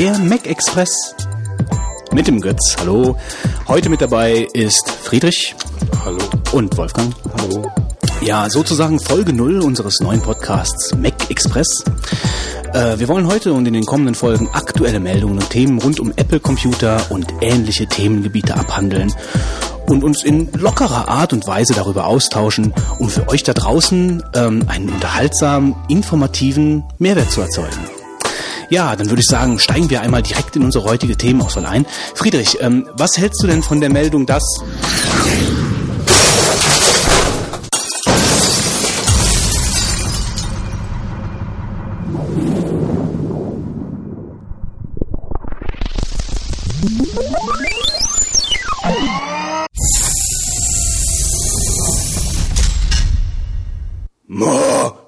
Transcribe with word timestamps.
der 0.00 0.18
Mac 0.18 0.46
Express. 0.46 1.14
Mit 2.10 2.26
dem 2.26 2.40
Götz, 2.40 2.74
hallo. 2.80 3.18
Heute 3.68 3.90
mit 3.90 4.00
dabei 4.00 4.48
ist 4.54 4.90
Friedrich. 4.90 5.54
Hallo. 6.02 6.16
Und 6.52 6.74
Wolfgang. 6.78 7.14
Hallo. 7.38 7.70
Ja, 8.22 8.48
sozusagen 8.48 8.98
Folge 8.98 9.34
null 9.34 9.60
unseres 9.60 10.00
neuen 10.00 10.22
Podcasts 10.22 10.94
Mac 10.96 11.28
Express. 11.28 11.84
Äh, 12.72 12.98
wir 12.98 13.08
wollen 13.08 13.26
heute 13.26 13.52
und 13.52 13.68
in 13.68 13.74
den 13.74 13.84
kommenden 13.84 14.14
Folgen 14.14 14.48
aktuelle 14.54 15.00
Meldungen 15.00 15.36
und 15.36 15.50
Themen 15.50 15.78
rund 15.78 16.00
um 16.00 16.12
Apple-Computer 16.16 17.10
und 17.10 17.26
ähnliche 17.42 17.86
Themengebiete 17.86 18.54
abhandeln 18.54 19.12
und 19.86 20.02
uns 20.02 20.24
in 20.24 20.50
lockerer 20.54 21.10
Art 21.10 21.34
und 21.34 21.46
Weise 21.46 21.74
darüber 21.74 22.06
austauschen, 22.06 22.72
um 22.98 23.10
für 23.10 23.28
euch 23.28 23.42
da 23.42 23.52
draußen 23.52 24.22
ähm, 24.34 24.64
einen 24.66 24.88
unterhaltsamen, 24.88 25.76
informativen 25.88 26.84
Mehrwert 26.98 27.30
zu 27.30 27.42
erzeugen. 27.42 27.99
Ja, 28.70 28.94
dann 28.94 29.10
würde 29.10 29.20
ich 29.20 29.26
sagen, 29.26 29.58
steigen 29.58 29.90
wir 29.90 30.00
einmal 30.00 30.22
direkt 30.22 30.54
in 30.54 30.62
unsere 30.62 30.84
heutige 30.84 31.16
Themenauswahl 31.16 31.66
ein. 31.66 31.86
Friedrich, 32.14 32.58
ähm, 32.60 32.88
was 32.94 33.18
hältst 33.18 33.42
du 33.42 33.48
denn 33.48 33.64
von 33.64 33.80
der 33.80 33.90
Meldung, 33.90 34.26
dass... 34.26 34.44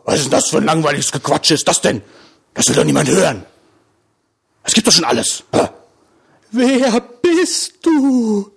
Was 0.05 0.20
ist 0.20 0.33
das 0.33 0.50
für 0.50 0.59
ein 0.59 0.65
langweiliges 0.65 1.11
Gequatsch 1.11 1.53
ist 1.53 1.67
das 1.67 1.81
denn? 1.81 2.03
Das 2.53 2.69
will 2.69 2.77
doch 2.77 2.84
niemand 2.84 3.09
hören. 3.09 3.47
Es 4.73 4.75
gibt 4.75 4.87
doch 4.87 4.92
schon 4.95 5.05
alles. 5.05 5.45
Wer 6.51 7.01
bist 7.20 7.75
du? 7.83 8.51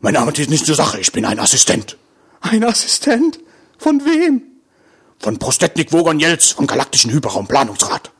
Mein 0.00 0.12
Name 0.12 0.30
steht 0.32 0.50
nicht 0.50 0.66
zur 0.66 0.74
Sache. 0.74 1.00
Ich 1.00 1.10
bin 1.10 1.24
ein 1.24 1.38
Assistent. 1.38 1.96
Ein 2.42 2.62
Assistent? 2.64 3.40
Von 3.78 4.04
wem? 4.04 4.42
Von 5.18 5.38
Prostetnik 5.38 5.90
Wogon 5.90 6.20
Jelz 6.20 6.50
vom 6.50 6.66
Galaktischen 6.66 7.12
Hyperraumplanungsrat. 7.12 8.10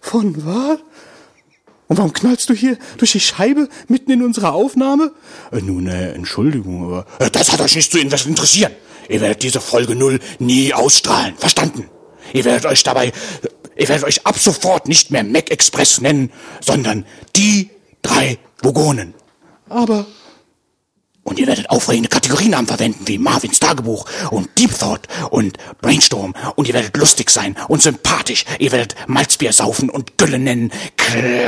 Von 0.00 0.34
was? 0.44 0.80
Und 1.86 1.98
warum 1.98 2.12
knallst 2.12 2.48
du 2.48 2.54
hier 2.54 2.76
durch 2.98 3.12
die 3.12 3.20
Scheibe 3.20 3.68
mitten 3.86 4.10
in 4.10 4.24
unserer 4.24 4.52
Aufnahme? 4.52 5.12
Äh, 5.52 5.60
nun, 5.60 5.86
äh, 5.86 6.10
Entschuldigung, 6.14 6.86
aber 6.86 7.06
äh, 7.20 7.30
das 7.30 7.52
hat 7.52 7.60
euch 7.60 7.76
nicht 7.76 7.92
zu 7.92 8.00
interessieren. 8.00 8.72
Ihr 9.08 9.20
werdet 9.20 9.44
diese 9.44 9.60
Folge 9.60 9.94
null 9.94 10.18
nie 10.40 10.74
ausstrahlen. 10.74 11.36
Verstanden? 11.36 11.88
Ihr 12.32 12.44
werdet 12.44 12.66
euch 12.66 12.82
dabei, 12.82 13.12
ihr 13.76 13.88
werdet 13.88 14.04
euch 14.04 14.26
ab 14.26 14.38
sofort 14.38 14.88
nicht 14.88 15.10
mehr 15.10 15.24
Mac 15.24 15.50
Express 15.50 16.00
nennen, 16.00 16.32
sondern 16.60 17.06
die 17.36 17.70
drei 18.02 18.38
Vogonen. 18.62 19.14
Aber 19.68 20.06
Und 21.24 21.38
ihr 21.38 21.46
werdet 21.46 21.70
aufregende 21.70 22.10
Kategorienamen 22.10 22.66
verwenden 22.66 23.08
wie 23.08 23.18
Marvins 23.18 23.58
Tagebuch 23.58 24.04
und 24.30 24.48
Deep 24.58 24.78
Thought 24.78 25.08
und 25.30 25.56
Brainstorm. 25.80 26.34
Und 26.54 26.68
ihr 26.68 26.74
werdet 26.74 26.96
lustig 26.96 27.30
sein 27.30 27.56
und 27.68 27.82
sympathisch. 27.82 28.44
Ihr 28.58 28.72
werdet 28.72 28.94
Malzbier 29.06 29.52
saufen 29.52 29.88
und 29.88 30.18
Gülle 30.18 30.38
nennen, 30.38 30.70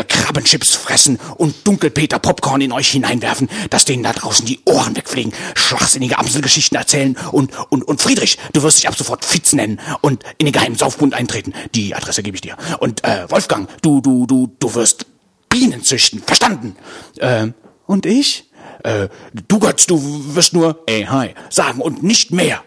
Krabbenchips 0.08 0.74
fressen 0.74 1.18
und 1.36 1.66
Dunkelpeter 1.66 2.18
Popcorn 2.18 2.60
in 2.62 2.72
euch 2.72 2.90
hineinwerfen, 2.90 3.48
dass 3.70 3.84
denen 3.84 4.02
da 4.02 4.12
draußen 4.12 4.46
die 4.46 4.60
Ohren 4.64 4.96
wegfliegen, 4.96 5.32
schwachsinnige 5.54 6.18
Amselgeschichten 6.18 6.76
erzählen 6.76 7.16
und, 7.32 7.52
und, 7.70 7.82
und 7.82 8.00
Friedrich, 8.00 8.38
du 8.52 8.62
wirst 8.62 8.78
dich 8.78 8.88
ab 8.88 8.96
sofort 8.96 9.24
Fitz 9.24 9.52
nennen 9.52 9.80
und 10.00 10.22
in 10.38 10.46
den 10.46 10.52
geheimen 10.52 10.76
Saufbund 10.76 11.14
eintreten. 11.14 11.52
Die 11.74 11.94
Adresse 11.94 12.22
gebe 12.22 12.36
ich 12.36 12.40
dir. 12.40 12.56
Und 12.80 13.04
äh, 13.04 13.30
Wolfgang, 13.30 13.68
du, 13.82 14.00
du, 14.00 14.26
du, 14.26 14.54
du 14.58 14.74
wirst 14.74 15.06
Bienen 15.48 15.82
züchten. 15.82 16.22
Verstanden? 16.22 16.76
Ähm, 17.20 17.54
und 17.86 18.06
ich? 18.06 18.50
Äh, 18.84 19.08
du 19.48 19.58
Götz, 19.58 19.86
du 19.86 20.00
wirst 20.34 20.52
nur, 20.52 20.82
ey, 20.86 21.04
hi, 21.04 21.34
sagen 21.50 21.80
und 21.80 22.02
nicht 22.02 22.32
mehr. 22.32 22.62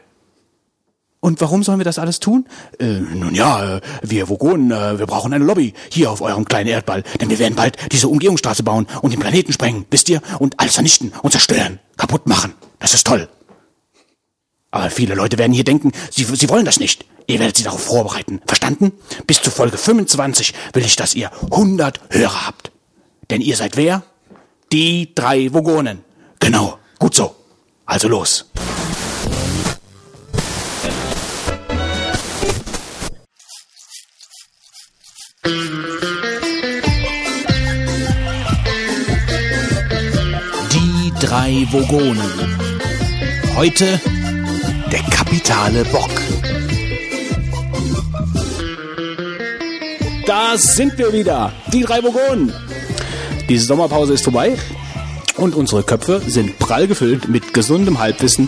Und 1.22 1.42
warum 1.42 1.64
sollen 1.64 1.80
wir 1.80 1.86
das 1.86 2.00
alles 2.00 2.20
tun? 2.20 2.46
Äh, 2.80 2.86
nun 2.86 3.36
ja, 3.36 3.78
äh, 3.78 3.82
wir 4.02 4.30
Vogonen, 4.30 4.72
äh, 4.72 5.00
wir 5.00 5.06
brauchen 5.06 5.34
eine 5.34 5.44
Lobby 5.44 5.74
hier 5.92 6.12
auf 6.12 6.22
eurem 6.22 6.46
kleinen 6.46 6.70
Erdball, 6.70 7.04
denn 7.20 7.30
wir 7.30 7.40
werden 7.40 7.56
bald 7.56 7.78
diese 7.92 8.08
Umgehungsstraße 8.08 8.64
bauen 8.64 8.88
und 9.02 9.12
den 9.12 9.20
Planeten 9.20 9.52
sprengen, 9.52 9.86
wisst 9.92 10.08
ihr, 10.08 10.22
und 10.40 10.58
alles 10.60 10.76
vernichten 10.76 11.12
und 11.22 11.32
zerstören, 11.32 11.80
kaputt 11.98 12.26
machen. 12.26 12.54
Das 12.80 12.94
ist 12.94 13.06
toll. 13.06 13.28
Aber 14.72 14.90
viele 14.90 15.16
Leute 15.16 15.38
werden 15.38 15.52
hier 15.52 15.64
denken, 15.64 15.92
sie, 16.10 16.24
sie 16.24 16.50
wollen 16.50 16.66
das 16.66 16.80
nicht. 16.80 17.06
Ihr 17.28 17.40
werdet 17.40 17.58
sie 17.58 17.64
darauf 17.64 17.84
vorbereiten. 17.84 18.40
Verstanden? 18.46 18.94
Bis 19.28 19.42
zu 19.42 19.52
Folge 19.52 19.78
25 19.78 20.54
will 20.74 20.86
ich, 20.86 20.96
dass 20.96 21.16
ihr 21.16 21.32
100 21.52 22.00
Hörer 22.12 22.48
habt. 22.48 22.72
Denn 23.30 23.42
ihr 23.42 23.56
seid 23.56 23.78
wer? 23.78 24.04
Die 24.72 25.16
drei 25.16 25.52
Vogonen. 25.52 26.04
Genau, 26.40 26.78
gut 27.00 27.16
so. 27.16 27.36
Also 27.88 28.08
los. 28.08 28.46
Die 40.72 41.14
drei 41.20 41.68
Vogonen. 41.72 42.22
Heute 43.56 44.00
der 44.92 45.02
kapitale 45.10 45.84
Bock. 45.86 46.12
Da 50.28 50.56
sind 50.58 50.96
wir 51.00 51.12
wieder, 51.12 51.52
die 51.74 51.82
drei 51.82 52.04
Vogonen. 52.04 52.54
Diese 53.50 53.66
Sommerpause 53.66 54.14
ist 54.14 54.24
vorbei 54.24 54.56
und 55.36 55.56
unsere 55.56 55.82
Köpfe 55.82 56.22
sind 56.28 56.60
prall 56.60 56.88
gefüllt 56.88 57.30
mit 57.30 57.52
gesundem 57.52 57.98
Halbwissen, 57.98 58.48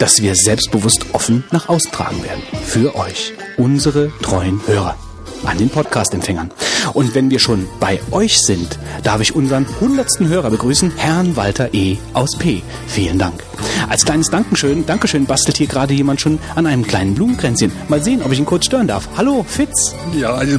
das 0.00 0.20
wir 0.20 0.34
selbstbewusst 0.34 1.06
offen 1.12 1.44
nach 1.52 1.68
außen 1.68 1.92
tragen 1.92 2.22
werden. 2.24 2.42
Für 2.64 2.96
euch, 2.96 3.32
unsere 3.56 4.10
treuen 4.22 4.60
Hörer 4.66 4.96
an 5.44 5.56
den 5.56 5.70
Podcast-Empfängern. 5.70 6.50
Und 6.92 7.14
wenn 7.14 7.30
wir 7.30 7.38
schon 7.38 7.66
bei 7.78 8.00
euch 8.10 8.40
sind, 8.40 8.78
darf 9.04 9.20
ich 9.20 9.34
unseren 9.34 9.66
hundertsten 9.80 10.28
Hörer 10.28 10.50
begrüßen, 10.50 10.92
Herrn 10.96 11.36
Walter 11.36 11.72
E. 11.72 11.96
aus 12.12 12.36
P. 12.36 12.62
Vielen 12.88 13.18
Dank. 13.18 13.42
Als 13.88 14.04
kleines 14.04 14.30
Dankeschön, 14.30 14.84
Dankeschön 14.84 15.26
bastelt 15.26 15.58
hier 15.58 15.66
gerade 15.66 15.94
jemand 15.94 16.20
schon 16.20 16.38
an 16.56 16.66
einem 16.66 16.86
kleinen 16.86 17.14
Blumenkränzchen. 17.14 17.72
Mal 17.88 18.02
sehen, 18.02 18.20
ob 18.22 18.32
ich 18.32 18.38
ihn 18.38 18.46
kurz 18.46 18.66
stören 18.66 18.88
darf. 18.88 19.08
Hallo, 19.16 19.44
Fitz. 19.48 19.94
Ja, 20.18 20.34
also, 20.34 20.58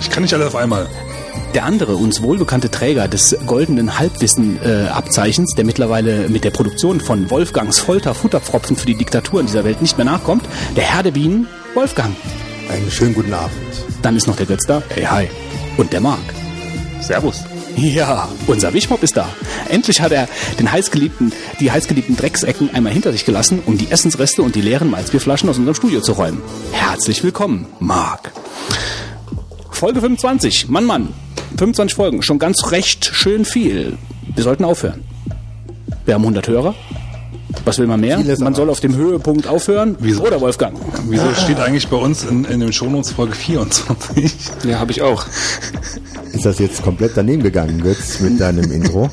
ich 0.00 0.08
kann 0.08 0.22
nicht 0.22 0.32
alles 0.34 0.46
auf 0.46 0.56
einmal. 0.56 0.88
Der 1.54 1.64
andere 1.64 1.96
uns 1.96 2.22
wohlbekannte 2.22 2.70
Träger 2.70 3.08
des 3.08 3.36
goldenen 3.46 3.98
Halbwissen-Abzeichens, 3.98 5.54
der 5.54 5.64
mittlerweile 5.64 6.28
mit 6.28 6.44
der 6.44 6.50
Produktion 6.50 7.00
von 7.00 7.30
Wolfgangs 7.30 7.78
Folter-Futterpfropfen 7.78 8.76
für 8.76 8.86
die 8.86 8.94
Diktaturen 8.94 9.46
dieser 9.46 9.64
Welt 9.64 9.82
nicht 9.82 9.98
mehr 9.98 10.06
nachkommt, 10.06 10.44
der 10.76 10.84
Herr 10.84 11.02
der 11.02 11.10
Bienen, 11.10 11.46
Wolfgang. 11.74 12.14
Einen 12.70 12.90
schönen 12.90 13.14
guten 13.14 13.34
Abend. 13.34 13.52
Dann 14.00 14.16
ist 14.16 14.26
noch 14.26 14.36
der 14.36 14.46
Götz 14.46 14.66
da. 14.66 14.82
Hey, 14.88 15.04
hi. 15.04 15.28
Und 15.76 15.92
der 15.92 16.00
Marc. 16.00 16.20
Servus. 17.00 17.44
Ja, 17.76 18.28
unser 18.46 18.72
Wischmopp 18.74 19.02
ist 19.02 19.16
da. 19.16 19.28
Endlich 19.68 20.00
hat 20.00 20.12
er 20.12 20.28
den 20.58 20.70
heißgeliebten, 20.70 21.32
die 21.60 21.70
heißgeliebten 21.70 22.16
Drecksecken 22.16 22.74
einmal 22.74 22.92
hinter 22.92 23.12
sich 23.12 23.24
gelassen, 23.24 23.62
um 23.64 23.78
die 23.78 23.90
Essensreste 23.90 24.42
und 24.42 24.54
die 24.54 24.60
leeren 24.60 24.90
Malzbierflaschen 24.90 25.48
aus 25.48 25.58
unserem 25.58 25.74
Studio 25.74 26.00
zu 26.00 26.12
räumen. 26.12 26.42
Herzlich 26.72 27.22
willkommen, 27.24 27.66
Marc. 27.78 28.32
Folge 29.82 30.00
25. 30.00 30.68
Mann, 30.68 30.84
Mann. 30.84 31.08
25 31.58 31.96
Folgen. 31.96 32.22
Schon 32.22 32.38
ganz 32.38 32.70
recht 32.70 33.04
schön 33.04 33.44
viel. 33.44 33.98
Wir 34.32 34.44
sollten 34.44 34.64
aufhören. 34.64 35.02
Wir 36.04 36.14
haben 36.14 36.22
100 36.22 36.46
Hörer. 36.46 36.76
Was 37.64 37.80
will 37.80 37.88
man 37.88 37.98
mehr? 37.98 38.18
Vieles 38.18 38.38
Man 38.38 38.54
soll 38.54 38.70
auf 38.70 38.78
dem 38.78 38.94
Höhepunkt 38.94 39.48
aufhören. 39.48 39.96
Wieso? 39.98 40.22
Oder 40.24 40.40
Wolfgang? 40.40 40.78
Wieso 41.08 41.34
steht 41.34 41.58
eigentlich 41.58 41.88
bei 41.88 41.96
uns 41.96 42.22
in, 42.22 42.44
in 42.44 42.60
dem 42.60 42.70
Shownotes 42.70 43.10
Folge 43.10 43.34
24? 43.34 44.32
Ja, 44.62 44.78
habe 44.78 44.92
ich 44.92 45.02
auch. 45.02 45.26
Ist 46.32 46.44
das 46.44 46.60
jetzt 46.60 46.80
komplett 46.84 47.16
daneben 47.16 47.42
gegangen, 47.42 47.82
Götz, 47.82 48.20
mit 48.20 48.40
deinem 48.40 48.70
Intro? 48.70 49.10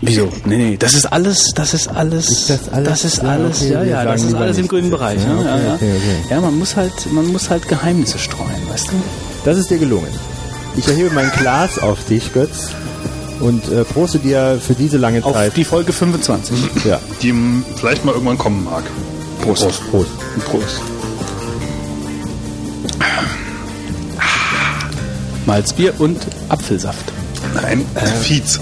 Wieso? 0.00 0.32
Nee, 0.46 0.56
nee, 0.56 0.76
das 0.76 0.94
ist 0.94 1.06
alles, 1.06 1.52
das 1.54 1.74
ist 1.74 1.86
alles, 1.86 2.28
Ist 2.28 2.50
das 2.50 2.68
alles? 2.70 2.88
das 2.88 3.04
ist 3.04 3.22
Ja, 3.22 3.28
alles, 3.28 3.62
okay, 3.62 3.72
ja, 3.72 3.82
ja, 3.84 4.04
das 4.04 4.24
ist 4.24 4.34
alles 4.34 4.58
im 4.58 4.66
grünen. 4.66 4.90
Bereich. 4.90 5.20
Ja, 5.22 5.28
Ja, 5.28 5.36
ja, 5.36 5.54
okay, 5.54 5.64
ja. 5.68 5.74
okay, 5.74 5.92
okay. 5.96 6.16
ja, 6.34 6.40
man 6.40 6.58
muss 6.58 6.74
halt, 6.74 7.12
man 7.12 7.28
muss 7.30 7.48
halt 7.50 7.68
Geheimnisse 7.68 8.18
streuen, 8.18 8.50
weißt 8.68 8.88
du? 8.88 8.94
Das 9.44 9.58
ist 9.58 9.70
dir 9.70 9.78
gelungen. 9.78 10.08
Ich 10.76 10.86
erhebe 10.88 11.10
mein 11.14 11.30
Glas 11.32 11.78
auf 11.78 12.04
dich, 12.06 12.32
Götz, 12.32 12.70
und 13.40 13.68
äh, 13.70 13.84
proste 13.84 14.18
dir 14.18 14.58
für 14.64 14.74
diese 14.74 14.96
lange 14.98 15.24
Auf 15.24 15.34
Zeit. 15.34 15.56
die 15.56 15.64
Folge 15.64 15.92
25. 15.92 16.56
ja, 16.84 17.00
Die 17.20 17.34
vielleicht 17.76 18.04
mal 18.04 18.12
irgendwann 18.12 18.38
kommen 18.38 18.64
mag. 18.64 18.84
Prost. 19.42 19.62
Prost. 19.62 19.82
Prost. 19.90 20.10
Prost. 20.46 20.80
Malzbier 25.46 25.94
und 25.98 26.18
Apfelsaft. 26.48 27.12
Nein, 27.54 27.84
Fietz. 28.22 28.60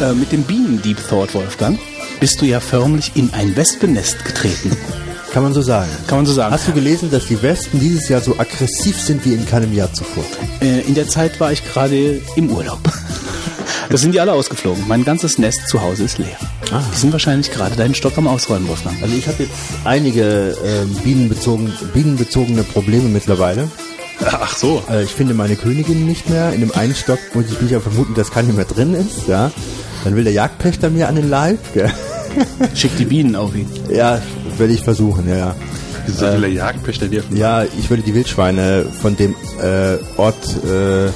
Äh, 0.00 0.12
mit 0.12 0.30
dem 0.32 0.42
Bienen 0.42 0.80
Deep 0.82 0.98
Thought, 1.08 1.34
Wolfgang, 1.34 1.78
bist 2.20 2.40
du 2.42 2.44
ja 2.44 2.60
förmlich 2.60 3.12
in 3.14 3.32
ein 3.32 3.56
Wespennest 3.56 4.24
getreten. 4.24 4.76
Kann 5.38 5.44
man 5.44 5.54
so 5.54 5.62
sagen. 5.62 5.88
Kann 6.08 6.18
man 6.18 6.26
so 6.26 6.32
sagen. 6.32 6.52
Hast 6.52 6.66
du 6.66 6.72
gelesen, 6.72 7.12
dass 7.12 7.26
die 7.26 7.40
Wespen 7.40 7.78
dieses 7.78 8.08
Jahr 8.08 8.20
so 8.20 8.36
aggressiv 8.40 9.00
sind 9.00 9.24
wie 9.24 9.34
in 9.34 9.46
keinem 9.46 9.72
Jahr 9.72 9.92
zuvor? 9.92 10.24
Äh, 10.60 10.80
in 10.80 10.96
der 10.96 11.06
Zeit 11.06 11.38
war 11.38 11.52
ich 11.52 11.64
gerade 11.64 12.20
im 12.34 12.50
Urlaub. 12.50 12.80
Da 13.88 13.96
sind 13.96 14.12
die 14.12 14.20
alle 14.20 14.32
ausgeflogen. 14.32 14.84
Mein 14.88 15.04
ganzes 15.04 15.38
Nest 15.38 15.68
zu 15.68 15.80
Hause 15.80 16.02
ist 16.02 16.18
leer. 16.18 16.36
Die 16.92 16.96
sind 16.98 17.12
wahrscheinlich 17.12 17.52
gerade 17.52 17.76
deinen 17.76 17.94
Stock 17.94 18.18
am 18.18 18.26
Ausräumen, 18.26 18.68
Wolfgang. 18.68 19.00
Also 19.00 19.16
ich 19.16 19.28
habe 19.28 19.44
jetzt 19.44 19.54
einige 19.84 20.56
ähm, 20.62 20.94
bienenbezogen, 21.04 21.72
bienenbezogene 21.94 22.64
Probleme 22.64 23.08
mittlerweile. 23.08 23.70
Ach 24.26 24.54
so. 24.56 24.82
Äh, 24.90 25.04
ich 25.04 25.10
finde 25.10 25.34
meine 25.34 25.54
Königin 25.54 26.04
nicht 26.04 26.28
mehr. 26.28 26.52
In 26.52 26.60
dem 26.60 26.72
einen 26.72 26.96
Stock 26.96 27.20
muss 27.32 27.44
ich 27.46 27.60
mich 27.62 27.70
ja 27.70 27.78
vermuten, 27.78 28.14
dass 28.14 28.32
keine 28.32 28.52
mehr 28.52 28.64
drin 28.64 28.92
ist. 28.92 29.28
Ja. 29.28 29.52
Dann 30.02 30.16
will 30.16 30.24
der 30.24 30.32
Jagdpächter 30.32 30.90
mir 30.90 31.08
an 31.08 31.14
den 31.14 31.30
Leib. 31.30 31.60
Gell? 31.74 31.92
Schick 32.74 32.96
die 32.96 33.04
Bienen 33.04 33.36
auf 33.36 33.54
ihn. 33.54 33.68
Ja, 33.90 34.20
werde 34.58 34.72
ich 34.72 34.82
versuchen, 34.82 35.28
ja, 35.28 35.36
ja. 35.36 35.56
Wieso 36.06 36.26
will 36.32 36.40
der 36.40 36.50
Jagdpächter 36.50 37.06
dir? 37.08 37.22
Ja, 37.34 37.64
ich 37.64 37.90
würde 37.90 38.02
die 38.02 38.14
Wildschweine 38.14 38.86
von 39.00 39.16
dem 39.16 39.34
äh, 39.62 39.96
Ort 40.16 40.36
äh, 40.64 41.10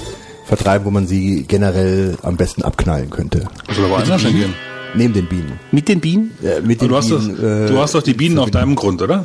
vertreiben, 0.44 0.84
wo 0.84 0.90
man 0.90 1.06
sie 1.06 1.44
generell 1.48 2.16
am 2.22 2.36
besten 2.36 2.62
abknallen 2.62 3.08
könnte. 3.10 3.46
Soll 3.74 3.86
aber 3.86 3.98
anders 3.98 4.22
hingehen. 4.22 4.54
Neben 4.94 5.14
den 5.14 5.26
Bienen. 5.26 5.58
Mit 5.70 5.88
den 5.88 6.00
Bienen? 6.00 6.32
Äh, 6.42 6.60
mit 6.60 6.82
Du 6.82 6.88
den 6.88 6.96
hast, 6.96 7.08
Bienen, 7.08 7.64
äh, 7.64 7.66
du 7.68 7.78
hast 7.78 7.94
doch 7.94 8.02
die 8.02 8.12
Bienen 8.12 8.38
auf 8.38 8.50
deinem 8.50 8.74
Grund, 8.74 9.00
oder? 9.00 9.24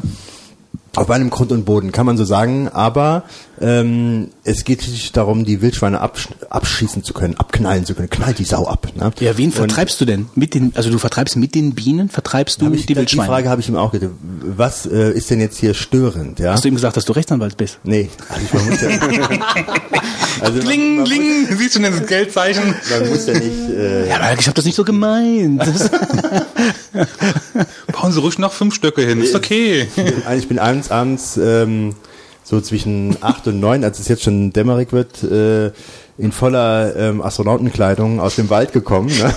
Auf 0.97 1.07
meinem 1.07 1.29
Grund 1.29 1.51
und 1.51 1.65
Boden, 1.65 1.91
kann 1.91 2.05
man 2.05 2.17
so 2.17 2.25
sagen. 2.25 2.69
Aber 2.69 3.23
ähm, 3.61 4.29
es 4.43 4.63
geht 4.63 4.81
sich 4.81 5.11
darum, 5.11 5.45
die 5.45 5.61
Wildschweine 5.61 6.01
absch 6.01 6.27
abschießen 6.49 7.03
zu 7.03 7.13
können, 7.13 7.35
abknallen 7.37 7.85
zu 7.85 7.93
können. 7.95 8.09
Knallt 8.09 8.39
die 8.39 8.43
Sau 8.43 8.67
ab. 8.67 8.87
Ne? 8.95 9.11
Ja, 9.19 9.37
wen 9.37 9.47
Und 9.49 9.53
vertreibst 9.53 9.99
du 10.01 10.05
denn? 10.05 10.27
Mit 10.35 10.53
den, 10.53 10.71
also 10.75 10.89
du 10.89 10.97
vertreibst 10.97 11.35
mit 11.35 11.55
den 11.55 11.73
Bienen, 11.75 12.09
vertreibst 12.09 12.61
du 12.61 12.71
ich, 12.73 12.81
die 12.81 12.87
die 12.93 12.95
Wildschweine? 12.97 13.27
Frage 13.27 13.49
habe 13.49 13.61
ich 13.61 13.69
ihm 13.69 13.75
auch 13.75 13.91
gedacht. 13.91 14.11
Was 14.43 14.85
äh, 14.85 15.11
ist 15.11 15.29
denn 15.29 15.39
jetzt 15.39 15.57
hier 15.59 15.73
störend? 15.73 16.39
Ja? 16.39 16.53
Hast 16.53 16.63
du 16.63 16.67
ihm 16.67 16.75
gesagt, 16.75 16.97
dass 16.97 17.05
du 17.05 17.13
Rechtsanwalt 17.13 17.57
bist? 17.57 17.79
Nee, 17.83 18.09
also 18.29 18.41
ich, 18.45 18.53
man 18.53 18.69
muss 18.69 18.81
ja, 18.81 18.89
also 20.41 20.59
Kling, 20.59 20.97
man, 20.97 21.05
kling, 21.05 21.47
siehst 21.57 21.75
du 21.75 21.79
denn 21.79 21.93
das 21.97 22.07
Geldzeichen? 22.07 22.75
man 22.89 23.09
muss 23.09 23.25
ja 23.27 23.33
nicht... 23.33 23.69
Äh, 23.69 24.09
Ja, 24.09 24.15
aber 24.17 24.39
ich 24.39 24.47
habe 24.47 24.55
das 24.55 24.65
nicht 24.65 24.75
so 24.75 24.83
gemeint. 24.83 25.63
Bauen 27.91 28.11
Sie 28.11 28.19
ruhig 28.19 28.37
noch 28.39 28.53
fünf 28.53 28.75
Stöcke 28.75 29.01
hin, 29.01 29.21
ist 29.21 29.35
okay. 29.35 29.87
Ich 30.37 30.47
bin 30.47 30.59
abends, 30.59 30.86
abends 30.91 31.37
ähm, 31.37 31.95
so 32.43 32.61
zwischen 32.61 33.17
acht 33.21 33.47
und 33.47 33.59
neun, 33.59 33.83
als 33.83 33.99
es 33.99 34.07
jetzt 34.07 34.23
schon 34.23 34.53
dämmerig 34.53 34.93
wird, 34.93 35.21
äh, 35.23 35.71
in 36.17 36.31
voller 36.31 36.95
ähm, 36.95 37.21
Astronautenkleidung 37.21 38.19
aus 38.19 38.35
dem 38.35 38.49
Wald 38.49 38.71
gekommen. 38.71 39.09
Ne? 39.09 39.33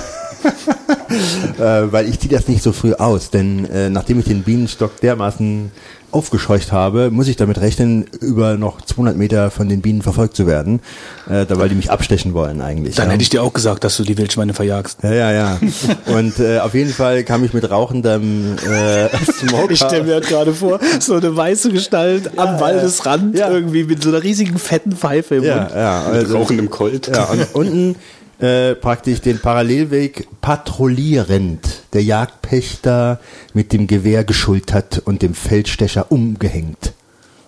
äh, 1.59 1.93
weil 1.93 2.09
ich 2.09 2.21
ziehe 2.21 2.33
das 2.33 2.49
nicht 2.49 2.63
so 2.63 2.73
früh 2.73 2.95
aus, 2.95 3.31
denn 3.31 3.65
äh, 3.67 3.91
nachdem 3.91 4.21
ich 4.21 4.27
den 4.27 4.43
Bienenstock 4.43 5.01
dermaßen 5.01 5.73
aufgescheucht 6.13 6.73
habe, 6.73 7.11
muss 7.11 7.29
ich 7.29 7.37
damit 7.37 7.61
rechnen, 7.61 8.07
über 8.21 8.57
noch 8.57 8.81
200 8.81 9.17
Meter 9.17 9.51
von 9.51 9.69
den 9.69 9.81
Bienen 9.81 10.03
verfolgt 10.03 10.37
zu 10.37 10.47
werden, 10.47 10.81
äh, 11.29 11.47
da 11.47 11.59
weil 11.59 11.69
die 11.69 11.75
mich 11.75 11.91
abstechen 11.91 12.35
wollen 12.35 12.61
eigentlich. 12.61 12.97
Dann 12.97 13.07
ja. 13.07 13.13
hätte 13.13 13.23
ich 13.23 13.29
dir 13.31 13.43
auch 13.43 13.53
gesagt, 13.53 13.85
dass 13.85 13.97
du 13.97 14.03
die 14.03 14.17
Wildschweine 14.19 14.55
verjagst. 14.55 14.99
ja, 15.03 15.13
ja, 15.13 15.33
ja. 15.33 15.59
Und 16.15 16.39
äh, 16.39 16.59
auf 16.59 16.75
jeden 16.75 16.93
Fall 16.93 17.25
kam 17.25 17.45
ich 17.45 17.53
mit 17.53 17.71
rauchendem 17.71 18.57
äh, 18.59 19.09
Smoker. 19.33 19.71
Ich 19.71 19.79
stelle 19.79 20.05
mir 20.05 20.15
halt 20.15 20.27
gerade 20.29 20.53
vor, 20.55 20.81
so 20.99 21.15
eine 21.15 21.37
weiße 21.37 21.71
Gestalt 21.71 22.39
am 22.39 22.61
Waldesrand, 22.61 23.37
Ja. 23.37 23.51
irgendwie 23.51 23.85
mit 23.85 24.03
so 24.03 24.09
einer 24.11 24.23
riesigen 24.23 24.59
fetten 24.59 24.93
Pfeife 24.93 25.37
im 25.37 25.45
ja, 25.45 25.57
Mund. 25.57 25.71
ja, 25.75 26.03
also, 26.03 26.39
Rauchen 26.39 26.59
im 26.59 26.71
Colt. 26.71 27.09
Ja, 27.09 27.25
und 27.25 27.47
unten 27.55 27.97
äh, 28.41 28.75
praktisch 28.75 29.21
den 29.21 29.39
Parallelweg 29.39 30.29
patrouillierend 30.41 31.61
der 31.93 32.03
Jagdpächter 32.03 33.21
mit 33.53 33.73
dem 33.73 33.87
Gewehr 33.87 34.25
geschultert 34.25 35.03
und 35.05 35.23
dem 35.23 35.35
Feldstecher 35.35 36.11
umgehängt. 36.11 36.93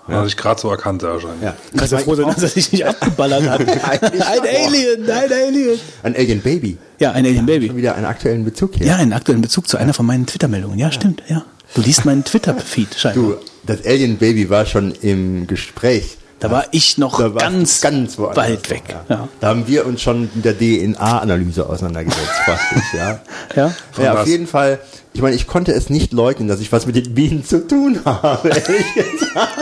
Ja, 0.08 0.26
ich 0.26 0.36
gerade 0.36 0.60
so 0.60 0.68
erkannt, 0.68 1.02
ja, 1.02 1.10
wahrscheinlich. 1.10 1.42
Ja. 1.42 1.56
Kannst 1.76 1.92
ja 1.92 1.98
froh 1.98 2.14
sein, 2.16 2.26
dass 2.26 2.42
er 2.42 2.48
sich 2.48 2.72
nicht 2.72 2.84
abgeballert 2.84 3.48
hat. 3.48 3.60
ein 3.68 4.40
Alien, 4.40 5.08
ein 5.08 5.32
Alien. 5.32 5.80
Ein 6.02 6.16
Alien 6.16 6.40
Baby. 6.40 6.76
Ja, 6.98 7.12
ein 7.12 7.24
Alien 7.24 7.36
Schon 7.36 7.46
Baby. 7.46 7.76
wieder 7.76 7.94
einen 7.94 8.06
aktuellen 8.06 8.44
Bezug 8.44 8.74
hier. 8.74 8.86
Ja, 8.86 8.96
einen 8.96 9.12
aktuellen 9.12 9.42
Bezug 9.42 9.68
zu 9.68 9.76
einer 9.76 9.94
von 9.94 10.04
meinen 10.04 10.26
Twitter-Meldungen. 10.26 10.78
Ja, 10.78 10.90
stimmt, 10.90 11.22
ja. 11.28 11.44
Du 11.74 11.80
liest 11.82 12.04
meinen 12.04 12.24
Twitter-Feed 12.24 12.94
scheinbar. 12.96 13.36
Du, 13.36 13.36
das 13.66 13.86
Alien 13.86 14.18
Baby 14.18 14.50
war 14.50 14.66
schon 14.66 14.92
im 15.02 15.46
Gespräch. 15.46 16.18
Da 16.42 16.50
war 16.50 16.64
ich 16.72 16.98
noch 16.98 17.36
ganz, 17.36 17.80
ganz 17.80 18.18
weit 18.18 18.68
weg. 18.68 18.82
Ja. 19.08 19.28
Da 19.38 19.46
haben 19.46 19.68
wir 19.68 19.86
uns 19.86 20.02
schon 20.02 20.28
mit 20.34 20.44
der 20.44 20.58
DNA-Analyse 20.58 21.68
auseinandergesetzt, 21.68 22.32
praktisch, 22.44 22.82
ja. 22.94 23.20
Ja? 23.54 23.72
Ja, 23.96 24.12
auf 24.12 24.18
was? 24.18 24.28
jeden 24.28 24.48
Fall. 24.48 24.80
Ich 25.12 25.22
meine, 25.22 25.36
ich 25.36 25.46
konnte 25.46 25.70
es 25.72 25.88
nicht 25.88 26.12
leugnen, 26.12 26.48
dass 26.48 26.58
ich 26.58 26.72
was 26.72 26.84
mit 26.86 26.96
den 26.96 27.14
Bienen 27.14 27.44
zu 27.44 27.64
tun 27.68 28.00
habe. 28.04 28.48
ehrlich 28.66 28.94
gesagt. 28.94 29.52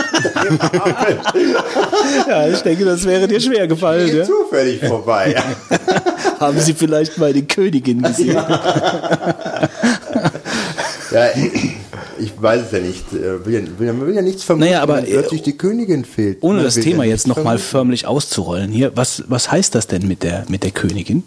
ja, 2.26 2.48
ich 2.48 2.60
denke, 2.62 2.86
das 2.86 3.04
wäre 3.04 3.28
dir 3.28 3.40
schwer 3.42 3.68
gefallen. 3.68 4.06
Geht 4.06 4.16
Ja? 4.16 4.24
zufällig 4.24 4.80
vorbei. 4.82 5.36
Haben 6.40 6.58
Sie 6.60 6.72
vielleicht 6.72 7.18
mal 7.18 7.34
die 7.34 7.46
Königin 7.46 8.00
gesehen? 8.00 8.42
Ja, 11.10 11.26
ich, 12.18 12.40
weiß 12.40 12.62
es 12.66 12.72
ja 12.72 12.78
nicht. 12.80 13.12
Äh, 13.12 13.44
Will 13.44 13.54
ja, 13.54 13.60
will 13.78 14.06
will 14.06 14.14
ja 14.14 14.22
nichts 14.22 14.44
vermuten, 14.44 14.70
Naja, 14.70 14.82
aber, 14.82 15.02
plötzlich 15.02 15.42
die 15.42 15.56
Königin 15.56 16.04
fehlt. 16.04 16.38
Ohne 16.42 16.56
Man 16.56 16.64
das 16.64 16.74
Thema 16.74 17.04
ja 17.04 17.10
jetzt 17.10 17.26
nochmal 17.26 17.58
förmlich 17.58 18.06
auszurollen 18.06 18.70
hier, 18.70 18.92
was, 18.96 19.24
was 19.28 19.50
heißt 19.50 19.74
das 19.74 19.86
denn 19.86 20.06
mit 20.06 20.22
der, 20.22 20.44
mit 20.48 20.62
der 20.62 20.70
Königin? 20.70 21.22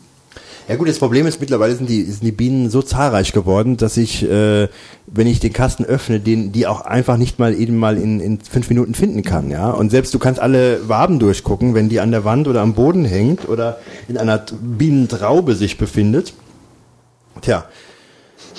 Ja 0.67 0.77
gut, 0.77 0.87
das 0.87 0.99
Problem 0.99 1.27
ist, 1.27 1.41
mittlerweile 1.41 1.75
sind 1.75 1.89
die, 1.89 2.03
sind 2.03 2.23
die 2.23 2.31
Bienen 2.31 2.69
so 2.69 2.81
zahlreich 2.81 3.33
geworden, 3.33 3.75
dass 3.75 3.97
ich, 3.97 4.23
äh, 4.23 4.69
wenn 5.07 5.27
ich 5.27 5.41
den 5.41 5.51
Kasten 5.51 5.83
öffne, 5.83 6.21
den, 6.21 6.53
die 6.53 6.67
auch 6.67 6.81
einfach 6.81 7.17
nicht 7.17 7.37
mal 7.37 7.53
eben 7.53 7.75
mal 7.75 7.97
in, 7.97 8.21
in 8.21 8.39
fünf 8.39 8.69
Minuten 8.69 8.93
finden 8.93 9.23
kann, 9.23 9.51
ja. 9.51 9.71
Und 9.71 9.89
selbst 9.89 10.13
du 10.13 10.19
kannst 10.19 10.39
alle 10.39 10.87
Waben 10.87 11.19
durchgucken, 11.19 11.75
wenn 11.75 11.89
die 11.89 11.99
an 11.99 12.11
der 12.11 12.23
Wand 12.23 12.47
oder 12.47 12.61
am 12.61 12.75
Boden 12.75 13.03
hängt 13.03 13.49
oder 13.49 13.79
in 14.07 14.17
einer 14.17 14.37
Bienentraube 14.61 15.55
sich 15.55 15.77
befindet. 15.77 16.33
Tja, 17.41 17.65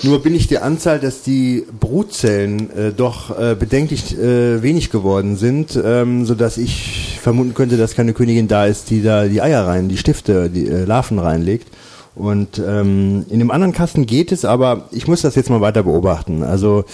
nur 0.03 0.21
bin 0.21 0.35
ich 0.35 0.47
die 0.47 0.59
Anzahl, 0.59 0.99
dass 0.99 1.21
die 1.21 1.65
Brutzellen 1.79 2.69
äh, 2.71 2.91
doch 2.91 3.37
äh, 3.37 3.55
bedenklich 3.55 4.17
äh, 4.17 4.61
wenig 4.61 4.89
geworden 4.89 5.37
sind, 5.37 5.79
ähm, 5.83 6.25
so 6.25 6.35
dass 6.35 6.57
ich 6.57 7.19
vermuten 7.21 7.53
könnte, 7.53 7.77
dass 7.77 7.95
keine 7.95 8.13
Königin 8.13 8.47
da 8.47 8.65
ist, 8.65 8.89
die 8.89 9.01
da 9.01 9.25
die 9.25 9.41
Eier 9.41 9.65
rein, 9.65 9.89
die 9.89 9.97
Stifte, 9.97 10.49
die 10.49 10.67
äh, 10.67 10.85
Larven 10.85 11.19
reinlegt. 11.19 11.67
Und 12.15 12.61
ähm, 12.65 13.25
in 13.29 13.39
dem 13.39 13.51
anderen 13.51 13.73
Kasten 13.73 14.05
geht 14.05 14.31
es, 14.31 14.45
aber 14.45 14.87
ich 14.91 15.07
muss 15.07 15.21
das 15.21 15.35
jetzt 15.35 15.49
mal 15.49 15.59
weiter 15.59 15.83
beobachten. 15.83 16.43
Also 16.43 16.85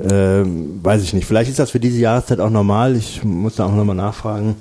ähm, 0.00 0.80
weiß 0.82 1.02
ich 1.02 1.14
nicht. 1.14 1.26
Vielleicht 1.26 1.48
ist 1.48 1.60
das 1.60 1.70
für 1.70 1.78
diese 1.78 2.00
Jahreszeit 2.00 2.40
auch 2.40 2.50
normal. 2.50 2.96
Ich 2.96 3.22
muss 3.22 3.54
da 3.54 3.66
auch 3.66 3.74
nochmal 3.74 3.94
nachfragen. 3.94 4.56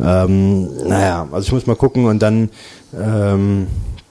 Ähm, 0.00 0.68
naja, 0.86 1.26
also 1.32 1.46
ich 1.46 1.52
muss 1.52 1.66
mal 1.66 1.74
gucken 1.74 2.04
und 2.04 2.22
dann 2.22 2.50
ähm, 2.96 3.66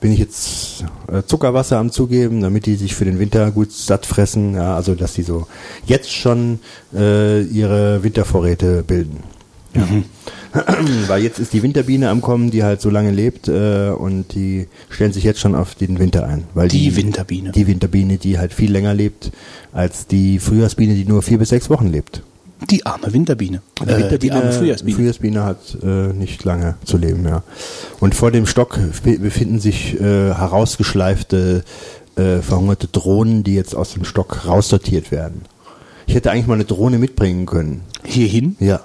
bin 0.05 0.13
ich 0.13 0.19
jetzt 0.19 0.85
äh, 1.11 1.23
Zuckerwasser 1.23 1.79
am 1.79 1.89
zugeben, 1.89 2.39
damit 2.41 2.67
die 2.67 2.75
sich 2.75 2.93
für 2.93 3.05
den 3.05 3.17
Winter 3.17 3.49
gut 3.49 3.71
satt 3.71 4.05
fressen. 4.05 4.53
Ja, 4.53 4.75
also 4.75 4.93
dass 4.93 5.15
die 5.15 5.23
so 5.23 5.47
jetzt 5.87 6.13
schon 6.13 6.59
äh, 6.93 7.41
ihre 7.41 8.03
Wintervorräte 8.03 8.83
bilden. 8.83 9.23
Ja. 9.73 9.87
Weil 11.07 11.23
jetzt 11.23 11.39
ist 11.39 11.53
die 11.53 11.63
Winterbiene 11.63 12.11
am 12.11 12.21
Kommen, 12.21 12.51
die 12.51 12.63
halt 12.63 12.81
so 12.81 12.91
lange 12.91 13.09
lebt 13.09 13.47
äh, 13.47 13.89
und 13.97 14.35
die 14.35 14.67
stellen 14.91 15.11
sich 15.11 15.23
jetzt 15.23 15.39
schon 15.39 15.55
auf 15.55 15.73
den 15.73 15.97
Winter 15.97 16.27
ein. 16.27 16.43
Weil 16.53 16.67
Die 16.67 16.95
Winterbiene. 16.95 17.51
Die 17.51 17.65
Winterbiene, 17.65 18.19
die 18.19 18.37
halt 18.37 18.53
viel 18.53 18.71
länger 18.71 18.93
lebt 18.93 19.31
als 19.73 20.05
die 20.05 20.37
Frühjahrsbiene, 20.37 20.93
die 20.93 21.05
nur 21.05 21.23
vier 21.23 21.39
bis 21.39 21.49
sechs 21.49 21.67
Wochen 21.71 21.87
lebt. 21.87 22.21
Die 22.69 22.85
arme 22.85 23.11
Winterbiene. 23.13 23.61
Die 23.79 23.83
Äh, 23.83 23.87
Winterbiene, 23.97 24.19
die 24.19 24.31
arme 24.31 24.51
Frühjahrsbiene. 24.51 24.95
Frühjahrsbiene 24.97 25.43
hat 25.43 25.77
äh, 25.83 26.13
nicht 26.13 26.43
lange 26.43 26.75
zu 26.85 26.97
leben, 26.97 27.25
ja. 27.25 27.43
Und 27.99 28.15
vor 28.15 28.31
dem 28.31 28.45
Stock 28.45 28.79
be- 29.03 29.19
befinden 29.19 29.59
sich 29.59 29.99
äh, 29.99 30.33
herausgeschleifte, 30.33 31.63
äh, 32.15 32.37
verhungerte 32.41 32.87
Drohnen, 32.87 33.43
die 33.43 33.55
jetzt 33.55 33.75
aus 33.75 33.93
dem 33.93 34.03
Stock 34.05 34.45
raussortiert 34.47 35.11
werden. 35.11 35.41
Ich 36.07 36.15
hätte 36.15 36.31
eigentlich 36.31 36.47
mal 36.47 36.53
eine 36.55 36.65
Drohne 36.65 36.97
mitbringen 36.99 37.45
können. 37.45 37.81
Hierhin? 38.03 38.55
Ja. 38.59 38.81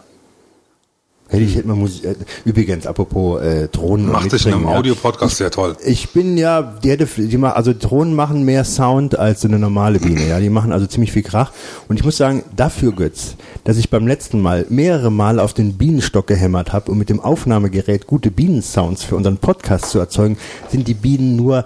Hätte 1.30 1.44
ich 1.44 1.54
hätte 1.54 1.68
mal 1.68 1.76
Musik. 1.76 2.04
Äh, 2.04 2.14
übrigens, 2.44 2.86
apropos 2.86 3.40
äh, 3.40 3.68
Drohnen. 3.68 4.06
Macht 4.10 4.32
dich 4.32 4.46
in 4.46 4.52
einem 4.52 4.64
ja. 4.64 4.76
Audio-Podcast 4.76 5.36
sehr 5.36 5.50
toll. 5.50 5.76
Ich 5.84 6.10
bin 6.10 6.36
ja, 6.36 6.60
die 6.82 6.90
hätte, 6.90 7.06
die 7.06 7.36
ma- 7.38 7.52
also 7.52 7.72
Drohnen 7.72 8.14
machen 8.14 8.44
mehr 8.44 8.64
Sound 8.64 9.16
als 9.16 9.42
so 9.42 9.48
eine 9.48 9.60
normale 9.60 10.00
Biene, 10.00 10.26
ja. 10.26 10.40
Die 10.40 10.50
machen 10.50 10.72
also 10.72 10.86
ziemlich 10.86 11.12
viel 11.12 11.22
Krach. 11.22 11.52
Und 11.88 11.98
ich 12.00 12.04
muss 12.04 12.16
sagen, 12.16 12.42
dafür, 12.56 12.92
Götz, 12.92 13.36
dass 13.62 13.76
ich 13.76 13.90
beim 13.90 14.08
letzten 14.08 14.40
Mal 14.40 14.66
mehrere 14.70 15.12
Mal 15.12 15.38
auf 15.38 15.54
den 15.54 15.74
Bienenstock 15.74 16.26
gehämmert 16.26 16.72
habe, 16.72 16.90
um 16.90 16.98
mit 16.98 17.08
dem 17.08 17.20
Aufnahmegerät 17.20 18.08
gute 18.08 18.32
Bienensounds 18.32 19.04
für 19.04 19.14
unseren 19.14 19.36
Podcast 19.36 19.90
zu 19.90 20.00
erzeugen, 20.00 20.36
sind 20.68 20.88
die 20.88 20.94
Bienen 20.94 21.36
nur 21.36 21.64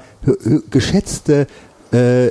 geschätzte 0.70 1.46
äh, 1.92 2.28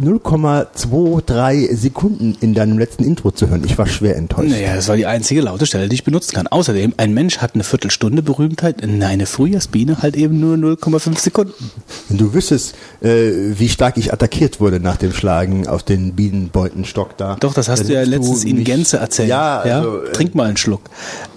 0,23 0.00 1.76
Sekunden 1.76 2.36
in 2.40 2.54
deinem 2.54 2.78
letzten 2.78 3.04
Intro 3.04 3.30
zu 3.30 3.48
hören. 3.48 3.62
Ich 3.64 3.76
war 3.78 3.86
schwer 3.86 4.16
enttäuscht. 4.16 4.50
Naja, 4.50 4.74
das 4.74 4.88
war 4.88 4.96
die 4.96 5.06
einzige 5.06 5.40
laute 5.42 5.66
Stelle, 5.66 5.88
die 5.88 5.94
ich 5.94 6.04
benutzen 6.04 6.34
kann. 6.34 6.46
Außerdem, 6.46 6.94
ein 6.96 7.12
Mensch 7.14 7.38
hat 7.38 7.54
eine 7.54 7.64
Viertelstunde 7.64 8.22
Berühmtheit, 8.22 8.82
eine 8.82 9.26
Frühjahrsbiene 9.26 10.02
halt 10.02 10.16
eben 10.16 10.40
nur 10.40 10.56
0,5 10.56 11.18
Sekunden. 11.18 11.70
Wenn 12.08 12.18
du 12.18 12.32
wüsstest, 12.34 12.74
äh, 13.02 13.30
wie 13.58 13.68
stark 13.68 13.96
ich 13.98 14.12
attackiert 14.12 14.60
wurde 14.60 14.80
nach 14.80 14.96
dem 14.96 15.12
Schlagen 15.12 15.66
auf 15.68 15.82
den 15.82 16.14
Bienenbeutenstock 16.14 17.16
da. 17.16 17.36
Doch, 17.40 17.54
das 17.54 17.68
hast 17.68 17.88
du 17.88 17.92
ja 17.92 18.02
letztens 18.02 18.44
in 18.44 18.56
mich- 18.56 18.64
Gänze 18.66 18.96
erzählt. 18.98 19.28
Ja, 19.28 19.58
also, 19.60 20.02
äh, 20.04 20.12
Trink 20.12 20.34
mal 20.34 20.46
einen 20.48 20.56
Schluck. 20.56 20.82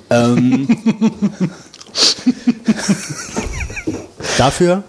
Ähm, 0.10 0.68
Dafür 4.38 4.84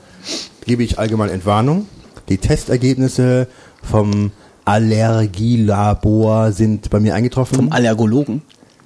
gebe 0.67 0.83
ich 0.83 0.99
allgemein 0.99 1.31
Entwarnung. 1.31 1.87
Die 2.29 2.39
Testergebnisse 2.39 3.49
vom 3.91 4.31
Allergielabor 4.65 6.53
sind 6.53 6.91
bei 6.91 7.01
mir 7.01 7.15
eingetroffen. 7.15 7.57
vom 7.57 7.73
Allergologen. 7.73 8.43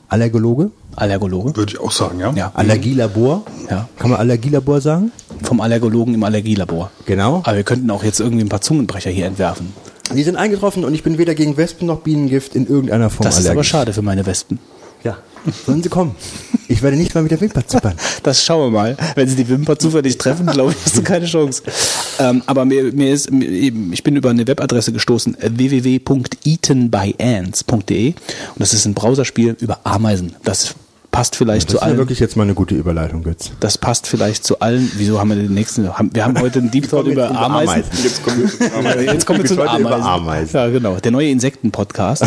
Allergologe? 0.08 0.70
Allergologe. 0.96 1.54
Würde 1.56 1.72
ich 1.74 1.80
auch 1.80 1.90
sagen, 1.92 2.18
ja. 2.18 2.32
Ja. 2.32 2.50
Allergielabor? 2.54 3.42
Ja. 3.70 3.88
Kann 3.98 4.10
man 4.10 4.18
Allergielabor 4.18 4.80
sagen? 4.80 5.12
Vom 5.42 5.60
Allergologen 5.60 6.14
im 6.14 6.24
Allergielabor. 6.24 6.90
Genau. 7.06 7.42
Aber 7.44 7.56
wir 7.56 7.62
könnten 7.62 7.90
auch 7.90 8.02
jetzt 8.02 8.18
irgendwie 8.18 8.42
ein 8.44 8.48
paar 8.48 8.60
Zungenbrecher 8.62 9.10
hier 9.10 9.26
entwerfen. 9.26 9.72
Die 10.14 10.22
sind 10.22 10.36
eingetroffen 10.36 10.84
und 10.84 10.94
ich 10.94 11.02
bin 11.02 11.18
weder 11.18 11.34
gegen 11.34 11.56
Wespen 11.58 11.86
noch 11.86 12.00
Bienengift 12.00 12.54
in 12.56 12.66
irgendeiner 12.66 13.10
Form 13.10 13.24
Das 13.24 13.34
ist 13.38 13.44
aber 13.44 13.50
allergisch. 13.52 13.68
schade 13.68 13.92
für 13.92 14.02
meine 14.02 14.24
Wespen. 14.24 14.58
Ja, 15.04 15.18
sollen 15.66 15.82
sie 15.82 15.88
kommen. 15.88 16.14
Ich 16.68 16.82
werde 16.82 16.96
nicht 16.96 17.14
mal 17.14 17.22
mit 17.22 17.30
der 17.30 17.40
Wimper 17.40 17.66
zippern. 17.66 17.94
Das 18.22 18.44
schauen 18.44 18.72
wir 18.72 18.78
mal. 18.78 18.96
Wenn 19.14 19.28
sie 19.28 19.36
die 19.36 19.48
Wimper 19.48 19.78
zufällig 19.78 20.18
treffen, 20.18 20.46
glaube 20.46 20.72
ich, 20.72 20.76
hast 20.84 20.96
du 20.98 21.02
keine 21.02 21.26
Chance. 21.26 21.62
Ähm, 22.18 22.42
aber 22.46 22.64
mir, 22.64 22.92
mir 22.92 23.12
ist, 23.12 23.30
mir, 23.30 23.48
eben, 23.48 23.92
ich 23.92 24.02
bin 24.02 24.16
über 24.16 24.30
eine 24.30 24.46
Webadresse 24.46 24.92
gestoßen, 24.92 25.40
äh, 25.40 25.50
www.eatenbyants.de 25.54 28.08
und 28.08 28.16
das 28.58 28.72
ist 28.74 28.84
ein 28.86 28.94
Browserspiel 28.94 29.56
über 29.60 29.80
Ameisen. 29.84 30.34
Das 30.44 30.74
passt 31.10 31.36
vielleicht 31.36 31.68
Das 31.68 31.72
zu 31.72 31.76
ist 31.78 31.82
ja 31.82 31.86
allen. 31.88 31.98
wirklich 31.98 32.20
jetzt 32.20 32.36
mal 32.36 32.42
eine 32.42 32.54
gute 32.54 32.74
Überleitung, 32.74 33.22
Götz. 33.22 33.52
Das 33.60 33.78
passt 33.78 34.06
vielleicht 34.06 34.44
zu 34.44 34.60
allen. 34.60 34.90
Wieso 34.96 35.18
haben 35.18 35.28
wir 35.30 35.36
den 35.36 35.54
nächsten? 35.54 35.88
Haben, 35.96 36.10
wir 36.14 36.24
haben 36.24 36.38
heute 36.40 36.58
einen 36.58 36.70
Deep 36.70 36.88
Thought 36.88 37.06
über 37.06 37.30
Ameisen. 37.30 37.82
Ameisen. 37.82 38.04
Jetzt 38.04 38.22
kommen 38.22 38.42
wir, 38.42 39.02
jetzt 39.02 39.26
kommen 39.26 39.42
wir 39.42 39.46
zu 39.46 39.62
Ameisen. 39.62 40.02
Ameisen. 40.02 40.56
Ja, 40.56 40.68
genau. 40.68 40.96
Der 40.96 41.10
neue 41.10 41.30
Insekten-Podcast. 41.30 42.26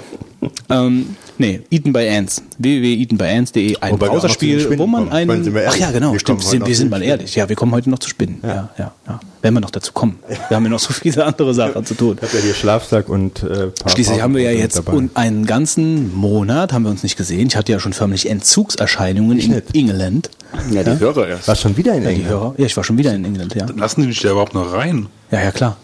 ähm, 0.70 1.16
nee, 1.42 1.60
Eaten 1.70 1.92
by 1.92 2.08
Ants. 2.08 2.42
www.eatenbyants.de. 2.58 3.76
Ein 3.80 3.92
Wobei 3.92 4.08
Browserspiel, 4.08 4.78
wo 4.78 4.86
man. 4.86 5.06
Ich 5.06 5.26
meine, 5.26 5.44
sind 5.44 5.54
wir 5.54 5.60
einen. 5.62 5.68
Ach 5.68 5.72
ehrlich? 5.74 5.80
ja, 5.80 5.90
genau. 5.90 6.12
Wir 6.12 6.20
stimmt. 6.20 6.42
sind, 6.42 6.66
wir 6.66 6.74
sind 6.74 6.90
mal 6.90 7.02
ehrlich. 7.02 7.34
Ja, 7.34 7.48
wir 7.48 7.56
kommen 7.56 7.72
heute 7.72 7.90
noch 7.90 7.98
zu 7.98 8.08
Spinnen. 8.08 8.38
Ja, 8.42 8.70
ja, 8.78 8.92
ja. 9.06 9.20
Wenn 9.42 9.54
wir 9.54 9.60
noch 9.60 9.70
dazu 9.70 9.92
kommen. 9.92 10.18
Wir 10.48 10.56
haben 10.56 10.64
ja 10.64 10.70
noch 10.70 10.78
so 10.78 10.92
viele 10.92 11.24
andere 11.24 11.52
Sachen 11.52 11.84
zu 11.84 11.94
tun. 11.94 12.16
Ich 12.20 12.28
habe 12.28 12.38
ja 12.38 12.44
hier 12.44 12.54
Schlafsack 12.54 13.08
und 13.08 13.42
äh, 13.42 13.66
paar 13.68 13.92
Schließlich 13.92 14.22
haben 14.22 14.34
wir 14.34 14.42
ja 14.42 14.52
jetzt 14.52 14.78
dabei. 14.78 14.92
un- 14.92 15.10
einen 15.14 15.44
ganzen 15.46 16.14
Monat, 16.14 16.72
haben 16.72 16.84
wir 16.84 16.90
uns 16.90 17.02
nicht 17.02 17.16
gesehen. 17.16 17.48
Ich 17.48 17.56
hatte 17.56 17.72
ja 17.72 17.80
schon 17.80 17.92
förmlich 17.92 18.28
Entzugserscheinungen 18.30 19.38
in 19.38 19.50
nicht. 19.50 19.74
England. 19.74 20.30
Ja, 20.70 20.84
die 20.84 20.98
Hörer 21.00 21.28
erst. 21.28 21.48
War 21.48 21.56
schon 21.56 21.76
wieder 21.76 21.94
in 21.94 22.02
Ja, 22.04 22.08
die 22.10 22.14
England. 22.16 22.30
Hörer. 22.30 22.54
Ja, 22.58 22.66
ich 22.66 22.76
war 22.76 22.84
schon 22.84 22.98
wieder 22.98 23.14
in 23.14 23.24
England, 23.24 23.54
ja. 23.54 23.66
Lassen 23.76 24.02
die 24.02 24.08
dich 24.08 24.20
da 24.20 24.30
überhaupt 24.30 24.54
noch 24.54 24.72
rein? 24.72 25.06
Ja, 25.30 25.42
ja, 25.42 25.50
klar. 25.50 25.76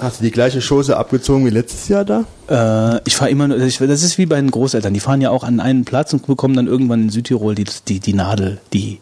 Hast 0.00 0.20
du 0.20 0.24
die 0.24 0.30
gleiche 0.30 0.60
Chose 0.60 0.96
abgezogen 0.96 1.44
wie 1.44 1.50
letztes 1.50 1.88
Jahr 1.88 2.04
da? 2.04 2.24
Äh, 2.48 3.00
ich 3.04 3.16
fahre 3.16 3.30
immer 3.30 3.48
nur, 3.48 3.58
das 3.58 3.80
ist 3.80 4.16
wie 4.18 4.26
bei 4.26 4.36
den 4.36 4.50
Großeltern, 4.50 4.94
die 4.94 5.00
fahren 5.00 5.20
ja 5.20 5.30
auch 5.30 5.42
an 5.42 5.58
einen 5.58 5.84
Platz 5.84 6.12
und 6.12 6.26
bekommen 6.26 6.54
dann 6.54 6.68
irgendwann 6.68 7.02
in 7.02 7.10
Südtirol 7.10 7.56
die, 7.56 7.66
die, 7.88 7.98
die 7.98 8.14
Nadel, 8.14 8.58
die 8.72 9.00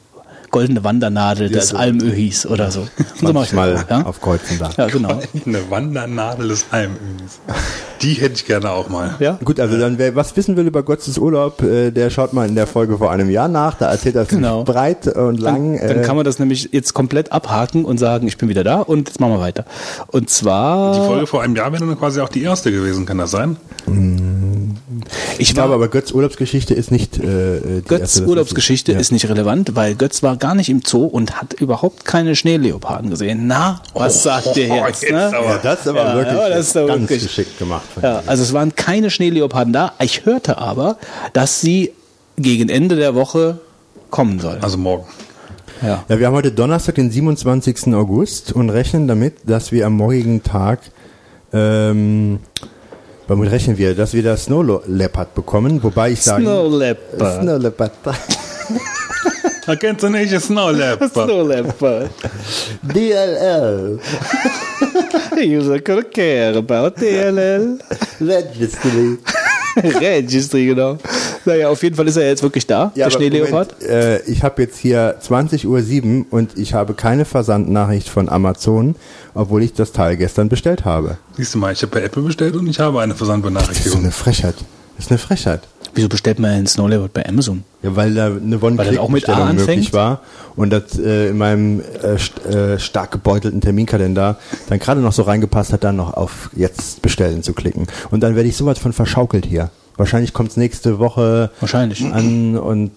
goldene 0.57 0.85
Wandernadel 0.85 1.51
des 1.51 1.69
so. 1.69 1.77
Almöhis 1.77 2.47
oder 2.47 2.71
so. 2.71 2.81
Und 2.81 2.89
so 3.21 3.33
mach 3.33 3.43
ich 3.43 3.49
das 3.49 3.53
Mal 3.53 3.77
auch, 3.77 3.91
ja? 3.91 4.03
auf 4.07 4.21
Kreuzen 4.21 4.59
da. 4.59 4.71
Ja, 4.77 4.87
genau. 4.87 5.21
Eine 5.47 5.71
Wandernadel 5.71 6.49
des 6.49 6.67
Almöhis. 6.71 7.41
Die 8.03 8.15
hätte 8.15 8.35
ich 8.35 8.47
gerne 8.47 8.71
auch 8.71 8.89
mal. 8.89 9.15
Ja? 9.19 9.39
Gut, 9.45 9.61
also 9.61 9.79
dann 9.79 9.99
wer 9.99 10.15
was 10.15 10.37
wissen 10.37 10.57
will 10.57 10.67
über 10.67 10.83
Gottes 10.83 11.19
Urlaub, 11.19 11.63
äh, 11.63 11.91
der 11.91 12.11
schaut 12.11 12.33
mal 12.33 12.49
in 12.49 12.55
der 12.55 12.67
Folge 12.67 12.99
vor 12.99 13.11
einem 13.11 13.31
Jahr 13.31 13.49
nach. 13.49 13.75
Da 13.75 13.91
erzählt 13.91 14.17
er 14.17 14.23
es 14.23 14.29
Genau. 14.29 14.65
breit 14.65 15.07
und 15.09 15.41
lang. 15.41 15.79
Dann 15.79 15.99
äh, 15.99 16.03
kann 16.03 16.17
man 16.17 16.25
das 16.25 16.39
nämlich 16.39 16.71
jetzt 16.73 16.95
komplett 16.95 17.33
abhaken 17.33 17.85
und 17.85 17.99
sagen, 17.99 18.27
ich 18.27 18.39
bin 18.39 18.49
wieder 18.49 18.65
da 18.65 18.81
und 18.81 19.09
jetzt 19.09 19.21
machen 19.21 19.33
wir 19.33 19.41
weiter. 19.41 19.65
Und 20.09 20.31
zwar, 20.31 20.93
Die 20.93 21.07
Folge 21.07 21.27
vor 21.27 21.43
einem 21.43 21.57
Jahr 21.57 21.73
wäre 21.73 21.87
dann 21.87 21.99
quasi 21.99 22.21
auch 22.21 22.29
die 22.29 22.43
erste 22.43 22.71
gewesen, 22.73 23.07
kann 23.07 23.19
das 23.19 23.31
sein? 23.31 23.57
Ich 25.39 25.49
ich 25.51 25.55
glaube 25.55 25.71
war, 25.71 25.77
aber 25.77 25.89
Götz 25.89 26.13
Urlaubsgeschichte 26.13 26.75
ist 26.75 26.91
nicht 26.91 27.19
äh, 27.19 27.61
die 27.61 27.83
Götz 27.87 28.01
erste, 28.01 28.27
Urlaubsgeschichte 28.27 28.93
ja. 28.93 28.99
ist 28.99 29.13
nicht 29.13 29.29
relevant, 29.29 29.75
weil 29.75 29.95
Götz 29.95 30.23
war 30.23 30.37
gar 30.37 30.55
nicht 30.55 30.69
im 30.69 30.83
Zoo 30.87 31.05
und 31.07 31.41
hat 31.41 31.55
überhaupt 31.55 32.05
keine 32.05 32.37
Schneeleoparden 32.37 33.11
gesehen. 33.11 33.47
Na, 33.47 33.81
was 33.95 34.23
sagt 34.23 34.57
ihr 34.57 34.71
Oh, 34.71 34.87
jetzt? 34.87 35.03
jetzt 35.03 35.13
ne? 35.13 35.27
aber. 35.37 35.47
Ja, 35.47 35.59
das 35.59 35.81
ist 35.81 35.89
aber 35.89 36.05
Ja, 36.05 36.15
wirklich 36.17 36.35
ja, 36.39 36.49
das 36.49 36.67
ist 36.69 36.77
aber 36.77 36.87
ganz 36.89 37.01
wirklich- 37.03 37.23
geschickt 37.23 37.59
gemacht. 37.59 37.85
Also 38.27 38.43
es 38.43 38.53
waren 38.53 38.75
keine 38.75 39.11
Schneeleoparden 39.11 39.73
da. 39.73 39.93
Ich 40.01 40.25
hörte 40.27 40.59
aber, 40.59 40.99
dass 41.33 41.61
sie 41.61 41.93
gegen 42.37 42.69
Ende 42.69 42.97
der 42.97 43.15
Woche 43.15 43.59
kommen 44.11 44.41
sollen. 44.41 44.63
Also 44.63 44.79
morgen. 44.79 45.07
Ja. 45.83 46.05
Ja, 46.09 46.19
wir 46.19 46.27
haben 46.27 46.35
heute 46.35 46.53
Donnerstag, 46.53 46.95
den 46.95 47.11
27. 47.11 47.95
August 47.95 48.53
und 48.53 48.71
rechnen 48.71 49.07
damit, 49.09 49.35
dass 49.45 49.73
wir 49.73 49.87
am 49.87 49.93
morgigen 49.95 50.43
Tag, 50.43 50.81
ähm, 51.53 52.39
womit 53.29 53.51
rechnen 53.51 53.77
wir, 53.79 53.95
dass 53.95 54.13
wir 54.15 54.23
das 54.23 54.45
Snow 54.45 54.83
Leopard 54.87 55.35
bekommen, 55.35 55.83
wobei 55.83 56.13
ich 56.13 56.23
sage, 56.23 56.43
Snow 56.45 56.79
Leopard. 56.79 57.43
Snow 57.43 57.59
Leopard. 57.61 57.93
Da 59.67 59.75
kennst 59.75 60.05
du 60.05 60.09
nicht, 60.09 60.41
Snow 60.41 60.71
Leopard. 60.71 61.13
Snow 61.13 61.43
Leopard. 61.43 62.11
DLL. 62.83 63.99
User 65.37 65.81
could 65.85 66.13
care 66.13 66.57
about 66.57 66.91
DLL. 67.01 67.79
Registry. 68.21 69.19
Registry, 69.83 70.67
genau. 70.67 70.99
Naja, 71.47 71.69
auf 71.69 71.83
jeden 71.83 71.97
Fall 71.97 72.07
ist 72.09 72.17
er 72.17 72.27
jetzt 72.27 72.43
wirklich 72.43 72.67
da, 72.67 72.93
der 72.97 73.07
aber 73.07 73.15
Schneeleopard. 73.15 73.83
Äh, 73.83 74.23
ich 74.23 74.43
habe 74.43 74.63
jetzt 74.63 74.79
hier 74.79 75.17
20.07 75.21 75.65
Uhr 76.19 76.27
und 76.31 76.59
ich 76.59 76.75
habe 76.75 76.95
keine 76.95 77.25
Versandnachricht 77.25 78.09
von 78.09 78.29
Amazon, 78.29 78.97
obwohl 79.35 79.63
ich 79.63 79.73
das 79.73 79.93
Teil 79.93 80.17
gestern 80.17 80.49
bestellt 80.49 80.85
habe. 80.85 81.19
Siehst 81.37 81.55
du 81.55 81.59
mal, 81.59 81.73
ich 81.73 81.83
habe 81.83 81.93
bei 81.93 82.03
Apple 82.03 82.23
bestellt 82.23 82.57
und 82.57 82.67
ich 82.67 82.81
habe 82.81 83.01
eine 83.01 83.13
Das 83.13 83.15
ist 83.15 83.19
so 83.21 83.25
Versandbenachrichtigung. 83.27 84.01
eine 84.01 84.13
Frechheit. 84.13 84.57
Das 84.97 85.07
ist 85.07 85.11
eine 85.11 85.19
Frechheit. 85.19 85.61
Wieso 85.95 86.09
bestellt 86.09 86.39
man 86.39 86.51
einen 86.51 86.67
Snow 86.67 86.89
Leopard 86.89 87.13
bei 87.15 87.27
Amazon? 87.27 87.65
Ja, 87.83 87.97
weil 87.97 88.15
da 88.15 88.27
eine 88.27 88.61
one 88.63 88.77
das 88.77 88.99
auch 88.99 89.09
mit 89.09 89.25
click 89.25 89.37
A 89.37 89.45
möglich 89.47 89.61
anfängt? 89.61 89.93
war 89.93 90.21
und 90.55 90.71
das 90.71 90.99
äh, 90.99 91.29
in 91.29 91.39
meinem 91.39 91.81
äh, 91.81 92.19
st 92.19 92.45
äh, 92.45 92.79
stark 92.79 93.13
gebeutelten 93.13 93.61
Terminkalender 93.61 94.37
dann 94.69 94.79
gerade 94.79 95.01
noch 95.01 95.13
so 95.13 95.23
reingepasst 95.23 95.73
hat, 95.73 95.85
dann 95.85 95.97
noch 95.97 96.13
auf 96.13 96.51
jetzt 96.55 97.01
bestellen 97.01 97.43
zu 97.43 97.55
klicken. 97.55 97.87
Und 98.11 98.21
dann 98.21 98.37
werde 98.37 98.49
ich 98.49 98.57
sowas 98.57 98.79
von 98.79 98.93
verschaukelt 98.93 99.47
hier. 99.47 99.71
Wahrscheinlich 99.97 100.33
kommt 100.33 100.51
es 100.51 100.57
nächste 100.57 100.99
Woche 100.99 101.51
Wahrscheinlich. 101.61 102.05
an 102.05 102.59
und 102.59 102.93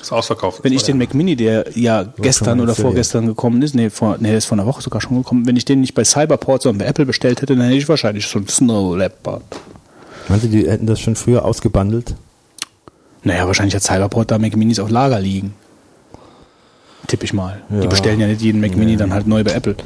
Ist 0.00 0.12
ausverkauft. 0.12 0.60
Wenn 0.62 0.72
ich 0.72 0.82
den 0.82 0.98
Mac 0.98 1.14
Mini, 1.14 1.36
der 1.36 1.66
ja 1.74 2.02
gestern 2.02 2.60
oder 2.60 2.74
vorgestern 2.74 3.26
gekommen 3.26 3.60
ist, 3.62 3.74
nee, 3.74 3.90
vor, 3.90 4.16
nee, 4.18 4.28
der 4.28 4.38
ist 4.38 4.46
vor 4.46 4.56
einer 4.56 4.66
Woche 4.66 4.82
sogar 4.82 5.00
schon 5.00 5.18
gekommen, 5.18 5.46
wenn 5.46 5.56
ich 5.56 5.64
den 5.64 5.80
nicht 5.80 5.94
bei 5.94 6.04
Cyberport, 6.04 6.62
sondern 6.62 6.78
bei 6.78 6.86
Apple 6.86 7.06
bestellt 7.06 7.42
hätte, 7.42 7.56
dann 7.56 7.66
hätte 7.66 7.76
ich 7.76 7.88
wahrscheinlich 7.88 8.26
so 8.26 8.38
einen 8.38 8.48
Snow 8.48 8.96
Leopard. 8.96 9.42
meinst 10.28 10.44
du, 10.44 10.48
die 10.48 10.68
hätten 10.68 10.86
das 10.86 11.00
schon 11.00 11.16
früher 11.16 11.44
ausgebundelt? 11.44 12.14
Naja, 13.22 13.46
wahrscheinlich 13.46 13.74
hat 13.74 13.82
Cyberport 13.82 14.30
da 14.30 14.38
Mac 14.38 14.56
Minis 14.56 14.78
auf 14.78 14.90
Lager 14.90 15.20
liegen. 15.20 15.54
Tipp 17.06 17.22
ich 17.22 17.32
mal. 17.34 17.62
Die 17.68 17.86
bestellen 17.86 18.18
ja 18.18 18.26
nicht 18.26 18.40
jeden 18.40 18.60
Mac 18.60 18.76
Mini 18.76 18.96
dann 18.96 19.12
halt 19.12 19.26
neu 19.26 19.44
bei 19.44 19.52
Apple. 19.52 19.76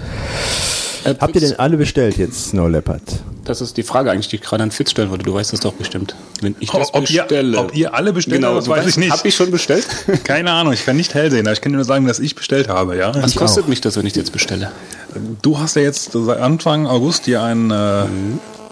Habt 1.21 1.35
ihr 1.35 1.41
denn 1.41 1.59
alle 1.59 1.77
bestellt 1.77 2.17
jetzt 2.19 2.51
Snow 2.51 2.69
Leopard? 2.69 3.03
Das 3.45 3.61
ist 3.63 3.77
die 3.77 3.83
Frage 3.83 4.11
eigentlich, 4.11 4.29
die 4.29 4.37
ich 4.37 4.43
gerade 4.43 4.63
an 4.63 4.71
Fitz 4.71 4.91
stellen 4.91 5.11
wollte. 5.11 5.25
Du 5.25 5.33
weißt 5.35 5.53
das 5.53 5.61
doch 5.61 5.73
bestimmt. 5.73 6.15
Wenn 6.43 6.55
ich 6.61 6.71
das 6.71 6.93
ob, 6.93 7.09
ihr, 7.11 7.23
bestelle. 7.23 7.59
ob 7.59 7.75
ihr 7.75 7.95
alle 7.95 8.13
bestellt 8.13 8.37
genau, 8.37 8.49
habt, 8.49 8.59
das 8.63 8.69
weiß 8.69 8.79
weißt, 8.79 8.89
ich 8.89 8.97
nicht. 8.99 9.13
Hab 9.13 9.25
ich 9.25 9.35
schon 9.35 9.51
bestellt? 9.51 9.87
Keine 10.25 10.51
Ahnung, 10.53 10.73
ich 10.75 10.85
kann 10.85 10.97
nicht 10.97 11.15
hell 11.15 11.31
sehen, 11.31 11.47
aber 11.47 11.53
ich 11.55 11.61
kann 11.63 11.73
dir 11.73 11.77
nur 11.77 11.85
sagen, 11.87 12.07
dass 12.07 12.19
ich 12.21 12.35
bestellt 12.35 12.69
habe, 12.69 12.97
ja. 12.97 13.15
Was 13.15 13.35
kostet 13.37 13.67
mich 13.69 13.81
das, 13.81 13.97
wenn 13.97 14.05
ich 14.07 14.15
jetzt 14.17 14.33
bestelle? 14.33 14.71
Du 15.41 15.59
hast 15.59 15.77
ja 15.77 15.83
jetzt 15.83 16.13
seit 16.13 16.39
Anfang 16.41 16.87
August 16.87 17.27
dir 17.27 17.43
ein, 17.43 17.71
äh, 17.71 18.03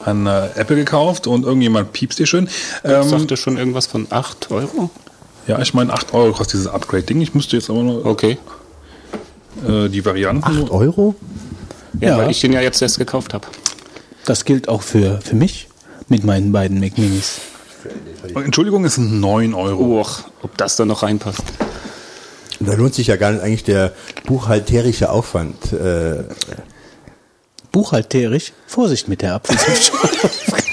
ein 0.05 0.26
äh, 0.26 0.49
Apple 0.57 0.76
gekauft 0.76 1.26
und 1.26 1.45
irgendjemand 1.45 1.93
piepst 1.93 2.19
dir 2.19 2.26
schön. 2.26 2.47
Ich 2.85 2.90
Ähm, 2.90 3.09
sagte 3.09 3.37
schon 3.38 3.57
irgendwas 3.57 3.87
von 3.87 4.07
8 4.11 4.50
Euro. 4.50 4.90
ja, 5.47 5.59
ich 5.61 5.73
meine 5.73 5.93
8 5.93 6.12
Euro 6.12 6.33
kostet 6.33 6.55
dieses 6.55 6.66
Upgrade-Ding. 6.69 7.21
Ich 7.23 7.35
müsste 7.35 7.57
jetzt 7.57 7.71
aber 7.71 7.83
nur 7.83 8.05
Okay. 8.05 8.37
äh, 9.66 9.88
die 9.88 10.05
Varianten. 10.05 10.45
8 10.64 10.71
Euro? 10.71 11.14
Ja, 12.00 12.09
Ja. 12.11 12.19
weil 12.19 12.31
ich 12.31 12.41
den 12.41 12.53
ja 12.53 12.61
jetzt 12.61 12.81
erst 12.83 12.99
gekauft 12.99 13.35
habe. 13.35 13.47
Das 14.25 14.45
gilt 14.45 14.69
auch 14.69 14.83
für, 14.83 15.21
für 15.21 15.37
mich 15.37 15.69
mit 16.09 16.25
meinen 16.25 16.53
beiden 16.53 16.81
Mac 16.81 16.99
Minis. 16.99 17.41
Entschuldigung, 18.35 18.85
es 18.85 18.97
sind 18.97 19.21
9 19.21 19.55
Euro. 19.55 20.00
Och, 20.00 20.25
ob 20.43 20.57
das 20.57 20.76
da 20.76 20.85
noch 20.85 21.03
reinpasst. 21.03 21.43
Da 22.59 22.73
lohnt 22.75 22.95
sich 22.95 23.07
ja 23.09 23.17
gar 23.17 23.33
nicht 23.33 23.43
eigentlich 23.43 23.65
der 23.65 23.93
buchhalterische 24.25 25.11
Aufwand. 25.11 25.73
Äh, 25.73 26.25
Buchhalterisch, 27.71 28.53
Vorsicht 28.67 29.07
mit 29.09 29.21
der 29.23 29.35
Apfelsaftschale. 29.35 30.12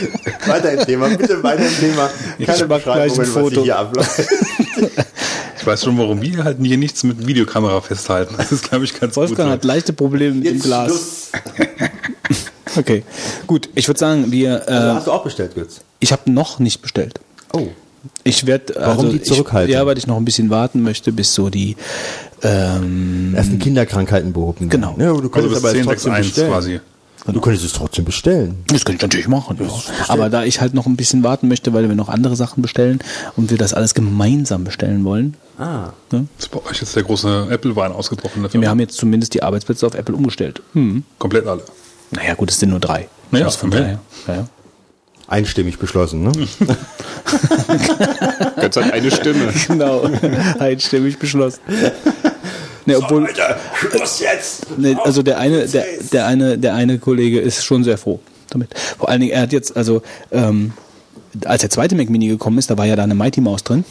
weiter 0.46 0.72
im 0.72 0.86
Thema, 0.86 1.08
bitte 1.08 1.42
weiter 1.42 1.66
im 1.66 1.76
Thema. 1.76 2.10
Ich 2.38 2.46
mach 2.68 2.82
gleich 2.82 3.18
ein 3.18 3.26
Foto. 3.26 3.70
abläuft. 3.72 4.20
Ich 5.60 5.66
weiß 5.66 5.84
schon, 5.84 5.98
warum 5.98 6.22
wir 6.22 6.42
halt 6.44 6.56
hier 6.62 6.76
nichts 6.78 7.04
mit 7.04 7.26
Videokamera 7.26 7.80
festhalten. 7.82 8.34
Das 8.38 8.50
ist, 8.50 8.68
glaube 8.70 8.84
ich, 8.84 8.98
ganz 8.98 9.16
Wolfgang 9.16 9.48
gut. 9.50 9.52
hat 9.58 9.64
leichte 9.64 9.92
Probleme 9.92 10.34
mit 10.36 10.46
dem 10.46 10.58
Glas. 10.60 11.30
Okay, 12.76 13.02
gut. 13.48 13.68
Ich 13.74 13.88
würde 13.88 13.98
sagen, 13.98 14.30
wir. 14.30 14.62
Äh, 14.68 14.70
Also 14.72 14.94
hast 14.94 15.06
du 15.08 15.10
auch 15.10 15.24
bestellt, 15.24 15.56
Götz? 15.56 15.80
ich 15.98 16.12
habe 16.12 16.30
noch 16.30 16.60
nicht 16.60 16.80
bestellt. 16.82 17.18
Oh. 17.52 17.66
Ich 18.22 18.46
werde. 18.46 18.74
Warum 18.78 19.06
also 19.06 19.12
die 19.18 19.22
Zurückhaltung? 19.22 19.68
Ich, 19.70 19.74
ja, 19.74 19.84
weil 19.86 19.98
ich 19.98 20.06
noch 20.06 20.16
ein 20.16 20.24
bisschen 20.24 20.50
warten 20.50 20.82
möchte, 20.82 21.10
bis 21.10 21.34
so 21.34 21.50
die. 21.50 21.76
Ähm, 22.42 23.34
Ersten 23.34 23.58
Kinderkrankheiten 23.58 24.32
behoben. 24.32 24.68
Genau. 24.68 24.94
Ja, 25.00 25.10
aber 25.10 25.20
du 25.20 25.28
Also 25.28 25.48
könntest 25.48 25.54
bis 25.56 25.64
aber 25.64 25.68
es 25.72 25.74
10, 25.74 25.84
trotzdem 25.84 26.12
1 26.12 26.26
bestellen. 26.28 26.50
quasi. 26.52 26.80
Du 27.26 27.40
könntest 27.40 27.64
es 27.66 27.72
trotzdem 27.72 28.04
bestellen. 28.04 28.54
das 28.68 28.84
kann 28.84 28.94
ich 28.94 29.02
natürlich 29.02 29.28
machen. 29.28 29.58
Ja. 29.60 29.68
Aber 30.08 30.30
da 30.30 30.44
ich 30.44 30.60
halt 30.60 30.72
noch 30.72 30.86
ein 30.86 30.96
bisschen 30.96 31.22
warten 31.24 31.48
möchte, 31.48 31.72
weil 31.74 31.88
wir 31.88 31.94
noch 31.96 32.08
andere 32.08 32.34
Sachen 32.36 32.62
bestellen 32.62 33.00
und 33.36 33.50
wir 33.50 33.58
das 33.58 33.74
alles 33.74 33.94
gemeinsam 33.94 34.62
bestellen 34.64 35.04
wollen. 35.04 35.34
Ah. 35.60 35.92
Ne? 36.10 36.26
Ist 36.38 36.50
bei 36.50 36.58
euch 36.64 36.80
jetzt 36.80 36.96
der 36.96 37.02
große 37.02 37.48
Apple-Wein 37.50 37.92
ausgebrochen? 37.92 38.48
Wir 38.50 38.70
haben 38.70 38.80
jetzt 38.80 38.96
zumindest 38.96 39.34
die 39.34 39.42
Arbeitsplätze 39.42 39.86
auf 39.86 39.94
Apple 39.94 40.14
umgestellt. 40.14 40.62
Hm. 40.72 41.04
Komplett 41.18 41.46
alle. 41.46 41.62
Naja, 42.10 42.34
gut, 42.34 42.50
es 42.50 42.58
sind 42.58 42.70
nur 42.70 42.80
drei. 42.80 43.08
Naja, 43.30 43.44
Also 43.44 43.58
von 43.58 43.70
daher. 43.70 44.00
Ja, 44.26 44.34
ja. 44.34 44.48
Einstimmig 45.28 45.78
beschlossen, 45.78 46.22
ne? 46.24 46.32
Götz 48.60 48.76
hat 48.76 48.92
eine 48.92 49.10
Stimme. 49.10 49.52
Genau, 49.68 50.10
einstimmig 50.58 51.18
beschlossen. 51.18 51.60
Ne, 52.86 52.96
obwohl, 52.96 53.28
Schluss 53.74 54.18
jetzt! 54.18 54.76
ne, 54.78 54.98
also 55.04 55.22
der 55.22 55.38
eine, 55.38 55.68
der, 55.68 55.84
der 56.12 56.26
eine, 56.26 56.58
der 56.58 56.74
eine 56.74 56.98
Kollege 56.98 57.38
ist 57.38 57.64
schon 57.64 57.84
sehr 57.84 57.98
froh 57.98 58.18
damit. 58.48 58.70
Vor 58.98 59.08
allen 59.08 59.20
Dingen, 59.20 59.32
er 59.32 59.42
hat 59.42 59.52
jetzt, 59.52 59.76
also 59.76 60.02
ähm, 60.32 60.72
als 61.44 61.60
der 61.60 61.70
zweite 61.70 61.94
Mac 61.94 62.10
Mini 62.10 62.26
gekommen 62.26 62.58
ist, 62.58 62.70
da 62.70 62.78
war 62.78 62.86
ja 62.86 62.96
da 62.96 63.04
eine 63.04 63.14
Mighty 63.14 63.40
Maus 63.40 63.62
drin. 63.62 63.84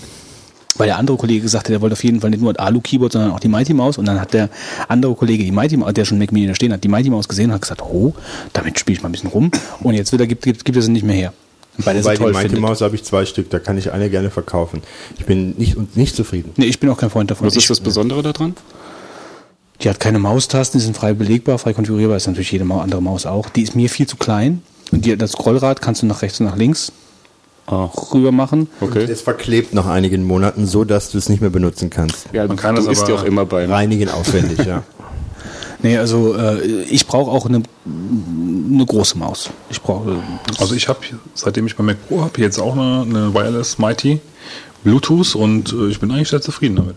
Weil 0.80 0.88
der 0.88 0.98
andere 0.98 1.18
Kollege 1.18 1.42
gesagt 1.42 1.66
hat, 1.66 1.74
er 1.74 1.82
wollte 1.82 1.94
auf 1.94 2.04
jeden 2.06 2.22
Fall 2.22 2.30
nicht 2.30 2.42
nur 2.42 2.54
das 2.54 2.66
Alu-Keyboard, 2.66 3.12
sondern 3.12 3.32
auch 3.32 3.42
die 3.42 3.50
Mighty 3.50 3.74
Maus. 3.74 3.98
Und 3.98 4.06
dann 4.06 4.22
hat 4.22 4.34
der 4.34 4.50
andere 4.88 5.14
Kollege 5.14 5.44
die 5.44 5.52
Mighty 5.52 5.76
Maus, 5.76 5.94
der 5.94 6.06
schon 6.06 6.18
Mac 6.18 6.32
Mini 6.32 6.48
da 6.48 6.56
stehen 6.56 6.72
hat, 6.72 6.82
die 6.86 6.88
Mighty 6.88 7.10
Maus 7.10 7.28
gesehen 7.28 7.48
und 7.48 7.56
hat 7.56 7.64
gesagt, 7.64 7.82
oh, 7.82 8.14
damit 8.54 8.80
spiele 8.80 8.96
ich 8.96 9.04
mal 9.04 9.10
ein 9.10 9.12
bisschen 9.12 9.30
rum. 9.30 9.52
Und 9.82 9.96
jetzt 9.96 10.14
wieder 10.14 10.26
gibt, 10.26 10.44
gibt, 10.44 10.64
gibt 10.64 10.78
es 10.78 10.86
sie 10.86 10.92
nicht 10.92 11.04
mehr 11.04 11.18
her. 11.18 11.34
Weil 11.80 12.02
Bei 12.02 12.16
sie 12.16 12.24
die 12.24 12.32
Mighty 12.32 12.40
findet. 12.44 12.62
Maus 12.62 12.80
habe 12.80 12.96
ich 12.96 13.04
zwei 13.04 13.26
Stück, 13.26 13.50
da 13.50 13.60
kann 13.60 13.78
ich 13.78 13.92
eine 13.92 14.10
gerne 14.10 14.30
verkaufen. 14.30 14.82
Ich 15.18 15.26
bin 15.26 15.54
nicht, 15.58 15.76
und 15.76 15.98
nicht 15.98 16.16
zufrieden. 16.16 16.54
Nee, 16.56 16.68
ich 16.68 16.80
bin 16.80 16.90
auch 16.90 16.98
kein 16.98 17.10
Freund 17.10 17.30
davon. 17.30 17.46
Was 17.46 17.58
ist 17.58 17.70
das 17.70 17.82
Besondere 17.82 18.24
daran? 18.24 18.56
Die 19.82 19.90
hat 19.90 20.00
keine 20.00 20.20
Maustasten, 20.20 20.80
die 20.80 20.86
sind 20.86 20.96
frei 20.96 21.12
belegbar, 21.12 21.58
frei 21.60 21.74
konfigurierbar, 21.74 22.16
ist 22.16 22.28
natürlich 22.28 22.54
jede 22.54 22.64
andere 22.64 23.02
Maus 23.02 23.26
auch. 23.26 23.50
Die 23.50 23.64
ist 23.64 23.76
mir 23.76 23.90
viel 23.90 24.08
zu 24.08 24.16
klein. 24.16 24.62
Und 24.94 25.04
die, 25.04 25.18
das 25.18 25.34
Scrollrad 25.34 25.82
kannst 25.82 26.04
du 26.04 26.06
nach 26.06 26.22
rechts 26.22 26.40
und 26.40 26.46
nach 26.46 26.56
links 26.56 26.94
rüber 27.72 28.32
machen. 28.32 28.68
Okay. 28.82 29.04
Es 29.04 29.22
verklebt 29.22 29.74
nach 29.74 29.86
einigen 29.86 30.24
Monaten 30.24 30.66
so, 30.66 30.84
dass 30.84 31.12
du 31.12 31.18
es 31.18 31.30
nicht 31.30 31.42
mehr 31.42 31.50
benutzen 31.50 31.90
kannst. 31.90 32.28
Ja, 32.34 32.48
Man 32.48 32.58
kann 32.58 32.76
isst 32.78 32.88
aber- 32.88 33.10
ja 33.10 33.16
auch 33.16 33.24
immer 33.24 33.46
beim. 33.46 33.70
Reinigen 33.72 34.10
aufwendig, 34.10 34.66
ja. 34.66 34.84
Nee, 35.82 35.98
also 35.98 36.36
äh, 36.36 36.62
ich 36.90 37.08
brauche 37.08 37.32
auch 37.32 37.46
eine, 37.46 37.64
eine 37.86 38.86
große 38.86 39.18
Maus. 39.18 39.50
Ich 39.70 39.82
brauche. 39.82 40.18
Also 40.60 40.76
ich 40.76 40.90
habe, 40.90 41.00
seitdem 41.34 41.68
ich 41.68 41.76
bei 41.78 41.84
Mac 41.84 42.06
Pro 42.06 42.20
habe, 42.22 42.42
jetzt 42.42 42.60
auch 42.60 42.74
eine, 42.74 43.04
eine 43.10 43.34
Wireless 43.34 43.78
Mighty 43.78 44.20
Bluetooth 44.84 45.36
und 45.36 45.72
äh, 45.72 45.88
ich 45.88 46.02
bin 46.02 46.12
eigentlich 46.12 46.28
sehr 46.28 46.42
zufrieden 46.42 46.76
damit. 46.76 46.96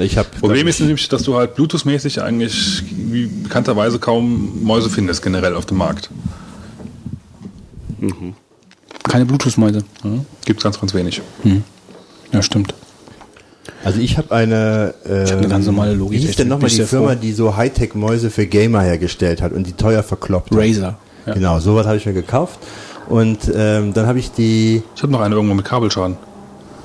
Ich 0.00 0.16
habe 0.18 0.28
Problem 0.40 0.68
ist 0.68 0.78
nämlich, 0.80 1.08
dass 1.08 1.22
du 1.24 1.36
halt 1.36 1.56
Bluetooth-mäßig 1.56 2.22
eigentlich 2.22 2.82
wie 2.90 3.26
bekannterweise 3.26 3.98
kaum 3.98 4.62
Mäuse 4.64 4.88
findest 4.90 5.22
generell 5.22 5.54
auf 5.56 5.66
dem 5.66 5.78
Markt. 5.78 6.10
Keine 9.04 9.24
Bluetooth-Mäuse. 9.26 9.82
Ja? 10.04 10.10
Gibt 10.44 10.62
ganz, 10.62 10.80
ganz 10.80 10.94
wenig. 10.94 11.20
Ja, 12.32 12.42
stimmt. 12.42 12.74
Also 13.84 14.00
ich 14.00 14.18
habe 14.18 14.34
eine, 14.34 14.94
äh, 15.08 15.24
hab 15.30 15.38
eine 15.38 15.48
ganz 15.48 15.66
normale 15.66 15.94
Logitech, 15.94 16.22
Wie 16.22 16.26
hieß 16.26 16.36
denn 16.36 16.48
nochmal 16.48 16.68
ich 16.68 16.76
die 16.76 16.84
Firma, 16.84 17.08
froh. 17.12 17.18
die 17.20 17.32
so 17.32 17.56
Hightech-Mäuse 17.56 18.30
für 18.30 18.46
Gamer 18.46 18.82
hergestellt 18.82 19.40
hat 19.42 19.52
und 19.52 19.66
die 19.66 19.72
teuer 19.72 20.02
verkloppt 20.02 20.50
hat? 20.50 20.58
Razer. 20.58 20.98
Genau, 21.26 21.60
sowas 21.60 21.86
habe 21.86 21.96
ich 21.96 22.06
mir 22.06 22.12
gekauft. 22.12 22.58
Und 23.08 23.38
ähm, 23.54 23.92
dann 23.92 24.06
habe 24.06 24.18
ich 24.18 24.32
die, 24.32 24.82
Ich 24.96 25.02
habe 25.02 25.12
noch 25.12 25.20
eine 25.20 25.34
irgendwo 25.34 25.54
mit 25.54 25.64
Kabelschaden. 25.64 26.16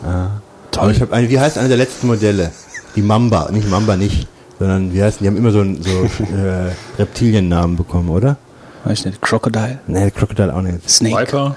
aber 0.03 0.91
ich 0.91 1.01
habe 1.01 1.13
eine, 1.13 1.29
wie 1.29 1.39
heißt 1.39 1.57
eine 1.57 1.67
der 1.67 1.77
letzten 1.77 2.07
Modelle? 2.07 2.51
Die 2.95 3.01
Mamba, 3.01 3.49
nicht 3.51 3.69
Mamba 3.69 3.95
nicht, 3.97 4.27
sondern 4.59 4.93
wie 4.93 5.01
heißen, 5.03 5.19
die 5.21 5.27
haben 5.27 5.37
immer 5.37 5.51
so, 5.51 5.61
ein- 5.61 5.81
so 5.81 5.89
äh, 6.23 6.71
Reptiliennamen 6.97 7.75
bekommen, 7.77 8.09
oder? 8.09 8.37
Weiß 8.83 8.99
ich 8.99 9.05
nicht. 9.05 9.21
Crocodile? 9.21 9.79
Nee, 9.87 10.11
Crocodile 10.11 10.53
auch 10.55 10.61
nicht. 10.61 10.89
Snake? 10.89 11.15
Viper, 11.21 11.55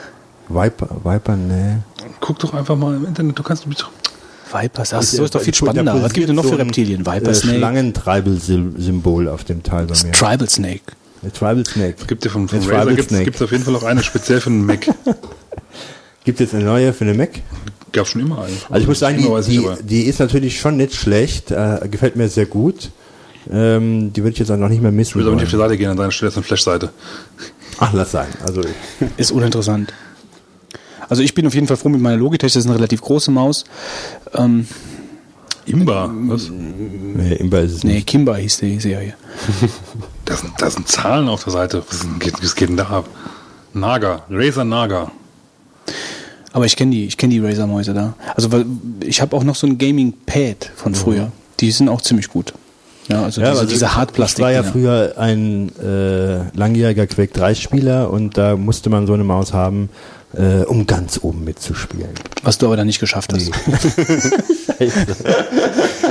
Viper, 0.48 0.88
Viper, 1.04 1.36
nee. 1.36 1.76
guck 2.20 2.38
doch 2.38 2.54
einfach 2.54 2.76
mal 2.76 2.96
im 2.96 3.04
Internet, 3.04 3.38
du 3.38 3.42
kannst 3.42 3.66
mich 3.66 3.78
doch. 3.78 3.90
Viper, 4.50 4.82
das 4.88 5.10
so 5.10 5.24
ist 5.24 5.34
doch 5.34 5.42
viel 5.42 5.54
spannender. 5.54 6.02
Was 6.02 6.12
gibt 6.12 6.24
es 6.24 6.26
denn 6.28 6.36
noch 6.36 6.44
so 6.44 6.50
für 6.50 6.58
Reptilien? 6.58 7.00
Viper, 7.04 7.30
äh, 7.30 7.34
Snake, 7.34 7.58
Schlangentribal-Symbol 7.58 9.28
auf 9.28 9.44
dem 9.44 9.62
Teil 9.62 9.86
bei 9.86 9.94
mir. 10.02 10.12
Tribal 10.12 10.48
Snake. 10.48 10.82
Äh, 11.22 11.30
Tribal 11.30 11.66
Snake. 11.66 11.96
Gibt 12.06 12.24
ja 12.24 12.30
von, 12.30 12.48
von 12.48 12.58
Razer 12.60 12.94
gibt 12.94 13.12
es 13.12 13.42
auf 13.42 13.52
jeden 13.52 13.64
Fall 13.64 13.76
auch 13.76 13.82
eine 13.82 14.02
speziell 14.02 14.40
für 14.40 14.50
den 14.50 14.64
Mac. 14.64 14.86
Gibt 16.24 16.40
jetzt 16.40 16.54
eine 16.54 16.64
neue 16.64 16.92
für 16.92 17.04
den 17.04 17.16
Mac? 17.16 17.30
Gab 17.92 18.06
schon 18.06 18.20
immer 18.20 18.42
eine. 18.42 18.54
Also 18.68 18.82
ich 18.82 18.88
muss 18.88 18.98
sagen, 18.98 19.16
die, 19.16 19.50
die, 19.50 19.66
die 19.82 20.02
ist 20.02 20.18
natürlich 20.18 20.60
schon 20.60 20.76
nicht 20.76 20.94
schlecht, 20.94 21.50
äh, 21.50 21.88
gefällt 21.90 22.16
mir 22.16 22.28
sehr 22.28 22.46
gut. 22.46 22.90
Ähm, 23.50 24.12
die 24.12 24.22
würde 24.22 24.32
ich 24.32 24.38
jetzt 24.38 24.50
auch 24.50 24.56
noch 24.56 24.68
nicht 24.68 24.82
mehr 24.82 24.92
missen. 24.92 25.10
Ich 25.10 25.16
will 25.16 25.26
aber 25.26 25.36
nicht 25.36 25.44
auf 25.44 25.50
die. 25.50 25.56
Seite 25.56 25.78
gehen, 25.78 25.88
an 25.88 25.96
deiner 25.96 26.10
Stelle 26.10 26.30
ist 26.30 26.36
eine 26.36 26.44
Flash-Seite. 26.44 26.90
Ach, 27.78 27.92
lass 27.92 28.10
sein. 28.10 28.28
Also 28.44 28.62
Ist 29.16 29.30
uninteressant. 29.30 29.92
Also 31.08 31.22
ich 31.22 31.34
bin 31.34 31.46
auf 31.46 31.54
jeden 31.54 31.66
Fall 31.66 31.76
froh 31.76 31.88
mit 31.88 32.00
meiner 32.00 32.16
Logitech, 32.16 32.52
das 32.52 32.64
ist 32.64 32.66
eine 32.66 32.76
relativ 32.76 33.00
große 33.00 33.30
Maus. 33.30 33.64
Ähm, 34.34 34.66
Imba, 35.66 36.10
was? 36.12 36.50
nee, 36.50 37.34
Imba 37.34 37.58
ist 37.58 37.72
es 37.72 37.84
nee, 37.84 37.94
nicht. 37.94 38.06
Kimba 38.06 38.36
hieß 38.36 38.58
die 38.58 38.80
Serie. 38.80 39.14
Da 40.24 40.36
sind, 40.36 40.52
da 40.58 40.68
sind 40.68 40.86
Zahlen 40.86 41.26
auf 41.26 41.44
der 41.44 41.54
Seite. 41.54 41.82
Was, 41.88 42.06
geht, 42.18 42.34
was 42.42 42.54
geht 42.54 42.68
denn 42.68 42.76
da 42.76 42.84
ab? 42.84 43.08
Naga, 43.72 44.24
Razer 44.28 44.62
Naga. 44.62 45.10
Aber 46.52 46.66
ich 46.66 46.76
kenne 46.76 46.90
die, 46.90 47.06
ich 47.06 47.16
kenne 47.16 47.32
die 47.32 47.40
Razer-Mäuse 47.40 47.94
da. 47.94 48.12
Also 48.36 48.52
weil 48.52 48.66
ich 49.04 49.22
habe 49.22 49.34
auch 49.34 49.42
noch 49.42 49.54
so 49.54 49.66
ein 49.66 49.78
Gaming-Pad 49.78 50.70
von 50.76 50.94
früher. 50.94 51.32
Die 51.60 51.70
sind 51.70 51.88
auch 51.88 52.02
ziemlich 52.02 52.28
gut. 52.28 52.52
Ja, 53.08 53.22
also 53.22 53.40
diese, 53.40 53.50
also 53.50 53.64
diese 53.64 53.86
Ich 53.86 53.94
Hartplastik. 53.94 54.44
war 54.44 54.52
ja 54.52 54.62
früher 54.62 55.14
ein 55.16 55.72
äh, 55.78 56.54
langjähriger 56.54 57.06
Quake 57.06 57.32
3 57.32 57.54
Spieler 57.54 58.10
und 58.10 58.36
da 58.36 58.56
musste 58.56 58.90
man 58.90 59.06
so 59.06 59.14
eine 59.14 59.24
Maus 59.24 59.54
haben, 59.54 59.88
äh, 60.34 60.64
um 60.64 60.86
ganz 60.86 61.20
oben 61.22 61.44
mitzuspielen. 61.44 62.10
Was 62.42 62.58
du 62.58 62.66
aber 62.66 62.76
dann 62.76 62.86
nicht 62.86 63.00
geschafft 63.00 63.32
hast. 63.32 63.50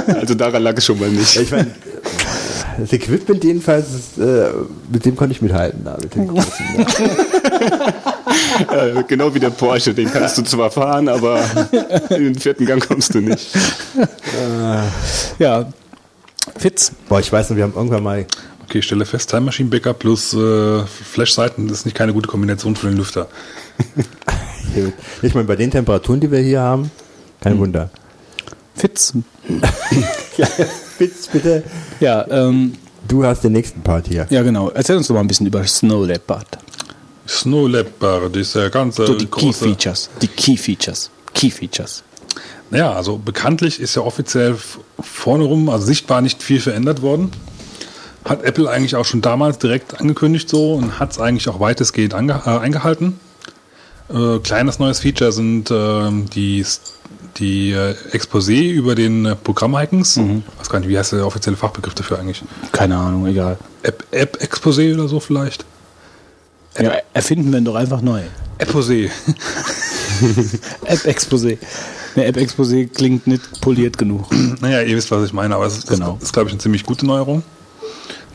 Also 0.07 0.35
daran 0.35 0.63
lag 0.63 0.77
es 0.77 0.85
schon 0.85 0.99
mal 0.99 1.09
nicht. 1.09 1.35
Ich 1.35 1.51
meine, 1.51 1.71
das 2.77 2.93
Equipment 2.93 3.43
jedenfalls, 3.43 3.87
ist, 3.93 4.17
äh, 4.17 4.49
mit 4.91 5.05
dem 5.05 5.15
konnte 5.15 5.33
ich 5.33 5.41
mithalten. 5.41 5.83
Da, 5.83 5.97
mit 5.99 6.15
den 6.15 6.27
großen, 6.27 6.65
ja. 6.77 6.85
Äh, 8.73 9.03
genau 9.07 9.33
wie 9.33 9.39
der 9.39 9.49
Porsche, 9.49 9.93
den 9.93 10.11
kannst 10.11 10.37
du 10.37 10.43
zwar 10.43 10.69
fahren, 10.71 11.09
aber 11.09 11.41
in 12.09 12.23
den 12.23 12.35
vierten 12.35 12.65
Gang 12.65 12.85
kommst 12.85 13.13
du 13.15 13.21
nicht. 13.21 13.49
Ja. 15.39 15.67
Fitz. 16.57 16.91
Boah, 17.09 17.19
ich 17.19 17.31
weiß 17.31 17.49
noch, 17.49 17.57
wir 17.57 17.63
haben 17.63 17.73
irgendwann 17.75 18.03
mal 18.03 18.25
Okay, 18.67 18.79
ich 18.79 18.85
stelle 18.85 19.05
fest, 19.05 19.29
Time 19.29 19.41
Machine 19.43 19.69
Backup 19.69 19.99
plus 19.99 20.33
äh, 20.33 20.83
Flash-Seiten, 20.85 21.67
das 21.69 21.79
ist 21.79 21.85
nicht 21.85 21.95
keine 21.95 22.11
gute 22.13 22.27
Kombination 22.27 22.75
für 22.75 22.87
den 22.87 22.97
Lüfter. 22.97 23.27
Ich 25.23 25.33
meine, 25.33 25.47
bei 25.47 25.55
den 25.55 25.71
Temperaturen, 25.71 26.19
die 26.19 26.29
wir 26.29 26.37
hier 26.37 26.61
haben, 26.61 26.91
kein 27.41 27.57
Wunder. 27.57 27.89
Fitz. 28.75 29.13
Ja, 30.37 30.47
bitte, 30.99 31.15
bitte. 31.33 31.63
Ja, 31.99 32.27
ähm, 32.29 32.73
Du 33.07 33.25
hast 33.25 33.43
den 33.43 33.53
nächsten 33.53 33.81
Part 33.81 34.07
hier. 34.07 34.27
ja 34.29 34.43
genau. 34.43 34.69
Erzähl 34.69 34.97
uns 34.97 35.07
doch 35.07 35.15
mal 35.15 35.21
ein 35.21 35.27
bisschen 35.27 35.47
über 35.47 35.65
Snow 35.65 36.05
Leopard. 36.05 36.59
Snow 37.27 37.67
Leopard, 37.67 38.35
dieser 38.35 38.69
ganze 38.69 39.07
So 39.07 39.15
die 39.15 39.25
Key. 39.25 39.51
Features. 39.51 40.11
Die 40.21 40.27
Key 40.27 40.57
Features. 40.57 41.09
Key 41.33 41.49
Features. 41.49 42.03
Naja, 42.69 42.91
also 42.93 43.17
bekanntlich 43.17 43.79
ist 43.79 43.95
ja 43.95 44.03
offiziell 44.03 44.55
vorne 44.99 45.45
rum, 45.45 45.69
also 45.69 45.85
sichtbar 45.87 46.21
nicht 46.21 46.43
viel 46.43 46.59
verändert 46.59 47.01
worden. 47.01 47.31
Hat 48.27 48.43
Apple 48.43 48.69
eigentlich 48.69 48.95
auch 48.95 49.05
schon 49.05 49.21
damals 49.21 49.57
direkt 49.57 49.99
angekündigt 49.99 50.49
so 50.49 50.73
und 50.75 50.99
hat 50.99 51.11
es 51.11 51.19
eigentlich 51.19 51.47
auch 51.49 51.59
weitestgehend 51.59 52.13
ange 52.13 52.41
äh, 52.45 52.49
eingehalten. 52.49 53.19
Äh, 54.09 54.39
kleines 54.39 54.79
neues 54.79 54.99
Feature 54.99 55.31
sind 55.31 55.69
ähm, 55.71 56.29
die, 56.29 56.65
die 57.37 57.71
äh, 57.71 57.95
Exposé 58.11 58.69
über 58.71 58.95
den 58.95 59.25
äh, 59.25 59.35
Programm-Icons. 59.35 60.17
weiß 60.59 60.69
gar 60.69 60.79
nicht, 60.79 60.89
wie 60.89 60.97
heißt 60.97 61.13
der 61.13 61.25
offizielle 61.25 61.57
Fachbegriff 61.57 61.93
dafür 61.93 62.19
eigentlich? 62.19 62.43
Keine 62.71 62.97
Ahnung, 62.97 63.27
egal. 63.27 63.57
App, 63.83 64.03
App 64.11 64.37
oder 64.65 65.07
so 65.07 65.19
vielleicht? 65.19 65.65
Ja, 66.79 66.93
erfinden 67.13 67.51
wir 67.51 67.61
doch 67.61 67.75
einfach 67.75 68.01
neu. 68.01 68.21
Apposé. 68.59 69.09
App-Exposé. 70.85 71.57
Ne, 72.15 72.25
App-Exposé 72.25 72.87
klingt 72.87 73.27
nicht 73.27 73.61
poliert 73.61 73.97
genug. 73.97 74.27
naja, 74.61 74.81
ihr 74.81 74.95
wisst, 74.95 75.11
was 75.11 75.25
ich 75.25 75.33
meine, 75.33 75.55
aber 75.55 75.65
es 75.65 75.77
ist, 75.77 75.87
Genau. 75.87 76.15
ist, 76.17 76.23
ist 76.23 76.33
glaube 76.33 76.49
ich, 76.49 76.53
eine 76.53 76.61
ziemlich 76.61 76.83
gute 76.83 77.05
Neuerung. 77.05 77.43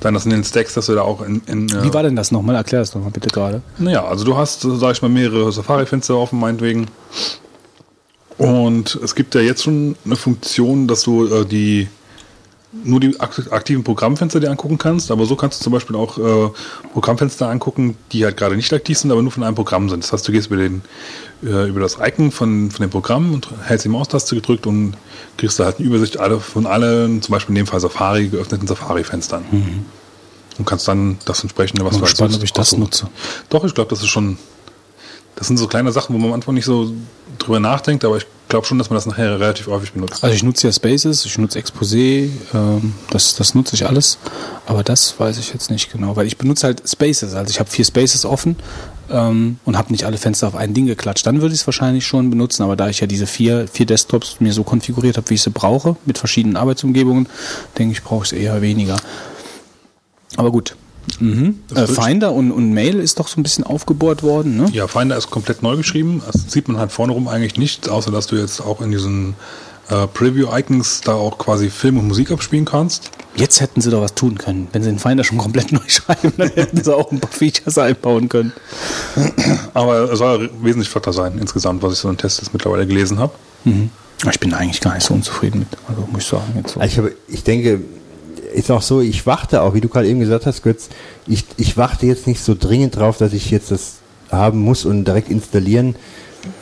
Dann 0.02 0.14
das 0.14 0.24
in 0.24 0.30
den 0.30 0.44
Stacks, 0.44 0.74
dass 0.74 0.86
du 0.86 0.94
da 0.94 1.02
auch 1.02 1.22
in, 1.22 1.40
in 1.46 1.68
äh, 1.68 1.84
Wie 1.84 1.94
war 1.94 2.02
denn 2.02 2.16
das 2.16 2.32
nochmal? 2.32 2.56
Erklär 2.56 2.80
das 2.80 2.90
doch 2.90 3.00
mal 3.00 3.10
bitte 3.10 3.28
gerade. 3.28 3.62
Naja, 3.78 4.04
also 4.04 4.24
du 4.24 4.36
hast, 4.36 4.60
sag 4.62 4.92
ich 4.92 5.02
mal, 5.02 5.08
mehrere 5.08 5.52
Safari-Fenster 5.52 6.16
offen, 6.16 6.40
meinetwegen. 6.40 6.88
Und 8.38 8.98
es 9.02 9.14
gibt 9.14 9.34
ja 9.34 9.40
jetzt 9.40 9.62
schon 9.62 9.96
eine 10.04 10.16
Funktion, 10.16 10.88
dass 10.88 11.02
du 11.02 11.26
äh, 11.26 11.46
die 11.46 11.88
nur 12.84 13.00
die 13.00 13.20
akt- 13.20 13.52
aktiven 13.52 13.84
Programmfenster 13.84 14.40
dir 14.40 14.50
angucken 14.50 14.78
kannst, 14.78 15.10
aber 15.10 15.26
so 15.26 15.36
kannst 15.36 15.60
du 15.60 15.64
zum 15.64 15.72
Beispiel 15.74 15.94
auch 15.94 16.16
äh, 16.18 16.50
Programmfenster 16.92 17.48
angucken, 17.48 17.96
die 18.12 18.24
halt 18.24 18.36
gerade 18.36 18.56
nicht 18.56 18.72
aktiv 18.72 18.96
sind, 18.98 19.10
aber 19.10 19.22
nur 19.22 19.30
von 19.30 19.42
einem 19.42 19.54
Programm 19.54 19.90
sind. 19.90 20.02
Das 20.02 20.12
heißt, 20.12 20.26
du 20.26 20.32
gehst 20.32 20.46
über, 20.46 20.56
den, 20.56 20.82
äh, 21.44 21.68
über 21.68 21.80
das 21.80 21.98
Icon 22.00 22.30
von, 22.30 22.70
von 22.70 22.82
dem 22.82 22.90
Programm 22.90 23.34
und 23.34 23.48
hältst 23.62 23.84
die 23.84 23.90
Maustaste 23.90 24.34
gedrückt 24.34 24.66
und 24.66 24.94
kriegst 25.36 25.60
da 25.60 25.66
halt 25.66 25.78
eine 25.78 25.86
Übersicht 25.86 26.18
alle, 26.18 26.40
von 26.40 26.66
allen, 26.66 27.20
zum 27.20 27.32
Beispiel 27.32 27.52
in 27.52 27.56
dem 27.56 27.66
Fall 27.66 27.80
Safari, 27.80 28.28
geöffneten 28.28 28.66
Safari-Fenstern. 28.66 29.44
Und 30.58 30.66
kannst 30.66 30.88
dann 30.88 31.18
das 31.24 31.42
entsprechende, 31.42 31.84
was 31.84 31.92
Bin 31.92 32.00
du 32.00 32.06
halt 32.06 32.12
gespannt, 32.12 32.34
ob 32.36 32.42
ich 32.42 32.52
das 32.52 32.76
nutze. 32.76 33.08
Doch, 33.50 33.64
ich 33.64 33.74
glaube, 33.74 33.90
das 33.90 34.00
ist 34.00 34.08
schon. 34.08 34.38
Das 35.34 35.46
sind 35.46 35.56
so 35.56 35.66
kleine 35.66 35.92
Sachen, 35.92 36.14
wo 36.14 36.18
man 36.18 36.28
am 36.28 36.34
Anfang 36.34 36.54
nicht 36.54 36.66
so 36.66 36.92
drüber 37.38 37.58
nachdenkt, 37.58 38.04
aber 38.04 38.18
ich 38.18 38.26
glaube 38.52 38.66
schon, 38.66 38.76
dass 38.78 38.90
man 38.90 38.96
das 38.96 39.06
nachher 39.06 39.40
relativ 39.40 39.66
häufig 39.66 39.92
benutzt. 39.92 40.22
Also 40.22 40.36
ich 40.36 40.42
nutze 40.42 40.66
ja 40.66 40.72
Spaces, 40.72 41.24
ich 41.24 41.38
nutze 41.38 41.58
Exposé, 41.58 42.28
ähm, 42.52 42.92
das, 43.10 43.34
das 43.34 43.54
nutze 43.54 43.74
ich 43.74 43.86
alles, 43.86 44.18
aber 44.66 44.82
das 44.84 45.18
weiß 45.18 45.38
ich 45.38 45.54
jetzt 45.54 45.70
nicht 45.70 45.90
genau, 45.90 46.16
weil 46.16 46.26
ich 46.26 46.36
benutze 46.36 46.66
halt 46.66 46.82
Spaces, 46.86 47.34
also 47.34 47.50
ich 47.50 47.58
habe 47.58 47.70
vier 47.70 47.86
Spaces 47.86 48.26
offen 48.26 48.56
ähm, 49.10 49.58
und 49.64 49.78
habe 49.78 49.90
nicht 49.90 50.04
alle 50.04 50.18
Fenster 50.18 50.48
auf 50.48 50.54
ein 50.54 50.74
Ding 50.74 50.86
geklatscht. 50.86 51.26
Dann 51.26 51.40
würde 51.40 51.54
ich 51.54 51.62
es 51.62 51.66
wahrscheinlich 51.66 52.06
schon 52.06 52.28
benutzen, 52.28 52.62
aber 52.62 52.76
da 52.76 52.90
ich 52.90 53.00
ja 53.00 53.06
diese 53.06 53.26
vier, 53.26 53.66
vier 53.68 53.86
Desktops 53.86 54.36
mir 54.40 54.52
so 54.52 54.64
konfiguriert 54.64 55.16
habe, 55.16 55.30
wie 55.30 55.34
ich 55.34 55.42
sie 55.42 55.50
brauche, 55.50 55.96
mit 56.04 56.18
verschiedenen 56.18 56.56
Arbeitsumgebungen, 56.56 57.28
denke 57.78 57.92
ich, 57.92 58.02
brauche 58.02 58.26
ich 58.26 58.32
es 58.32 58.38
eher 58.38 58.60
weniger. 58.60 58.98
Aber 60.36 60.50
gut. 60.50 60.76
Mhm. 61.18 61.60
Äh, 61.74 61.86
Finder 61.86 62.32
und, 62.32 62.50
und 62.52 62.72
Mail 62.72 62.98
ist 62.98 63.18
doch 63.18 63.28
so 63.28 63.40
ein 63.40 63.42
bisschen 63.42 63.64
aufgebohrt 63.64 64.22
worden, 64.22 64.56
ne? 64.56 64.66
Ja, 64.72 64.86
Finder 64.88 65.16
ist 65.16 65.30
komplett 65.30 65.62
neu 65.62 65.76
geschrieben. 65.76 66.22
Das 66.26 66.50
sieht 66.50 66.68
man 66.68 66.78
halt 66.78 66.92
vorne 66.92 67.12
rum 67.12 67.28
eigentlich 67.28 67.56
nicht, 67.56 67.88
außer 67.88 68.10
dass 68.10 68.26
du 68.26 68.36
jetzt 68.36 68.60
auch 68.60 68.80
in 68.80 68.90
diesen 68.90 69.34
äh, 69.88 70.06
Preview-Icons 70.06 71.02
da 71.02 71.14
auch 71.14 71.38
quasi 71.38 71.70
Film 71.70 71.98
und 71.98 72.08
Musik 72.08 72.30
abspielen 72.30 72.64
kannst. 72.64 73.10
Jetzt 73.34 73.60
hätten 73.60 73.80
sie 73.80 73.90
doch 73.90 74.02
was 74.02 74.14
tun 74.14 74.36
können. 74.38 74.68
Wenn 74.72 74.82
sie 74.82 74.90
den 74.90 74.98
Finder 74.98 75.24
schon 75.24 75.38
komplett 75.38 75.72
neu 75.72 75.80
schreiben, 75.88 76.32
dann 76.36 76.50
hätten 76.50 76.82
sie 76.82 76.94
auch 76.94 77.10
ein 77.10 77.20
paar 77.20 77.30
Features 77.30 77.78
einbauen 77.78 78.28
können. 78.28 78.52
Aber 79.74 80.12
es 80.12 80.18
soll 80.18 80.50
wesentlich 80.62 80.88
flotter 80.88 81.12
sein 81.12 81.38
insgesamt, 81.38 81.82
was 81.82 81.94
ich 81.94 81.98
so 81.98 82.08
in 82.08 82.16
Tests 82.16 82.40
jetzt 82.40 82.52
mittlerweile 82.52 82.86
gelesen 82.86 83.18
habe. 83.18 83.32
Aber 83.64 84.30
Ich 84.30 84.40
bin 84.40 84.54
eigentlich 84.54 84.80
gar 84.80 84.94
nicht 84.94 85.06
so 85.06 85.14
unzufrieden 85.14 85.60
mit. 85.60 85.68
Also 85.88 86.06
muss 86.10 86.22
ich 86.22 86.28
sagen, 86.28 86.52
jetzt 86.56 86.74
so. 86.74 86.80
Ich, 86.80 86.98
habe, 86.98 87.12
ich 87.28 87.42
denke, 87.42 87.80
ist 88.52 88.70
auch 88.70 88.82
so, 88.82 89.00
ich 89.00 89.26
warte 89.26 89.62
auch, 89.62 89.74
wie 89.74 89.80
du 89.80 89.88
gerade 89.88 90.08
eben 90.08 90.20
gesagt 90.20 90.46
hast, 90.46 90.62
Götz, 90.62 90.88
ich, 91.26 91.44
ich 91.56 91.76
warte 91.76 92.06
jetzt 92.06 92.26
nicht 92.26 92.42
so 92.42 92.54
dringend 92.58 92.96
drauf, 92.96 93.18
dass 93.18 93.32
ich 93.32 93.50
jetzt 93.50 93.70
das 93.70 93.96
haben 94.30 94.60
muss 94.60 94.84
und 94.84 95.04
direkt 95.04 95.30
installieren, 95.30 95.94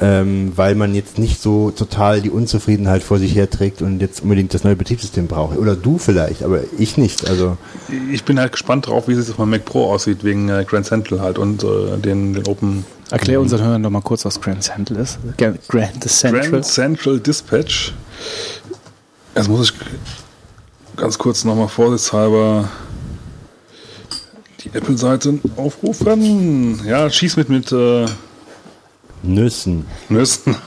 ähm, 0.00 0.53
weil 0.57 0.74
man 0.74 0.94
jetzt 0.94 1.18
nicht 1.18 1.40
so 1.40 1.70
total 1.70 2.20
die 2.20 2.31
Unzufriedenheit 2.31 3.03
vor 3.03 3.18
sich 3.18 3.35
herträgt 3.35 3.81
und 3.81 4.00
jetzt 4.00 4.22
unbedingt 4.22 4.53
das 4.53 4.64
neue 4.64 4.76
Betriebssystem 4.76 5.26
braucht. 5.26 5.57
Oder 5.57 5.76
du 5.76 5.98
vielleicht, 5.98 6.42
aber 6.42 6.61
ich 6.79 6.96
nicht. 6.96 7.29
Also 7.29 7.57
Ich 8.12 8.24
bin 8.24 8.38
halt 8.38 8.53
gespannt 8.53 8.88
drauf, 8.88 9.09
wie 9.09 9.12
es 9.12 9.31
auf 9.31 9.38
meinem 9.38 9.50
Mac 9.50 9.64
Pro 9.64 9.90
aussieht, 9.90 10.24
wegen 10.24 10.48
äh, 10.48 10.64
Grand 10.68 10.87
Central 10.87 11.20
halt 11.20 11.38
und 11.38 11.62
äh, 11.62 11.96
den, 11.98 12.35
den 12.35 12.46
Open 12.46 12.85
Erklär 13.11 13.40
unseren 13.40 13.64
Hörern 13.64 13.83
doch 13.83 13.90
mal 13.90 14.03
kurz, 14.03 14.24
was 14.24 14.40
Grand 14.40 14.62
Central 14.62 14.98
ist. 14.98 15.18
Grand 15.37 16.09
Central. 16.09 16.48
Grand 16.48 16.64
Central 16.64 17.18
Dispatch. 17.18 17.92
Jetzt 19.35 19.48
muss 19.48 19.70
ich 19.70 19.74
ganz 21.00 21.16
kurz 21.18 21.44
nochmal 21.44 21.68
vorsichtshalber 21.68 22.68
die 24.62 24.68
Apple-Seite 24.76 25.38
aufrufen. 25.56 26.82
Ja, 26.86 27.08
schieß 27.08 27.36
mit 27.36 27.48
mit 27.48 27.72
äh, 27.72 28.04
Nüssen. 29.22 29.86
Nüssen. 30.10 30.56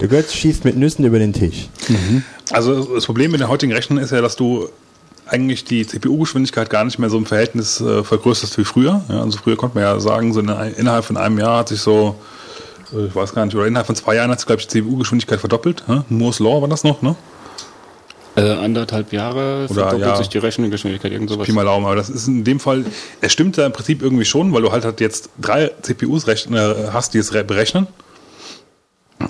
Der 0.00 0.08
Götz 0.08 0.32
schießt 0.32 0.64
mit 0.64 0.76
Nüssen 0.76 1.04
über 1.04 1.18
den 1.18 1.34
Tisch. 1.34 1.68
Also 2.50 2.94
das 2.94 3.04
Problem 3.04 3.30
mit 3.30 3.40
den 3.40 3.48
heutigen 3.48 3.72
Rechnern 3.72 4.02
ist 4.02 4.10
ja, 4.10 4.22
dass 4.22 4.34
du 4.34 4.68
eigentlich 5.26 5.64
die 5.64 5.86
CPU-Geschwindigkeit 5.86 6.70
gar 6.70 6.84
nicht 6.84 6.98
mehr 6.98 7.10
so 7.10 7.18
im 7.18 7.26
Verhältnis 7.26 7.80
äh, 7.80 8.02
vergrößerst 8.02 8.58
wie 8.58 8.64
früher. 8.64 9.04
Ja, 9.08 9.22
also 9.22 9.38
früher 9.38 9.56
konnte 9.56 9.76
man 9.76 9.84
ja 9.84 10.00
sagen, 10.00 10.32
so 10.32 10.40
in, 10.40 10.48
innerhalb 10.48 11.04
von 11.04 11.16
einem 11.18 11.38
Jahr 11.38 11.58
hat 11.58 11.68
sich 11.68 11.80
so, 11.80 12.16
äh, 12.92 13.06
ich 13.06 13.14
weiß 13.14 13.34
gar 13.34 13.44
nicht, 13.44 13.54
oder 13.54 13.66
innerhalb 13.66 13.86
von 13.86 13.94
zwei 13.94 14.16
Jahren 14.16 14.30
hat 14.30 14.40
sich, 14.40 14.46
glaube 14.46 14.60
ich, 14.60 14.66
die 14.66 14.82
CPU-Geschwindigkeit 14.82 15.38
verdoppelt. 15.38 15.84
Ja? 15.86 16.04
Moore's 16.08 16.40
Law 16.40 16.60
war 16.60 16.68
das 16.68 16.82
noch, 16.82 17.02
ne? 17.02 17.14
Äh, 18.34 18.50
anderthalb 18.52 19.12
Jahre 19.12 19.68
verdoppelt 19.68 20.00
ja. 20.00 20.16
sich 20.16 20.28
die 20.28 20.38
Rechengeschwindigkeit, 20.38 21.12
irgend 21.12 21.28
sowas. 21.28 21.46
Pi 21.46 21.52
mal 21.52 21.66
Daumen, 21.66 21.84
aber 21.84 21.96
das 21.96 22.08
ist 22.08 22.28
in 22.28 22.44
dem 22.44 22.60
Fall, 22.60 22.86
es 23.20 23.30
stimmt 23.30 23.58
ja 23.58 23.66
im 23.66 23.72
Prinzip 23.72 24.00
irgendwie 24.00 24.24
schon, 24.24 24.54
weil 24.54 24.62
du 24.62 24.72
halt, 24.72 24.86
halt 24.86 25.00
jetzt 25.00 25.28
drei 25.38 25.70
CPUs 25.82 26.26
äh, 26.26 26.90
hast, 26.92 27.12
die 27.12 27.18
es 27.18 27.34
re- 27.34 27.44
berechnen. 27.44 27.86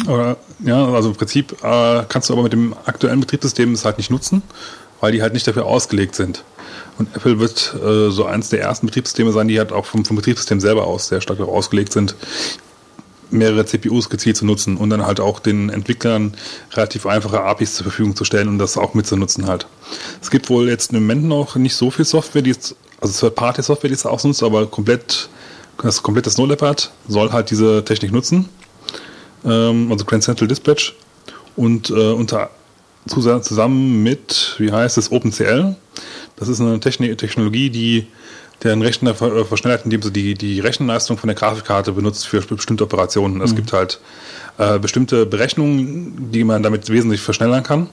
Oder, 0.08 0.36
ja, 0.64 0.86
also 0.86 1.10
im 1.10 1.16
Prinzip 1.16 1.52
äh, 1.64 2.04
kannst 2.08 2.28
du 2.30 2.34
aber 2.34 2.44
mit 2.44 2.52
dem 2.52 2.74
aktuellen 2.84 3.20
Betriebssystem 3.20 3.72
es 3.72 3.84
halt 3.84 3.98
nicht 3.98 4.10
nutzen, 4.10 4.42
weil 5.00 5.12
die 5.12 5.20
halt 5.20 5.32
nicht 5.32 5.46
dafür 5.46 5.66
ausgelegt 5.66 6.14
sind. 6.14 6.44
Und 6.98 7.14
Apple 7.16 7.40
wird 7.40 7.74
äh, 7.82 8.10
so 8.10 8.24
eins 8.24 8.50
der 8.50 8.60
ersten 8.60 8.86
Betriebssysteme 8.86 9.32
sein, 9.32 9.48
die 9.48 9.58
halt 9.58 9.72
auch 9.72 9.86
vom, 9.86 10.04
vom 10.04 10.16
Betriebssystem 10.16 10.60
selber 10.60 10.86
aus 10.86 11.08
sehr 11.08 11.20
stark 11.20 11.38
darauf 11.38 11.54
ausgelegt 11.54 11.92
sind, 11.92 12.14
mehrere 13.32 13.64
CPUs 13.64 14.10
gezielt 14.10 14.36
zu 14.36 14.44
nutzen 14.46 14.76
und 14.76 14.90
dann 14.90 15.06
halt 15.06 15.20
auch 15.20 15.40
den 15.40 15.70
Entwicklern 15.70 16.34
relativ 16.72 17.06
einfache 17.06 17.42
APIs 17.42 17.74
zur 17.74 17.84
Verfügung 17.84 18.14
zu 18.14 18.24
stellen 18.24 18.48
und 18.48 18.58
das 18.58 18.76
auch 18.76 18.94
mitzunutzen 18.94 19.46
halt. 19.46 19.66
Es 20.20 20.30
gibt 20.30 20.50
wohl 20.50 20.68
jetzt 20.68 20.92
im 20.92 21.00
Moment 21.00 21.24
noch 21.24 21.56
nicht 21.56 21.74
so 21.74 21.90
viel 21.90 22.04
Software, 22.04 22.42
die 22.42 22.50
es, 22.50 22.76
also 23.00 23.28
Third-Party-Software, 23.28 23.88
die 23.88 23.94
es 23.94 24.06
ausnutzt, 24.06 24.42
aber 24.42 24.66
komplett, 24.66 25.28
das 25.82 26.02
komplette 26.02 26.30
Snow 26.30 26.46
Leopard 26.46 26.92
soll 27.08 27.32
halt 27.32 27.50
diese 27.50 27.84
Technik 27.84 28.12
nutzen. 28.12 28.48
Ähm, 29.44 29.90
also 29.90 30.04
Grand 30.04 30.22
Central 30.22 30.48
Dispatch 30.48 30.94
und 31.56 31.90
äh, 31.90 32.12
unter 32.12 32.50
zus- 33.08 33.42
zusammen 33.42 34.02
mit, 34.02 34.54
wie 34.58 34.70
heißt 34.70 34.98
es, 34.98 35.10
OpenCL. 35.10 35.74
Das 36.36 36.48
ist 36.48 36.60
eine 36.60 36.80
Technologie, 36.80 37.70
die 37.70 38.06
deren 38.62 38.82
Rechner 38.82 39.14
ver- 39.14 39.34
äh, 39.34 39.44
verschnellert, 39.44 39.84
indem 39.84 40.02
sie 40.02 40.10
die, 40.12 40.34
die 40.34 40.60
Rechenleistung 40.60 41.18
von 41.18 41.28
der 41.28 41.34
Grafikkarte 41.34 41.92
benutzt 41.92 42.26
für 42.26 42.40
bestimmte 42.40 42.84
Operationen. 42.84 43.40
Es 43.40 43.54
gibt 43.56 43.72
halt 43.72 44.00
äh, 44.58 44.78
bestimmte 44.78 45.26
Berechnungen, 45.26 46.30
die 46.32 46.44
man 46.44 46.62
damit 46.62 46.88
wesentlich 46.90 47.20
verschnellern 47.20 47.62
kann. 47.62 47.88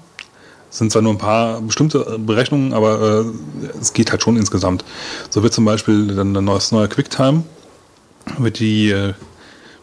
Es 0.72 0.78
sind 0.78 0.92
zwar 0.92 1.02
nur 1.02 1.14
ein 1.14 1.18
paar 1.18 1.62
bestimmte 1.62 2.20
Berechnungen, 2.20 2.74
aber 2.74 3.26
äh, 3.26 3.78
es 3.82 3.94
geht 3.94 4.12
halt 4.12 4.22
schon 4.22 4.38
insgesamt. 4.38 4.86
So 5.32 5.42
wird 5.42 5.54
zum 5.54 5.66
Beispiel 5.66 6.08
dann 6.16 6.36
ein 6.36 6.46
neues 6.46 6.72
neue 6.72 6.88
QuickTime, 6.88 7.44
wird 8.38 8.60
die 8.60 8.92
äh, 8.92 9.14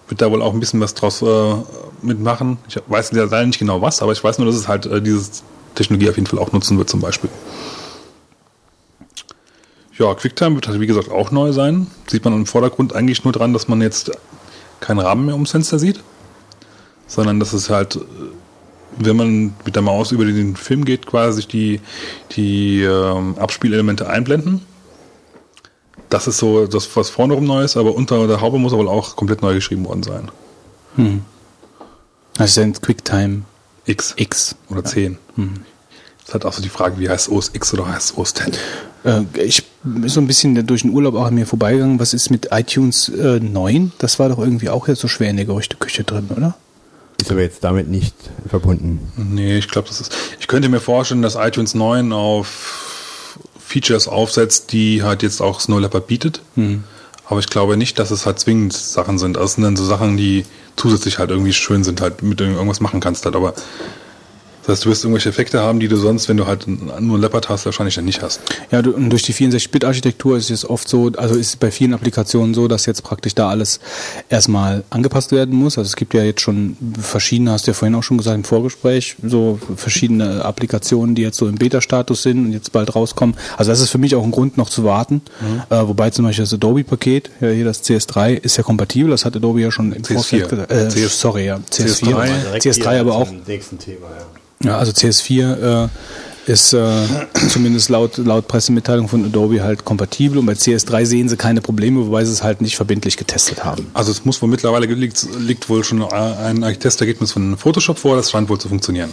wird 0.09 0.23
da 0.23 0.31
wohl 0.31 0.41
auch 0.43 0.55
ein 0.55 0.61
bisschen 0.61 0.81
was 0.81 0.95
draus 0.95 1.21
äh, 1.23 1.55
mitmachen. 2.03 2.59
Ich 2.69 2.79
weiß 2.87 3.11
ja 3.13 3.25
leider 3.25 3.47
nicht 3.47 3.59
genau 3.59 3.83
was, 3.83 4.01
aber 4.03 4.13
ich 4.13 4.23
weiß 4.23 4.39
nur, 4.39 4.47
dass 4.47 4.55
es 4.55 4.69
halt 4.69 4.87
äh, 4.87 5.03
diese 5.03 5.29
Technologie 5.75 6.09
auf 6.09 6.15
jeden 6.17 6.29
Fall 6.29 6.39
auch 6.39 6.53
nutzen 6.53 6.79
wird 6.79 6.89
zum 6.89 7.01
Beispiel. 7.01 7.29
Ja, 9.99 10.15
QuickTime 10.15 10.57
wird 10.57 10.69
halt 10.69 10.81
wie 10.81 10.87
gesagt 10.87 11.11
auch 11.11 11.31
neu 11.31 11.53
sein. 11.53 11.87
Sieht 12.07 12.25
man 12.25 12.35
im 12.35 12.47
Vordergrund 12.47 12.95
eigentlich 12.95 13.25
nur 13.25 13.33
dran, 13.33 13.53
dass 13.53 13.69
man 13.69 13.81
jetzt 13.81 14.11
keinen 14.81 14.99
Rahmen 14.99 15.27
mehr 15.27 15.35
ums 15.35 15.53
Fenster 15.53 15.79
sieht, 15.79 16.01
sondern 17.07 17.41
dass 17.41 17.53
es 17.55 17.71
halt, 17.71 17.99
wenn 18.99 19.17
man 19.17 19.55
mit 19.65 19.75
der 19.75 19.83
Maus 19.83 20.13
über 20.13 20.25
den 20.27 20.55
Film 20.57 20.85
geht, 20.85 21.07
quasi 21.07 21.37
sich 21.37 21.49
die, 21.49 21.81
die 22.33 22.83
ähm, 22.83 23.37
Abspielelemente 23.39 24.09
einblenden. 24.09 24.61
Das 26.11 26.27
ist 26.29 26.39
so 26.39 26.67
das, 26.67 26.95
was 26.95 27.09
vorne 27.11 27.35
rum 27.35 27.45
neu 27.45 27.65
ist, 27.65 27.77
aber 27.77 27.95
unter 27.95 28.27
der 28.27 28.41
Haube 28.41 28.59
muss 28.59 28.73
aber 28.73 28.89
auch 28.89 29.17
komplett 29.17 29.43
neu 29.43 29.55
geschrieben 29.55 29.87
worden 29.87 30.03
sein. 30.03 30.31
Ist 32.39 32.57
ja 32.57 32.63
ein 32.63 32.75
QuickTime 32.75 33.43
X 33.87 34.15
X. 34.17 34.57
oder 34.69 34.85
10. 34.85 35.19
Das 36.27 36.31
ist 36.31 36.35
halt 36.35 36.45
auch 36.45 36.53
so 36.55 36.63
die 36.63 36.69
Frage, 36.69 36.99
wie 36.99 37.09
heißt 37.09 37.29
OS 37.29 37.53
X 37.53 37.73
oder 37.73 37.87
heißt 37.87 38.19
OS 38.19 38.35
10? 38.35 38.53
Äh, 39.05 39.23
ich 39.41 39.63
bin 39.85 40.09
so 40.09 40.21
ein 40.21 40.27
bisschen 40.27 40.67
durch 40.67 40.83
den 40.83 40.91
Urlaub 40.91 41.15
auch 41.15 41.27
an 41.27 41.37
mir 41.37 41.47
vorbeigegangen. 41.47 42.01
Was 42.01 42.15
ist 42.15 42.31
mit 42.31 42.49
iTunes 42.51 43.09
äh, 43.11 43.39
9? 43.39 43.93
Das 43.99 44.19
war 44.19 44.29
doch 44.29 44.41
irgendwie 44.41 44.69
auch 44.69 44.89
jetzt 44.89 45.01
so 45.01 45.07
schwer 45.07 45.31
in 45.31 45.37
der 45.37 45.47
Gerüchteküche 45.47 46.03
drin, 46.03 46.29
oder? 46.37 46.57
Ist 47.21 47.31
aber 47.31 47.43
jetzt 47.43 47.63
damit 47.63 47.89
nicht 47.89 48.17
verbunden. 48.49 49.13
Nee, 49.17 49.59
ich 49.59 49.69
glaube, 49.69 49.87
das 49.87 50.01
ist. 50.01 50.13
Ich 50.41 50.49
könnte 50.49 50.69
mir 50.69 50.81
vorstellen, 50.81 51.23
dass 51.23 51.37
iTunes 51.37 51.75
9 51.75 52.13
auf 52.13 53.39
Features 53.65 54.09
aufsetzt, 54.09 54.73
die 54.73 55.05
halt 55.05 55.23
jetzt 55.23 55.41
auch 55.41 55.61
Snow 55.61 55.81
Leopard 55.81 56.09
bietet. 56.09 56.43
Aber 57.29 57.39
ich 57.39 57.47
glaube 57.47 57.77
nicht, 57.77 58.01
dass 58.01 58.11
es 58.11 58.27
halt 58.27 58.41
zwingend 58.41 58.73
Sachen 58.73 59.19
sind. 59.19 59.37
Also 59.37 59.47
es 59.47 59.55
sind 59.55 59.65
dann 59.65 59.77
so 59.77 59.85
Sachen, 59.85 60.17
die 60.17 60.45
zusätzlich 60.75 61.19
halt 61.19 61.31
irgendwie 61.31 61.53
schön 61.53 61.85
sind, 61.85 62.01
halt 62.01 62.23
mit 62.23 62.41
denen 62.41 62.51
du 62.51 62.57
irgendwas 62.57 62.81
machen 62.81 63.01
kannst 63.01 63.25
halt. 63.25 63.37
Aber 63.37 63.55
das 64.67 64.79
heißt, 64.79 64.85
du 64.85 64.91
wirst 64.91 65.05
irgendwelche 65.05 65.29
Effekte 65.29 65.61
haben, 65.61 65.79
die 65.79 65.87
du 65.87 65.97
sonst, 65.97 66.29
wenn 66.29 66.37
du 66.37 66.47
halt 66.47 66.67
nur 66.67 67.19
Leopard 67.21 67.49
hast, 67.49 67.67
wahrscheinlich 67.67 67.95
dann 67.95 68.05
nicht 68.05 68.21
hast. 68.21 68.41
Ja, 68.73 68.83
du- 68.83 68.93
und 68.93 69.11
durch 69.11 69.23
die 69.23 69.33
64-Bit-Architektur 69.33 70.37
ist 70.37 70.51
es 70.51 70.69
oft 70.69 70.89
so, 70.89 71.13
also 71.17 71.37
ist 71.37 71.49
es 71.51 71.57
bei 71.57 71.71
vielen 71.71 71.95
Applikationen 71.95 72.53
so, 72.53 72.67
dass 72.67 72.85
jetzt 72.87 73.05
praktisch 73.05 73.37
da 73.37 73.49
alles 73.49 73.79
erstmal 74.29 74.83
angepasst 74.91 75.31
werden 75.31 75.55
muss. 75.55 75.79
Also 75.79 75.87
es 75.87 75.95
gibt 75.95 76.15
ja 76.15 76.25
jetzt 76.25 76.41
schon 76.41 76.77
verschiedene, 77.01 77.53
hast 77.53 77.69
du 77.69 77.71
ja 77.71 77.75
vorhin 77.75 77.95
auch 77.95 78.03
schon 78.03 78.19
gesagt 78.19 78.37
im 78.37 78.43
Vorgespräch, 78.43 79.15
so 79.23 79.61
verschiedene 79.77 80.45
Applikationen, 80.45 81.15
die 81.15 81.23
jetzt 81.23 81.37
so 81.37 81.47
im 81.47 81.55
Beta-Status 81.55 82.23
sind 82.25 82.47
und 82.47 82.53
jetzt 82.53 82.73
bald 82.73 82.95
rauskommen. 82.97 83.37
Also 83.57 83.71
das 83.71 83.81
ist 83.81 83.91
für 83.91 83.99
mich 83.99 84.17
auch 84.17 84.25
ein 84.25 84.33
Grund 84.33 84.57
noch 84.57 84.69
zu 84.69 84.83
warten. 84.83 85.23
Äh, 85.71 85.77
wobei 85.87 86.11
zum 86.11 86.25
Beispiel 86.25 86.45
das 86.45 86.55
Adobe-Paket, 86.55 87.31
ja, 87.41 87.51
hier 87.51 87.65
das 87.65 87.85
CS3, 87.85 88.35
ist 88.35 88.57
ja 88.57 88.65
kompatibel, 88.65 89.13
das 89.13 89.25
hat 89.25 89.37
Adobe 89.37 89.61
ja 89.61 89.71
schon 89.71 89.93
im 89.93 90.03
CS4. 90.03 90.15
Vorfeld 90.15 90.49
gesagt. 90.49 90.73
Äh, 90.73 90.89
CS 90.89 91.21
sorry, 91.21 91.47
ja, 91.47 91.61
CS4. 91.71 92.03
CS3. 92.03 92.63
CS3 92.63 93.01
aber 93.01 93.15
auch 93.15 93.29
Nächsten 93.47 93.79
Thema, 93.79 94.07
ja. 94.19 94.27
Ja, 94.63 94.79
also 94.79 94.93
CS4 94.93 95.85
äh, 95.85 95.89
ist 96.47 96.73
äh, 96.73 97.07
zumindest 97.51 97.89
laut, 97.89 98.17
laut 98.19 98.49
Pressemitteilung 98.49 99.09
von 99.09 99.25
Adobe 99.25 99.63
halt 99.63 99.85
kompatibel 99.85 100.39
und 100.39 100.47
bei 100.47 100.53
CS3 100.53 101.05
sehen 101.05 101.29
sie 101.29 101.37
keine 101.37 101.61
Probleme, 101.61 102.07
wobei 102.07 102.25
sie 102.25 102.33
es 102.33 102.43
halt 102.43 102.61
nicht 102.61 102.77
verbindlich 102.77 103.17
getestet 103.17 103.65
haben. 103.65 103.91
Also 103.95 104.13
es 104.13 104.25
muss 104.25 104.41
wohl 104.41 104.49
mittlerweile 104.49 104.87
liegt, 104.87 105.27
liegt 105.39 105.69
wohl 105.69 105.85
schon 105.85 106.03
ein 106.03 106.63
Testergebnis 106.79 107.33
von 107.33 107.57
Photoshop 107.57 107.99
vor, 107.99 108.17
das 108.17 108.31
scheint 108.31 108.49
wohl 108.49 108.59
zu 108.59 108.69
funktionieren. 108.69 109.13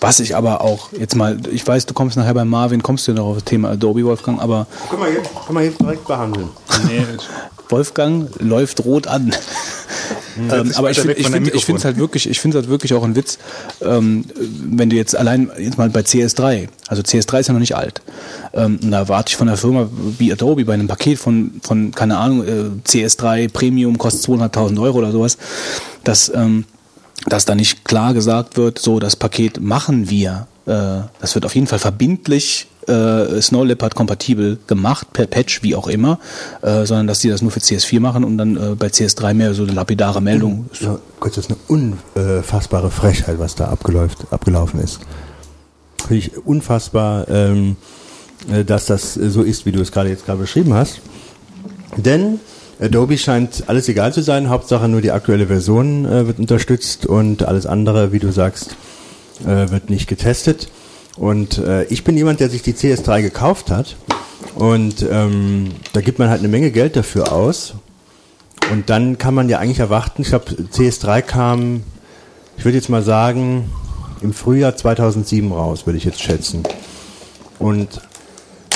Was 0.00 0.20
ich 0.20 0.36
aber 0.36 0.60
auch 0.60 0.92
jetzt 0.92 1.16
mal, 1.16 1.38
ich 1.50 1.66
weiß, 1.66 1.86
du 1.86 1.94
kommst 1.94 2.16
nachher 2.16 2.34
bei 2.34 2.44
Marvin, 2.44 2.82
kommst 2.82 3.08
du 3.08 3.14
noch 3.14 3.26
auf 3.26 3.34
das 3.36 3.44
Thema 3.44 3.70
Adobe, 3.70 4.04
Wolfgang, 4.04 4.40
aber 4.40 4.66
Können 4.90 5.02
wir 5.02 5.12
jetzt, 5.12 5.30
können 5.46 5.58
wir 5.58 5.64
jetzt 5.64 5.80
direkt 5.80 6.06
behandeln. 6.06 6.48
Nee, 6.86 7.02
Wolfgang 7.68 8.28
läuft 8.38 8.84
rot 8.84 9.06
an. 9.06 9.34
ähm, 10.38 10.72
aber 10.76 10.90
ich 10.90 11.00
finde 11.00 11.14
von 11.14 11.32
find, 11.44 11.78
es 11.78 11.84
halt 11.84 11.96
wirklich, 11.96 12.28
ich 12.28 12.40
finde 12.40 12.58
halt 12.58 12.68
wirklich 12.68 12.92
auch 12.92 13.02
ein 13.02 13.16
Witz, 13.16 13.38
ähm, 13.80 14.24
wenn 14.36 14.90
du 14.90 14.96
jetzt 14.96 15.16
allein 15.16 15.50
jetzt 15.58 15.78
mal 15.78 15.88
bei 15.88 16.00
CS3, 16.00 16.68
also 16.88 17.02
CS3 17.02 17.40
ist 17.40 17.46
ja 17.46 17.54
noch 17.54 17.60
nicht 17.60 17.74
alt. 17.74 18.02
Ähm, 18.52 18.78
und 18.82 18.90
da 18.90 18.98
erwarte 18.98 19.30
ich 19.30 19.36
von 19.36 19.48
einer 19.48 19.56
Firma 19.56 19.88
wie 20.18 20.30
Adobe 20.32 20.64
bei 20.64 20.74
einem 20.74 20.88
Paket 20.88 21.18
von, 21.18 21.60
von 21.62 21.92
keine 21.92 22.18
Ahnung, 22.18 22.44
äh, 22.46 22.88
CS3 22.88 23.50
Premium 23.50 23.96
kostet 23.98 24.28
200.000 24.28 24.80
Euro 24.82 24.98
oder 24.98 25.12
sowas, 25.12 25.38
dass, 26.04 26.30
ähm, 26.34 26.64
dass 27.26 27.44
da 27.44 27.54
nicht 27.54 27.84
klar 27.84 28.14
gesagt 28.14 28.56
wird, 28.56 28.78
so 28.78 28.98
das 28.98 29.16
Paket 29.16 29.60
machen 29.60 30.10
wir. 30.10 30.46
Äh, 30.66 31.02
das 31.20 31.34
wird 31.34 31.44
auf 31.44 31.54
jeden 31.54 31.66
Fall 31.66 31.78
verbindlich 31.78 32.68
äh, 32.88 33.40
Snow 33.40 33.64
Leopard 33.64 33.94
kompatibel 33.94 34.58
gemacht, 34.66 35.12
per 35.12 35.26
Patch, 35.26 35.62
wie 35.62 35.74
auch 35.74 35.88
immer, 35.88 36.18
äh, 36.62 36.84
sondern 36.84 37.06
dass 37.06 37.20
die 37.20 37.28
das 37.28 37.42
nur 37.42 37.50
für 37.50 37.60
CS4 37.60 38.00
machen 38.00 38.24
und 38.24 38.38
dann 38.38 38.56
äh, 38.56 38.74
bei 38.76 38.86
CS3 38.86 39.34
mehr 39.34 39.54
so 39.54 39.64
eine 39.64 39.72
lapidare 39.72 40.20
Meldung. 40.20 40.66
Ja, 40.80 40.98
Gott, 41.20 41.36
das 41.36 41.46
ist 41.46 41.50
eine 41.50 41.58
unfassbare 42.14 42.90
Frechheit, 42.90 43.38
was 43.38 43.54
da 43.54 43.66
abgeläuft, 43.66 44.26
abgelaufen 44.30 44.80
ist. 44.80 45.00
Finde 45.98 46.16
ich 46.16 46.46
unfassbar, 46.46 47.28
ähm, 47.28 47.76
äh, 48.50 48.64
dass 48.64 48.86
das 48.86 49.14
so 49.14 49.42
ist, 49.42 49.66
wie 49.66 49.72
du 49.72 49.80
es 49.80 49.90
gerade 49.90 50.08
jetzt 50.08 50.24
gerade 50.24 50.38
beschrieben 50.38 50.74
hast. 50.74 51.00
Denn 51.96 52.40
Adobe 52.80 53.16
scheint 53.16 53.64
alles 53.68 53.88
egal 53.88 54.12
zu 54.12 54.22
sein. 54.22 54.50
Hauptsache 54.50 54.88
nur 54.88 55.00
die 55.00 55.10
aktuelle 55.10 55.46
Version 55.46 56.04
äh, 56.04 56.26
wird 56.26 56.38
unterstützt 56.38 57.06
und 57.06 57.44
alles 57.44 57.66
andere, 57.66 58.12
wie 58.12 58.18
du 58.18 58.30
sagst, 58.32 58.76
äh, 59.44 59.70
wird 59.70 59.88
nicht 59.88 60.08
getestet. 60.08 60.68
Und 61.16 61.58
äh, 61.58 61.84
ich 61.84 62.04
bin 62.04 62.16
jemand, 62.16 62.40
der 62.40 62.50
sich 62.50 62.62
die 62.62 62.74
CS3 62.74 63.22
gekauft 63.22 63.70
hat. 63.70 63.96
Und 64.54 65.06
ähm, 65.10 65.72
da 65.92 66.00
gibt 66.02 66.18
man 66.18 66.28
halt 66.28 66.40
eine 66.40 66.48
Menge 66.48 66.70
Geld 66.70 66.96
dafür 66.96 67.32
aus. 67.32 67.74
Und 68.70 68.90
dann 68.90 69.16
kann 69.16 69.34
man 69.34 69.48
ja 69.48 69.58
eigentlich 69.58 69.78
erwarten, 69.78 70.22
ich 70.22 70.28
glaube, 70.28 70.50
CS3 70.50 71.22
kam, 71.22 71.82
ich 72.58 72.64
würde 72.64 72.76
jetzt 72.76 72.88
mal 72.88 73.02
sagen, 73.02 73.70
im 74.20 74.32
Frühjahr 74.32 74.76
2007 74.76 75.52
raus, 75.52 75.86
würde 75.86 75.98
ich 75.98 76.04
jetzt 76.04 76.20
schätzen. 76.20 76.62
Und 77.58 78.00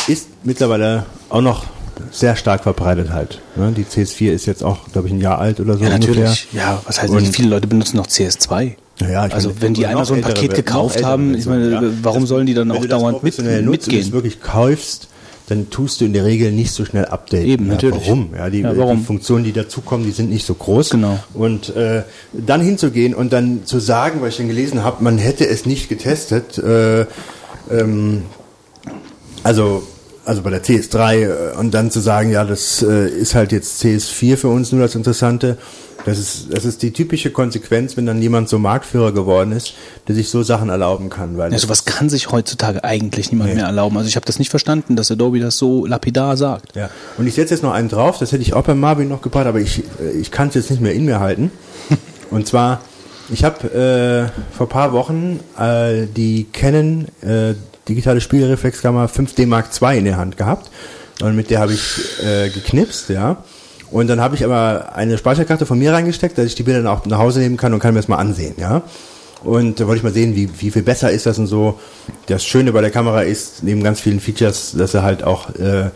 ist 0.07 0.29
mittlerweile 0.45 1.07
auch 1.29 1.41
noch 1.41 1.65
sehr 2.11 2.37
stark 2.37 2.63
verbreitet 2.63 3.11
halt. 3.11 3.41
Ne? 3.57 3.73
Die 3.77 3.85
CS4 3.85 4.33
ist 4.33 4.47
jetzt 4.47 4.63
auch, 4.65 4.89
glaube 4.93 5.09
ich, 5.09 5.15
ein 5.15 5.21
Jahr 5.21 5.39
alt 5.39 5.61
oder 5.61 5.77
so 5.77 5.85
Ja, 5.85 5.95
ungefähr. 5.95 6.15
natürlich. 6.17 6.49
Ja, 6.53 6.81
was 6.87 7.01
heißt 7.01 7.13
Und- 7.13 7.23
nicht? 7.23 7.35
Viele 7.37 7.49
Leute 7.51 7.67
benutzen 7.67 7.97
noch 7.97 8.07
CS2. 8.07 8.77
Ja, 9.01 9.23
also 9.23 9.49
meine, 9.49 9.63
wenn 9.63 9.75
die 9.75 9.87
einmal 9.87 10.05
so 10.05 10.13
ein 10.15 10.21
Paket 10.21 10.55
gekauft 10.55 11.03
haben, 11.05 11.35
ich 11.35 11.47
meine, 11.47 11.71
ja. 11.71 11.83
warum 12.03 12.23
Das- 12.23 12.29
sollen 12.29 12.47
die 12.47 12.55
dann 12.55 12.69
wenn 12.69 12.77
auch 12.77 12.83
du 12.83 12.89
dauernd 12.89 13.23
mit, 13.23 13.35
professionell 13.35 13.63
nutzt 13.63 13.89
und 13.89 13.95
es 13.95 13.97
mitgehen? 13.97 14.13
wirklich 14.13 14.41
kaufst, 14.43 15.09
dann 15.49 15.69
tust 15.71 16.01
du 16.01 16.05
in 16.05 16.13
der 16.13 16.25
Regel 16.27 16.53
nicht 16.53 16.71
so 16.73 16.85
schnell 16.85 17.07
updaten. 17.07 17.47
Eben, 17.49 17.67
ja, 17.67 17.73
natürlich. 17.73 18.03
Warum? 18.07 18.29
Ja, 18.37 18.51
die, 18.51 18.61
Ja, 18.61 18.77
warum? 18.77 18.99
die 18.99 19.05
Funktionen, 19.05 19.45
die 19.45 19.53
dazukommen, 19.53 20.07
die 20.07 20.13
sind 20.13 20.31
nicht 20.31 20.47
so 20.47 20.55
groß. 20.55 20.91
Genau. 20.91 21.19
Und 21.35 21.75
äh, 21.75 22.03
dann 22.33 22.61
hinzugehen 22.61 23.15
und 23.15 23.33
dann 23.33 23.65
zu 23.65 23.81
sagen, 23.81 24.21
weil 24.21 24.29
ich 24.29 24.37
dann 24.37 24.47
gelesen 24.49 24.85
habe, 24.85 25.03
man 25.03 25.19
hätte 25.19 25.49
es 25.49 25.67
nicht 25.67 25.89
getestet, 25.89 26.59
äh, 26.59 27.01
ähm, 27.71 28.23
also 29.43 29.83
also 30.31 30.43
bei 30.43 30.51
der 30.51 30.63
CS3 30.63 31.15
äh, 31.15 31.57
und 31.59 31.75
dann 31.75 31.91
zu 31.91 31.99
sagen, 31.99 32.31
ja, 32.31 32.45
das 32.45 32.83
äh, 32.83 33.09
ist 33.09 33.35
halt 33.35 33.51
jetzt 33.51 33.83
CS4 33.83 34.37
für 34.37 34.47
uns 34.47 34.71
nur 34.71 34.81
das 34.81 34.95
Interessante. 34.95 35.59
Das 36.05 36.19
ist, 36.21 36.55
das 36.55 36.65
ist 36.65 36.83
die 36.83 36.93
typische 36.93 37.33
Konsequenz, 37.33 37.97
wenn 37.97 38.07
dann 38.07 38.23
jemand 38.23 38.49
so 38.49 38.61
Marktführer 38.61 39.13
geworden 39.13 39.51
ist, 39.51 39.75
der 40.07 40.15
sich 40.15 40.31
so 40.31 40.45
Sachen 40.45 40.69
erlauben 40.69 41.11
kann. 41.11 41.37
Weil 41.37 41.53
Ja, 41.53 41.59
sowas 41.59 41.85
kann 41.85 42.09
sich 42.09 42.31
heutzutage 42.31 42.85
eigentlich 42.85 43.33
niemand 43.33 43.57
mehr 43.57 43.65
erlauben. 43.65 43.97
Also 43.97 44.09
ich 44.09 44.15
habe 44.15 44.25
das 44.25 44.39
nicht 44.39 44.51
verstanden, 44.51 44.95
dass 44.95 45.11
Adobe 45.11 45.41
das 45.41 45.59
so 45.59 45.85
lapidar 45.85 46.37
sagt. 46.37 46.77
Ja, 46.77 46.91
und 47.19 47.27
ich 47.27 47.35
setze 47.35 47.55
jetzt 47.55 47.63
noch 47.65 47.73
einen 47.73 47.89
drauf, 47.89 48.19
das 48.19 48.31
hätte 48.31 48.43
ich 48.43 48.55
auch 48.55 48.63
beim 48.63 48.79
Marvin 48.79 49.09
noch 49.09 49.23
gebracht, 49.23 49.47
aber 49.47 49.59
ich, 49.59 49.83
äh, 50.01 50.13
ich 50.13 50.31
kann 50.31 50.49
es 50.49 50.55
jetzt 50.55 50.71
nicht 50.71 50.81
mehr 50.81 50.95
in 50.95 51.07
mir 51.07 51.19
halten. 51.19 51.51
Und 52.31 52.47
zwar, 52.47 52.83
ich 53.33 53.43
habe 53.43 54.31
äh, 54.33 54.57
vor 54.57 54.69
paar 54.69 54.93
Wochen 54.93 55.41
äh, 55.59 56.07
die 56.07 56.47
Canon 56.53 57.07
äh, 57.21 57.55
digitale 57.89 58.21
Spiegelreflexkamera 58.21 59.07
5D 59.07 59.47
Mark 59.47 59.69
II 59.81 59.99
in 59.99 60.05
der 60.05 60.17
Hand 60.17 60.37
gehabt 60.37 60.71
und 61.23 61.37
mit 61.37 61.51
der 61.51 61.61
habe 61.61 61.73
ich 61.73 62.23
äh, 62.25 62.49
geknipst, 62.51 63.09
ja. 63.11 63.39
Und 63.91 64.07
dann 64.07 64.21
habe 64.21 64.37
ich 64.37 64.45
aber 64.45 64.95
eine 64.95 65.19
Speicherkarte 65.19 65.67
von 65.67 65.79
mir 65.79 65.93
reingesteckt, 65.93 66.39
dass 66.39 66.47
ich 66.47 66.55
die 66.55 66.63
Bilder 66.63 66.83
dann 66.83 66.93
auch 66.93 67.05
nach 67.07 67.19
Hause 67.19 67.41
nehmen 67.41 67.57
kann 67.57 67.75
und 67.75 67.81
kann 67.81 67.93
mir 67.93 67.99
das 67.99 68.09
mal 68.09 68.17
ansehen, 68.17 68.55
ja. 68.59 68.83
Und 69.43 69.81
da 69.81 69.87
wollte 69.87 69.99
ich 69.99 70.03
mal 70.05 70.13
sehen, 70.13 70.37
wie, 70.37 70.49
wie 70.61 70.71
viel 70.71 70.83
besser 70.83 71.11
ist 71.11 71.27
das 71.27 71.39
und 71.39 71.47
so. 71.47 71.79
Das 72.27 72.45
Schöne 72.45 72.73
bei 72.73 72.83
der 72.83 72.91
Kamera 72.91 73.23
ist, 73.23 73.63
neben 73.63 73.83
ganz 73.83 74.01
vielen 74.01 74.21
Features, 74.21 74.75
dass 74.77 74.95
er 74.95 75.03
halt 75.03 75.25
auch 75.25 75.55
äh, 75.57 75.87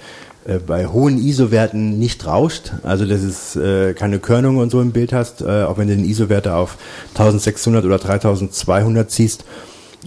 äh, 0.47 0.59
bei 0.59 0.87
hohen 0.87 1.19
ISO-Werten 1.19 1.99
nicht 1.99 2.27
rauscht. 2.27 2.73
Also 2.83 3.07
dass 3.07 3.23
es 3.23 3.57
äh, 3.57 3.95
keine 3.95 4.19
Körnung 4.19 4.59
und 4.59 4.71
so 4.71 4.81
im 4.81 4.93
Bild 4.93 5.13
hast, 5.13 5.41
äh, 5.41 5.65
auch 5.65 5.79
wenn 5.79 5.89
du 5.89 5.97
den 5.97 6.05
ISO-Werte 6.05 6.55
auf 6.55 6.77
1600 7.11 7.85
oder 7.85 7.99
3200 7.99 9.11
ziehst. 9.11 9.45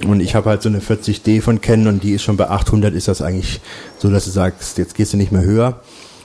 Und 0.06 0.20
ich 0.20 0.36
habe 0.36 0.50
halt 0.50 0.62
so 0.62 0.70
eine 0.70 0.80
40D 0.80 1.42
von 1.42 1.62
Canon 1.62 1.88
und 1.88 2.04
die 2.04 2.14
ist 2.14 2.24
schon 2.24 2.38
bei 2.38 2.50
800, 2.50 2.94
ist 2.94 3.08
das 3.08 3.22
eigentlich 3.22 3.62
so, 3.98 4.10
dass 4.10 4.26
du 4.26 4.32
sagst, 4.32 4.78
jetzt 4.78 4.96
gehst 4.96 5.14
du 5.14 5.18
nicht 5.18 5.32
mehr 5.32 5.44
höher. 5.44 5.80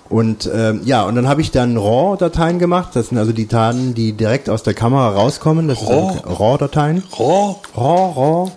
Und 0.09 0.51
ähm, 0.53 0.83
ja, 0.85 1.05
und 1.05 1.15
dann 1.15 1.27
habe 1.27 1.41
ich 1.41 1.53
dann 1.53 1.79
RAW-Dateien 1.79 2.59
gemacht. 2.59 2.91
Das 2.93 3.09
sind 3.09 3.19
also 3.19 3.33
die 3.33 3.49
Daten, 3.49 3.95
die 3.95 4.13
direkt 4.13 4.51
aus 4.51 4.63
der 4.63 4.75
Kamera 4.75 5.09
rauskommen. 5.09 5.69
Das 5.69 5.81
RAW? 5.81 6.13
sind 6.13 6.27
RAW-Dateien. 6.27 7.03
RAW? 7.19 7.57
RAW, 7.75 8.13
RAW. 8.15 8.51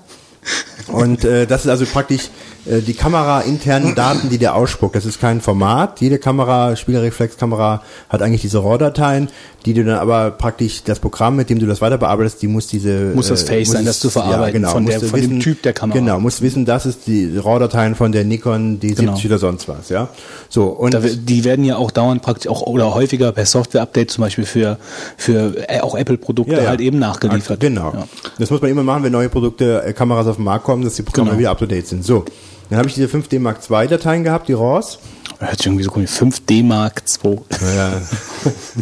Und 0.88 1.24
äh, 1.24 1.48
das 1.48 1.64
ist 1.64 1.72
also 1.72 1.86
praktisch 1.86 2.30
äh, 2.66 2.82
die 2.82 2.94
Kamera-internen 2.94 3.96
Daten, 3.96 4.30
die 4.30 4.38
der 4.38 4.56
ausspuckt. 4.56 4.96
Das 4.96 5.06
ist 5.06 5.20
kein 5.22 5.42
Format. 5.42 6.02
Jede 6.02 6.18
Kamera, 6.20 6.76
Spiegelreflexkamera 6.76 7.82
hat 8.10 8.22
eigentlich 8.22 8.42
diese 8.42 8.60
RAW-Dateien, 8.64 9.30
die 9.66 9.74
du 9.74 9.84
dann 9.84 9.98
aber 9.98 10.30
praktisch 10.32 10.84
das 10.84 11.00
Programm, 11.00 11.36
mit 11.38 11.50
dem 11.50 11.58
du 11.60 11.66
das 11.66 11.82
weiter 11.82 11.98
bearbeitest, 11.98 12.42
die 12.42 12.48
muss 12.48 12.68
diese 12.68 13.12
Muss 13.16 13.30
das 13.30 13.44
Face 13.44 13.72
sein, 13.72 13.84
das 13.86 14.00
zu 14.00 14.10
verarbeiten 14.12 14.62
genau, 14.62 14.72
von 14.72 14.86
der- 14.86 15.00
von 15.02 15.20
dem 15.20 15.40
Typ 15.40 15.64
der 15.64 15.74
Kamera. 15.74 15.98
Genau, 16.00 16.20
muss 16.20 16.42
wissen, 16.42 16.66
das 16.66 16.86
ist 16.86 17.08
die 17.08 17.36
RAW-Dateien 17.38 17.96
von 17.96 18.12
der 18.12 18.24
Nikon 18.26 18.80
D70 18.80 18.96
Genau. 18.96 19.18
oder 19.26 19.38
sonst 19.40 19.68
was, 19.68 19.90
ja. 19.90 20.08
So 20.50 20.66
und 20.66 20.94
Da, 20.94 21.00
die 21.00 21.44
werden 21.44 21.66
ja 21.66 21.78
auch 21.78 21.90
dauernd 21.92 22.22
praktisch 22.22 22.48
auch 22.50 22.62
oder 22.62 22.94
häufiger 22.94 23.32
per 23.32 23.46
Software-Update 23.48 24.12
zum 24.12 24.24
Beispiel 24.24 24.46
für, 24.46 24.78
für 25.18 25.56
äh, 25.68 25.80
auch 25.82 25.96
Apple-Produkte 25.96 26.54
Ja, 26.54 26.62
ja. 26.64 26.70
halt 26.70 26.82
eben 26.82 27.00
nachgeliefert. 27.00 27.60
Genau. 27.60 27.92
Ja. 27.94 28.08
Das 28.38 28.52
muss 28.52 28.62
man 28.62 28.70
immer 28.70 28.84
machen, 28.84 29.04
wenn 29.04 29.12
neue 29.12 29.30
Produkte, 29.30 29.84
äh, 29.84 29.94
Kameras 29.94 30.28
auf 30.28 30.36
den 30.36 30.46
Markt 30.46 30.66
kommen, 30.66 30.84
dass 30.84 30.94
die 30.96 31.02
Programme 31.04 31.32
Genau. 31.32 31.40
wieder 31.40 31.52
up 31.52 31.58
to 31.58 31.66
date 31.66 31.88
sind. 31.88 32.06
So. 32.06 32.24
Dann 32.70 32.80
habe 32.80 32.88
ich 32.88 32.96
diese 32.96 33.08
5D 33.08 33.40
Mark 33.40 33.60
II 33.70 33.88
Dateien 33.88 34.24
gehabt, 34.24 34.48
die 34.48 34.54
RAWs. 34.54 35.00
Hört 35.40 35.58
sich 35.58 35.68
irgendwie 35.68 35.84
so 35.84 35.92
komisch. 35.92 36.12
5D 36.12 36.64
Mark 36.64 37.04
II. 37.24 37.40
Ja, 37.76 38.02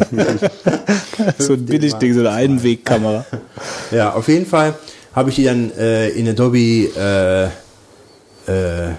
so 1.38 1.54
ein 1.54 1.66
Billigding, 1.66 2.14
so 2.14 2.20
eine 2.20 2.30
Einwegkamera. 2.30 3.26
ja, 3.90 4.12
auf 4.12 4.28
jeden 4.28 4.46
Fall 4.46 4.74
habe 5.14 5.30
ich 5.30 5.36
die 5.36 5.44
dann 5.44 5.70
äh, 5.72 6.08
in 6.10 6.28
Adobe 6.28 6.58
äh, 6.58 7.44
äh, 8.50 8.92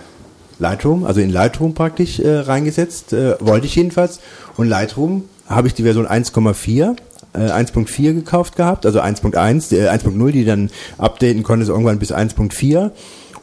Lightroom, 0.60 1.06
also 1.06 1.20
in 1.22 1.30
Lightroom 1.30 1.74
praktisch 1.74 2.20
äh, 2.20 2.40
reingesetzt, 2.40 3.14
äh, 3.14 3.36
wollte 3.40 3.68
ich 3.68 3.76
jedenfalls. 3.76 4.20
Und 4.58 4.68
Lightroom 4.68 5.26
habe 5.48 5.68
ich 5.68 5.74
die 5.74 5.84
Version 5.84 6.08
1,4 6.08 6.96
äh, 7.36 7.52
1.4 7.52 8.14
gekauft 8.14 8.56
gehabt, 8.56 8.86
also 8.86 9.02
1.1, 9.02 9.76
äh, 9.76 9.90
1.0, 9.90 10.32
die 10.32 10.46
dann 10.46 10.70
updaten 10.98 11.44
konnte, 11.44 11.66
so 11.66 11.74
irgendwann 11.74 12.00
bis 12.00 12.14
1.4. 12.14 12.92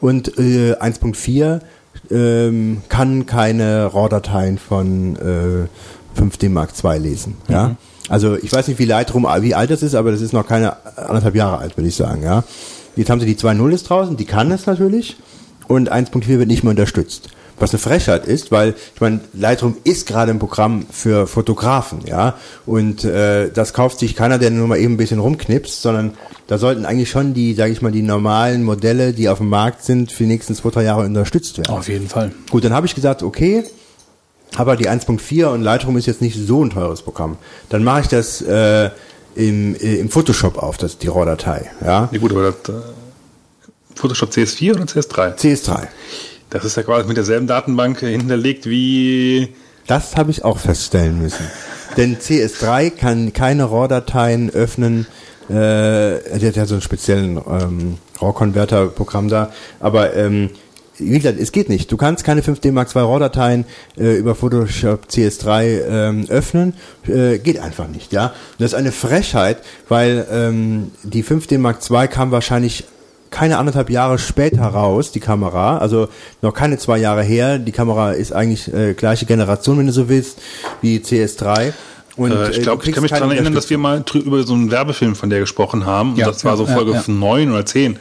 Und 0.02 0.36
äh, 0.36 0.74
1.4 0.74 1.60
ähm, 2.10 2.82
kann 2.88 3.24
keine 3.24 3.94
RAW-Dateien 3.94 4.58
von 4.58 5.14
äh, 5.16 6.20
5D 6.20 6.50
Mark 6.50 6.72
II 6.82 6.98
lesen. 6.98 7.36
Ja? 7.48 7.76
Also 8.08 8.36
ich 8.36 8.52
weiß 8.52 8.66
nicht, 8.66 8.80
wie 8.80 8.84
Lightroom, 8.84 9.28
wie 9.40 9.54
alt 9.54 9.70
das 9.70 9.82
ist, 9.84 9.94
aber 9.94 10.10
das 10.10 10.20
ist 10.20 10.32
noch 10.32 10.46
keine 10.46 10.76
anderthalb 10.96 11.36
Jahre 11.36 11.58
alt, 11.58 11.76
würde 11.76 11.88
ich 11.88 11.94
sagen. 11.94 12.24
Ja? 12.24 12.42
Jetzt 12.96 13.10
haben 13.10 13.20
sie 13.20 13.26
die 13.26 13.36
2.0 13.36 13.70
ist 13.70 13.88
draußen, 13.88 14.16
die 14.16 14.24
kann 14.24 14.50
es 14.50 14.66
natürlich 14.66 15.16
und 15.68 15.90
1.4 15.90 16.26
wird 16.26 16.48
nicht 16.48 16.64
mehr 16.64 16.72
unterstützt. 16.72 17.28
Was 17.62 17.70
eine 17.70 17.78
Frechheit 17.78 18.26
ist, 18.26 18.50
weil 18.50 18.74
ich 18.92 19.00
meine, 19.00 19.20
Lightroom 19.34 19.76
ist 19.84 20.08
gerade 20.08 20.32
ein 20.32 20.40
Programm 20.40 20.84
für 20.90 21.28
Fotografen, 21.28 22.00
ja, 22.06 22.34
und 22.66 23.04
äh, 23.04 23.52
das 23.52 23.72
kauft 23.72 24.00
sich 24.00 24.16
keiner, 24.16 24.40
der 24.40 24.50
nur 24.50 24.66
mal 24.66 24.78
eben 24.78 24.94
ein 24.94 24.96
bisschen 24.96 25.20
rumknipst, 25.20 25.80
sondern 25.80 26.14
da 26.48 26.58
sollten 26.58 26.84
eigentlich 26.84 27.08
schon 27.08 27.34
die, 27.34 27.54
sage 27.54 27.70
ich 27.70 27.80
mal, 27.80 27.92
die 27.92 28.02
normalen 28.02 28.64
Modelle, 28.64 29.12
die 29.12 29.28
auf 29.28 29.38
dem 29.38 29.48
Markt 29.48 29.84
sind, 29.84 30.10
für 30.10 30.24
die 30.24 30.30
nächsten 30.30 30.56
zwei, 30.56 30.70
drei 30.70 30.82
Jahre 30.82 31.06
unterstützt 31.06 31.56
werden. 31.56 31.70
Auf 31.70 31.88
jeden 31.88 32.08
Fall. 32.08 32.32
Gut, 32.50 32.64
dann 32.64 32.72
habe 32.72 32.86
ich 32.86 32.96
gesagt, 32.96 33.22
okay, 33.22 33.62
aber 34.56 34.74
die 34.74 34.90
1.4 34.90 35.46
und 35.46 35.62
Lightroom 35.62 35.96
ist 35.96 36.06
jetzt 36.06 36.20
nicht 36.20 36.36
so 36.36 36.64
ein 36.64 36.70
teures 36.70 37.02
Programm. 37.02 37.36
Dann 37.68 37.84
mache 37.84 38.00
ich 38.00 38.08
das 38.08 38.42
äh, 38.42 38.90
im, 39.36 39.76
äh, 39.76 40.00
im 40.00 40.10
Photoshop 40.10 40.58
auf, 40.58 40.78
das 40.78 40.98
die 40.98 41.06
RAW-Datei. 41.06 41.70
Ja? 41.80 42.08
Ja 42.10 42.18
gut, 42.18 42.32
aber 42.32 42.42
das, 42.42 42.74
äh, 42.74 42.80
Photoshop 43.94 44.30
CS4 44.30 44.74
oder 44.74 44.82
CS3? 44.82 45.36
CS3. 45.38 45.86
Das 46.52 46.66
ist 46.66 46.76
ja 46.76 46.82
quasi 46.82 47.08
mit 47.08 47.16
derselben 47.16 47.46
Datenbank 47.46 48.00
hinterlegt 48.00 48.66
wie. 48.66 49.48
Das 49.86 50.16
habe 50.16 50.30
ich 50.30 50.44
auch 50.44 50.58
feststellen 50.58 51.20
müssen. 51.20 51.46
Denn 51.96 52.18
CS3 52.18 52.90
kann 52.90 53.32
keine 53.32 53.64
RAW-Dateien 53.64 54.50
öffnen. 54.50 55.06
Äh, 55.48 55.52
der 55.52 56.48
hat 56.48 56.56
ja 56.56 56.66
so 56.66 56.74
einen 56.74 56.82
speziellen 56.82 57.38
ähm, 57.38 57.98
RAW-Converter-Programm 58.20 59.28
da. 59.28 59.50
Aber 59.80 60.14
ähm, 60.14 60.50
wie 60.98 61.18
gesagt, 61.18 61.40
es 61.40 61.52
geht 61.52 61.70
nicht. 61.70 61.90
Du 61.90 61.96
kannst 61.96 62.22
keine 62.22 62.42
5D 62.42 62.70
Mark 62.70 62.94
II 62.94 63.00
RAW-Dateien 63.00 63.64
äh, 63.96 64.16
über 64.16 64.34
Photoshop 64.34 65.06
CS3 65.06 65.86
ähm, 65.88 66.26
öffnen. 66.28 66.74
Äh, 67.08 67.38
geht 67.38 67.58
einfach 67.60 67.88
nicht, 67.88 68.12
ja. 68.12 68.26
Und 68.26 68.34
das 68.58 68.72
ist 68.72 68.78
eine 68.78 68.92
Frechheit, 68.92 69.58
weil 69.88 70.26
ähm, 70.30 70.90
die 71.02 71.24
5D 71.24 71.58
Mark 71.58 71.78
II 71.90 72.08
kam 72.08 72.30
wahrscheinlich 72.30 72.84
keine 73.32 73.58
anderthalb 73.58 73.90
Jahre 73.90 74.18
später 74.18 74.62
raus, 74.62 75.10
die 75.10 75.18
Kamera, 75.20 75.78
also 75.78 76.08
noch 76.42 76.54
keine 76.54 76.78
zwei 76.78 76.98
Jahre 76.98 77.22
her. 77.24 77.58
Die 77.58 77.72
Kamera 77.72 78.12
ist 78.12 78.32
eigentlich 78.32 78.72
äh, 78.72 78.94
gleiche 78.94 79.26
Generation, 79.26 79.78
wenn 79.78 79.86
du 79.86 79.92
so 79.92 80.08
willst, 80.08 80.38
wie 80.80 80.98
CS3. 80.98 81.72
Und, 82.16 82.30
Äh, 82.30 82.50
ich 82.50 82.58
äh, 82.58 82.62
glaube, 82.62 82.82
du 82.84 82.88
ich 82.88 82.94
kann 82.94 83.02
mich 83.02 83.10
daran 83.10 83.30
erinnern, 83.30 83.54
dass 83.54 83.68
wir 83.70 83.78
mal 83.78 84.04
über 84.14 84.42
so 84.44 84.54
einen 84.54 84.70
Werbefilm 84.70 85.16
von 85.16 85.30
der 85.30 85.40
gesprochen 85.40 85.86
haben. 85.86 86.14
Ja, 86.16 86.26
und 86.28 86.34
das 86.36 86.44
war 86.44 86.56
so 86.56 86.66
Folge 86.66 86.92
ja, 86.92 86.98
ja. 86.98 87.12
neun 87.12 87.50
oder 87.50 87.64
zehn. 87.66 87.98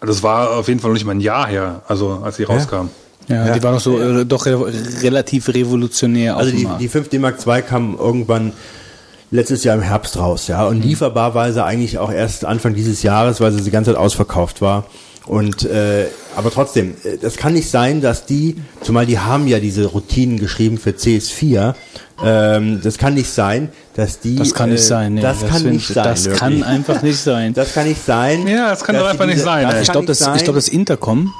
Also 0.00 0.12
das 0.12 0.22
war 0.22 0.50
auf 0.50 0.68
jeden 0.68 0.80
Fall 0.80 0.90
noch 0.90 0.94
nicht 0.94 1.06
mal 1.06 1.14
ein 1.14 1.20
Jahr 1.20 1.46
her, 1.48 1.82
also 1.88 2.20
als 2.22 2.36
sie 2.36 2.44
rauskam. 2.44 2.88
Ja, 3.26 3.46
Ja. 3.46 3.54
die 3.54 3.62
war 3.62 3.72
doch 3.72 3.80
so 3.80 3.98
äh, 3.98 4.26
doch 4.26 4.44
re 4.44 4.70
relativ 5.02 5.48
revolutionär 5.48 6.36
Also 6.36 6.50
auf 6.50 6.54
dem 6.54 6.58
die, 6.58 6.64
Markt. 6.66 6.80
die 6.82 6.90
5D 6.90 7.18
Mark 7.20 7.36
II 7.46 7.62
kam 7.62 7.96
irgendwann 7.98 8.52
letztes 9.34 9.64
Jahr 9.64 9.74
im 9.76 9.82
Herbst 9.82 10.16
raus, 10.16 10.46
ja. 10.48 10.62
Mhm. 10.62 10.68
Und 10.68 10.82
lieferbar 10.84 11.34
war 11.34 11.52
sie 11.52 11.62
eigentlich 11.62 11.98
auch 11.98 12.10
erst 12.12 12.44
Anfang 12.44 12.74
dieses 12.74 13.02
Jahres, 13.02 13.40
weil 13.40 13.52
sie 13.52 13.62
die 13.62 13.70
ganze 13.70 13.90
Zeit 13.92 13.98
ausverkauft 14.00 14.60
war. 14.60 14.84
Und 15.26 15.64
äh, 15.64 16.06
aber 16.36 16.50
trotzdem, 16.50 16.94
äh, 17.02 17.16
das 17.20 17.36
kann 17.36 17.54
nicht 17.54 17.70
sein, 17.70 18.00
dass 18.02 18.26
die, 18.26 18.56
zumal 18.82 19.06
die 19.06 19.18
haben 19.18 19.46
ja 19.48 19.58
diese 19.58 19.86
Routinen 19.86 20.38
geschrieben 20.38 20.76
für 20.78 20.90
CS4, 20.90 21.74
ähm, 22.22 22.80
das 22.82 22.96
kann 22.98 23.14
nicht 23.14 23.30
sein, 23.30 23.70
dass 23.96 24.20
die. 24.20 24.36
Das 24.36 24.54
kann 24.54 24.70
nicht 24.70 24.80
äh, 24.80 24.84
sein. 24.84 25.14
Nee, 25.14 25.20
das, 25.22 25.40
kann 25.40 25.62
find- 25.62 25.72
nicht 25.72 25.88
sein. 25.88 26.04
Das 26.04 26.24
wirklich. 26.24 26.40
kann 26.40 26.62
einfach 26.62 27.02
nicht 27.02 27.18
sein. 27.18 27.54
Das 27.54 27.72
kann 27.74 27.88
nicht 27.88 28.04
sein. 28.04 28.46
Ja, 28.46 28.68
das 28.70 28.84
kann 28.84 28.96
doch 28.96 29.06
einfach 29.06 29.24
nicht 29.26 29.36
diese- 29.36 29.46
sein, 29.46 29.68
ey. 29.68 29.82
ich 29.82 29.90
glaube, 29.90 30.06
nicht 30.06 30.10
das, 30.10 30.20
ich 30.20 30.24
sein. 30.26 30.44
glaub, 30.44 30.54
das 30.56 30.68
Intercom, 30.68 31.32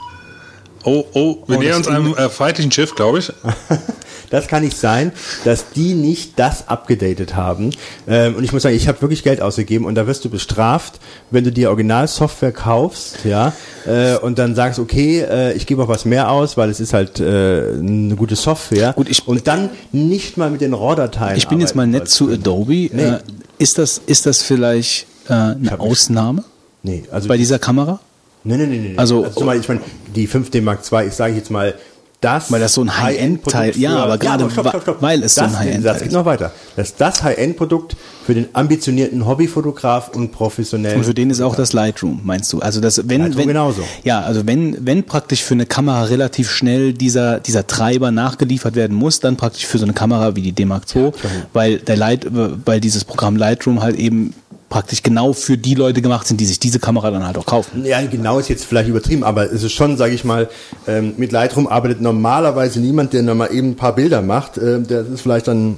Oh, 0.86 1.04
oh, 1.14 1.36
wir 1.46 1.56
Oh, 1.56 1.60
nähern 1.60 1.82
das 1.82 1.86
uns 1.86 1.96
einem 1.96 2.14
äh, 2.14 2.28
feindlichen 2.28 2.70
Schiff, 2.72 2.94
glaube 2.94 3.18
ich. 3.20 3.32
Das 4.34 4.48
kann 4.48 4.62
nicht 4.64 4.76
sein, 4.76 5.12
dass 5.44 5.70
die 5.70 5.94
nicht 5.94 6.38
das 6.38 6.68
abgedatet 6.68 7.36
haben. 7.36 7.70
Ähm, 8.08 8.34
und 8.34 8.44
ich 8.44 8.52
muss 8.52 8.62
sagen, 8.62 8.74
ich 8.74 8.88
habe 8.88 9.00
wirklich 9.00 9.22
Geld 9.22 9.40
ausgegeben 9.40 9.84
und 9.84 9.94
da 9.94 10.06
wirst 10.06 10.24
du 10.24 10.28
bestraft, 10.30 10.98
wenn 11.30 11.44
du 11.44 11.52
dir 11.52 11.68
Originalsoftware 11.70 12.52
kaufst, 12.52 13.24
ja, 13.24 13.52
äh, 13.86 14.16
und 14.16 14.38
dann 14.38 14.54
sagst, 14.54 14.78
okay, 14.78 15.20
äh, 15.20 15.52
ich 15.52 15.66
gebe 15.66 15.82
auch 15.82 15.88
was 15.88 16.04
mehr 16.04 16.30
aus, 16.30 16.56
weil 16.56 16.68
es 16.70 16.80
ist 16.80 16.92
halt 16.92 17.20
äh, 17.20 17.24
eine 17.78 18.16
gute 18.16 18.36
Software. 18.36 18.92
Gut, 18.94 19.08
ich- 19.08 19.26
und 19.28 19.46
dann 19.46 19.70
nicht 19.92 20.36
mal 20.36 20.50
mit 20.50 20.60
den 20.60 20.74
RAW-Dateien. 20.74 21.36
ich 21.36 21.48
bin 21.48 21.60
jetzt 21.60 21.74
mal 21.76 21.86
nett 21.86 22.08
zu 22.08 22.30
Adobe. 22.30 22.72
Nee. 22.92 23.02
Äh, 23.02 23.18
ist, 23.58 23.78
das, 23.78 24.00
ist 24.06 24.26
das 24.26 24.42
vielleicht 24.42 25.06
äh, 25.28 25.32
eine 25.32 25.78
Ausnahme 25.78 26.44
Nee, 26.82 27.04
also 27.10 27.28
bei 27.28 27.38
dieser 27.38 27.58
Kamera? 27.58 27.98
Nee, 28.44 28.58
nee, 28.58 28.66
nee. 28.66 28.92
Also- 28.96 29.26
zum 29.28 29.46
Beispiel, 29.46 29.60
ich 29.62 29.68
meine, 29.68 29.80
die 30.14 30.28
5D 30.28 30.60
Mark 30.60 30.80
II, 30.92 31.06
ich 31.08 31.14
sage 31.14 31.34
jetzt 31.34 31.50
mal, 31.50 31.74
das 32.24 32.50
Weil 32.50 32.60
das 32.60 32.74
so 32.74 32.80
ein 32.82 33.00
High-End-Teil- 33.00 33.76
ja, 33.76 33.96
aber 33.96 34.18
gerade 34.18 34.50
stopp, 34.50 34.68
stopp, 34.68 34.82
stopp. 34.82 35.02
weil 35.02 35.22
es 35.22 35.34
so 35.34 35.42
ein 35.42 35.50
Das- 35.50 35.58
High-End-Teil 35.60 35.82
Das 35.92 35.98
geht 35.98 36.08
ist. 36.08 36.14
noch 36.14 36.24
weiter. 36.24 36.50
Das 36.76 36.88
ist 36.88 37.00
das 37.00 37.22
High-End-Produkt 37.22 37.96
für 38.26 38.34
den 38.34 38.46
ambitionierten 38.54 39.26
Hobbyfotograf 39.26 40.08
und 40.14 40.32
professionellen. 40.32 40.96
Und 40.98 41.04
für 41.04 41.12
den 41.14 41.28
ist 41.30 41.40
auch 41.42 41.54
das 41.56 41.72
Lightroom, 41.74 42.20
meinst 42.24 42.52
du? 42.52 42.60
Also 42.60 42.80
das, 42.80 43.06
wenn, 43.08 43.20
Lightroom 43.20 43.38
wenn 43.40 43.48
genauso. 43.48 43.82
Ja, 44.02 44.20
also 44.22 44.46
wenn, 44.46 44.78
wenn 44.86 45.04
praktisch 45.04 45.42
für 45.42 45.54
eine 45.54 45.66
Kamera 45.66 46.04
relativ 46.04 46.50
schnell 46.50 46.94
dieser, 46.94 47.40
dieser 47.40 47.66
Treiber 47.66 48.10
nachgeliefert 48.10 48.74
werden 48.76 48.96
muss, 48.96 49.20
dann 49.20 49.36
praktisch 49.36 49.66
für 49.66 49.76
so 49.78 49.84
eine 49.84 49.92
Kamera 49.92 50.34
wie 50.36 50.42
die 50.42 50.52
D-Mark 50.52 50.84
II, 50.94 51.12
weil 51.52 51.78
der 51.78 51.96
Light, 51.96 52.26
weil 52.30 52.80
dieses 52.80 53.04
Programm 53.04 53.36
Lightroom 53.36 53.82
halt 53.82 53.96
eben 53.96 54.32
praktisch 54.74 55.04
genau 55.04 55.32
für 55.32 55.56
die 55.56 55.76
Leute 55.76 56.02
gemacht 56.02 56.26
sind, 56.26 56.40
die 56.40 56.46
sich 56.46 56.58
diese 56.58 56.80
Kamera 56.80 57.12
dann 57.12 57.24
halt 57.24 57.38
auch 57.38 57.46
kaufen. 57.46 57.84
Ja, 57.84 58.04
genau 58.04 58.40
ist 58.40 58.48
jetzt 58.48 58.64
vielleicht 58.64 58.88
übertrieben, 58.88 59.22
aber 59.22 59.52
es 59.52 59.62
ist 59.62 59.70
schon, 59.70 59.96
sage 59.96 60.14
ich 60.14 60.24
mal, 60.24 60.48
ähm, 60.88 61.14
mit 61.16 61.30
Lightroom 61.30 61.68
arbeitet 61.68 62.00
normalerweise 62.00 62.80
niemand, 62.80 63.12
der 63.12 63.22
noch 63.22 63.36
mal 63.36 63.52
eben 63.52 63.70
ein 63.70 63.76
paar 63.76 63.94
Bilder 63.94 64.20
macht. 64.20 64.58
Ähm, 64.58 64.84
das 64.88 65.06
ist 65.06 65.20
vielleicht 65.20 65.46
dann 65.46 65.76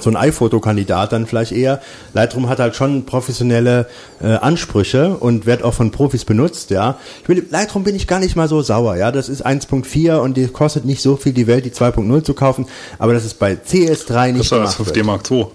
so 0.00 0.08
ein 0.08 0.16
iPhoto-Kandidat 0.16 1.12
dann 1.12 1.26
vielleicht 1.26 1.52
eher. 1.52 1.82
Lightroom 2.14 2.48
hat 2.48 2.60
halt 2.60 2.76
schon 2.76 3.04
professionelle 3.04 3.86
äh, 4.22 4.36
Ansprüche 4.36 5.14
und 5.18 5.44
wird 5.44 5.62
auch 5.62 5.74
von 5.74 5.90
Profis 5.90 6.24
benutzt, 6.24 6.70
ja. 6.70 6.96
Ich 7.20 7.26
bin, 7.26 7.44
Lightroom 7.50 7.84
bin 7.84 7.94
ich 7.94 8.06
gar 8.06 8.20
nicht 8.20 8.36
mal 8.36 8.48
so 8.48 8.62
sauer, 8.62 8.96
ja. 8.96 9.12
Das 9.12 9.28
ist 9.28 9.44
1.4 9.44 10.16
und 10.16 10.38
die 10.38 10.46
kostet 10.46 10.86
nicht 10.86 11.02
so 11.02 11.16
viel 11.16 11.34
die 11.34 11.46
Welt, 11.46 11.66
die 11.66 11.72
2.0 11.72 12.24
zu 12.24 12.32
kaufen, 12.32 12.64
aber 12.98 13.12
das 13.12 13.26
ist 13.26 13.38
bei 13.38 13.52
CS3 13.52 14.32
nicht 14.32 14.40
Das 14.40 14.52
war 14.52 14.60
das 14.60 14.78
gemacht 14.78 14.92
5D 14.92 14.94
wird. 14.94 15.06
Mark 15.06 15.30
II. 15.30 15.46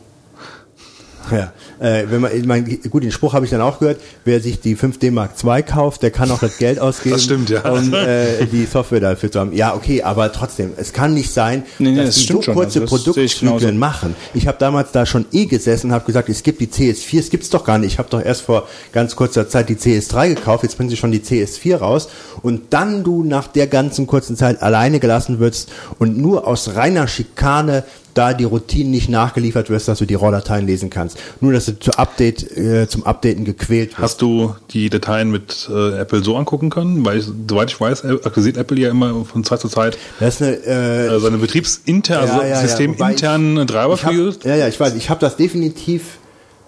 Ja, 1.31 1.53
äh, 1.79 2.05
wenn 2.09 2.21
man, 2.21 2.35
ich 2.35 2.45
mein, 2.45 2.79
gut, 2.89 3.03
den 3.03 3.11
Spruch 3.11 3.33
habe 3.33 3.45
ich 3.45 3.51
dann 3.51 3.61
auch 3.61 3.79
gehört, 3.79 3.99
wer 4.25 4.39
sich 4.39 4.59
die 4.59 4.75
5D 4.75 5.11
Mark 5.11 5.31
II 5.43 5.63
kauft, 5.63 6.03
der 6.03 6.11
kann 6.11 6.29
auch 6.31 6.39
das 6.39 6.57
Geld 6.57 6.79
ausgeben, 6.79 7.15
Das 7.15 7.23
stimmt, 7.23 7.49
ja. 7.49 7.61
um 7.69 7.93
äh, 7.93 8.45
die 8.45 8.65
Software 8.65 8.99
dafür 8.99 9.31
zu 9.31 9.39
haben. 9.39 9.53
Ja, 9.53 9.73
okay, 9.75 10.03
aber 10.03 10.31
trotzdem, 10.31 10.71
es 10.77 10.93
kann 10.93 11.13
nicht 11.13 11.31
sein, 11.31 11.63
Nee, 11.79 11.91
nee, 11.91 11.97
dass 11.97 12.07
das 12.07 12.15
die 12.17 12.33
so 12.33 12.41
schon, 12.41 12.53
kurze 12.53 12.81
also. 12.81 12.95
Produktzyklen 12.97 13.77
machen. 13.77 14.15
Ich 14.33 14.47
habe 14.47 14.57
damals 14.59 14.91
da 14.91 15.05
schon 15.05 15.25
eh 15.31 15.45
gesessen 15.45 15.87
und 15.87 15.93
habe 15.93 16.05
gesagt, 16.05 16.29
es 16.29 16.43
gibt 16.43 16.61
die 16.61 16.67
CS4, 16.67 17.19
es 17.19 17.29
gibt's 17.29 17.49
doch 17.49 17.63
gar 17.63 17.77
nicht. 17.77 17.93
Ich 17.93 17.99
habe 17.99 18.09
doch 18.09 18.21
erst 18.21 18.41
vor 18.41 18.67
ganz 18.91 19.15
kurzer 19.15 19.47
Zeit 19.49 19.69
die 19.69 19.75
CS3 19.75 20.35
gekauft, 20.35 20.63
jetzt 20.63 20.77
bringen 20.77 20.89
sie 20.89 20.97
schon 20.97 21.11
die 21.11 21.21
CS4 21.21 21.77
raus 21.77 22.09
und 22.41 22.73
dann 22.73 23.03
du 23.03 23.23
nach 23.23 23.47
der 23.47 23.67
ganzen 23.67 24.07
kurzen 24.07 24.35
Zeit 24.35 24.61
alleine 24.61 24.99
gelassen 24.99 25.39
wirst 25.39 25.71
und 25.99 26.17
nur 26.17 26.47
aus 26.47 26.75
reiner 26.75 27.07
Schikane 27.07 27.83
da 28.13 28.33
die 28.33 28.43
Routinen 28.43 28.91
nicht 28.91 29.09
nachgeliefert 29.09 29.69
wirst, 29.69 29.87
dass 29.87 29.99
du 29.99 30.05
die 30.05 30.15
RAW-Dateien 30.15 30.65
lesen 30.65 30.89
kannst. 30.89 31.17
Nur, 31.41 31.53
dass 31.53 31.65
du 31.65 31.79
zu 31.79 31.91
Update, 31.91 32.55
äh, 32.57 32.87
zum 32.87 33.05
Updaten 33.05 33.45
gequält 33.45 33.91
wirst. 33.91 34.01
Hast 34.01 34.21
du 34.21 34.55
die 34.71 34.89
Dateien 34.89 35.31
mit 35.31 35.69
äh, 35.71 35.99
Apple 35.99 36.23
so 36.23 36.37
angucken 36.37 36.69
können? 36.69 37.05
Weil, 37.05 37.19
ich, 37.19 37.25
soweit 37.49 37.71
ich 37.71 37.79
weiß, 37.79 38.05
aktualisiert 38.05 38.57
Apple 38.57 38.79
ja 38.79 38.89
immer 38.89 39.25
von 39.25 39.43
Zeit 39.43 39.59
zu 39.59 39.67
Zeit 39.67 39.97
Das 40.19 40.35
ist 40.35 40.41
eine, 40.41 40.55
äh, 40.65 41.15
äh, 41.15 41.19
seine 41.19 41.37
betriebsintern, 41.37 42.21
also 42.21 42.33
Ja, 42.33 42.41
ja, 42.41 42.47
ja, 42.47 42.61
systeminternen 42.61 43.67
Treiber 43.67 43.95
ich 43.95 44.05
hab, 44.05 44.13
für. 44.13 44.35
Ja, 44.43 44.55
ja, 44.55 44.67
ich 44.67 44.79
weiß, 44.79 44.95
ich 44.95 45.09
habe 45.09 45.19
das 45.19 45.35
definitiv 45.35 46.17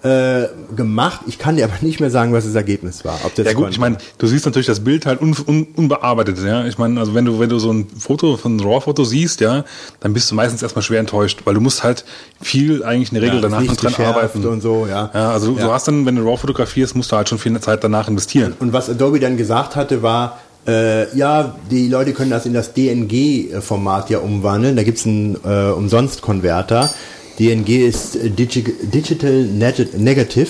äh, 0.06 0.48
gemacht. 0.76 1.20
Ich 1.26 1.38
kann 1.38 1.56
dir 1.56 1.64
aber 1.64 1.74
nicht 1.80 1.98
mehr 2.00 2.10
sagen, 2.10 2.32
was 2.32 2.44
das 2.44 2.54
Ergebnis 2.54 3.04
war. 3.04 3.18
Ob 3.24 3.34
das 3.34 3.46
Ja 3.46 3.52
gut, 3.52 3.62
konnte. 3.62 3.72
ich 3.72 3.78
meine, 3.80 3.96
du 4.18 4.26
siehst 4.26 4.44
natürlich 4.46 4.66
das 4.66 4.80
Bild 4.80 5.06
halt 5.06 5.20
un, 5.20 5.34
un, 5.46 5.66
unbearbeitet, 5.74 6.38
ja. 6.44 6.64
Ich 6.66 6.78
meine, 6.78 7.00
also 7.00 7.14
wenn 7.14 7.24
du, 7.24 7.38
wenn 7.40 7.48
du 7.48 7.58
so 7.58 7.72
ein 7.72 7.86
Foto, 7.98 8.36
von 8.36 8.60
RAW-Foto 8.60 9.04
siehst, 9.04 9.40
ja, 9.40 9.64
dann 10.00 10.12
bist 10.12 10.30
du 10.30 10.34
meistens 10.34 10.62
erstmal 10.62 10.82
schwer 10.82 11.00
enttäuscht, 11.00 11.40
weil 11.44 11.54
du 11.54 11.60
musst 11.60 11.82
halt 11.82 12.04
viel 12.40 12.84
eigentlich 12.84 13.10
in 13.10 13.14
der 13.16 13.22
Regel 13.22 13.36
Ja, 13.36 13.42
danach 13.42 13.62
noch 13.64 13.76
dran 13.76 13.94
arbeiten. 14.06 14.44
und 14.46 14.60
so, 14.60 14.86
ja. 14.88 15.10
Ja, 15.12 15.30
also 15.32 15.52
du 15.54 15.58
Ja. 15.60 15.72
hast 15.72 15.88
dann, 15.88 16.06
wenn 16.06 16.16
du 16.16 16.22
RAW 16.22 16.36
fotografierst, 16.36 16.94
musst 16.94 17.10
du 17.12 17.16
halt 17.16 17.28
schon 17.28 17.38
viel 17.38 17.58
Zeit 17.60 17.82
danach 17.82 18.08
investieren. 18.08 18.54
Und 18.60 18.72
was 18.72 18.88
Adobe 18.90 19.18
dann 19.20 19.36
gesagt 19.36 19.76
hatte, 19.76 20.02
war, 20.02 20.38
äh, 20.68 21.16
ja, 21.16 21.54
die 21.70 21.88
Leute 21.88 22.12
können 22.12 22.30
das 22.30 22.44
in 22.44 22.52
das 22.52 22.72
DNG-Format 22.74 24.10
ja 24.10 24.18
umwandeln. 24.18 24.76
Da 24.76 24.82
gibt's 24.82 25.06
einen 25.06 25.36
äh, 25.44 25.70
Umsonst-Konverter. 25.70 26.90
DNG 27.38 27.86
ist 27.86 28.16
äh, 28.16 28.30
Digi 28.30 28.64
Digital 28.82 29.44
Neg 29.44 29.98
Negative. 29.98 30.48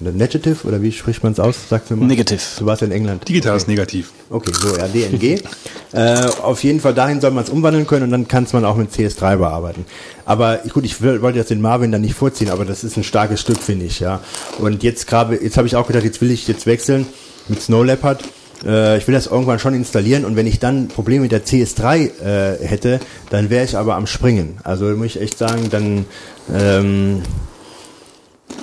Oder 0.00 0.10
Negative, 0.10 0.66
oder 0.66 0.82
wie 0.82 0.90
spricht 0.90 1.22
man 1.22 1.32
es 1.32 1.40
aus? 1.40 1.68
Sagst 1.68 1.90
du 1.90 1.96
mal. 1.96 2.06
Negative. 2.06 2.40
Du 2.58 2.66
warst 2.66 2.82
ja 2.82 2.88
in 2.88 2.92
England. 2.92 3.28
Digital 3.28 3.56
ist 3.56 3.68
negativ. 3.68 4.12
Okay, 4.28 4.50
so, 4.52 4.76
ja, 4.76 4.88
DNG. 4.88 5.40
äh, 5.92 6.26
auf 6.42 6.64
jeden 6.64 6.80
Fall 6.80 6.94
dahin 6.94 7.20
soll 7.20 7.30
man 7.30 7.44
es 7.44 7.50
umwandeln 7.50 7.86
können 7.86 8.02
und 8.04 8.10
dann 8.10 8.26
kann 8.26 8.44
es 8.44 8.52
man 8.52 8.64
auch 8.64 8.76
mit 8.76 8.90
CS3 8.90 9.36
bearbeiten. 9.36 9.86
Aber 10.24 10.58
gut, 10.72 10.84
ich 10.84 11.00
wollte 11.00 11.38
jetzt 11.38 11.50
den 11.50 11.60
Marvin 11.60 11.92
dann 11.92 12.00
nicht 12.00 12.14
vorziehen, 12.14 12.50
aber 12.50 12.64
das 12.64 12.82
ist 12.82 12.96
ein 12.96 13.04
starkes 13.04 13.40
Stück, 13.40 13.58
finde 13.58 13.86
ich, 13.86 14.00
ja. 14.00 14.20
Und 14.58 14.82
jetzt 14.82 15.06
gerade, 15.06 15.40
jetzt 15.40 15.56
habe 15.56 15.68
ich 15.68 15.76
auch 15.76 15.86
gedacht, 15.86 16.04
jetzt 16.04 16.20
will 16.20 16.32
ich 16.32 16.48
jetzt 16.48 16.66
wechseln 16.66 17.06
mit 17.48 17.62
Snow 17.62 17.84
Leopard. 17.84 18.24
Äh, 18.64 18.98
ich 18.98 19.06
will 19.06 19.14
das 19.14 19.26
irgendwann 19.26 19.58
schon 19.58 19.74
installieren 19.74 20.24
und 20.24 20.36
wenn 20.36 20.46
ich 20.46 20.58
dann 20.58 20.88
Probleme 20.88 21.22
mit 21.22 21.32
der 21.32 21.44
CS3 21.44 21.96
äh, 22.22 22.66
hätte, 22.66 23.00
dann 23.30 23.50
wäre 23.50 23.64
ich 23.64 23.76
aber 23.76 23.96
am 23.96 24.06
Springen. 24.06 24.58
Also 24.64 24.86
muss 24.86 25.06
ich 25.06 25.20
echt 25.20 25.38
sagen, 25.38 25.68
dann 25.70 26.06
ähm, 26.52 27.22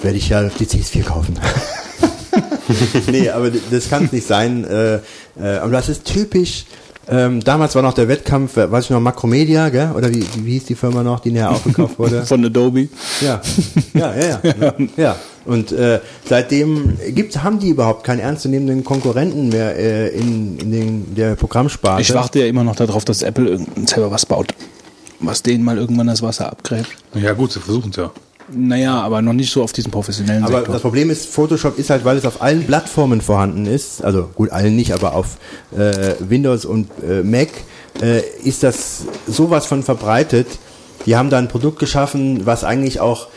werde 0.02 0.18
ich 0.18 0.30
ja 0.30 0.44
die 0.44 0.66
CS4 0.66 1.04
kaufen. 1.04 1.40
nee, 3.12 3.30
aber 3.30 3.52
das 3.72 3.90
kann 3.90 4.06
es 4.06 4.12
nicht 4.12 4.28
sein. 4.28 4.66
Äh, 4.66 4.96
äh, 5.40 5.58
aber 5.62 5.72
das 5.72 5.90
ist 5.90 6.06
typisch. 6.06 6.66
Ähm, 7.10 7.44
damals 7.44 7.76
war 7.76 7.82
noch 7.82 7.94
der 7.94 8.08
Wettkampf, 8.08 8.58
äh, 8.58 8.72
weiß 8.72 8.86
ich 8.86 8.90
noch, 8.92 9.00
Makromedia, 9.00 9.70
gell? 9.70 9.92
Oder 9.96 10.10
wie, 10.14 10.24
wie 10.44 10.52
hieß 10.52 10.66
die 10.66 10.76
Firma 10.76 11.04
noch, 11.04 11.20
die 11.20 11.32
näher 11.32 11.50
aufgekauft 11.50 11.98
wurde? 11.98 12.26
Von 12.26 12.46
Adobe. 12.46 12.88
Ja, 13.22 13.42
ja, 13.94 14.16
ja, 14.16 14.40
ja. 14.44 14.74
ja. 14.96 15.16
Und 15.46 15.72
äh, 15.72 16.00
seitdem 16.28 16.98
gibt's, 17.16 17.38
haben 17.44 17.60
die 17.60 17.70
überhaupt 17.70 18.04
keinen 18.04 18.20
ernstzunehmenden 18.20 18.84
Konkurrenten 18.84 19.50
mehr 19.50 19.76
äh, 19.78 20.10
in, 20.10 20.60
in 20.60 20.72
den, 20.72 21.16
der 21.16 21.36
Programmsparte. 21.36 22.02
Ich 22.02 22.14
warte 22.14 22.40
ja 22.40 22.46
immer 22.46 22.64
noch 22.64 22.76
darauf, 22.76 23.06
dass 23.06 23.24
Apple 23.24 23.50
irgend- 23.50 23.90
selber 23.90 24.12
was 24.12 24.26
baut, 24.26 24.54
was 25.20 25.42
denen 25.42 25.64
mal 25.64 25.78
irgendwann 25.78 26.08
das 26.08 26.22
Wasser 26.22 26.52
abgräbt. 26.52 26.90
Ja 27.16 27.34
gut, 27.34 27.52
sie 27.54 27.60
versuchen 27.60 27.90
es 27.90 27.98
ja. 27.98 28.12
Naja, 28.54 29.00
aber 29.02 29.22
noch 29.22 29.34
nicht 29.34 29.52
so 29.52 29.64
auf 29.64 29.72
diesem 29.72 29.92
professionellen 29.92 30.44
Aber 30.44 30.58
Sektor. 30.58 30.74
das 30.74 30.82
Problem 30.82 31.10
ist, 31.10 31.26
Photoshop 31.28 31.80
ist 31.80 31.90
halt, 31.90 32.04
weil 32.04 32.18
es 32.18 32.26
auf 32.26 32.42
allen 32.42 32.66
Plattformen 32.66 33.22
vorhanden 33.22 33.66
ist, 33.66 34.04
also 34.04 34.30
gut, 34.36 34.50
allen 34.52 34.76
nicht, 34.76 34.94
aber 34.94 35.16
auf 35.16 35.38
äh, 35.76 36.16
Windows 36.20 36.66
und 36.66 36.90
äh, 37.08 37.24
Mac 37.24 37.48
äh, 38.02 38.20
ist 38.44 38.64
das 38.64 39.04
sowas 39.26 39.66
von 39.66 39.84
verbreitet. 39.84 40.48
Die 41.06 41.16
haben 41.16 41.30
da 41.30 41.38
ein 41.38 41.48
Produkt 41.48 41.80
geschaffen, 41.80 42.46
was 42.46 42.64
eigentlich 42.64 43.00
auch 43.00 43.28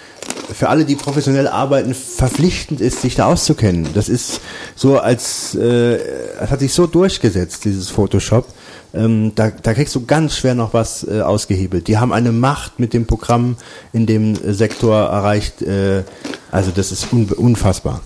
für 0.55 0.69
alle, 0.69 0.85
die 0.85 0.95
professionell 0.95 1.49
arbeiten, 1.49 1.95
verpflichtend 1.95 2.81
ist, 2.81 3.03
sich 3.03 3.15
da 3.15 3.27
auszukennen. 3.27 3.89
Das 3.95 4.09
ist 4.09 4.41
so 4.75 4.99
als, 4.99 5.55
äh, 5.55 5.99
hat 6.47 6.61
sich 6.61 6.73
so 6.73 6.87
durchgesetzt, 6.87 7.65
dieses 7.65 7.91
Photoshop. 7.91 8.47
Ähm, 8.95 9.33
da, 9.35 9.51
da 9.51 9.75
kriegst 9.75 9.95
du 9.95 10.07
ganz 10.07 10.37
schwer 10.37 10.55
noch 10.55 10.73
was 10.73 11.07
äh, 11.07 11.21
ausgehebelt. 11.21 11.89
Die 11.89 11.99
haben 11.99 12.13
eine 12.13 12.31
Macht 12.31 12.79
mit 12.79 12.93
dem 12.95 13.07
Programm 13.07 13.57
in 13.93 14.07
dem 14.07 14.37
Sektor 14.37 14.97
erreicht. 14.97 15.63
Äh, 15.63 16.05
also 16.51 16.71
das 16.71 16.93
ist 16.93 17.13
un 17.13 17.27
unfassbar. 17.33 18.01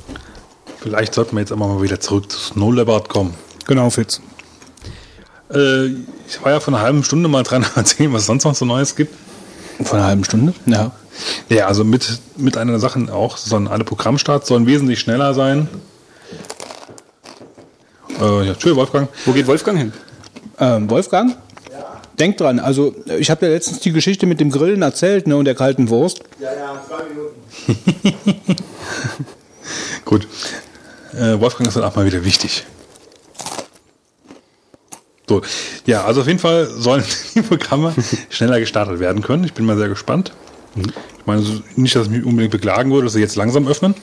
Vielleicht 0.81 1.15
sollten 1.15 1.37
wir 1.37 1.41
jetzt 1.41 1.53
einmal 1.53 1.69
mal 1.69 1.83
wieder 1.83 2.01
zurück 2.01 2.31
zu 2.31 2.39
Snow 2.39 2.73
Leopard 2.73 3.09
kommen. 3.09 3.35
Genau, 3.67 3.91
Fitz. 3.91 4.23
Äh, 5.53 5.87
ich 6.27 6.43
war 6.43 6.53
ja 6.53 6.61
vor 6.61 6.73
einer 6.73 6.83
halben 6.83 7.05
Stunde 7.05 7.29
mal 7.29 7.43
dran 7.43 7.67
erzählen, 7.75 8.13
was 8.13 8.23
es 8.23 8.27
sonst 8.27 8.45
noch 8.45 8.55
so 8.55 8.65
Neues 8.65 8.97
gibt. 8.97 9.15
Vor 9.83 9.99
einer 9.99 10.07
halben 10.07 10.25
Stunde? 10.25 10.55
Ja. 10.67 10.93
Ja, 11.49 11.67
also 11.67 11.85
mit, 11.85 12.21
mit 12.37 12.57
einer 12.57 12.73
der 12.73 12.81
Sachen 12.81 13.11
auch, 13.11 13.37
sollen 13.37 13.69
alle 13.69 13.85
Programmstarts 13.85 14.49
sollen 14.49 14.67
wesentlich 14.67 15.01
schneller 15.01 15.35
sein. 15.35 15.69
Äh, 18.21 18.47
ja, 18.47 18.55
tschö, 18.55 18.75
Wolfgang. 18.77 19.09
Wo 19.25 19.33
geht 19.33 19.47
Wolfgang 19.47 19.79
hin? 19.79 19.93
Ähm, 20.59 20.91
Wolfgang? 20.91 21.37
Denk 22.19 22.37
dran, 22.37 22.59
also 22.59 22.97
ich 23.07 23.31
habe 23.31 23.47
ja 23.47 23.53
letztens 23.53 23.79
die 23.79 23.93
Geschichte 23.93 24.27
mit 24.27 24.41
dem 24.41 24.51
Grillen 24.51 24.83
erzählt 24.83 25.29
ne, 25.29 25.37
und 25.37 25.45
der 25.45 25.55
kalten 25.55 25.89
Wurst. 25.89 26.21
Ja, 26.41 26.49
ja, 26.53 26.83
zwei 26.89 27.05
Minuten. 27.05 28.57
Gut. 30.05 30.27
Äh, 31.13 31.39
Wolfgang 31.39 31.69
ist 31.69 31.77
dann 31.77 31.85
auch 31.85 31.95
mal 31.95 32.07
wieder 32.07 32.25
wichtig. 32.25 32.65
So, 35.29 35.43
ja, 35.87 36.05
also 36.05 36.23
auf 36.23 36.27
jeden 36.27 36.39
Fall 36.39 36.67
sollen 36.67 37.05
die 37.35 37.43
Programme 37.43 37.95
schneller 38.31 38.59
gestartet 38.61 38.99
werden 39.01 39.23
können. 39.23 39.45
Ich 39.45 39.53
bin 39.55 39.67
mal 39.67 39.77
sehr 39.77 39.89
gespannt. 39.89 40.33
Ich 40.77 41.27
meine, 41.27 41.43
nicht, 41.77 41.97
dass 41.97 42.07
ich 42.07 42.13
mich 42.13 42.25
unbedingt 42.25 42.53
beklagen 42.53 42.91
würde, 42.93 43.05
dass 43.05 43.15
sie 43.15 43.21
jetzt 43.21 43.37
langsam 43.37 43.67
öffnen. 43.67 43.95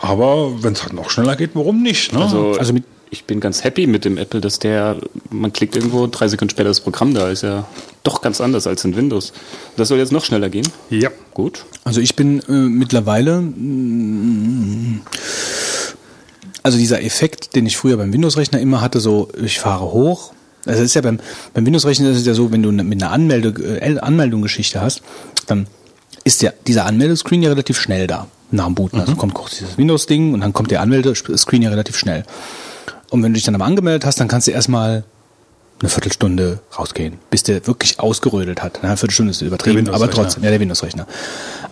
Aber 0.00 0.62
wenn 0.62 0.72
es 0.74 0.82
halt 0.82 0.92
noch 0.92 1.10
schneller 1.10 1.36
geht, 1.36 1.50
warum 1.54 1.82
nicht? 1.82 2.12
Ne? 2.12 2.22
Also, 2.22 2.52
Also 2.58 2.72
mit- 2.74 2.84
ich 3.10 3.24
bin 3.24 3.40
ganz 3.40 3.62
happy 3.62 3.86
mit 3.86 4.04
dem 4.06 4.16
Apple, 4.16 4.40
dass 4.40 4.58
der, 4.58 4.96
man 5.30 5.52
klickt 5.52 5.76
irgendwo, 5.76 6.06
drei 6.06 6.28
Sekunden 6.28 6.50
später 6.50 6.68
das 6.70 6.80
Programm 6.80 7.12
da 7.12 7.28
ist 7.30 7.42
ja 7.42 7.66
doch 8.04 8.22
ganz 8.22 8.40
anders 8.40 8.66
als 8.66 8.84
in 8.86 8.96
Windows. 8.96 9.32
Das 9.76 9.88
soll 9.88 9.98
jetzt 9.98 10.12
noch 10.12 10.24
schneller 10.24 10.48
gehen. 10.48 10.66
ja. 10.90 11.10
Gut. 11.34 11.64
Also 11.84 12.00
ich 12.00 12.14
bin 12.16 12.40
äh, 12.48 12.52
mittlerweile, 12.52 13.40
mm, 13.40 15.00
also 16.62 16.78
dieser 16.78 17.02
Effekt, 17.02 17.54
den 17.56 17.66
ich 17.66 17.76
früher 17.76 17.96
beim 17.96 18.12
Windows-Rechner 18.12 18.60
immer 18.60 18.80
hatte, 18.80 19.00
so 19.00 19.28
ich 19.42 19.58
fahre 19.58 19.84
hoch. 19.92 20.32
Also 20.66 20.80
es 20.80 20.86
ist 20.86 20.94
ja 20.94 21.00
beim, 21.00 21.18
beim 21.54 21.66
Windows-Rechner 21.66 22.10
ist 22.10 22.18
es 22.18 22.26
ja 22.26 22.34
so, 22.34 22.52
wenn 22.52 22.62
du 22.62 22.70
ne- 22.70 22.84
mit 22.84 23.02
einer 23.02 23.12
Anmelde, 23.12 23.48
äh, 23.80 23.98
Anmeldungsgeschichte 23.98 24.80
hast, 24.80 25.02
dann 25.46 25.66
ist 26.24 26.40
ja 26.42 26.52
dieser 26.66 26.86
Anmeldescreen 26.86 27.42
ja 27.42 27.48
relativ 27.48 27.80
schnell 27.80 28.06
da 28.06 28.26
nach 28.52 28.66
dem 28.66 28.74
Booten. 28.74 29.00
Also 29.00 29.16
kommt 29.16 29.34
kurz 29.34 29.58
dieses 29.58 29.76
Windows-Ding 29.78 30.34
und 30.34 30.40
dann 30.40 30.52
kommt 30.52 30.70
der 30.70 30.80
Anmeldescreen 30.80 31.62
ja 31.62 31.70
relativ 31.70 31.96
schnell. 31.96 32.24
Und 33.10 33.22
wenn 33.22 33.32
du 33.32 33.36
dich 33.36 33.44
dann 33.44 33.54
aber 33.54 33.64
angemeldet 33.64 34.04
hast, 34.06 34.20
dann 34.20 34.28
kannst 34.28 34.46
du 34.46 34.52
erstmal 34.52 35.04
eine 35.80 35.88
Viertelstunde 35.88 36.60
rausgehen, 36.78 37.14
bis 37.28 37.42
der 37.42 37.66
wirklich 37.66 37.98
ausgerödelt 37.98 38.62
hat. 38.62 38.84
Eine 38.84 38.96
Viertelstunde 38.96 39.32
ist 39.32 39.42
übertrieben, 39.42 39.78
aber 39.96 40.04
trotzdem, 40.22 40.44
ja, 40.44 40.50
der 40.50 40.60
Windows-Rechner. 40.60 41.08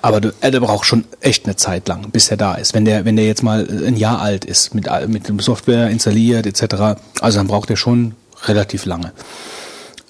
Aber 0.03 0.21
du, 0.21 0.33
äh, 0.41 0.51
der 0.51 0.59
braucht 0.59 0.85
schon 0.85 1.05
echt 1.21 1.45
eine 1.45 1.55
Zeit 1.55 1.87
lang, 1.87 2.11
bis 2.11 2.29
er 2.29 2.37
da 2.37 2.55
ist. 2.55 2.75
Wenn 2.75 2.85
der, 2.85 3.05
wenn 3.05 3.15
der 3.15 3.27
jetzt 3.27 3.45
mal 3.45 3.69
ein 3.87 3.97
Jahr 3.97 4.21
alt 4.21 4.45
ist, 4.45 4.75
mit, 4.75 4.89
all- 4.89 5.07
mit 5.07 5.29
dem 5.29 5.39
Software 5.39 5.91
installiert 5.91 6.45
etc., 6.47 6.99
also 7.21 7.39
dann 7.39 7.47
braucht 7.47 7.71
er 7.71 7.77
schon 7.77 8.17
relativ 8.45 8.87
lange. 8.87 9.13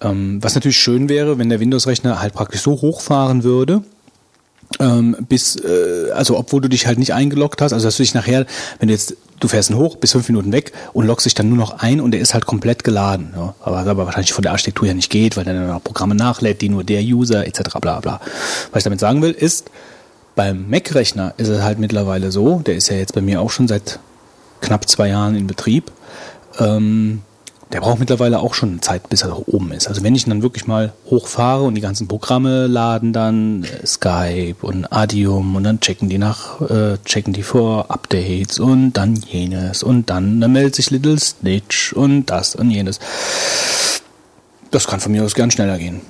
Ähm, 0.03 0.43
was 0.43 0.55
natürlich 0.55 0.79
schön 0.79 1.09
wäre, 1.09 1.39
wenn 1.39 1.49
der 1.49 1.61
Windows-Rechner 1.61 2.21
halt 2.21 2.33
praktisch 2.33 2.63
so 2.63 2.73
hochfahren 2.73 3.45
würde, 3.45 3.83
ähm, 4.79 5.17
bis, 5.29 5.57
äh, 5.57 6.11
also 6.15 6.39
obwohl 6.39 6.61
du 6.61 6.69
dich 6.69 6.87
halt 6.87 6.99
nicht 6.99 7.13
eingeloggt 7.13 7.61
hast, 7.61 7.73
also 7.73 7.87
dass 7.87 7.97
du 7.97 8.03
dich 8.03 8.15
nachher, 8.15 8.47
wenn 8.79 8.89
du 8.89 8.95
jetzt, 8.95 9.17
du 9.41 9.49
fährst 9.49 9.71
ihn 9.71 9.77
hoch, 9.77 9.97
bis 9.97 10.13
fünf 10.13 10.29
Minuten 10.29 10.53
weg 10.53 10.73
und 10.93 11.07
loggst 11.07 11.27
dich 11.27 11.35
dann 11.35 11.49
nur 11.49 11.59
noch 11.59 11.81
ein 11.81 12.01
und 12.01 12.13
der 12.13 12.21
ist 12.21 12.35
halt 12.35 12.47
komplett 12.47 12.85
geladen. 12.85 13.33
Ja? 13.35 13.55
Aber, 13.61 13.79
aber 13.79 14.07
wahrscheinlich 14.07 14.33
von 14.33 14.43
der 14.43 14.53
Architektur 14.53 14.87
her 14.87 14.95
nicht 14.95 15.11
geht, 15.11 15.37
weil 15.37 15.45
dann 15.45 15.67
noch 15.67 15.83
Programme 15.83 16.15
nachlädt, 16.15 16.61
die 16.61 16.69
nur 16.69 16.85
der 16.85 17.03
User 17.03 17.47
etc. 17.47 17.79
bla 17.81 18.01
bla. 18.01 18.21
Was 18.71 18.81
ich 18.81 18.85
damit 18.85 19.01
sagen 19.01 19.23
will, 19.23 19.33
ist, 19.33 19.71
beim 20.37 20.71
Mac-Rechner 20.71 21.35
ist 21.37 21.49
es 21.49 21.63
halt 21.63 21.79
mittlerweile 21.79 22.31
so, 22.31 22.61
der 22.61 22.77
ist 22.77 22.89
ja 22.89 22.97
jetzt 22.97 23.15
bei 23.15 23.21
mir 23.21 23.41
auch 23.41 23.51
schon 23.51 23.67
seit 23.69 23.99
knapp 24.61 24.89
zwei 24.89 25.09
Jahren 25.09 25.35
in 25.35 25.47
Betrieb, 25.47 25.91
ähm, 26.59 27.23
der 27.73 27.81
braucht 27.81 28.01
mittlerweile 28.01 28.41
auch 28.41 28.55
schon 28.55 28.83
Zeit, 28.83 29.09
bis 29.09 29.23
er 29.23 29.49
oben 29.49 29.73
ist. 29.73 29.87
Also 29.87 30.03
wenn 30.03 30.15
ich 30.15 30.27
ihn 30.27 30.31
dann 30.31 30.43
wirklich 30.43 30.67
mal 30.67 30.93
hochfahre 31.07 31.63
und 31.63 31.75
die 31.77 31.81
ganzen 31.81 32.09
Programme 32.09 32.67
laden 32.67 33.13
dann 33.13 33.65
äh, 33.65 33.87
Skype 33.87 34.57
und 34.63 34.93
Adium 34.93 35.55
und 35.55 35.63
dann 35.63 35.81
checken 35.81 36.09
die 36.09 36.19
nach, 36.19 36.61
äh, 36.69 36.99
checken 37.05 37.33
die 37.33 37.45
vor 37.45 37.91
Updates 37.91 38.59
und 38.59 38.93
dann 38.95 39.15
jenes 39.15 39.83
und 39.83 40.11
dann, 40.11 40.41
dann 40.41 40.53
meldet 40.53 40.75
sich 40.75 40.91
Little 40.91 41.19
Snitch 41.19 41.93
und 41.93 42.27
das 42.27 42.57
und 42.57 42.71
jenes. 42.71 42.99
Das 44.73 44.87
kann 44.87 45.01
von 45.01 45.13
mir 45.13 45.25
aus 45.25 45.35
gern 45.35 45.51
schneller 45.51 45.79
gehen. 45.79 46.01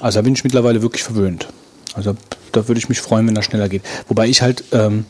Also 0.00 0.18
da 0.18 0.22
bin 0.22 0.34
ich 0.34 0.44
mittlerweile 0.44 0.82
wirklich 0.82 1.04
verwöhnt. 1.04 1.48
Also 1.94 2.16
da 2.52 2.66
würde 2.66 2.78
ich 2.78 2.88
mich 2.88 3.00
freuen, 3.00 3.26
wenn 3.26 3.34
das 3.34 3.44
schneller 3.44 3.68
geht. 3.68 3.82
Wobei 4.08 4.28
ich 4.28 4.42
halt 4.42 4.64
ähm, 4.72 5.04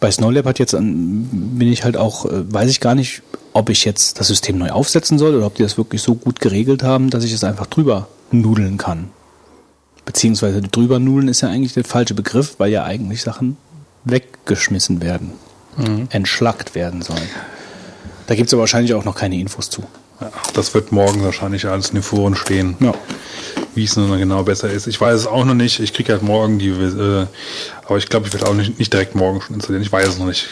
bei 0.00 0.10
Snow 0.10 0.32
Leopard 0.32 0.58
jetzt 0.58 0.72
bin 0.72 1.56
ich 1.60 1.84
halt 1.84 1.96
auch, 1.96 2.26
äh, 2.26 2.52
weiß 2.52 2.70
ich 2.70 2.80
gar 2.80 2.94
nicht, 2.94 3.22
ob 3.54 3.70
ich 3.70 3.84
jetzt 3.84 4.20
das 4.20 4.26
System 4.26 4.58
neu 4.58 4.70
aufsetzen 4.70 5.16
soll 5.16 5.34
oder 5.34 5.46
ob 5.46 5.54
die 5.54 5.62
das 5.62 5.78
wirklich 5.78 6.02
so 6.02 6.14
gut 6.14 6.40
geregelt 6.40 6.82
haben, 6.82 7.08
dass 7.08 7.24
ich 7.24 7.32
es 7.32 7.44
einfach 7.44 7.66
drüber 7.66 8.08
nudeln 8.30 8.76
kann. 8.76 9.10
Beziehungsweise 10.04 10.60
drüber 10.60 10.98
nudeln 10.98 11.28
ist 11.28 11.40
ja 11.40 11.48
eigentlich 11.48 11.72
der 11.72 11.84
falsche 11.84 12.14
Begriff, 12.14 12.56
weil 12.58 12.70
ja 12.70 12.84
eigentlich 12.84 13.22
Sachen 13.22 13.56
weggeschmissen 14.04 15.00
werden, 15.00 15.32
entschlackt 16.10 16.74
werden 16.74 17.00
sollen. 17.00 17.28
Da 18.26 18.34
gibt 18.34 18.48
es 18.48 18.54
aber 18.54 18.60
wahrscheinlich 18.60 18.92
auch 18.94 19.04
noch 19.04 19.14
keine 19.14 19.38
Infos 19.38 19.70
zu. 19.70 19.84
Ja, 20.20 20.30
das 20.52 20.74
wird 20.74 20.92
morgen 20.92 21.22
wahrscheinlich 21.22 21.66
alles 21.66 21.88
in 21.88 21.94
den 21.94 22.02
Foren 22.02 22.34
stehen. 22.34 22.76
Ja. 22.80 22.92
Wie 23.74 23.84
es 23.84 23.96
nun 23.96 24.16
genau 24.18 24.42
besser 24.42 24.70
ist. 24.70 24.86
Ich 24.86 25.00
weiß 25.00 25.20
es 25.20 25.26
auch 25.26 25.44
noch 25.44 25.54
nicht. 25.54 25.80
Ich 25.80 25.92
kriege 25.92 26.12
halt 26.12 26.22
morgen 26.22 26.58
die, 26.58 26.68
äh, 26.68 27.26
aber 27.86 27.98
ich 27.98 28.08
glaube, 28.08 28.26
ich 28.26 28.32
werde 28.32 28.46
auch 28.46 28.54
nicht, 28.54 28.78
nicht 28.78 28.92
direkt 28.92 29.14
morgen 29.14 29.40
schon 29.40 29.56
installieren. 29.56 29.82
Ich 29.82 29.92
weiß 29.92 30.08
es 30.08 30.18
noch 30.18 30.26
nicht. 30.26 30.48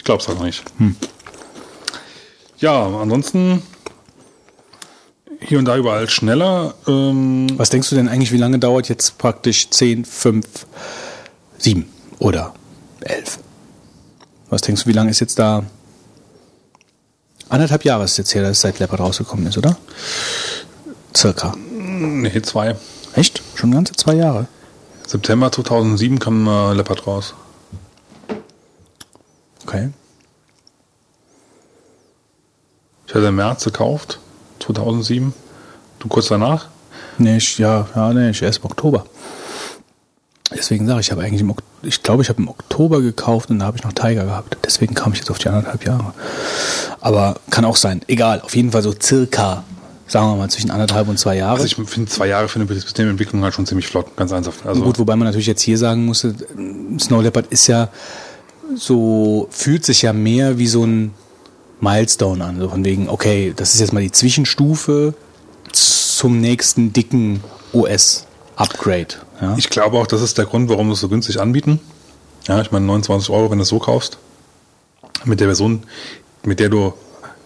Ich 0.00 0.04
glaube 0.04 0.22
es 0.22 0.28
halt 0.28 0.38
noch 0.38 0.46
nicht. 0.46 0.64
Ja, 2.58 2.86
ansonsten 2.86 3.62
hier 5.40 5.58
und 5.58 5.66
da 5.66 5.76
überall 5.76 6.08
schneller. 6.08 6.72
Ähm, 6.88 7.48
Was 7.58 7.68
denkst 7.68 7.90
du 7.90 7.96
denn 7.96 8.08
eigentlich, 8.08 8.32
wie 8.32 8.38
lange 8.38 8.58
dauert 8.58 8.88
jetzt 8.88 9.18
praktisch 9.18 9.68
10, 9.68 10.06
5, 10.06 10.46
7 11.58 11.86
oder 12.18 12.54
11? 13.02 13.40
Was 14.48 14.62
denkst 14.62 14.84
du, 14.84 14.88
wie 14.88 14.94
lange 14.94 15.10
ist 15.10 15.20
jetzt 15.20 15.38
da? 15.38 15.64
Anderthalb 17.50 17.84
Jahre 17.84 18.04
ist 18.04 18.16
jetzt 18.16 18.34
her, 18.34 18.42
dass 18.42 18.62
seit 18.62 18.78
Leopard 18.78 19.00
rausgekommen 19.00 19.46
ist, 19.48 19.58
oder? 19.58 19.76
Circa. 21.14 21.54
nee, 21.58 22.40
zwei. 22.40 22.74
Echt? 23.14 23.42
Schon 23.54 23.72
ganze 23.72 23.92
zwei 23.92 24.14
Jahre? 24.14 24.46
September 25.06 25.52
2007 25.52 26.18
kam 26.18 26.48
äh, 26.48 26.72
Leopard 26.72 27.06
raus. 27.06 27.34
Okay. 29.66 29.90
Ich 33.06 33.14
hatte 33.14 33.26
im 33.26 33.36
März 33.36 33.64
gekauft, 33.64 34.20
2007. 34.60 35.34
Du 35.98 36.08
kurz 36.08 36.28
danach? 36.28 36.68
Nee, 37.18 37.38
ich, 37.38 37.58
ja, 37.58 37.88
ja, 37.94 38.12
nee, 38.12 38.30
ich 38.30 38.40
erst 38.40 38.60
im 38.60 38.66
Oktober. 38.66 39.04
Deswegen 40.52 40.86
sage 40.86 41.00
ich, 41.00 41.06
ich 41.06 41.10
habe 41.12 41.22
eigentlich 41.22 41.40
im, 41.40 41.54
ich 41.82 42.02
glaube, 42.02 42.22
ich 42.22 42.28
habe 42.28 42.40
im 42.40 42.48
Oktober 42.48 43.00
gekauft 43.00 43.50
und 43.50 43.60
da 43.60 43.66
habe 43.66 43.76
ich 43.76 43.84
noch 43.84 43.92
Tiger 43.92 44.24
gehabt. 44.24 44.58
Deswegen 44.64 44.94
kam 44.94 45.12
ich 45.12 45.18
jetzt 45.18 45.30
auf 45.30 45.38
die 45.38 45.48
anderthalb 45.48 45.84
Jahre. 45.84 46.12
Aber 47.00 47.36
kann 47.50 47.64
auch 47.64 47.76
sein. 47.76 48.02
Egal, 48.08 48.40
auf 48.40 48.56
jeden 48.56 48.72
Fall 48.72 48.82
so 48.82 48.92
circa, 49.00 49.64
sagen 50.06 50.26
wir 50.26 50.36
mal, 50.36 50.50
zwischen 50.50 50.70
anderthalb 50.70 51.08
und 51.08 51.18
zwei 51.18 51.36
Jahre. 51.36 51.60
Also 51.60 51.66
ich 51.66 51.88
finde 51.88 52.10
zwei 52.10 52.26
Jahre 52.26 52.48
für 52.48 52.60
eine 52.60 52.72
Systementwicklung 52.72 53.42
halt 53.42 53.54
schon 53.54 53.66
ziemlich 53.66 53.86
flott, 53.86 54.16
ganz 54.16 54.32
einfach. 54.32 54.52
Also 54.64 54.82
Gut, 54.82 54.98
wobei 54.98 55.14
man 55.14 55.26
natürlich 55.26 55.46
jetzt 55.46 55.62
hier 55.62 55.78
sagen 55.78 56.04
musste, 56.04 56.34
Snow 56.98 57.22
Leopard 57.22 57.46
ist 57.48 57.66
ja 57.68 57.88
so, 58.76 59.48
fühlt 59.50 59.84
sich 59.84 60.02
ja 60.02 60.12
mehr 60.12 60.58
wie 60.58 60.66
so 60.66 60.84
ein 60.84 61.12
Milestone 61.80 62.44
an. 62.44 62.60
So 62.60 62.68
von 62.68 62.84
wegen, 62.84 63.08
okay, 63.08 63.52
das 63.54 63.74
ist 63.74 63.80
jetzt 63.80 63.92
mal 63.92 64.02
die 64.02 64.12
Zwischenstufe 64.12 65.14
zum 65.72 66.40
nächsten 66.40 66.92
dicken 66.92 67.42
OS-Upgrade. 67.72 69.14
Ja? 69.40 69.54
Ich 69.56 69.70
glaube 69.70 69.98
auch, 69.98 70.06
das 70.06 70.22
ist 70.22 70.38
der 70.38 70.44
Grund, 70.44 70.68
warum 70.68 70.88
sie 70.88 70.94
es 70.94 71.00
so 71.00 71.08
günstig 71.08 71.40
anbieten. 71.40 71.80
Ja, 72.46 72.60
ich 72.60 72.70
meine 72.70 72.86
29 72.86 73.30
Euro, 73.30 73.50
wenn 73.50 73.58
du 73.58 73.62
es 73.62 73.68
so 73.68 73.78
kaufst. 73.78 74.18
Mit 75.24 75.40
der 75.40 75.48
Version, 75.48 75.82
mit 76.44 76.60
der 76.60 76.68
du, 76.68 76.94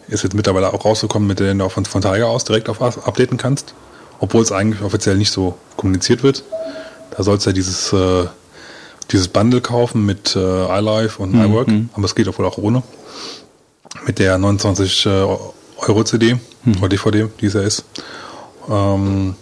ist 0.09 0.23
jetzt 0.23 0.35
mittlerweile 0.35 0.73
auch 0.73 0.85
rausgekommen, 0.85 1.27
mit 1.27 1.41
der 1.41 1.55
du 1.55 1.65
auch 1.65 1.73
von, 1.73 1.85
von 1.85 2.03
Tiger 2.03 2.29
aus 2.29 2.45
direkt 2.45 2.69
auf 2.69 2.81
updaten 2.81 3.37
kannst. 3.37 3.75
Obwohl 4.21 4.43
es 4.43 4.53
eigentlich 4.53 4.83
offiziell 4.83 5.17
nicht 5.17 5.31
so 5.31 5.59
kommuniziert 5.77 6.23
wird. 6.23 6.45
Da 7.17 7.23
sollst 7.23 7.47
du 7.47 7.51
ja 7.51 7.55
dieses, 7.55 7.93
äh, 7.93 8.27
dieses 9.11 9.29
Bundle 9.29 9.61
kaufen 9.61 10.05
mit 10.07 10.35
äh, 10.37 10.39
iLife 10.79 11.23
und 11.23 11.35
Mhm, 11.35 11.43
iWork, 11.45 11.69
aber 11.95 12.05
es 12.05 12.15
geht 12.15 12.29
auch 12.29 12.39
wohl 12.39 12.47
auch 12.47 12.59
ohne. 12.59 12.83
Mit 14.07 14.19
der 14.19 14.39
29 14.39 15.07
äh, 15.07 15.09
Euro 15.79 16.05
CD 16.05 16.37
Mhm. 16.65 16.79
oder 16.79 16.89
DVD, 16.89 17.29
die 17.41 17.47
es 17.47 17.55
ja 17.55 17.61
ist. 17.61 17.85
Ähm, 18.71 19.35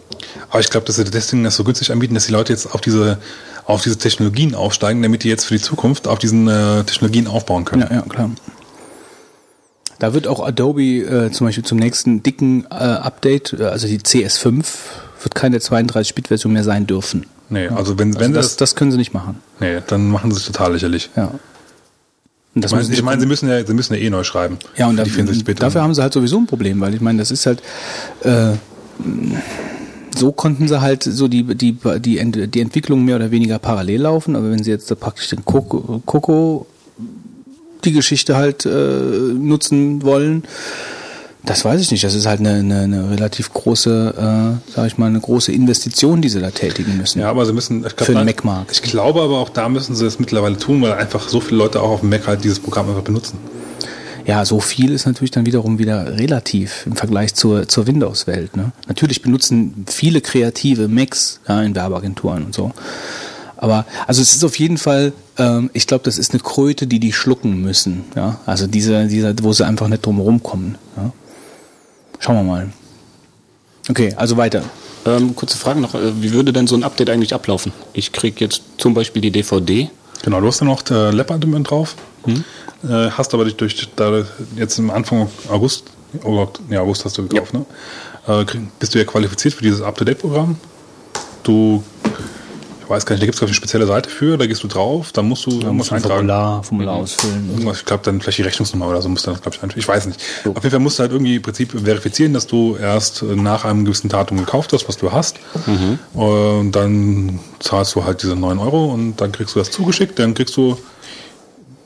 aber 0.51 0.61
ich 0.61 0.71
glaube, 0.71 0.87
dass 0.87 0.97
sie 0.97 1.05
deswegen 1.05 1.45
das 1.45 1.55
so 1.57 1.63
günstig 1.65 1.93
anbieten, 1.93 2.15
dass 2.15 2.27
die 2.27 2.33
Leute 2.33 2.53
jetzt 2.53 2.75
auf 2.75 2.81
diese 2.81 3.19
auf 3.65 3.81
diese 3.83 3.97
Technologien 3.97 4.57
aufsteigen, 4.57 5.03
damit 5.03 5.23
die 5.23 5.29
jetzt 5.29 5.45
für 5.45 5.55
die 5.55 5.61
Zukunft 5.61 6.09
auf 6.09 6.19
diesen 6.19 6.49
äh, 6.49 6.83
Technologien 6.83 7.29
aufbauen 7.29 7.65
können. 7.65 7.83
Ja, 7.83 7.95
ja, 7.99 8.03
klar. 8.03 8.31
Da 10.01 10.15
wird 10.15 10.27
auch 10.27 10.45
Adobe 10.45 10.83
äh, 10.83 11.31
zum 11.31 11.47
Beispiel 11.47 11.65
zum 11.65 11.79
nächsten 11.79 12.25
dicken 12.25 12.65
äh, 12.73 12.75
Update, 12.75 13.53
äh, 13.53 13.65
also 13.67 13.87
die 13.87 14.01
CS5, 14.01 14.65
wird 15.23 15.35
keine 15.37 15.59
32-Bit-Version 15.59 16.53
mehr 16.53 16.65
sein 16.65 16.89
dürfen. 16.89 17.27
Nee, 17.51 17.69
also 17.69 17.97
wenn, 18.01 18.09
Also 18.09 18.19
wenn 18.21 18.33
das, 18.33 18.49
das, 18.49 18.57
das 18.57 18.75
können 18.75 18.91
sie 18.91 18.99
nicht 18.99 19.15
machen. 19.15 19.39
Nee, 19.63 19.79
dann 19.87 20.09
machen 20.11 20.31
sie 20.31 20.39
sich 20.39 20.47
total 20.47 20.73
lächerlich. 20.73 21.09
Ja. 21.17 21.33
Und 22.55 22.63
das 22.65 22.71
Ich 22.73 22.77
meine, 22.77 22.89
ich 22.91 22.97
sie- 22.97 23.03
meine, 23.03 23.21
sie 23.21 23.27
müssen 23.27 23.49
ja, 23.49 23.65
sie 23.65 23.73
müssen 23.73 23.95
ja 23.95 24.01
eh 24.01 24.11
neu 24.11 24.25
schreiben. 24.25 24.59
Ja, 24.77 24.87
und 24.89 24.97
da, 24.97 25.05
die 25.05 25.11
64 25.11 25.45
Bit. 25.45 25.63
dafür 25.63 25.81
haben 25.83 25.95
sie 25.95 26.03
halt 26.03 26.13
sowieso 26.13 26.37
ein 26.39 26.47
Problem, 26.47 26.81
weil 26.81 26.95
ich 26.95 27.01
meine, 27.01 27.19
das 27.19 27.31
ist 27.31 27.47
halt, 27.47 27.63
äh, 28.25 28.53
so 30.15 30.33
konnten 30.33 30.69
sie 30.69 30.81
halt 30.81 31.03
so 31.03 31.29
die, 31.29 31.45
die, 31.55 31.77
die, 32.01 32.19
Ent- 32.19 32.55
die 32.55 32.61
Entwicklung 32.61 33.05
mehr 33.05 33.17
oder 33.17 33.31
weniger 33.31 33.59
parallel 33.59 34.03
laufen, 34.03 34.37
aber 34.37 34.51
wenn 34.51 34.63
sie 34.63 34.71
jetzt 34.71 34.91
da 34.91 34.95
praktisch 34.95 35.29
den 35.31 35.45
Coco, 35.45 36.03
Coco 36.05 36.67
die 37.85 37.93
Geschichte 37.93 38.37
halt 38.37 38.67
äh, 38.67 38.71
nutzen 38.71 40.03
wollen, 40.03 40.45
das 41.45 41.65
weiß 41.65 41.81
ich 41.81 41.91
nicht. 41.91 42.05
Das 42.05 42.15
ist 42.15 42.27
halt 42.27 42.41
eine, 42.41 42.55
eine, 42.55 42.81
eine 42.83 43.11
relativ 43.11 43.53
große, 43.53 44.15
äh, 44.17 44.73
sag 44.75 44.87
ich 44.87 44.99
mal, 44.99 45.07
eine 45.07 45.21
große 45.21 45.51
Investition, 45.51 46.23
die 46.23 46.29
sie 46.29 46.41
da 46.41 46.51
tätigen 46.51 46.97
müssen. 46.97 47.21
Ja, 47.21 47.31
aber 47.31 47.45
sie 47.47 47.53
müssen, 47.53 47.85
ich 47.85 47.97
glaub, 47.97 48.07
Für 48.07 48.15
den 48.15 48.25
Mac-Markt. 48.25 48.71
Ich 48.71 48.83
glaube 48.83 49.23
aber 49.23 49.39
auch 49.39 49.49
da 49.49 49.69
müssen 49.69 49.97
sie 49.97 50.07
es 50.07 50.21
mittlerweile 50.21 50.57
tun, 50.57 50.81
weil 50.83 50.93
einfach 50.93 51.29
so 51.29 51.41
viele 51.41 51.59
Leute 51.59 51.81
auch 51.81 51.91
auf 51.91 52.01
dem 52.01 52.11
Mac 52.11 52.27
halt 52.27 52.45
dieses 52.45 52.61
Programm 52.61 52.89
einfach 52.89 53.03
benutzen. 53.03 53.39
Ja, 54.25 54.45
so 54.45 54.61
viel 54.61 54.93
ist 54.93 55.07
natürlich 55.07 55.33
dann 55.33 55.47
wiederum 55.47 55.79
wieder 55.81 56.17
relativ 56.17 56.87
im 56.87 56.95
Vergleich 56.95 57.35
zur, 57.35 57.69
zur 57.69 57.89
Windows-Welt. 57.89 58.57
Ne? 58.57 58.71
Natürlich 58.87 59.23
benutzen 59.23 59.85
viele 59.89 60.21
kreative 60.21 60.87
Macs 60.87 61.41
ja, 61.49 61.61
in 61.63 61.75
Werbeagenturen 61.75 62.45
und 62.45 62.55
so. 62.55 62.73
Aber 63.57 63.85
also 64.07 64.23
es 64.23 64.35
ist 64.35 64.45
auf 64.45 64.59
jeden 64.59 64.79
Fall, 64.79 65.13
ähm, 65.39 65.71
ich 65.73 65.87
glaube, 65.87 66.05
das 66.05 66.19
ist 66.19 66.33
eine 66.33 66.41
Kröte, 66.41 66.87
die 66.87 67.01
die 67.01 67.13
schlucken 67.13 67.63
müssen. 67.63 68.05
Ja? 68.15 68.41
Also 68.47 68.69
diese, 68.69 69.07
diese, 69.07 69.35
wo 69.43 69.53
sie 69.53 69.67
einfach 69.67 69.89
nicht 69.89 70.07
drum 70.07 70.21
rumkommen. 70.21 70.77
Ja? 70.97 71.13
Schauen 72.23 72.37
wir 72.37 72.43
mal. 72.45 72.73
Okay, 73.91 74.15
also 74.17 74.37
weiter. 74.37 74.63
Ähm, 75.05 75.35
kurze 75.35 75.59
Frage 75.59 75.81
noch, 75.81 75.95
äh, 75.95 76.23
wie 76.23 76.33
würde 76.33 76.53
denn 76.53 76.69
so 76.69 76.77
ein 76.77 76.85
Update 76.85 77.11
eigentlich 77.11 77.35
ablaufen? 77.35 77.73
Ich 77.93 78.13
kriege 78.13 78.45
jetzt 78.45 78.63
zum 78.79 78.95
Beispiel 78.95 79.21
die 79.21 79.33
DVD. 79.33 79.91
Genau, 80.23 80.41
du 80.41 80.47
hast 80.47 80.61
ja 80.61 80.67
noch 80.67 80.89
äh, 80.89 81.11
Leopard 81.11 81.45
mit 81.45 81.69
drauf. 81.69 81.97
Äh, 82.25 83.11
hast 83.11 83.35
aber 83.35 83.45
dich 83.45 83.57
durch 83.57 83.89
da 83.97 84.25
jetzt 84.55 84.79
im 84.79 84.93
Anfang 84.93 85.29
August, 85.49 85.87
oh 86.23 86.37
Gott, 86.37 86.61
nee, 86.69 86.77
August 86.77 87.05
hast 87.05 87.19
du 87.19 87.27
gekauft, 87.27 87.55
ne? 87.55 87.67
Äh, 88.29 88.45
bist 88.79 88.95
du 88.95 89.01
ja 89.01 89.05
qualifiziert 89.05 89.55
für 89.55 89.65
dieses 89.65 89.83
Up-to-Date-Programm. 89.83 90.57
Du, 91.43 91.83
ich 92.83 92.91
weiß 92.91 93.07
gar 93.07 93.15
nicht, 93.15 93.23
da 93.23 93.27
gibt 93.27 93.37
es 93.37 93.43
eine 93.43 93.55
spezielle 93.55 93.87
Seite 93.87 94.11
für, 94.11 94.37
da 94.37 94.47
gehst 94.47 94.63
du 94.63 94.69
drauf, 94.69 95.13
dann 95.13 95.29
musst 95.29 95.47
du, 95.47 95.61
da 95.61 95.73
musst 95.73 95.91
du 95.91 95.95
eintragen. 95.95 96.15
Formular, 96.15 96.63
Formular 96.63 96.97
ausfüllen. 96.97 97.51
Irgendwas, 97.51 97.79
ich 97.79 97.85
glaube, 97.85 98.03
dann 98.05 98.21
vielleicht 98.21 98.39
die 98.39 98.43
Rechnungsnummer 98.43 98.89
oder 98.89 99.03
so 99.03 99.09
musst 99.09 99.27
du 99.27 99.31
dann, 99.31 99.41
glaube 99.41 99.57
ich, 99.57 99.63
eintragen. 99.63 99.81
Ich 99.81 99.89
weiß 99.89 100.07
nicht. 100.07 100.21
Auf 100.45 100.57
jeden 100.57 100.71
Fall 100.71 100.81
musst 100.81 100.99
du 100.99 101.03
halt 101.03 101.13
irgendwie 101.13 101.37
im 101.37 101.43
Prinzip 101.43 101.73
verifizieren, 101.73 102.35
dass 102.35 102.47
du 102.47 102.77
erst 102.77 103.23
äh, 103.23 103.37
nach 103.37 103.65
einem 103.65 103.85
gewissen 103.85 104.09
Datum 104.09 104.39
gekauft 104.39 104.73
hast, 104.73 104.89
was 104.89 104.97
du 104.97 105.13
hast. 105.13 105.39
Und 106.15 106.73
dann 106.73 107.41
zahlst 107.61 107.95
du 107.95 108.05
halt 108.05 108.23
diese 108.23 108.37
9 108.37 108.59
Euro 108.59 108.93
und 108.93 109.21
dann 109.21 109.33
kriegst 109.33 109.55
du 109.55 109.59
das 109.59 109.71
zugeschickt. 109.71 110.19
Dann 110.19 110.35
kriegst 110.35 110.57
du 110.57 110.77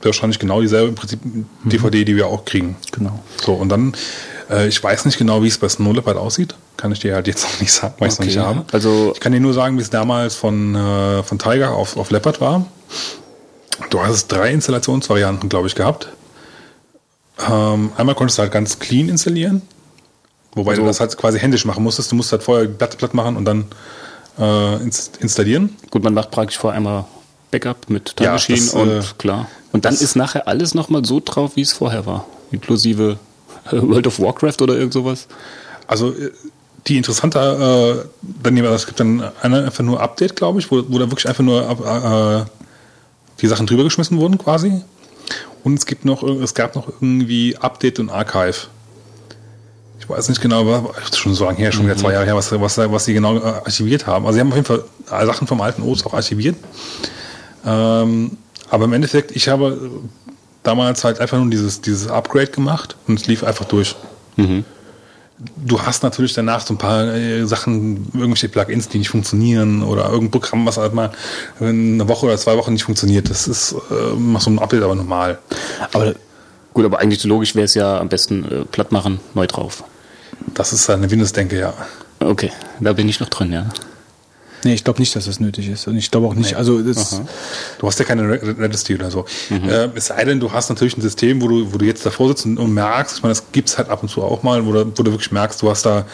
wahrscheinlich 0.02 0.38
genau 0.38 0.60
dieselbe 0.60 0.88
im 0.88 0.94
Prinzip 0.94 1.20
DVD, 1.64 2.04
die 2.04 2.16
wir 2.16 2.26
auch 2.28 2.44
kriegen. 2.44 2.76
Genau. 2.92 3.18
So, 3.42 3.52
und 3.54 3.68
dann, 3.68 3.92
äh, 4.50 4.68
ich 4.68 4.82
weiß 4.82 5.04
nicht 5.04 5.18
genau, 5.18 5.42
wie 5.42 5.48
es 5.48 5.58
bei 5.58 5.68
Snow 5.68 5.94
Leopard 5.94 6.16
aussieht. 6.16 6.54
Kann 6.76 6.92
ich 6.92 7.00
dir 7.00 7.14
halt 7.14 7.26
jetzt 7.26 7.44
noch 7.52 7.60
nicht 7.60 7.72
sagen, 7.72 7.94
weil 7.98 8.08
ich 8.08 8.14
es 8.14 8.18
noch 8.18 8.26
nicht 8.26 8.38
habe. 8.38 8.64
Also- 8.72 9.12
ich 9.14 9.20
kann 9.20 9.32
dir 9.32 9.40
nur 9.40 9.54
sagen, 9.54 9.78
wie 9.78 9.82
es 9.82 9.90
damals 9.90 10.34
von, 10.34 10.74
äh, 10.74 11.22
von 11.22 11.38
Tiger 11.38 11.72
auf, 11.72 11.96
auf 11.96 12.10
Leopard 12.10 12.40
war. 12.40 12.66
Du 13.90 14.00
hast 14.00 14.28
drei 14.28 14.50
Installationsvarianten, 14.52 15.48
glaube 15.48 15.68
ich, 15.68 15.74
gehabt. 15.74 16.08
Ähm, 17.50 17.92
einmal 17.96 18.14
konntest 18.14 18.38
du 18.38 18.42
halt 18.42 18.52
ganz 18.52 18.78
clean 18.78 19.08
installieren. 19.08 19.62
Wobei 20.54 20.70
Also- 20.72 20.82
du 20.82 20.88
das 20.88 21.00
halt 21.00 21.16
quasi 21.18 21.38
händisch 21.38 21.64
machen 21.64 21.82
musstest. 21.84 22.10
Du 22.10 22.16
musst 22.16 22.32
halt 22.32 22.42
vorher 22.42 22.66
Blatt, 22.66 22.96
Blatt 22.98 23.12
machen 23.14 23.36
und 23.36 23.44
dann 23.44 23.66
äh, 24.38 24.76
ins, 24.82 25.10
installieren. 25.20 25.76
Gut, 25.90 26.02
man 26.04 26.14
macht 26.14 26.30
praktisch 26.30 26.58
vorher 26.58 26.76
einmal 26.76 27.04
Backup 27.50 27.88
mit 27.88 28.16
Time 28.16 28.26
Ja, 28.26 28.32
Machine 28.32 28.58
das, 28.58 28.74
und 28.74 28.88
äh, 28.90 29.02
klar. 29.18 29.48
Und 29.72 29.84
dann 29.84 29.94
ist 29.94 30.14
nachher 30.16 30.48
alles 30.48 30.74
nochmal 30.74 31.04
so 31.04 31.20
drauf, 31.24 31.52
wie 31.56 31.62
es 31.62 31.72
vorher 31.72 32.04
war. 32.06 32.26
Inklusive 32.50 33.18
World 33.72 34.06
of 34.06 34.20
Warcraft 34.20 34.60
oder 34.60 34.74
irgend 34.74 34.92
sowas. 34.92 35.26
Also 35.86 36.10
äh, 36.12 36.30
die 36.86 36.96
interessante, 36.96 37.38
äh, 37.38 38.26
dann 38.42 38.56
es 38.56 38.86
gibt 38.86 39.00
dann 39.00 39.30
eine 39.42 39.64
einfach 39.64 39.82
nur 39.82 40.00
Update, 40.00 40.36
glaube 40.36 40.60
ich, 40.60 40.70
wo, 40.70 40.84
wo 40.88 40.98
da 40.98 41.10
wirklich 41.10 41.28
einfach 41.28 41.42
nur 41.42 41.62
äh, 41.62 42.50
die 43.40 43.46
Sachen 43.48 43.66
drüber 43.66 43.84
geschmissen 43.84 44.18
wurden 44.18 44.38
quasi. 44.38 44.82
Und 45.64 45.74
es 45.74 45.86
gibt 45.86 46.04
noch, 46.04 46.22
es 46.22 46.54
gab 46.54 46.76
noch 46.76 46.88
irgendwie 46.88 47.56
Update 47.56 47.98
und 47.98 48.08
Archive. 48.08 48.68
Ich 49.98 50.08
weiß 50.08 50.28
nicht 50.28 50.40
genau, 50.40 50.92
ist 51.02 51.18
schon 51.18 51.34
so 51.34 51.46
lange 51.46 51.58
her, 51.58 51.72
schon 51.72 51.86
wieder 51.86 51.96
zwei 51.96 52.12
Jahre 52.12 52.24
her, 52.24 52.36
was, 52.36 52.52
was, 52.52 52.78
was 52.78 53.04
sie 53.04 53.14
genau 53.14 53.36
äh, 53.36 53.42
archiviert 53.42 54.06
haben. 54.06 54.24
Also 54.24 54.36
sie 54.36 54.40
haben 54.40 54.50
auf 54.50 54.54
jeden 54.54 54.66
Fall 54.66 54.84
äh, 55.10 55.26
Sachen 55.26 55.48
vom 55.48 55.60
alten 55.60 55.82
OS 55.82 56.06
auch 56.06 56.14
archiviert. 56.14 56.54
Ähm, 57.64 58.38
aber 58.70 58.84
im 58.84 58.92
Endeffekt, 58.92 59.34
ich 59.34 59.48
habe 59.48 59.66
äh, 59.66 60.25
damals 60.66 61.04
halt 61.04 61.20
einfach 61.20 61.38
nur 61.38 61.50
dieses, 61.50 61.80
dieses 61.80 62.08
Upgrade 62.08 62.48
gemacht 62.48 62.96
und 63.06 63.20
es 63.20 63.26
lief 63.26 63.44
einfach 63.44 63.64
durch. 63.64 63.96
Du 65.56 65.82
hast 65.82 66.02
natürlich 66.02 66.32
danach 66.32 66.66
so 66.66 66.72
ein 66.72 66.78
paar 66.78 67.14
äh, 67.14 67.44
Sachen, 67.46 68.08
irgendwelche 68.14 68.48
Plugins, 68.48 68.88
die 68.88 68.98
nicht 68.98 69.10
funktionieren 69.10 69.82
oder 69.82 70.04
irgendein 70.06 70.30
Programm, 70.30 70.64
was 70.64 70.78
halt 70.78 70.94
mal 70.94 71.12
eine 71.60 72.08
Woche 72.08 72.26
oder 72.26 72.38
zwei 72.38 72.56
Wochen 72.56 72.72
nicht 72.72 72.84
funktioniert. 72.84 73.28
Das 73.28 73.46
ist 73.46 73.72
äh, 73.90 74.14
mach 74.16 74.40
so 74.40 74.50
ein 74.50 74.58
Update 74.58 74.82
aber 74.82 74.94
normal. 74.94 75.38
Aber 75.92 76.14
Gut, 76.76 76.84
aber 76.84 76.98
eigentlich 76.98 77.24
logisch 77.24 77.54
wäre 77.54 77.64
es 77.64 77.72
ja 77.72 77.98
am 77.98 78.10
besten 78.10 78.44
äh, 78.44 78.64
platt 78.66 78.92
machen, 78.92 79.18
neu 79.32 79.46
drauf. 79.46 79.82
Das 80.52 80.74
ist 80.74 80.90
eine 80.90 81.10
Windows-Denke, 81.10 81.58
ja. 81.58 81.72
Okay, 82.20 82.52
da 82.80 82.92
bin 82.92 83.08
ich 83.08 83.18
noch 83.18 83.30
drin, 83.30 83.50
ja. 83.50 83.64
Nee, 84.66 84.74
ich 84.74 84.84
glaube 84.84 85.00
nicht, 85.00 85.16
dass 85.16 85.24
das 85.26 85.40
nötig 85.40 85.68
ist. 85.68 85.86
Und 85.86 85.96
ich 85.96 86.10
glaube 86.10 86.26
auch 86.26 86.34
nicht, 86.34 86.54
also 86.56 86.82
das, 86.82 87.22
Du 87.78 87.86
hast 87.86 87.98
ja 87.98 88.04
keine 88.04 88.22
Re- 88.28 88.40
Registry 88.58 88.96
oder 88.96 89.10
so. 89.10 89.24
Äh, 89.50 89.88
es 89.94 90.06
sei 90.06 90.24
denn, 90.24 90.40
du 90.40 90.52
hast 90.52 90.68
natürlich 90.68 90.96
ein 90.98 91.00
System, 91.02 91.40
wo 91.40 91.48
du, 91.48 91.72
wo 91.72 91.78
du 91.78 91.84
jetzt 91.86 92.04
davor 92.04 92.28
sitzt 92.28 92.44
und, 92.44 92.58
und 92.58 92.74
merkst, 92.74 93.16
ich 93.16 93.22
meine, 93.22 93.32
das 93.34 93.44
gibt's 93.52 93.78
halt 93.78 93.88
ab 93.88 94.02
und 94.02 94.08
zu 94.08 94.22
auch 94.22 94.42
mal, 94.42 94.66
wo 94.66 94.72
du, 94.72 94.86
wo 94.94 95.02
du 95.02 95.10
wirklich 95.12 95.32
merkst, 95.32 95.62
du 95.62 95.70
hast 95.70 95.86
da 95.86 96.04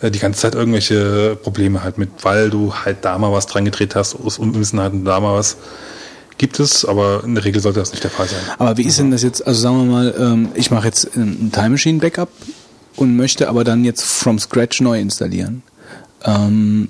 äh, 0.00 0.10
die 0.10 0.18
ganze 0.18 0.40
Zeit 0.40 0.54
irgendwelche 0.54 1.36
Probleme 1.42 1.82
halt 1.82 1.98
mit, 1.98 2.10
weil 2.22 2.48
du 2.50 2.72
halt 2.74 2.98
da 3.04 3.18
mal 3.18 3.32
was 3.32 3.46
dran 3.46 3.64
gedreht 3.64 3.94
hast, 3.94 4.14
aus 4.16 4.38
Unwissenheit 4.38 4.92
und 4.92 5.04
da 5.04 5.20
mal 5.20 5.34
was 5.34 5.56
gibt 6.38 6.60
es, 6.60 6.84
aber 6.84 7.22
in 7.24 7.34
der 7.34 7.44
Regel 7.44 7.62
sollte 7.62 7.80
das 7.80 7.92
nicht 7.92 8.04
der 8.04 8.10
Fall 8.10 8.28
sein. 8.28 8.38
Aber 8.58 8.76
wie 8.76 8.82
ist 8.82 8.98
denn 8.98 9.10
das 9.10 9.22
jetzt, 9.22 9.46
also 9.46 9.58
sagen 9.60 9.78
wir 9.78 9.84
mal, 9.92 10.14
ähm, 10.18 10.48
ich 10.54 10.70
mache 10.70 10.86
jetzt 10.86 11.16
ein 11.16 11.50
Time 11.52 11.70
Machine 11.70 11.98
Backup 11.98 12.28
und 12.96 13.16
möchte 13.16 13.48
aber 13.48 13.64
dann 13.64 13.84
jetzt 13.84 14.02
from 14.04 14.38
scratch 14.38 14.80
neu 14.82 15.00
installieren. 15.00 15.62
Ähm, 16.24 16.88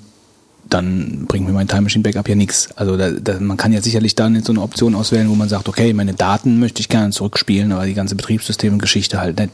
dann 0.69 1.25
bringt 1.27 1.47
mir 1.47 1.53
mein 1.53 1.67
Time 1.67 1.83
Machine 1.83 2.03
Backup 2.03 2.27
ja 2.27 2.35
nichts. 2.35 2.69
Also 2.75 2.97
da, 2.97 3.11
da, 3.11 3.39
man 3.39 3.57
kann 3.57 3.73
ja 3.73 3.81
sicherlich 3.81 4.15
dann 4.15 4.41
so 4.43 4.51
eine 4.51 4.61
Option 4.61 4.95
auswählen, 4.95 5.29
wo 5.29 5.35
man 5.35 5.49
sagt, 5.49 5.67
okay, 5.69 5.93
meine 5.93 6.13
Daten 6.13 6.59
möchte 6.59 6.81
ich 6.81 6.89
gerne 6.89 7.11
zurückspielen, 7.11 7.71
aber 7.71 7.85
die 7.85 7.93
ganze 7.93 8.15
Betriebssystem 8.15 8.73
und 8.73 8.79
Geschichte 8.79 9.19
halt 9.19 9.39
nicht. 9.39 9.51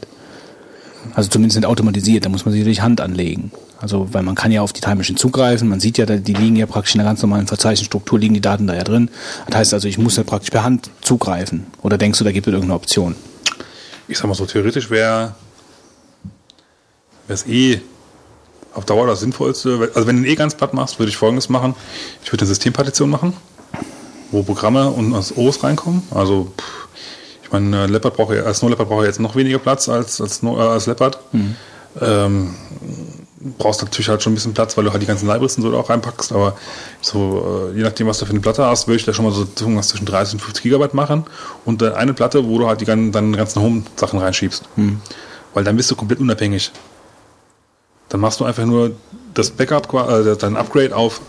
Also 1.14 1.28
zumindest 1.28 1.58
nicht 1.58 1.66
automatisiert, 1.66 2.24
da 2.24 2.28
muss 2.30 2.44
man 2.44 2.52
sicherlich 2.52 2.80
Hand 2.80 3.00
anlegen. 3.00 3.52
Also, 3.78 4.08
weil 4.12 4.22
man 4.22 4.34
kann 4.34 4.50
ja 4.50 4.62
auf 4.62 4.72
die 4.72 4.80
Time 4.80 4.96
Machine 4.96 5.18
zugreifen, 5.18 5.68
man 5.68 5.78
sieht 5.78 5.98
ja, 5.98 6.06
die 6.06 6.32
liegen 6.32 6.56
ja 6.56 6.64
praktisch 6.64 6.94
in 6.94 6.98
der 6.98 7.06
ganz 7.06 7.20
normalen 7.20 7.46
Verzeichnisstruktur, 7.46 8.18
liegen 8.18 8.32
die 8.32 8.40
Daten 8.40 8.66
da 8.66 8.74
ja 8.74 8.84
drin. 8.84 9.10
Das 9.46 9.56
heißt 9.56 9.74
also, 9.74 9.86
ich 9.86 9.98
muss 9.98 10.16
ja 10.16 10.22
praktisch 10.22 10.50
per 10.50 10.64
Hand 10.64 10.90
zugreifen. 11.02 11.66
Oder 11.82 11.98
denkst 11.98 12.18
du, 12.18 12.24
da 12.24 12.32
gibt 12.32 12.46
es 12.46 12.52
irgendeine 12.52 12.76
Option? 12.76 13.14
ich 14.08 14.18
sag 14.18 14.26
mal 14.26 14.34
so, 14.34 14.46
theoretisch 14.46 14.90
wäre 14.90 15.34
es 17.28 17.46
eh 17.46 17.80
auf 18.74 18.84
Dauer 18.84 19.06
das 19.06 19.20
Sinnvollste. 19.20 19.90
Also 19.94 20.06
wenn 20.06 20.16
du 20.16 20.22
ihn 20.22 20.28
eh 20.32 20.34
ganz 20.34 20.54
platt 20.54 20.74
machst, 20.74 20.98
würde 20.98 21.10
ich 21.10 21.16
folgendes 21.16 21.48
machen. 21.48 21.74
Ich 22.22 22.32
würde 22.32 22.42
eine 22.42 22.48
Systempartition 22.48 23.08
machen, 23.10 23.34
wo 24.30 24.42
Programme 24.42 24.90
und 24.90 25.12
das 25.12 25.36
OS 25.36 25.62
reinkommen. 25.62 26.02
Also 26.10 26.52
ich 27.42 27.52
meine, 27.52 27.86
Leopard 27.86 28.16
braucht 28.16 28.30
als 28.36 28.58
Snow 28.58 28.68
Leopard 28.70 28.88
braucht 28.88 29.02
ja 29.02 29.06
jetzt 29.08 29.20
noch 29.20 29.36
weniger 29.36 29.58
Platz 29.58 29.88
als, 29.88 30.20
als, 30.20 30.36
Snow- 30.36 30.58
äh, 30.58 30.62
als 30.62 30.86
Leopard. 30.86 31.18
Ähm, 32.00 32.54
brauchst 33.58 33.82
natürlich 33.82 34.08
halt 34.08 34.22
schon 34.22 34.32
ein 34.32 34.34
bisschen 34.36 34.54
Platz, 34.54 34.76
weil 34.76 34.84
du 34.84 34.92
halt 34.92 35.02
die 35.02 35.06
ganzen 35.06 35.26
Libraries 35.28 35.56
und 35.56 35.62
so 35.62 35.70
da 35.70 35.76
auch 35.78 35.90
reinpackst, 35.90 36.32
aber 36.32 36.56
so, 37.02 37.70
äh, 37.72 37.76
je 37.76 37.82
nachdem, 37.84 38.06
was 38.06 38.18
du 38.18 38.24
für 38.24 38.30
eine 38.30 38.40
Platte 38.40 38.64
hast, 38.64 38.88
würde 38.88 38.96
ich 38.96 39.04
da 39.04 39.12
schon 39.12 39.24
mal 39.26 39.32
so 39.32 39.46
irgendwas 39.60 39.88
zwischen 39.88 40.06
30 40.06 40.34
und 40.34 40.40
50 40.40 40.62
Gigabyte 40.62 40.94
machen 40.94 41.24
und 41.66 41.82
äh, 41.82 41.92
eine 41.92 42.14
Platte, 42.14 42.46
wo 42.48 42.58
du 42.58 42.66
halt 42.66 42.80
die 42.80 42.86
ganzen, 42.86 43.12
dann 43.12 43.32
ganzen 43.36 43.60
Home-Sachen 43.62 44.18
reinschiebst. 44.18 44.64
Weil 45.52 45.62
dann 45.62 45.76
bist 45.76 45.90
du 45.90 45.94
komplett 45.94 46.20
unabhängig. 46.20 46.72
Dann 48.14 48.20
machst 48.20 48.38
du 48.38 48.44
einfach 48.44 48.64
nur 48.64 48.92
das 49.34 49.50
Backup, 49.50 49.92
äh, 49.92 50.36
dein 50.36 50.56
Upgrade 50.56 50.94
auf 50.94 51.20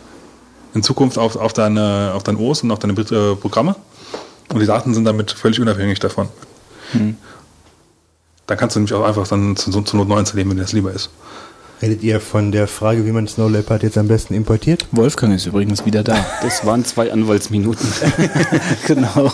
in 0.76 0.84
Zukunft 0.84 1.18
auf, 1.18 1.36
auf, 1.36 1.52
deine, 1.52 2.12
auf 2.14 2.22
dein 2.22 2.36
OS 2.36 2.62
und 2.62 2.70
auf 2.70 2.78
deine 2.78 2.94
äh, 2.94 3.36
Programme. 3.36 3.76
Und 4.54 4.60
die 4.60 4.68
Daten 4.68 4.94
sind 4.94 5.04
damit 5.04 5.32
völlig 5.32 5.60
unabhängig 5.60 6.00
davon. 6.00 6.30
Da 8.46 8.56
kannst 8.56 8.76
du 8.76 8.82
nämlich 8.82 8.94
auch 8.94 9.04
einfach 9.04 9.28
dann 9.28 9.56
zu, 9.56 9.72
zur 9.82 9.98
Not 9.98 10.08
neu 10.08 10.20
installieren, 10.20 10.52
wenn 10.52 10.58
dir 10.58 10.62
das 10.62 10.74
lieber 10.74 10.92
ist. 10.92 11.10
Redet 11.82 12.04
ihr 12.04 12.22
von 12.22 12.54
der 12.54 12.68
Frage, 12.68 13.06
wie 13.06 13.12
man 13.12 13.28
Snow 13.28 13.52
Leopard 13.52 13.84
jetzt 13.84 13.98
am 13.98 14.08
besten 14.08 14.34
importiert? 14.34 14.88
Wolfgang 14.92 15.36
ist 15.36 15.46
übrigens 15.46 15.86
wieder 15.86 16.04
da. 16.04 16.26
Das 16.42 16.66
waren 16.66 16.86
zwei 16.86 17.12
Anwaltsminuten. 17.12 17.88
genau. 18.88 19.32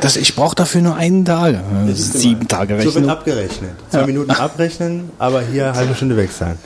Das, 0.00 0.16
ich 0.16 0.34
brauche 0.34 0.54
dafür 0.54 0.80
nur 0.80 0.96
einen 0.96 1.24
Tag. 1.24 1.56
Das 1.86 1.98
ist 1.98 2.14
sieben 2.14 2.48
Tage 2.48 2.80
So 2.80 2.94
wird 2.94 3.08
abgerechnet. 3.08 3.72
Zwei 3.90 4.06
Minuten 4.06 4.30
abrechnen, 4.30 5.10
aber 5.18 5.42
hier 5.42 5.74
halbe 5.74 5.94
Stunde 5.94 6.16
weg 6.16 6.30
sein. 6.32 6.58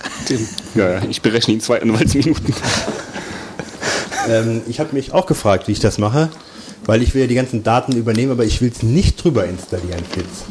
ja, 0.75 0.91
ja, 0.91 1.03
ich 1.09 1.21
berechne 1.21 1.55
ihn 1.55 1.61
zwei 1.61 1.83
Anwaltsminuten. 1.83 2.55
Ähm, 4.29 4.61
ich 4.69 4.79
habe 4.79 4.95
mich 4.95 5.14
auch 5.14 5.25
gefragt, 5.25 5.69
wie 5.69 5.73
ich 5.73 5.81
das 5.81 5.97
mache, 5.97 6.29
weil 6.85 7.01
ich 7.01 7.14
will 7.14 7.23
ja 7.23 7.27
die 7.27 7.35
ganzen 7.35 7.62
Daten 7.62 7.93
übernehmen, 7.93 8.31
aber 8.31 8.45
ich 8.45 8.61
will 8.61 8.71
es 8.71 8.83
nicht 8.83 9.25
drüber 9.25 9.47
installieren, 9.47 10.05
Fitz. 10.05 10.45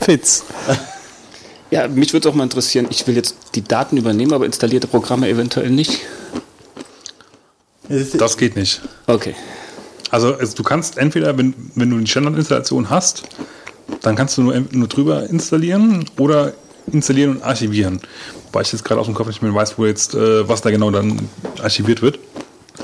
Fitz. 0.00 0.44
Ja, 1.74 1.88
mich 1.88 2.12
würde 2.12 2.28
auch 2.28 2.34
mal 2.36 2.44
interessieren, 2.44 2.86
ich 2.88 3.04
will 3.08 3.16
jetzt 3.16 3.34
die 3.56 3.64
Daten 3.64 3.96
übernehmen, 3.96 4.32
aber 4.32 4.46
installierte 4.46 4.86
Programme 4.86 5.28
eventuell 5.28 5.70
nicht. 5.70 6.02
Es 7.88 8.12
Das 8.12 8.36
geht 8.36 8.54
nicht. 8.54 8.80
Okay. 9.08 9.34
Also 10.08 10.38
es, 10.38 10.54
du 10.54 10.62
kannst 10.62 10.98
entweder, 10.98 11.36
wenn, 11.36 11.52
wenn 11.74 11.90
du 11.90 11.98
die 11.98 12.06
Standardinstallation 12.06 12.90
hast, 12.90 13.24
dann 14.02 14.14
kannst 14.14 14.38
du 14.38 14.42
nur, 14.42 14.62
nur 14.70 14.86
drüber 14.86 15.28
installieren 15.28 16.08
oder 16.16 16.52
installieren 16.92 17.38
und 17.38 17.42
archivieren. 17.42 18.00
Wobei 18.44 18.60
ich 18.60 18.70
jetzt 18.70 18.84
gerade 18.84 19.00
aus 19.00 19.06
dem 19.06 19.16
Kopf 19.16 19.26
nicht 19.26 19.42
mehr 19.42 19.52
weiß, 19.52 19.76
wo 19.76 19.84
jetzt, 19.84 20.14
äh, 20.14 20.48
was 20.48 20.62
da 20.62 20.70
genau 20.70 20.92
dann 20.92 21.28
archiviert 21.60 22.02
wird. 22.02 22.20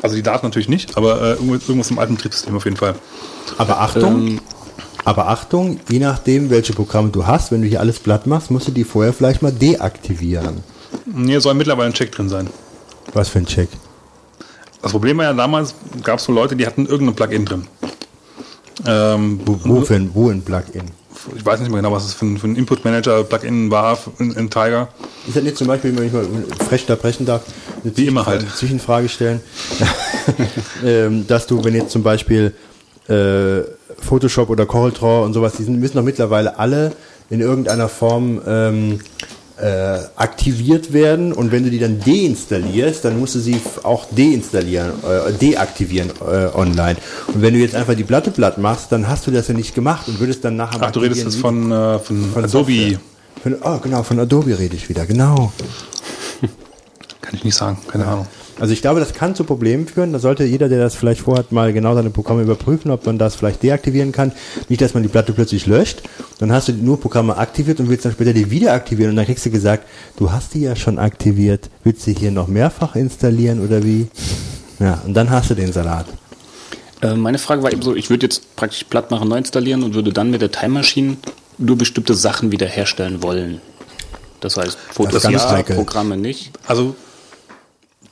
Also 0.02 0.16
die 0.16 0.22
Daten 0.24 0.44
natürlich 0.44 0.68
nicht, 0.68 0.96
aber 0.96 1.22
äh, 1.22 1.30
irgendwas, 1.34 1.68
irgendwas 1.68 1.92
im 1.92 2.00
alten 2.00 2.16
Betriebssystem 2.16 2.56
auf 2.56 2.64
jeden 2.64 2.76
Fall. 2.76 2.96
Aber 3.56 3.80
Achtung, 3.80 4.26
Ähm, 4.30 4.40
aber 5.04 5.28
Achtung, 5.28 5.80
je 5.88 5.98
nachdem, 5.98 6.50
welche 6.50 6.72
Programme 6.72 7.10
du 7.10 7.26
hast, 7.26 7.50
wenn 7.52 7.62
du 7.62 7.68
hier 7.68 7.80
alles 7.80 7.98
platt 7.98 8.26
machst, 8.26 8.50
musst 8.50 8.68
du 8.68 8.72
die 8.72 8.84
vorher 8.84 9.12
vielleicht 9.12 9.42
mal 9.42 9.52
deaktivieren. 9.52 10.58
Hier 11.24 11.40
soll 11.40 11.54
mittlerweile 11.54 11.86
ein 11.88 11.94
Check 11.94 12.12
drin 12.12 12.28
sein. 12.28 12.48
Was 13.14 13.28
für 13.28 13.38
ein 13.38 13.46
Check? 13.46 13.68
Das 14.82 14.92
Problem 14.92 15.18
war 15.18 15.24
ja 15.24 15.32
damals, 15.32 15.74
gab 16.02 16.18
es 16.18 16.24
so 16.24 16.32
Leute, 16.32 16.56
die 16.56 16.66
hatten 16.66 16.86
irgendein 16.86 17.14
Plugin 17.16 17.44
drin. 17.44 17.66
Ähm, 18.86 19.40
Wo, 19.44 19.58
wo, 19.64 19.80
für 19.82 19.94
ein, 19.96 20.10
wo 20.14 20.30
ein 20.30 20.42
Plugin? 20.42 20.84
ich 21.36 21.44
weiß 21.44 21.60
nicht 21.60 21.68
mehr 21.70 21.82
genau, 21.82 21.92
was 21.92 22.06
es 22.06 22.14
für 22.14 22.24
ein, 22.24 22.40
ein 22.42 22.56
Input-Manager-Plugin 22.56 23.70
war 23.70 23.98
in, 24.18 24.30
in 24.32 24.48
Tiger. 24.48 24.88
Ist 25.26 25.36
das 25.36 25.42
nicht 25.44 25.58
zum 25.58 25.66
Beispiel, 25.66 25.94
wenn 25.96 26.06
ich 26.06 26.12
mal 26.14 26.26
frech 26.66 26.86
da 26.86 26.94
brechen 26.94 27.26
darf, 27.26 27.42
eine 27.84 27.94
Wie 27.94 28.06
immer 28.06 28.22
Zwischenfrage- 28.22 28.26
halt. 28.26 28.56
Zwischenfrage 28.56 29.08
stellen, 29.10 29.40
ähm, 30.84 31.26
dass 31.26 31.46
du, 31.46 31.62
wenn 31.62 31.74
jetzt 31.74 31.90
zum 31.90 32.02
Beispiel 32.02 32.54
äh, 33.10 33.62
Photoshop 33.98 34.50
oder 34.50 34.66
CorelDRAW 34.66 35.24
und 35.24 35.32
sowas, 35.32 35.54
die 35.58 35.64
sind, 35.64 35.80
müssen 35.80 35.96
doch 35.96 36.04
mittlerweile 36.04 36.58
alle 36.58 36.92
in 37.28 37.40
irgendeiner 37.40 37.88
Form 37.88 38.40
ähm, 38.46 39.00
äh, 39.60 39.98
aktiviert 40.16 40.92
werden 40.92 41.32
und 41.32 41.52
wenn 41.52 41.64
du 41.64 41.70
die 41.70 41.78
dann 41.78 42.00
deinstallierst, 42.00 43.04
dann 43.04 43.18
musst 43.18 43.34
du 43.34 43.40
sie 43.40 43.60
auch 43.82 44.06
deinstallieren, 44.10 44.92
äh, 45.04 45.32
deaktivieren 45.32 46.10
äh, 46.20 46.56
online. 46.56 46.96
Und 47.28 47.42
wenn 47.42 47.54
du 47.54 47.60
jetzt 47.60 47.74
einfach 47.74 47.94
die 47.94 48.04
Platte 48.04 48.30
platt 48.30 48.58
machst, 48.58 48.90
dann 48.90 49.06
hast 49.06 49.26
du 49.26 49.30
das 49.30 49.48
ja 49.48 49.54
nicht 49.54 49.74
gemacht 49.74 50.08
und 50.08 50.18
würdest 50.18 50.44
dann 50.44 50.56
nachher 50.56 50.80
Ach, 50.80 50.90
du 50.90 51.00
redest 51.00 51.24
jetzt 51.24 51.36
von, 51.36 51.70
äh, 51.70 51.98
von, 51.98 52.30
von 52.32 52.44
Adobe. 52.44 52.98
Von, 53.42 53.56
oh, 53.62 53.78
genau, 53.78 54.02
von 54.02 54.18
Adobe 54.18 54.58
rede 54.58 54.76
ich 54.76 54.88
wieder, 54.88 55.04
genau. 55.04 55.52
Kann 57.20 57.34
ich 57.34 57.44
nicht 57.44 57.56
sagen, 57.56 57.78
keine 57.86 58.06
Ahnung. 58.06 58.26
Also 58.60 58.74
ich 58.74 58.82
glaube, 58.82 59.00
das 59.00 59.14
kann 59.14 59.34
zu 59.34 59.44
Problemen 59.44 59.88
führen. 59.88 60.12
Da 60.12 60.18
sollte 60.18 60.44
jeder, 60.44 60.68
der 60.68 60.78
das 60.78 60.94
vielleicht 60.94 61.22
vorhat, 61.22 61.50
mal 61.50 61.72
genau 61.72 61.94
seine 61.94 62.10
Programme 62.10 62.42
überprüfen, 62.42 62.90
ob 62.90 63.06
man 63.06 63.16
das 63.16 63.34
vielleicht 63.34 63.62
deaktivieren 63.62 64.12
kann. 64.12 64.32
Nicht, 64.68 64.82
dass 64.82 64.92
man 64.92 65.02
die 65.02 65.08
Platte 65.08 65.32
plötzlich 65.32 65.66
löscht. 65.66 66.02
Dann 66.38 66.52
hast 66.52 66.68
du 66.68 66.72
nur 66.72 67.00
Programme 67.00 67.38
aktiviert 67.38 67.80
und 67.80 67.88
willst 67.88 68.04
dann 68.04 68.12
später 68.12 68.34
die 68.34 68.50
wieder 68.50 68.74
aktivieren. 68.74 69.10
Und 69.10 69.16
dann 69.16 69.24
kriegst 69.24 69.46
du 69.46 69.50
gesagt, 69.50 69.88
du 70.18 70.30
hast 70.30 70.52
die 70.52 70.60
ja 70.60 70.76
schon 70.76 70.98
aktiviert. 70.98 71.70
Willst 71.84 72.06
du 72.06 72.10
hier 72.10 72.30
noch 72.30 72.48
mehrfach 72.48 72.96
installieren 72.96 73.64
oder 73.64 73.82
wie? 73.82 74.08
Ja, 74.78 75.00
und 75.06 75.14
dann 75.14 75.30
hast 75.30 75.48
du 75.48 75.54
den 75.54 75.72
Salat. 75.72 76.06
Äh, 77.00 77.14
meine 77.14 77.38
Frage 77.38 77.62
war 77.62 77.72
eben 77.72 77.80
so, 77.80 77.96
ich 77.96 78.10
würde 78.10 78.26
jetzt 78.26 78.56
praktisch 78.56 78.84
platt 78.84 79.10
machen, 79.10 79.28
neu 79.28 79.38
installieren 79.38 79.82
und 79.82 79.94
würde 79.94 80.12
dann 80.12 80.30
mit 80.30 80.42
der 80.42 80.50
Time 80.50 80.74
Machine 80.74 81.16
nur 81.56 81.78
bestimmte 81.78 82.12
Sachen 82.12 82.52
wiederherstellen 82.52 83.22
wollen. 83.22 83.62
Das 84.40 84.58
heißt, 84.58 84.76
Fotos 84.92 85.22
ganz 85.22 85.42
ja. 85.42 85.62
Programme 85.62 86.18
nicht. 86.18 86.52
Also 86.66 86.94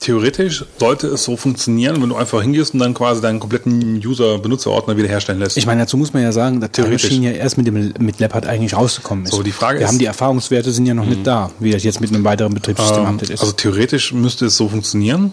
theoretisch 0.01 0.65
sollte 0.79 1.09
es 1.09 1.25
so 1.25 1.37
funktionieren, 1.37 2.01
wenn 2.01 2.09
du 2.09 2.17
einfach 2.17 2.41
hingehst 2.43 2.73
und 2.75 2.81
dann 2.81 2.95
quasi 2.95 3.21
deinen 3.21 3.41
kompletten 3.41 3.97
User-Benutzerordner 4.05 4.97
wiederherstellen 4.97 5.41
lässt. 5.41 5.57
Ich 5.57 5.67
meine, 5.67 5.81
dazu 5.83 5.97
muss 5.97 6.13
man 6.13 6.23
ja 6.23 6.33
sagen, 6.33 6.61
dass 6.61 6.71
Theoretisch. 6.73 7.05
Machine 7.05 7.33
ja 7.33 7.37
erst 7.37 7.59
mit 7.59 7.67
dem 7.67 7.93
mit 7.99 8.19
Leopard 8.21 8.47
eigentlich 8.47 8.75
rausgekommen 8.75 9.25
ist. 9.25 9.33
So, 9.33 9.43
die 9.43 9.53
Frage 9.53 9.79
Wir 9.79 9.85
ist- 9.87 9.91
haben 9.93 9.99
die 9.99 10.05
Erfahrungswerte 10.07 10.71
sind 10.73 10.87
ja 10.87 10.95
noch 10.95 11.07
nicht 11.07 11.27
da, 11.27 11.51
wie 11.59 11.71
das 11.73 11.83
jetzt 11.85 12.01
mit 12.01 12.11
einem 12.15 12.25
weiteren 12.25 12.55
Betriebssystem 12.55 13.05
Ähm, 13.07 13.19
ist. 13.21 13.31
also 13.41 13.53
theoretisch 13.53 14.13
müsste 14.13 14.47
es 14.47 14.57
so 14.57 14.69
funktionieren, 14.69 15.33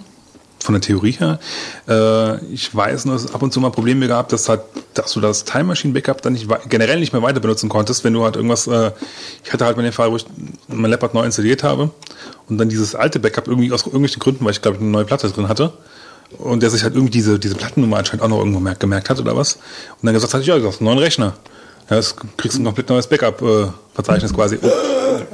von 0.65 0.73
der 0.73 0.81
Theorie 0.81 1.11
her. 1.11 1.39
Äh, 1.87 2.43
ich 2.53 2.75
weiß 2.75 3.05
nur, 3.05 3.15
dass 3.15 3.25
es 3.25 3.33
ab 3.33 3.41
und 3.41 3.53
zu 3.53 3.59
mal 3.59 3.71
Probleme 3.71 4.07
gab, 4.07 4.29
dass, 4.29 4.49
halt, 4.49 4.61
dass 4.93 5.13
du 5.13 5.21
das 5.21 5.45
Time 5.45 5.65
Machine 5.65 5.93
Backup 5.93 6.21
dann 6.21 6.33
nicht, 6.33 6.47
generell 6.69 6.99
nicht 6.99 7.13
mehr 7.13 7.21
weiter 7.21 7.39
benutzen 7.39 7.69
konntest, 7.69 8.03
wenn 8.03 8.13
du 8.13 8.23
halt 8.23 8.35
irgendwas, 8.35 8.67
äh, 8.67 8.91
ich 9.43 9.53
hatte 9.53 9.65
halt 9.65 9.77
mal 9.77 9.83
den 9.83 9.93
Fall, 9.93 10.11
wo 10.11 10.17
ich 10.17 10.25
mein 10.67 10.91
Leopard 10.91 11.13
neu 11.13 11.23
installiert 11.23 11.63
habe 11.63 11.91
und 12.49 12.57
dann 12.57 12.69
dieses 12.69 12.95
alte 12.95 13.19
Backup 13.19 13.47
irgendwie 13.47 13.71
aus 13.71 13.81
irgendwelchen 13.81 14.19
Gründen, 14.19 14.43
weil 14.43 14.51
ich 14.51 14.61
glaube, 14.61 14.79
eine 14.79 14.87
neue 14.87 15.05
Platte 15.05 15.29
drin 15.29 15.47
hatte, 15.47 15.73
und 16.39 16.63
der 16.63 16.69
sich 16.69 16.83
halt 16.83 16.95
irgendwie 16.95 17.11
diese, 17.11 17.39
diese 17.39 17.55
Plattennummer 17.55 17.97
anscheinend 17.97 18.23
auch 18.23 18.27
noch 18.27 18.39
irgendwo 18.39 18.59
merkt, 18.59 18.79
gemerkt 18.79 19.09
hat 19.09 19.19
oder 19.19 19.35
was. 19.35 19.55
Und 19.55 20.03
dann 20.03 20.13
gesagt 20.13 20.33
hat, 20.33 20.43
ja, 20.43 20.57
du 20.57 20.67
hast 20.67 20.81
einen 20.81 20.87
neuen 20.87 20.99
Rechner. 20.99 21.33
Ja, 21.89 21.97
das 21.97 22.15
kriegst 22.37 22.57
du 22.57 22.61
ein 22.61 22.65
komplett 22.65 22.89
neues 22.89 23.07
Backup-Verzeichnis 23.07 24.33
quasi 24.33 24.57
oh, 24.61 24.67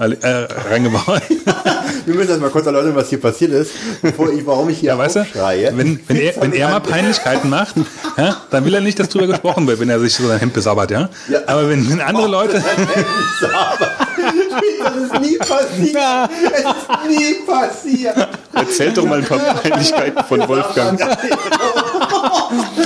äh, 0.02 0.14
äh, 0.14 0.48
reingebaut. 0.70 1.22
Wir 2.06 2.16
müssen 2.16 2.30
erst 2.30 2.42
mal 2.42 2.50
kurz 2.50 2.66
erläutern, 2.66 2.96
was 2.96 3.10
hier 3.10 3.20
passiert 3.20 3.52
ist, 3.52 3.72
bevor 4.02 4.32
ich, 4.32 4.46
warum 4.46 4.70
ich 4.70 4.80
hier 4.80 4.90
Ja, 4.90 4.98
weißt 4.98 5.18
du, 5.18 5.26
wenn, 5.74 6.00
wenn, 6.08 6.18
er, 6.18 6.42
wenn 6.42 6.54
er 6.54 6.70
mal 6.70 6.80
Peinlichkeiten 6.80 7.50
macht, 7.50 7.76
ja, 8.18 8.38
dann 8.50 8.66
will 8.66 8.74
er 8.74 8.82
nicht, 8.82 9.00
dass 9.00 9.10
drüber 9.10 9.28
gesprochen 9.28 9.68
wird, 9.68 9.80
wenn 9.80 9.90
er 9.90 10.00
sich 10.00 10.14
so 10.14 10.28
sein 10.28 10.40
Hemd 10.40 10.54
besabbert, 10.54 10.92
ja. 10.92 11.10
Ja. 11.30 11.40
Aber 11.48 11.70
wenn, 11.70 11.90
wenn 11.90 12.02
andere 12.02 12.28
Leute, 12.28 12.64
das 14.84 14.96
ist 14.96 15.20
nie 15.22 15.38
passiert. 15.38 15.98
Es 16.54 16.60
ist 16.62 17.08
nie 17.08 17.36
passiert. 17.46 18.28
Erzählt 18.54 18.98
doch 18.98 19.06
mal 19.06 19.20
ein 19.20 19.26
paar 19.26 19.40
Peinlichkeiten 19.40 20.24
von 20.24 20.48
Wolfgang. 20.48 21.00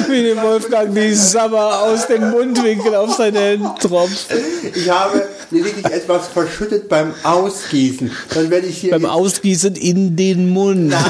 Wie 0.10 0.24
dem 0.24 0.42
Wolfgang 0.42 0.94
die 0.94 1.14
Sabber 1.14 1.82
aus 1.84 2.08
dem 2.08 2.30
Mundwinkel 2.32 2.96
auf 2.96 3.14
seine 3.16 3.40
Hände 3.40 3.70
tropft. 3.80 4.28
Ich 4.74 4.90
habe 4.90 5.24
lediglich 5.52 5.86
etwas 5.86 6.28
verschüttet 6.28 6.90
beim 6.90 7.14
Ausgießen. 7.24 8.12
Dann 8.34 8.50
werde 8.50 8.68
ich 8.68 8.78
hier 8.78 8.92
Beim 8.92 9.06
Ausgießen 9.06 9.76
in 9.76 10.16
den 10.16 10.50
Mund. 10.50 10.94
aus 10.94 11.04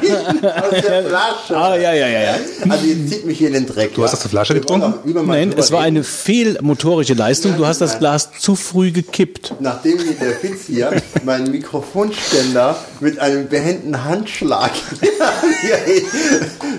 der 0.00 1.02
Flasche. 1.08 1.56
Ah, 1.56 1.76
ja, 1.76 1.92
ja, 1.92 2.08
ja, 2.08 2.20
ja. 2.20 2.34
Also 2.68 2.86
jetzt 2.86 3.08
zieht 3.10 3.26
mich 3.26 3.38
hier 3.38 3.48
in 3.48 3.54
den 3.54 3.66
Dreck. 3.66 3.94
Du 3.94 4.02
hast 4.04 4.14
aus 4.14 4.20
der 4.20 4.30
Flasche 4.30 4.54
getrunken? 4.54 4.94
Nein, 5.26 5.54
es 5.56 5.72
war 5.72 5.80
eine 5.82 6.04
fehlmotorische 6.04 7.14
Leistung. 7.14 7.56
Du 7.56 7.66
hast 7.66 7.80
das 7.80 7.98
Glas 7.98 8.30
zu 8.38 8.54
früh 8.56 8.92
gekippt. 8.92 9.54
Nachdem 9.60 9.96
mir 9.96 10.12
der 10.20 10.32
Fitz 10.36 10.66
hier 10.66 11.02
meinen 11.24 11.50
Mikrofonständer 11.50 12.76
mit 13.00 13.18
einem 13.18 13.48
behenden 13.48 14.04
Handschlag 14.04 14.70
hier 15.62 15.78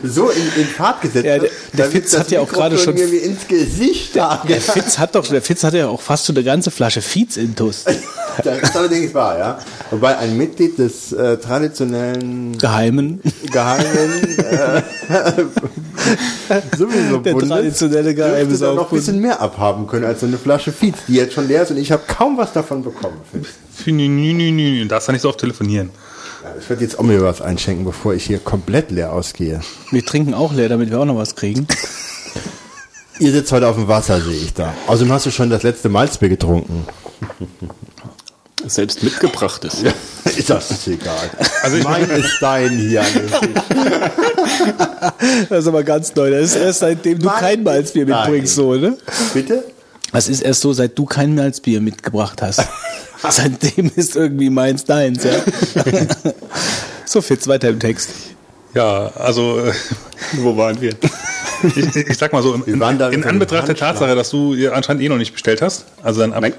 so 0.03 0.29
in, 0.29 0.41
in 0.61 0.65
Fahrt 0.67 1.01
gesetzt 1.01 1.25
Ja, 1.35 1.39
der- 1.39 1.49
hat, 1.51 1.57
der 1.77 1.85
Fitz 1.85 2.11
das 2.11 2.19
hat 2.21 2.31
ja 2.31 2.39
auch 2.41 2.49
gerade 2.49 2.77
schon- 2.77 2.95
ins 2.97 3.47
Gesicht 3.47 4.15
Der 4.15 4.41
der 4.47 4.61
Fitz 4.61 4.97
hat 4.97 5.15
doch, 5.15 5.27
der 5.27 5.41
Fitz 5.41 5.63
hatte 5.63 5.77
ja 5.79 5.87
auch 5.87 6.01
fast 6.01 6.25
so 6.25 6.33
eine 6.33 6.43
ganze 6.43 6.71
Flasche 6.71 7.01
Fietz 7.01 7.37
intus. 7.37 7.85
Das 8.43 8.63
ist 8.63 8.75
allerdings 8.75 9.13
wahr, 9.13 9.37
ja. 9.37 9.59
Wobei 9.91 10.17
ein 10.17 10.35
Mitglied 10.35 10.79
des 10.79 11.13
äh, 11.13 11.37
traditionellen 11.37 12.57
Geheimen. 12.57 13.21
geheimen 13.51 14.37
äh, 14.39 14.81
sowieso 16.77 17.17
Der 17.19 17.31
Bundes 17.33 17.49
traditionelle 17.49 18.15
geheime 18.15 18.47
dürfte 18.47 18.65
da 18.65 18.73
noch 18.73 18.91
ein 18.91 18.97
bisschen 18.97 19.19
mehr 19.19 19.39
abhaben 19.39 19.85
können 19.87 20.05
als 20.05 20.21
so 20.21 20.25
eine 20.25 20.37
Flasche 20.39 20.71
Fietz, 20.71 20.97
die 21.07 21.13
jetzt 21.13 21.33
schon 21.33 21.47
leer 21.47 21.63
ist 21.63 21.71
und 21.71 21.77
ich 21.77 21.91
habe 21.91 22.03
kaum 22.07 22.37
was 22.37 22.53
davon 22.53 22.83
bekommen. 22.83 23.17
Fitz. 23.31 23.85
nü, 23.85 24.07
nü, 24.07 24.33
nü, 24.33 24.51
nü, 24.51 24.81
du 24.81 24.87
darfst 24.87 25.07
da 25.07 25.13
nicht 25.13 25.21
so 25.21 25.29
oft 25.29 25.39
telefonieren. 25.39 25.91
Ja, 26.43 26.49
ich 26.59 26.69
werde 26.69 26.83
jetzt 26.83 26.99
auch 26.99 27.03
mir 27.03 27.21
was 27.21 27.41
einschenken, 27.41 27.85
bevor 27.85 28.13
ich 28.13 28.25
hier 28.25 28.39
komplett 28.39 28.91
leer 28.91 29.13
ausgehe. 29.13 29.61
Wir 29.91 30.05
trinken 30.05 30.33
auch 30.33 30.53
leer, 30.53 30.67
damit 30.69 30.89
wir 30.91 30.99
auch 30.99 31.05
noch 31.05 31.17
was 31.17 31.35
kriegen. 31.35 31.67
Ihr 33.19 33.31
sitzt 33.31 33.51
heute 33.51 33.67
auf 33.67 33.75
dem 33.75 33.87
Wasser, 33.87 34.19
sehe 34.19 34.33
ich 34.35 34.53
da. 34.53 34.73
Außerdem 34.87 35.13
hast 35.13 35.25
du 35.27 35.31
schon 35.31 35.49
das 35.49 35.63
letzte 35.63 35.87
Malzbier 35.87 36.29
getrunken. 36.29 36.85
Selbst 38.65 39.03
mitgebracht 39.03 39.63
ist. 39.65 39.83
ist 40.37 40.49
das 40.49 40.87
egal. 40.87 41.29
Also 41.61 41.77
ich- 41.77 41.83
mein 41.83 42.09
ist 42.09 42.37
dein 42.41 42.71
hier. 42.71 43.01
an 43.01 43.07
dem 43.13 43.27
Tisch. 43.27 43.61
Das 45.49 45.59
ist 45.59 45.67
aber 45.67 45.83
ganz 45.83 46.13
neu. 46.15 46.31
Das 46.31 46.41
ist 46.41 46.55
erst 46.55 46.79
seitdem 46.79 47.19
du 47.19 47.25
Mann, 47.25 47.39
kein 47.39 47.63
Malzbier 47.63 48.05
mitbringst, 48.05 48.55
so, 48.55 48.73
ne? 48.73 48.97
Bitte? 49.33 49.63
Das 50.13 50.29
ist 50.29 50.41
erst 50.41 50.61
so, 50.61 50.71
seit 50.73 50.97
du 50.97 51.05
kein 51.05 51.35
Malzbier 51.35 51.81
mitgebracht 51.81 52.41
hast. 52.41 52.61
Seitdem 53.29 53.91
ist 53.95 54.15
irgendwie 54.15 54.49
meins 54.49 54.85
deins, 54.85 55.23
ja. 55.23 55.31
so, 57.05 57.21
Fitz, 57.21 57.47
weiter 57.47 57.69
im 57.69 57.79
Text. 57.79 58.09
Ja, 58.75 59.11
also 59.15 59.59
äh, 59.59 59.73
Wo 60.37 60.55
waren 60.55 60.79
wir? 60.81 60.93
ich, 61.75 61.95
ich 61.95 62.17
sag 62.17 62.33
mal 62.33 62.43
so, 62.43 62.53
in, 62.53 62.79
da 62.79 63.09
in 63.09 63.19
mit 63.19 63.27
Anbetracht 63.27 63.67
der. 63.67 63.75
Tatsache, 63.75 64.15
dass 64.15 64.29
du 64.29 64.53
ihr 64.53 64.75
anscheinend 64.75 65.01
eh 65.03 65.09
noch 65.09 65.17
nicht 65.17 65.33
bestellt 65.33 65.61
hast, 65.61 65.85
also 66.01 66.21
dann, 66.21 66.33
ab, 66.33 66.41
Nein. 66.41 66.53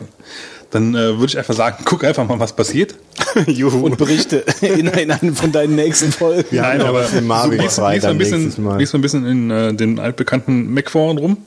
dann 0.71 0.95
äh, 0.95 1.19
würde 1.19 1.27
ich 1.27 1.39
einfach 1.39 1.55
sagen, 1.55 1.85
guck 1.85 2.05
einfach 2.05 2.27
mal, 2.27 2.39
was 2.41 2.55
passiert. 2.55 2.95
Und 3.35 3.99
berichte 3.99 4.45
in, 4.61 4.87
in 4.87 5.11
einem 5.11 5.35
von 5.35 5.51
deinen 5.51 5.75
nächsten 5.75 6.13
Folgen. 6.13 6.57
Noch 6.57 6.93
was 6.93 7.13
mit 7.13 7.25
Marvin 7.25 7.61
lies, 7.61 7.77
lies, 7.79 8.03
mal 8.03 8.11
ein 8.11 8.19
bisschen, 8.19 8.45
lies 8.79 8.93
mal 8.93 8.99
ein 8.99 9.03
bisschen 9.03 9.27
in 9.27 9.51
äh, 9.51 9.75
den 9.75 9.99
altbekannten 9.99 10.73
Mac-Foren 10.73 11.19
rum. 11.19 11.39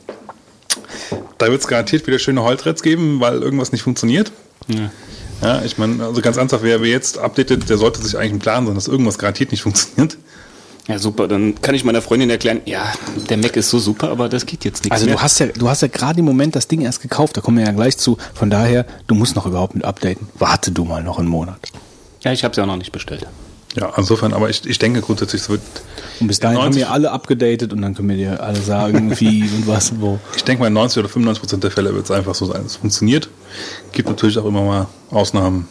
Da 1.38 1.48
wird 1.48 1.62
es 1.62 1.68
garantiert 1.68 2.08
wieder 2.08 2.20
schöne 2.20 2.44
Heulthreads 2.44 2.82
geben, 2.84 3.20
weil 3.20 3.42
irgendwas 3.42 3.72
nicht 3.72 3.82
funktioniert. 3.84 4.32
Ja, 5.42 5.62
ich 5.64 5.78
meine, 5.78 6.04
also 6.04 6.22
ganz 6.22 6.38
ernsthaft, 6.38 6.64
wer, 6.64 6.82
wer 6.82 6.90
jetzt 6.90 7.18
updatet, 7.20 7.70
der 7.70 7.78
sollte 7.78 8.02
sich 8.02 8.18
eigentlich 8.18 8.32
im 8.34 8.40
Klaren 8.40 8.66
sein, 8.66 8.76
dass 8.76 8.88
irgendwas 8.88 9.18
garantiert 9.18 9.52
nicht 9.52 9.62
funktioniert. 9.62 10.18
Ja, 10.88 11.00
super. 11.00 11.28
Dann 11.28 11.60
kann 11.62 11.76
ich 11.76 11.84
meiner 11.84 12.02
Freundin 12.02 12.30
erklären, 12.30 12.62
ja, 12.66 12.94
der 13.30 13.38
Mac 13.38 13.56
ist 13.58 13.70
so 13.70 13.78
super, 13.78 14.10
aber 14.10 14.30
das 14.30 14.46
geht 14.46 14.64
jetzt 14.66 14.84
nicht 14.86 14.92
Also 14.94 15.06
mehr. 15.06 15.16
du 15.16 15.22
hast 15.22 15.38
ja, 15.40 15.48
du 15.48 15.70
hast 15.70 15.82
ja 15.82 15.90
gerade 15.90 16.20
im 16.20 16.26
Moment 16.26 16.56
das 16.56 16.68
Ding 16.70 16.82
erst 16.82 17.02
gekauft, 17.02 17.36
da 17.38 17.42
kommen 17.42 17.58
wir 17.58 17.66
ja 17.66 17.72
gleich 17.74 17.98
zu. 17.98 18.18
Von 18.34 18.50
daher, 18.50 18.86
du 19.06 19.14
musst 19.14 19.36
noch 19.36 19.46
überhaupt 19.46 19.76
mit 19.76 19.84
updaten. 19.84 20.28
Warte 20.40 20.72
du 20.72 20.86
mal 20.86 21.04
noch 21.04 21.20
einen 21.20 21.28
Monat. 21.28 21.60
ja, 22.22 22.32
ich 22.32 22.44
habe 22.44 22.52
es 22.54 22.58
ja 22.58 22.64
auch 22.64 22.68
noch 22.68 22.78
nicht 22.78 22.92
bestellt. 22.94 23.28
Ja, 23.80 23.94
insofern, 23.96 24.34
aber 24.34 24.50
ich, 24.50 24.66
ich 24.66 24.80
denke 24.80 25.02
grundsätzlich, 25.02 25.44
es 25.44 25.50
wird, 25.50 25.62
Und 26.20 26.28
bis 26.28 26.40
dahin 26.40 26.58
haben 26.58 26.66
90 26.66 26.82
wir 26.82 26.92
alle 26.92 27.12
abgedatet 27.12 27.74
und 27.74 27.82
dann 27.84 27.94
können 27.94 28.10
wir 28.10 28.16
dir 28.18 28.42
alle 28.42 28.60
sagen, 28.60 29.12
wie 29.20 29.44
und 29.44 29.68
was 29.68 29.92
und 29.92 30.02
wo. 30.02 30.20
ich 30.36 30.44
denke 30.44 30.62
mal, 30.62 30.68
in 30.68 30.74
90 30.74 31.00
oder 31.00 31.10
95 31.10 31.42
Prozent 31.42 31.64
der 31.64 31.72
Fälle 31.72 31.94
wird 31.94 32.06
es 32.06 32.12
einfach 32.12 32.34
so 32.34 32.46
sein, 32.46 32.64
es 32.66 32.76
funktioniert. 32.76 33.30
Gibt 33.92 34.10
natürlich 34.10 34.40
auch 34.40 34.46
immer 34.46 34.64
mal 34.64 34.88
Ausnahmen. 35.12 35.68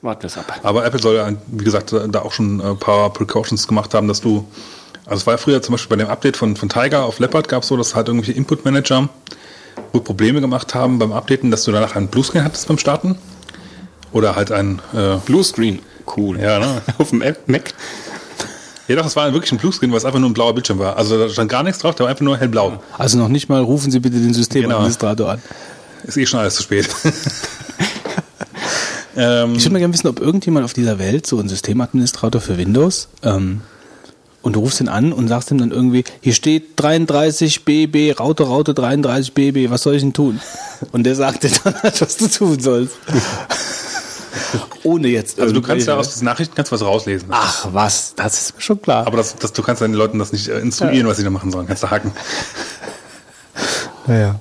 Warten 0.00 0.22
wir 0.22 0.26
es 0.28 0.38
ab. 0.38 0.60
Aber 0.62 0.86
Apple 0.86 1.00
soll 1.00 1.16
ja, 1.16 1.32
wie 1.48 1.64
gesagt, 1.64 1.92
da 1.92 2.20
auch 2.20 2.30
schon 2.30 2.60
ein 2.60 2.78
paar 2.78 3.12
Precautions 3.12 3.66
gemacht 3.66 3.92
haben, 3.94 4.06
dass 4.06 4.20
du, 4.20 4.46
also 5.06 5.16
es 5.16 5.26
war 5.26 5.34
ja 5.34 5.38
früher 5.38 5.60
zum 5.60 5.72
Beispiel 5.72 5.96
bei 5.96 6.04
dem 6.04 6.08
Update 6.08 6.36
von, 6.36 6.54
von 6.54 6.68
Tiger 6.68 7.04
auf 7.04 7.18
Leopard 7.18 7.48
gab 7.48 7.64
es 7.64 7.68
so, 7.68 7.76
dass 7.76 7.96
halt 7.96 8.06
irgendwelche 8.06 8.32
Input-Manager 8.38 9.08
wohl 9.92 10.02
Probleme 10.02 10.40
gemacht 10.40 10.76
haben 10.76 11.00
beim 11.00 11.10
Updaten, 11.10 11.50
dass 11.50 11.64
du 11.64 11.72
danach 11.72 11.96
einen 11.96 12.06
Bluescreen 12.06 12.44
hattest 12.44 12.68
beim 12.68 12.78
Starten. 12.78 13.18
Oder 14.12 14.36
halt 14.36 14.52
ein, 14.52 14.80
äh, 14.94 15.16
Bluescreen. 15.24 15.80
Cool. 16.16 16.38
ja, 16.40 16.58
ne? 16.58 16.80
Auf 16.98 17.10
dem 17.10 17.22
App 17.22 17.48
Mac. 17.48 17.72
Ja 18.88 18.96
doch, 18.96 19.04
es 19.04 19.14
war 19.16 19.30
wirklich 19.34 19.52
ein 19.52 19.58
Bluescreen, 19.58 19.90
weil 19.90 19.98
es 19.98 20.06
einfach 20.06 20.18
nur 20.18 20.30
ein 20.30 20.34
blauer 20.34 20.54
Bildschirm 20.54 20.78
war. 20.78 20.96
Also 20.96 21.18
da 21.18 21.28
stand 21.28 21.50
gar 21.50 21.62
nichts 21.62 21.80
drauf, 21.80 21.94
der 21.94 22.04
war 22.04 22.10
einfach 22.10 22.24
nur 22.24 22.38
hellblau. 22.38 22.82
Also 22.96 23.18
noch 23.18 23.28
nicht 23.28 23.50
mal 23.50 23.60
rufen 23.62 23.90
Sie 23.90 24.00
bitte 24.00 24.18
den 24.18 24.32
Systemadministrator 24.32 25.32
an. 25.32 25.42
Ist 26.04 26.16
eh 26.16 26.24
schon 26.24 26.40
alles 26.40 26.54
zu 26.54 26.62
spät. 26.62 26.88
ähm, 29.16 29.54
Ich 29.56 29.64
würde 29.64 29.72
mal 29.74 29.78
gerne 29.80 29.92
wissen, 29.92 30.08
ob 30.08 30.20
irgendjemand 30.20 30.64
auf 30.64 30.72
dieser 30.72 30.98
Welt 30.98 31.26
so 31.26 31.38
ein 31.38 31.50
Systemadministrator 31.50 32.40
für 32.40 32.56
Windows 32.56 33.08
ähm, 33.22 33.60
und 34.40 34.56
du 34.56 34.60
rufst 34.60 34.80
ihn 34.80 34.88
an 34.88 35.12
und 35.12 35.28
sagst 35.28 35.50
ihm 35.50 35.58
dann 35.58 35.70
irgendwie, 35.70 36.04
hier 36.22 36.32
steht 36.32 36.68
33 36.76 37.66
BB, 37.66 38.18
Raute, 38.18 38.44
Raute 38.44 38.72
33 38.72 39.34
BB, 39.34 39.68
was 39.68 39.82
soll 39.82 39.96
ich 39.96 40.02
denn 40.02 40.14
tun? 40.14 40.40
Und 40.92 41.04
der 41.04 41.14
sagt 41.14 41.42
dir 41.42 41.50
dann, 41.62 41.74
was 41.82 42.16
du 42.16 42.26
tun 42.28 42.58
sollst. 42.58 42.96
Ohne 44.84 45.08
jetzt 45.08 45.40
also 45.40 45.52
du 45.52 45.62
kannst 45.62 45.86
ja 45.86 45.96
aus 45.96 46.10
diesen 46.10 46.24
Nachrichten 46.24 46.54
kannst 46.54 46.72
was 46.72 46.82
rauslesen. 46.82 47.28
Ach 47.30 47.68
was, 47.72 48.14
das 48.14 48.40
ist 48.40 48.56
mir 48.56 48.60
schon 48.62 48.80
klar. 48.80 49.06
Aber 49.06 49.16
das, 49.16 49.36
das, 49.36 49.52
du 49.52 49.62
kannst 49.62 49.82
den 49.82 49.94
Leuten 49.94 50.18
das 50.18 50.32
nicht 50.32 50.48
äh, 50.48 50.58
instruieren, 50.58 51.06
was 51.06 51.16
sie 51.16 51.24
da 51.24 51.30
machen 51.30 51.50
sollen. 51.50 51.66
Kannst 51.66 51.82
du 51.82 51.90
haken. 51.90 52.12
ja. 54.08 54.38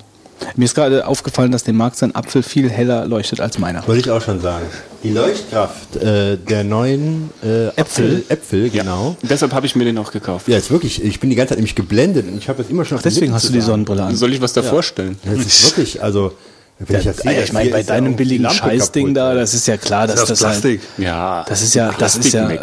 Mir 0.56 0.66
ist 0.66 0.76
gerade 0.76 1.06
aufgefallen, 1.06 1.52
dass 1.52 1.64
dem 1.64 1.76
Markt 1.76 1.98
sein 1.98 2.16
Apfel 2.16 2.42
viel 2.42 2.70
heller 2.70 3.06
leuchtet 3.06 3.42
als 3.42 3.60
meiner. 3.60 3.88
Wollte 3.88 4.02
ich 4.02 4.12
auch 4.12 4.22
schon 4.22 4.40
sagen. 4.40 4.66
Die 5.04 5.12
Leuchtkraft 5.12 5.96
äh, 5.98 6.38
der 6.38 6.64
neuen 6.64 7.30
äh, 7.44 7.68
Äpfel, 7.76 8.24
Äpfel, 8.30 8.70
genau. 8.70 9.16
Deshalb 9.22 9.54
habe 9.54 9.66
ich 9.66 9.76
mir 9.76 9.86
den 9.86 9.98
auch 9.98 10.12
gekauft. 10.12 10.48
Ja, 10.48 10.58
ist 10.58 10.72
wirklich, 10.72 11.04
ich 11.04 11.20
bin 11.20 11.30
die 11.30 11.36
ganze 11.36 11.50
Zeit 11.50 11.58
nämlich 11.60 11.76
geblendet 11.76 12.28
und 12.28 12.38
ich 12.38 12.50
habe 12.50 12.62
das 12.62 12.72
immer 12.72 12.86
schon 12.86 12.98
den 12.98 13.04
Deswegen 13.04 13.34
hast 13.34 13.50
du 13.50 13.54
die. 13.54 13.62
Sonnenbrille 13.62 14.04
an. 14.04 14.16
Soll 14.16 14.34
ich 14.34 14.42
was 14.42 14.54
da 14.54 14.64
vorstellen? 14.64 15.20
Das 15.26 15.46
ist 15.46 15.66
wirklich, 15.66 16.02
also, 16.02 16.34
wenn 16.80 17.00
ich 17.00 17.06
das 17.06 17.18
sehe, 17.18 17.44
ich 17.44 17.54
meine, 17.54 17.70
bei 17.72 17.84
deinem 17.84 18.16
billigen 18.16 18.50
Scheißding 18.50 19.08
kaputt, 19.14 19.18
da, 19.18 19.34
das 19.36 19.54
ist 19.54 19.68
ja 19.68 19.78
klar, 19.78 20.06
dass 20.08 20.18
Das 20.22 20.30
das, 20.30 20.40
ist 20.40 20.46
Plastik. 20.46 20.82
Halt, 20.98 21.06
Ja. 21.08 21.46
das 21.48 21.62
ist 21.64 21.74
ja, 21.74 21.92
das 21.98 22.16
ist 22.18 22.34
ja, 22.34 22.50
äh, 22.50 22.60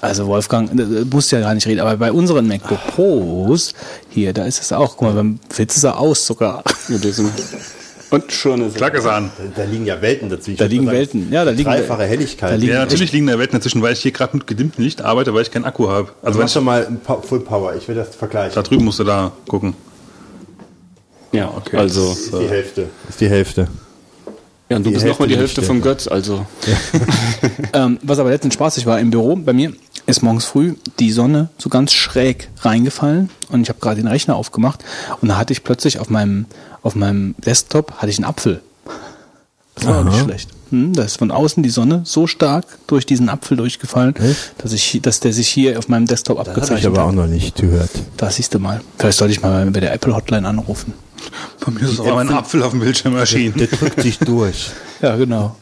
also 0.00 0.26
Wolfgang, 0.26 0.70
du 0.76 1.04
musst 1.10 1.30
ja 1.32 1.40
gar 1.40 1.54
nicht 1.54 1.66
reden, 1.66 1.80
aber 1.80 1.96
bei 1.96 2.10
unseren 2.12 2.46
MacBook 2.48 2.78
Pros 2.88 3.72
hier, 4.10 4.32
da 4.32 4.44
ist 4.44 4.60
es 4.60 4.72
auch, 4.72 4.96
guck 4.96 5.02
mal, 5.08 5.14
beim 5.14 5.38
Fitz 5.50 5.76
ist 5.76 5.84
er 5.84 5.98
aus 5.98 6.26
sogar. 6.26 6.62
Und 8.10 8.30
schon 8.32 8.62
ist 8.66 8.76
Klack 8.76 8.94
ist 8.94 9.06
an. 9.06 9.30
Da, 9.56 9.62
da 9.64 9.68
liegen 9.68 9.86
ja 9.86 10.00
Welten 10.00 10.28
dazwischen. 10.28 10.58
Da 10.58 10.66
liegen 10.66 10.84
sagen, 10.84 10.96
Welten, 10.96 11.32
ja, 11.32 11.44
da 11.44 11.50
liegen 11.50 11.64
Dreifache 11.70 12.04
Helligkeit. 12.04 12.52
Da 12.52 12.54
liegen 12.54 12.72
Ja, 12.72 12.78
natürlich 12.80 13.10
liegen 13.12 13.26
da 13.26 13.38
Welten 13.38 13.58
dazwischen, 13.58 13.82
weil 13.82 13.92
ich 13.94 14.00
hier 14.00 14.12
gerade 14.12 14.36
mit 14.36 14.46
gedimmtem 14.46 14.84
Licht 14.84 15.02
arbeite, 15.02 15.34
weil 15.34 15.42
ich 15.42 15.50
keinen 15.50 15.64
Akku 15.64 15.88
habe. 15.88 16.10
Also 16.22 16.40
Also 16.40 16.60
mach 16.60 16.86
doch 16.86 17.08
mal 17.10 17.22
Full 17.26 17.40
Power, 17.40 17.74
ich 17.74 17.88
will 17.88 17.94
das 17.96 18.14
vergleichen. 18.14 18.54
da 18.54 18.62
drüben 18.62 18.84
musst 18.84 19.00
du 19.00 19.04
da 19.04 19.32
gucken. 19.48 19.74
Ja, 21.34 21.52
Okay. 21.56 21.76
also. 21.76 22.12
ist 22.12 22.32
die 22.32 22.48
Hälfte. 22.48 22.88
Ist 23.08 23.20
die 23.20 23.28
Hälfte. 23.28 23.68
Ja, 24.70 24.76
und 24.78 24.84
du 24.84 24.90
die 24.90 24.94
bist 24.94 25.06
nochmal 25.06 25.28
die 25.28 25.36
Hälfte 25.36 25.62
von 25.62 25.82
Götz, 25.82 26.06
also. 26.08 26.46
Ähm, 27.72 27.98
was 28.02 28.18
aber 28.20 28.30
letztens 28.30 28.54
spaßig 28.54 28.86
war 28.86 29.00
im 29.00 29.10
Büro, 29.10 29.34
bei 29.36 29.52
mir 29.52 29.72
ist 30.06 30.22
morgens 30.22 30.44
früh 30.44 30.74
die 31.00 31.10
Sonne 31.10 31.48
so 31.58 31.68
ganz 31.68 31.92
schräg 31.92 32.48
reingefallen 32.60 33.30
und 33.48 33.62
ich 33.62 33.68
habe 33.68 33.80
gerade 33.80 33.96
den 33.96 34.06
Rechner 34.06 34.36
aufgemacht 34.36 34.84
und 35.20 35.28
da 35.28 35.36
hatte 35.36 35.52
ich 35.52 35.64
plötzlich 35.64 35.98
auf 35.98 36.08
meinem, 36.08 36.46
auf 36.82 36.94
meinem 36.94 37.34
Desktop 37.44 37.92
hatte 37.94 38.10
ich 38.10 38.18
einen 38.18 38.26
Apfel. 38.26 38.60
Das 39.74 39.86
war 39.86 39.98
auch 40.00 40.04
nicht 40.04 40.20
schlecht. 40.22 40.50
Hm, 40.74 40.92
da 40.92 41.04
ist 41.04 41.18
von 41.18 41.30
außen 41.30 41.62
die 41.62 41.70
Sonne 41.70 42.00
so 42.04 42.26
stark 42.26 42.66
durch 42.88 43.06
diesen 43.06 43.28
Apfel 43.28 43.56
durchgefallen, 43.56 44.12
dass 44.58 44.72
ich, 44.72 44.98
dass 45.02 45.20
der 45.20 45.32
sich 45.32 45.46
hier 45.48 45.78
auf 45.78 45.88
meinem 45.88 46.06
Desktop 46.06 46.38
Das 46.38 46.48
habe 46.48 46.50
ich 46.58 46.62
abgezeichnet 46.64 46.92
aber 46.92 47.04
auch 47.04 47.08
hat. 47.08 47.14
noch 47.14 47.26
nicht 47.28 47.54
gehört. 47.54 47.90
Da 48.16 48.28
siehst 48.28 48.52
du 48.54 48.58
mal. 48.58 48.80
Vielleicht 48.98 49.18
sollte 49.18 49.32
ich 49.32 49.40
mal 49.40 49.64
bei 49.70 49.78
der 49.78 49.92
Apple 49.94 50.16
Hotline 50.16 50.48
anrufen. 50.48 50.92
Bei 51.64 51.70
mir 51.70 51.88
ist 51.88 52.00
aber 52.00 52.18
ein 52.18 52.28
Apfel 52.28 52.64
auf 52.64 52.72
dem 52.72 52.80
Bildschirm 52.80 53.16
erschienen. 53.16 53.54
Der 53.56 53.68
drückt 53.68 54.00
sich 54.02 54.18
durch. 54.26 54.70
Ja, 55.00 55.14
genau. 55.14 55.54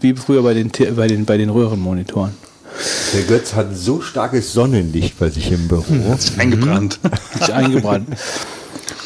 Wie 0.00 0.14
früher 0.14 0.42
bei 0.42 0.52
den, 0.52 0.70
bei 0.94 1.06
den, 1.08 1.24
bei 1.24 1.38
den 1.38 1.48
Röhrenmonitoren. 1.48 2.32
Der 3.14 3.22
Götz 3.22 3.54
hat 3.54 3.74
so 3.74 4.02
starkes 4.02 4.52
Sonnenlicht 4.52 5.18
bei 5.18 5.30
sich 5.30 5.50
im 5.50 5.66
Büro. 5.66 5.84
Eingebrannt. 6.36 7.00
Nicht 7.40 7.50
eingebrannt. 7.50 8.08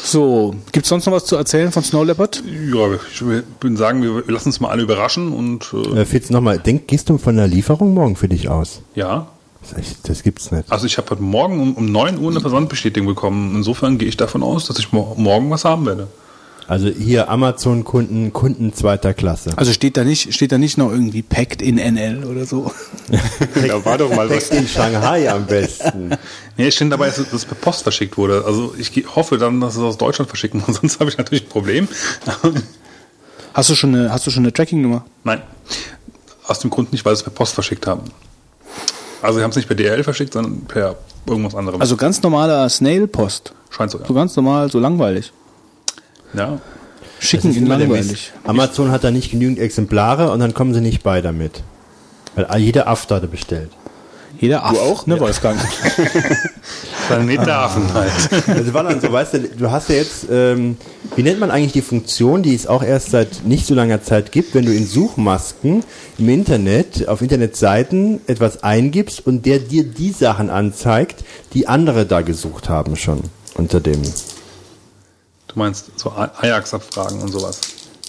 So, 0.05 0.53
gibt's 0.73 0.89
sonst 0.89 1.05
noch 1.05 1.13
was 1.13 1.25
zu 1.25 1.37
erzählen 1.37 1.71
von 1.71 1.81
Snow 1.81 2.05
Leopard? 2.05 2.43
Ja, 2.45 2.93
ich 3.11 3.21
würde 3.21 3.77
sagen, 3.77 4.03
wir 4.03 4.23
lassen 4.27 4.49
uns 4.49 4.59
mal 4.59 4.69
alle 4.69 4.83
überraschen 4.83 5.31
und 5.31 5.73
äh, 5.73 6.01
Äh, 6.01 6.05
Fitz, 6.05 6.29
nochmal, 6.29 6.59
denk, 6.59 6.87
gehst 6.89 7.09
du 7.09 7.17
von 7.17 7.37
der 7.37 7.47
Lieferung 7.47 7.93
morgen 7.93 8.15
für 8.15 8.27
dich 8.27 8.49
aus? 8.49 8.81
ja. 8.95 9.27
Das, 9.77 10.01
das 10.01 10.23
gibt's 10.23 10.51
nicht. 10.51 10.69
Also 10.69 10.85
ich 10.87 10.97
habe 10.97 11.09
heute 11.11 11.23
Morgen 11.23 11.61
um, 11.61 11.73
um 11.75 11.85
9 11.89 12.19
Uhr 12.19 12.29
eine 12.31 12.41
Versandbestätigung 12.41 13.07
bekommen. 13.07 13.55
Insofern 13.55 13.97
gehe 13.97 14.09
ich 14.09 14.17
davon 14.17 14.43
aus, 14.43 14.65
dass 14.65 14.77
ich 14.77 14.91
mo 14.91 15.15
morgen 15.17 15.49
was 15.51 15.63
haben 15.63 15.85
werde. 15.85 16.07
Also 16.67 16.87
hier 16.87 17.29
Amazon-Kunden, 17.29 18.31
Kunden 18.33 18.73
zweiter 18.73 19.13
Klasse. 19.13 19.51
Also 19.57 19.73
steht 19.73 19.97
da 19.97 20.03
nicht, 20.03 20.33
steht 20.33 20.51
da 20.51 20.57
nicht 20.57 20.77
noch 20.77 20.91
irgendwie 20.91 21.21
packed 21.21 21.61
in 21.61 21.75
NL 21.77 22.23
oder 22.25 22.45
so? 22.45 22.71
Da 23.67 23.83
war 23.85 23.97
doch 23.97 24.13
mal 24.13 24.29
was. 24.29 24.49
in 24.49 24.67
Shanghai 24.67 25.29
am 25.31 25.45
besten. 25.45 26.11
Nee, 26.57 26.67
es 26.67 26.75
steht 26.75 26.91
dabei, 26.91 27.07
dass 27.07 27.17
es 27.17 27.45
per 27.45 27.55
Post 27.55 27.81
verschickt 27.81 28.15
wurde. 28.17 28.43
Also 28.45 28.75
ich 28.77 28.91
hoffe 29.15 29.37
dann, 29.39 29.59
dass 29.59 29.75
es 29.75 29.81
aus 29.81 29.97
Deutschland 29.97 30.29
verschicken 30.29 30.61
muss, 30.67 30.77
sonst 30.77 30.99
habe 30.99 31.09
ich 31.09 31.17
natürlich 31.17 31.45
ein 31.45 31.49
Problem. 31.49 31.87
Hast 33.53 33.69
du 33.69 33.75
schon 33.75 33.95
eine, 33.95 34.11
hast 34.11 34.27
du 34.27 34.31
schon 34.31 34.43
eine 34.43 34.53
Tracking-Nummer? 34.53 35.03
Nein, 35.23 35.41
aus 36.47 36.59
dem 36.59 36.69
Grund 36.69 36.91
nicht, 36.91 37.03
weil 37.05 37.15
sie 37.15 37.21
es 37.21 37.23
per 37.23 37.33
Post 37.33 37.53
verschickt 37.55 37.87
haben. 37.87 38.03
Also 39.21 39.39
sie 39.39 39.43
haben 39.43 39.51
es 39.51 39.55
nicht 39.55 39.67
per 39.67 39.75
DHL 39.75 40.03
verschickt, 40.03 40.33
sondern 40.33 40.61
per 40.61 40.95
irgendwas 41.25 41.55
anderem. 41.55 41.81
Also 41.81 41.95
ganz 41.97 42.21
normaler 42.21 42.67
Snail-Post. 42.69 43.53
scheint 43.69 43.89
so, 43.91 43.99
ja. 43.99 44.05
So 44.05 44.13
ganz 44.13 44.35
normal, 44.35 44.69
so 44.69 44.79
langweilig. 44.79 45.31
Ja. 46.33 46.59
Schicken 47.19 47.53
der 47.53 47.77
langweilig. 47.77 48.33
Amazon 48.43 48.91
hat 48.91 49.03
da 49.03 49.11
nicht 49.11 49.31
genügend 49.31 49.59
Exemplare 49.59 50.31
und 50.31 50.39
dann 50.39 50.53
kommen 50.53 50.73
sie 50.73 50.81
nicht 50.81 51.03
bei 51.03 51.21
damit. 51.21 51.63
Weil 52.35 52.59
jeder 52.59 52.87
After 52.87 53.15
hatte 53.15 53.27
bestellt. 53.27 53.69
Jeder 54.39 54.65
Aff, 54.65 54.77
auch? 54.77 55.07
ne, 55.07 55.19
Wolfgang? 55.19 55.57
Planet 57.07 57.39
der 57.45 57.59
Affen 57.59 57.93
halt. 57.93 58.11
Also 58.47 58.73
war 58.73 58.83
dann 58.83 58.99
so, 58.99 59.11
weißt 59.11 59.35
du, 59.35 59.39
du 59.39 59.71
hast 59.71 59.89
ja 59.89 59.95
jetzt, 59.95 60.27
ähm, 60.29 60.75
wie 61.15 61.23
nennt 61.23 61.39
man 61.39 61.51
eigentlich 61.51 61.71
die 61.71 61.81
Funktion, 61.81 62.43
die 62.43 62.53
es 62.53 62.67
auch 62.67 62.83
erst 62.83 63.11
seit 63.11 63.45
nicht 63.45 63.65
so 63.65 63.73
langer 63.73 64.01
Zeit 64.01 64.31
gibt, 64.31 64.53
wenn 64.55 64.65
du 64.65 64.73
in 64.73 64.85
Suchmasken 64.85 65.83
im 66.17 66.29
Internet, 66.29 67.07
auf 67.07 67.21
Internetseiten 67.21 68.21
etwas 68.27 68.63
eingibst 68.63 69.25
und 69.25 69.45
der 69.45 69.59
dir 69.59 69.83
die 69.83 70.11
Sachen 70.11 70.49
anzeigt, 70.49 71.23
die 71.53 71.67
andere 71.67 72.05
da 72.05 72.21
gesucht 72.21 72.67
haben 72.67 72.95
schon 72.95 73.21
unter 73.55 73.79
dem. 73.79 74.01
Du 75.53 75.59
meinst 75.59 75.91
so 75.99 76.11
Ajax-Abfragen 76.11 77.21
und 77.21 77.31
sowas. 77.31 77.59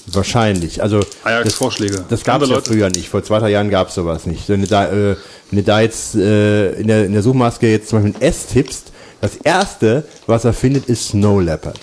Wahrscheinlich. 0.06 0.82
Also 0.82 1.00
Ajax-Vorschläge. 1.24 2.04
Das 2.08 2.24
gab 2.24 2.42
es 2.42 2.50
ja 2.50 2.60
früher 2.60 2.90
nicht. 2.90 3.08
Vor 3.08 3.22
zwei, 3.22 3.38
drei 3.38 3.50
Jahren 3.50 3.70
gab 3.70 3.88
es 3.88 3.94
sowas 3.94 4.26
nicht. 4.26 4.48
Wenn 4.48 4.60
du 4.60 4.66
da, 4.66 4.86
äh, 4.86 5.16
wenn 5.50 5.58
du 5.58 5.62
da 5.62 5.80
jetzt 5.80 6.14
äh, 6.14 6.72
in, 6.72 6.88
der, 6.88 7.06
in 7.06 7.12
der 7.12 7.22
Suchmaske 7.22 7.70
jetzt 7.70 7.88
zum 7.88 8.02
Beispiel 8.02 8.20
ein 8.20 8.22
S 8.22 8.46
tippst, 8.46 8.92
das 9.20 9.36
erste, 9.36 10.04
was 10.26 10.44
er 10.44 10.52
findet, 10.52 10.86
ist 10.86 11.08
Snow 11.08 11.40
Leopard. 11.42 11.80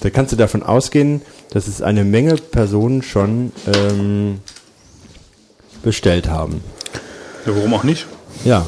Da 0.00 0.10
kannst 0.10 0.32
du 0.32 0.36
davon 0.36 0.62
ausgehen, 0.64 1.22
dass 1.50 1.68
es 1.68 1.80
eine 1.80 2.04
Menge 2.04 2.34
Personen 2.34 3.02
schon 3.02 3.52
ähm, 3.72 4.40
bestellt 5.82 6.28
haben. 6.28 6.62
Ja, 7.46 7.54
warum 7.54 7.74
auch 7.74 7.84
nicht? 7.84 8.06
Ja. 8.44 8.66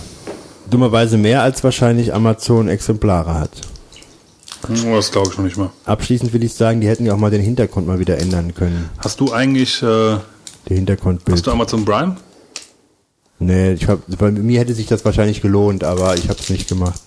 dummerweise 0.70 1.18
mehr 1.18 1.42
als 1.42 1.64
wahrscheinlich 1.64 2.14
Amazon 2.14 2.68
Exemplare 2.68 3.34
hat. 3.34 3.50
Hm, 4.68 4.92
Das 4.94 5.10
glaube 5.10 5.28
ich 5.30 5.36
noch 5.38 5.44
nicht 5.44 5.56
mal. 5.56 5.70
Abschließend 5.84 6.32
will 6.32 6.42
ich 6.44 6.54
sagen, 6.54 6.80
die 6.80 6.88
hätten 6.88 7.04
ja 7.06 7.14
auch 7.14 7.18
mal 7.18 7.30
den 7.30 7.42
Hintergrund 7.42 7.86
mal 7.86 7.98
wieder 7.98 8.18
ändern 8.18 8.54
können. 8.54 8.88
Hast 8.98 9.20
du 9.20 9.32
eigentlich, 9.32 9.82
äh, 9.82 9.86
Der 9.86 10.76
Hintergrundbild. 10.76 11.36
hast 11.36 11.46
du 11.46 11.50
Amazon 11.52 11.84
Prime? 11.84 12.16
Nee, 13.38 13.72
ich 13.74 13.86
hab, 13.86 14.00
bei 14.18 14.30
mir 14.30 14.60
hätte 14.60 14.72
sich 14.74 14.86
das 14.86 15.04
wahrscheinlich 15.04 15.42
gelohnt, 15.42 15.84
aber 15.84 16.16
ich 16.16 16.28
habe 16.28 16.38
es 16.40 16.48
nicht 16.48 16.68
gemacht. 16.68 17.00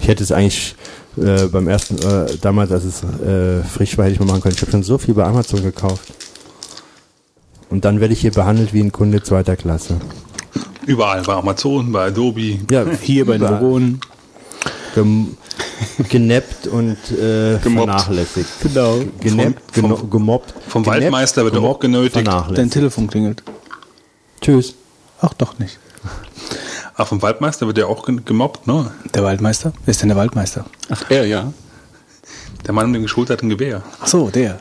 Ich 0.00 0.08
hätte 0.08 0.22
es 0.22 0.30
eigentlich 0.30 0.76
äh, 1.16 1.46
beim 1.46 1.66
ersten, 1.66 1.98
äh, 1.98 2.36
damals, 2.40 2.70
als 2.70 2.84
es 2.84 3.02
äh, 3.02 3.62
frisch 3.64 3.96
war, 3.98 4.04
hätte 4.04 4.14
ich 4.14 4.20
mal 4.20 4.26
machen 4.26 4.42
können. 4.42 4.54
Ich 4.54 4.60
habe 4.62 4.70
schon 4.70 4.82
so 4.84 4.98
viel 4.98 5.14
bei 5.14 5.24
Amazon 5.24 5.62
gekauft. 5.62 6.12
Und 7.70 7.84
dann 7.84 7.98
werde 8.00 8.12
ich 8.14 8.20
hier 8.20 8.30
behandelt 8.30 8.72
wie 8.72 8.80
ein 8.80 8.92
Kunde 8.92 9.22
zweiter 9.22 9.56
Klasse. 9.56 9.96
Überall, 10.86 11.22
bei 11.22 11.32
Amazon, 11.34 11.90
bei 11.90 12.06
Adobe. 12.06 12.58
Ja, 12.70 12.84
Hier 13.02 13.26
bei 13.26 13.38
den. 13.38 13.48
Vogonen. 13.48 14.00
Gem 14.96 15.36
genappt 16.08 16.66
und 16.66 16.96
äh, 17.12 17.58
Gemobbt. 17.62 17.62
vernachlässigt. 17.90 18.48
Genau. 18.62 18.98
Genappt, 19.20 19.62
Vom- 19.72 19.84
geno- 19.92 20.06
gemobbt. 20.10 20.54
vom 20.68 20.82
genappt, 20.82 21.02
Waldmeister 21.02 21.44
wird 21.44 21.54
er 21.54 21.60
gemobbt, 21.60 21.76
auch 21.76 21.80
genötigt. 21.80 22.26
Dein. 22.26 22.70
Telefon 22.70 23.06
klingelt. 23.06 23.42
Tschüss. 24.40 24.74
Ach, 25.20 25.32
doch 25.34 25.58
nicht. 25.58 25.78
Ah, 26.94 27.04
vom 27.04 27.20
Waldmeister 27.22 27.66
wird 27.66 27.78
ja 27.78 27.86
auch 27.86 28.04
ge- 28.06 28.20
gemobbt, 28.24 28.66
ne? 28.66 28.90
Der 29.14 29.22
Waldmeister? 29.22 29.72
Wer 29.84 29.92
ist 29.92 30.00
denn 30.00 30.08
der 30.08 30.16
Waldmeister? 30.16 30.64
Ach, 30.88 31.04
er, 31.10 31.26
ja. 31.26 31.52
Der 32.66 32.72
Mann 32.72 32.86
mit 32.86 32.96
dem 32.96 33.02
geschulterten 33.02 33.48
Gewehr. 33.48 33.82
Ach 34.00 34.06
so, 34.06 34.30
der. 34.30 34.60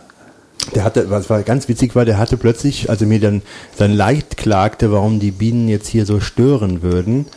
Der 0.73 0.83
hatte, 0.83 1.09
was 1.09 1.29
war 1.29 1.43
ganz 1.43 1.67
witzig 1.69 1.95
war, 1.95 2.05
der 2.05 2.17
hatte 2.17 2.37
plötzlich, 2.37 2.89
also 2.89 3.05
mir 3.05 3.19
dann 3.19 3.41
sein 3.77 3.93
Leid 3.93 4.35
klagte, 4.37 4.91
warum 4.91 5.19
die 5.19 5.31
Bienen 5.31 5.67
jetzt 5.69 5.87
hier 5.87 6.05
so 6.05 6.19
stören 6.19 6.81
würden, 6.81 7.27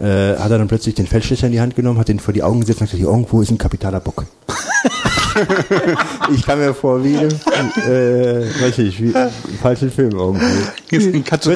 äh, 0.00 0.36
hat 0.36 0.50
er 0.50 0.58
dann 0.58 0.68
plötzlich 0.68 0.94
den 0.94 1.06
Feldstecher 1.06 1.46
in 1.46 1.52
die 1.52 1.60
Hand 1.60 1.76
genommen, 1.76 1.98
hat 1.98 2.08
den 2.08 2.18
vor 2.20 2.32
die 2.34 2.42
Augen 2.42 2.60
gesetzt 2.60 2.80
und 2.80 2.86
gesagt, 2.86 2.98
hier 3.00 3.08
irgendwo 3.10 3.40
ist 3.42 3.50
ein 3.50 3.58
kapitaler 3.58 4.00
Bock. 4.00 4.24
ich 6.34 6.44
kam 6.46 6.58
mir 6.58 6.72
vor 6.74 7.02
wie 7.04 7.14
im, 7.14 7.28
äh, 7.28 8.44
weiß 8.62 8.78
ich, 8.78 9.00
wie 9.02 9.10
im 9.12 9.58
falschen 9.60 9.90
Film 9.90 10.12
irgendwie. 10.12 10.44
Hier 10.90 10.98
ist 11.00 11.14
ein 11.14 11.22
hast 11.30 11.44
du 11.46 11.50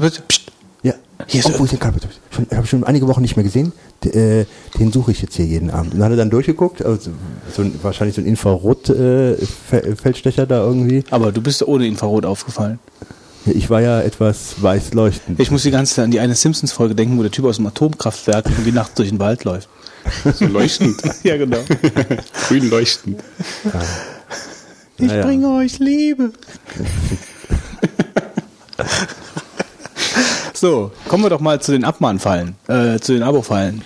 gesagt, 0.00 0.28
pst, 0.28 0.42
Ja, 0.82 0.92
Hier 1.26 1.40
ist- 1.40 1.46
irgendwo 1.46 1.64
ist 1.64 1.72
ein 1.72 1.78
kapitaler 1.78 2.12
Bock. 2.12 2.20
Ich 2.50 2.56
habe 2.56 2.66
schon 2.66 2.84
einige 2.84 3.06
Wochen 3.08 3.20
nicht 3.22 3.36
mehr 3.36 3.44
gesehen, 3.44 3.72
D 4.04 4.40
äh, 4.40 4.44
den 4.78 4.90
suche 4.92 5.12
ich 5.12 5.22
jetzt 5.22 5.34
hier 5.36 5.46
jeden 5.46 5.70
Abend. 5.70 5.92
Und 5.94 6.00
dann 6.00 6.04
hat 6.06 6.12
er 6.12 6.16
dann 6.18 6.30
durchgeguckt, 6.30 6.84
also 6.84 7.10
so 7.54 7.62
ein, 7.62 7.72
wahrscheinlich 7.82 8.16
so 8.16 8.20
ein 8.22 8.26
Infrarot-Feldstecher 8.26 10.46
da 10.46 10.62
irgendwie. 10.64 11.04
aber 11.10 11.32
du 11.32 11.40
bist 11.40 11.66
ohne 11.66 11.86
Infrarot 11.86 12.24
aufgefallen. 12.26 12.78
Ich 13.46 13.70
war 13.70 13.80
ja 13.80 14.00
etwas 14.00 14.62
weiß 14.62 14.94
leuchtend. 14.94 15.40
Ich 15.40 15.50
muss 15.50 15.62
die 15.64 15.70
ganze 15.70 15.94
Zeit 15.94 16.04
an 16.04 16.10
die 16.12 16.20
eine 16.20 16.34
Simpsons-Folge 16.34 16.94
denken, 16.94 17.18
wo 17.18 17.22
der 17.22 17.30
Typ 17.30 17.44
aus 17.44 17.56
dem 17.56 17.66
Atomkraftwerk 17.66 18.46
irgendwie 18.46 18.72
nachts 18.72 18.94
durch 18.94 19.08
den 19.08 19.18
Wald 19.18 19.44
läuft. 19.44 19.68
So 20.34 20.46
leuchtend. 20.46 21.00
Ja, 21.22 21.36
genau. 21.36 21.58
Grün 22.48 22.68
leuchtend. 22.70 23.22
Ich 24.98 25.06
Naja. 25.06 25.24
bringe 25.24 25.48
euch 25.50 25.78
Liebe. 25.78 26.32
so, 30.54 30.90
kommen 31.08 31.24
wir 31.24 31.30
doch 31.30 31.40
mal 31.40 31.60
zu 31.60 31.72
den 31.72 31.84
Abmahnfallen, 31.84 32.56
äh, 32.68 32.98
zu 32.98 33.12
den 33.12 33.22
Abo-Fallen, 33.22 33.82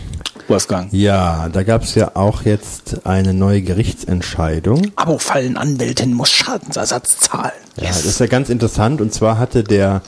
Wolfgang. 0.49 0.89
Ja, 0.93 1.49
da 1.53 1.63
gab 1.65 1.83
es 1.83 1.95
ja 1.97 2.13
auch 2.15 2.43
jetzt 2.43 3.05
eine 3.07 3.35
neue 3.35 3.63
Gerichtsentscheidung. 3.63 4.93
Abo-Fallen-Anwältin 4.97 6.13
muss 6.15 6.31
Schadensersatz 6.31 7.19
zahlen. 7.19 7.53
Ja, 7.77 7.89
das 7.89 8.05
ist 8.05 8.21
ja 8.21 8.27
ganz 8.27 8.49
interessant. 8.49 9.01
Und 9.01 9.13
zwar 9.13 9.39
hatte 9.39 9.65
der, 9.65 10.03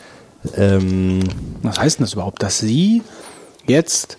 ähm, 0.57 1.20
Was 1.62 1.78
heißt 1.80 1.99
denn 1.99 2.05
das 2.07 2.12
überhaupt? 2.12 2.43
Dass 2.43 2.59
sie 2.59 3.03
jetzt, 3.66 4.16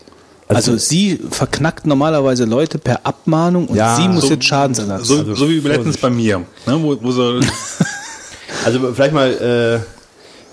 also, 0.50 0.72
Also- 0.74 0.86
sie 0.86 1.20
verknackt 1.32 1.86
normalerweise 1.88 2.44
Leute 2.46 2.80
per 2.80 3.06
Abmahnung 3.06 3.68
und 3.68 3.78
Ja, 3.78 3.96
sie 3.96 4.08
muss 4.10 4.24
so- 4.26 4.32
jetzt 4.32 4.44
Schadensersatz 4.46 5.08
So, 5.08 5.24
zahlen. 5.24 5.36
so 5.36 5.50
wie 5.50 5.60
letztens 5.60 5.98
bei 5.98 6.10
mir, 6.10 6.40
ne? 6.40 6.84
wo, 6.84 6.98
wo 7.02 7.12
so, 7.12 7.40
also 8.66 8.94
vielleicht 8.94 9.14
mal 9.14 9.32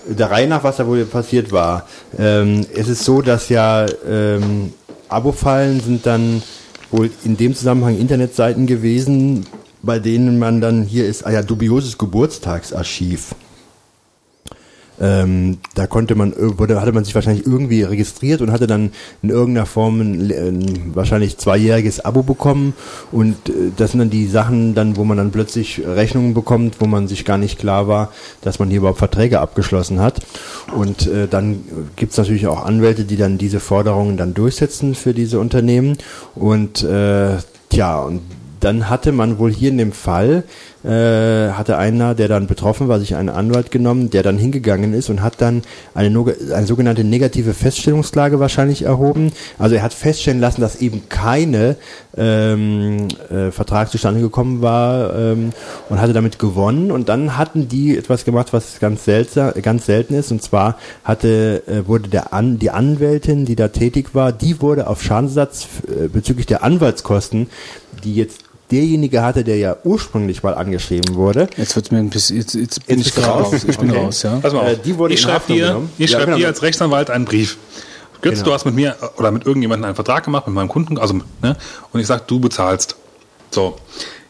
äh, 0.09 0.13
der 0.13 0.31
Reihe 0.31 0.47
nach, 0.47 0.63
was 0.63 0.77
da 0.77 0.87
wohl 0.87 1.03
passiert 1.05 1.51
war. 1.51 1.85
Ähm, 2.17 2.65
es 2.73 2.87
ist 2.87 3.03
so, 3.03 3.21
dass 3.21 3.49
ja 3.49 3.85
ähm, 4.07 4.73
Abo-Fallen 5.09 5.79
sind 5.79 6.05
dann 6.05 6.41
wohl 6.91 7.09
in 7.23 7.37
dem 7.37 7.55
Zusammenhang 7.55 7.97
Internetseiten 7.97 8.67
gewesen, 8.67 9.45
bei 9.81 9.99
denen 9.99 10.39
man 10.39 10.61
dann 10.61 10.83
hier 10.83 11.05
ist, 11.05 11.25
ah 11.25 11.31
ja, 11.31 11.41
dubioses 11.41 11.97
Geburtstagsarchiv. 11.97 13.35
Ähm, 14.99 15.57
da 15.75 15.85
konnte 15.87 16.15
man, 16.15 16.33
wurde, 16.37 16.81
hatte 16.81 16.91
man 16.91 17.03
sich 17.03 17.13
wahrscheinlich 17.13 17.45
irgendwie 17.45 17.83
registriert 17.83 18.41
und 18.41 18.51
hatte 18.51 18.67
dann 18.67 18.91
in 19.21 19.29
irgendeiner 19.29 19.65
Form 19.65 20.01
ein, 20.01 20.31
ein 20.31 20.95
wahrscheinlich 20.95 21.37
zweijähriges 21.37 21.99
Abo 21.99 22.23
bekommen. 22.23 22.73
Und 23.11 23.49
äh, 23.49 23.71
das 23.75 23.91
sind 23.91 23.99
dann 23.99 24.09
die 24.09 24.27
Sachen 24.27 24.73
dann, 24.75 24.97
wo 24.97 25.03
man 25.03 25.17
dann 25.17 25.31
plötzlich 25.31 25.81
Rechnungen 25.85 26.33
bekommt, 26.33 26.77
wo 26.79 26.87
man 26.87 27.07
sich 27.07 27.25
gar 27.25 27.37
nicht 27.37 27.59
klar 27.59 27.87
war, 27.87 28.11
dass 28.41 28.59
man 28.59 28.69
hier 28.69 28.79
überhaupt 28.79 28.99
Verträge 28.99 29.39
abgeschlossen 29.39 29.99
hat. 29.99 30.21
Und 30.75 31.07
äh, 31.07 31.27
dann 31.27 31.63
gibt's 31.95 32.17
natürlich 32.17 32.47
auch 32.47 32.65
Anwälte, 32.65 33.03
die 33.03 33.17
dann 33.17 33.37
diese 33.37 33.59
Forderungen 33.59 34.17
dann 34.17 34.33
durchsetzen 34.33 34.95
für 34.95 35.13
diese 35.13 35.39
Unternehmen. 35.39 35.97
Und 36.35 36.83
äh, 36.83 37.37
tja, 37.69 37.99
und 37.99 38.21
dann 38.59 38.89
hatte 38.89 39.11
man 39.11 39.39
wohl 39.39 39.51
hier 39.51 39.69
in 39.69 39.77
dem 39.77 39.91
Fall, 39.91 40.43
äh, 40.83 41.51
hatte 41.51 41.77
einer, 41.77 42.15
der 42.15 42.27
dann 42.27 42.47
betroffen 42.47 42.87
war, 42.87 42.99
sich 42.99 43.15
einen 43.15 43.29
Anwalt 43.29 43.71
genommen, 43.71 44.09
der 44.09 44.23
dann 44.23 44.37
hingegangen 44.37 44.93
ist 44.93 45.09
und 45.09 45.21
hat 45.21 45.41
dann 45.41 45.63
eine, 45.93 46.35
eine 46.53 46.67
sogenannte 46.67 47.03
negative 47.03 47.53
Feststellungsklage 47.53 48.39
wahrscheinlich 48.39 48.83
erhoben. 48.83 49.31
Also 49.59 49.75
er 49.75 49.83
hat 49.83 49.93
feststellen 49.93 50.39
lassen, 50.39 50.61
dass 50.61 50.77
eben 50.77 51.09
keine 51.09 51.75
ähm, 52.15 53.07
äh, 53.29 53.51
Vertrag 53.51 53.89
zustande 53.91 54.21
gekommen 54.21 54.61
war 54.61 55.15
ähm, 55.15 55.53
und 55.89 56.01
hatte 56.01 56.13
damit 56.13 56.39
gewonnen. 56.39 56.91
Und 56.91 57.09
dann 57.09 57.37
hatten 57.37 57.67
die 57.67 57.97
etwas 57.97 58.25
gemacht, 58.25 58.53
was 58.53 58.79
ganz 58.79 59.05
seltsam, 59.05 59.53
ganz 59.61 59.85
selten 59.85 60.13
ist. 60.13 60.31
Und 60.31 60.41
zwar 60.41 60.77
hatte 61.03 61.63
äh, 61.67 61.87
wurde 61.87 62.09
der 62.09 62.33
An, 62.33 62.59
die 62.59 62.71
Anwältin, 62.71 63.45
die 63.45 63.55
da 63.55 63.67
tätig 63.67 64.15
war, 64.15 64.31
die 64.31 64.61
wurde 64.61 64.87
auf 64.87 65.03
Schadensersatz 65.03 65.67
äh, 65.87 66.07
bezüglich 66.07 66.45
der 66.45 66.63
Anwaltskosten, 66.63 67.47
die 68.03 68.15
jetzt 68.15 68.46
derjenige 68.71 69.21
hatte, 69.23 69.43
der 69.43 69.57
ja 69.57 69.77
ursprünglich 69.83 70.43
mal 70.43 70.53
angeschrieben 70.53 71.15
wurde. 71.15 71.47
Jetzt 71.57 71.75
wird's 71.75 71.91
mir 71.91 71.99
ein 71.99 72.09
bisschen, 72.09 72.37
jetzt, 72.37 72.53
jetzt 72.53 72.85
bin 72.85 72.97
Jetzt 72.99 73.17
ich 73.17 73.25
raus. 73.25 73.53
raus? 73.53 73.63
Ich 73.67 73.77
bin 73.77 73.89
Okay. 73.91 73.99
raus, 73.99 74.23
ja. 74.23 74.37
pass 74.41 74.53
mal 74.53 74.59
auf. 74.61 74.67
Äh, 74.69 74.77
die 74.83 74.97
wurde 74.97 75.13
ich 75.13 75.21
schreibe 75.21 75.53
dir, 75.53 75.81
ich 75.97 76.09
Ja, 76.11 76.17
schreibe 76.17 76.25
genau. 76.31 76.37
dir 76.37 76.47
als 76.47 76.61
Rechtsanwalt 76.61 77.09
einen 77.09 77.25
Brief. 77.25 77.57
Götz, 78.21 78.35
Genau. 78.35 78.45
du 78.47 78.53
hast 78.53 78.65
mit 78.65 78.75
mir 78.75 78.95
oder 79.17 79.31
mit 79.31 79.45
irgendjemandem 79.45 79.85
einen 79.85 79.95
Vertrag 79.95 80.23
gemacht, 80.25 80.47
mit 80.47 80.55
meinem 80.55 80.69
Kunden, 80.69 80.97
also, 80.97 81.13
ne, 81.41 81.55
und 81.93 81.99
ich 81.99 82.07
sag, 82.07 82.27
du 82.27 82.39
bezahlst. 82.39 82.95
So. 83.51 83.77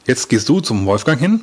Jetzt 0.06 0.30
gehst 0.30 0.48
du 0.50 0.60
zum 0.60 0.86
Wolfgang 0.86 1.20
hin 1.20 1.42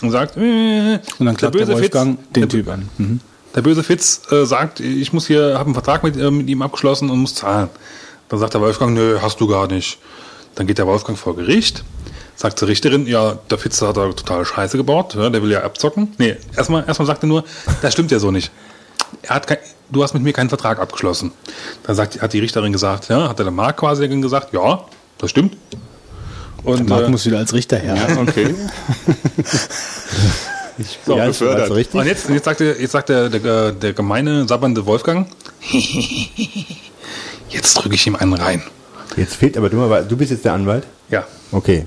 und 0.00 0.10
sagst, 0.10 0.36
äh, 0.36 0.98
Und 1.18 1.26
dann 1.26 1.36
klappt 1.36 1.56
der, 1.56 1.68
Wolfgang 1.68 2.18
Fitz, 2.18 2.28
den 2.34 2.40
der, 2.42 2.48
Typ 2.48 2.68
an. 2.68 2.88
Mhm. 2.98 3.20
Der 3.54 3.62
böse 3.62 3.82
Fitz 3.82 4.22
äh, 4.30 4.44
sagt, 4.46 4.78
ich 4.80 5.12
muss 5.12 5.26
hier, 5.26 5.54
habe 5.54 5.64
einen 5.66 5.74
Vertrag 5.74 6.02
mit, 6.04 6.16
äh, 6.16 6.30
mit 6.30 6.48
ihm 6.48 6.62
abgeschlossen 6.62 7.10
und 7.10 7.18
muss 7.18 7.34
zahlen. 7.34 7.68
Dann 8.28 8.38
sagt 8.38 8.54
der 8.54 8.60
Wolfgang, 8.60 8.94
nö, 8.94 9.18
hast 9.20 9.40
du 9.40 9.48
gar 9.48 9.66
nicht. 9.66 9.98
Dann 10.54 10.66
geht 10.68 10.78
der 10.78 10.86
Wolfgang 10.86 11.18
vor 11.18 11.34
Gericht, 11.36 11.82
sagt 12.40 12.58
zur 12.58 12.68
Richterin, 12.68 13.06
ja, 13.06 13.38
der 13.50 13.58
Fitz 13.58 13.82
hat 13.82 13.98
da 13.98 14.10
total 14.12 14.46
Scheiße 14.46 14.78
gebaut, 14.78 15.14
ja, 15.14 15.28
der 15.28 15.42
will 15.42 15.50
ja 15.50 15.62
abzocken. 15.62 16.14
Nee, 16.16 16.36
erstmal, 16.56 16.84
erstmal 16.86 17.04
sagt 17.04 17.22
er 17.22 17.26
nur, 17.26 17.44
das 17.82 17.92
stimmt 17.92 18.10
ja 18.10 18.18
so 18.18 18.30
nicht. 18.30 18.50
Er 19.20 19.34
hat 19.34 19.46
kein, 19.46 19.58
du 19.90 20.02
hast 20.02 20.14
mit 20.14 20.22
mir 20.22 20.32
keinen 20.32 20.48
Vertrag 20.48 20.78
abgeschlossen. 20.78 21.32
Dann 21.82 21.96
sagt, 21.96 22.22
hat 22.22 22.32
die 22.32 22.38
Richterin 22.38 22.72
gesagt, 22.72 23.10
ja, 23.10 23.28
hat 23.28 23.38
der 23.38 23.50
Mark 23.50 23.76
quasi 23.76 24.08
gesagt, 24.08 24.54
ja, 24.54 24.86
das 25.18 25.28
stimmt. 25.28 25.54
Und 26.64 26.88
Marc 26.88 27.08
äh, 27.08 27.10
muss 27.10 27.26
wieder 27.26 27.36
als 27.36 27.52
Richter 27.52 27.76
her. 27.76 27.98
Okay. 28.18 28.54
so, 31.04 31.18
Ja, 31.18 31.26
ist 31.26 31.42
also 31.42 31.74
richtig. 31.74 32.00
Und 32.00 32.06
jetzt, 32.06 32.26
jetzt 32.30 32.44
sagt, 32.46 32.60
der, 32.60 32.80
jetzt 32.80 32.92
sagt 32.92 33.10
der, 33.10 33.28
der, 33.28 33.72
der 33.72 33.92
gemeine, 33.92 34.48
sabbernde 34.48 34.86
Wolfgang, 34.86 35.28
jetzt 37.50 37.74
drücke 37.74 37.96
ich 37.96 38.06
ihm 38.06 38.16
einen 38.16 38.32
rein. 38.32 38.62
Jetzt 39.18 39.34
fehlt 39.34 39.58
aber 39.58 39.68
dummerweise, 39.68 40.08
du 40.08 40.16
bist 40.16 40.30
jetzt 40.30 40.46
der 40.46 40.54
Anwalt? 40.54 40.86
Ja. 41.10 41.26
Okay. 41.52 41.84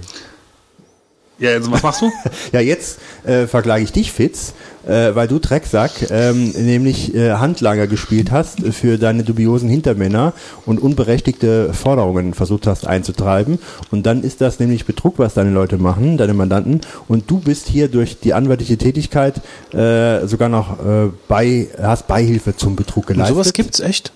Ja, 1.43 1.51
jetzt, 1.51 1.69
was 1.69 1.83
machst 1.83 2.01
du? 2.01 2.11
Ja, 2.53 2.61
jetzt 2.61 2.99
äh, 3.25 3.47
verklage 3.47 3.83
ich 3.83 3.91
dich, 3.91 4.11
Fitz, 4.13 4.53
äh, 4.87 5.13
weil 5.13 5.27
du 5.27 5.39
Drecksack 5.39 5.91
ähm, 6.09 6.51
nämlich 6.51 7.13
äh, 7.13 7.33
Handlanger 7.33 7.87
gespielt 7.87 8.31
hast 8.31 8.61
für 8.73 8.97
deine 8.97 9.23
dubiosen 9.23 9.67
Hintermänner 9.69 10.31
und 10.65 10.81
unberechtigte 10.81 11.73
Forderungen 11.73 12.33
versucht 12.33 12.65
hast 12.65 12.87
einzutreiben. 12.87 13.59
Und 13.91 14.05
dann 14.05 14.23
ist 14.23 14.39
das 14.39 14.59
nämlich 14.59 14.85
Betrug, 14.85 15.19
was 15.19 15.33
deine 15.33 15.51
Leute 15.51 15.77
machen, 15.77 16.17
deine 16.17 16.33
Mandanten. 16.33 16.79
Und 17.09 17.29
du 17.29 17.39
bist 17.39 17.67
hier 17.67 17.89
durch 17.89 18.19
die 18.21 18.33
anwaltliche 18.33 18.77
Tätigkeit 18.77 19.41
äh, 19.73 20.25
sogar 20.25 20.47
noch 20.47 20.79
äh, 20.79 21.09
bei, 21.27 21.67
hast 21.81 22.07
Beihilfe 22.07 22.55
zum 22.55 22.77
Betrug 22.77 23.09
Und 23.09 23.15
geleistet. 23.15 23.35
sowas 23.35 23.53
gibt's 23.53 23.79
echt? 23.81 24.13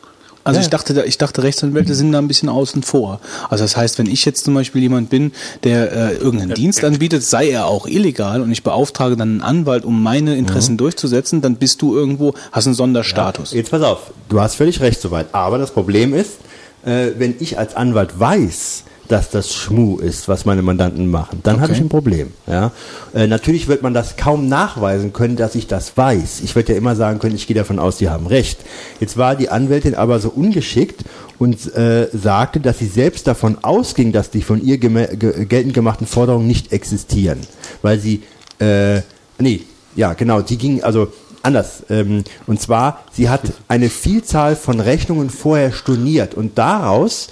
Also 0.47 0.59
Ja. 0.59 0.63
ich 0.63 0.69
dachte, 0.69 0.93
da- 0.93 1.03
ich 1.03 1.17
dachte, 1.17 1.43
Rechtsanwälte 1.43 1.93
sind 1.93 2.11
da 2.11 2.17
ein 2.19 2.27
bisschen 2.27 2.49
außen 2.49 2.81
vor. 2.83 3.19
Also 3.49 3.63
das 3.63 3.75
heißt, 3.77 3.99
wenn 3.99 4.07
ich 4.07 4.25
jetzt 4.25 4.45
zum 4.45 4.53
Beispiel 4.53 4.81
jemand 4.81 5.09
bin, 5.09 5.31
der 5.63 5.91
äh, 5.91 6.13
irgendeinen 6.15 6.53
Dienst 6.55 6.83
anbietet, 6.83 7.23
sei 7.23 7.49
er 7.49 7.67
auch 7.67 7.85
illegal 7.87 8.41
und 8.41 8.51
ich 8.51 8.63
beauftrage 8.63 9.15
dann 9.17 9.29
einen 9.29 9.41
Anwalt, 9.41 9.85
um 9.85 10.01
meine 10.01 10.35
Interessen 10.37 10.77
durchzusetzen, 10.77 11.41
dann 11.41 11.55
bist 11.57 11.81
du 11.81 11.95
irgendwo, 11.95 12.33
hast 12.51 12.65
einen 12.65 12.75
Sonderstatus. 12.75 13.51
Jetzt 13.53 13.71
pass 13.71 13.81
auf, 13.81 14.11
du 14.29 14.39
hast 14.41 14.55
völlig 14.55 14.79
recht 14.81 15.01
soweit. 15.01 15.27
Aber 15.33 15.57
das 15.57 15.71
Problem 15.71 16.13
ist, 16.13 16.31
Äh, 16.85 17.19
wenn 17.19 17.35
ich 17.39 17.57
als 17.59 17.75
Anwalt 17.75 18.17
weiß, 18.17 18.83
dass 19.07 19.29
das 19.29 19.53
Schmu 19.53 19.97
ist, 19.97 20.27
was 20.27 20.45
meine 20.45 20.61
Mandanten 20.61 21.09
machen, 21.09 21.39
dann 21.43 21.61
habe 21.61 21.73
ich 21.73 21.79
ein 21.79 21.89
Problem. 21.89 22.31
Ja? 22.45 22.71
Äh, 23.13 23.27
natürlich 23.27 23.67
wird 23.67 23.81
man 23.81 23.93
das 23.93 24.17
kaum 24.17 24.47
nachweisen 24.47 25.13
können, 25.13 25.35
dass 25.35 25.55
ich 25.55 25.67
das 25.67 25.95
weiß. 25.95 26.41
Ich 26.43 26.55
werde 26.55 26.73
ja 26.73 26.77
immer 26.77 26.95
sagen 26.95 27.19
können, 27.19 27.35
ich 27.35 27.47
gehe 27.47 27.55
davon 27.55 27.79
aus, 27.79 27.97
die 27.97 28.09
haben 28.09 28.27
recht. 28.27 28.59
Jetzt 28.99 29.17
war 29.17 29.35
die 29.35 29.49
Anwältin 29.49 29.95
aber 29.95 30.19
so 30.19 30.29
ungeschickt 30.29 31.03
und 31.39 31.73
äh, 31.75 32.09
sagte, 32.13 32.59
dass 32.59 32.79
sie 32.79 32.87
selbst 32.87 33.27
davon 33.27 33.57
ausging, 33.63 34.11
dass 34.11 34.29
die 34.29 34.41
von 34.41 34.63
ihr 34.63 34.77
ge 34.77 35.15
geltend 35.45 35.73
gemachten 35.73 36.07
Forderungen 36.07 36.47
nicht 36.47 36.71
existieren, 36.71 37.39
weil 37.81 37.99
sie 37.99 38.23
äh, 38.59 39.01
nee, 39.39 39.61
ja 39.95 40.13
genau, 40.13 40.41
die 40.41 40.57
ging 40.57 40.83
also 40.83 41.11
anders. 41.43 41.83
Ähm, 41.89 42.23
und 42.45 42.61
zwar, 42.61 43.03
sie 43.11 43.29
hat 43.29 43.41
eine 43.67 43.89
Vielzahl 43.89 44.55
von 44.55 44.79
Rechnungen 44.79 45.29
vorher 45.29 45.71
storniert 45.71 46.33
und 46.33 46.57
daraus 46.57 47.29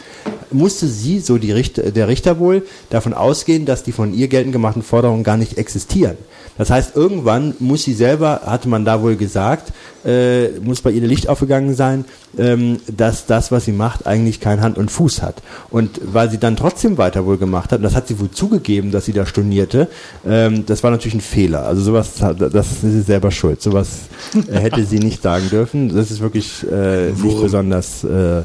musste 0.51 0.88
sie, 0.88 1.20
so 1.20 1.38
Richter, 1.51 1.91
der 1.91 2.08
Richter 2.08 2.39
wohl, 2.39 2.66
davon 2.89 3.14
ausgehen, 3.14 3.66
dass 3.66 3.84
die 3.84 3.91
von 3.91 4.14
ihr 4.14 4.28
geltend 4.28 4.53
gemachten 4.53 4.84
Forderungen 4.84 5.24
gar 5.24 5.38
nicht 5.38 5.58
existieren. 5.58 6.18
Das 6.58 6.70
heißt, 6.70 6.95
irgendwann 6.95 7.53
muss 7.60 7.84
sie 7.84 7.93
selber, 7.93 8.41
hatte 8.45 8.70
man 8.70 8.86
da 8.86 9.01
wohl 9.01 9.16
gesagt, 9.16 9.74
äh, 10.06 10.49
muss 10.60 10.82
bei 10.82 10.91
ihr 10.91 11.06
Licht 11.06 11.28
aufgegangen 11.28 11.76
sein, 11.76 12.06
ähm, 12.38 12.80
dass 12.88 13.26
das, 13.26 13.51
was 13.51 13.66
sie 13.66 13.72
macht, 13.72 14.08
eigentlich 14.08 14.39
kein 14.39 14.62
Hand 14.62 14.78
und 14.78 14.91
Fuß 14.91 15.22
hat. 15.22 15.41
Und 15.70 15.99
weil 16.03 16.30
sie 16.30 16.38
dann 16.38 16.56
trotzdem 16.56 16.97
weiter 16.97 17.26
wohl 17.26 17.38
gemacht 17.38 17.72
hat, 17.72 17.80
und 17.80 17.84
das 17.84 17.95
hat 17.95 18.08
sie 18.08 18.20
wohl 18.20 18.32
zugegeben, 18.32 18.91
dass 18.91 19.06
sie 19.06 19.14
da 19.14 19.26
stornierte, 19.26 19.88
ähm, 20.26 20.66
das 20.66 20.84
war 20.84 20.91
natürlich 20.91 21.16
ein 21.16 21.22
Fehler. 21.22 21.66
Also 21.66 21.82
sowas, 21.82 22.12
das 22.20 22.72
ist 22.72 22.82
sie 22.82 23.01
selber 23.01 23.32
schuld. 23.32 23.62
Sowas 23.62 23.89
äh, 24.49 24.60
hätte 24.60 24.86
sie 24.86 24.99
nicht 24.99 25.22
sagen 25.22 25.49
dürfen. 25.49 25.93
Das 25.93 26.12
ist 26.12 26.22
wirklich 26.22 26.66
äh, 26.72 27.12
nicht 27.12 27.41
besonders. 27.41 28.03
Äh, 28.03 28.43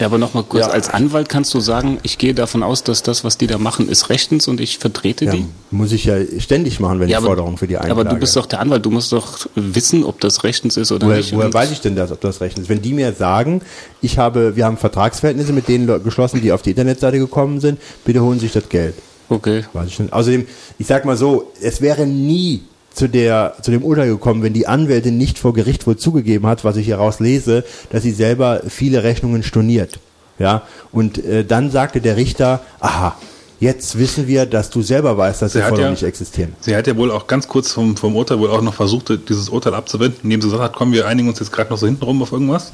Ja, 0.00 0.06
aber 0.06 0.18
nochmal 0.18 0.42
kurz, 0.44 0.66
Ja. 0.66 0.72
als 0.72 0.88
Anwalt 0.88 1.28
kannst 1.28 1.52
du 1.54 1.60
sagen, 1.60 1.98
ich 2.02 2.16
gehe 2.18 2.32
davon 2.34 2.62
aus, 2.62 2.82
dass 2.82 3.02
das, 3.02 3.22
was 3.22 3.36
die 3.38 3.46
da 3.46 3.58
machen, 3.58 3.88
ist 3.88 4.08
rechtens 4.08 4.48
und 4.48 4.58
ich 4.60 4.78
vertrete 4.78 5.26
ja, 5.26 5.32
die? 5.32 5.44
muss 5.70 5.92
ich 5.92 6.06
ja 6.06 6.16
ständig 6.38 6.80
machen, 6.80 6.98
wenn 7.00 7.08
Ja, 7.10 7.18
ich 7.18 7.24
Forderungen 7.24 7.58
für 7.58 7.66
die 7.68 7.76
Einklage. 7.76 8.00
aber 8.00 8.08
du 8.10 8.16
bist 8.16 8.34
doch 8.34 8.46
der 8.46 8.60
Anwalt, 8.60 8.84
du 8.84 8.90
musst 8.90 9.12
doch 9.12 9.46
wissen, 9.54 10.02
ob 10.04 10.18
das 10.20 10.42
rechtens 10.42 10.76
ist 10.78 10.90
oder 10.90 11.06
Woher, 11.06 11.18
nicht. 11.18 11.36
woher 11.36 11.52
weiß 11.52 11.70
ich 11.70 11.80
denn 11.82 11.94
das, 11.96 12.10
ob 12.10 12.20
das 12.22 12.40
recht 12.40 12.58
ist? 12.58 12.68
Wenn 12.70 12.80
die 12.82 12.94
mir 12.94 13.12
sagen, 13.12 13.60
ich 14.00 14.16
habe, 14.18 14.56
wir 14.56 14.64
haben 14.64 14.78
Vertragsverhältnisse 14.78 15.52
mit 15.52 15.68
denen 15.68 16.02
geschlossen, 16.02 16.40
die 16.40 16.50
auf 16.50 16.62
die 16.62 16.70
Internetseite 16.70 17.18
gekommen 17.18 17.60
sind, 17.60 17.78
bitte 18.04 18.22
holen 18.22 18.38
Sie 18.40 18.46
sich 18.46 18.54
das 18.54 18.68
Geld. 18.70 18.94
Okay. 19.28 19.64
Weiß 19.74 19.86
ich 19.88 20.00
nicht. 20.00 20.12
Außerdem, 20.12 20.46
ich 20.78 20.86
sag 20.86 21.04
mal 21.04 21.16
so, 21.16 21.52
es 21.60 21.80
wäre 21.82 22.06
nie 22.06 22.62
zu 22.92 23.08
der, 23.08 23.54
zu 23.62 23.70
dem 23.70 23.82
Urteil 23.82 24.08
gekommen, 24.08 24.42
wenn 24.42 24.52
die 24.52 24.66
Anwältin 24.66 25.16
nicht 25.16 25.38
vor 25.38 25.52
Gericht 25.54 25.86
wohl 25.86 25.96
zugegeben 25.96 26.46
hat, 26.46 26.64
was 26.64 26.76
ich 26.76 26.86
hieraus 26.86 27.20
lese, 27.20 27.64
dass 27.90 28.02
sie 28.02 28.10
selber 28.12 28.62
viele 28.68 29.02
Rechnungen 29.02 29.42
storniert. 29.42 29.98
Ja, 30.38 30.62
und 30.90 31.22
äh, 31.24 31.44
dann 31.44 31.70
sagte 31.70 32.00
der 32.00 32.16
Richter, 32.16 32.60
aha, 32.80 33.14
jetzt 33.60 33.98
wissen 33.98 34.26
wir, 34.26 34.46
dass 34.46 34.70
du 34.70 34.80
selber 34.80 35.16
weißt, 35.18 35.42
dass 35.42 35.52
die 35.52 35.58
Sie 35.58 35.62
hat 35.62 35.68
Forderungen 35.68 35.94
ja- 35.96 36.00
nicht 36.00 36.02
existieren. 36.08 36.54
Sie 36.60 36.74
hat 36.74 36.86
ja 36.86 36.96
wohl 36.96 37.10
auch 37.10 37.26
ganz 37.26 37.46
kurz 37.46 37.72
vom, 37.72 37.94
vom 37.96 38.16
Urteil 38.16 38.38
wohl 38.38 38.48
auch 38.50 38.62
noch 38.62 38.72
versucht, 38.74 39.12
dieses 39.28 39.50
Urteil 39.50 39.74
abzuwenden, 39.74 40.18
indem 40.24 40.40
sie 40.40 40.46
gesagt 40.48 40.64
hat, 40.64 40.72
komm, 40.72 40.92
wir 40.92 41.06
einigen 41.06 41.28
uns 41.28 41.38
jetzt 41.40 41.52
gerade 41.52 41.68
noch 41.70 41.76
so 41.78 41.86
hintenrum 41.86 42.22
auf 42.22 42.32
irgendwas. 42.32 42.72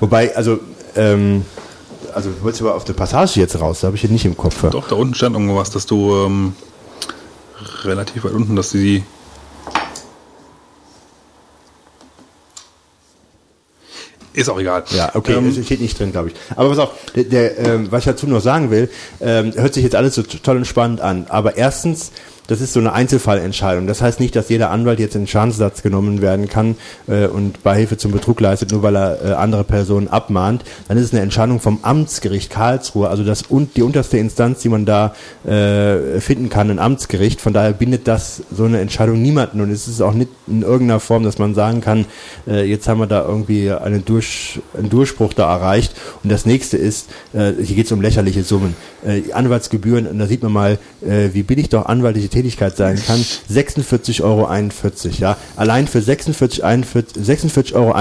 Wobei, 0.00 0.34
also, 0.36 0.58
ähm, 0.94 1.42
also 2.14 2.30
du 2.30 2.42
wolltest 2.42 2.62
aber 2.62 2.74
auf 2.76 2.84
der 2.84 2.92
Passage 2.94 3.40
jetzt 3.40 3.58
raus, 3.60 3.80
da 3.80 3.88
habe 3.88 3.96
ich 3.96 4.02
hier 4.02 4.10
nicht 4.10 4.24
im 4.24 4.36
Kopf. 4.36 4.62
Doch, 4.70 4.88
da 4.88 4.94
unten 4.94 5.14
stand 5.14 5.34
irgendwas, 5.34 5.70
dass 5.70 5.86
du 5.86 6.14
ähm, 6.26 6.54
relativ 7.84 8.24
weit 8.24 8.32
unten, 8.32 8.56
dass 8.56 8.70
sie 8.70 9.04
Ist 14.36 14.50
auch 14.50 14.60
egal. 14.60 14.84
Ja, 14.90 15.12
okay, 15.14 15.32
Ähm, 15.32 15.64
steht 15.64 15.80
nicht 15.80 15.98
drin, 15.98 16.12
glaube 16.12 16.28
ich. 16.28 16.34
Aber 16.56 16.68
pass 16.68 16.78
auf, 16.78 16.90
der, 17.14 17.24
der, 17.24 17.58
ähm, 17.58 17.90
was 17.90 18.00
ich 18.00 18.04
dazu 18.04 18.26
noch 18.26 18.42
sagen 18.42 18.70
will, 18.70 18.90
ähm, 19.18 19.54
hört 19.56 19.72
sich 19.72 19.82
jetzt 19.82 19.96
alles 19.96 20.14
so 20.14 20.22
toll 20.22 20.58
und 20.58 20.66
spannend 20.66 21.00
an. 21.00 21.26
Aber 21.30 21.56
erstens, 21.56 22.12
das 22.46 22.60
ist 22.60 22.72
so 22.72 22.80
eine 22.80 22.92
Einzelfallentscheidung. 22.92 23.86
Das 23.86 24.02
heißt 24.02 24.20
nicht, 24.20 24.36
dass 24.36 24.48
jeder 24.48 24.70
Anwalt 24.70 25.00
jetzt 25.00 25.16
in 25.16 25.26
Schadensersatz 25.26 25.82
genommen 25.82 26.20
werden 26.22 26.48
kann 26.48 26.76
äh, 27.08 27.26
und 27.26 27.62
Beihilfe 27.62 27.96
zum 27.96 28.12
Betrug 28.12 28.40
leistet, 28.40 28.72
nur 28.72 28.82
weil 28.82 28.96
er 28.96 29.24
äh, 29.24 29.32
andere 29.32 29.64
Personen 29.64 30.08
abmahnt. 30.08 30.64
Dann 30.88 30.96
ist 30.96 31.04
es 31.04 31.12
eine 31.12 31.22
Entscheidung 31.22 31.60
vom 31.60 31.80
Amtsgericht 31.82 32.50
Karlsruhe, 32.50 33.08
also 33.08 33.24
das 33.24 33.42
und 33.42 33.76
die 33.76 33.82
unterste 33.82 34.18
Instanz, 34.18 34.60
die 34.60 34.68
man 34.68 34.84
da 34.84 35.14
äh, 35.44 36.20
finden 36.20 36.48
kann, 36.48 36.70
ein 36.70 36.78
Amtsgericht. 36.78 37.40
Von 37.40 37.52
daher 37.52 37.72
bindet 37.72 38.08
das 38.08 38.42
so 38.54 38.64
eine 38.64 38.80
Entscheidung 38.80 39.20
niemanden 39.20 39.60
und 39.60 39.70
es 39.70 39.88
ist 39.88 40.00
auch 40.00 40.14
nicht 40.14 40.30
in 40.46 40.62
irgendeiner 40.62 41.00
Form, 41.00 41.24
dass 41.24 41.38
man 41.38 41.54
sagen 41.54 41.80
kann, 41.80 42.06
äh, 42.46 42.64
jetzt 42.64 42.88
haben 42.88 43.00
wir 43.00 43.06
da 43.06 43.24
irgendwie 43.26 43.70
einen, 43.70 44.04
Durch, 44.04 44.60
einen 44.76 44.90
Durchbruch 44.90 45.32
da 45.32 45.52
erreicht. 45.52 45.94
Und 46.22 46.30
das 46.30 46.46
nächste 46.46 46.76
ist, 46.76 47.08
äh, 47.32 47.52
hier 47.62 47.76
geht 47.76 47.86
es 47.86 47.92
um 47.92 48.00
lächerliche 48.00 48.42
Summen. 48.42 48.76
Äh, 49.04 49.32
Anwaltsgebühren, 49.32 50.06
und 50.06 50.18
da 50.18 50.26
sieht 50.26 50.42
man 50.42 50.52
mal, 50.52 50.78
äh, 51.02 51.30
wie 51.32 51.42
billig 51.42 51.68
doch 51.68 51.86
anwaltliche 51.86 52.28
Tätigkeit 52.36 52.76
sein 52.76 53.02
kann. 53.02 53.24
46,41 53.50 54.22
Euro, 54.22 54.46
ja. 55.18 55.36
Allein 55.56 55.88
für 55.88 56.00
46,41 56.00 57.04
46 57.18 57.74
Euro 57.74 57.94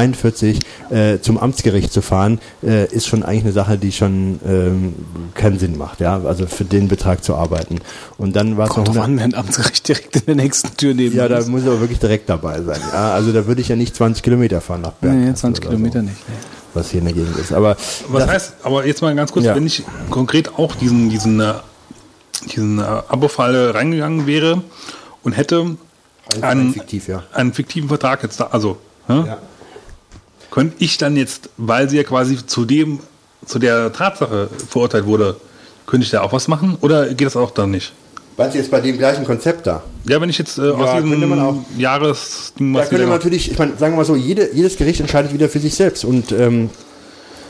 äh, 0.89 1.19
zum 1.21 1.37
Amtsgericht 1.37 1.93
zu 1.93 2.01
fahren, 2.01 2.39
äh, 2.61 2.85
ist 2.93 3.07
schon 3.07 3.23
eigentlich 3.23 3.43
eine 3.45 3.53
Sache, 3.53 3.77
die 3.77 3.93
schon 3.93 4.39
ähm, 4.45 4.93
keinen 5.35 5.57
Sinn 5.57 5.77
macht, 5.77 6.01
ja. 6.01 6.21
Also 6.21 6.47
für 6.47 6.65
den 6.65 6.89
Betrag 6.89 7.23
zu 7.23 7.35
arbeiten. 7.35 7.79
Und 8.17 8.35
dann 8.35 8.57
war 8.57 8.65
es 8.65 8.69
noch 8.71 8.83
Kommt 8.83 8.89
drauf 8.89 8.97
100 8.97 9.23
an, 9.25 9.31
wenn 9.31 9.39
Amtsgericht 9.39 9.87
direkt 9.87 10.15
in 10.17 10.25
der 10.25 10.35
nächsten 10.35 10.75
Tür 10.75 10.93
neben 10.93 11.15
ja, 11.15 11.29
da 11.29 11.41
muss 11.45 11.61
ich 11.61 11.67
aber 11.67 11.79
wirklich 11.79 11.99
direkt 11.99 12.27
dabei 12.29 12.61
sein. 12.61 12.79
Ja, 12.91 13.13
also 13.13 13.31
da 13.31 13.47
würde 13.47 13.61
ich 13.61 13.69
ja 13.69 13.77
nicht 13.77 13.95
20 13.95 14.21
Kilometer 14.21 14.59
fahren 14.59 14.81
nach 14.81 14.91
Bergkassel 14.93 15.27
Nee, 15.29 15.33
20 15.35 15.63
oder 15.65 15.75
Kilometer 15.75 15.99
so, 15.99 16.05
nicht. 16.07 16.17
Nee. 16.27 16.35
Was 16.73 16.89
hier 16.89 16.99
in 16.99 17.05
der 17.05 17.13
Gegend 17.13 17.37
ist. 17.37 17.53
Aber 17.53 17.77
Was 18.09 18.23
das, 18.25 18.33
heißt, 18.33 18.53
aber 18.63 18.85
jetzt 18.85 19.01
mal 19.01 19.15
ganz 19.15 19.31
kurz, 19.31 19.45
Ja. 19.45 19.55
wenn 19.55 19.65
ich 19.65 19.83
konkret 20.09 20.59
auch 20.59 20.75
diesen, 20.75 21.09
diesen, 21.09 21.39
äh, 21.39 21.53
diesen 22.45 22.79
äh, 22.79 22.83
Abo-Fall 22.83 23.71
reingegangen 23.71 24.27
wäre 24.27 24.61
und 25.23 25.33
hätte 25.33 25.75
einen, 26.41 26.73
fiktiv, 26.73 27.07
ja. 27.07 27.23
einen 27.33 27.53
fiktiven 27.53 27.87
Vertrag 27.89 28.23
jetzt 28.23 28.39
da, 28.39 28.47
also, 28.47 28.77
hä? 29.07 29.23
Ja. 29.27 29.37
könnte 30.51 30.75
ich 30.79 30.97
dann 30.97 31.15
jetzt, 31.15 31.49
weil 31.57 31.89
sie 31.89 31.97
ja 31.97 32.03
quasi 32.03 32.45
zu 32.45 32.65
dem, 32.65 32.99
zu 33.45 33.59
der 33.59 33.91
Tatsache 33.93 34.49
verurteilt 34.69 35.05
wurde, 35.05 35.35
könnte 35.85 36.05
ich 36.05 36.11
da 36.11 36.21
auch 36.21 36.33
was 36.33 36.47
machen 36.47 36.77
oder 36.81 37.07
geht 37.13 37.27
das 37.27 37.35
auch 37.35 37.51
dann 37.51 37.71
nicht? 37.71 37.93
Meinst 38.37 38.55
du 38.55 38.59
jetzt 38.59 38.69
bei 38.71 38.81
dem 38.81 38.97
gleichen 38.97 39.23
Konzept 39.23 39.65
da? 39.65 39.81
Ja, 40.05 40.19
wenn 40.19 40.29
ich 40.29 40.37
jetzt 40.37 40.57
äh, 40.57 40.69
aus 40.69 40.91
könnte 41.01 41.25
man 41.25 41.39
auch. 41.39 41.53
diesem 41.69 41.79
Jahresding 41.79 42.73
Da 42.73 42.79
was 42.79 42.89
könnte 42.89 43.03
wieder- 43.03 43.09
man 43.09 43.17
natürlich, 43.19 43.51
ich 43.51 43.57
meine, 43.57 43.77
sagen 43.77 43.93
wir 43.93 43.97
mal 43.97 44.05
so, 44.05 44.15
jede, 44.15 44.53
jedes 44.53 44.75
Gericht 44.75 44.99
entscheidet 44.99 45.31
wieder 45.31 45.47
für 45.47 45.59
sich 45.59 45.73
selbst. 45.75 46.03
Und 46.03 46.31
ähm, 46.33 46.69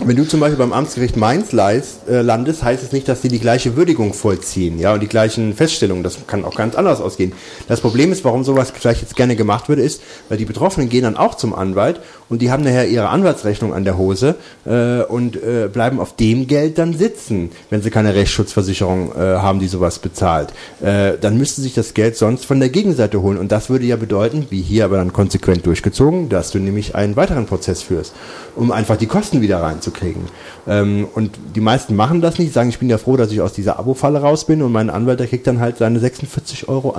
wenn 0.04 0.18
du 0.18 0.28
zum 0.28 0.41
Beispiel 0.41 0.58
beim 0.58 0.74
Amtsgericht 0.74 1.16
Mainz 1.16 1.52
leist, 1.52 2.08
äh, 2.10 2.22
landest, 2.22 2.64
heißt 2.64 2.84
es 2.84 2.91
nicht, 2.91 3.08
dass 3.08 3.22
sie 3.22 3.30
die 3.30 3.39
gleiche 3.39 3.78
Würdigung 3.78 4.14
vollziehen, 4.14 4.78
ja, 4.78 4.93
und 4.93 5.00
die 5.00 5.08
gleichen 5.08 5.56
Feststellungen. 5.56 6.04
Das 6.04 6.18
kann 6.28 6.43
auch 6.43 6.56
ganz 6.56 6.76
anders 6.76 7.00
ausgehen. 7.00 7.32
Das 7.68 7.82
Problem 7.82 8.12
ist, 8.12 8.24
warum 8.26 8.43
sowas 8.43 8.72
vielleicht 8.76 9.02
jetzt 9.02 9.16
gerne 9.16 9.36
gemacht 9.36 9.70
wird, 9.70 9.80
ist, 9.80 10.02
weil 10.28 10.38
die 10.38 10.46
Betroffenen 10.46 10.89
gehen 10.89 11.04
dann 11.04 11.16
auch 11.16 11.36
zum 11.36 11.56
Anwalt 11.56 12.02
und 12.30 12.41
die 12.41 12.51
haben 12.51 12.63
nachher 12.63 12.88
ihre 12.88 13.09
Anwaltsrechnung 13.09 13.73
an 13.73 13.86
der 13.86 13.97
Hose 13.97 14.36
äh, 14.65 15.01
und 15.01 15.36
äh, 15.36 15.69
bleiben 15.71 15.99
auf 15.99 16.15
dem 16.15 16.47
Geld 16.47 16.78
dann 16.78 16.97
sitzen, 16.97 17.51
wenn 17.69 17.82
sie 17.82 17.89
keine 17.89 18.15
Rechtsschutzversicherung 18.15 19.11
äh, 19.11 19.19
haben, 19.19 19.59
die 19.59 19.67
sowas 19.67 19.99
bezahlt. 19.99 20.53
Äh, 20.82 21.13
dann 21.19 21.38
müssten 21.38 21.61
sich 21.61 21.73
das 21.73 21.93
Geld 21.93 22.17
sonst 22.17 22.45
von 22.45 22.59
der 22.59 22.69
Gegenseite 22.69 23.21
holen. 23.21 23.38
Und 23.38 23.51
das 23.51 23.69
würde 23.69 23.86
ja 23.86 23.95
bedeuten, 23.95 24.47
wie 24.49 24.61
hier 24.61 24.86
aber 24.86 24.97
dann 24.97 25.13
konsequent 25.13 25.65
durchgezogen, 25.65 26.30
dass 26.30 26.51
du 26.51 26.59
nämlich 26.59 26.95
einen 26.95 27.15
weiteren 27.15 27.45
Prozess 27.45 27.82
führst, 27.82 28.13
um 28.55 28.71
einfach 28.71 28.97
die 28.97 29.07
Kosten 29.07 29.41
wieder 29.41 29.61
reinzukriegen. 29.61 30.23
Ähm, 30.67 31.07
und 31.13 31.38
die 31.55 31.61
meisten 31.61 31.95
machen 31.95 32.21
das 32.21 32.39
nicht, 32.39 32.53
sagen, 32.53 32.69
ich 32.69 32.80
bin 32.80 32.89
ja 32.89 32.97
froh, 32.97 33.17
dass 33.17 33.32
ich 33.32 33.41
aus 33.41 33.53
dieser 33.53 33.78
Abo-Falle 33.78 34.19
raus 34.19 34.45
bin 34.45 34.61
und 34.61 34.71
mein 34.71 34.89
Anwalt, 34.89 35.19
der 35.19 35.28
kriegt 35.28 35.45
dann 35.45 35.59
halt 35.59 35.78
seine 35.78 35.99
46,91 35.99 36.67
Euro 36.67 36.95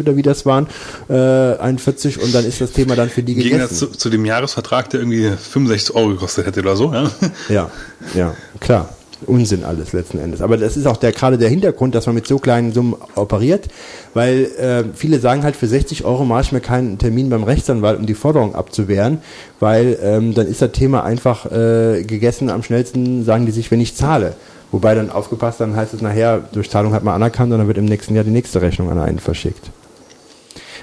oder 0.00 0.16
wie 0.16 0.22
das 0.22 0.46
waren, 0.46 0.68
äh, 1.08 1.14
41 1.14 2.22
und 2.22 2.34
dann 2.34 2.44
ist 2.44 2.60
das 2.60 2.72
Thema 2.72 2.94
dann 2.94 3.08
für 3.08 3.22
die 3.22 3.32
Im 3.32 3.38
Gegensatz 3.40 3.70
gegessen. 3.70 3.92
zu, 3.92 3.98
zu 3.98 4.10
dem 4.10 4.24
Jahresvertrag, 4.24 4.59
der 4.62 5.00
irgendwie 5.00 5.30
65 5.30 5.94
Euro 5.94 6.08
gekostet 6.10 6.46
hätte 6.46 6.60
oder 6.60 6.76
so. 6.76 6.92
Ja? 6.92 7.10
Ja, 7.48 7.70
ja, 8.14 8.34
klar. 8.60 8.88
Unsinn 9.26 9.64
alles 9.64 9.92
letzten 9.92 10.18
Endes. 10.18 10.40
Aber 10.40 10.56
das 10.56 10.78
ist 10.78 10.86
auch 10.86 10.96
der, 10.96 11.12
gerade 11.12 11.36
der 11.36 11.50
Hintergrund, 11.50 11.94
dass 11.94 12.06
man 12.06 12.14
mit 12.14 12.26
so 12.26 12.38
kleinen 12.38 12.72
Summen 12.72 12.94
operiert, 13.16 13.68
weil 14.14 14.44
äh, 14.58 14.84
viele 14.94 15.20
sagen 15.20 15.42
halt, 15.42 15.56
für 15.56 15.66
60 15.66 16.04
Euro 16.04 16.24
mache 16.24 16.40
ich 16.42 16.52
mir 16.52 16.60
keinen 16.60 16.96
Termin 16.96 17.28
beim 17.28 17.44
Rechtsanwalt, 17.44 17.98
um 17.98 18.06
die 18.06 18.14
Forderung 18.14 18.54
abzuwehren, 18.54 19.18
weil 19.58 19.98
ähm, 20.02 20.32
dann 20.32 20.46
ist 20.46 20.62
das 20.62 20.72
Thema 20.72 21.04
einfach 21.04 21.44
äh, 21.52 22.02
gegessen. 22.02 22.48
Am 22.48 22.62
schnellsten 22.62 23.24
sagen 23.24 23.44
die 23.44 23.52
sich, 23.52 23.70
wenn 23.70 23.80
ich 23.80 23.94
zahle. 23.94 24.34
Wobei 24.72 24.94
dann 24.94 25.10
aufgepasst, 25.10 25.60
dann 25.60 25.76
heißt 25.76 25.94
es 25.94 26.00
nachher, 26.00 26.42
durch 26.52 26.70
Zahlung 26.70 26.94
hat 26.94 27.02
man 27.02 27.14
anerkannt 27.14 27.52
und 27.52 27.58
dann 27.58 27.66
wird 27.66 27.78
im 27.78 27.86
nächsten 27.86 28.14
Jahr 28.14 28.24
die 28.24 28.30
nächste 28.30 28.62
Rechnung 28.62 28.90
an 28.90 28.98
einen 28.98 29.18
verschickt. 29.18 29.70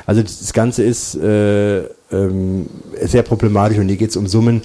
Also 0.07 0.23
das 0.23 0.53
Ganze 0.53 0.83
ist 0.83 1.15
äh, 1.15 1.79
ähm, 2.11 2.65
sehr 3.03 3.21
problematisch 3.21 3.77
und 3.77 3.87
hier 3.87 3.97
geht 3.97 4.09
es 4.09 4.17
um 4.17 4.25
Summen. 4.25 4.61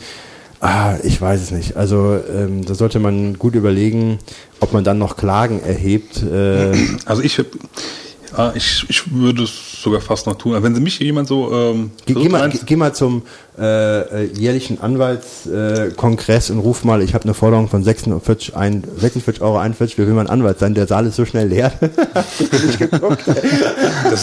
Ah, 0.60 0.94
ich 1.02 1.20
weiß 1.20 1.42
es 1.42 1.50
nicht. 1.50 1.76
Also 1.76 2.18
ähm, 2.32 2.64
da 2.64 2.74
sollte 2.74 3.00
man 3.00 3.36
gut 3.36 3.56
überlegen, 3.56 4.20
ob 4.60 4.72
man 4.72 4.84
dann 4.84 4.98
noch 4.98 5.16
Klagen 5.16 5.60
erhebt. 5.60 6.22
Äh, 6.22 6.72
Also 7.04 7.22
ich, 7.22 7.44
Ah, 8.34 8.52
ich, 8.54 8.86
ich 8.88 9.12
würde 9.12 9.42
es 9.42 9.82
sogar 9.82 10.00
fast 10.00 10.26
noch 10.26 10.36
tun. 10.36 10.54
Aber 10.54 10.62
Wenn 10.62 10.74
Sie 10.74 10.80
mich 10.80 10.98
jemand 10.98 11.28
so 11.28 11.52
ähm, 11.52 11.90
Geh, 12.06 12.14
geh, 12.14 12.28
mal, 12.28 12.50
geh, 12.50 12.76
mal 12.76 12.94
zum 12.94 13.22
äh, 13.58 14.24
äh, 14.24 14.32
jährlichen 14.32 14.80
Anwaltskongress 14.80 16.48
äh, 16.48 16.52
und 16.52 16.60
ruf 16.60 16.84
mal, 16.84 17.02
ich 17.02 17.12
habe 17.12 17.24
eine 17.24 17.34
Forderung 17.34 17.68
von 17.68 17.84
46, 17.84 18.56
ein, 18.56 18.82
46 18.96 19.42
Euro 19.42 19.58
41, 19.58 19.98
wir 19.98 20.06
will 20.06 20.14
mal 20.14 20.22
ein 20.22 20.30
Anwalt 20.30 20.58
sein, 20.58 20.74
der 20.74 20.86
Saal 20.86 21.06
ist 21.06 21.16
so 21.16 21.26
schnell 21.26 21.48
leer. 21.48 21.72
das 21.78 22.40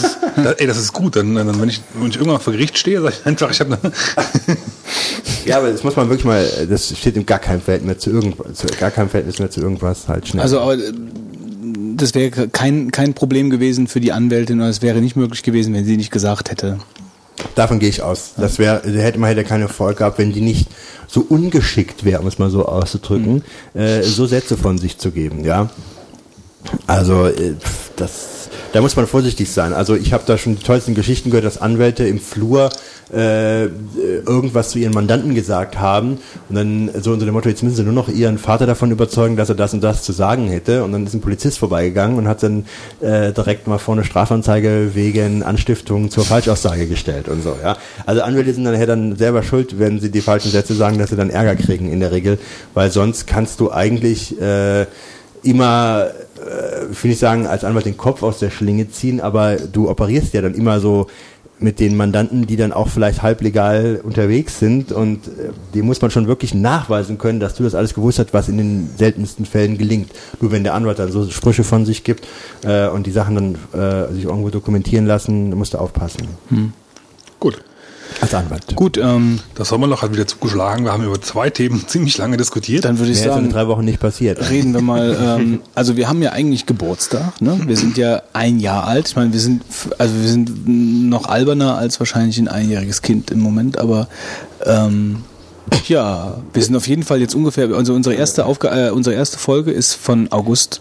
ist, 0.02 0.18
das, 0.36 0.52
ey, 0.54 0.66
das 0.66 0.78
ist 0.78 0.92
gut. 0.92 1.14
Dann, 1.14 1.34
dann 1.34 1.60
wenn, 1.60 1.68
ich, 1.68 1.80
wenn 1.94 2.10
ich 2.10 2.16
irgendwann 2.16 2.40
vor 2.40 2.52
Gericht 2.52 2.76
stehe, 2.76 3.00
sage 3.00 3.14
ich 3.20 3.26
einfach, 3.26 3.50
ich 3.50 3.60
habe 3.60 3.78
eine. 3.80 3.92
ja, 5.44 5.58
aber 5.58 5.70
das 5.70 5.84
muss 5.84 5.94
man 5.94 6.08
wirklich 6.08 6.24
mal, 6.24 6.44
das 6.68 6.96
steht 6.98 7.16
in 7.16 7.24
gar 7.24 7.38
keinem 7.38 7.60
Verhältnis 7.60 7.86
mehr 7.86 7.98
zu 7.98 8.10
irgendwas, 8.10 8.54
zu, 8.54 8.66
gar 8.78 8.90
keinem 8.90 9.08
Verhältnis 9.08 9.38
mehr 9.38 9.50
zu 9.50 9.60
irgendwas 9.60 10.08
halt 10.08 10.26
schnell. 10.26 10.42
Also, 10.42 10.60
aber 10.60 10.76
das 12.00 12.14
wäre 12.14 12.48
kein, 12.48 12.90
kein 12.90 13.14
Problem 13.14 13.50
gewesen 13.50 13.86
für 13.86 14.00
die 14.00 14.12
Anwältin 14.12 14.60
oder 14.60 14.68
es 14.68 14.82
wäre 14.82 15.00
nicht 15.00 15.16
möglich 15.16 15.42
gewesen, 15.42 15.74
wenn 15.74 15.84
sie 15.84 15.96
nicht 15.96 16.10
gesagt 16.10 16.50
hätte. 16.50 16.78
Davon 17.54 17.78
gehe 17.78 17.88
ich 17.88 18.02
aus. 18.02 18.32
Das 18.36 18.58
wäre, 18.58 18.82
hätte 18.84 19.18
man 19.18 19.30
hätte 19.30 19.44
keine 19.44 19.64
Erfolg 19.64 19.98
gehabt, 19.98 20.18
wenn 20.18 20.32
die 20.32 20.40
nicht 20.40 20.68
so 21.06 21.24
ungeschickt 21.28 22.04
wäre, 22.04 22.20
um 22.20 22.26
es 22.26 22.38
mal 22.38 22.50
so 22.50 22.66
auszudrücken, 22.66 23.42
äh, 23.74 24.02
so 24.02 24.26
Sätze 24.26 24.56
von 24.56 24.78
sich 24.78 24.98
zu 24.98 25.10
geben, 25.10 25.44
ja. 25.44 25.70
Also 26.86 27.26
äh, 27.26 27.54
das, 27.96 28.39
da 28.72 28.80
muss 28.80 28.96
man 28.96 29.06
vorsichtig 29.06 29.50
sein. 29.50 29.72
Also 29.72 29.96
ich 29.96 30.12
habe 30.12 30.24
da 30.26 30.38
schon 30.38 30.56
die 30.56 30.62
tollsten 30.62 30.94
Geschichten 30.94 31.30
gehört, 31.30 31.44
dass 31.44 31.60
Anwälte 31.60 32.04
im 32.04 32.20
Flur 32.20 32.70
äh, 33.12 33.64
irgendwas 33.64 34.70
zu 34.70 34.78
ihren 34.78 34.92
Mandanten 34.92 35.34
gesagt 35.34 35.80
haben 35.80 36.18
und 36.48 36.54
dann 36.54 36.90
so 37.00 37.12
unter 37.12 37.24
dem 37.24 37.34
Motto, 37.34 37.48
jetzt 37.48 37.62
müssen 37.62 37.76
sie 37.76 37.82
nur 37.82 37.92
noch 37.92 38.08
ihren 38.08 38.38
Vater 38.38 38.66
davon 38.66 38.92
überzeugen, 38.92 39.36
dass 39.36 39.48
er 39.48 39.56
das 39.56 39.74
und 39.74 39.82
das 39.82 40.02
zu 40.02 40.12
sagen 40.12 40.48
hätte 40.48 40.84
und 40.84 40.92
dann 40.92 41.06
ist 41.06 41.14
ein 41.14 41.20
Polizist 41.20 41.58
vorbeigegangen 41.58 42.18
und 42.18 42.28
hat 42.28 42.42
dann 42.42 42.66
äh, 43.00 43.32
direkt 43.32 43.66
mal 43.66 43.78
vor 43.78 43.94
eine 43.94 44.04
Strafanzeige 44.04 44.90
wegen 44.94 45.42
Anstiftung 45.42 46.10
zur 46.10 46.24
Falschaussage 46.24 46.86
gestellt 46.86 47.28
und 47.28 47.42
so, 47.42 47.56
ja. 47.62 47.76
Also 48.06 48.22
Anwälte 48.22 48.54
sind 48.54 48.64
dann 48.64 48.74
nachher 48.74 48.86
dann 48.86 49.16
selber 49.16 49.42
schuld, 49.42 49.78
wenn 49.78 50.00
sie 50.00 50.10
die 50.10 50.20
falschen 50.20 50.50
Sätze 50.50 50.74
sagen, 50.74 50.98
dass 50.98 51.10
sie 51.10 51.16
dann 51.16 51.30
Ärger 51.30 51.56
kriegen 51.56 51.92
in 51.92 51.98
der 51.98 52.12
Regel, 52.12 52.38
weil 52.74 52.90
sonst 52.92 53.26
kannst 53.26 53.58
du 53.58 53.72
eigentlich 53.72 54.40
äh, 54.40 54.86
immer, 55.42 56.08
äh, 56.36 57.08
ich 57.08 57.18
sagen, 57.18 57.46
als 57.46 57.64
Anwalt 57.64 57.86
den 57.86 57.96
Kopf 57.96 58.22
aus 58.22 58.38
der 58.38 58.50
Schlinge 58.50 58.90
ziehen, 58.90 59.20
aber 59.20 59.56
du 59.56 59.88
operierst 59.88 60.34
ja 60.34 60.42
dann 60.42 60.54
immer 60.54 60.80
so 60.80 61.06
mit 61.60 61.78
den 61.78 61.96
Mandanten, 61.96 62.46
die 62.46 62.56
dann 62.56 62.72
auch 62.72 62.88
vielleicht 62.88 63.22
halblegal 63.22 64.00
unterwegs 64.02 64.58
sind 64.58 64.92
und 64.92 65.28
äh, 65.28 65.50
dem 65.74 65.86
muss 65.86 66.00
man 66.00 66.10
schon 66.10 66.26
wirklich 66.26 66.54
nachweisen 66.54 67.18
können, 67.18 67.38
dass 67.38 67.54
du 67.54 67.62
das 67.62 67.74
alles 67.74 67.94
gewusst 67.94 68.18
hast, 68.18 68.32
was 68.32 68.48
in 68.48 68.56
den 68.56 68.90
seltensten 68.96 69.44
Fällen 69.44 69.76
gelingt. 69.76 70.10
Nur 70.40 70.52
wenn 70.52 70.64
der 70.64 70.74
Anwalt 70.74 70.98
dann 70.98 71.12
so 71.12 71.28
Sprüche 71.28 71.64
von 71.64 71.84
sich 71.84 72.02
gibt 72.02 72.26
äh, 72.64 72.88
und 72.88 73.06
die 73.06 73.10
Sachen 73.10 73.34
dann 73.34 73.54
äh, 73.78 74.12
sich 74.12 74.24
irgendwo 74.24 74.48
dokumentieren 74.48 75.06
lassen, 75.06 75.50
musst 75.50 75.74
du 75.74 75.78
aufpassen. 75.78 76.28
Gut. 77.38 77.62
Als 78.20 78.34
Anwalt. 78.34 78.74
Gut, 78.76 78.96
ähm, 78.98 79.38
Das 79.54 79.68
Sommerloch 79.68 80.02
hat 80.02 80.12
wieder 80.12 80.26
zugeschlagen. 80.26 80.84
Wir 80.84 80.92
haben 80.92 81.04
über 81.04 81.20
zwei 81.20 81.50
Themen 81.50 81.84
ziemlich 81.88 82.18
lange 82.18 82.36
diskutiert. 82.36 82.84
dann 82.84 82.98
würde 82.98 83.12
ich 83.12 83.18
Mehr 83.20 83.30
ist 83.30 83.36
in 83.36 83.42
sagen, 83.44 83.52
drei 83.52 83.66
Wochen 83.68 83.84
nicht 83.84 84.00
passiert. 84.00 84.50
reden 84.50 84.72
wir 84.74 84.80
mal. 84.82 85.16
Ähm, 85.40 85.60
also 85.74 85.96
wir 85.96 86.08
haben 86.08 86.22
ja 86.22 86.32
eigentlich 86.32 86.66
Geburtstag. 86.66 87.40
Ne? 87.40 87.60
Wir 87.66 87.76
sind 87.76 87.96
ja 87.96 88.22
ein 88.32 88.58
Jahr 88.60 88.86
alt. 88.86 89.08
Ich 89.08 89.16
meine, 89.16 89.32
wir 89.32 89.40
sind 89.40 89.62
also 89.98 90.14
wir 90.20 90.28
sind 90.28 91.08
noch 91.08 91.26
alberner 91.26 91.76
als 91.78 91.98
wahrscheinlich 92.00 92.38
ein 92.38 92.48
einjähriges 92.48 93.02
Kind 93.02 93.30
im 93.30 93.40
Moment, 93.40 93.78
aber 93.78 94.08
ähm, 94.64 95.24
ja, 95.86 96.34
wir 96.52 96.62
sind 96.62 96.74
auf 96.76 96.88
jeden 96.88 97.04
Fall 97.04 97.20
jetzt 97.20 97.34
ungefähr. 97.34 97.68
Also 97.74 97.94
unsere 97.94 98.14
erste 98.16 98.44
Aufga 98.46 98.88
äh, 98.88 98.90
unsere 98.90 99.14
erste 99.16 99.38
Folge 99.38 99.70
ist 99.70 99.94
von 99.94 100.30
August 100.32 100.80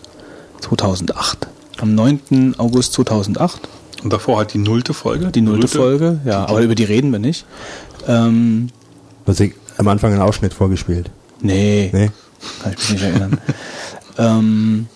2008. 0.62 1.48
Am 1.80 1.96
9. 1.96 2.56
August 2.58 2.94
2008. 2.94 3.62
Und 4.04 4.14
davor 4.14 4.38
halt 4.38 4.54
die 4.54 4.58
nullte 4.58 4.93
Folge. 4.93 5.28
Die 5.28 5.41
nullte 5.41 5.68
Folge, 5.68 6.20
ja, 6.26 6.45
aber 6.45 6.62
über 6.62 6.76
die 6.76 6.86
reden 6.86 7.12
wir 7.12 7.20
nicht. 7.20 7.45
Ähm, 8.08 8.70
Was 9.26 9.39
ich 9.39 9.54
am 9.78 9.88
Anfang 9.88 10.12
einen 10.14 10.22
Ausschnitt 10.22 10.54
vorgespielt. 10.54 11.10
nee, 11.41 11.89
Nee? 11.93 12.12
Kann 12.64 12.74
ich 12.74 12.78
mich 12.78 12.89
nicht 12.91 13.04
erinnern. 13.04 13.38
ähm, 14.18 14.88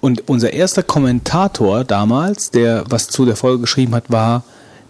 und 0.00 0.28
unser 0.28 0.52
erster 0.52 0.82
Kommentator 0.82 1.84
damals, 1.84 2.50
der 2.50 2.84
was 2.88 3.08
zu 3.08 3.24
der 3.24 3.36
Folge 3.36 3.62
geschrieben 3.62 3.94
hat, 3.94 4.10
war 4.10 4.44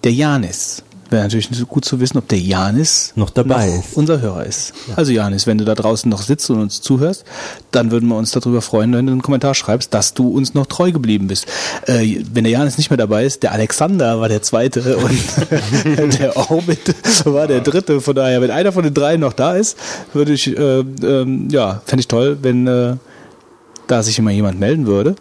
der 0.04 0.12
Janis. 0.12 0.82
Wäre 1.10 1.22
natürlich 1.22 1.50
gut 1.68 1.84
zu 1.84 2.00
wissen, 2.00 2.18
ob 2.18 2.28
der 2.28 2.38
Janis 2.38 3.12
Noch 3.14 3.30
dabei 3.30 3.68
ist. 3.68 3.96
unser 3.96 4.20
Hörer 4.20 4.46
ist. 4.46 4.72
Also 4.96 5.12
Janis, 5.12 5.46
wenn 5.46 5.58
du 5.58 5.64
da 5.64 5.74
draußen 5.74 6.10
noch 6.10 6.22
sitzt 6.22 6.48
und 6.50 6.60
uns 6.60 6.80
zuhörst, 6.80 7.24
dann 7.70 7.90
würden 7.90 8.08
wir 8.08 8.16
uns 8.16 8.30
darüber 8.30 8.62
freuen, 8.62 8.92
wenn 8.94 9.06
du 9.06 9.12
einen 9.12 9.22
Kommentar 9.22 9.54
schreibst, 9.54 9.92
dass 9.94 10.14
du 10.14 10.28
uns 10.28 10.54
noch 10.54 10.66
treu 10.66 10.92
geblieben 10.92 11.26
bist. 11.26 11.46
Äh, 11.86 12.24
wenn 12.32 12.44
der 12.44 12.52
Janis 12.52 12.78
nicht 12.78 12.90
mehr 12.90 12.96
dabei 12.96 13.24
ist, 13.24 13.42
der 13.42 13.52
Alexander 13.52 14.20
war 14.20 14.28
der 14.28 14.42
zweite 14.42 14.96
und 14.96 16.18
der 16.18 16.36
Orbit 16.50 16.94
war 17.24 17.46
der 17.46 17.60
dritte. 17.60 18.00
Von 18.00 18.14
daher, 18.14 18.40
wenn 18.40 18.50
einer 18.50 18.72
von 18.72 18.84
den 18.84 18.94
dreien 18.94 19.20
noch 19.20 19.32
da 19.32 19.54
ist, 19.54 19.76
würde 20.12 20.32
ich, 20.32 20.46
äh, 20.56 20.80
ähm, 20.80 21.48
ja, 21.50 21.82
fände 21.84 22.00
ich 22.00 22.08
toll, 22.08 22.38
wenn 22.42 22.66
äh, 22.66 22.96
da 23.86 24.02
sich 24.02 24.18
immer 24.18 24.30
jemand 24.30 24.58
melden 24.58 24.86
würde. 24.86 25.16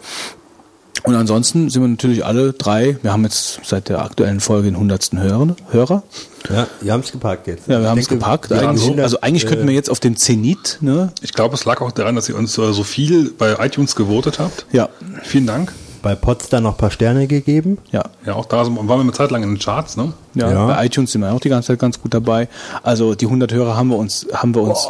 Und 1.03 1.15
ansonsten 1.15 1.69
sind 1.69 1.81
wir 1.81 1.87
natürlich 1.89 2.23
alle 2.25 2.53
drei, 2.53 2.97
wir 3.01 3.11
haben 3.11 3.23
jetzt 3.23 3.59
seit 3.65 3.89
der 3.89 4.03
aktuellen 4.03 4.39
Folge 4.39 4.69
den 4.69 4.77
hundertsten 4.77 5.19
Hörer, 5.21 5.55
Hörer. 5.69 6.03
Ja, 6.49 6.67
wir 6.81 6.93
haben 6.93 7.01
es 7.01 7.11
geparkt 7.11 7.47
jetzt. 7.47 7.67
Ja, 7.67 7.81
wir 7.81 7.89
haben 7.89 7.97
es 7.99 8.07
gepackt. 8.07 8.49
wir 8.49 8.57
haben 8.57 8.69
Eigentlich, 8.69 8.83
100, 8.83 9.03
also 9.03 9.19
eigentlich 9.21 9.45
könnten 9.45 9.67
wir 9.67 9.73
jetzt 9.75 9.89
auf 9.89 9.99
den 9.99 10.15
Zenit, 10.15 10.77
ne? 10.81 11.11
Ich 11.21 11.33
glaube, 11.33 11.55
es 11.55 11.65
lag 11.65 11.81
auch 11.81 11.91
daran, 11.91 12.15
dass 12.15 12.29
ihr 12.29 12.35
uns 12.37 12.57
äh, 12.57 12.71
so 12.73 12.83
viel 12.83 13.31
bei 13.37 13.55
iTunes 13.65 13.95
gewotet 13.95 14.39
habt. 14.39 14.65
Ja, 14.71 14.87
Vielen 15.23 15.45
Dank. 15.47 15.73
bei 16.01 16.15
Potsdam 16.15 16.63
noch 16.63 16.71
ein 16.71 16.77
paar 16.77 16.91
Sterne 16.91 17.27
gegeben. 17.27 17.77
ja. 17.91 18.03
Ja, 18.25 18.35
auch 18.35 18.45
da 18.45 18.63
sind- 18.63 18.75
waren 18.77 18.87
wir 18.87 18.95
eine 19.01 19.11
Zeit 19.11 19.31
lang 19.31 19.43
in 19.43 19.49
den 19.55 19.59
Charts, 19.59 19.97
ne? 19.97 20.13
Ja, 20.35 20.51
Ja. 20.51 20.67
bei 20.67 20.85
iTunes 20.85 21.11
sind 21.11 21.19
wir 21.21 21.33
auch 21.33 21.39
die 21.41 21.49
ganze 21.49 21.67
Zeit 21.67 21.79
ganz 21.79 22.01
gut 22.01 22.13
dabei. 22.13 22.47
Also 22.81 23.13
die 23.15 23.25
100 23.27 23.51
Hörer 23.51 23.75
haben 23.75 23.89
wir 23.89 23.97
uns, 23.97 24.25
haben 24.33 24.55
wir 24.55 24.61
uns. 24.61 24.87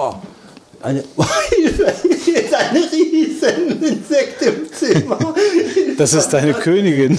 Eine, 0.84 1.02
hier 1.56 1.70
ist 2.44 2.54
eine 2.54 2.80
riesen 2.92 3.82
Insekt 3.82 4.42
im 4.42 4.68
Zimmer. 4.74 5.34
Das 5.98 6.14
ist 6.14 6.28
deine 6.28 6.54
Königin. 6.54 7.18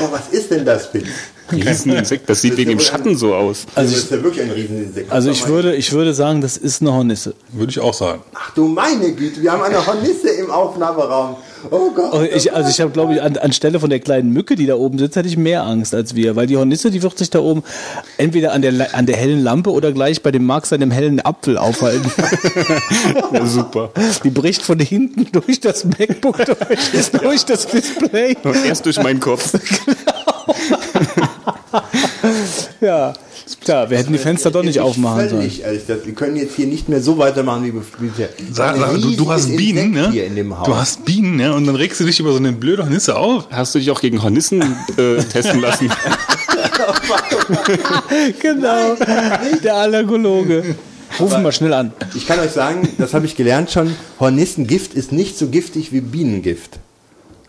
Oh, 0.00 0.08
was 0.12 0.28
ist 0.30 0.48
denn 0.52 0.64
das, 0.64 0.86
Finn? 0.86 1.08
Rieseninsekt, 1.50 2.30
das 2.30 2.40
sieht 2.40 2.56
wegen 2.56 2.70
dem 2.70 2.80
Schatten 2.80 3.16
so 3.16 3.34
aus. 3.34 3.66
Also 3.74 3.94
das 3.94 4.04
ist 4.04 4.10
ja 4.12 4.22
wirklich 4.22 4.44
ein 4.44 4.50
Rieseninsekt. 4.52 5.10
Also 5.10 5.30
ich 5.30 5.48
würde, 5.48 5.74
ich 5.74 5.92
würde 5.92 6.14
sagen, 6.14 6.40
das 6.40 6.56
ist 6.56 6.82
eine 6.82 6.92
Hornisse. 6.92 7.34
Würde 7.50 7.70
ich 7.70 7.80
auch 7.80 7.94
sagen. 7.94 8.22
Ach 8.32 8.54
du 8.54 8.68
meine 8.68 9.12
Güte, 9.12 9.42
wir 9.42 9.50
haben 9.50 9.62
eine 9.62 9.84
Hornisse 9.84 10.28
im 10.28 10.52
Aufnahmeraum. 10.52 11.36
Oh 11.70 11.90
Gott. 11.94 12.10
Oh, 12.12 12.22
Ich, 12.22 12.52
also 12.54 12.70
ich 12.70 12.80
habe, 12.80 12.90
glaube 12.90 13.14
ich, 13.14 13.22
an, 13.22 13.36
anstelle 13.36 13.80
von 13.80 13.90
der 13.90 14.00
kleinen 14.00 14.32
Mücke, 14.32 14.54
die 14.54 14.66
da 14.66 14.74
oben 14.74 14.98
sitzt, 14.98 15.16
hätte 15.16 15.28
ich 15.28 15.36
mehr 15.36 15.64
Angst 15.64 15.94
als 15.94 16.14
wir, 16.14 16.36
weil 16.36 16.46
die 16.46 16.56
Hornisse, 16.56 16.90
die 16.90 17.02
wird 17.02 17.18
sich 17.18 17.30
da 17.30 17.40
oben 17.40 17.62
entweder 18.16 18.52
an 18.52 18.62
der, 18.62 18.94
an 18.94 19.06
der 19.06 19.16
hellen 19.16 19.42
Lampe 19.42 19.70
oder 19.70 19.92
gleich 19.92 20.22
bei 20.22 20.30
dem 20.30 20.46
Max 20.46 20.72
an 20.72 20.80
dem 20.80 20.90
hellen 20.90 21.20
Apfel 21.20 21.58
aufhalten. 21.58 22.10
Ja, 23.32 23.44
super. 23.44 23.90
Die 24.24 24.30
bricht 24.30 24.62
von 24.62 24.78
hinten 24.78 25.26
durch 25.32 25.60
das 25.60 25.84
MacBook 25.84 26.44
durch, 26.44 27.10
durch 27.12 27.44
das 27.44 27.66
Display. 27.66 28.36
Und 28.42 28.64
erst 28.64 28.86
durch 28.86 29.02
meinen 29.02 29.20
Kopf. 29.20 29.52
Ja, 32.80 33.12
tja, 33.64 33.90
wir 33.90 33.98
hätten 33.98 34.12
die 34.12 34.18
Fenster 34.18 34.52
doch 34.52 34.62
nicht 34.62 34.78
aufmachen 34.78 35.28
sollen. 35.28 35.50
Ehrlich, 35.60 35.84
das, 35.86 36.06
wir 36.06 36.14
können 36.14 36.36
jetzt 36.36 36.54
hier 36.54 36.66
nicht 36.66 36.88
mehr 36.88 37.00
so 37.00 37.18
weitermachen 37.18 37.64
wie 37.64 37.72
bisher. 37.72 38.28
Sag, 38.52 38.76
sag, 38.76 38.92
du, 39.00 39.16
du 39.16 39.30
hast 39.30 39.56
Bienen, 39.56 39.90
ne? 39.90 40.10
Hier 40.12 40.26
in 40.26 40.36
dem 40.36 40.56
Haus. 40.56 40.66
Du 40.66 40.76
hast 40.76 41.04
Bienen, 41.04 41.36
ne? 41.36 41.52
Und 41.54 41.66
dann 41.66 41.74
regst 41.74 41.98
du 41.98 42.04
dich 42.04 42.20
über 42.20 42.30
so 42.30 42.38
eine 42.38 42.52
blöde 42.52 42.84
Hornisse 42.84 43.16
auf. 43.16 43.48
Hast 43.50 43.74
du 43.74 43.80
dich 43.80 43.90
auch 43.90 44.00
gegen 44.00 44.22
Hornissen 44.22 44.62
äh, 44.96 45.16
testen 45.32 45.60
lassen? 45.60 45.90
Genau, 48.40 48.94
der 49.62 49.74
Allergologe. 49.74 50.76
Rufen 51.18 51.42
wir 51.42 51.52
schnell 51.52 51.72
an. 51.72 51.92
ich 52.14 52.26
kann 52.26 52.38
euch 52.38 52.50
sagen, 52.52 52.88
das 52.98 53.14
habe 53.14 53.26
ich 53.26 53.34
gelernt 53.36 53.70
schon, 53.70 53.94
Hornissengift 54.20 54.94
ist 54.94 55.12
nicht 55.12 55.38
so 55.38 55.48
giftig 55.48 55.92
wie 55.92 56.00
Bienengift. 56.00 56.78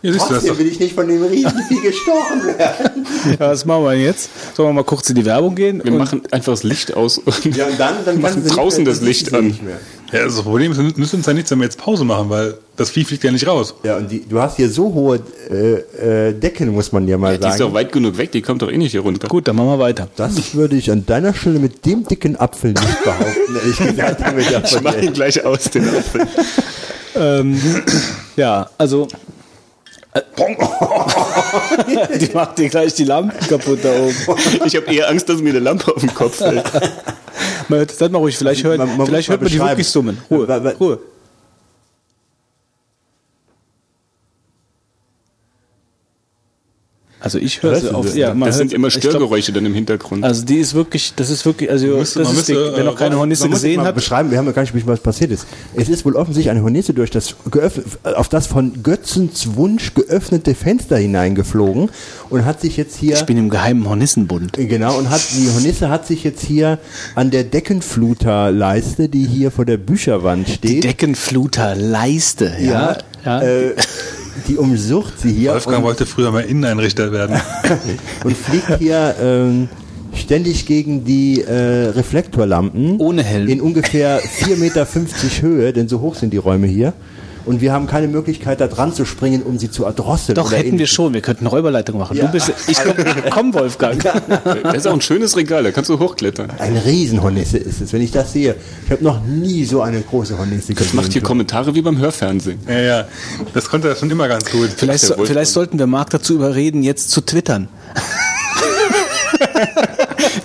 Ja, 0.02 0.12
siehst 0.12 0.30
du 0.30 0.34
das 0.34 0.44
Trotzdem 0.44 0.58
will 0.58 0.66
ich 0.68 0.80
nicht 0.80 0.94
von 0.94 1.06
dem 1.06 1.22
Riesenvieh 1.22 1.80
gestochen 1.82 2.46
werden. 2.58 3.06
Ja, 3.38 3.50
was 3.50 3.66
machen 3.66 3.84
wir 3.84 3.92
jetzt? 3.94 4.30
Sollen 4.56 4.70
wir 4.70 4.72
mal 4.72 4.84
kurz 4.84 5.10
in 5.10 5.16
die 5.16 5.26
Werbung 5.26 5.54
gehen? 5.54 5.82
Wir 5.84 5.92
machen 5.92 6.22
einfach 6.30 6.52
das 6.54 6.62
Licht 6.62 6.94
aus 6.96 7.18
und 7.18 7.54
Ja, 7.54 7.66
und 7.66 7.78
dann, 7.78 7.96
dann 8.06 8.18
machen 8.22 8.42
draußen 8.46 8.82
nicht 8.82 8.86
mehr, 8.86 8.94
das 8.94 9.02
Licht 9.02 9.30
du 9.32 9.36
an. 9.36 9.46
nicht 9.48 9.62
mehr. 9.62 9.78
Ja, 10.10 10.24
das 10.24 10.40
Problem 10.40 10.72
ist, 10.72 10.78
es 10.78 10.96
nützt 10.96 11.12
uns 11.14 11.26
ja 11.26 11.34
nichts, 11.34 11.50
wenn 11.50 11.58
wir 11.58 11.64
jetzt 11.66 11.76
Pause 11.76 12.04
machen, 12.04 12.30
weil 12.30 12.54
das 12.76 12.88
Vieh 12.90 13.04
fliegt 13.04 13.22
ja 13.24 13.30
nicht 13.30 13.46
raus. 13.46 13.74
Ja, 13.82 13.98
und 13.98 14.10
die, 14.10 14.26
du 14.26 14.40
hast 14.40 14.56
hier 14.56 14.70
so 14.70 14.94
hohe 14.94 15.20
äh, 15.50 16.28
äh, 16.28 16.32
Decken, 16.32 16.70
muss 16.70 16.92
man 16.92 17.06
ja 17.06 17.18
mal 17.18 17.36
Die 17.36 17.44
ist 17.46 17.58
sagen. 17.58 17.58
doch 17.58 17.74
weit 17.74 17.92
genug 17.92 18.16
weg, 18.16 18.32
die 18.32 18.40
kommt 18.40 18.62
doch 18.62 18.70
eh 18.70 18.78
nicht 18.78 18.92
hier 18.92 19.02
runter. 19.02 19.28
Gut, 19.28 19.46
dann 19.46 19.56
machen 19.56 19.68
wir 19.68 19.78
weiter. 19.78 20.08
Das 20.16 20.54
würde 20.54 20.76
ich 20.76 20.90
an 20.90 21.04
deiner 21.04 21.34
Stelle 21.34 21.58
mit 21.58 21.84
dem 21.84 22.04
dicken 22.06 22.36
Apfel 22.40 22.72
nicht 22.72 23.04
behaupten, 23.04 23.56
ehrlich 23.56 23.76
gesagt. 23.76 24.20
Wir 24.34 24.38
Ich 24.38 24.48
davon 24.48 24.82
mach 24.82 24.96
ihn 24.96 25.12
gleich 25.12 25.44
aus, 25.44 25.64
den 25.64 25.86
Apfel. 25.88 26.26
Ähm, 27.16 27.60
ja, 28.36 28.70
also. 28.78 29.06
Äh, 30.12 30.22
die 32.18 32.30
macht 32.34 32.58
dir 32.58 32.68
gleich 32.68 32.94
die 32.94 33.04
Lampen 33.04 33.38
kaputt 33.46 33.80
da 33.82 33.90
oben. 33.92 34.14
Ich 34.64 34.74
habe 34.76 34.92
eher 34.92 35.08
Angst, 35.08 35.28
dass 35.28 35.40
mir 35.40 35.50
eine 35.50 35.58
Lampe 35.60 35.94
auf 35.94 36.00
den 36.00 36.12
Kopf 36.14 36.36
fällt. 36.36 36.64
Man 37.68 37.78
hört, 37.80 37.90
seid 37.92 38.10
mal 38.10 38.18
ruhig, 38.18 38.36
vielleicht 38.36 38.64
hört 38.64 38.78
Man- 38.78 38.96
man, 38.96 39.06
vielleicht 39.06 39.28
hört 39.28 39.40
man 39.42 39.50
die 39.50 39.58
wirklich 39.60 39.88
summen. 39.88 40.18
Ruhe, 40.30 40.48
wa- 40.48 40.72
Ruhe. 40.80 40.98
Also 47.22 47.38
ich 47.38 47.62
höre 47.62 47.76
sie 47.76 47.94
auf. 47.94 48.06
das? 48.06 48.16
Ja, 48.16 48.34
Das 48.34 48.56
sind 48.56 48.72
immer 48.72 48.88
ich 48.88 48.98
glaub, 48.98 49.12
Störgeräusche 49.12 49.52
dann 49.52 49.66
im 49.66 49.74
Hintergrund. 49.74 50.24
Also 50.24 50.44
die 50.44 50.56
ist 50.56 50.72
wirklich, 50.74 51.12
das 51.16 51.28
ist 51.28 51.44
wirklich, 51.44 51.70
also 51.70 51.86
müsste- 51.86 52.20
das 52.20 52.32
ist 52.32 52.48
die, 52.48 52.54
müsste, 52.54 52.72
wer 52.76 52.84
noch 52.84 52.94
äh, 52.94 52.98
keine 52.98 53.18
Hornisse 53.18 53.48
gesehen 53.48 53.82
hat. 53.82 53.94
beschreiben, 53.94 54.30
wir 54.30 54.38
haben 54.38 54.46
ja 54.46 54.52
gar 54.52 54.62
nicht 54.62 54.72
besprochen, 54.72 54.92
was 54.94 55.00
passiert 55.00 55.30
ist. 55.30 55.46
Es 55.74 55.88
ist 55.90 56.04
wohl 56.06 56.16
offensichtlich 56.16 56.50
eine 56.50 56.62
Hornisse 56.62 56.94
durch 56.94 57.10
das 57.10 57.36
geöffnet, 57.50 57.86
auf 58.16 58.28
das 58.30 58.46
von 58.46 58.82
Götzens 58.82 59.54
Wunsch 59.56 59.92
geöffnete 59.94 60.54
Fenster 60.54 60.96
hineingeflogen 60.96 61.90
und 62.30 62.44
hat 62.46 62.60
sich 62.62 62.76
jetzt 62.78 62.96
hier 62.96 63.14
Ich 63.16 63.24
bin 63.26 63.36
im 63.36 63.50
geheimen 63.50 63.86
Hornissenbund. 63.88 64.52
Genau, 64.54 64.96
und 64.98 65.10
hat 65.10 65.20
die 65.36 65.48
Hornisse 65.52 65.90
hat 65.90 66.06
sich 66.06 66.24
jetzt 66.24 66.42
hier 66.42 66.78
an 67.14 67.30
der 67.30 67.44
Deckenfluterleiste, 67.44 69.08
die 69.10 69.26
hier 69.26 69.50
vor 69.50 69.66
der 69.66 69.76
Bücherwand 69.76 70.48
Die 70.48 70.52
steht, 70.52 70.84
Deckenfluterleiste, 70.84 72.52
ja. 72.60 72.96
ja. 73.24 73.42
Äh, 73.42 73.74
die 74.48 74.56
umsucht 74.56 75.20
sie 75.20 75.32
hier 75.32 75.52
Wolfgang 75.52 75.78
und, 75.78 75.84
wollte 75.84 76.06
früher 76.06 76.30
mal 76.30 76.40
Inneneinrichter 76.40 77.12
werden. 77.12 77.40
und 78.24 78.36
fliegt 78.36 78.78
hier 78.78 79.14
ähm, 79.20 79.68
ständig 80.14 80.66
gegen 80.66 81.04
die 81.04 81.42
äh, 81.42 81.88
Reflektorlampen. 81.88 82.98
Ohne 82.98 83.22
Helm. 83.22 83.48
In 83.48 83.60
ungefähr 83.60 84.20
4,50 84.20 84.56
Meter 84.56 84.86
Höhe, 85.42 85.72
denn 85.72 85.88
so 85.88 86.00
hoch 86.00 86.14
sind 86.14 86.32
dieRäume 86.32 86.66
hier. 86.66 86.92
Und 87.46 87.60
wir 87.60 87.72
haben 87.72 87.86
keine 87.86 88.08
Möglichkeit, 88.08 88.60
da 88.60 88.68
dran 88.68 88.92
zu 88.92 89.04
springen, 89.04 89.42
um 89.42 89.58
sie 89.58 89.70
zu 89.70 89.84
erdrosseln. 89.84 90.36
Doch, 90.36 90.52
hätten 90.52 90.78
wir 90.78 90.86
schon. 90.86 91.14
Wir 91.14 91.20
könnten 91.20 91.46
Räuberleitung 91.46 91.98
machen. 91.98 92.16
Ja. 92.16 92.26
Du 92.26 92.32
bist, 92.32 92.52
ich 92.66 92.78
komm, 92.82 92.94
komm 93.30 93.54
Wolfgang. 93.54 94.02
Das 94.62 94.76
ist 94.76 94.86
auch 94.86 94.94
ein 94.94 95.00
schönes 95.00 95.36
Regal, 95.36 95.62
da 95.62 95.72
kannst 95.72 95.90
du 95.90 95.98
hochklettern. 95.98 96.50
Eine 96.58 96.84
Riesenhornisse 96.84 97.58
ist 97.58 97.80
es, 97.80 97.92
wenn 97.92 98.02
ich 98.02 98.10
das 98.10 98.32
sehe. 98.32 98.56
Ich 98.84 98.90
habe 98.90 99.02
noch 99.02 99.24
nie 99.24 99.64
so 99.64 99.82
eine 99.82 100.00
große 100.00 100.38
Hornisse 100.38 100.74
Das 100.74 100.92
macht 100.92 101.12
hier 101.12 101.22
Kommentare 101.22 101.74
wie 101.74 101.82
beim 101.82 101.98
Hörfernsehen. 101.98 102.58
ja, 102.68 102.80
ja. 102.80 103.08
Das 103.54 103.68
konnte 103.68 103.88
er 103.88 103.96
schon 103.96 104.10
immer 104.10 104.28
ganz 104.28 104.50
gut. 104.50 104.70
Vielleicht, 104.76 105.04
so, 105.04 105.14
vielleicht 105.24 105.52
sollten 105.52 105.78
wir 105.78 105.86
Marc 105.86 106.10
dazu 106.10 106.34
überreden, 106.34 106.82
jetzt 106.82 107.10
zu 107.10 107.20
twittern. 107.20 107.68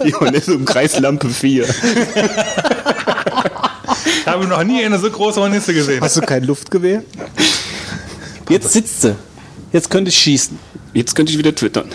Die 0.06 0.14
Hornisse 0.14 0.56
um 0.56 0.66
Kreislampe 0.66 1.30
4. 1.30 1.66
Ich 4.26 4.31
habe 4.31 4.47
noch 4.47 4.64
nie 4.64 4.84
eine 4.84 4.97
so 4.97 5.10
große 5.10 5.39
Hornisse 5.39 5.72
gesehen. 5.73 6.02
Hast 6.02 6.18
du 6.18 6.22
kein 6.22 6.43
Luftgewehr? 6.45 7.03
Jetzt 8.49 8.72
sitzt 8.73 9.02
sie. 9.03 9.15
Jetzt 9.72 9.89
könnte 9.91 10.10
ich 10.10 10.18
schießen. 10.18 10.57
Jetzt 10.93 11.15
könnte 11.15 11.31
ich 11.31 11.38
wieder 11.38 11.53
twittern. 11.53 11.89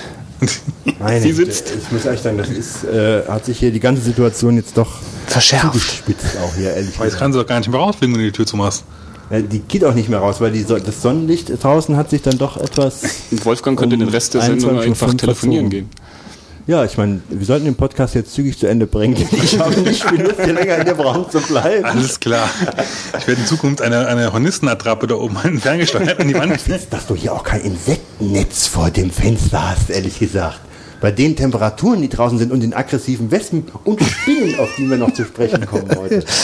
Meine 1.00 1.20
Sie 1.20 1.32
sitzt. 1.32 1.72
Ich 1.76 1.90
muss 1.90 2.04
ehrlich 2.04 2.20
sagen, 2.20 2.38
das 2.38 2.48
ist, 2.48 2.84
äh, 2.84 3.22
hat 3.26 3.44
sich 3.46 3.58
hier 3.58 3.72
die 3.72 3.80
ganze 3.80 4.00
Situation 4.02 4.56
jetzt 4.56 4.76
doch 4.76 4.88
Verschärft. 5.26 5.66
zugespitzt 5.72 6.36
auch 6.42 6.54
hier, 6.54 6.72
ehrlich 6.72 6.94
Aber 6.96 7.06
jetzt 7.06 7.18
kannst 7.18 7.36
du 7.36 7.40
doch 7.42 7.48
gar 7.48 7.58
nicht 7.58 7.68
mehr 7.68 7.80
rausfliegen, 7.80 8.14
wenn 8.14 8.22
du 8.22 8.26
die 8.30 8.32
Tür 8.36 8.46
zumachst. 8.46 8.84
Äh, 9.28 9.42
Die 9.42 9.58
geht 9.58 9.84
auch 9.84 9.94
nicht 9.94 10.08
mehr 10.08 10.20
raus, 10.20 10.40
weil 10.40 10.52
die, 10.52 10.62
so- 10.62 10.78
das 10.78 11.02
Sonnenlicht 11.02 11.50
draußen 11.62 11.96
hat 11.96 12.10
sich 12.10 12.22
dann 12.22 12.38
doch 12.38 12.56
etwas... 12.56 13.02
Wolfgang 13.44 13.78
könnte 13.78 13.94
Um 13.96 14.00
den 14.00 14.08
Rest 14.08 14.34
der 14.34 14.42
Sendung 14.42 14.78
21.05 14.78 14.82
einfach 14.84 15.14
telefonieren 15.14 15.68
gehen. 15.68 15.88
Ja, 16.66 16.84
ich 16.84 16.96
meine, 16.96 17.20
wir 17.28 17.44
sollten 17.46 17.64
den 17.64 17.74
Podcast 17.74 18.14
jetzt 18.14 18.32
zügig 18.32 18.58
zu 18.58 18.66
Ende 18.66 18.86
bringen. 18.86 19.16
Ich 19.32 19.58
habe 19.58 19.80
nicht 19.80 20.08
Lust, 20.10 20.42
hier 20.44 20.52
länger 20.52 20.76
in 20.78 20.86
dem 20.86 21.00
Raum 21.00 21.28
zu 21.28 21.40
bleiben. 21.40 21.84
Alles 21.84 22.20
klar. 22.20 22.48
Ich 23.18 23.26
werde 23.26 23.40
in 23.40 23.46
Zukunft 23.46 23.82
eine, 23.82 24.06
eine 24.06 24.32
Hornissenattrappe 24.32 25.06
da 25.06 25.16
oben 25.16 25.36
ferngesteuert 25.60 26.20
an 26.20 26.28
die 26.28 26.34
Wand. 26.34 26.60
Dass 26.90 27.06
du 27.06 27.16
hier 27.16 27.32
auch 27.32 27.42
kein 27.42 27.62
Insektennetz 27.62 28.66
vor 28.66 28.90
dem 28.90 29.10
Fenster 29.10 29.70
hast, 29.70 29.90
ehrlich 29.90 30.18
gesagt. 30.18 30.60
Bei 31.00 31.10
den 31.10 31.34
Temperaturen, 31.34 32.02
die 32.02 32.08
draußen 32.10 32.38
sind 32.38 32.52
und 32.52 32.60
den 32.60 32.74
aggressiven 32.74 33.30
Wespen 33.30 33.64
und 33.84 34.02
Spinnen, 34.02 34.58
auf 34.58 34.68
die 34.76 34.88
wir 34.88 34.98
noch 34.98 35.12
zu 35.14 35.24
sprechen 35.24 35.64
kommen 35.66 35.88
heute. 35.96 36.22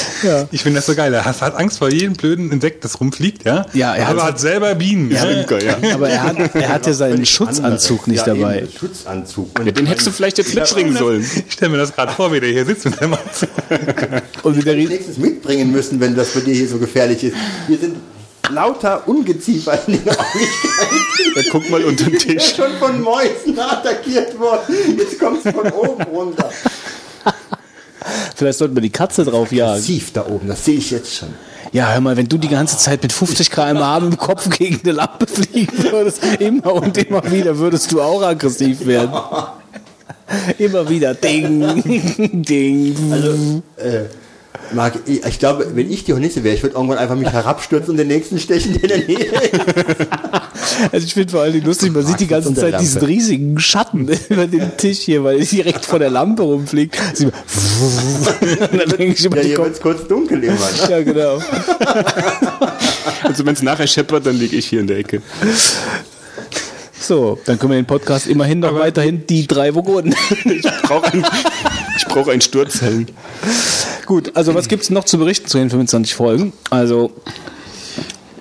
Ich 0.50 0.62
finde 0.62 0.78
das 0.78 0.86
so 0.86 0.94
geil. 0.94 1.12
Er 1.12 1.24
hat 1.26 1.42
hat 1.42 1.54
Angst 1.56 1.78
vor 1.78 1.90
jedem 1.92 2.14
blöden 2.14 2.50
Insekt, 2.50 2.84
das 2.84 2.98
rumfliegt, 3.00 3.44
ja? 3.44 3.66
Ja, 3.74 3.94
er 3.94 4.08
aber 4.08 4.22
hat- 4.22 4.28
hat 4.32 4.40
selber 4.40 4.74
Bienen. 4.74 5.10
Ja, 5.10 5.24
Imker, 5.24 5.62
ja. 5.62 5.76
Aber 5.92 6.08
er 6.08 6.22
hat, 6.22 6.54
er 6.54 6.68
hat 6.70 6.86
ja 6.86 6.92
seinen 6.94 7.26
Schutzanzug 7.26 8.04
anderes. 8.04 8.06
nicht 8.06 8.26
ja, 8.26 8.34
dabei. 8.34 8.58
Eben, 8.60 8.72
Schutzanzug. 8.72 9.58
Und 9.58 9.66
Ja, 9.66 9.72
den 9.72 9.86
hättest 9.86 10.06
du 10.06 10.10
vielleicht 10.10 10.38
jetzt 10.38 10.54
mitbringen 10.54 10.96
sollen. 10.96 11.20
Ich 11.46 11.52
stelle 11.52 11.72
mir 11.72 11.78
das 11.78 11.94
gerade 11.94 12.12
vor, 12.12 12.32
wie 12.32 12.40
der 12.40 12.48
hier 12.50 12.64
sitzt 12.64 12.86
mit 12.86 12.98
dem 13.00 13.12
Anzug. 13.14 13.48
Und 14.42 14.56
mit 14.56 14.66
der 14.66 14.74
Rie- 14.74 14.86
nächstes 14.88 15.18
mitbringen 15.18 15.70
müssen, 15.70 16.00
wenn 16.00 16.14
das 16.16 16.30
bei 16.30 16.40
dir 16.40 16.54
hier 16.54 16.68
so 16.68 16.78
gefährlich 16.78 17.22
ist. 17.24 17.36
Hier 17.66 17.78
sind 17.78 17.96
lauter 18.50 19.06
Ungeziefer 19.06 19.78
in 19.86 19.94
den. 19.94 20.04
Dann 20.04 21.44
guck 21.50 21.68
mal 21.70 21.84
unter 21.84 22.04
den 22.04 22.18
Tisch. 22.18 22.34
ist 22.34 22.56
schon 22.56 22.72
von 22.78 23.00
Mäusen 23.00 23.58
attackiert 23.58 24.38
worden. 24.38 24.74
Jetzt 24.96 25.18
kommt 25.18 25.44
es 25.44 25.52
von 25.52 25.70
oben 25.72 26.02
runter. 26.04 26.50
Vielleicht 28.34 28.58
sollten 28.58 28.74
wir 28.74 28.82
die 28.82 28.90
Katze 28.90 29.24
drauf 29.24 29.50
jagen. 29.52 29.72
Massiv 29.80 30.12
da 30.12 30.26
oben, 30.26 30.48
das 30.48 30.64
sehe 30.64 30.78
ich 30.78 30.90
jetzt 30.90 31.14
schon. 31.14 31.28
Ja, 31.72 31.92
hör 31.92 32.00
mal, 32.00 32.16
wenn 32.16 32.28
du 32.28 32.38
die 32.38 32.48
ganze 32.48 32.78
Zeit 32.78 33.02
mit 33.02 33.12
50 33.12 33.50
km/h 33.50 33.98
im 33.98 34.16
Kopf 34.16 34.48
gegen 34.50 34.80
eine 34.82 34.92
Lampe 34.92 35.26
fliegen 35.26 35.82
würdest, 35.90 36.22
immer 36.38 36.74
und 36.74 36.96
immer 36.98 37.30
wieder, 37.30 37.58
würdest 37.58 37.90
du 37.92 38.00
auch 38.00 38.22
aggressiv 38.22 38.86
werden. 38.86 39.12
Immer 40.58 40.88
wieder. 40.88 41.14
Ding, 41.14 41.82
ding. 42.42 42.96
Also, 43.12 43.62
äh, 43.76 44.06
Marc, 44.74 44.94
ich, 45.06 45.24
ich 45.24 45.38
glaube, 45.38 45.68
wenn 45.74 45.90
ich 45.90 46.04
die 46.04 46.12
Hornisse 46.12 46.42
wäre, 46.44 46.54
ich 46.54 46.62
würde 46.62 46.74
irgendwann 46.76 46.98
einfach 46.98 47.14
mich 47.16 47.30
herabstürzen 47.30 47.90
und 47.90 47.96
den 47.96 48.08
nächsten 48.08 48.38
stechen, 48.38 48.80
der 48.80 48.82
in 48.82 49.06
der 49.06 49.06
Nähe 49.16 49.24
ist. 49.26 49.60
Also 50.92 51.06
ich 51.06 51.14
finde 51.14 51.30
vor 51.32 51.42
allem 51.42 51.62
lustig, 51.64 51.92
man 51.92 52.04
sieht 52.04 52.20
die 52.20 52.26
ganze 52.26 52.52
Zeit 52.54 52.80
diesen 52.80 53.02
riesigen 53.04 53.58
Schatten 53.58 54.08
über 54.28 54.46
dem 54.46 54.76
Tisch 54.76 54.98
hier, 55.00 55.22
weil 55.24 55.38
er 55.38 55.44
direkt 55.44 55.84
vor 55.86 55.98
der 55.98 56.10
Lampe 56.10 56.42
rumfliegt. 56.42 56.96
Sieht 57.14 57.32
man- 57.32 58.78
dann 58.78 58.88
denke 58.90 59.04
ich 59.14 59.24
immer, 59.24 59.36
Ja, 59.38 59.42
hier 59.42 59.58
wird 59.58 59.74
es 59.74 59.80
kurz 59.80 60.06
dunkel. 60.08 60.38
Ne? 60.38 60.56
ja 60.90 61.02
genau. 61.02 61.38
Also 63.22 63.44
wenn 63.46 63.54
es 63.54 63.62
nachher 63.62 63.86
scheppert, 63.86 64.26
dann 64.26 64.36
liege 64.36 64.56
ich 64.56 64.66
hier 64.66 64.80
in 64.80 64.86
der 64.86 64.98
Ecke. 64.98 65.22
So, 66.98 67.38
dann 67.44 67.58
können 67.58 67.72
wir 67.72 67.76
den 67.80 67.86
Podcast 67.86 68.26
immerhin 68.26 68.60
noch 68.60 68.74
weiterhin 68.74 69.26
die 69.26 69.46
drei 69.46 69.74
Vogonen. 69.74 70.14
Ich 70.44 70.62
brauche 70.82 71.12
ein, 71.12 71.24
ich 71.96 72.04
brauch 72.06 72.26
einen 72.28 72.40
Sturzhelm. 72.40 73.06
Gut, 74.06 74.36
also 74.36 74.54
was 74.54 74.68
gibt's 74.68 74.88
noch 74.90 75.04
zu 75.04 75.18
berichten 75.18 75.48
zu 75.48 75.58
den 75.58 75.68
25 75.68 76.14
Folgen? 76.14 76.52
Also 76.70 77.12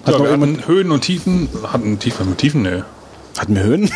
hat 0.06 0.14
Ja, 0.14 0.20
wir 0.22 0.32
jemand 0.32 0.60
hatten 0.60 0.68
Höhen 0.68 0.92
und 0.92 1.02
Tiefen. 1.02 1.50
Hatten 1.64 1.98
Tiefen 1.98 2.30
mit 2.30 2.38
Tiefen? 2.38 2.62
Nö. 2.62 2.84
Hatten 3.38 3.56
wir 3.56 3.64
Höhen? 3.64 3.90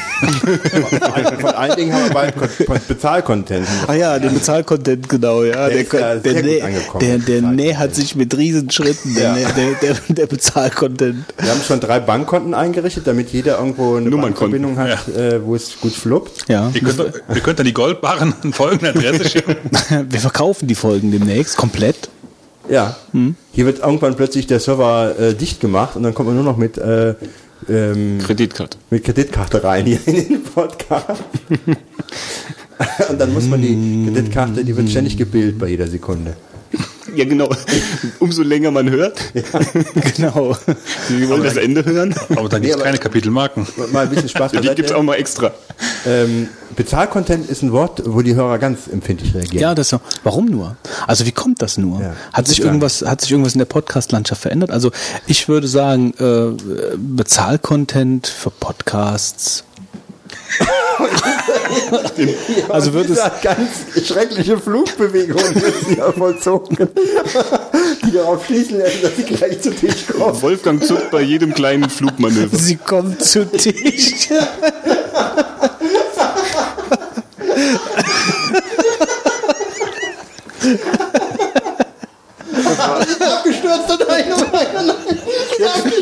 Von 1.40 1.50
allen 1.50 1.76
Dingen 1.76 1.94
haben 1.94 2.06
wir 2.06 2.66
bald 2.68 2.88
Bezahlcontent. 2.88 3.68
Ah 3.88 3.94
ja, 3.94 4.20
den 4.20 4.34
Bezahlcontent, 4.34 5.08
genau, 5.08 5.44
ja. 5.44 5.70
Der 5.70 5.84
der, 5.84 6.66
angekommen. 6.66 7.00
der, 7.00 7.18
der 7.20 7.42
nähert 7.42 7.96
sich 7.96 8.16
mit 8.16 8.36
Riesenschritten, 8.36 9.16
der, 9.16 9.38
Ja. 9.38 9.52
Der, 9.52 9.74
der, 9.82 9.96
der 10.10 10.28
Bezahlcontent. 10.28 11.26
Wir 11.38 11.52
haben 11.52 11.62
schon 11.62 11.80
drei 11.80 12.00
Bankkonten 12.00 12.54
eingerichtet, 12.54 13.08
damit 13.08 13.30
jeder 13.30 13.60
irgendwo 13.60 13.96
eine 13.96 14.10
Nummernkonten. 14.10 14.62
Bankverbindung 14.62 14.78
hat, 14.78 15.08
äh, 15.16 15.44
wo 15.46 15.56
es 15.56 15.80
gut 15.80 15.94
fluppt. 15.94 16.50
Ja. 16.50 16.72
Ihr 16.74 16.82
könnt, 16.82 17.00
ihr 17.34 17.42
könnt 17.42 17.60
dann 17.60 17.66
die 17.66 17.74
Goldbarren 17.74 18.34
an 18.42 18.54
folgende 18.54 18.90
Adresse 18.90 19.30
schicken. 19.30 19.56
Wir 20.10 20.20
verkaufen 20.20 20.68
die 20.68 20.76
Folgen 20.76 21.12
demnächst 21.12 21.58
komplett. 21.58 22.10
Ja. 22.70 22.96
Hier 23.52 23.66
wird 23.66 23.80
irgendwann 23.80 24.16
plötzlich 24.16 24.46
der 24.48 24.60
Server 24.60 25.18
äh, 25.20 25.34
dicht 25.34 25.60
gemacht 25.60 25.96
und 25.96 26.04
dann 26.04 26.14
kommt 26.14 26.28
man 26.28 26.36
nur 26.36 26.46
noch 26.46 26.58
mit, 26.58 26.78
äh, 26.78 27.16
ähm, 27.68 28.20
Kreditkarte. 28.20 28.78
mit 28.90 29.04
Kreditkarte 29.04 29.64
rein 29.64 29.86
hier 29.86 30.00
in 30.06 30.28
den 30.28 30.44
Podcast. 30.44 31.24
und 33.10 33.20
dann 33.20 33.34
muss 33.34 33.48
man 33.48 33.62
die 33.62 34.06
Kreditkarte, 34.06 34.64
die 34.64 34.76
wird 34.76 34.90
ständig 34.90 35.18
gebildet 35.18 35.60
bei 35.60 35.68
jeder 35.68 35.88
Sekunde. 35.88 36.36
Ja, 37.16 37.26
genau. 37.26 37.50
Umso 38.20 38.44
länger 38.44 38.72
man 38.72 38.90
hört. 38.90 39.20
Genau. 40.16 40.56
Wir 41.10 41.30
wollen 41.30 41.44
das 41.44 41.58
Ende 41.58 41.84
hören. 41.86 42.16
Aber 42.36 42.50
da 42.50 42.60
gibt 42.60 42.70
es 42.70 42.76
aber- 42.76 42.84
keine 42.86 42.98
Kapitelmarken. 42.98 43.68
Mal 43.92 44.04
ein 44.04 44.10
bisschen 44.10 44.30
Spaß 44.30 44.52
Die 44.52 44.60
gibt 44.60 44.80
es 44.90 44.92
auch 44.92 45.04
mal 45.04 45.16
extra. 45.16 45.52
Ähm, 46.06 46.48
Bezahlcontent 46.76 47.50
ist 47.50 47.62
ein 47.62 47.72
Wort, 47.72 48.02
wo 48.06 48.22
die 48.22 48.36
Hörer 48.36 48.58
ganz 48.60 48.88
empfindlich 48.92 49.34
reagieren. 49.34 49.62
Ja, 49.62 49.76
das 49.76 49.94
warum 50.24 50.46
nur? 50.46 50.78
Also 51.08 51.26
wie 51.26 51.32
kommt 51.32 51.62
das 51.62 51.78
nur? 51.78 52.02
Ja. 52.02 52.14
Hat 52.34 52.48
sich 52.48 52.62
irgendwas, 52.62 53.02
hat 53.02 53.22
sich 53.22 53.32
irgendwas 53.32 53.54
in 53.54 53.60
der 53.60 53.66
Podcast-Landschaft 53.66 54.42
verändert? 54.42 54.72
Also 54.72 54.92
ich 55.28 55.48
würde 55.50 55.68
sagen, 55.68 56.14
äh, 56.20 56.96
Bezahlcontent 56.98 58.28
für 58.28 58.50
Podcasts. 58.52 59.64
also 62.70 62.94
wird 62.94 63.10
es, 63.10 63.20
ganz 63.42 64.08
schreckliche 64.08 64.58
Flugbewegung 64.58 65.42
wird 65.56 65.76
hier 65.88 66.14
vollzogen, 66.18 66.78
die 68.06 68.12
darauf 68.12 68.46
schließen 68.46 68.80
lassen, 68.80 69.02
dass 69.02 69.16
sie 69.16 69.24
gleich 69.24 69.62
zu 69.62 69.72
Tisch 69.72 70.08
kommen. 70.08 70.42
Wolfgang 70.42 70.84
zuckt 70.84 71.12
bei 71.12 71.22
jedem 71.22 71.54
kleinen 71.54 71.90
Flugmanöver. 71.90 72.58
sie 72.58 72.78
kommt 72.78 73.24
zu 73.24 73.46
Tisch. 73.46 74.30
Abgestürzt 83.20 83.92
und 83.92 84.08
nein, 84.08 84.26
oh 84.36 84.44
nein, 84.52 84.68
oh 84.78 84.82
nein. 84.84 84.96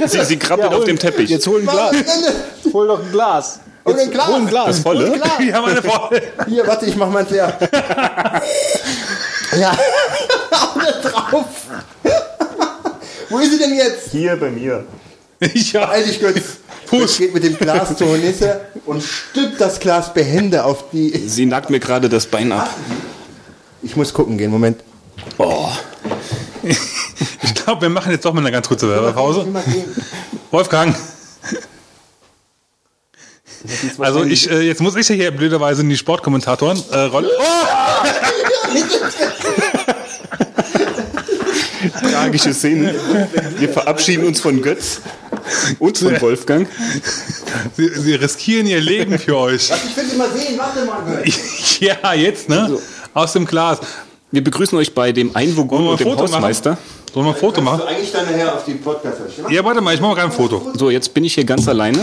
Sie, 0.07 0.23
sie 0.23 0.37
krabbelt 0.37 0.73
auf 0.73 0.85
dem 0.85 0.97
Teppich. 0.97 1.29
Jetzt 1.29 1.45
hol 1.47 1.59
ein 1.61 1.67
Glas. 1.67 1.95
Hol 2.73 2.87
doch 2.87 3.03
ein 3.03 3.11
Glas. 3.11 3.59
Und 3.88 3.99
ein 3.99 4.11
Glas. 4.11 4.27
Hol 4.27 4.35
ein 4.35 4.47
Glas. 4.47 4.65
das 4.68 4.80
volle? 4.80 5.22
Die 5.39 5.53
haben 5.53 5.65
eine 5.65 5.81
voll. 5.81 6.22
Hier, 6.47 6.68
warte, 6.68 6.85
ich 6.85 6.95
mach 6.95 7.09
meins 7.09 7.30
leer. 7.30 7.57
ja, 9.57 9.72
alle 10.76 11.01
drauf. 11.01 11.45
Wo 13.30 13.39
ist 13.39 13.51
sie 13.51 13.57
denn 13.57 13.73
jetzt? 13.73 14.11
Hier 14.11 14.35
bei 14.35 14.49
mir. 14.49 14.85
Ja. 15.53 15.89
Eilig, 15.89 16.19
Götz. 16.19 16.57
Fuß. 16.88 17.18
geht 17.19 17.34
mit 17.34 17.43
dem 17.43 17.55
Glas 17.57 17.95
zur 17.95 18.07
Hornisse 18.07 18.61
und 18.88 19.03
stülpt 19.03 19.61
das 19.61 19.80
Glas 19.80 20.11
behende 20.11 20.64
auf 20.64 20.85
die. 20.91 21.15
Sie 21.27 21.45
nagt 21.45 21.69
mir 21.69 21.80
gerade 21.80 22.09
das 22.09 22.26
Bein 22.26 22.51
ab. 22.51 22.69
Ich 23.84 23.95
muss 23.95 24.14
gucken 24.14 24.38
gehen, 24.38 24.51
Moment. 24.51 24.81
Oh. 25.38 25.69
Ich 27.41 27.53
glaube, 27.53 27.81
wir 27.81 27.89
machen 27.89 28.11
jetzt 28.11 28.23
doch 28.23 28.34
mal 28.34 28.39
eine 28.41 28.51
ganz 28.51 28.68
kurze 28.68 28.89
Werbepause. 28.89 29.45
Wolfgang. 30.51 30.95
Also 33.99 34.23
ich, 34.23 34.49
äh, 34.49 34.61
jetzt 34.61 34.81
muss 34.81 34.95
ich 34.95 35.09
ja 35.09 35.15
hier 35.15 35.31
blöderweise 35.31 35.81
in 35.81 35.89
die 35.89 35.97
Sportkommentatoren 35.97 36.81
äh, 36.91 36.99
Rolle. 36.99 37.29
Tragische 42.01 42.53
Szene. 42.53 42.95
Wir 43.57 43.69
verabschieden 43.69 44.25
uns 44.25 44.39
von 44.39 44.61
Götz 44.61 45.01
und 45.79 45.97
von 45.97 46.21
Wolfgang. 46.21 46.67
Sie, 47.75 47.88
sie 47.88 48.15
riskieren 48.15 48.67
ihr 48.67 48.81
Leben 48.81 49.17
für 49.19 49.38
euch. 49.38 49.69
Ich 49.69 49.97
will 49.97 50.05
sie 50.05 50.17
mal 50.17 50.29
sehen, 50.31 50.57
warte 50.57 50.85
mal. 50.85 51.23
ja, 51.79 52.13
jetzt, 52.13 52.49
ne? 52.49 52.77
Aus 53.13 53.34
dem 53.34 53.45
Glas. 53.45 53.79
Wir 54.29 54.43
begrüßen 54.43 54.77
euch 54.77 54.93
bei 54.93 55.13
dem 55.13 55.33
wir 55.33 55.91
und 55.91 55.99
dem 55.99 56.07
Foto 56.09 56.23
Hausmeister. 56.23 56.71
machen? 56.71 56.81
Sollen 57.13 57.25
wir 57.25 57.33
ein 57.33 57.39
Foto 57.39 57.61
machen? 57.61 57.81
eigentlich 57.87 58.11
dann 58.11 58.25
nachher 58.25 58.53
auf 58.53 58.65
die 58.65 58.73
podcast 58.73 59.21
Ja, 59.49 59.63
warte 59.63 59.79
mal, 59.79 59.93
ich 59.93 60.01
mache 60.01 60.15
mal 60.15 60.25
ein 60.25 60.31
Foto. 60.33 60.69
So, 60.73 60.89
jetzt 60.89 61.13
bin 61.13 61.23
ich 61.23 61.35
hier 61.35 61.45
ganz 61.45 61.65
alleine. 61.67 61.99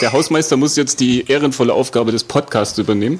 Der 0.00 0.12
Hausmeister 0.12 0.56
muss 0.56 0.76
jetzt 0.76 1.00
die 1.00 1.28
ehrenvolle 1.28 1.74
Aufgabe 1.74 2.12
des 2.12 2.22
Podcasts 2.22 2.78
übernehmen. 2.78 3.18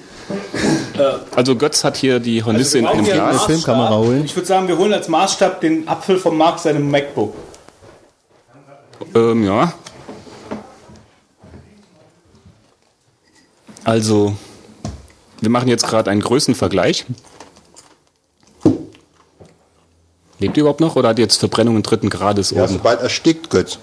Also 1.34 1.56
Götz 1.56 1.82
hat 1.82 1.96
hier 1.96 2.20
die 2.20 2.44
Hornisse 2.44 2.78
in 2.78 2.86
einem 2.86 3.04
Glas. 3.04 3.44
Filmkamera 3.44 3.96
holen. 3.96 4.24
Ich 4.24 4.36
würde 4.36 4.46
sagen, 4.46 4.68
wir 4.68 4.78
holen 4.78 4.92
als 4.92 5.08
Maßstab 5.08 5.60
den 5.60 5.88
Apfel 5.88 6.18
von 6.18 6.36
Mark 6.36 6.60
seinem 6.60 6.88
MacBook. 6.88 7.34
Ähm, 9.16 9.44
ja. 9.44 9.72
Also, 13.82 14.34
wir 15.40 15.50
machen 15.50 15.68
jetzt 15.68 15.86
gerade 15.86 16.10
einen 16.10 16.20
Größenvergleich. 16.20 17.04
Lebt 20.44 20.58
ihr 20.58 20.60
überhaupt 20.60 20.80
noch 20.80 20.94
oder 20.96 21.08
hat 21.08 21.18
jetzt 21.18 21.38
Verbrennungen 21.38 21.82
dritten 21.82 22.10
Grades 22.10 22.50
Ja, 22.50 22.64
oben? 22.64 22.74
sobald 22.74 23.00
erstickt, 23.00 23.48
Götz. 23.48 23.78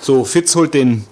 So, 0.00 0.24
Fitz 0.24 0.54
holt 0.54 0.72
den, 0.72 1.04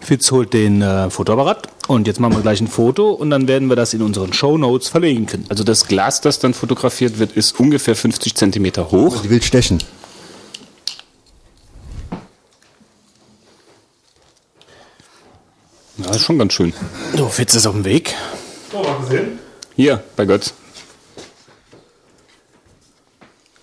Fitz 0.00 0.30
holt 0.30 0.54
den 0.54 0.80
äh, 0.80 1.10
Fotoapparat 1.10 1.68
und 1.88 2.06
jetzt 2.06 2.20
machen 2.20 2.36
wir 2.36 2.40
gleich 2.40 2.62
ein 2.62 2.68
Foto 2.68 3.10
und 3.10 3.28
dann 3.28 3.46
werden 3.48 3.68
wir 3.68 3.76
das 3.76 3.92
in 3.92 4.00
unseren 4.00 4.32
Show 4.32 4.56
Notes 4.56 4.88
verlinken. 4.88 5.44
Also 5.50 5.62
das 5.62 5.86
Glas, 5.88 6.22
das 6.22 6.38
dann 6.38 6.54
fotografiert 6.54 7.18
wird, 7.18 7.32
ist 7.32 7.60
ungefähr 7.60 7.94
50 7.94 8.34
Zentimeter 8.34 8.90
hoch. 8.90 9.20
Sie 9.22 9.28
will 9.28 9.42
stechen. 9.42 9.78
Ja, 15.98 16.10
ist 16.10 16.22
schon 16.22 16.38
ganz 16.38 16.52
schön. 16.52 16.72
So, 17.16 17.28
Fitz 17.28 17.54
ist 17.54 17.66
auf 17.66 17.74
dem 17.74 17.84
Weg. 17.84 18.14
So, 18.70 18.78
mal 18.82 19.04
sehen. 19.08 19.38
Hier, 19.74 20.02
bei 20.16 20.24
Götz. 20.24 20.54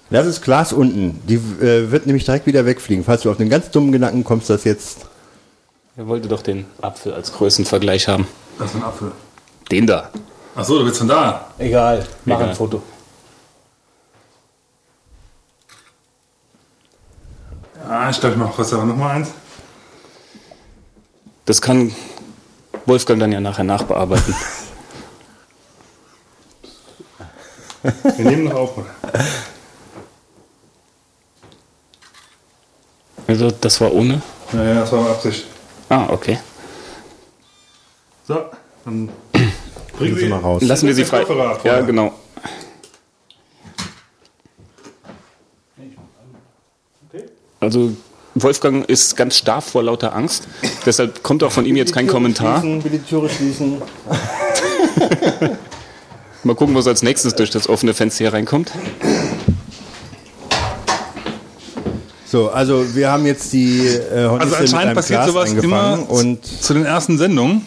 Lass 0.10 0.26
das 0.26 0.41
Glas 0.41 0.72
unten. 0.72 1.22
Die 1.27 1.36
äh, 1.36 1.90
wird 1.91 2.06
nämlich 2.06 2.26
direkt 2.26 2.45
wieder 2.45 2.65
wegfliegen. 2.65 3.03
Falls 3.03 3.22
du 3.23 3.32
auf 3.32 3.38
den 3.38 3.49
ganz 3.49 3.72
dummen 3.72 3.91
Gedanken 3.91 4.23
kommst, 4.23 4.49
das 4.49 4.64
jetzt. 4.64 5.07
Er 5.98 6.07
wollte 6.07 6.27
doch 6.27 6.41
den 6.41 6.65
Apfel 6.82 7.14
als 7.14 7.32
Größenvergleich 7.34 8.07
haben. 8.07 8.27
Das 8.60 8.69
ist 8.72 8.76
ein 8.76 8.84
Apfel. 8.84 9.11
Den 9.72 9.88
da. 9.88 10.10
Achso, 10.56 10.77
du 10.80 10.86
bist 10.86 10.98
von 10.99 11.07
da. 11.07 11.48
Egal, 11.57 12.06
mach 12.26 12.38
Egal. 12.38 12.49
ein 12.49 12.56
Foto. 12.56 12.84
Ah, 17.88 18.10
ich 18.10 18.19
glaube, 18.19 18.36
ich 18.36 18.41
mache 18.41 18.57
Wasser 18.57 18.84
noch 18.84 18.95
mal 18.95 19.11
eins. 19.15 19.30
Das 21.45 21.61
kann 21.61 21.94
Wolfgang 22.86 23.19
dann 23.19 23.32
ja 23.32 23.40
nachher 23.40 23.64
nachbearbeiten. 23.64 24.34
Wir 28.18 28.26
nehmen 28.26 28.45
noch 28.45 28.56
auf, 28.56 28.77
oder? 28.77 28.88
Also 33.36 33.52
das 33.60 33.82
war 33.82 33.91
ohne. 33.94 34.22
Ja, 34.53 34.64
ja, 34.64 34.74
das 34.76 34.91
war 34.94 35.02
mit 35.02 35.10
Absicht. 35.10 35.45
Ah, 35.90 36.07
okay. 36.10 36.40
So, 38.26 38.45
dann 38.86 39.10
Bringen 39.98 40.16
Sie 40.16 40.28
mal 40.30 40.40
raus. 40.40 40.62
Lassen 40.64 40.88
wir 40.88 40.95
sie 40.95 41.03
frei. 41.03 41.26
Ja, 41.66 41.82
genau. 41.82 42.14
Also 47.60 47.91
Wolfgang 48.36 48.88
ist 48.90 49.18
ganz 49.18 49.36
starr 49.38 49.62
vor 49.62 49.84
lauter 49.84 50.16
Angst. 50.16 50.48
Deshalb 50.86 51.24
kommt 51.24 51.44
auch 51.44 51.52
von 51.52 51.66
ihm 51.66 51.76
jetzt 51.76 51.94
kein 51.94 52.07
Kommentar. 52.07 52.62
Schließen, 52.62 52.82
bitte 52.84 52.99
die 52.99 53.03
Türe 53.03 53.28
schließen. 53.28 53.82
Mal 56.44 56.56
gucken, 56.56 56.74
was 56.76 56.88
als 56.88 57.02
nächstes 57.02 57.36
durch 57.36 57.49
das 57.49 57.68
offene 57.68 57.94
Fenster 57.94 58.20
hier 58.20 58.32
reinkommt. 58.34 58.72
So, 62.36 62.49
also 62.49 62.94
wir 62.94 63.10
haben 63.10 63.26
jetzt 63.26 63.53
die 63.53 63.88
äh, 63.88 64.28
Hornisse 64.28 64.40
Also 64.41 64.49
mit 64.49 64.60
anscheinend 64.60 64.76
einem 64.88 64.95
passiert 64.95 65.24
Glas 65.24 65.28
sowas 65.32 65.53
immer 65.53 66.10
und 66.10 66.45
zu 66.45 66.74
den 66.74 66.84
ersten 66.84 67.18
Sendungen. 67.18 67.62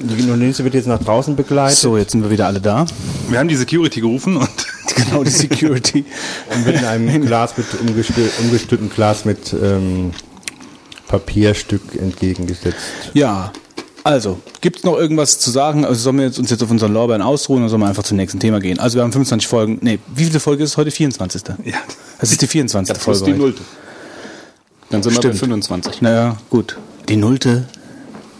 die 0.00 0.28
Hornisse 0.28 0.64
wird 0.64 0.74
jetzt 0.74 0.88
nach 0.88 0.98
draußen 0.98 1.36
begleitet 1.36 1.78
So, 1.78 1.96
jetzt 1.96 2.10
sind 2.10 2.24
wir 2.24 2.30
wieder 2.32 2.48
alle 2.48 2.60
da. 2.60 2.84
Wir 3.28 3.38
haben 3.38 3.46
die 3.46 3.54
Security 3.54 4.00
gerufen 4.00 4.38
und 4.38 4.48
Genau, 4.96 5.22
die 5.22 5.30
Security. 5.30 6.04
und 6.52 6.66
wird 6.66 6.78
in 6.78 6.84
einem 6.84 7.26
Glas 7.26 7.56
mit 7.56 7.66
umgestü 7.80 8.28
umgestülpten 8.40 8.90
Glas 8.90 9.24
mit 9.24 9.52
ähm, 9.52 10.10
Papierstück 11.06 11.94
entgegengesetzt. 11.94 12.76
Ja, 13.14 13.52
also, 14.02 14.40
gibt 14.60 14.78
es 14.78 14.84
noch 14.84 14.96
irgendwas 14.96 15.38
zu 15.38 15.50
sagen? 15.50 15.84
Also 15.84 16.00
sollen 16.00 16.18
wir 16.18 16.26
jetzt 16.26 16.38
uns 16.38 16.48
jetzt 16.50 16.62
auf 16.62 16.70
unseren 16.70 16.92
Lorbeeren 16.92 17.22
ausruhen 17.22 17.62
oder 17.62 17.68
sollen 17.68 17.82
wir 17.82 17.88
einfach 17.88 18.04
zum 18.04 18.16
nächsten 18.16 18.38
Thema 18.38 18.60
gehen? 18.60 18.78
Also 18.78 18.96
wir 18.96 19.02
haben 19.02 19.12
25 19.12 19.48
Folgen. 19.48 19.78
Nee, 19.80 19.98
wie 20.14 20.24
viele 20.24 20.38
Folge 20.38 20.64
ist 20.64 20.70
es 20.70 20.76
heute? 20.76 20.92
24. 20.92 21.42
ja, 21.64 21.74
Das 22.20 22.30
ist 22.32 22.40
die 22.42 22.46
24. 22.46 22.92
Das 22.92 22.98
ist 22.98 23.04
Folge. 23.04 23.24
die 23.24 23.30
heute. 23.32 23.38
Nullte. 23.40 23.62
Dann 24.90 25.02
sind 25.02 25.12
wir 25.12 25.18
Stimmt. 25.18 25.34
bei 25.34 25.38
25. 25.40 26.02
Naja, 26.02 26.36
gut. 26.50 26.76
Die 27.08 27.16
Nullte, 27.16 27.64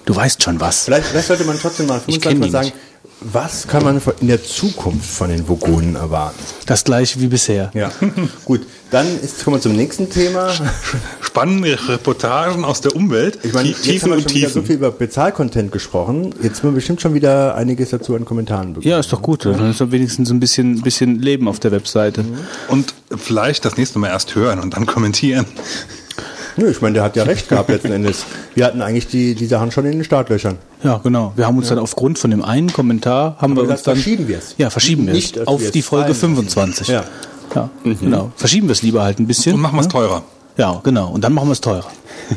du 0.04 0.14
weißt 0.16 0.42
schon 0.42 0.60
was. 0.60 0.84
Vielleicht, 0.84 1.06
vielleicht 1.08 1.28
sollte 1.28 1.44
man 1.44 1.58
trotzdem 1.58 1.86
mal 1.86 1.98
Ich 2.06 2.20
25 2.20 2.22
kenn 2.30 2.38
mal 2.38 2.46
die 2.46 2.50
sagen, 2.52 2.66
nicht. 2.66 2.76
Was 3.20 3.66
kann 3.66 3.82
man 3.82 4.00
in 4.20 4.28
der 4.28 4.44
Zukunft 4.44 5.08
von 5.08 5.30
den 5.30 5.48
Vogonen 5.48 5.96
erwarten? 5.96 6.38
Das 6.66 6.84
gleiche 6.84 7.20
wie 7.20 7.28
bisher. 7.28 7.70
Ja, 7.74 7.90
gut. 8.44 8.66
Dann 8.90 9.06
ist, 9.20 9.42
kommen 9.42 9.56
wir 9.56 9.60
zum 9.60 9.72
nächsten 9.72 10.10
Thema. 10.10 10.52
spannende 11.20 11.76
Reportagen 11.88 12.64
aus 12.64 12.82
der 12.82 12.94
Umwelt. 12.94 13.38
Ich 13.42 13.52
meine, 13.52 13.70
jetzt 13.70 14.02
haben 14.02 14.12
wir 14.12 14.20
schon 14.20 14.34
wieder 14.34 14.50
so 14.50 14.62
viel 14.62 14.76
über 14.76 14.90
Bezahlcontent 14.90 15.72
gesprochen. 15.72 16.34
Jetzt 16.42 16.62
haben 16.62 16.70
wir 16.70 16.74
bestimmt 16.74 17.00
schon 17.00 17.14
wieder 17.14 17.56
einiges 17.56 17.90
dazu 17.90 18.14
an 18.14 18.24
Kommentaren 18.24 18.74
bekommen. 18.74 18.88
Ja, 18.88 18.98
ist 18.98 19.12
doch 19.12 19.22
gut. 19.22 19.44
Dann 19.44 19.70
ist 19.70 19.80
doch 19.80 19.90
wenigstens 19.90 20.30
ein 20.30 20.38
bisschen, 20.38 20.82
bisschen 20.82 21.18
Leben 21.20 21.48
auf 21.48 21.58
der 21.58 21.72
Webseite. 21.72 22.24
Und 22.68 22.94
vielleicht 23.16 23.64
das 23.64 23.76
nächste 23.76 23.98
Mal 23.98 24.08
erst 24.08 24.34
hören 24.34 24.60
und 24.60 24.74
dann 24.74 24.86
kommentieren. 24.86 25.46
Nö, 26.56 26.70
ich 26.70 26.80
meine, 26.80 26.94
der 26.94 27.02
hat 27.02 27.16
ja 27.16 27.24
recht 27.24 27.48
gehabt 27.48 27.68
letzten 27.68 27.92
Endes. 27.92 28.24
Wir 28.54 28.64
hatten 28.64 28.80
eigentlich 28.82 29.06
die, 29.08 29.34
die 29.34 29.46
Sachen 29.46 29.70
schon 29.70 29.84
in 29.84 29.92
den 29.92 30.04
Startlöchern. 30.04 30.56
Ja, 30.82 30.98
genau. 31.02 31.32
Wir 31.36 31.46
haben 31.46 31.58
uns 31.58 31.68
dann 31.68 31.78
aufgrund 31.78 32.18
von 32.18 32.30
dem 32.30 32.42
einen 32.44 32.72
Kommentar 32.72 33.36
haben 33.38 33.54
wir 33.56 33.62
Aber 33.62 33.70
uns 33.70 33.80
das 33.80 33.82
dann 33.84 33.96
verschieben 33.96 34.28
wir 34.28 34.38
es. 34.38 34.54
Ja, 34.56 34.70
verschieben 34.70 35.06
wir 35.06 35.14
es 35.14 35.46
auf 35.46 35.60
wir 35.60 35.70
die 35.70 35.82
Folge 35.82 36.14
fallen 36.14 36.34
25. 36.36 36.88
Ja. 36.88 37.04
Ja, 37.54 37.70
genau. 37.84 38.32
Verschieben 38.36 38.68
wir 38.68 38.72
es 38.72 38.82
lieber 38.82 39.02
halt 39.02 39.18
ein 39.18 39.26
bisschen. 39.26 39.54
Und 39.54 39.60
machen 39.60 39.76
wir 39.76 39.80
es 39.80 39.86
ne? 39.86 39.92
teurer. 39.92 40.22
Ja, 40.56 40.80
genau. 40.82 41.10
Und 41.10 41.22
dann 41.22 41.32
machen 41.34 41.48
wir 41.48 41.52
es 41.52 41.60
teurer, 41.60 41.86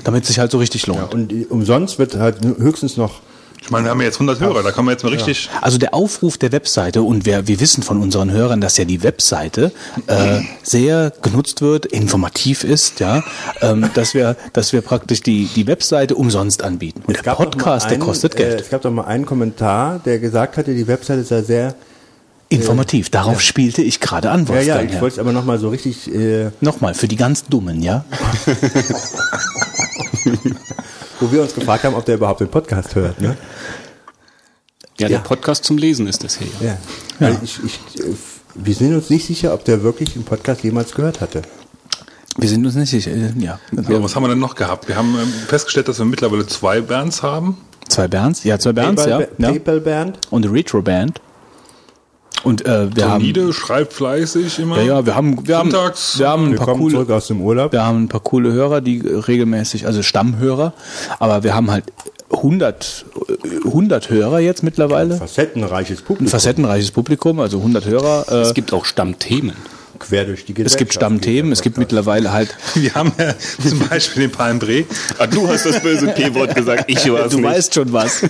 damit 0.03 0.23
es 0.23 0.27
sich 0.29 0.39
halt 0.39 0.51
so 0.51 0.57
richtig 0.57 0.85
lohnt. 0.87 1.13
Und 1.13 1.29
die- 1.29 1.45
umsonst 1.45 1.99
wird 1.99 2.15
halt 2.17 2.37
höchstens 2.57 2.97
noch 2.97 3.21
Ich 3.61 3.71
meine, 3.71 3.85
wir 3.85 3.91
haben 3.91 3.99
ja 3.99 4.05
jetzt 4.07 4.15
100 4.15 4.39
Hörer, 4.39 4.63
da 4.63 4.71
kann 4.71 4.85
man 4.85 4.93
jetzt 4.93 5.03
mal 5.03 5.11
richtig. 5.13 5.49
Also 5.61 5.77
der 5.77 5.93
Aufruf 5.93 6.37
der 6.37 6.51
Webseite 6.51 7.03
und 7.03 7.25
wir, 7.25 7.47
wir 7.47 7.59
wissen 7.59 7.83
von 7.83 8.01
unseren 8.01 8.31
Hörern, 8.31 8.61
dass 8.61 8.77
ja 8.77 8.85
die 8.85 9.03
Webseite 9.03 9.71
äh, 10.07 10.39
sehr 10.63 11.11
genutzt 11.21 11.61
wird, 11.61 11.85
informativ 11.85 12.63
ist, 12.63 12.99
ja, 12.99 13.23
ähm, 13.61 13.89
dass 13.93 14.13
wir, 14.13 14.37
dass 14.53 14.71
wir 14.73 14.81
praktisch 14.81 15.21
die 15.21 15.45
die 15.55 15.67
Webseite 15.67 16.15
umsonst 16.15 16.63
anbieten. 16.63 17.03
Und 17.05 17.23
der 17.25 17.31
Podcast, 17.33 17.85
der 17.87 17.93
einen, 17.93 18.01
kostet 18.01 18.33
Äh, 18.35 18.37
Geld. 18.37 18.61
es 18.61 18.69
gab 18.69 18.81
doch 18.81 18.91
mal 18.91 19.03
einen 19.05 19.25
Kommentar, 19.25 19.99
der 20.05 20.19
gesagt 20.19 20.57
hatte, 20.57 20.73
die 20.73 20.87
Webseite 20.87 21.23
sei 21.23 21.41
sehr. 21.43 21.75
Informativ. 22.51 23.11
Darauf 23.11 23.41
spielte 23.41 23.83
ich 23.83 23.99
gerade 23.99 24.31
an, 24.31 24.45
Ja, 24.45 24.49
Wolfgang. 24.49 24.67
ja, 24.67 24.81
ich 24.81 24.93
ja. 24.93 25.01
wollte 25.01 25.13
es 25.13 25.19
aber 25.19 25.33
nochmal 25.33 25.59
so 25.59 25.69
richtig. 25.69 26.11
Äh, 26.11 26.49
Nochmal 26.61 26.95
für 26.95 27.07
die 27.07 27.15
ganz 27.17 27.45
Dummen, 27.45 27.83
ja. 27.83 28.05
wo 31.19 31.31
wir 31.31 31.41
uns 31.41 31.53
gefragt 31.53 31.83
haben, 31.83 31.95
ob 31.95 32.05
der 32.05 32.15
überhaupt 32.15 32.39
den 32.41 32.49
Podcast 32.49 32.95
hört. 32.95 33.19
Ne? 33.21 33.37
Ja, 34.99 35.07
der 35.07 35.19
Podcast 35.19 35.63
zum 35.63 35.77
Lesen 35.77 36.07
ist 36.07 36.23
das 36.23 36.37
hier. 36.37 36.47
Ja. 36.59 36.77
Weil 37.19 37.37
Ich, 37.43 37.59
ich, 37.63 37.79
äh, 38.03 38.13
wir 38.55 38.73
sind 38.75 38.93
uns 38.95 39.09
nicht 39.09 39.25
sicher, 39.25 39.53
ob 39.53 39.63
der 39.63 39.83
wirklich 39.83 40.13
den 40.13 40.23
Podcast 40.23 40.63
jemals 40.63 40.93
gehört 40.93 41.21
hatte. 41.21 41.41
Wir 42.37 42.49
sind 42.49 42.65
uns 42.65 42.75
nicht 42.75 42.89
sicher. 42.89 43.11
äh, 43.11 43.31
Ja, 43.37 43.59
Ja, 43.71 44.03
was 44.03 44.15
haben 44.15 44.23
wir 44.23 44.29
denn 44.29 44.39
noch 44.39 44.55
gehabt? 44.55 44.87
Wir 44.87 44.95
haben 44.95 45.15
ähm, 45.21 45.27
festgestellt, 45.47 45.87
dass 45.87 45.99
wir 45.99 46.05
mittlerweile 46.05 46.45
zwei 46.47 46.81
Bands 46.81 47.23
haben. 47.23 47.57
zwei 47.87 48.07
Bands, 48.07 48.43
ja, 48.43 48.59
zwei 48.59 48.73
Bands, 48.73 49.05
ja, 49.05 49.17
PayPal, 49.19 49.35
ja. 49.37 49.49
PayPal 49.51 49.79
Band. 49.81 50.19
Und 50.29 50.45
eine 50.45 50.53
Retro 50.53 50.81
Band. 50.81 51.21
Und 52.43 52.65
äh, 52.65 52.87
wir 52.95 53.09
haben 53.09 53.21
Nide 53.23 53.51
schreibt 53.53 53.93
fleißig 53.93 54.59
immer. 54.59 54.77
ja, 54.77 54.83
ja, 54.99 55.05
wir 55.05 55.15
haben 55.15 55.45
wir 55.47 55.57
haben 55.57 55.71
wir 55.71 56.27
haben 56.29 56.45
ein 56.45 56.51
Wir 56.51 56.57
paar 56.57 56.65
kommen 56.67 56.79
coole 56.81 56.93
zurück 56.93 57.09
aus 57.11 57.27
dem 57.27 57.41
Urlaub. 57.41 57.71
wir 57.73 57.83
haben 57.85 58.03
ein 58.03 58.07
paar 58.07 58.21
coole 58.21 58.51
Hörer, 58.53 58.81
die 58.81 58.99
regelmäßig, 58.99 59.85
also 59.85 60.01
Stammhörer, 60.03 60.73
aber 61.19 61.43
wir 61.43 61.53
haben 61.53 61.69
halt 61.69 61.85
100 62.31 63.05
äh, 63.43 63.67
100 63.67 64.09
Hörer 64.09 64.39
jetzt 64.39 64.63
mittlerweile. 64.63 65.15
Facettenreiches 65.15 65.99
Ein 65.99 66.05
Publikum. 66.05 66.27
facettenreiches 66.27 66.91
Publikum, 66.91 67.39
also 67.39 67.57
100 67.57 67.85
Hörer. 67.85 68.25
Äh, 68.29 68.35
Es 68.41 68.53
gibt 68.53 68.71
auch 68.73 68.85
Stammthemen. 68.85 69.55
Quer 69.99 70.25
durch 70.25 70.45
die 70.45 70.53
es 70.53 70.55
Gesellschaft. 70.55 70.77
gibt 70.79 70.93
Stammthemen, 70.93 71.51
es 71.51 71.61
gibt 71.61 71.77
mittlerweile 71.77 72.31
halt 72.31 72.55
Wir 72.75 72.93
haben 72.95 73.11
ja 73.17 73.33
zum 73.69 73.79
Beispiel 73.87 74.27
den 74.27 74.31
Palmbré. 74.31 74.85
Ah, 75.17 75.27
du 75.27 75.47
hast 75.47 75.65
das 75.65 75.81
böse 75.81 76.07
P-Wort 76.15 76.55
gesagt, 76.55 76.85
ich 76.87 77.11
war 77.11 77.25
es 77.25 77.31
Du 77.31 77.37
nicht. 77.39 77.45
weißt 77.49 77.73
schon 77.73 77.91
was. 77.93 78.21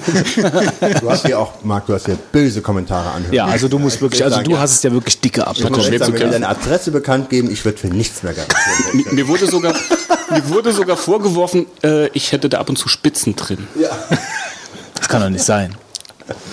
Du 1.01 1.09
hast 1.09 1.25
hier 1.25 1.39
auch, 1.39 1.63
Marc, 1.63 1.85
du 1.85 1.93
hast 1.93 2.07
hier 2.07 2.17
böse 2.31 2.61
Kommentare 2.61 3.11
anhören. 3.11 3.33
Ja, 3.33 3.45
also 3.45 3.67
du 3.67 3.77
musst 3.79 4.01
wirklich, 4.01 4.23
also 4.23 4.41
du 4.41 4.57
hast 4.57 4.73
es 4.75 4.83
ja 4.83 4.91
wirklich 4.91 5.19
dicke 5.21 5.41
Ich 5.41 5.45
muss 5.47 5.57
abbekommen. 5.63 5.83
sagen, 5.99 6.13
wir 6.13 6.19
kämpfen. 6.19 6.31
deine 6.31 6.49
Adresse 6.49 6.91
bekannt 6.91 7.29
geben, 7.29 7.51
ich 7.51 7.63
würde 7.63 7.77
für 7.77 7.87
nichts 7.87 8.23
mehr 8.23 8.33
garantieren. 8.33 8.65
Mir, 8.93 9.13
mir 9.13 9.27
wurde 9.27 9.45
sogar, 9.47 9.73
mir 10.31 10.49
wurde 10.49 10.73
sogar 10.73 10.97
vorgeworfen, 10.97 11.65
äh, 11.83 12.07
ich 12.09 12.31
hätte 12.31 12.49
da 12.49 12.57
ab 12.59 12.69
und 12.69 12.77
zu 12.77 12.89
Spitzen 12.89 13.35
drin. 13.35 13.67
Das 14.95 15.07
kann 15.07 15.21
doch 15.21 15.29
nicht 15.29 15.45
sein. 15.45 15.75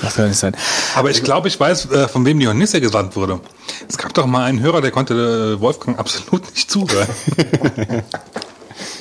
Das 0.02 0.14
kann 0.14 0.28
nicht 0.28 0.38
sein. 0.38 0.56
Aber 0.94 1.10
ich 1.10 1.22
glaube, 1.22 1.48
ich 1.48 1.58
weiß, 1.58 1.90
äh, 1.90 2.08
von 2.08 2.24
wem 2.24 2.38
die 2.38 2.46
Hornisse 2.46 2.80
gesandt 2.80 3.16
wurde. 3.16 3.40
Es 3.88 3.98
gab 3.98 4.14
doch 4.14 4.26
mal 4.26 4.44
einen 4.44 4.60
Hörer, 4.60 4.80
der 4.80 4.90
konnte 4.90 5.56
äh, 5.56 5.60
Wolfgang 5.60 5.98
absolut 5.98 6.42
nicht 6.54 6.70
zuhören. 6.70 7.08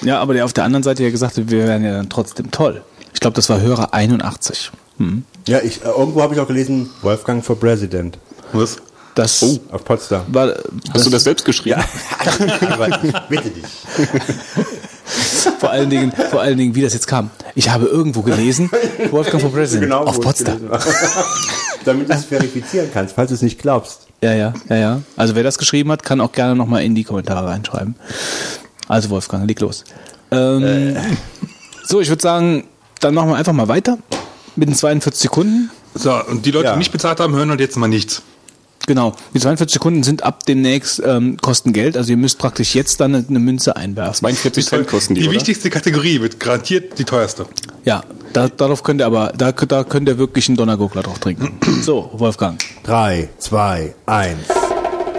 Ja, 0.03 0.21
aber 0.21 0.33
der 0.33 0.45
auf 0.45 0.53
der 0.53 0.63
anderen 0.63 0.83
Seite 0.83 1.03
ja 1.03 1.09
gesagt 1.09 1.37
hat, 1.37 1.49
wir 1.49 1.67
wären 1.67 1.83
ja 1.83 1.93
dann 1.93 2.09
trotzdem 2.09 2.51
toll. 2.51 2.83
Ich 3.13 3.19
glaube, 3.19 3.35
das 3.35 3.49
war 3.49 3.59
Hörer 3.59 3.93
81. 3.93 4.71
Hm. 4.97 5.23
Ja, 5.47 5.59
ich, 5.59 5.83
äh, 5.83 5.87
irgendwo 5.87 6.21
habe 6.21 6.33
ich 6.33 6.39
auch 6.39 6.47
gelesen, 6.47 6.89
Wolfgang 7.01 7.43
for 7.43 7.59
President. 7.59 8.17
Was? 8.53 8.77
Das 9.15 9.41
Auf 9.71 9.85
Potsdam. 9.85 10.23
war 10.27 10.53
Hast 10.93 11.05
du 11.05 11.09
das 11.09 11.23
selbst 11.23 11.45
geschrieben? 11.45 11.81
Aber 12.69 12.99
bitte 13.29 13.49
dich. 13.49 13.63
vor 15.59 15.69
allen 15.71 15.89
Dingen, 15.89 16.11
vor 16.31 16.41
allen 16.41 16.57
Dingen, 16.57 16.75
wie 16.75 16.81
das 16.81 16.93
jetzt 16.93 17.07
kam. 17.07 17.29
Ich 17.55 17.69
habe 17.69 17.85
irgendwo 17.85 18.21
gelesen, 18.21 18.69
Wolfgang 19.11 19.41
for 19.41 19.51
President 19.51 19.83
Genau, 19.83 20.03
auf 20.03 20.19
Potsdam. 20.19 20.59
Damit 21.85 22.09
du 22.09 22.13
es 22.13 22.25
verifizieren 22.25 22.89
kannst, 22.93 23.15
falls 23.15 23.29
du 23.29 23.35
es 23.35 23.41
nicht 23.41 23.59
glaubst. 23.61 24.07
Ja, 24.21 24.33
ja, 24.33 24.53
ja, 24.69 24.75
ja. 24.75 25.01
Also 25.15 25.35
wer 25.35 25.43
das 25.43 25.57
geschrieben 25.57 25.91
hat, 25.91 26.03
kann 26.03 26.19
auch 26.21 26.31
gerne 26.31 26.55
nochmal 26.55 26.83
in 26.83 26.95
die 26.95 27.03
Kommentare 27.03 27.47
reinschreiben. 27.47 27.95
Also 28.87 29.09
Wolfgang, 29.11 29.47
leg 29.47 29.59
los. 29.59 29.83
Ähm, 30.31 30.95
So, 31.83 32.01
ich 32.01 32.09
würde 32.09 32.21
sagen, 32.23 32.63
dann 32.99 33.13
machen 33.13 33.29
wir 33.29 33.35
einfach 33.35 33.53
mal 33.53 33.67
weiter 33.67 33.99
mit 34.55 34.67
den 34.69 34.75
42 34.75 35.21
Sekunden. 35.21 35.69
So, 35.93 36.11
und 36.25 36.45
die 36.45 36.51
Leute, 36.51 36.65
Ja. 36.65 36.71
die 36.73 36.79
nicht 36.79 36.91
bezahlt 36.91 37.19
haben, 37.19 37.35
hören 37.35 37.49
halt 37.51 37.59
jetzt 37.59 37.77
mal 37.77 37.87
nichts. 37.87 38.23
Genau, 38.87 39.15
die 39.33 39.39
42 39.39 39.73
Sekunden 39.73 40.03
sind 40.03 40.23
ab 40.23 40.45
demnächst 40.45 41.01
ähm, 41.03 41.37
kosten 41.41 41.73
Geld. 41.73 41.97
Also 41.97 42.11
ihr 42.11 42.17
müsst 42.17 42.37
praktisch 42.37 42.75
jetzt 42.75 42.99
dann 42.99 43.15
eine, 43.15 43.25
eine 43.27 43.39
Münze 43.39 43.75
einwerfen. 43.75 44.19
42 44.19 44.65
Cent 44.65 44.87
kosten 44.87 45.15
die, 45.15 45.21
Die 45.21 45.27
oder? 45.27 45.35
wichtigste 45.37 45.69
Kategorie 45.69 46.21
wird 46.21 46.39
garantiert 46.39 46.97
die 46.99 47.03
teuerste. 47.03 47.45
Ja, 47.83 48.03
da, 48.33 48.47
darauf 48.47 48.83
könnt 48.83 49.01
ihr 49.01 49.05
aber, 49.07 49.33
da, 49.35 49.51
da 49.51 49.83
könnt 49.83 50.07
ihr 50.07 50.17
wirklich 50.17 50.47
einen 50.49 50.57
Donnergurgler 50.57 51.03
drauf 51.03 51.19
trinken. 51.19 51.59
So, 51.81 52.09
Wolfgang. 52.13 52.57
Drei, 52.83 53.29
zwei, 53.37 53.93
eins. 54.07 54.37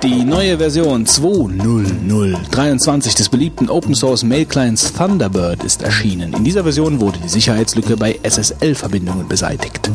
Die 0.03 0.25
neue 0.25 0.59
Version 0.59 1.07
2.0.0.23 1.07 3.17
des 3.17 3.29
beliebten 3.29 3.69
Open 3.71 3.95
Source 3.95 4.25
Mail 4.25 4.45
Clients 4.45 4.93
Thunderbird 4.93 5.63
ist 5.65 5.83
erschienen. 5.83 6.33
In 6.35 6.45
dieser 6.45 6.65
Version 6.65 7.01
wurde 7.01 7.19
die 7.25 7.29
Sicherheitslücke 7.29 7.97
bei 7.97 8.19
SSL-Verbindungen 8.23 9.27
beseitigt. 9.29 9.91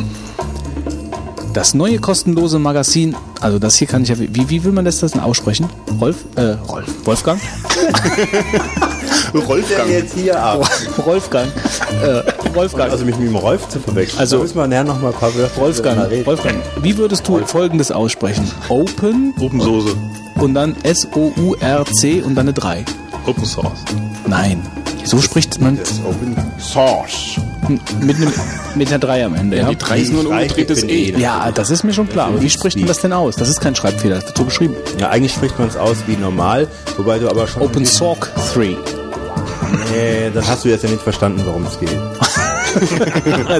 Das 1.53 1.73
neue 1.73 1.99
kostenlose 1.99 2.59
Magazin, 2.59 3.15
also 3.41 3.59
das 3.59 3.75
hier 3.75 3.87
kann 3.87 4.03
ich 4.03 4.09
ja, 4.09 4.15
wie, 4.17 4.49
wie 4.49 4.63
will 4.63 4.71
man 4.71 4.85
das 4.85 4.99
denn 4.99 5.19
aussprechen? 5.19 5.67
Rolf, 5.99 6.17
äh, 6.35 6.51
Rolf, 6.69 6.87
Wolfgang? 7.05 7.39
Der 9.33 9.87
jetzt 9.89 10.13
hier 10.13 10.41
ab. 10.41 10.69
Wolfgang, 11.05 11.47
äh, 12.03 12.21
Wolfgang. 12.53 12.91
Also 12.91 13.05
mich 13.05 13.17
mit 13.17 13.27
dem 13.29 13.35
Rolf 13.35 13.67
zu 13.69 13.79
verwechseln. 13.79 14.19
Also- 14.19 14.37
da 14.37 14.43
müssen 14.43 14.57
wir 14.57 14.67
nachher 14.67 14.83
noch 14.85 15.01
mal 15.01 15.09
ein 15.09 15.13
paar 15.19 15.33
Wörter 15.35 15.61
Wolfgang, 15.61 16.09
reden. 16.09 16.25
Wolfgang, 16.25 16.55
wie 16.81 16.97
würdest 16.97 17.27
du 17.27 17.39
folgendes 17.45 17.91
aussprechen? 17.91 18.49
Open 18.69 19.33
Open 19.39 19.59
Soße. 19.61 19.95
und 20.39 20.53
dann 20.53 20.75
S-O-U-R-C 20.83 22.21
und 22.21 22.35
dann 22.35 22.45
eine 22.47 22.53
3. 22.53 22.85
Open 23.25 23.45
Source. 23.45 23.79
Nein, 24.27 24.61
so 25.03 25.19
spricht 25.21 25.59
man 25.61 25.77
Open 26.05 26.35
Source. 26.59 27.39
Mit, 28.01 28.17
einem, 28.17 28.33
mit 28.75 28.87
einer 28.89 28.99
3 28.99 29.25
am 29.25 29.35
Ende. 29.35 29.57
Ja, 29.57 29.63
Ja, 29.63 29.69
die 29.69 29.77
3 29.77 29.99
ist 29.99 30.11
nur 30.11 30.21
ein 30.21 30.27
umgedrehtes 30.27 30.83
E. 30.83 31.15
Ja 31.17 31.51
das 31.51 31.69
ist 31.69 31.83
mir 31.83 31.93
schon 31.93 32.09
klar. 32.09 32.27
Aber 32.27 32.41
wie 32.41 32.49
spricht 32.49 32.77
man 32.77 32.87
das 32.87 33.01
denn 33.01 33.13
aus? 33.13 33.35
Das 33.35 33.49
ist 33.49 33.61
kein 33.61 33.75
Schreibfehler, 33.75 34.15
das 34.15 34.25
wird 34.25 34.37
so 34.37 34.45
geschrieben. 34.45 34.75
Ja, 34.99 35.09
eigentlich 35.09 35.33
spricht 35.33 35.57
man 35.59 35.67
es 35.67 35.77
aus 35.77 35.97
wie 36.07 36.15
normal, 36.17 36.67
wobei 36.97 37.19
du 37.19 37.29
aber 37.29 37.47
schon... 37.47 37.61
Open 37.61 37.85
Sock 37.85 38.31
3. 38.53 38.59
Nee, 39.91 40.31
dann 40.33 40.47
hast 40.47 40.65
du 40.65 40.69
jetzt 40.69 40.83
ja 40.83 40.89
nicht 40.89 41.01
verstanden, 41.01 41.41
worum 41.45 41.65
es 41.65 41.79
geht. 41.79 41.89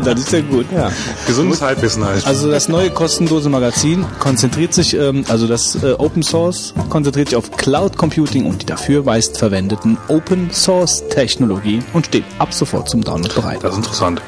das 0.04 0.20
ist 0.20 0.32
ja 0.32 0.42
gut. 0.42 0.66
Ja. 0.72 0.92
Gesundes 1.28 1.62
Halbwissen 1.62 2.04
halt. 2.04 2.26
Also 2.26 2.50
das 2.50 2.70
neue 2.70 2.90
kostenlose 2.90 3.50
Magazin 3.50 4.06
konzentriert 4.20 4.74
sich, 4.74 4.96
ähm, 4.96 5.26
also 5.28 5.48
das 5.48 5.82
äh, 5.84 5.94
Open 5.94 6.24
Source 6.24 6.74
konzentriert 6.90 7.30
sich 7.30 7.38
auf 7.38 7.52
Cloud 7.52 7.98
Computing 7.98 8.46
und 8.46 8.62
die 8.62 8.66
dafür 8.66 9.04
meist 9.04 9.38
verwendeten 9.38 9.98
Open 10.08 10.52
Source 10.52 11.04
Technologien 11.10 11.84
und 11.94 12.08
steht 12.08 12.24
ab 12.40 12.54
sofort 12.54 12.90
zum 12.90 13.04
Download 13.04 13.34
bereit. 13.34 13.60
Das 13.62 13.72
ist 13.72 13.78
interessant. 13.78 14.22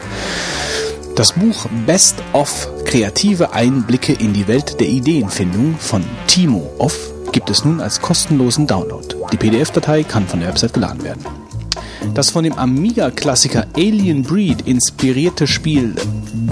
Das 1.16 1.34
Buch 1.34 1.68
Best 1.86 2.16
of 2.34 2.70
Kreative 2.86 3.54
Einblicke 3.54 4.14
in 4.14 4.34
die 4.34 4.48
Welt 4.48 4.80
der 4.80 4.88
Ideenfindung 4.88 5.76
von 5.78 6.04
Timo 6.28 6.74
Off 6.80 7.12
gibt 7.32 7.50
es 7.50 7.66
nun 7.66 7.82
als 7.82 8.02
kostenlosen 8.02 8.68
Download. 8.68 9.16
Die 9.32 9.38
PDF-Datei 9.38 10.04
kann 10.04 10.28
von 10.28 10.40
der 10.40 10.50
Website 10.50 10.74
geladen 10.74 11.04
werden. 11.04 11.43
Das 12.14 12.30
von 12.30 12.44
dem 12.44 12.54
Amiga-Klassiker 12.54 13.66
Alien 13.76 14.24
Breed 14.24 14.68
inspirierte 14.68 15.48
Spiel 15.48 15.96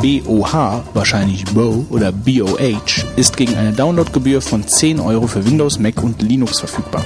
BOH, 0.02 0.84
wahrscheinlich 0.94 1.45
Bo 1.45 1.86
oder 1.90 2.11
BOH, 2.11 3.06
ist 3.15 3.38
gegen 3.38 3.56
eine 3.56 3.72
Downloadgebühr 3.72 4.41
von 4.41 4.68
10 4.68 4.99
Euro 4.99 5.28
für 5.28 5.45
Windows, 5.45 5.78
Mac 5.78 6.02
und 6.03 6.22
Linux 6.22 6.60
verfügbar. 6.60 7.03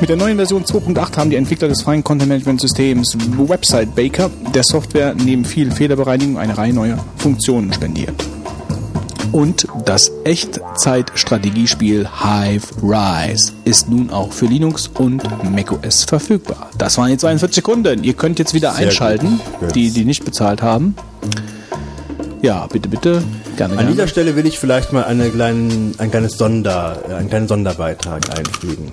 Mit 0.00 0.10
der 0.10 0.16
neuen 0.16 0.36
Version 0.36 0.64
2.8 0.64 1.16
haben 1.16 1.30
die 1.30 1.36
Entwickler 1.36 1.68
des 1.68 1.82
freien 1.82 2.04
Content-Management-Systems 2.04 3.16
Website 3.38 3.94
Baker 3.94 4.30
der 4.54 4.62
Software 4.62 5.14
neben 5.14 5.44
vielen 5.44 5.72
Fehlerbereinigung 5.72 6.38
eine 6.38 6.56
Reihe 6.56 6.74
neuer 6.74 6.98
Funktionen 7.16 7.72
spendiert. 7.72 8.33
Und 9.32 9.66
das 9.84 10.12
Echtzeit-Strategiespiel 10.24 12.08
Hive 12.08 12.66
Rise 12.82 13.52
ist 13.64 13.88
nun 13.88 14.10
auch 14.10 14.32
für 14.32 14.46
Linux 14.46 14.88
und 14.94 15.22
macOS 15.50 16.04
verfügbar. 16.04 16.70
Das 16.78 16.98
waren 16.98 17.08
die 17.08 17.16
42 17.16 17.56
Sekunden. 17.56 18.04
Ihr 18.04 18.14
könnt 18.14 18.38
jetzt 18.38 18.54
wieder 18.54 18.72
Sehr 18.72 18.86
einschalten, 18.86 19.40
gut. 19.60 19.74
die, 19.74 19.90
die 19.90 20.04
nicht 20.04 20.24
bezahlt 20.24 20.62
haben. 20.62 20.94
Ja, 22.42 22.66
bitte, 22.66 22.88
bitte. 22.88 23.22
Gerne, 23.56 23.72
An 23.72 23.78
gerne. 23.78 23.90
dieser 23.92 24.06
Stelle 24.06 24.36
will 24.36 24.46
ich 24.46 24.58
vielleicht 24.58 24.92
mal 24.92 25.04
eine 25.04 25.30
kleinen, 25.30 25.94
ein 25.98 26.10
kleines 26.10 26.36
Sonder, 26.36 27.02
einen 27.08 27.28
kleinen 27.28 27.48
Sonderbeitrag 27.48 28.22
einfügen. 28.38 28.92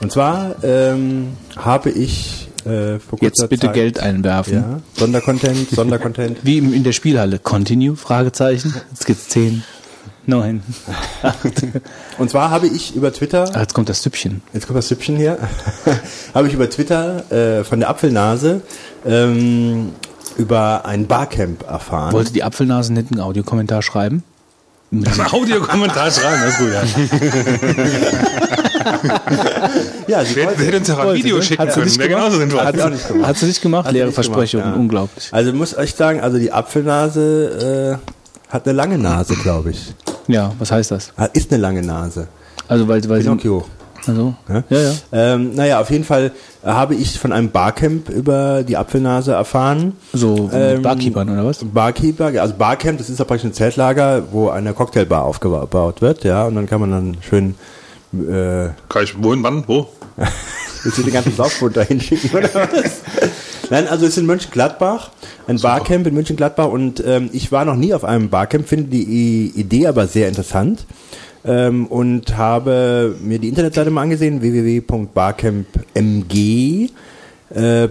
Und 0.00 0.10
zwar 0.10 0.56
ähm, 0.62 1.28
habe 1.56 1.90
ich 1.90 2.45
äh, 2.66 2.98
vor 2.98 3.18
Jetzt 3.20 3.48
bitte 3.48 3.66
Zeit, 3.66 3.74
Geld 3.74 4.00
einwerfen. 4.00 4.54
Ja, 4.54 4.80
Sondercontent, 4.96 5.70
Sondercontent. 5.70 6.38
Wie 6.42 6.58
im- 6.58 6.72
in 6.74 6.84
der 6.84 6.92
Spielhalle. 6.92 7.38
Continue? 7.38 7.96
Fragezeichen. 7.96 8.74
Jetzt 8.90 9.06
gibt's 9.06 9.28
10, 9.28 9.62
9, 10.26 10.62
8. 11.22 11.38
Und 12.18 12.30
zwar 12.30 12.50
habe 12.50 12.66
ich 12.66 12.94
über 12.96 13.12
Twitter 13.12 13.48
Ah, 13.54 13.60
Jetzt 13.60 13.74
kommt 13.74 13.88
das 13.88 14.02
Süppchen. 14.02 14.42
Jetzt 14.52 14.66
kommt 14.66 14.76
das 14.78 14.88
Süppchen 14.88 15.16
hier. 15.16 15.38
Habe 16.34 16.48
ich 16.48 16.54
über 16.54 16.68
Twitter 16.68 17.30
äh, 17.30 17.64
von 17.64 17.78
der 17.80 17.88
Apfelnase 17.90 18.60
ähm, 19.06 19.90
über 20.36 20.84
ein 20.84 21.06
Barcamp 21.06 21.64
erfahren. 21.68 22.12
Wollte 22.12 22.32
die 22.32 22.42
Apfelnase 22.42 22.92
nicht 22.92 23.12
einen 23.12 23.20
Audiokommentar 23.20 23.82
schreiben? 23.82 24.22
Ein 24.92 25.26
Audiokommentar 25.32 26.10
schreiben, 26.10 26.42
das 26.44 26.52
ist 26.52 26.58
gut. 26.58 26.72
Ja. 26.72 26.82
ja, 30.06 30.24
sie 30.24 30.36
Wir 30.36 30.46
wollte. 30.46 30.64
hätten 30.64 30.76
uns 30.78 30.88
ja 30.88 30.94
auch 30.98 31.08
ein 31.08 31.14
Video 31.16 31.36
ne? 31.36 31.42
schicken 31.42 31.62
Hat 31.62 31.68
sie 31.70 31.74
können. 31.74 31.86
nicht 31.86 31.98
Wäre 31.98 32.08
gemacht? 32.08 32.24
genauso 32.26 32.38
sinnvoll. 32.40 32.64
Hat 32.64 32.74
sie 32.74 32.80
gemacht. 33.12 33.28
Hat 33.28 33.36
sie 33.36 33.46
nicht 33.46 33.62
gemacht? 33.62 33.86
Hat 33.86 33.92
Leere 33.92 34.06
nicht 34.06 34.14
gemacht, 34.16 34.26
Versprechungen. 34.28 34.66
ja. 34.68 34.74
Unglaublich. 34.74 35.28
Also 35.32 35.52
muss 35.52 35.76
euch 35.76 35.94
sagen, 35.94 36.20
also 36.20 36.38
die 36.38 36.52
Apfelnase 36.52 37.98
äh, 38.48 38.52
hat 38.52 38.66
eine 38.66 38.76
lange 38.76 38.98
Nase, 38.98 39.34
glaube 39.34 39.70
ich. 39.72 39.94
Ja, 40.28 40.52
was 40.58 40.70
heißt 40.70 40.90
das? 40.92 41.12
Hat- 41.16 41.36
Ist 41.36 41.50
eine 41.52 41.60
lange 41.60 41.82
Nase. 41.82 42.28
Also, 42.68 42.86
weil, 42.88 43.06
weil 43.08 43.22
sie. 43.22 43.28
Also, 44.06 44.34
Ja, 44.48 44.64
ja, 44.70 44.78
ja. 44.78 44.92
Ähm, 45.12 45.54
naja, 45.54 45.80
auf 45.80 45.90
jeden 45.90 46.04
Fall 46.04 46.32
habe 46.64 46.94
ich 46.94 47.18
von 47.18 47.32
einem 47.32 47.50
Barcamp 47.50 48.08
über 48.08 48.62
die 48.62 48.76
Apfelnase 48.76 49.32
erfahren. 49.32 49.92
So 50.12 50.50
Ähm, 50.52 50.82
Barkeepern 50.82 51.28
oder 51.30 51.44
was? 51.44 51.58
Barkeeper, 51.64 52.26
also 52.40 52.54
Barcamp, 52.54 52.98
das 52.98 53.10
ist 53.10 53.18
ja 53.18 53.24
praktisch 53.24 53.46
ein 53.46 53.52
Zeltlager, 53.52 54.24
wo 54.32 54.48
eine 54.48 54.72
Cocktailbar 54.72 55.24
aufgebaut 55.24 56.00
wird, 56.02 56.24
ja, 56.24 56.46
und 56.46 56.54
dann 56.54 56.66
kann 56.66 56.80
man 56.80 56.90
dann 56.90 57.16
schön 57.20 57.54
äh, 58.12 58.70
Kann 58.88 59.04
ich 59.04 59.22
wohin, 59.22 59.42
wann, 59.42 59.64
wo? 59.66 59.88
Willst 60.82 60.98
du 60.98 61.02
den 61.02 61.12
ganzen 61.12 61.34
Saufbund 61.34 61.76
da 61.76 61.82
hinschicken 61.82 62.30
oder 62.30 62.48
was? 62.54 63.00
Nein, 63.70 63.88
also 63.88 64.04
es 64.04 64.12
ist 64.12 64.18
in 64.18 64.26
Mönchengladbach, 64.26 65.10
ein 65.48 65.60
Barcamp 65.60 66.06
in 66.06 66.14
Mönchengladbach 66.14 66.68
und 66.68 67.02
ähm, 67.04 67.30
ich 67.32 67.50
war 67.50 67.64
noch 67.64 67.74
nie 67.74 67.92
auf 67.92 68.04
einem 68.04 68.30
Barcamp, 68.30 68.68
finde 68.68 68.90
die 68.90 69.52
Idee 69.56 69.88
aber 69.88 70.06
sehr 70.06 70.28
interessant 70.28 70.86
ähm, 71.46 71.86
und 71.86 72.36
habe 72.36 73.14
mir 73.22 73.38
die 73.38 73.48
Internetseite 73.48 73.90
mal 73.90 74.02
angesehen, 74.02 74.42
www.barcampmg 74.42 76.90
äh, 77.54 77.88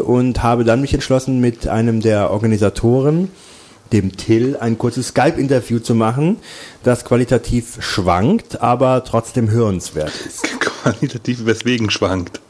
und 0.00 0.42
habe 0.42 0.64
dann 0.64 0.80
mich 0.80 0.92
entschlossen, 0.92 1.40
mit 1.40 1.68
einem 1.68 2.00
der 2.00 2.30
Organisatoren, 2.30 3.28
dem 3.92 4.16
Till, 4.16 4.56
ein 4.56 4.78
kurzes 4.78 5.08
Skype-Interview 5.08 5.78
zu 5.78 5.94
machen, 5.94 6.38
das 6.82 7.04
qualitativ 7.04 7.78
schwankt, 7.80 8.60
aber 8.60 9.04
trotzdem 9.04 9.50
hörenswert 9.50 10.12
ist. 10.26 10.42
Qualitativ 10.60 11.44
weswegen 11.44 11.90
schwankt. 11.90 12.40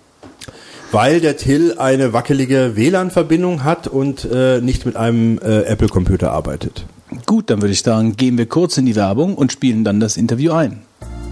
Weil 0.92 1.20
der 1.20 1.36
Till 1.36 1.74
eine 1.78 2.12
wackelige 2.12 2.72
WLAN-Verbindung 2.74 3.64
hat 3.64 3.86
und 3.86 4.24
äh, 4.24 4.60
nicht 4.60 4.86
mit 4.86 4.96
einem 4.96 5.38
äh, 5.38 5.62
Apple-Computer 5.62 6.32
arbeitet. 6.32 6.84
Gut, 7.26 7.50
dann 7.50 7.60
würde 7.60 7.72
ich 7.72 7.82
sagen, 7.82 8.16
gehen 8.16 8.38
wir 8.38 8.46
kurz 8.46 8.78
in 8.78 8.86
die 8.86 8.96
Werbung 8.96 9.34
und 9.34 9.52
spielen 9.52 9.84
dann 9.84 10.00
das 10.00 10.16
Interview 10.16 10.52
ein. 10.52 10.80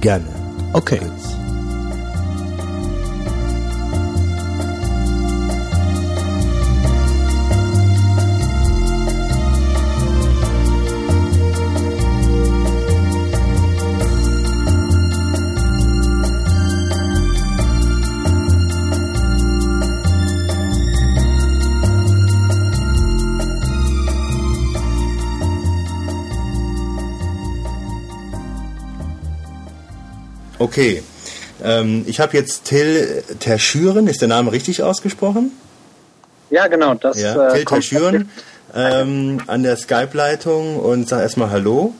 Gerne. 0.00 0.26
Okay. 0.72 1.00
Okay. 1.00 1.47
Ähm, 31.62 32.04
ich 32.06 32.20
habe 32.20 32.36
jetzt 32.36 32.64
Till 32.64 33.22
Terschüren, 33.40 34.06
ist 34.06 34.20
der 34.20 34.28
Name 34.28 34.52
richtig 34.52 34.82
ausgesprochen? 34.82 35.52
Ja, 36.50 36.66
genau. 36.66 36.94
Das 36.94 37.20
Ja, 37.20 37.48
äh, 37.48 37.54
Till 37.54 37.64
Terschüren 37.64 38.30
ähm, 38.74 39.40
an 39.46 39.62
der 39.62 39.76
Skype-Leitung 39.76 40.76
und 40.76 41.08
sag 41.08 41.20
erstmal 41.20 41.50
Hallo. 41.50 41.94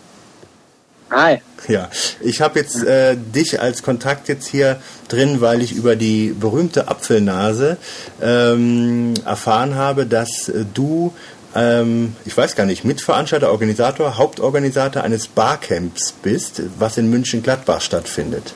Hi. 1.10 1.40
Ja, 1.68 1.89
ich 2.20 2.43
habe 2.43 2.59
jetzt 2.59 2.85
äh, 2.85 3.16
dich 3.16 3.60
als 3.60 3.82
Kontakt 3.82 4.28
jetzt 4.28 4.47
hier 4.47 4.76
drin, 5.09 5.40
weil 5.40 5.62
ich 5.62 5.72
über 5.72 5.97
die 5.97 6.35
berühmte 6.39 6.89
Apfelnase 6.89 7.78
ähm, 8.20 9.14
erfahren 9.24 9.74
habe, 9.74 10.05
dass 10.05 10.51
äh, 10.51 10.66
du, 10.74 11.14
ähm, 11.55 12.15
ich 12.25 12.37
weiß 12.37 12.57
gar 12.57 12.66
nicht, 12.66 12.85
Mitveranstalter, 12.85 13.51
Organisator, 13.51 14.19
Hauptorganisator 14.19 15.03
eines 15.03 15.29
Barcamps 15.29 16.12
bist, 16.12 16.62
was 16.79 16.99
in 16.99 17.11
München-Gladbach 17.11 17.81
stattfindet. 17.81 18.55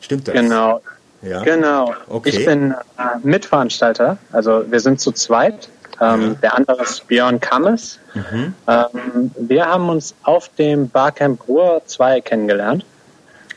Stimmt 0.00 0.28
das? 0.28 0.34
Genau. 0.34 0.80
Ja. 1.22 1.42
Genau. 1.42 1.94
Okay. 2.08 2.30
Ich 2.30 2.44
bin 2.44 2.72
äh, 2.72 3.02
Mitveranstalter. 3.22 4.18
Also 4.32 4.64
wir 4.70 4.80
sind 4.80 5.00
zu 5.00 5.12
zweit. 5.12 5.68
Ähm, 6.00 6.36
Der 6.42 6.54
andere 6.54 6.82
ist 6.82 7.08
Björn 7.08 7.40
Kammes. 7.40 7.98
Mhm. 8.14 8.54
Ähm, 8.68 9.30
wir 9.36 9.66
haben 9.66 9.88
uns 9.88 10.14
auf 10.22 10.48
dem 10.56 10.88
Barcamp 10.88 11.48
Ruhr 11.48 11.82
2 11.84 12.20
kennengelernt. 12.20 12.84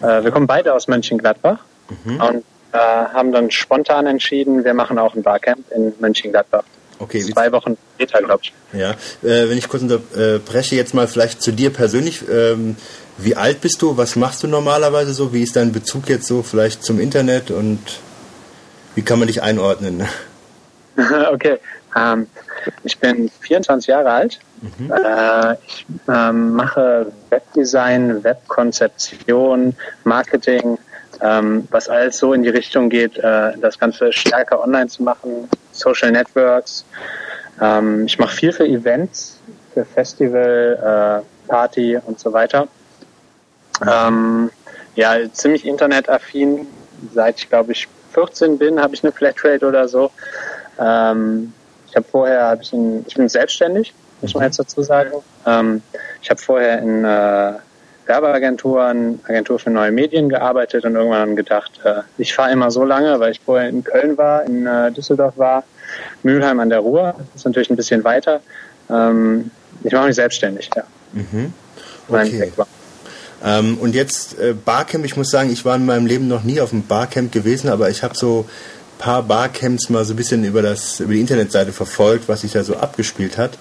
Äh, 0.01 0.23
wir 0.23 0.31
kommen 0.31 0.47
beide 0.47 0.73
aus 0.73 0.87
Mönchengladbach 0.87 1.59
Mhm. 2.05 2.21
und 2.21 2.43
äh, 2.71 2.77
haben 2.77 3.31
dann 3.33 3.51
spontan 3.51 4.07
entschieden, 4.07 4.63
wir 4.63 4.73
machen 4.73 4.97
auch 4.97 5.13
ein 5.13 5.23
Barcamp 5.23 5.69
in 5.71 5.93
Mönchengladbach. 5.99 6.63
Okay, 7.01 7.21
Zwei 7.21 7.51
Wochen 7.51 7.77
später, 7.95 8.19
glaube 8.21 8.41
ich. 8.43 8.53
Ja, 8.73 8.91
äh, 9.23 9.49
wenn 9.49 9.57
ich 9.57 9.67
kurz 9.67 9.81
unterbreche, 9.81 10.75
jetzt 10.75 10.93
mal 10.93 11.07
vielleicht 11.07 11.41
zu 11.41 11.51
dir 11.51 11.71
persönlich. 11.71 12.23
Ähm, 12.29 12.75
wie 13.17 13.35
alt 13.35 13.61
bist 13.61 13.81
du? 13.81 13.97
Was 13.97 14.15
machst 14.15 14.43
du 14.43 14.47
normalerweise 14.47 15.13
so? 15.13 15.33
Wie 15.33 15.41
ist 15.41 15.55
dein 15.55 15.71
Bezug 15.71 16.09
jetzt 16.09 16.27
so 16.27 16.43
vielleicht 16.43 16.83
zum 16.83 16.99
Internet 16.99 17.49
und 17.49 17.79
wie 18.95 19.01
kann 19.01 19.19
man 19.19 19.27
dich 19.27 19.41
einordnen? 19.41 20.07
okay. 21.31 21.57
Ähm, 21.95 22.27
ich 22.83 22.97
bin 22.99 23.31
24 23.41 23.87
Jahre 23.87 24.11
alt. 24.11 24.39
Äh, 24.89 25.53
ich 25.67 25.85
ähm, 26.07 26.53
mache 26.53 27.11
Webdesign, 27.29 28.23
Webkonzeption, 28.23 29.75
Marketing, 30.03 30.77
ähm, 31.21 31.67
was 31.71 31.89
alles 31.89 32.17
so 32.17 32.33
in 32.33 32.43
die 32.43 32.49
Richtung 32.49 32.89
geht, 32.89 33.17
äh, 33.17 33.57
das 33.59 33.77
Ganze 33.77 34.11
stärker 34.11 34.61
online 34.63 34.87
zu 34.87 35.03
machen, 35.03 35.49
Social 35.71 36.11
Networks. 36.11 36.85
Ähm, 37.61 38.05
ich 38.05 38.17
mache 38.17 38.35
viel 38.35 38.51
für 38.51 38.65
Events, 38.65 39.39
für 39.73 39.85
Festival, 39.85 41.23
äh, 41.23 41.47
Party 41.47 41.97
und 42.05 42.19
so 42.19 42.33
weiter. 42.33 42.67
Ähm, 43.87 44.49
ja, 44.95 45.15
ziemlich 45.31 45.65
internetaffin. 45.65 46.67
Seit 47.13 47.39
ich 47.39 47.49
glaube 47.49 47.71
ich 47.71 47.87
14 48.13 48.57
bin, 48.57 48.79
habe 48.81 48.93
ich 48.93 49.03
eine 49.03 49.11
Flatrate 49.11 49.65
oder 49.65 49.87
so. 49.87 50.11
Ähm, 50.79 51.53
ich 51.87 51.95
habe 51.95 52.05
vorher, 52.09 52.47
hab 52.47 52.61
ich, 52.61 52.73
in, 52.73 53.05
ich 53.07 53.15
bin 53.15 53.27
selbstständig, 53.27 53.93
muss 54.21 54.33
man 54.33 54.43
jetzt 54.43 54.59
dazu 54.59 54.81
sagen. 54.81 55.11
Ähm, 55.45 55.81
ich 56.21 56.29
habe 56.29 56.41
vorher 56.41 56.79
in 56.79 57.03
äh, 57.03 57.53
Werbeagenturen, 58.05 59.19
Agentur 59.27 59.59
für 59.59 59.69
neue 59.69 59.91
Medien 59.91 60.29
gearbeitet 60.29 60.85
und 60.85 60.95
irgendwann 60.95 61.35
gedacht, 61.35 61.79
äh, 61.83 62.01
ich 62.17 62.33
fahre 62.33 62.51
immer 62.51 62.71
so 62.71 62.83
lange, 62.83 63.19
weil 63.19 63.31
ich 63.31 63.39
vorher 63.39 63.69
in 63.69 63.83
Köln 63.83 64.17
war, 64.17 64.43
in 64.43 64.65
äh, 64.65 64.91
Düsseldorf 64.91 65.37
war, 65.37 65.63
Mülheim 66.23 66.59
an 66.59 66.69
der 66.69 66.79
Ruhr, 66.79 67.15
das 67.17 67.41
ist 67.41 67.45
natürlich 67.45 67.69
ein 67.69 67.75
bisschen 67.75 68.03
weiter. 68.03 68.41
Ähm, 68.89 69.51
ich 69.83 69.93
mache 69.93 70.07
mich 70.07 70.15
selbstständig, 70.15 70.69
ja. 70.75 70.83
Mein 72.07 72.27
Okay. 72.27 72.51
Ähm, 73.43 73.77
und 73.79 73.95
jetzt 73.95 74.39
äh, 74.39 74.53
Barcamp, 74.53 75.03
ich 75.05 75.17
muss 75.17 75.31
sagen, 75.31 75.51
ich 75.51 75.65
war 75.65 75.75
in 75.75 75.85
meinem 75.85 76.05
Leben 76.05 76.27
noch 76.27 76.43
nie 76.43 76.61
auf 76.61 76.73
einem 76.73 76.85
Barcamp 76.85 77.31
gewesen, 77.31 77.69
aber 77.69 77.89
ich 77.89 78.03
habe 78.03 78.15
so 78.15 78.45
ein 78.47 78.97
paar 78.99 79.23
Barcamps 79.23 79.89
mal 79.89 80.05
so 80.05 80.13
ein 80.13 80.15
bisschen 80.15 80.43
über, 80.43 80.61
das, 80.61 80.99
über 80.99 81.13
die 81.13 81.21
Internetseite 81.21 81.71
verfolgt, 81.71 82.27
was 82.27 82.41
sich 82.41 82.51
da 82.51 82.63
so 82.63 82.75
abgespielt 82.75 83.37
hat. 83.37 83.57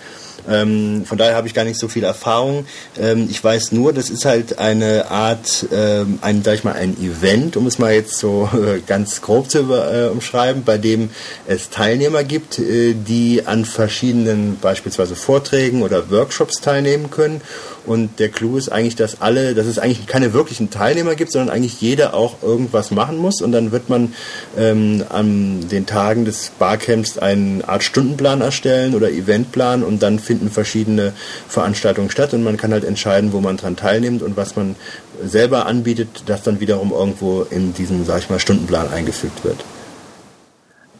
Ähm, 0.49 1.05
von 1.05 1.19
daher 1.19 1.35
habe 1.35 1.47
ich 1.47 1.55
gar 1.55 1.65
nicht 1.65 1.79
so 1.79 1.89
viel 1.89 2.05
Erfahrung. 2.05 2.67
Ähm, 2.99 3.29
ich 3.31 3.43
weiß 3.43 3.73
nur, 3.73 3.93
das 3.93 4.11
ist 4.11 4.25
halt 4.25 4.59
eine 4.59 5.11
Art, 5.11 5.67
ähm, 5.73 6.19
ein, 6.23 6.43
sag 6.43 6.55
ich 6.55 6.65
mal, 6.65 6.75
ein 6.75 6.97
Event, 7.01 7.57
um 7.57 7.67
es 7.67 7.79
mal 7.79 7.93
jetzt 7.93 8.19
so 8.19 8.49
äh, 8.53 8.81
ganz 8.87 9.21
grob 9.21 9.51
zu 9.51 9.59
äh, 9.73 10.09
umschreiben, 10.09 10.65
bei 10.65 10.79
dem 10.79 11.11
es 11.47 11.71
Teilnehmer 11.71 12.25
gibt, 12.25 12.59
äh, 12.59 12.95
die 12.95 13.47
an 13.47 13.65
verschiedenen 13.65 14.59
beispielsweise 14.61 15.17
Vorträgen 15.17 15.83
oder 15.83 16.11
Workshops 16.11 16.61
teilnehmen 16.61 17.11
können. 17.11 17.41
Und 17.87 18.19
der 18.19 18.29
Clou 18.29 18.57
ist 18.57 18.71
eigentlich, 18.71 18.97
dass 18.97 19.21
alle, 19.21 19.55
dass 19.55 19.67
es 19.67 19.79
eigentlich 19.79 20.07
keine 20.07 20.33
wirklichen 20.33 20.71
Teilnehmer 20.71 21.15
gibt, 21.15 21.33
sondern 21.33 21.51
eigentlich 21.55 21.81
jeder 21.81 22.15
auch 22.15 22.43
irgendwas 22.43 22.91
machen 22.91 23.19
muss. 23.19 23.41
Und 23.41 23.53
dann 23.53 23.73
wird 23.73 23.89
man 23.89 24.15
ähm, 24.57 25.05
an 25.09 25.69
den 25.69 25.87
Tagen 25.87 26.25
des 26.25 26.53
Barcamps 26.59 27.19
eine 27.19 27.67
Art 27.67 27.83
Stundenplan 27.83 28.41
erstellen 28.41 28.95
oder 28.95 29.11
Eventplan 29.11 29.83
und 29.83 30.03
dann 30.03 30.19
finden 30.19 30.51
verschiedene 30.51 31.13
Veranstaltungen 31.49 32.11
statt 32.11 32.35
und 32.35 32.45
man 32.45 32.57
kann 32.57 32.73
halt 32.73 32.85
entscheiden, 32.85 33.33
wo 33.33 33.41
man 33.41 33.57
dran 33.57 33.77
teilnimmt 33.77 34.23
und 34.23 34.37
was 34.37 34.57
man 34.57 34.77
selber 35.23 35.67
anbietet, 35.67 36.25
das 36.27 36.43
dann 36.43 36.61
wiederum 36.61 36.93
irgendwo 36.93 37.43
in 37.43 37.75
diesem, 37.75 38.05
sag 38.05 38.19
ich 38.19 38.31
mal, 38.31 38.41
Stundenplan 38.41 38.93
eingefügt 38.93 39.45
wird. 39.45 39.65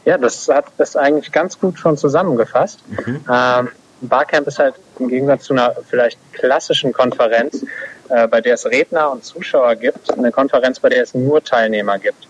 Ja, 0.05 0.19
das 0.19 0.49
hat 0.49 0.67
das 0.79 0.97
eigentlich 0.97 1.31
ganz 1.31 1.59
gut 1.59 1.79
schon 1.79 1.97
zusammengefasst. 1.97 2.81
Ähm, 3.07 3.69
Barcamp 4.01 4.47
ist 4.47 4.59
halt 4.59 4.75
im 4.99 5.09
Gegensatz 5.09 5.45
zu 5.45 5.53
einer 5.53 5.75
vielleicht 5.89 6.19
klassischen 6.33 6.93
Konferenz, 6.93 7.65
äh, 8.09 8.27
bei 8.29 8.41
der 8.41 8.55
es 8.55 8.67
Redner 8.67 9.11
und 9.11 9.25
Zuschauer 9.25 9.77
gibt, 9.77 10.13
eine 10.17 10.33
Konferenz, 10.33 10.81
bei 10.81 10.89
der 10.89 11.03
es 11.03 11.15
nur 11.15 11.43
Teilnehmer 11.43 11.99
gibt. 11.99 12.29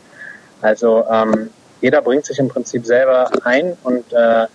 Also 0.62 1.04
ähm, 1.10 1.50
jeder 1.80 2.02
bringt 2.02 2.26
sich 2.26 2.38
im 2.38 2.48
Prinzip 2.48 2.84
selber 2.84 3.30
ein 3.44 3.76
und 3.82 4.12
äh, 4.12 4.46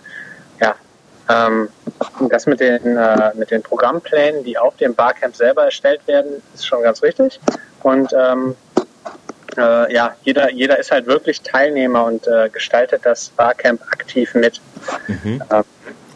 ja, 0.60 0.74
ähm, 1.28 1.68
das 2.28 2.46
mit 2.46 2.60
den, 2.60 2.96
äh, 2.96 3.32
mit 3.34 3.50
den 3.50 3.62
Programmplänen, 3.62 4.44
die 4.44 4.58
auf 4.58 4.76
dem 4.76 4.94
Barcamp 4.94 5.34
selber 5.34 5.64
erstellt 5.64 6.06
werden, 6.06 6.42
ist 6.54 6.66
schon 6.66 6.82
ganz 6.82 7.02
richtig. 7.02 7.40
Und 7.82 8.12
ähm, 8.12 8.54
äh, 9.56 9.92
ja, 9.92 10.14
jeder, 10.22 10.50
jeder 10.50 10.78
ist 10.78 10.90
halt 10.90 11.06
wirklich 11.06 11.42
Teilnehmer 11.42 12.04
und 12.04 12.26
äh, 12.26 12.48
gestaltet 12.50 13.02
das 13.04 13.30
Barcamp 13.30 13.82
aktiv 13.90 14.34
mit. 14.34 14.60
Äh, 15.50 15.62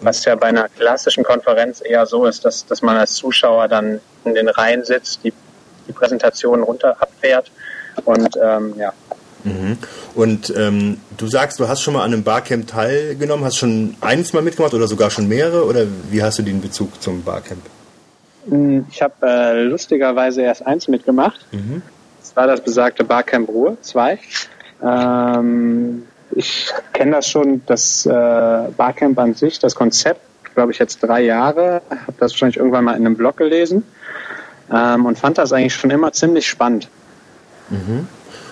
was 0.01 0.25
ja 0.25 0.35
bei 0.35 0.49
einer 0.49 0.69
klassischen 0.69 1.25
Konferenz 1.25 1.83
eher 1.85 2.07
so 2.07 2.27
ist, 2.27 2.45
dass, 2.45 2.67
dass 2.67 2.83
man 2.83 2.97
als 2.97 3.15
Zuschauer 3.15 3.69
dann 3.69 4.01
in 4.25 4.35
den 4.35 4.49
Reihen 4.49 4.85
sitzt, 4.85 5.25
die, 5.25 5.33
die 5.87 5.93
Präsentation 5.93 6.63
runter 6.63 6.97
abfährt 7.01 7.51
und 8.05 8.37
ähm, 8.43 8.75
ja. 8.79 8.93
Und 10.15 10.53
ähm, 10.57 10.99
du 11.17 11.27
sagst, 11.27 11.61
du 11.61 11.69
hast 11.69 11.81
schon 11.81 11.95
mal 11.95 12.05
an 12.05 12.13
einem 12.13 12.25
Barcamp 12.25 12.67
teilgenommen, 12.67 13.45
hast 13.45 13.57
schon 13.57 13.97
eins 14.01 14.33
mal 14.33 14.43
mitgemacht 14.43 14.75
oder 14.75 14.87
sogar 14.87 15.11
schon 15.11 15.29
mehrere 15.29 15.65
oder 15.65 15.87
wie 16.11 16.23
hast 16.23 16.39
du 16.39 16.43
den 16.43 16.61
Bezug 16.61 17.01
zum 17.03 17.23
Barcamp? 17.23 17.63
Ich 18.91 19.03
habe 19.03 19.15
äh, 19.23 19.63
lustigerweise 19.63 20.43
erst 20.43 20.67
eins 20.67 20.89
mitgemacht. 20.89 21.47
Das 22.21 22.37
war 22.37 22.47
das 22.47 22.61
besagte 22.63 23.05
Barcamp 23.05 23.49
Ruhr 23.49 23.77
2. 23.81 24.19
Ähm, 24.83 26.07
ich 26.33 26.73
kenne 26.93 27.13
das 27.13 27.29
schon, 27.29 27.63
das 27.67 28.07
äh, 28.07 28.11
Barcamp 28.11 29.19
an 29.19 29.35
sich, 29.35 29.59
das 29.59 29.75
Konzept, 29.75 30.21
glaube 30.55 30.73
ich 30.73 30.79
jetzt 30.79 31.03
drei 31.03 31.23
Jahre, 31.23 31.83
habe 31.91 32.15
das 32.19 32.33
wahrscheinlich 32.33 32.57
irgendwann 32.57 32.85
mal 32.85 32.97
in 32.97 33.07
einem 33.07 33.17
Blog 33.17 33.37
gelesen 33.37 33.85
ähm, 34.73 35.07
und 35.07 35.19
fand 35.19 35.39
das 35.39 35.53
eigentlich 35.53 35.75
schon 35.75 35.91
immer 35.91 36.13
ziemlich 36.13 36.49
spannend. 36.49 36.89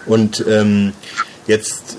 Und 0.07 0.45
ähm, 0.49 0.93
jetzt 1.47 1.97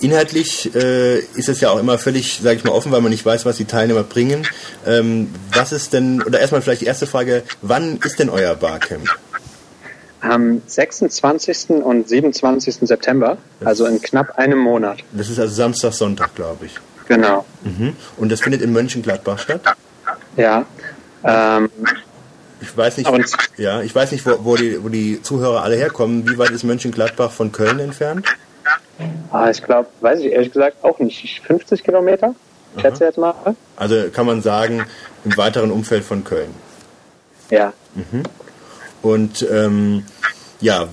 inhaltlich 0.00 0.74
äh, 0.74 1.18
ist 1.18 1.48
es 1.48 1.60
ja 1.60 1.70
auch 1.70 1.78
immer 1.78 1.98
völlig, 1.98 2.40
sage 2.42 2.56
ich 2.56 2.64
mal, 2.64 2.72
offen, 2.72 2.92
weil 2.92 3.00
man 3.00 3.10
nicht 3.10 3.24
weiß, 3.24 3.46
was 3.46 3.56
die 3.56 3.64
Teilnehmer 3.64 4.02
bringen. 4.02 4.46
Ähm, 4.86 5.34
was 5.52 5.72
ist 5.72 5.92
denn, 5.92 6.22
oder 6.22 6.40
erstmal 6.40 6.60
vielleicht 6.62 6.82
die 6.82 6.86
erste 6.86 7.06
Frage, 7.06 7.42
wann 7.62 7.98
ist 7.98 8.18
denn 8.18 8.28
euer 8.28 8.54
Barcamp? 8.54 9.08
Am 10.30 10.62
26. 10.66 11.70
und 11.70 12.08
27. 12.08 12.76
September, 12.82 13.38
also 13.64 13.86
in 13.86 14.00
knapp 14.00 14.38
einem 14.38 14.58
Monat. 14.58 14.98
Das 15.12 15.28
ist 15.28 15.38
also 15.38 15.54
Samstag, 15.54 15.92
Sonntag, 15.92 16.34
glaube 16.34 16.66
ich. 16.66 16.74
Genau. 17.08 17.44
Mhm. 17.62 17.94
Und 18.16 18.32
das 18.32 18.40
findet 18.40 18.62
in 18.62 18.72
Mönchengladbach 18.72 19.38
statt? 19.38 19.60
Ja. 20.36 20.64
Ähm, 21.24 21.68
Ich 22.60 22.76
weiß 22.76 22.96
nicht, 22.96 23.10
ja, 23.58 23.82
ich 23.82 23.94
weiß 23.94 24.12
nicht, 24.12 24.24
wo, 24.26 24.38
wo, 24.44 24.56
die, 24.56 24.82
wo 24.82 24.88
die 24.88 25.22
Zuhörer 25.22 25.62
alle 25.62 25.76
herkommen. 25.76 26.28
Wie 26.28 26.38
weit 26.38 26.50
ist 26.50 26.64
Mönchengladbach 26.64 27.30
von 27.30 27.52
Köln 27.52 27.78
entfernt? 27.80 28.26
ah, 29.30 29.50
ich 29.50 29.62
glaube, 29.62 29.88
weiß 30.00 30.20
ich 30.20 30.32
ehrlich 30.32 30.52
gesagt 30.52 30.82
auch 30.82 30.98
nicht, 30.98 31.42
50 31.46 31.84
Kilometer, 31.84 32.34
schätze 32.80 33.04
jetzt 33.04 33.18
mal. 33.18 33.34
Also 33.76 34.08
kann 34.12 34.26
man 34.26 34.42
sagen, 34.42 34.84
im 35.24 35.36
weiteren 35.36 35.70
Umfeld 35.70 36.02
von 36.04 36.24
Köln. 36.24 36.48
Ja. 37.50 37.72
Und 39.06 39.46
ähm, 39.48 40.04
ja, 40.60 40.88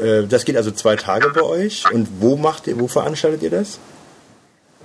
äh, 0.00 0.22
das 0.26 0.46
geht 0.46 0.56
also 0.56 0.70
zwei 0.70 0.96
Tage 0.96 1.28
bei 1.28 1.42
euch. 1.42 1.84
Und 1.92 2.08
wo 2.18 2.36
macht 2.36 2.66
ihr, 2.66 2.80
wo 2.80 2.88
veranstaltet 2.88 3.42
ihr 3.42 3.50
das? 3.50 3.78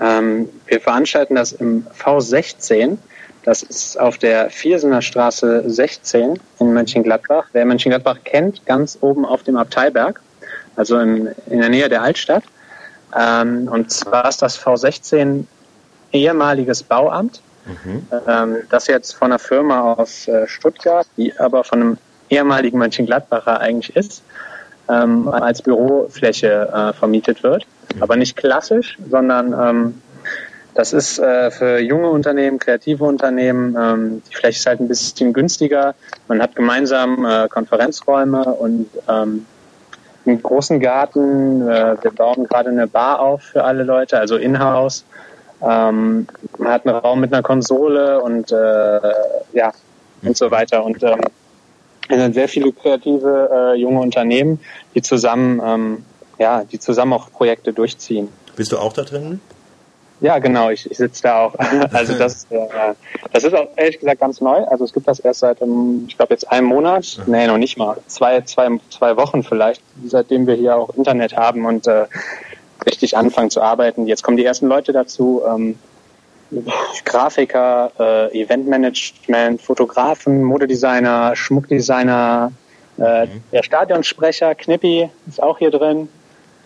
Ähm, 0.02 0.50
wir 0.68 0.82
veranstalten 0.82 1.36
das 1.36 1.54
im 1.54 1.88
V16. 1.98 2.98
Das 3.44 3.64
ist 3.64 3.98
auf 3.98 4.18
der 4.18 4.50
Viersener 4.50 5.02
Straße 5.02 5.64
16 5.68 6.38
in 6.60 6.74
Mönchengladbach. 6.74 7.46
Wer 7.54 7.66
Mönchengladbach 7.66 8.18
kennt, 8.26 8.66
ganz 8.66 8.98
oben 9.00 9.24
auf 9.24 9.44
dem 9.44 9.56
Abteiberg, 9.56 10.20
also 10.76 11.00
in, 11.00 11.30
in 11.50 11.62
der 11.62 11.70
Nähe 11.70 11.88
der 11.88 12.02
Altstadt. 12.02 12.44
Ähm, 13.18 13.70
und 13.72 13.90
zwar 13.90 14.28
ist 14.28 14.42
das 14.42 14.60
V16 14.60 15.46
ehemaliges 16.12 16.84
Bauamt, 16.84 17.42
ähm, 18.28 18.58
das 18.70 18.88
jetzt 18.88 19.14
von 19.14 19.32
einer 19.32 19.40
Firma 19.40 19.94
aus 19.94 20.28
äh, 20.28 20.46
Stuttgart, 20.48 21.08
die 21.16 21.38
aber 21.40 21.64
von 21.64 21.82
einem 21.82 21.98
ehemaligen 22.30 22.78
Mönchengladbacher 22.78 23.60
eigentlich 23.60 23.96
ist, 23.96 24.24
ähm, 24.90 25.28
als 25.28 25.62
Bürofläche 25.62 26.70
äh, 26.74 26.94
vermietet 26.94 27.44
wird. 27.44 27.66
Aber 28.00 28.16
nicht 28.16 28.36
klassisch, 28.36 28.98
sondern 29.10 29.54
ähm, 29.54 30.02
das 30.76 30.92
ist 30.92 31.20
äh, 31.20 31.52
für 31.52 31.80
junge 31.80 32.10
Unternehmen, 32.10 32.60
kreative 32.60 33.06
Unternehmen, 33.06 33.78
ähm, 33.80 34.22
die 34.30 34.36
Fläche 34.36 34.60
ist 34.60 34.66
halt 34.66 34.82
ein 34.82 34.90
bisschen 34.90 35.32
günstiger. 35.32 35.96
Man 36.28 36.42
hat 36.42 36.56
gemeinsam 36.56 37.26
äh, 37.26 37.48
Konferenzräume 37.48 38.44
und 38.44 38.90
ähm, 39.08 39.46
einen 40.26 40.44
großen 40.44 40.82
Garten. 40.82 41.62
Äh, 41.62 41.96
wir 42.02 42.12
bauen 42.12 42.46
gerade 42.46 42.70
eine 42.70 42.88
Bar 42.88 43.22
auf 43.22 43.42
für 43.42 43.64
alle 43.64 43.84
Leute, 43.84 44.20
also 44.20 44.36
in-house. 44.36 45.06
Ähm, 45.62 46.28
man 46.58 46.72
hat 46.72 46.86
einen 46.86 46.98
Raum 46.98 47.22
mit 47.22 47.34
einer 47.34 47.42
Konsole 47.42 48.20
und 48.22 48.52
äh, 48.52 49.00
ja 49.54 49.72
und 50.24 50.36
so 50.36 50.52
weiter. 50.52 50.84
Und 50.84 51.02
ähm, 51.04 51.22
es 52.10 52.18
sind 52.18 52.34
sehr 52.34 52.48
viele 52.48 52.72
kreative 52.72 53.50
äh, 53.52 53.80
junge 53.80 54.00
Unternehmen, 54.00 54.60
die 54.94 55.02
zusammen 55.02 55.62
ähm, 55.64 56.06
ja, 56.38 56.64
die 56.64 56.80
zusammen 56.80 57.14
auch 57.14 57.32
Projekte 57.32 57.74
durchziehen. 57.74 58.30
Bist 58.56 58.72
du 58.72 58.78
auch 58.78 58.94
da 58.94 59.04
drin? 59.04 59.40
Ja, 60.22 60.40
genau, 60.40 60.70
ich, 60.70 60.90
ich 60.90 60.98
sitze 60.98 61.24
da 61.24 61.46
auch. 61.46 61.56
Also 61.92 62.18
das, 62.18 62.48
äh, 62.50 62.58
das 63.32 63.44
ist 63.44 63.54
auch 63.54 63.68
ehrlich 63.76 64.00
gesagt 64.00 64.22
ganz 64.22 64.40
neu. 64.40 64.64
Also 64.66 64.86
es 64.86 64.94
gibt 64.94 65.08
das 65.08 65.20
erst 65.20 65.42
seit, 65.42 65.62
ähm, 65.62 66.06
ich 66.08 66.18
glaube 66.18 66.34
jetzt 66.34 66.50
einem 66.50 66.68
Monat, 66.68 67.20
nee, 67.28 67.48
noch 67.48 67.58
nicht 67.58 67.78
mal, 67.78 67.98
zwei, 68.08 68.42
zwei, 68.42 68.80
zwei 68.90 69.18
Wochen 69.18 69.44
vielleicht, 69.44 69.82
seitdem 70.06 70.48
wir 70.48 70.56
hier 70.56 70.78
auch 70.78 70.90
Internet 70.96 71.36
haben 71.36 71.66
und 71.66 71.88
äh, 71.88 72.06
richtig 72.86 73.18
anfangen 73.18 73.50
zu 73.50 73.62
arbeiten. 73.62 74.08
Jetzt 74.08 74.24
kommen 74.24 74.38
die 74.38 74.46
ersten 74.46 74.68
Leute 74.68 74.94
dazu, 74.94 75.42
ähm, 75.48 75.78
Grafiker, 77.04 77.92
äh, 78.00 78.42
Eventmanagement, 78.42 79.62
Fotografen, 79.62 80.44
Modedesigner, 80.44 81.36
Schmuckdesigner, 81.36 82.52
äh, 82.98 83.28
der 83.52 83.64
Stadionsprecher, 83.64 84.56
Knippi 84.56 85.10
ist 85.28 85.42
auch 85.42 85.58
hier 85.58 85.72
drin. 85.72 86.08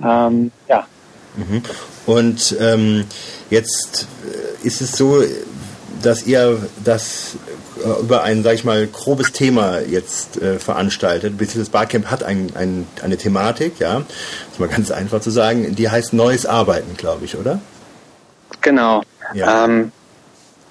Ähm, 0.03 0.51
ja, 0.68 0.85
Und 2.06 2.56
ähm, 2.60 3.06
jetzt 3.49 4.07
äh, 4.64 4.68
ist 4.68 4.81
es 4.81 4.93
so, 4.93 5.23
dass 6.01 6.26
ihr 6.26 6.61
das 6.84 7.38
äh, 7.84 8.01
über 8.01 8.23
ein, 8.23 8.43
sag 8.43 8.53
ich 8.56 8.64
mal, 8.64 8.88
grobes 8.88 9.31
Thema 9.31 9.80
jetzt 9.80 10.41
äh, 10.41 10.60
veranstaltet. 10.60 11.38
Beziehungsweise 11.38 11.60
das 11.60 11.69
Barcamp 11.69 12.07
hat 12.07 12.23
ein, 12.23 12.51
ein, 12.56 12.88
eine 13.01 13.18
Thematik, 13.18 13.80
ja, 13.80 13.99
das 13.99 14.53
ist 14.53 14.60
mal 14.60 14.69
ganz 14.69 14.91
einfach 14.91 15.22
zu 15.22 15.30
sagen, 15.30 15.76
die 15.76 15.89
heißt 15.89 16.14
Neues 16.14 16.45
Arbeiten, 16.45 16.95
glaube 16.97 17.26
ich, 17.26 17.38
oder? 17.38 17.60
genau. 18.61 19.01
Ja. 19.34 19.65
Ähm, 19.65 19.91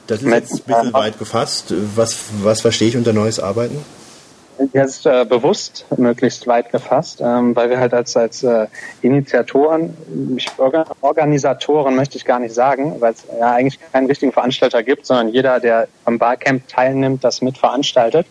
Das 0.07 0.21
ist 0.21 0.25
Mit- 0.25 0.35
jetzt 0.35 0.53
ein 0.53 0.63
bisschen 0.65 0.93
weit 0.93 1.19
gefasst. 1.19 1.75
Was, 1.95 2.25
was 2.43 2.61
verstehe 2.63 2.89
ich 2.89 2.97
unter 2.97 3.13
Neues 3.13 3.41
Arbeiten? 3.41 3.85
Jetzt 4.73 5.07
äh, 5.07 5.25
bewusst 5.25 5.85
möglichst 5.97 6.49
weit 6.49 6.73
gefasst, 6.73 7.21
ähm, 7.21 7.55
weil 7.55 7.71
wir 7.71 7.79
halt 7.79 7.95
als, 7.95 8.17
als 8.17 8.43
äh, 8.43 8.67
Initiatoren, 9.03 9.97
ich, 10.37 10.49
Orga, 10.57 10.85
Organisatoren 11.01 11.95
möchte 11.95 12.17
ich 12.17 12.25
gar 12.25 12.41
nicht 12.41 12.55
sagen, 12.55 12.97
weil 13.01 13.13
es 13.13 13.25
ja 13.39 13.53
eigentlich 13.53 13.79
keinen 13.93 14.07
richtigen 14.09 14.33
Veranstalter 14.33 14.83
gibt, 14.83 15.07
sondern 15.07 15.29
jeder, 15.29 15.61
der 15.61 15.87
am 16.07 16.19
Barcamp 16.19 16.67
teilnimmt, 16.67 17.23
das 17.23 17.41
mitveranstaltet. 17.41 18.27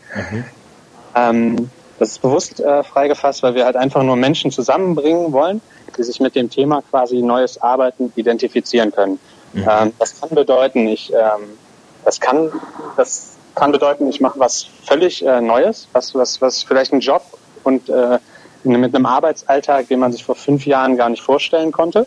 Ähm, 1.15 1.69
das 1.97 2.09
ist 2.09 2.21
bewusst 2.21 2.59
äh, 2.59 2.83
freigefasst, 2.83 3.41
weil 3.43 3.55
wir 3.55 3.63
halt 3.63 3.77
einfach 3.77 4.03
nur 4.03 4.17
Menschen 4.17 4.51
zusammenbringen 4.51 5.31
wollen, 5.31 5.61
die 5.97 6.03
sich 6.03 6.19
mit 6.19 6.35
dem 6.35 6.49
Thema 6.49 6.81
quasi 6.91 7.21
neues 7.21 7.61
Arbeiten 7.61 8.11
identifizieren 8.17 8.91
können. 8.91 9.17
Ähm, 9.65 9.93
das 9.99 10.19
kann 10.19 10.29
bedeuten, 10.29 10.87
ich, 10.87 11.11
ähm, 11.13 11.57
das 12.05 12.19
kann, 12.19 12.51
das 12.95 13.35
kann 13.55 13.71
bedeuten, 13.71 14.07
ich 14.07 14.21
mache 14.21 14.39
was 14.39 14.67
völlig 14.85 15.25
äh, 15.25 15.41
Neues, 15.41 15.87
was, 15.93 16.13
was, 16.15 16.41
was 16.41 16.63
vielleicht 16.63 16.93
ein 16.93 16.99
Job 16.99 17.23
und 17.63 17.89
äh, 17.89 18.19
mit 18.63 18.93
einem 18.93 19.05
Arbeitsalltag, 19.05 19.87
den 19.87 19.99
man 19.99 20.11
sich 20.11 20.23
vor 20.23 20.35
fünf 20.35 20.65
Jahren 20.65 20.97
gar 20.97 21.09
nicht 21.09 21.23
vorstellen 21.23 21.71
konnte. 21.71 22.05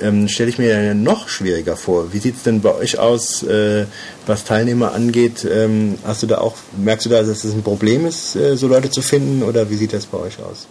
ähm, 0.00 0.26
stelle 0.28 0.48
ich 0.50 0.58
mir 0.58 0.94
noch 0.94 1.28
schwieriger 1.28 1.76
vor. 1.76 2.12
Wie 2.12 2.18
sieht 2.18 2.36
es 2.36 2.42
denn 2.42 2.60
bei 2.62 2.74
euch 2.74 2.98
aus, 2.98 3.42
äh, 3.42 3.84
was 4.26 4.44
Teilnehmer 4.44 4.92
angeht? 4.94 5.46
Ähm, 5.50 5.98
hast 6.04 6.22
du 6.22 6.26
da 6.26 6.38
auch, 6.38 6.56
merkst 6.82 7.06
du 7.06 7.10
da, 7.10 7.22
dass 7.22 7.44
es 7.44 7.52
ein 7.54 7.62
Problem 7.62 8.06
ist, 8.06 8.34
äh, 8.36 8.56
so 8.56 8.66
Leute 8.68 8.90
zu 8.90 9.02
finden 9.02 9.42
oder 9.42 9.68
wie 9.70 9.76
sieht 9.76 9.92
das 9.92 10.06
bei 10.06 10.18
euch 10.18 10.38
aus? 10.40 10.66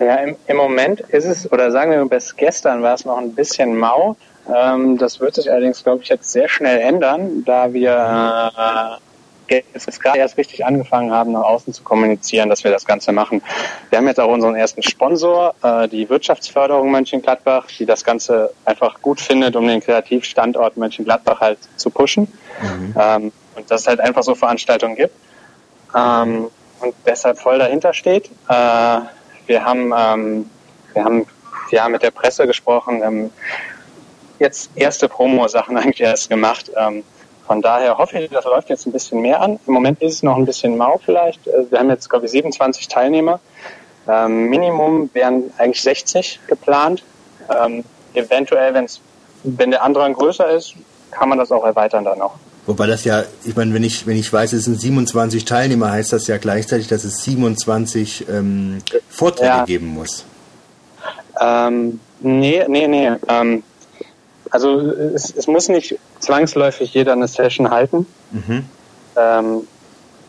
Ja, 0.00 0.16
im, 0.16 0.36
im 0.46 0.56
Moment 0.56 1.00
ist 1.00 1.26
es, 1.26 1.52
oder 1.52 1.70
sagen 1.70 1.90
wir 1.90 2.04
bis 2.06 2.34
gestern 2.34 2.82
war 2.82 2.94
es 2.94 3.04
noch 3.04 3.18
ein 3.18 3.34
bisschen 3.34 3.76
mau. 3.76 4.16
Ähm, 4.52 4.96
das 4.96 5.20
wird 5.20 5.34
sich 5.34 5.50
allerdings, 5.50 5.84
glaube 5.84 6.02
ich, 6.02 6.08
jetzt 6.08 6.32
sehr 6.32 6.48
schnell 6.48 6.80
ändern, 6.80 7.44
da 7.44 7.72
wir 7.72 8.98
äh, 9.50 9.62
jetzt 9.74 10.00
gerade 10.00 10.18
erst 10.18 10.38
richtig 10.38 10.64
angefangen 10.64 11.12
haben, 11.12 11.32
nach 11.32 11.42
außen 11.42 11.74
zu 11.74 11.82
kommunizieren, 11.82 12.48
dass 12.48 12.64
wir 12.64 12.70
das 12.70 12.86
Ganze 12.86 13.12
machen. 13.12 13.42
Wir 13.90 13.98
haben 13.98 14.06
jetzt 14.06 14.20
auch 14.20 14.30
unseren 14.32 14.54
ersten 14.54 14.82
Sponsor, 14.82 15.54
äh, 15.62 15.86
die 15.88 16.08
Wirtschaftsförderung 16.08 16.90
Mönchengladbach, 16.90 17.66
die 17.78 17.84
das 17.84 18.02
Ganze 18.02 18.52
einfach 18.64 19.02
gut 19.02 19.20
findet, 19.20 19.54
um 19.54 19.66
den 19.66 19.80
Kreativstandort 19.80 20.78
Mönchengladbach 20.78 21.40
halt 21.40 21.58
zu 21.76 21.90
pushen. 21.90 22.26
Ähm, 22.98 23.32
und 23.56 23.70
dass 23.70 23.82
es 23.82 23.86
halt 23.86 24.00
einfach 24.00 24.22
so 24.22 24.34
Veranstaltungen 24.34 24.96
gibt. 24.96 25.14
Ähm, 25.94 26.46
und 26.80 26.94
deshalb 27.04 27.38
voll 27.38 27.58
dahinter 27.58 27.92
steht. 27.92 28.30
Äh, 28.48 29.00
wir 29.50 29.64
haben, 29.64 29.92
ähm, 29.96 30.50
wir 30.94 31.04
haben 31.04 31.26
ja 31.70 31.88
mit 31.88 32.02
der 32.02 32.12
Presse 32.12 32.46
gesprochen, 32.46 33.02
ähm, 33.02 33.30
jetzt 34.38 34.70
erste 34.76 35.08
Promo-Sachen 35.08 35.76
eigentlich 35.76 36.00
erst 36.00 36.30
gemacht. 36.30 36.70
Ähm, 36.76 37.02
von 37.46 37.60
daher 37.60 37.98
hoffe 37.98 38.20
ich, 38.20 38.30
das 38.30 38.44
läuft 38.44 38.70
jetzt 38.70 38.86
ein 38.86 38.92
bisschen 38.92 39.20
mehr 39.20 39.40
an. 39.40 39.58
Im 39.66 39.74
Moment 39.74 40.00
ist 40.00 40.14
es 40.14 40.22
noch 40.22 40.36
ein 40.36 40.46
bisschen 40.46 40.76
mau 40.78 41.00
vielleicht. 41.04 41.46
Äh, 41.48 41.68
Wir 41.68 41.80
haben 41.80 41.90
jetzt, 41.90 42.08
glaube 42.08 42.26
ich, 42.26 42.30
27 42.30 42.86
Teilnehmer. 42.86 43.40
Ähm, 44.08 44.48
Minimum 44.48 45.10
wären 45.14 45.52
eigentlich 45.58 45.82
60 45.82 46.40
geplant. 46.46 47.02
Ähm, 47.52 47.84
eventuell, 48.14 48.72
wenn's, 48.72 49.00
wenn 49.42 49.72
der 49.72 49.82
Andrang 49.82 50.12
größer 50.12 50.48
ist, 50.50 50.74
kann 51.10 51.28
man 51.28 51.38
das 51.38 51.50
auch 51.50 51.64
erweitern 51.64 52.04
dann 52.04 52.18
noch. 52.18 52.36
Wobei 52.70 52.86
das 52.86 53.02
ja, 53.02 53.24
ich 53.44 53.56
meine, 53.56 53.74
wenn 53.74 53.82
ich, 53.82 54.06
wenn 54.06 54.16
ich 54.16 54.32
weiß, 54.32 54.52
es 54.52 54.66
sind 54.66 54.80
27 54.80 55.44
Teilnehmer, 55.44 55.90
heißt 55.90 56.12
das 56.12 56.28
ja 56.28 56.38
gleichzeitig, 56.38 56.86
dass 56.86 57.02
es 57.02 57.24
27 57.24 58.28
ähm, 58.28 58.78
Vorträge 59.08 59.48
Ja. 59.48 59.64
geben 59.64 59.88
muss. 59.88 60.24
Ähm, 61.40 61.98
nee, 62.20 62.64
nee, 62.68 62.86
nee. 62.86 63.10
Ähm, 63.26 63.64
also 64.50 64.78
es, 64.80 65.34
es 65.36 65.48
muss 65.48 65.68
nicht 65.68 65.96
zwangsläufig 66.20 66.94
jeder 66.94 67.14
eine 67.14 67.26
Session 67.26 67.70
halten. 67.70 68.06
Ähm, 69.16 69.62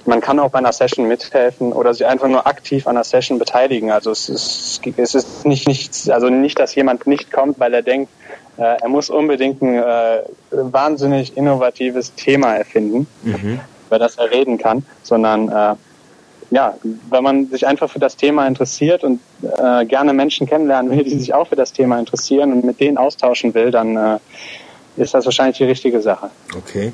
man 0.05 0.19
kann 0.19 0.39
auch 0.39 0.49
bei 0.49 0.57
einer 0.57 0.73
Session 0.73 1.07
mithelfen 1.07 1.73
oder 1.73 1.93
sich 1.93 2.07
einfach 2.07 2.27
nur 2.27 2.47
aktiv 2.47 2.87
an 2.87 2.95
einer 2.97 3.03
Session 3.03 3.37
beteiligen. 3.37 3.91
Also 3.91 4.09
es 4.09 4.29
ist, 4.29 4.81
es 4.97 5.13
ist 5.13 5.45
nicht, 5.45 5.67
nicht, 5.67 6.09
also 6.09 6.29
nicht, 6.29 6.57
dass 6.57 6.73
jemand 6.73 7.05
nicht 7.05 7.31
kommt, 7.31 7.59
weil 7.59 7.75
er 7.75 7.83
denkt, 7.83 8.11
er 8.57 8.89
muss 8.89 9.09
unbedingt 9.09 9.61
ein 9.61 9.75
äh, 9.75 10.19
wahnsinnig 10.51 11.35
innovatives 11.37 12.13
Thema 12.15 12.55
erfinden, 12.55 13.07
über 13.87 13.99
das 13.99 14.17
er 14.17 14.29
reden 14.29 14.57
kann, 14.57 14.85
sondern 15.03 15.49
äh, 15.49 15.75
ja, 16.51 16.75
wenn 17.09 17.23
man 17.23 17.47
sich 17.47 17.65
einfach 17.65 17.89
für 17.89 17.99
das 17.99 18.17
Thema 18.17 18.45
interessiert 18.45 19.03
und 19.03 19.21
äh, 19.41 19.85
gerne 19.85 20.13
Menschen 20.13 20.47
kennenlernen 20.47 20.91
will, 20.91 21.03
die 21.03 21.17
sich 21.17 21.33
auch 21.33 21.47
für 21.47 21.55
das 21.55 21.71
Thema 21.71 21.97
interessieren 21.97 22.51
und 22.51 22.65
mit 22.65 22.79
denen 22.79 22.97
austauschen 22.97 23.53
will, 23.53 23.71
dann 23.71 23.95
äh, 23.95 24.19
ist 24.97 25.13
das 25.13 25.23
wahrscheinlich 25.25 25.57
die 25.57 25.63
richtige 25.63 26.01
Sache. 26.01 26.29
Okay. 26.55 26.91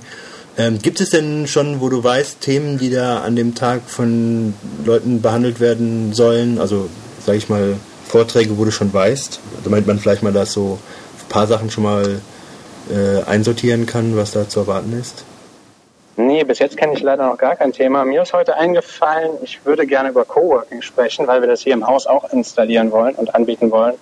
Ähm, 0.59 0.79
gibt 0.79 1.01
es 1.01 1.09
denn 1.09 1.47
schon, 1.47 1.81
wo 1.81 1.89
du 1.89 2.03
weißt, 2.03 2.41
Themen, 2.41 2.77
die 2.77 2.91
da 2.91 3.21
an 3.21 3.35
dem 3.35 3.55
Tag 3.55 3.81
von 3.87 4.53
Leuten 4.85 5.21
behandelt 5.21 5.59
werden 5.59 6.13
sollen? 6.13 6.59
Also, 6.59 6.87
sag 7.25 7.35
ich 7.35 7.49
mal, 7.49 7.75
Vorträge, 8.07 8.57
wo 8.57 8.65
du 8.65 8.71
schon 8.71 8.93
weißt, 8.93 9.39
damit 9.63 9.85
man 9.85 9.99
vielleicht 9.99 10.23
mal 10.23 10.33
da 10.33 10.45
so 10.45 10.79
paar 11.29 11.47
Sachen 11.47 11.69
schon 11.69 11.83
mal 11.83 12.21
äh, 12.89 13.23
einsortieren 13.23 13.85
kann, 13.85 14.15
was 14.15 14.31
da 14.31 14.47
zu 14.47 14.61
erwarten 14.61 14.97
ist? 14.99 15.23
Nee, 16.15 16.43
bis 16.43 16.57
jetzt 16.59 16.77
kenne 16.77 16.93
ich 16.93 17.01
leider 17.01 17.27
noch 17.27 17.37
gar 17.37 17.55
kein 17.55 17.73
Thema. 17.73 18.03
Mir 18.03 18.23
ist 18.23 18.33
heute 18.33 18.55
eingefallen, 18.55 19.31
ich 19.43 19.63
würde 19.65 19.85
gerne 19.85 20.09
über 20.09 20.25
Coworking 20.25 20.81
sprechen, 20.81 21.27
weil 21.27 21.41
wir 21.41 21.47
das 21.47 21.61
hier 21.61 21.73
im 21.73 21.85
Haus 21.85 22.07
auch 22.07 22.31
installieren 22.33 22.91
wollen 22.91 23.13
und 23.15 23.35
anbieten 23.35 23.69
wollen. 23.69 23.93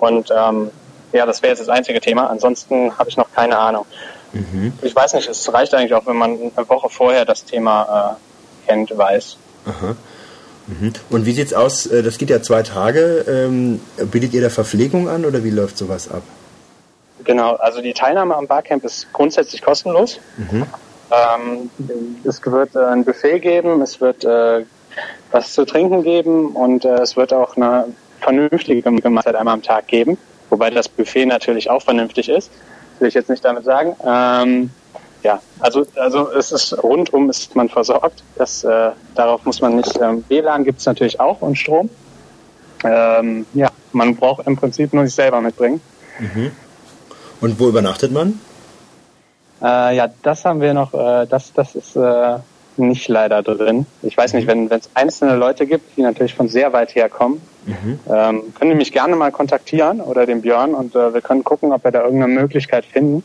Und 0.00 0.28
ähm, 0.36 0.70
ja, 1.12 1.24
das 1.24 1.42
wäre 1.42 1.52
jetzt 1.52 1.60
das 1.60 1.70
einzige 1.70 2.00
Thema. 2.00 2.28
Ansonsten 2.28 2.96
habe 2.98 3.08
ich 3.08 3.16
noch 3.16 3.32
keine 3.32 3.58
Ahnung. 3.58 3.86
Ich 4.82 4.94
weiß 4.94 5.14
nicht, 5.14 5.28
es 5.28 5.52
reicht 5.52 5.74
eigentlich 5.74 5.94
auch, 5.94 6.06
wenn 6.06 6.16
man 6.16 6.38
eine 6.54 6.68
Woche 6.68 6.88
vorher 6.88 7.24
das 7.24 7.44
Thema 7.44 8.16
äh, 8.66 8.68
kennt, 8.68 8.96
weiß. 8.96 9.36
Aha. 9.66 9.96
Mhm. 10.68 10.92
Und 11.08 11.26
wie 11.26 11.32
sieht's 11.32 11.52
aus? 11.52 11.86
Äh, 11.86 12.02
Das 12.02 12.16
geht 12.18 12.30
ja 12.30 12.40
zwei 12.42 12.62
Tage. 12.62 13.24
Ähm, 13.26 13.80
bietet 14.10 14.32
ihr 14.34 14.42
da 14.42 14.50
Verpflegung 14.50 15.08
an 15.08 15.24
oder 15.24 15.42
wie 15.42 15.50
läuft 15.50 15.78
sowas 15.78 16.08
ab? 16.10 16.22
Genau, 17.24 17.54
also 17.54 17.80
die 17.80 17.92
Teilnahme 17.92 18.36
am 18.36 18.46
Barcamp 18.46 18.84
ist 18.84 19.12
grundsätzlich 19.12 19.62
kostenlos. 19.62 20.20
Ähm, 21.10 21.70
es 22.24 22.44
wird 22.44 22.74
äh, 22.76 22.84
ein 22.84 23.04
Buffet 23.04 23.40
geben, 23.40 23.82
es 23.82 24.00
wird 24.00 24.24
äh, 24.24 24.64
was 25.32 25.52
zu 25.52 25.64
trinken 25.64 26.02
geben 26.02 26.52
und 26.52 26.84
äh, 26.84 27.00
es 27.00 27.16
wird 27.16 27.32
auch 27.32 27.56
eine 27.56 27.86
vernünftige 28.20 28.90
Mahlzeit 29.10 29.34
einmal 29.34 29.54
am 29.54 29.62
Tag 29.62 29.88
geben, 29.88 30.18
wobei 30.50 30.70
das 30.70 30.88
Buffet 30.88 31.26
natürlich 31.26 31.68
auch 31.70 31.82
vernünftig 31.82 32.28
ist, 32.28 32.50
will 32.98 33.08
ich 33.08 33.14
jetzt 33.14 33.28
nicht 33.28 33.44
damit 33.44 33.64
sagen. 33.64 33.96
Ähm, 34.04 34.70
ja, 35.22 35.40
also 35.58 35.86
also 35.96 36.30
es 36.32 36.52
ist 36.52 36.82
rundum 36.82 37.28
ist 37.28 37.54
man 37.54 37.68
versorgt. 37.68 38.22
Das 38.36 38.64
äh, 38.64 38.90
darauf 39.14 39.44
muss 39.44 39.60
man 39.60 39.76
nicht. 39.76 39.98
Ähm, 40.00 40.24
WLAN 40.28 40.64
gibt 40.64 40.80
es 40.80 40.86
natürlich 40.86 41.20
auch 41.20 41.42
und 41.42 41.56
Strom. 41.58 41.90
Ähm, 42.84 43.44
ja, 43.52 43.68
man 43.92 44.16
braucht 44.16 44.46
im 44.46 44.56
Prinzip 44.56 44.94
nur 44.94 45.04
sich 45.04 45.14
selber 45.14 45.40
mitbringen. 45.40 45.80
Und 47.40 47.58
wo 47.58 47.68
übernachtet 47.68 48.12
man? 48.12 48.38
Äh, 49.62 49.96
ja, 49.96 50.08
das 50.22 50.44
haben 50.44 50.60
wir 50.60 50.74
noch, 50.74 50.94
äh, 50.94 51.26
das, 51.26 51.52
das 51.52 51.74
ist 51.74 51.96
äh, 51.96 52.38
nicht 52.76 53.08
leider 53.08 53.42
drin. 53.42 53.86
Ich 54.02 54.16
weiß 54.16 54.32
nicht, 54.32 54.46
wenn 54.46 54.70
es 54.70 54.88
einzelne 54.94 55.36
Leute 55.36 55.66
gibt, 55.66 55.96
die 55.96 56.02
natürlich 56.02 56.34
von 56.34 56.48
sehr 56.48 56.72
weit 56.72 56.94
her 56.94 57.08
kommen, 57.08 57.40
ähm, 57.66 58.54
können 58.58 58.70
die 58.70 58.76
mich 58.76 58.92
gerne 58.92 59.16
mal 59.16 59.30
kontaktieren 59.30 60.00
oder 60.00 60.24
den 60.24 60.40
Björn 60.40 60.74
und 60.74 60.94
äh, 60.94 61.12
wir 61.12 61.20
können 61.20 61.44
gucken, 61.44 61.72
ob 61.72 61.84
wir 61.84 61.90
da 61.90 62.02
irgendeine 62.04 62.32
Möglichkeit 62.32 62.84
finden. 62.86 63.22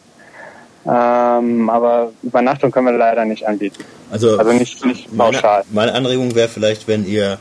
Ähm, 0.86 1.70
aber 1.70 2.12
Übernachtung 2.22 2.70
können 2.70 2.88
wir 2.88 2.98
leider 2.98 3.26
nicht 3.26 3.48
anbieten. 3.48 3.84
Also, 4.12 4.38
Also 4.38 4.52
nicht, 4.52 4.86
nicht 4.86 5.12
meine, 5.12 5.32
pauschal. 5.32 5.64
meine 5.72 5.94
Anregung 5.94 6.36
wäre 6.36 6.48
vielleicht, 6.48 6.88
wenn 6.88 7.08
ihr 7.08 7.40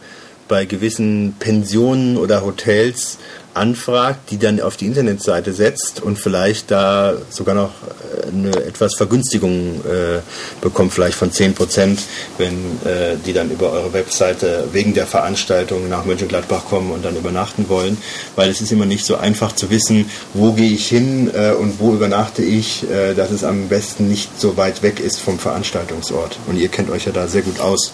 bei 0.48 0.64
gewissen 0.64 1.36
Pensionen 1.38 2.16
oder 2.16 2.44
Hotels 2.44 3.18
anfragt, 3.55 4.31
die 4.31 4.39
dann 4.39 4.60
auf 4.60 4.76
die 4.76 4.86
Internetseite 4.86 5.52
setzt 5.52 6.02
und 6.02 6.18
vielleicht 6.18 6.70
da 6.70 7.14
sogar 7.31 7.55
noch 7.55 7.70
äh, 7.70 8.28
eine 8.28 8.51
etwas 8.64 8.94
Vergünstigung 8.97 9.81
äh, 9.85 10.20
bekommt, 10.60 10.93
vielleicht 10.93 11.16
von 11.16 11.31
10%, 11.31 11.98
wenn 12.39 12.55
äh, 12.85 13.16
die 13.24 13.32
dann 13.32 13.51
über 13.51 13.70
eure 13.70 13.93
Webseite 13.93 14.68
wegen 14.72 14.94
der 14.94 15.06
Veranstaltung 15.06 15.89
nach 15.89 16.05
Mönchengladbach 16.05 16.64
kommen 16.66 16.90
und 16.90 17.05
dann 17.05 17.16
übernachten 17.16 17.68
wollen, 17.68 17.97
weil 18.36 18.51
es 18.51 18.60
ist 18.60 18.72
immer 18.72 18.86
nicht 18.86 19.06
so 19.06 19.16
einfach 19.16 19.52
zu 19.52 19.70
wissen, 19.70 20.10
wo 20.35 20.52
gehe 20.52 20.70
ich 20.70 20.89
hin 20.89 21.31
äh, 21.35 21.52
und 21.52 21.78
wo 21.78 21.93
übernachte 21.93 22.43
ich, 22.43 22.89
äh, 22.90 23.14
dass 23.14 23.31
es 23.31 23.44
am 23.44 23.68
besten 23.68 24.09
nicht 24.09 24.40
so 24.40 24.56
weit 24.56 24.82
weg 24.82 25.01
ist 25.01 25.20
vom 25.20 25.39
Veranstaltungsort. 25.39 26.39
Und 26.47 26.56
ihr 26.56 26.68
kennt 26.68 26.90
euch 26.90 27.06
ja 27.06 27.12
da 27.12 27.28
sehr 27.28 27.43
gut 27.43 27.60
aus. 27.60 27.93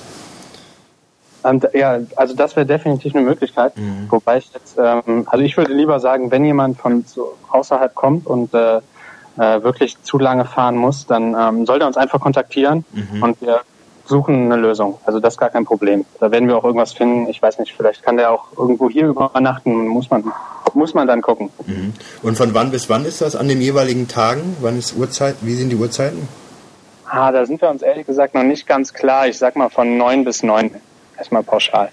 Ähm, 1.44 1.60
ja, 1.72 1.98
also 2.16 2.34
das 2.34 2.56
wäre 2.56 2.66
definitiv 2.66 3.14
eine 3.14 3.24
Möglichkeit. 3.24 3.72
Wobei 4.08 4.38
ich 4.38 4.50
jetzt, 4.52 4.78
ähm, 4.78 5.26
also 5.26 5.44
ich 5.44 5.56
würde 5.56 5.72
lieber 5.72 6.00
sagen, 6.00 6.30
wenn 6.30 6.44
jemand 6.44 6.78
von 6.78 7.04
so 7.06 7.34
außerhalb 7.50 7.94
kommt 7.94 8.26
und 8.26 8.52
äh, 8.54 8.76
äh, 9.38 9.62
wirklich 9.62 10.00
zu 10.02 10.18
lange 10.18 10.44
fahren 10.44 10.76
muss, 10.76 11.06
dann 11.06 11.34
ähm, 11.38 11.66
soll 11.66 11.80
er 11.80 11.86
uns 11.86 11.96
einfach 11.96 12.20
kontaktieren 12.20 12.84
und 13.20 13.40
wir 13.40 13.60
suchen 14.10 14.52
eine 14.52 14.60
Lösung. 14.60 14.98
Also 15.06 15.20
das 15.20 15.34
ist 15.34 15.38
gar 15.38 15.50
kein 15.50 15.64
Problem. 15.64 16.04
Da 16.18 16.30
werden 16.30 16.48
wir 16.48 16.58
auch 16.58 16.64
irgendwas 16.64 16.92
finden. 16.92 17.28
Ich 17.28 17.40
weiß 17.40 17.58
nicht, 17.58 17.72
vielleicht 17.74 18.02
kann 18.02 18.16
der 18.16 18.32
auch 18.32 18.48
irgendwo 18.58 18.90
hier 18.90 19.06
übernachten. 19.06 19.86
Muss 19.86 20.10
man, 20.10 20.24
muss 20.74 20.92
man 20.94 21.06
dann 21.06 21.22
gucken. 21.22 21.48
Und 22.22 22.36
von 22.36 22.52
wann 22.52 22.70
bis 22.70 22.90
wann 22.90 23.04
ist 23.04 23.20
das 23.20 23.36
an 23.36 23.48
den 23.48 23.60
jeweiligen 23.60 24.08
Tagen? 24.08 24.56
Wann 24.60 24.76
ist 24.76 24.96
Uhrzeit? 24.96 25.36
Wie 25.42 25.54
sind 25.54 25.70
die 25.70 25.76
Uhrzeiten? 25.76 26.28
Ah, 27.06 27.32
da 27.32 27.46
sind 27.46 27.60
wir 27.60 27.70
uns 27.70 27.82
ehrlich 27.82 28.06
gesagt 28.06 28.34
noch 28.34 28.42
nicht 28.42 28.66
ganz 28.66 28.92
klar. 28.92 29.26
Ich 29.26 29.38
sag 29.38 29.56
mal 29.56 29.70
von 29.70 29.96
neun 29.96 30.24
bis 30.24 30.42
neun. 30.42 30.72
Erstmal 31.20 31.42
pauschal. 31.42 31.90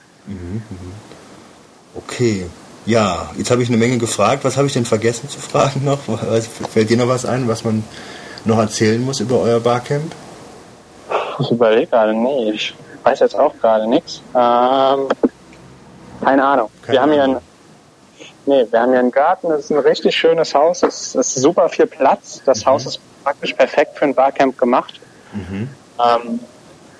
Okay. 1.93 2.45
Ja, 2.85 3.29
jetzt 3.37 3.51
habe 3.51 3.61
ich 3.61 3.67
eine 3.67 3.75
Menge 3.75 3.97
gefragt. 3.97 4.45
Was 4.45 4.55
habe 4.55 4.67
ich 4.67 4.73
denn 4.73 4.85
vergessen 4.85 5.27
zu 5.27 5.39
fragen 5.39 5.83
noch? 5.83 5.99
Fällt 6.71 6.89
dir 6.89 6.95
noch 6.95 7.09
was 7.09 7.25
ein, 7.25 7.49
was 7.49 7.65
man 7.65 7.83
noch 8.45 8.57
erzählen 8.57 9.03
muss 9.03 9.19
über 9.19 9.41
euer 9.41 9.59
Barcamp? 9.59 10.15
Ich 11.39 11.51
überlege 11.51 11.87
gerade, 11.87 12.13
nee, 12.13 12.51
ich 12.51 12.73
weiß 13.03 13.19
jetzt 13.19 13.37
auch 13.37 13.53
gerade 13.59 13.85
nichts. 13.85 14.21
Ähm, 14.33 15.09
keine 16.23 16.45
Ahnung. 16.45 16.69
Keine 16.81 16.93
wir 16.93 17.01
haben 17.01 17.11
hier 17.11 17.23
Ahnung. 17.23 17.35
ein, 17.35 18.25
nee, 18.45 18.65
wir 18.71 18.79
haben 18.79 18.91
hier 18.91 18.99
einen 18.99 19.11
Garten, 19.11 19.51
es 19.51 19.65
ist 19.65 19.71
ein 19.71 19.79
richtig 19.79 20.15
schönes 20.15 20.55
Haus, 20.55 20.83
es 20.83 21.15
ist 21.15 21.35
super 21.35 21.67
viel 21.67 21.87
Platz. 21.87 22.41
Das 22.45 22.65
Haus 22.65 22.85
ist 22.85 23.01
praktisch 23.25 23.51
perfekt 23.51 23.97
für 23.97 24.05
ein 24.05 24.15
Barcamp 24.15 24.57
gemacht. 24.57 25.01
Ähm, 25.35 26.39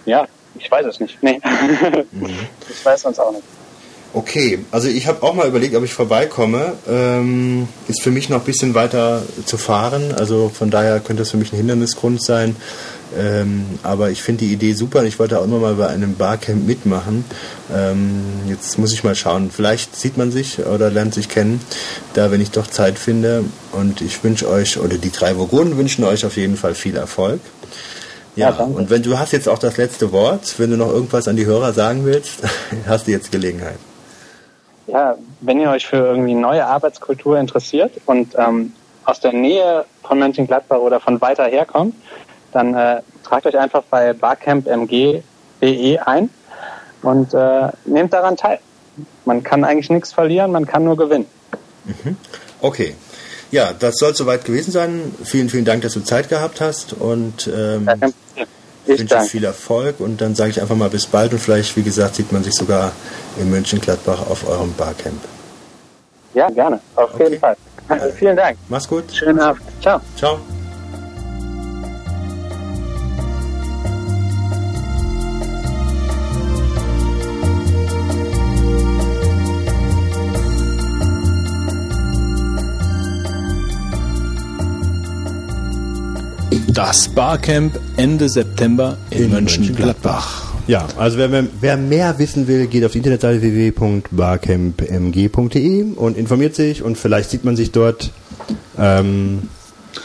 ja, 0.06 0.28
ich 0.60 0.70
weiß 0.70 0.86
es 0.86 1.00
nicht. 1.00 1.22
Nee. 1.22 1.40
ich 2.70 2.86
weiß 2.86 3.02
sonst 3.02 3.20
auch 3.20 3.32
nicht. 3.32 3.44
Okay, 4.14 4.60
also 4.72 4.88
ich 4.88 5.06
habe 5.06 5.22
auch 5.22 5.34
mal 5.34 5.48
überlegt, 5.48 5.76
ob 5.76 5.84
ich 5.84 5.94
vorbeikomme. 5.94 6.74
Ähm, 6.90 7.68
ist 7.88 8.02
für 8.02 8.10
mich 8.10 8.30
noch 8.30 8.40
ein 8.40 8.46
bisschen 8.46 8.74
weiter 8.74 9.22
zu 9.46 9.58
fahren. 9.58 10.14
Also 10.18 10.50
von 10.50 10.72
daher 10.72 11.00
könnte 11.00 11.24
es 11.24 11.32
für 11.32 11.38
mich 11.38 11.52
ein 11.52 11.58
Hindernisgrund 11.58 12.24
sein. 12.24 12.56
Ähm, 13.18 13.66
aber 13.84 14.10
ich 14.10 14.22
finde 14.22 14.46
die 14.46 14.54
Idee 14.54 14.74
super 14.74 15.00
und 15.00 15.06
ich 15.06 15.20
wollte 15.20 15.40
auch 15.40 15.44
immer 15.44 15.60
mal 15.60 15.76
bei 15.76 15.88
einem 15.88 16.16
Barcamp 16.16 16.66
mitmachen. 16.66 17.26
Ähm, 17.74 18.24
jetzt 18.50 18.78
muss 18.80 18.94
ich 18.94 19.04
mal 19.04 19.16
schauen. 19.16 19.52
Vielleicht 19.52 19.96
sieht 19.96 20.18
man 20.18 20.32
sich 20.32 20.60
oder 20.60 20.90
lernt 20.90 21.14
sich 21.14 21.30
kennen, 21.30 21.62
da 22.14 22.32
wenn 22.32 22.42
ich 22.42 22.52
doch 22.52 22.68
Zeit 22.68 22.98
finde. 22.98 23.44
Und 23.72 24.02
ich 24.02 24.24
wünsche 24.24 24.50
euch, 24.50 24.80
oder 24.80 24.98
die 24.98 25.12
drei 25.12 25.38
Vogonen 25.38 25.78
wünschen 25.78 26.04
euch 26.04 26.26
auf 26.26 26.38
jeden 26.38 26.58
Fall 26.58 26.76
viel 26.76 26.96
Erfolg. 26.98 27.40
Ja, 28.38 28.50
Ja, 28.52 28.56
danke. 28.56 28.78
und 28.78 28.90
wenn 28.90 29.02
du 29.04 29.18
hast 29.18 29.34
jetzt 29.34 29.50
auch 29.50 29.60
das 29.60 29.78
letzte 29.78 30.12
Wort, 30.12 30.58
wenn 30.60 30.70
du 30.70 30.78
noch 30.78 30.90
irgendwas 30.90 31.28
an 31.28 31.36
die 31.36 31.46
Hörer 31.46 31.74
sagen 31.74 32.06
willst, 32.06 32.40
hast 32.88 33.08
du 33.08 33.12
jetzt 33.12 33.32
Gelegenheit. 33.32 33.78
Ja, 34.88 35.16
wenn 35.42 35.60
ihr 35.60 35.70
euch 35.70 35.86
für 35.86 35.98
irgendwie 35.98 36.34
neue 36.34 36.66
Arbeitskultur 36.66 37.38
interessiert 37.38 37.92
und 38.06 38.36
ähm, 38.38 38.72
aus 39.04 39.20
der 39.20 39.34
Nähe 39.34 39.84
von 40.04 40.20
Mönchengladbach 40.20 40.78
oder 40.78 41.00
von 41.02 41.20
weiter 41.20 41.46
her 41.46 41.66
kommt, 41.66 41.96
dann 42.54 42.74
äh, 42.74 43.02
tragt 43.24 43.46
euch 43.46 43.58
einfach 43.58 43.84
bei 43.90 44.14
barcampmg.de 44.14 45.98
ein 46.00 46.30
und 47.02 47.34
äh, 47.34 47.68
nehmt 47.86 48.14
daran 48.14 48.38
teil. 48.38 48.60
Man 49.26 49.44
kann 49.44 49.64
eigentlich 49.64 49.90
nichts 49.90 50.14
verlieren, 50.14 50.52
man 50.52 50.66
kann 50.66 50.84
nur 50.84 50.96
gewinnen. 50.96 51.26
Okay. 52.62 52.96
Ja, 53.52 53.72
das 53.78 53.96
soll 53.98 54.16
soweit 54.16 54.46
gewesen 54.46 54.72
sein. 54.72 55.14
Vielen, 55.24 55.50
vielen 55.50 55.66
Dank, 55.66 55.82
dass 55.84 55.94
du 55.94 56.02
Zeit 56.02 56.30
gehabt 56.30 56.60
hast 56.62 56.94
und 56.94 57.48
ähm, 57.48 57.86
Problem. 57.86 58.14
Ich 58.94 59.00
wünsche 59.00 59.16
danke. 59.16 59.30
viel 59.30 59.44
Erfolg 59.44 60.00
und 60.00 60.22
dann 60.22 60.36
sage 60.36 60.52
ich 60.52 60.62
einfach 60.62 60.76
mal 60.76 60.90
bis 60.90 61.06
bald 61.06 61.34
und 61.34 61.40
vielleicht, 61.40 61.76
wie 61.76 61.84
gesagt, 61.84 62.16
sieht 62.16 62.32
man 62.32 62.44
sich 62.44 62.54
sogar 62.54 62.92
in 63.40 63.50
Mönchengladbach 63.50 64.30
auf 64.30 64.48
eurem 64.48 64.74
Barcamp. 64.74 65.22
Ja, 66.34 66.50
gerne. 66.50 66.80
Auf 66.96 67.14
Okay. 67.14 67.24
jeden 67.26 67.40
Fall. 67.40 67.56
Also, 67.90 68.10
vielen 68.18 68.36
Dank. 68.36 68.58
Mach's 68.70 68.88
gut. 68.88 69.06
Schönen 69.14 69.40
Abend. 69.40 69.62
Ciao. 69.82 70.00
Ciao. 70.18 70.40
Das 86.78 87.10
Barcamp 87.10 87.78
Ende 87.98 88.30
September 88.30 88.98
in, 89.10 89.32
Mönchengladbach. 89.32 90.44
Ja, 90.68 90.86
also 90.96 91.18
wer, 91.18 91.28
mehr- 91.28 91.48
wer 91.60 91.76
mehr 91.76 92.20
wissen 92.20 92.48
will, 92.48 92.68
geht 92.68 92.86
auf 92.86 92.92
die 92.92 93.00
Internetseite 93.00 93.42
www.barcampmg.de 93.42 95.94
und 95.96 96.16
informiert 96.16 96.54
sich 96.54 96.84
und 96.84 96.96
vielleicht 97.00 97.32
sieht 97.32 97.44
man 97.46 97.56
sich 97.56 97.72
dort 97.72 98.12
ähm, 98.78 99.50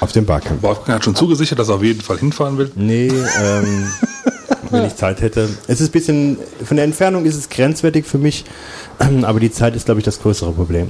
auf 0.00 0.12
dem 0.12 0.24
Barcamp. 0.24 0.62
Wolfgang 0.62 0.96
hat 0.96 1.04
schon 1.04 1.14
zugesichert, 1.14 1.58
dass 1.58 1.68
er 1.68 1.74
auf 1.74 1.82
jeden 1.82 2.00
Fall 2.00 2.16
hinfahren 2.16 2.56
will. 2.56 2.70
Nee, 2.74 3.08
ähm, 3.08 3.88
wenn 4.70 4.86
ich 4.86 4.96
Zeit 4.96 5.20
hätte. 5.20 5.50
Es 5.68 5.82
ist 5.82 5.90
ein 5.90 5.92
bisschen, 5.92 6.38
von 6.64 6.78
der 6.78 6.86
Entfernung 6.86 7.26
ist 7.26 7.36
es 7.36 7.50
grenzwertig 7.50 8.06
für 8.06 8.16
mich, 8.16 8.46
aber 9.24 9.40
die 9.40 9.52
Zeit 9.52 9.76
ist, 9.76 9.84
glaube 9.84 10.00
ich, 10.00 10.06
das 10.06 10.22
größere 10.22 10.52
Problem. 10.52 10.88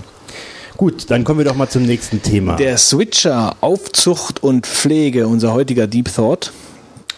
Gut, 0.83 1.13
dann 1.13 1.23
kommen 1.23 1.39
wir 1.39 1.45
doch 1.45 1.55
mal 1.55 1.69
zum 1.69 1.85
nächsten 1.85 2.23
Thema. 2.23 2.57
Der 2.57 2.77
Switcher 2.77 3.55
Aufzucht 3.61 4.43
und 4.43 4.67
Pflege, 4.67 5.29
unser 5.29 5.53
heutiger 5.53 5.87
Deep 5.87 6.13
Thought. 6.13 6.51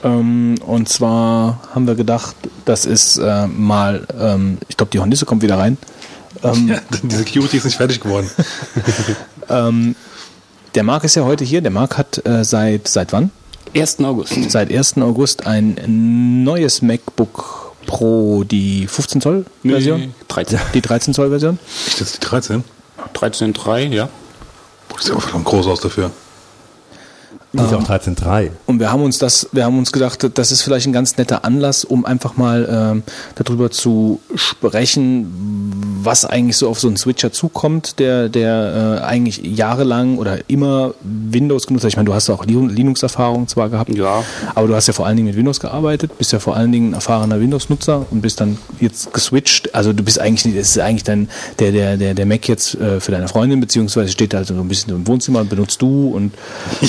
Ähm, 0.03 0.57
und 0.67 0.91
zwar 0.91 1.61
haben 1.75 1.87
wir 1.87 1.95
gedacht, 1.95 2.37
das 2.67 2.85
ist 2.85 3.17
äh, 3.17 3.47
mal, 3.47 4.07
ähm, 4.21 4.59
ich 4.69 4.77
glaube, 4.77 4.91
die 4.93 4.99
Hornisse 4.99 5.25
kommt 5.25 5.41
wieder 5.41 5.57
rein. 5.57 5.79
Ähm, 6.43 6.69
Ja, 6.69 6.81
die 7.03 7.15
Security 7.17 7.57
ist 7.57 7.65
nicht 7.65 7.79
fertig 7.79 8.01
geworden. 8.03 8.29
ähm, 9.49 9.97
der 10.75 10.83
Marc 10.83 11.05
ist 11.05 11.15
ja 11.15 11.25
heute 11.25 11.45
hier. 11.45 11.63
Der 11.63 11.71
Marc 11.71 11.97
hat 11.97 12.21
äh, 12.27 12.45
seit, 12.45 12.87
seit 12.87 13.15
wann? 13.15 13.31
1. 13.75 14.01
August. 14.01 14.35
Seit 14.51 14.71
1. 14.71 14.99
August 14.99 15.47
ein 15.47 16.45
neues 16.45 16.83
MacBook 16.83 17.73
Pro, 17.87 18.45
die 18.45 18.87
15 18.87 19.23
Zoll 19.23 19.47
Version? 19.63 20.01
Nee, 20.01 20.09
13. 20.29 20.59
Die 20.75 20.83
13 20.83 21.15
Zoll 21.15 21.31
Version? 21.31 21.59
Ist 21.87 22.01
jetzt 22.01 22.23
die 22.23 22.27
13? 22.27 22.63
13.3, 23.13 23.93
ja. 23.93 24.09
Boah, 24.89 24.97
das 24.97 25.05
sieht 25.05 25.13
aber 25.13 25.21
verdammt 25.21 25.45
groß 25.45 25.67
aus 25.67 25.81
dafür. 25.81 26.11
Das 27.55 27.67
ist 27.71 27.75
auch 27.75 27.89
13.3. 27.89 28.51
Und 28.67 28.81
wir 28.81 28.91
haben 28.93 29.03
uns 29.03 29.19
das, 29.19 29.49
wir 29.53 29.65
haben 29.65 29.79
uns 29.79 29.93
gedacht, 29.93 30.29
das 30.35 30.53
ist 30.53 30.63
vielleicht 30.63 30.87
ein 30.87 30.93
ganz 30.93 31.17
netter 31.17 31.45
Anlass, 31.45 31.85
um 31.85 32.05
einfach 32.05 32.37
mal 32.37 32.69
ähm, 32.71 33.03
darüber 33.37 33.71
zu 33.71 34.21
sprechen, 34.35 35.33
was 36.03 36.25
eigentlich 36.25 36.57
so 36.57 36.69
auf 36.69 36.81
so 36.81 36.89
einen 36.89 36.97
Switcher 36.97 37.33
zukommt, 37.33 37.99
der, 37.99 38.29
der 38.29 39.01
äh, 39.03 39.05
eigentlich 39.05 39.41
jahrelang 39.43 40.19
oder 40.19 40.39
immer 40.49 40.95
Windows 41.03 41.67
genutzt 41.67 41.85
hat. 41.85 41.91
Ich 41.91 41.97
meine, 41.97 42.07
du 42.07 42.15
hast 42.15 42.29
auch 42.31 42.45
Lin- 42.45 42.69
Linux-Erfahrung 42.71 43.49
zwar 43.49 43.69
gehabt, 43.71 43.95
Ja. 43.95 44.23
aber 44.55 44.67
du 44.69 44.75
hast 44.75 44.87
ja 44.87 44.93
vor 44.93 45.07
allen 45.07 45.17
Dingen 45.17 45.29
mit 45.29 45.37
Windows 45.37 45.61
gearbeitet, 45.61 46.19
bist 46.19 46.33
ja 46.33 46.39
vor 46.41 46.57
allen 46.57 46.73
Dingen 46.73 46.91
ein 46.91 46.95
erfahrener 46.95 47.41
Windows-Nutzer 47.41 48.07
und 48.11 48.21
bist 48.21 48.41
dann 48.41 48.59
jetzt 48.81 49.13
geswitcht. 49.13 49.75
Also 49.75 49.93
du 49.93 50.03
bist 50.03 50.19
eigentlich, 50.21 50.45
nicht- 50.47 50.59
das 50.59 50.69
ist 50.71 50.79
eigentlich 50.79 51.05
dann 51.05 51.29
der, 51.59 51.73
der, 51.73 51.97
der, 51.97 52.15
der 52.15 52.27
Mac 52.27 52.49
jetzt 52.49 52.75
äh, 52.75 53.01
für 53.01 53.13
deine 53.13 53.29
Freundin, 53.29 53.61
beziehungsweise 53.61 54.11
steht 54.11 54.35
halt 54.35 54.47
so 54.47 54.55
ein 54.55 54.69
bisschen 54.69 54.95
im 54.95 55.07
Wohnzimmer 55.07 55.41
und 55.41 55.49
benutzt 55.51 55.81
du 55.81 56.09
und 56.09 56.33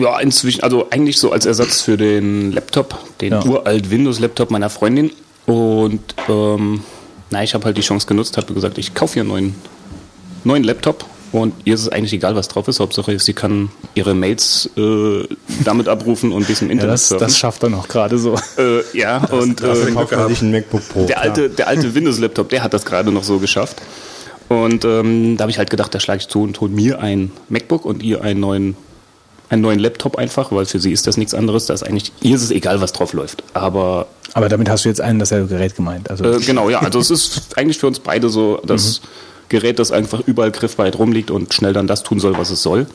Ja, 0.00 0.18
inzwischen, 0.20 0.62
also 0.62 0.88
eigentlich 0.90 1.18
so 1.18 1.32
als 1.32 1.46
Ersatz 1.46 1.80
für 1.82 1.96
den 1.96 2.52
Laptop, 2.52 2.98
den 3.20 3.32
Ja. 3.32 3.44
uralt 3.44 3.90
Windows-Laptop 3.90 4.50
meiner 4.50 4.70
Freundin. 4.70 5.10
Und 5.46 6.00
ähm, 6.28 6.80
na, 7.30 7.42
ich 7.42 7.54
habe 7.54 7.64
halt 7.64 7.76
die 7.76 7.82
Chance 7.82 8.06
genutzt, 8.06 8.36
habe 8.36 8.52
gesagt, 8.54 8.78
ich 8.78 8.94
kaufe 8.94 9.18
ihr 9.18 9.22
einen 9.22 9.28
neuen, 9.30 9.54
neuen 10.44 10.64
Laptop. 10.64 11.04
Und 11.32 11.52
ihr 11.64 11.74
ist 11.74 11.80
es 11.80 11.88
eigentlich 11.88 12.12
egal, 12.12 12.36
was 12.36 12.46
drauf 12.46 12.68
ist. 12.68 12.78
Hauptsache, 12.78 13.12
ist, 13.12 13.24
sie 13.24 13.32
kann 13.32 13.68
ihre 13.96 14.14
Mails 14.14 14.70
äh, 14.76 15.24
damit 15.64 15.88
abrufen 15.88 16.30
und 16.30 16.42
ein 16.42 16.46
bisschen 16.46 16.70
im 16.70 16.76
ja, 16.78 16.82
Internet 16.84 16.94
das, 16.94 17.08
surfen. 17.08 17.26
das 17.26 17.36
schafft 17.36 17.62
er 17.64 17.70
noch 17.70 17.88
gerade 17.88 18.18
so. 18.18 18.36
äh, 18.56 18.82
ja, 18.96 19.18
und 19.32 19.60
hast 19.60 19.78
du 19.78 19.82
äh, 19.82 19.86
den 19.86 19.94
Kauft 19.94 20.12
man 20.12 20.28
sich 20.28 20.42
ein 20.42 20.52
MacBook 20.52 20.88
Pro. 20.88 21.06
der 21.06 21.20
alte, 21.20 21.50
der 21.50 21.66
alte 21.66 21.92
Windows-Laptop, 21.92 22.50
der 22.50 22.62
hat 22.62 22.72
das 22.72 22.84
gerade 22.84 23.10
noch 23.10 23.24
so 23.24 23.38
geschafft. 23.40 23.82
Und 24.48 24.84
ähm, 24.84 25.36
da 25.36 25.42
habe 25.42 25.50
ich 25.50 25.58
halt 25.58 25.70
gedacht, 25.70 25.92
da 25.92 25.98
schlage 25.98 26.20
ich 26.20 26.28
zu 26.28 26.42
und 26.42 26.60
hole 26.60 26.70
mir 26.70 27.00
ein 27.00 27.32
MacBook 27.48 27.84
und 27.84 28.02
ihr 28.04 28.22
einen 28.22 28.38
neuen, 28.38 28.76
einen 29.54 29.62
neuen 29.62 29.78
Laptop 29.78 30.16
einfach, 30.18 30.52
weil 30.52 30.66
für 30.66 30.78
sie 30.78 30.92
ist 30.92 31.06
das 31.06 31.16
nichts 31.16 31.32
anderes. 31.34 31.66
Da 31.66 31.74
ist 31.74 31.82
eigentlich, 31.82 32.12
ihr 32.20 32.36
ist 32.36 32.42
es 32.42 32.50
egal, 32.50 32.80
was 32.80 32.92
drauf 32.92 33.12
läuft. 33.14 33.42
Aber 33.54 34.06
Aber 34.34 34.48
damit 34.48 34.68
hast 34.68 34.84
du 34.84 34.90
jetzt 34.90 35.00
einen 35.00 35.18
dasselbe 35.18 35.48
Gerät 35.48 35.74
gemeint. 35.76 36.10
Also 36.10 36.24
äh, 36.24 36.40
genau, 36.40 36.68
ja, 36.68 36.80
also 36.80 36.98
es 36.98 37.10
ist 37.10 37.40
eigentlich 37.56 37.78
für 37.78 37.86
uns 37.86 38.00
beide 38.00 38.28
so 38.28 38.60
das 38.66 39.00
Gerät, 39.48 39.78
das 39.78 39.92
einfach 39.92 40.20
überall 40.26 40.50
griffbereit 40.50 40.98
rumliegt 40.98 41.30
und 41.30 41.54
schnell 41.54 41.72
dann 41.72 41.86
das 41.86 42.02
tun 42.02 42.20
soll, 42.20 42.36
was 42.36 42.50
es 42.50 42.62
soll. 42.62 42.86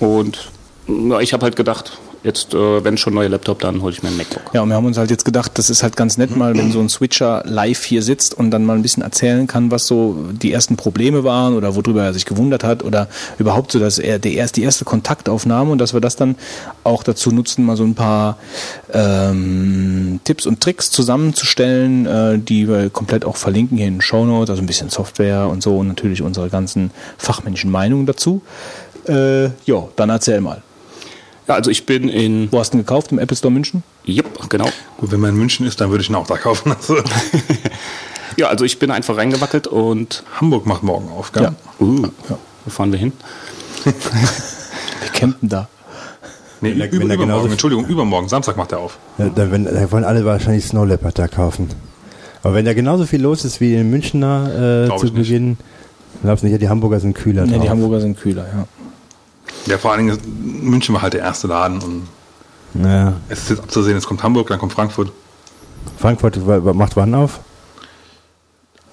Und 0.00 0.50
ja, 0.88 1.20
ich 1.20 1.32
habe 1.32 1.44
halt 1.44 1.56
gedacht, 1.56 1.98
jetzt, 2.24 2.54
äh, 2.54 2.82
wenn 2.82 2.96
schon 2.96 3.14
neuer 3.14 3.28
Laptop, 3.28 3.60
dann 3.60 3.82
hole 3.82 3.92
ich 3.92 4.02
mir 4.02 4.08
ein 4.08 4.16
MacBook. 4.16 4.42
Ja, 4.54 4.62
und 4.62 4.70
wir 4.70 4.76
haben 4.76 4.86
uns 4.86 4.96
halt 4.96 5.10
jetzt 5.10 5.24
gedacht, 5.24 5.52
das 5.54 5.70
ist 5.70 5.82
halt 5.82 5.96
ganz 5.96 6.16
nett 6.16 6.34
mal, 6.34 6.56
wenn 6.56 6.72
so 6.72 6.80
ein 6.80 6.88
Switcher 6.88 7.42
live 7.46 7.84
hier 7.84 8.02
sitzt 8.02 8.34
und 8.34 8.50
dann 8.50 8.64
mal 8.64 8.74
ein 8.74 8.82
bisschen 8.82 9.02
erzählen 9.02 9.46
kann, 9.46 9.70
was 9.70 9.86
so 9.86 10.16
die 10.32 10.52
ersten 10.52 10.76
Probleme 10.76 11.22
waren 11.22 11.54
oder 11.54 11.76
worüber 11.76 12.02
er 12.02 12.14
sich 12.14 12.24
gewundert 12.24 12.64
hat 12.64 12.82
oder 12.82 13.08
überhaupt 13.38 13.70
so, 13.72 13.78
dass 13.78 13.98
er 13.98 14.18
der 14.18 14.32
erst 14.32 14.56
die 14.56 14.62
erste 14.62 14.84
Kontaktaufnahme 14.84 15.70
und 15.70 15.78
dass 15.78 15.92
wir 15.92 16.00
das 16.00 16.16
dann 16.16 16.36
auch 16.82 17.02
dazu 17.02 17.30
nutzen, 17.30 17.64
mal 17.64 17.76
so 17.76 17.84
ein 17.84 17.94
paar 17.94 18.38
ähm, 18.92 20.20
Tipps 20.24 20.46
und 20.46 20.60
Tricks 20.60 20.90
zusammenzustellen, 20.90 22.06
äh, 22.06 22.38
die 22.38 22.68
wir 22.68 22.88
komplett 22.88 23.24
auch 23.24 23.36
verlinken 23.36 23.76
hier 23.76 23.86
in 23.86 23.96
den 23.96 24.02
Show 24.02 24.24
Notes, 24.24 24.50
also 24.50 24.62
ein 24.62 24.66
bisschen 24.66 24.88
Software 24.88 25.48
und 25.48 25.62
so 25.62 25.76
und 25.78 25.88
natürlich 25.88 26.22
unsere 26.22 26.48
ganzen 26.48 26.90
fachmännischen 27.18 27.70
Meinungen 27.70 28.06
dazu. 28.06 28.40
Äh, 29.06 29.44
ja, 29.66 29.88
dann 29.96 30.08
erzähl 30.08 30.40
mal. 30.40 30.62
Ja, 31.46 31.54
also 31.54 31.70
ich 31.70 31.84
bin 31.86 32.08
in, 32.08 32.50
Wo 32.50 32.58
hast 32.58 32.72
du 32.72 32.78
ihn 32.78 32.80
gekauft? 32.80 33.12
Im 33.12 33.18
Apple 33.18 33.36
Store 33.36 33.52
München? 33.52 33.82
yep, 34.08 34.26
genau. 34.48 34.68
Gut, 34.98 35.12
wenn 35.12 35.20
man 35.20 35.30
in 35.30 35.36
München 35.36 35.66
ist, 35.66 35.80
dann 35.80 35.90
würde 35.90 36.02
ich 36.02 36.08
ihn 36.10 36.14
auch 36.16 36.26
da 36.26 36.36
kaufen. 36.36 36.72
Also, 36.76 36.96
Ja, 38.36 38.48
also 38.48 38.64
ich 38.64 38.78
bin 38.80 38.90
einfach 38.90 39.16
reingewackelt 39.16 39.66
und 39.68 40.24
Hamburg 40.40 40.66
macht 40.66 40.82
morgen 40.82 41.08
auf, 41.10 41.30
gell? 41.32 41.42
Ja. 41.44 41.54
uh, 41.78 42.08
wo 42.64 42.70
fahren 42.70 42.90
wir 42.90 42.98
hin? 42.98 43.12
Wir 43.84 43.92
campen 45.12 45.48
da. 45.48 45.68
Nee, 46.60 46.70
Wenn 46.70 46.80
er- 46.80 46.86
über, 46.88 46.92
wenn 47.02 47.10
er 47.10 47.14
übermorgen, 47.14 47.20
genauso- 47.20 47.48
Entschuldigung, 47.52 47.86
übermorgen, 47.86 48.28
Samstag 48.28 48.56
macht 48.56 48.72
er 48.72 48.78
auf. 48.80 48.98
Ja, 49.18 49.28
da, 49.28 49.50
wenn, 49.50 49.64
da 49.66 49.90
wollen 49.92 50.04
alle 50.04 50.24
wahrscheinlich 50.24 50.64
Snow 50.64 50.86
Leopard 50.86 51.18
da 51.18 51.28
kaufen. 51.28 51.68
Aber 52.42 52.54
wenn 52.54 52.64
da 52.64 52.72
genauso 52.74 53.06
viel 53.06 53.20
los 53.22 53.44
ist 53.44 53.60
wie 53.60 53.74
in 53.74 53.90
Münchner 53.90 54.88
äh, 54.90 54.98
zu. 54.98 55.12
Beginn, 55.12 55.58
glaubst 56.22 56.42
du 56.42 56.46
nicht, 56.46 56.52
ja, 56.54 56.58
die 56.58 56.68
Hamburger 56.68 57.00
sind 57.00 57.14
kühler 57.14 57.44
Ja, 57.44 57.52
drauf. 57.52 57.62
die 57.62 57.70
Hamburger 57.70 58.00
sind 58.00 58.18
kühler, 58.18 58.46
ja. 58.52 58.66
Ja, 59.66 59.78
vor 59.78 59.92
allen 59.92 60.06
Dingen, 60.06 60.18
München 60.62 60.94
war 60.94 61.02
halt 61.02 61.14
der 61.14 61.20
erste 61.22 61.46
Laden 61.46 61.80
und 61.80 62.08
ja. 62.84 63.14
es 63.28 63.42
ist 63.44 63.50
jetzt 63.50 63.60
abzusehen, 63.62 63.96
es 63.96 64.06
kommt 64.06 64.22
Hamburg, 64.22 64.48
dann 64.48 64.58
kommt 64.58 64.72
Frankfurt. 64.72 65.10
Frankfurt 65.98 66.38
macht 66.74 66.96
wann 66.96 67.14
auf? 67.14 67.40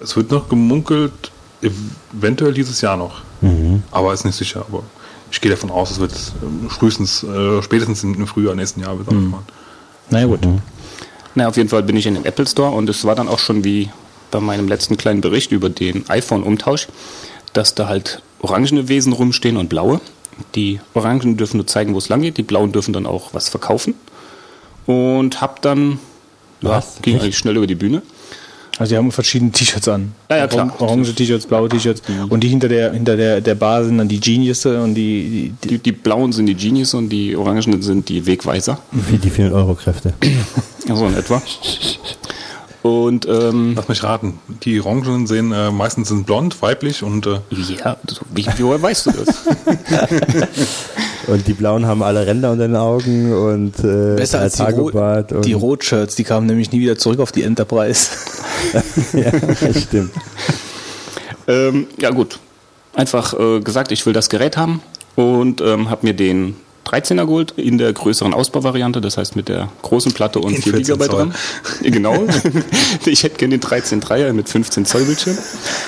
Es 0.00 0.16
wird 0.16 0.30
noch 0.30 0.48
gemunkelt, 0.48 1.12
eventuell 2.12 2.52
dieses 2.54 2.80
Jahr 2.80 2.96
noch. 2.96 3.20
Mhm. 3.40 3.82
Aber 3.90 4.12
ist 4.12 4.24
nicht 4.24 4.36
sicher. 4.36 4.64
Aber 4.68 4.82
ich 5.30 5.40
gehe 5.40 5.50
davon 5.50 5.70
aus, 5.70 5.90
es 5.92 6.00
wird 6.00 6.12
ähm, 6.42 6.68
frühestens, 6.70 7.22
äh, 7.22 7.62
spätestens 7.62 8.02
im 8.02 8.26
Frühjahr 8.26 8.54
nächsten 8.54 8.80
Jahr 8.80 8.98
wird 8.98 9.10
Mhm. 9.10 9.26
aufmachen. 9.34 9.46
Na 10.10 10.20
ja, 10.20 10.26
gut. 10.26 10.40
Na, 11.34 11.48
auf 11.48 11.56
jeden 11.56 11.68
Fall 11.68 11.82
bin 11.82 11.96
ich 11.96 12.06
in 12.06 12.14
den 12.14 12.24
Apple 12.24 12.46
Store 12.46 12.70
und 12.72 12.88
es 12.90 13.04
war 13.04 13.14
dann 13.14 13.28
auch 13.28 13.38
schon 13.38 13.64
wie 13.64 13.90
bei 14.30 14.40
meinem 14.40 14.68
letzten 14.68 14.96
kleinen 14.96 15.20
Bericht 15.20 15.50
über 15.52 15.70
den 15.70 16.08
iPhone-Umtausch, 16.08 16.88
dass 17.52 17.74
da 17.74 17.88
halt 17.88 18.22
orangene 18.40 18.88
Wesen 18.88 19.12
rumstehen 19.12 19.56
und 19.56 19.68
blaue. 19.68 20.00
Die 20.54 20.80
Orangen 20.94 21.36
dürfen 21.36 21.56
nur 21.58 21.66
zeigen, 21.66 21.94
wo 21.94 21.98
es 21.98 22.08
lang 22.08 22.22
geht, 22.22 22.36
die 22.38 22.42
blauen 22.42 22.72
dürfen 22.72 22.92
dann 22.92 23.06
auch 23.06 23.32
was 23.34 23.48
verkaufen. 23.48 23.94
und 24.86 25.40
habe 25.40 25.54
dann, 25.60 25.98
ja, 26.60 26.70
Was? 26.70 26.96
ging 27.02 27.14
Echt? 27.14 27.22
eigentlich 27.24 27.38
schnell 27.38 27.56
über 27.56 27.66
die 27.66 27.74
Bühne. 27.76 28.02
Also 28.78 28.94
die 28.94 28.96
haben 28.96 29.12
verschiedene 29.12 29.52
T-Shirts 29.52 29.86
an. 29.86 30.12
Ja, 30.30 30.38
ja, 30.38 30.46
klar. 30.46 30.74
Orange- 30.80 31.14
T-Shirts, 31.14 31.46
blaue 31.46 31.68
T-Shirts. 31.68 32.02
Und 32.30 32.40
die 32.42 32.48
hinter 32.48 32.68
der 32.68 32.92
hinter 32.92 33.16
der 33.16 33.40
der 33.42 33.54
Bar 33.54 33.84
sind 33.84 33.98
dann 33.98 34.08
die 34.08 34.18
Genius 34.18 34.64
und 34.66 34.94
die, 34.94 35.52
die, 35.62 35.68
Die, 35.68 35.78
die 35.78 35.92
blauen 35.92 36.32
sind 36.32 36.46
die 36.46 36.54
Genius 36.54 36.94
und 36.94 37.10
die 37.10 37.36
orangen 37.36 37.82
sind 37.82 38.08
die 38.08 38.24
Wegweiser. 38.26 38.78
Wie 38.90 39.18
die 39.18 39.28
400 39.30 39.56
Euro 39.60 39.74
Kräfte. 39.74 40.14
So 40.88 41.06
in 41.06 41.14
etwa. 41.14 41.40
Und 42.82 43.26
ähm, 43.26 43.74
Lass 43.76 43.88
mich 43.88 44.02
raten. 44.02 44.40
Die 44.64 44.80
Orangen 44.80 45.26
sehen 45.28 45.52
äh, 45.52 45.70
meistens 45.70 46.08
sind 46.08 46.26
blond, 46.26 46.60
weiblich 46.62 47.02
und 47.02 47.26
äh, 47.26 47.38
ja, 47.50 47.96
so, 48.08 48.22
wie, 48.34 48.44
woher 48.58 48.82
weißt 48.82 49.06
du 49.06 49.10
das? 49.12 49.44
Und 51.26 51.46
die 51.46 51.52
Blauen 51.52 51.86
haben 51.86 52.02
alle 52.02 52.26
Ränder 52.26 52.50
unter 52.50 52.66
den 52.66 52.76
Augen 52.76 53.32
und 53.32 53.78
äh, 53.78 54.16
besser 54.16 54.40
als 54.40 54.54
die, 54.54 54.62
Rot, 54.62 55.32
und 55.32 55.44
die 55.44 55.52
Rotshirts, 55.52 56.16
die 56.16 56.24
kamen 56.24 56.46
nämlich 56.46 56.72
nie 56.72 56.80
wieder 56.80 56.98
zurück 56.98 57.20
auf 57.20 57.30
die 57.30 57.42
Enterprise. 57.44 58.10
ja, 59.12 59.30
das 59.30 59.82
stimmt. 59.82 60.10
ähm, 61.46 61.86
ja 61.98 62.10
gut, 62.10 62.38
einfach 62.94 63.38
äh, 63.38 63.60
gesagt, 63.60 63.92
ich 63.92 64.04
will 64.04 64.12
das 64.12 64.30
Gerät 64.30 64.56
haben 64.56 64.82
und 65.14 65.60
ähm, 65.60 65.90
habe 65.90 66.06
mir 66.06 66.14
den 66.14 66.56
13er 66.88 67.26
geholt 67.26 67.52
in 67.56 67.78
der 67.78 67.92
größeren 67.92 68.34
Ausbauvariante, 68.34 69.00
das 69.00 69.16
heißt 69.16 69.36
mit 69.36 69.48
der 69.48 69.68
großen 69.82 70.12
Platte 70.12 70.40
und 70.40 70.54
In 70.56 70.62
4 70.62 70.72
14 70.84 70.98
GB. 70.98 71.06
RAM. 71.14 71.32
Genau. 71.82 72.24
ich 73.06 73.22
hätte 73.22 73.36
gerne 73.38 73.58
den 73.58 73.60
13.3er 73.68 74.32
mit 74.32 74.48
15 74.48 74.84
Zoll 74.84 75.04
Bildschirm. 75.04 75.38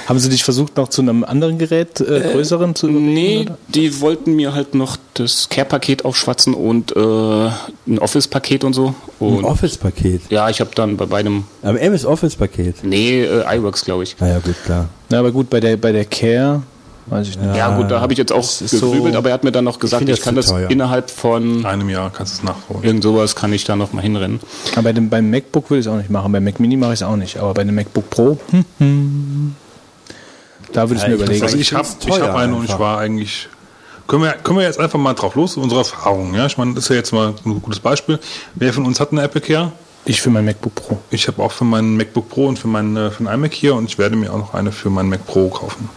haben 0.06 0.18
sie 0.18 0.28
dich 0.28 0.44
versucht 0.44 0.76
noch 0.76 0.88
zu 0.88 1.02
einem 1.02 1.24
anderen 1.24 1.58
Gerät 1.58 2.00
äh, 2.00 2.20
größeren 2.32 2.74
zu 2.74 2.88
überreden, 2.88 3.12
Nee, 3.14 3.40
oder? 3.46 3.58
die 3.68 4.00
wollten 4.00 4.34
mir 4.36 4.54
halt 4.54 4.74
noch 4.74 4.96
das 5.14 5.48
Care-Paket 5.48 6.04
aufschwatzen 6.04 6.54
und 6.54 6.94
äh, 6.96 7.00
ein 7.00 7.98
Office-Paket 7.98 8.64
und 8.64 8.72
so. 8.74 8.94
Ein 9.20 9.26
Und 9.38 9.44
Office-Paket. 9.44 10.22
ja, 10.30 10.48
ich 10.48 10.60
habe 10.60 10.70
dann 10.74 10.96
bei 10.96 11.06
beidem, 11.06 11.44
Am 11.62 11.76
MS 11.76 12.04
Office-Paket. 12.04 12.84
nee, 12.84 13.22
äh, 13.24 13.56
iWorks 13.56 13.84
glaube 13.84 14.04
ich. 14.04 14.16
Na 14.20 14.28
ja, 14.28 14.38
gut, 14.38 14.54
klar. 14.64 14.88
Na, 15.10 15.18
aber 15.18 15.32
gut, 15.32 15.50
bei 15.50 15.60
der 15.60 15.76
bei 15.76 15.92
der 15.92 16.04
Care, 16.04 16.62
weiß 17.06 17.28
ich 17.28 17.39
nicht. 17.39 17.56
Ja, 17.56 17.76
gut, 17.76 17.90
da 17.90 18.01
habe 18.01 18.12
ich 18.12 18.18
jetzt 18.18 18.32
auch 18.32 18.40
ist 18.40 18.59
so- 18.68 18.90
gegrübelt, 18.90 19.16
aber 19.16 19.28
er 19.31 19.35
hat 19.35 19.44
mir 19.44 19.52
dann 19.52 19.64
noch 19.64 19.78
gesagt, 19.78 20.02
ich, 20.05 20.10
das 20.10 20.20
kann 20.22 20.35
das 20.35 20.47
teuer. 20.47 20.70
innerhalb 20.70 21.10
von 21.10 21.64
einem 21.64 21.89
Jahr 21.90 22.10
kannst 22.10 22.35
du 22.35 22.39
es 22.39 22.44
nachholen. 22.44 22.82
irgend 22.85 23.02
sowas 23.02 23.35
kann 23.36 23.52
ich 23.52 23.64
da 23.64 23.76
noch 23.76 23.93
mal 23.93 24.01
hinrennen. 24.02 24.40
Aber 24.72 24.82
bei 24.85 24.93
dem, 24.93 25.10
beim 25.10 25.31
MacBook 25.31 25.70
würde 25.70 25.81
ich 25.81 25.86
es 25.86 25.93
auch 25.93 25.97
nicht 25.97 26.10
machen. 26.10 26.32
Beim 26.32 26.44
Mac 26.44 26.60
Mini 26.60 26.76
mache 26.76 26.93
ich 26.94 27.01
es 27.01 27.02
auch 27.02 27.16
nicht. 27.16 27.36
Aber 27.39 27.55
bei 27.55 27.64
dem 27.64 27.74
MacBook 27.74 28.09
Pro, 28.10 28.39
hm, 28.51 28.64
hm, 28.78 29.55
da 30.72 30.89
würde 30.89 30.94
ich 30.97 31.02
Ja, 31.02 31.09
mir 31.09 31.14
ich 31.14 31.20
überlegen. 31.22 31.43
Also 31.43 31.56
Ich 31.56 31.62
ich 31.62 31.74
habe 31.74 31.89
ich 32.06 32.20
hab 32.20 32.35
eine 32.35 32.55
und 32.55 32.64
ich 32.64 32.78
war 32.78 32.98
eigentlich. 32.98 33.48
Können 34.06 34.22
wir, 34.24 34.32
können 34.32 34.59
wir 34.59 34.66
jetzt 34.66 34.78
einfach 34.78 34.98
mal 34.98 35.14
drauf 35.14 35.35
los, 35.35 35.56
unsere 35.56 35.81
Erfahrungen. 35.81 36.35
Ja? 36.35 36.44
Ich 36.44 36.59
meine, 36.59 36.74
das 36.74 36.85
ist 36.85 36.89
ja 36.90 36.97
jetzt 36.97 37.12
mal 37.12 37.32
ein 37.47 37.62
gutes 37.62 37.81
Beispiel. 37.81 38.18
Wer 38.55 38.72
von 38.74 38.85
uns 38.85 39.01
hat 39.01 39.12
eine 39.12 39.22
Apple 39.22 39.40
Care? 39.40 39.72
ich 40.06 40.20
für 40.20 40.28
mein 40.28 40.44
MacBook 40.44 40.74
Pro. 40.74 40.98
Ich 41.10 41.26
habe 41.28 41.43
auch 41.43 41.51
für 41.52 41.64
meinen 41.64 41.97
MacBook 41.97 42.28
Pro 42.28 42.47
und 42.47 42.59
für 42.59 42.68
meinen, 42.68 42.94
äh, 42.94 43.10
für 43.10 43.22
den 43.24 43.32
iMac 43.32 43.55
hier 43.55 43.74
und 43.74 43.86
ich 43.86 43.97
werde 43.97 44.16
mir 44.16 44.31
auch 44.35 44.36
noch 44.39 44.52
eine 44.52 44.70
für 44.70 44.90
meinen 44.90 45.09
Mac 45.09 45.26
Pro 45.26 45.48
kaufen. 45.48 45.89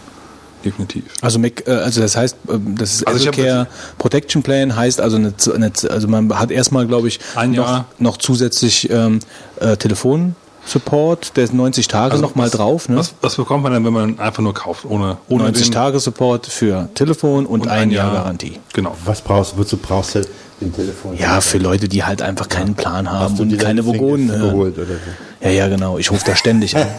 Definitiv. 0.64 1.04
Also, 1.20 1.38
Mac, 1.38 1.62
äh, 1.66 1.70
also 1.72 2.00
das 2.00 2.16
heißt, 2.16 2.36
ähm, 2.50 2.74
das 2.76 2.94
ist 2.94 3.06
Also 3.06 3.30
Care 3.30 3.66
Protection 3.98 4.42
Plan 4.42 4.74
heißt 4.74 5.00
also 5.00 5.16
eine, 5.16 5.36
Z- 5.36 5.54
eine 5.54 5.70
also 5.90 6.08
man 6.08 6.36
hat 6.38 6.50
erstmal 6.50 6.86
glaube 6.86 7.08
ich 7.08 7.20
Ein 7.36 7.52
noch, 7.52 7.66
Jahr. 7.66 7.84
noch 7.98 8.16
zusätzlich 8.16 8.90
ähm, 8.90 9.20
äh, 9.60 9.76
Telefon 9.76 10.34
Support, 10.66 11.34
der 11.36 11.44
ist 11.44 11.54
90 11.54 11.88
Tage 11.88 12.12
Also 12.12 12.22
noch 12.22 12.34
mal 12.34 12.44
was- 12.44 12.50
drauf, 12.52 12.88
ne? 12.90 12.96
Was, 12.96 13.14
was 13.22 13.36
bekommt 13.36 13.62
man 13.62 13.72
denn, 13.72 13.84
wenn 13.86 13.92
man 13.92 14.18
einfach 14.18 14.42
nur 14.42 14.52
kauft, 14.52 14.84
ohne, 14.84 15.16
ohne 15.28 15.44
90 15.44 15.66
den- 15.68 15.72
Tage 15.72 15.98
Support 15.98 16.46
für 16.46 16.90
Telefon 16.94 17.46
und, 17.46 17.62
und 17.62 17.68
ein 17.68 17.90
Jahr 17.90 18.12
Garantie. 18.12 18.58
Genau. 18.74 18.94
Was 19.04 19.22
brauchst 19.22 19.52
du? 19.54 19.58
Wozu 19.58 19.78
brauchst 19.78 20.16
du 20.16 20.22
den 20.60 20.74
Telefon? 20.74 21.16
Ja, 21.16 21.40
für 21.40 21.56
Leute, 21.58 21.88
die 21.88 22.04
halt 22.04 22.20
einfach 22.20 22.48
keinen 22.50 22.74
Plan 22.74 23.10
haben 23.10 23.30
Hast 23.30 23.38
du 23.38 23.44
und 23.44 23.56
keine 23.58 23.86
Vogonen 23.86 24.28
Ding 24.28 24.36
hören. 24.36 24.50
geholt 24.50 24.76
oder 24.76 24.86
so? 24.88 25.44
Ja, 25.46 25.50
ja, 25.50 25.68
genau. 25.68 25.96
Ich 25.98 26.10
rufe 26.10 26.24
da 26.26 26.36
ständig 26.36 26.76
an. 26.76 26.86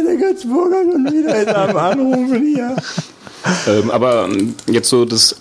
Ah, 0.00 0.06
der 0.06 0.16
Götzburger 0.16 0.82
schon 0.92 1.04
wieder 1.12 1.36
ist 1.36 1.48
am 1.54 1.76
Anrufen 1.76 2.46
hier. 2.46 2.76
Ähm, 3.66 3.90
aber 3.90 4.26
ähm, 4.26 4.54
jetzt 4.68 4.88
so 4.88 5.04
das, 5.04 5.36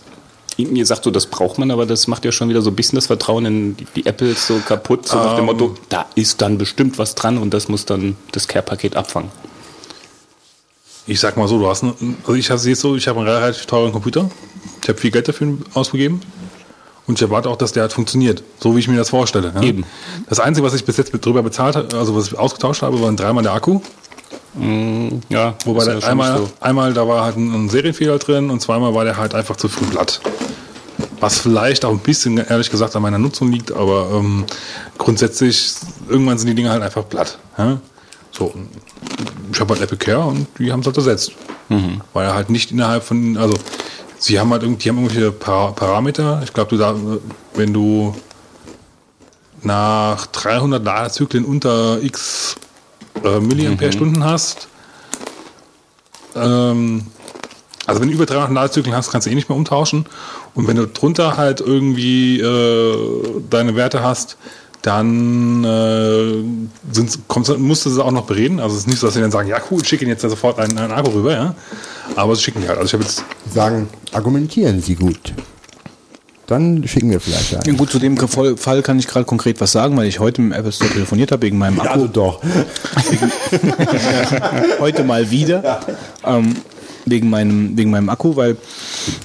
ihr 0.58 0.86
sagt 0.86 1.04
so, 1.04 1.12
das 1.12 1.26
braucht 1.26 1.58
man, 1.60 1.72
aber 1.72 1.86
das 1.86 2.08
macht 2.08 2.26
ja 2.26 2.32
schon 2.32 2.50
wieder 2.50 2.62
so 2.62 2.70
ein 2.70 2.76
bisschen 2.76 2.96
das 2.96 3.08
Vertrauen 3.08 3.46
in 3.46 3.78
die, 3.78 3.86
die 3.96 4.06
Apples 4.06 4.48
so 4.48 4.60
kaputt, 4.66 5.08
so 5.08 5.18
nach 5.18 5.36
dem 5.36 5.46
Motto, 5.46 5.76
da 5.90 6.06
ist 6.16 6.42
dann 6.42 6.58
bestimmt 6.58 6.98
was 6.98 7.16
dran 7.16 7.38
und 7.38 7.54
das 7.54 7.68
muss 7.68 7.86
dann 7.86 8.16
das 8.32 8.48
Care-Paket 8.48 8.96
abfangen. 8.96 9.30
Ich 11.08 11.20
sag 11.20 11.38
mal 11.38 11.48
so, 11.48 11.58
du 11.60 11.68
hast, 11.68 11.84
einen- 11.84 12.18
also 12.22 12.34
ich 12.36 12.48
sehe 12.48 12.74
es 12.74 12.82
so, 12.82 12.96
ich 12.96 13.08
habe 13.08 13.20
einen 13.20 13.30
relativ 13.30 13.66
teuren 13.66 13.92
Computer. 13.92 14.30
Ich 14.84 14.90
habe 14.90 15.00
viel 15.00 15.12
Geld 15.12 15.28
dafür 15.28 15.58
ausgegeben. 15.74 16.22
Und 17.08 17.16
ich 17.18 17.22
erwarte 17.24 17.50
auch, 17.50 17.56
dass 17.58 17.72
der 17.72 17.82
halt 17.82 17.94
funktioniert, 17.94 18.44
so 18.60 18.76
wie 18.76 18.80
ich 18.80 18.88
mir 18.88 18.96
das 18.98 19.10
vorstelle. 19.10 19.52
Ja? 19.56 19.64
Eben. 19.64 19.84
Das 20.30 20.40
Einzige, 20.40 20.68
was 20.68 20.76
ich 20.76 20.86
bis 20.86 20.98
jetzt 20.98 21.12
mit 21.12 21.26
drüber 21.26 21.42
bezahlt 21.42 21.76
habe, 21.76 21.98
also 21.98 22.16
was 22.16 22.28
ich 22.28 22.38
ausgetauscht 22.38 22.84
habe, 22.84 23.02
waren 23.02 23.16
dreimal 23.18 23.42
der 23.42 23.54
Akku. 23.54 23.80
Ja, 25.30 25.56
Wobei 25.66 25.86
ja 25.86 26.00
einmal, 26.00 26.38
so. 26.38 26.50
einmal 26.60 26.94
da 26.94 27.08
war 27.08 27.24
halt 27.24 27.38
ein, 27.38 27.70
Serienfehler 27.70 28.18
drin 28.18 28.50
und 28.50 28.62
zweimal 28.62 28.94
war 28.94 29.06
der 29.06 29.18
halt 29.18 29.36
einfach 29.36 29.56
zu 29.56 29.70
früh 29.70 29.86
platt. 29.86 30.22
Was 31.20 31.40
vielleicht 31.40 31.86
auch 31.86 31.92
ein 31.92 32.00
bisschen, 32.00 32.38
ehrlich 32.38 32.70
gesagt, 32.70 32.96
an 32.96 33.02
meiner 33.02 33.20
Nutzung 33.20 33.52
liegt, 33.52 33.72
aber 33.72 34.10
ähm, 34.14 34.46
grundsätzlich, 34.98 35.74
irgendwann 36.10 36.38
sind 36.38 36.48
die 36.48 36.56
Dinge 36.56 36.72
halt 36.72 36.82
einfach 36.82 37.08
platt. 37.08 37.38
Ja? 37.58 37.80
So, 38.32 38.54
ich 39.52 39.60
habe 39.60 39.74
halt 39.74 39.84
Apple 39.84 39.98
Care 39.98 40.26
und 40.26 40.48
die 40.58 40.72
haben 40.72 40.82
es 40.82 40.86
halt 40.86 40.98
ersetzt. 40.98 41.32
Weil 42.14 42.26
er 42.26 42.34
halt 42.34 42.50
nicht 42.50 42.72
innerhalb 42.72 43.04
von, 43.04 43.38
also 43.38 43.56
sie 44.18 44.40
haben 44.40 44.52
halt 44.52 44.64
irgendwie, 44.64 44.90
haben 44.90 44.98
irgendwelche 44.98 45.32
Para 45.32 45.72
Parameter. 45.72 46.42
Ich 46.44 46.54
glaube, 46.54 46.72
du 46.72 46.78
da, 46.78 46.96
wenn 47.54 47.74
du 47.74 48.16
nach 49.62 50.26
300 50.28 50.84
Ladezyklen 50.84 51.46
unter 51.46 52.02
x 52.02 52.56
äh, 53.24 53.40
Milliampere-Stunden 53.40 54.24
hast, 54.24 54.68
ähm, 56.36 57.06
also 57.86 58.02
wenn 58.02 58.10
du 58.10 58.14
über 58.14 58.28
300 58.28 58.52
Ladezyklen 58.52 58.96
hast, 58.96 59.12
kannst 59.12 59.26
du 59.26 59.32
eh 59.32 59.36
nicht 59.36 59.50
mehr 59.50 59.58
umtauschen. 59.58 60.06
Und 60.54 60.68
wenn 60.68 60.76
du 60.76 60.86
drunter 60.86 61.38
halt 61.38 61.60
irgendwie 61.60 62.40
äh, 62.40 63.42
deine 63.50 63.76
Werte 63.76 64.04
hast, 64.04 64.38
dann 64.82 65.64
äh, 65.64 66.94
sind, 66.94 67.20
kommst, 67.28 67.58
musst 67.58 67.86
du 67.86 67.90
sie 67.90 68.04
auch 68.04 68.12
noch 68.12 68.26
bereden. 68.26 68.60
Also 68.60 68.76
es 68.76 68.82
ist 68.82 68.88
nicht 68.88 69.00
so, 69.00 69.08
dass 69.08 69.16
sie 69.16 69.22
dann 69.22 69.32
sagen, 69.32 69.50
ja 69.50 69.58
cool, 69.72 69.84
schick 69.84 70.02
ihnen 70.02 70.12
jetzt 70.12 70.22
sofort 70.22 70.60
einen, 70.60 70.78
einen 70.78 70.94
Akku 70.94 71.10
rüber, 71.10 71.34
ja. 71.34 71.56
Aber 72.16 72.36
sie 72.36 72.44
schicken 72.44 72.62
die 72.62 72.68
halt. 72.68 72.78
Also 72.78 72.88
ich 72.88 72.94
habe 72.94 73.04
jetzt 73.04 73.24
Sagen, 73.52 73.90
argumentieren 74.12 74.82
Sie 74.82 74.96
gut. 74.96 75.34
Dann 76.50 76.88
schicken 76.88 77.12
wir 77.12 77.20
vielleicht 77.20 77.52
Ja, 77.52 77.60
einen. 77.60 77.78
gut, 77.78 77.92
zu 77.92 78.00
dem 78.00 78.18
Fall 78.18 78.82
kann 78.82 78.98
ich 78.98 79.08
gerade 79.08 79.26
konkret 79.26 79.62
was 79.62 79.72
sagen, 79.72 79.96
weil 79.96 80.08
ich 80.08 80.20
heute 80.20 80.42
im 80.42 80.52
Apple 80.52 80.72
Store 80.72 80.90
telefoniert 80.90 81.32
habe 81.32 81.44
wegen 81.44 81.60
meinem 81.60 81.80
Akku. 81.80 81.94
Also 81.94 82.08
doch. 82.08 82.42
heute 84.80 85.04
mal 85.04 85.30
wieder. 85.30 85.82
Ähm, 86.26 86.56
wegen 87.06 87.30
meinem, 87.30 87.78
wegen 87.78 87.92
meinem 87.92 88.10
Akku, 88.10 88.36
weil 88.36 88.58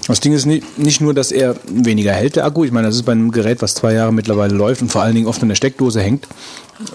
das 0.07 0.21
Ding 0.21 0.33
ist 0.33 0.47
nicht, 0.47 0.79
nicht 0.79 1.01
nur, 1.01 1.15
dass 1.15 1.33
er 1.33 1.57
weniger 1.67 2.13
hält, 2.13 2.37
der 2.37 2.45
Akku. 2.45 2.65
Ich 2.65 2.73
meine, 2.73 2.89
das 2.89 2.97
ist 2.97 3.05
bei 3.05 3.13
einem 3.13 3.31
Gerät, 3.31 3.63
was 3.63 3.75
zwei 3.75 3.95
Jahre 3.95 4.13
mittlerweile 4.13 4.55
läuft 4.55 4.83
und 4.83 4.93
vor 4.93 5.03
allen 5.03 5.15
Dingen 5.15 5.27
oft 5.27 5.43
in 5.43 5.49
der 5.49 5.57
Steckdose 5.57 6.03
hängt, 6.03 6.27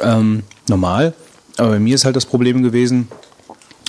ähm, 0.04 0.44
normal. 0.68 1.14
Aber 1.58 1.70
bei 1.70 1.80
mir 1.80 1.96
ist 1.96 2.06
halt 2.06 2.16
das 2.16 2.26
Problem 2.26 2.64
gewesen, 2.64 3.08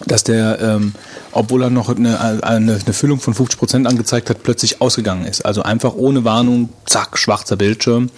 dass 0.06 0.24
der, 0.24 0.60
ähm, 0.60 0.94
obwohl 1.32 1.62
er 1.62 1.70
noch 1.70 1.88
eine, 1.88 2.20
eine, 2.20 2.42
eine 2.42 2.92
Füllung 2.92 3.20
von 3.20 3.34
50% 3.34 3.86
angezeigt 3.86 4.30
hat, 4.30 4.42
plötzlich 4.42 4.80
ausgegangen 4.80 5.26
ist. 5.26 5.44
Also 5.44 5.62
einfach 5.62 5.94
ohne 5.94 6.24
Warnung, 6.24 6.70
zack, 6.86 7.18
schwarzer 7.18 7.56
Bildschirm 7.56 8.10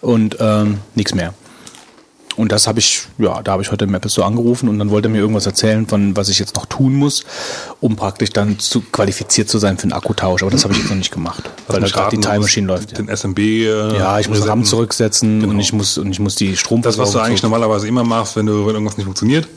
und 0.00 0.36
ähm, 0.40 0.78
nichts 0.94 1.14
mehr. 1.14 1.34
Und 2.36 2.52
das 2.52 2.66
habe 2.66 2.78
ich, 2.80 3.08
ja, 3.16 3.42
da 3.42 3.52
habe 3.52 3.62
ich 3.62 3.72
heute 3.72 3.86
im 3.86 3.94
Apple 3.94 4.10
Store 4.10 4.26
angerufen 4.26 4.68
und 4.68 4.78
dann 4.78 4.90
wollte 4.90 5.08
er 5.08 5.10
mir 5.10 5.18
irgendwas 5.20 5.46
erzählen, 5.46 5.86
von 5.86 6.14
was 6.18 6.28
ich 6.28 6.38
jetzt 6.38 6.54
noch 6.54 6.66
tun 6.66 6.94
muss, 6.94 7.24
um 7.80 7.96
praktisch 7.96 8.28
dann 8.30 8.58
zu 8.58 8.82
qualifiziert 8.82 9.48
zu 9.48 9.56
sein 9.56 9.78
für 9.78 9.84
einen 9.84 9.94
Akkutausch. 9.94 10.42
Aber 10.42 10.50
das 10.50 10.64
habe 10.64 10.74
ich 10.74 10.80
jetzt 10.80 10.90
noch 10.90 10.96
nicht 10.98 11.10
gemacht, 11.10 11.48
weil 11.66 11.80
da 11.80 11.86
gerade 11.86 12.14
die 12.14 12.20
Time 12.20 12.40
Machine 12.40 12.66
läuft. 12.66 12.98
Den 12.98 13.08
SMB. 13.08 13.38
Äh, 13.38 13.96
Ja, 13.96 14.18
ich 14.20 14.28
muss. 14.28 14.46
RAM 14.46 14.64
zurücksetzen 14.64 15.46
und 15.46 15.58
ich 15.58 15.72
muss 15.72 15.96
und 15.96 16.10
ich 16.10 16.20
muss 16.20 16.34
die 16.34 16.50
Das, 16.50 16.60
Stromversorgung 16.60 17.06
was 17.06 17.12
du 17.12 17.20
eigentlich 17.20 17.42
normalerweise 17.42 17.88
immer 17.88 18.04
machst, 18.04 18.36
wenn, 18.36 18.44
du, 18.44 18.66
wenn 18.66 18.74
irgendwas 18.74 18.98
nicht 18.98 19.06
funktioniert. 19.06 19.48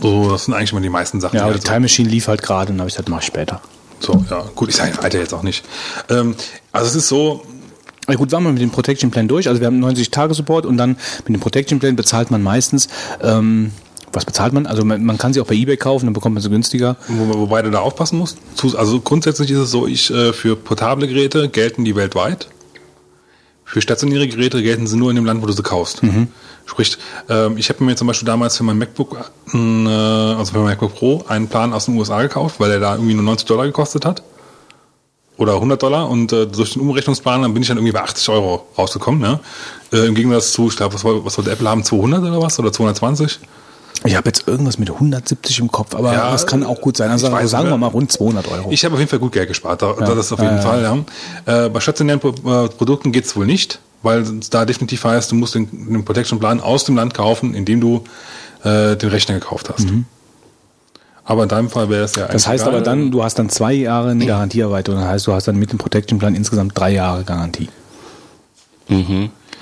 So, 0.00 0.30
das 0.30 0.44
sind 0.46 0.54
eigentlich 0.54 0.72
immer 0.72 0.80
die 0.80 0.88
meisten 0.88 1.20
Sachen. 1.20 1.36
Ja, 1.36 1.42
aber 1.42 1.52
halt 1.52 1.62
die 1.62 1.66
so- 1.66 1.72
Time 1.72 1.80
Machine 1.80 2.08
lief 2.08 2.28
halt 2.28 2.42
gerade 2.42 2.70
und 2.70 2.76
dann 2.78 2.80
habe 2.82 2.88
ich 2.88 2.94
gesagt, 2.94 3.08
mache 3.08 3.20
ich 3.20 3.26
später. 3.26 3.60
So, 4.00 4.24
ja, 4.30 4.44
gut, 4.54 4.68
ich 4.68 4.76
sage 4.76 4.92
Alter 5.02 5.18
jetzt 5.18 5.32
auch 5.34 5.42
nicht. 5.42 5.64
Ähm, 6.10 6.34
also 6.72 6.86
es 6.88 6.94
ist 6.94 7.08
so, 7.08 7.42
Ja 8.08 8.16
gut, 8.16 8.32
waren 8.32 8.44
wir 8.44 8.52
mit 8.52 8.60
dem 8.60 8.70
Protection 8.70 9.10
Plan 9.10 9.28
durch. 9.28 9.48
Also 9.48 9.60
wir 9.60 9.66
haben 9.66 9.78
90 9.80 10.10
Tage 10.10 10.34
Support 10.34 10.66
und 10.66 10.76
dann 10.76 10.96
mit 11.26 11.28
dem 11.34 11.40
Protection 11.40 11.78
Plan 11.78 11.96
bezahlt 11.96 12.30
man 12.30 12.42
meistens, 12.42 12.88
ähm, 13.22 13.70
was 14.12 14.24
bezahlt 14.26 14.52
man? 14.52 14.66
Also 14.66 14.84
man, 14.84 15.02
man 15.04 15.16
kann 15.18 15.32
sie 15.32 15.40
auch 15.40 15.46
bei 15.46 15.54
eBay 15.54 15.76
kaufen, 15.78 16.04
dann 16.06 16.12
bekommt 16.12 16.34
man 16.34 16.42
sie 16.42 16.50
günstiger. 16.50 16.96
wo, 17.08 17.38
wobei 17.40 17.62
du 17.62 17.70
da 17.70 17.80
aufpassen 17.80 18.18
musst. 18.18 18.36
Also 18.76 19.00
grundsätzlich 19.00 19.50
ist 19.50 19.58
es 19.58 19.70
so, 19.70 19.86
ich 19.86 20.10
äh, 20.10 20.32
für 20.34 20.54
portable 20.54 21.08
Geräte 21.08 21.48
gelten 21.48 21.84
die 21.84 21.96
weltweit. 21.96 22.48
Für 23.64 23.80
stationäre 23.80 24.28
Geräte 24.28 24.62
gelten 24.62 24.86
sie 24.86 24.96
nur 24.98 25.08
in 25.10 25.16
dem 25.16 25.24
Land, 25.24 25.40
wo 25.42 25.46
du 25.46 25.52
sie 25.52 25.62
kaufst. 25.62 26.02
Sprich, 26.66 26.96
ähm, 27.28 27.56
ich 27.58 27.68
habe 27.68 27.84
mir 27.84 27.94
zum 27.96 28.06
Beispiel 28.06 28.26
damals 28.26 28.56
für 28.56 28.64
mein 28.64 28.78
MacBook, 28.78 29.16
äh, 29.52 29.56
also 29.58 30.52
für 30.52 30.58
mein 30.58 30.68
MacBook 30.70 30.94
Pro, 30.94 31.24
einen 31.28 31.48
Plan 31.48 31.72
aus 31.72 31.84
den 31.86 31.96
USA 31.96 32.22
gekauft, 32.22 32.58
weil 32.58 32.70
der 32.70 32.80
da 32.80 32.94
irgendwie 32.94 33.14
nur 33.14 33.24
90 33.24 33.46
Dollar 33.46 33.66
gekostet 33.66 34.06
hat. 34.06 34.22
oder 35.36 35.54
100 35.54 35.82
Dollar 35.82 36.08
und 36.08 36.32
äh, 36.32 36.46
durch 36.46 36.74
den 36.74 36.82
Umrechnungsplan 36.82 37.42
dann 37.42 37.52
bin 37.54 37.62
ich 37.62 37.68
dann 37.68 37.76
irgendwie 37.76 37.92
bei 37.92 38.02
80 38.02 38.28
Euro 38.28 38.66
rausgekommen. 38.78 39.20
Ja? 39.22 39.40
Äh, 39.92 40.06
Im 40.06 40.14
Gegensatz 40.14 40.52
zu, 40.52 40.68
ich 40.68 40.76
glaube, 40.76 40.94
was, 40.94 41.04
was 41.04 41.36
wollte 41.36 41.50
Apple 41.50 41.68
haben, 41.68 41.82
200 41.84 42.22
oder 42.22 42.40
was 42.40 42.58
oder 42.58 42.72
220? 42.72 43.40
Ich 44.06 44.16
habe 44.16 44.28
jetzt 44.28 44.46
irgendwas 44.46 44.78
mit 44.78 44.90
170 44.90 45.58
im 45.60 45.70
Kopf, 45.72 45.94
aber 45.94 46.12
Ja, 46.12 46.30
das 46.30 46.46
kann 46.46 46.62
auch 46.62 46.80
gut 46.80 46.96
sein. 46.96 47.10
Also 47.10 47.32
weiß 47.32 47.50
sagen 47.50 47.68
wir 47.70 47.76
mal 47.78 47.86
rund 47.88 48.12
200 48.12 48.46
Euro. 48.50 48.70
Ich 48.70 48.84
habe 48.84 48.94
auf 48.94 49.00
jeden 49.00 49.08
Fall 49.10 49.18
gut 49.18 49.32
Geld 49.32 49.48
gespart, 49.48 49.82
da, 49.82 49.92
das 49.94 50.26
ist 50.26 50.32
auf 50.32 50.40
jeden 50.40 50.60
Fall. 50.60 51.04
Ja. 51.46 51.66
Äh, 51.66 51.68
bei 51.70 51.80
stationären 51.80 52.20
Pro 52.20 52.28
äh, 52.30 52.68
Produkten 52.68 53.12
geht 53.12 53.24
es 53.24 53.34
wohl 53.34 53.46
nicht, 53.46 53.80
weil 54.04 54.20
es 54.22 54.50
da 54.50 54.64
definitiv 54.64 55.02
heißt, 55.04 55.32
du 55.32 55.34
musst 55.34 55.54
den, 55.54 55.68
den 55.92 56.04
Protection 56.04 56.38
Plan 56.38 56.60
aus 56.60 56.84
dem 56.84 56.94
Land 56.96 57.14
kaufen, 57.14 57.54
in 57.54 57.64
dem 57.64 57.80
du 57.80 58.04
äh, 58.62 58.96
den 58.96 59.08
Rechner 59.08 59.34
gekauft 59.34 59.70
hast. 59.70 59.88
Aber 61.26 61.42
in 61.44 61.48
deinem 61.48 61.70
Fall 61.70 61.88
wäre 61.88 62.04
es 62.04 62.14
ja 62.16 62.26
Mhm. 62.28 62.32
das 62.32 62.46
heißt 62.46 62.64
egal. 62.64 62.74
aber 62.74 62.84
dann, 62.84 63.10
du 63.10 63.24
hast 63.24 63.38
dann 63.38 63.48
zwei 63.48 63.72
Jahre 63.72 64.10
eine 64.10 64.26
Garantieerweiterung. 64.26 65.00
Das 65.00 65.08
heißt, 65.08 65.26
du 65.26 65.32
hast 65.32 65.48
dann 65.48 65.56
mit 65.56 65.72
dem 65.72 65.78
Protection 65.78 66.18
Plan 66.18 66.34
insgesamt 66.34 66.78
drei 66.78 66.92
Jahre 66.92 67.24
Garantie. 67.24 67.68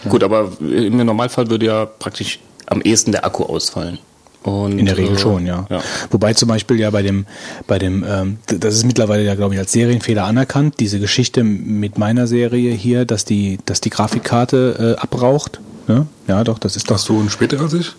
Gut, 0.09 0.25
aber 0.25 0.51
im 0.61 0.97
Normalfall 1.05 1.49
würde 1.49 1.67
ja 1.67 1.87
praktisch 1.87 2.41
am 2.67 2.81
ehesten 2.83 3.13
der 3.13 3.25
Akku 3.25 3.45
ausfallen. 3.45 3.99
Und, 4.43 4.79
In 4.79 4.87
der 4.87 4.97
Regel 4.97 5.17
äh, 5.17 5.19
schon, 5.19 5.47
ja. 5.47 5.67
ja. 5.71 5.81
Wobei 6.11 6.35
zum 6.35 6.49
Beispiel 6.49 6.81
ja 6.81 6.91
bei 6.91 7.03
dem, 7.03 7.27
bei 7.67 7.79
dem, 7.79 8.05
ähm, 8.09 8.39
das 8.47 8.75
ist 8.75 8.85
mittlerweile 8.85 9.23
ja, 9.23 9.35
glaube 9.37 9.55
ich, 9.55 9.61
als 9.61 9.71
Serienfehler 9.73 10.25
anerkannt, 10.25 10.81
diese 10.81 10.99
Geschichte 10.99 11.45
mit 11.45 11.97
meiner 11.99 12.27
Serie 12.27 12.73
hier, 12.75 13.05
dass 13.05 13.25
die, 13.25 13.59
dass 13.67 13.81
die 13.81 13.91
Grafikkarte 13.91 14.97
äh, 14.99 15.01
abraucht. 15.01 15.61
Ne? 15.87 16.07
Ja, 16.27 16.43
doch, 16.45 16.59
das 16.59 16.77
ist 16.77 16.91
doch 16.91 16.97
Hast 16.97 17.09
du 17.09 17.19
einen 17.19 17.31
später 17.31 17.61
als 17.61 17.73
ich? 17.75 17.93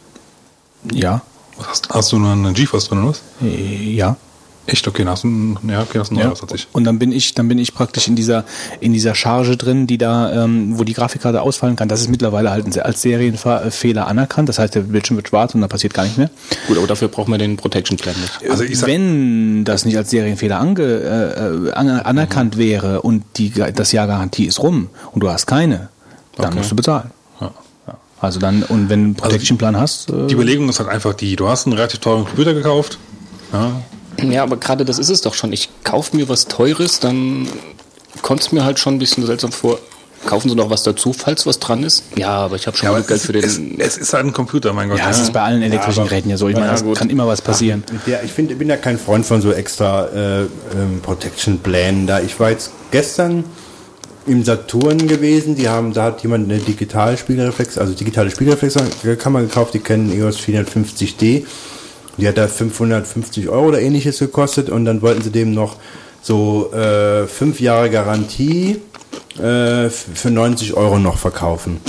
Ja. 0.92 1.22
Hast, 1.60 1.90
hast 1.90 2.12
du 2.12 2.20
noch 2.20 2.32
einen 2.32 2.54
GeForce 2.54 2.90
drin 2.90 3.00
oder 3.00 3.10
was? 3.10 3.22
Äh, 3.42 3.94
Ja. 3.94 4.18
Echt? 4.66 4.88
Okay, 4.88 5.04
dann 5.04 5.12
hast 5.12 5.24
du 5.26 5.28
einen, 5.28 5.58
ja, 5.68 5.82
okay, 5.82 6.00
hast 6.00 6.10
du 6.10 6.14
einen 6.16 6.20
Ja. 6.20 6.26
neueres 6.28 6.42
als 6.42 6.54
ich. 6.54 6.68
Und 6.72 6.86
dann 6.86 6.98
bin 6.98 7.12
ich, 7.12 7.34
dann 7.34 7.50
bin 7.50 7.58
ich 7.60 7.74
praktisch 7.74 8.08
in 8.08 8.16
dieser, 8.16 8.46
in 8.80 8.94
dieser 8.94 9.14
Charge 9.14 9.58
drin, 9.58 9.88
die 9.88 9.98
da, 9.98 10.44
ähm, 10.46 10.80
wo 10.80 10.86
die 10.86 10.94
Grafikkarte 10.94 11.42
ausfallen 11.42 11.76
kann. 11.76 11.90
Das 11.90 12.00
ist 12.00 12.10
mittlerweile 12.10 12.50
halt 12.50 12.66
ein- 12.66 12.82
als 12.82 13.02
Serienfehler 13.02 14.08
anerkannt. 14.08 14.48
Das 14.48 14.60
heißt, 14.60 14.76
der 14.76 14.82
Bildschirm 14.82 15.18
wird 15.18 15.28
schwarz 15.28 15.54
und 15.54 15.60
da 15.62 15.68
passiert 15.68 15.94
gar 15.94 16.04
nichts 16.04 16.18
mehr. 16.18 16.30
Gut, 16.68 16.78
aber 16.78 16.88
dafür 16.88 17.10
braucht 17.10 17.28
man 17.28 17.40
den 17.40 17.58
Protection 17.58 17.98
Plan 17.98 18.16
nicht. 18.22 18.50
Also 18.50 18.64
ich 18.64 18.78
sag, 18.80 18.88
Wenn 18.88 19.66
das 19.66 19.84
nicht 19.86 19.98
als 19.98 20.10
Serienfehler 20.12 20.60
ange, 20.60 20.82
äh, 20.84 21.72
an- 21.74 21.90
anerkannt 21.90 22.58
wäre 22.58 23.02
und 23.02 23.24
die, 23.38 23.50
das 23.52 23.92
Jahr 23.92 24.08
Garantie 24.08 24.46
ist 24.46 24.62
rum 24.62 24.90
und 25.12 25.22
du 25.22 25.30
hast 25.30 25.46
keine, 25.46 25.90
dann 26.38 26.48
Okay. 26.48 26.58
musst 26.58 26.72
du 26.72 26.76
bezahlen. 26.78 27.12
Ja. 27.42 27.52
Also 28.22 28.40
dann, 28.40 28.64
und 28.64 28.88
wenn 28.90 29.00
du 29.02 29.06
einen 29.08 29.16
Protection 29.16 29.58
Plan 29.58 29.76
hast, 29.78 30.10
äh, 30.10 30.28
die 30.28 30.34
Überlegung 30.36 30.70
ist 30.70 30.80
halt 30.80 30.88
einfach 30.90 31.14
die, 31.14 31.36
du 31.36 31.50
hast 31.50 31.66
einen 31.68 31.74
relativ 31.76 32.00
teuren 32.00 32.24
Computer 32.24 32.54
gekauft, 32.54 32.98
ja, 33.52 33.72
Ja, 34.22 34.44
aber 34.44 34.58
gerade 34.58 34.86
das 34.86 35.00
ist 35.00 35.10
es 35.10 35.22
doch 35.22 35.34
schon. 35.34 35.52
Ich 35.54 35.70
kaufe 35.84 36.16
mir 36.16 36.30
was 36.30 36.48
Teures, 36.48 37.00
dann 37.00 37.48
kommt 38.22 38.42
es 38.42 38.52
mir 38.52 38.64
halt 38.64 38.80
schon 38.80 38.96
ein 38.96 39.00
bisschen 39.00 39.26
seltsam 39.26 39.52
vor. 39.52 39.80
Kaufen 40.26 40.48
Sie 40.48 40.56
noch 40.56 40.70
was 40.70 40.84
dazu, 40.84 41.12
falls 41.12 41.46
was 41.46 41.60
dran 41.60 41.84
ist? 41.84 42.04
Ja, 42.16 42.30
aber 42.30 42.56
ich 42.56 42.66
habe 42.66 42.78
schon 42.78 42.86
Ja, 42.88 42.94
genug 42.94 43.08
Geld 43.10 43.20
für 43.22 43.34
den. 43.34 43.44
es, 43.44 43.60
es 43.78 43.98
ist 43.98 44.14
halt 44.14 44.26
ein 44.26 44.32
Computer, 44.32 44.72
mein 44.72 44.88
Gott. 44.88 44.98
ja, 44.98 45.10
es 45.10 45.20
ist 45.20 45.34
bei 45.34 45.42
allen 45.42 45.62
elektrischen 45.62 46.06
Geräten 46.06 46.30
ja 46.30 46.38
so. 46.38 46.48
Ich 46.48 46.56
meine, 46.56 46.68
Ja, 46.68 46.74
es 46.76 46.98
kann 46.98 47.10
immer 47.10 47.28
was 47.28 47.42
passieren. 47.42 47.84
Mit 47.92 48.08
der, 48.08 48.24
ich 48.24 48.32
finde, 48.32 48.54
ich 48.54 48.60
bin 48.60 48.70
ja 48.70 48.78
kein 48.78 48.98
Freund 48.98 49.26
von 49.26 49.42
so 49.42 49.52
extra 49.52 50.06
äh, 50.06 50.42
ähm, 50.44 51.02
Protection 51.02 51.60
Plänen. 51.60 52.08
Da 52.08 52.22
ich 52.22 52.40
war 52.40 52.52
jetzt 52.52 52.72
gestern 52.92 53.44
im 54.26 54.46
Saturn 54.46 55.10
gewesen, 55.10 55.56
die 55.56 55.68
haben, 55.68 55.92
da 55.92 56.04
hat 56.04 56.24
jemand 56.24 56.50
eine 56.50 56.60
Digitalspiegelreflex, 56.62 57.78
also 57.78 57.92
digitale 57.94 58.32
Spiegelreflexkammer 58.32 59.42
gekauft, 59.42 59.74
die 59.74 59.80
kennen 59.80 60.10
EOS 60.18 60.40
450D. 60.40 61.44
Die 62.18 62.28
hat 62.28 62.38
da 62.38 62.48
550 62.48 63.50
Euro 63.50 63.70
oder 63.70 63.82
ähnliches 63.82 64.20
gekostet 64.20 64.70
und 64.70 64.86
dann 64.86 65.02
wollten 65.02 65.22
sie 65.22 65.32
dem 65.32 65.54
noch 65.54 65.78
so 66.22 66.72
äh, 66.74 67.28
fünf 67.28 67.60
Jahre 67.60 67.90
Garantie 67.90 68.80
äh, 69.38 69.90
für 69.90 70.30
90 70.30 70.76
Euro 70.76 71.00
noch 71.00 71.18
verkaufen. 71.18 71.82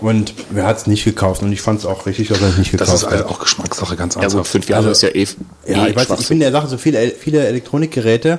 Und 0.00 0.34
wer 0.50 0.66
hat 0.66 0.78
es 0.78 0.86
nicht 0.86 1.04
gekauft? 1.04 1.42
Und 1.42 1.52
ich 1.52 1.60
fand 1.60 1.80
es 1.80 1.86
auch 1.86 2.06
richtig, 2.06 2.28
dass 2.28 2.40
er 2.40 2.48
es 2.48 2.58
nicht 2.58 2.72
gekauft 2.72 2.90
Das 2.90 3.02
ist 3.02 3.06
hat. 3.06 3.12
halt 3.12 3.26
auch 3.26 3.38
Geschmackssache, 3.38 3.96
ganz 3.96 4.16
ja, 4.16 4.28
gut, 4.28 4.46
fünf 4.46 4.68
Jahre 4.68 4.90
ist 4.90 5.02
ja 5.02 5.08
eh. 5.10 5.26
Ja, 5.66 5.86
eh 5.86 5.90
ich 5.90 5.96
weiß, 5.96 6.08
ich 6.18 6.28
bin 6.28 6.40
der 6.40 6.52
Sache 6.52 6.68
so 6.68 6.76
viele, 6.76 7.10
viele 7.10 7.46
Elektronikgeräte, 7.46 8.38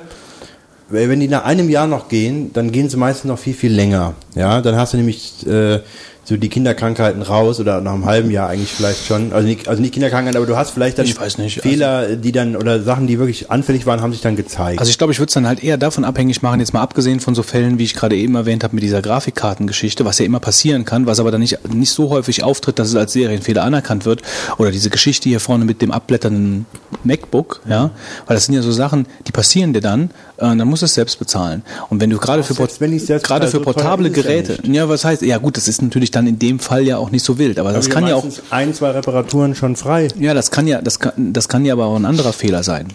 wenn 0.88 1.18
die 1.18 1.28
nach 1.28 1.44
einem 1.44 1.68
Jahr 1.68 1.86
noch 1.86 2.08
gehen, 2.08 2.52
dann 2.52 2.70
gehen 2.70 2.88
sie 2.88 2.96
meistens 2.96 3.28
noch 3.28 3.38
viel, 3.38 3.54
viel 3.54 3.72
länger. 3.72 4.14
Ja, 4.34 4.60
dann 4.60 4.76
hast 4.76 4.92
du 4.92 4.98
nämlich 4.98 5.44
äh, 5.46 5.80
so 6.28 6.36
die 6.36 6.48
Kinderkrankheiten 6.48 7.22
raus 7.22 7.60
oder 7.60 7.80
nach 7.80 7.94
einem 7.94 8.04
halben 8.04 8.32
Jahr 8.32 8.48
eigentlich 8.48 8.72
vielleicht 8.72 9.06
schon. 9.06 9.32
Also 9.32 9.46
nicht, 9.46 9.68
also 9.68 9.80
nicht 9.80 9.94
Kinderkrankheiten, 9.94 10.36
aber 10.36 10.46
du 10.46 10.56
hast 10.56 10.70
vielleicht 10.70 10.98
dann 10.98 11.06
nicht, 11.06 11.60
Fehler, 11.60 12.16
die 12.16 12.32
dann 12.32 12.56
oder 12.56 12.82
Sachen, 12.82 13.06
die 13.06 13.20
wirklich 13.20 13.48
anfällig 13.48 13.86
waren, 13.86 14.00
haben 14.00 14.12
sich 14.12 14.22
dann 14.22 14.34
gezeigt. 14.34 14.80
Also 14.80 14.90
ich 14.90 14.98
glaube, 14.98 15.12
ich 15.12 15.20
würde 15.20 15.28
es 15.28 15.34
dann 15.34 15.46
halt 15.46 15.62
eher 15.62 15.78
davon 15.78 16.04
abhängig 16.04 16.42
machen, 16.42 16.58
jetzt 16.58 16.74
mal 16.74 16.82
abgesehen 16.82 17.20
von 17.20 17.36
so 17.36 17.44
Fällen, 17.44 17.78
wie 17.78 17.84
ich 17.84 17.94
gerade 17.94 18.16
eben 18.16 18.34
erwähnt 18.34 18.64
habe, 18.64 18.74
mit 18.74 18.82
dieser 18.82 19.02
Grafikkartengeschichte, 19.02 20.04
was 20.04 20.18
ja 20.18 20.24
immer 20.24 20.40
passieren 20.40 20.84
kann, 20.84 21.06
was 21.06 21.20
aber 21.20 21.30
dann 21.30 21.40
nicht, 21.40 21.72
nicht 21.72 21.90
so 21.90 22.10
häufig 22.10 22.42
auftritt, 22.42 22.80
dass 22.80 22.88
es 22.88 22.96
als 22.96 23.12
Serienfehler 23.12 23.62
anerkannt 23.62 24.04
wird. 24.04 24.22
Oder 24.58 24.72
diese 24.72 24.90
Geschichte 24.90 25.28
hier 25.28 25.38
vorne 25.38 25.64
mit 25.64 25.80
dem 25.80 25.92
abblätternden 25.92 26.66
MacBook, 27.04 27.60
ja, 27.68 27.90
weil 28.26 28.34
das 28.34 28.46
sind 28.46 28.56
ja 28.56 28.62
so 28.62 28.72
Sachen, 28.72 29.06
die 29.28 29.32
passieren 29.32 29.72
dir 29.72 29.80
dann, 29.80 30.10
äh, 30.38 30.56
dann 30.56 30.66
musst 30.66 30.82
du 30.82 30.86
es 30.86 30.94
selbst 30.94 31.20
bezahlen. 31.20 31.62
Und 31.88 32.00
wenn 32.00 32.10
du 32.10 32.18
gerade 32.18 32.42
für, 32.42 32.54
gerade 32.54 33.46
für 33.46 33.58
so 33.58 33.60
portable 33.60 34.08
ja 34.08 34.12
Geräte, 34.12 34.58
ja, 34.64 34.88
was 34.88 35.04
heißt, 35.04 35.22
ja 35.22 35.38
gut, 35.38 35.56
das 35.56 35.68
ist 35.68 35.82
natürlich 35.82 36.10
dann 36.16 36.26
in 36.26 36.38
dem 36.38 36.58
Fall 36.58 36.82
ja 36.82 36.96
auch 36.96 37.10
nicht 37.10 37.24
so 37.24 37.38
wild, 37.38 37.58
aber 37.58 37.72
das 37.72 37.86
Aber 37.86 37.94
kann 37.94 38.06
ja 38.08 38.16
auch 38.16 38.24
ein, 38.50 38.74
zwei 38.74 38.90
Reparaturen 38.90 39.54
schon 39.54 39.76
frei. 39.76 40.08
ja, 40.18 40.34
das 40.34 40.50
kann 40.50 40.66
ja, 40.66 40.80
das 40.80 40.98
kann, 40.98 41.32
das 41.32 41.48
kann 41.48 41.64
ja 41.64 41.74
aber 41.74 41.86
auch 41.86 41.96
ein 41.96 42.06
anderer 42.06 42.32
Fehler 42.32 42.62
sein. 42.62 42.88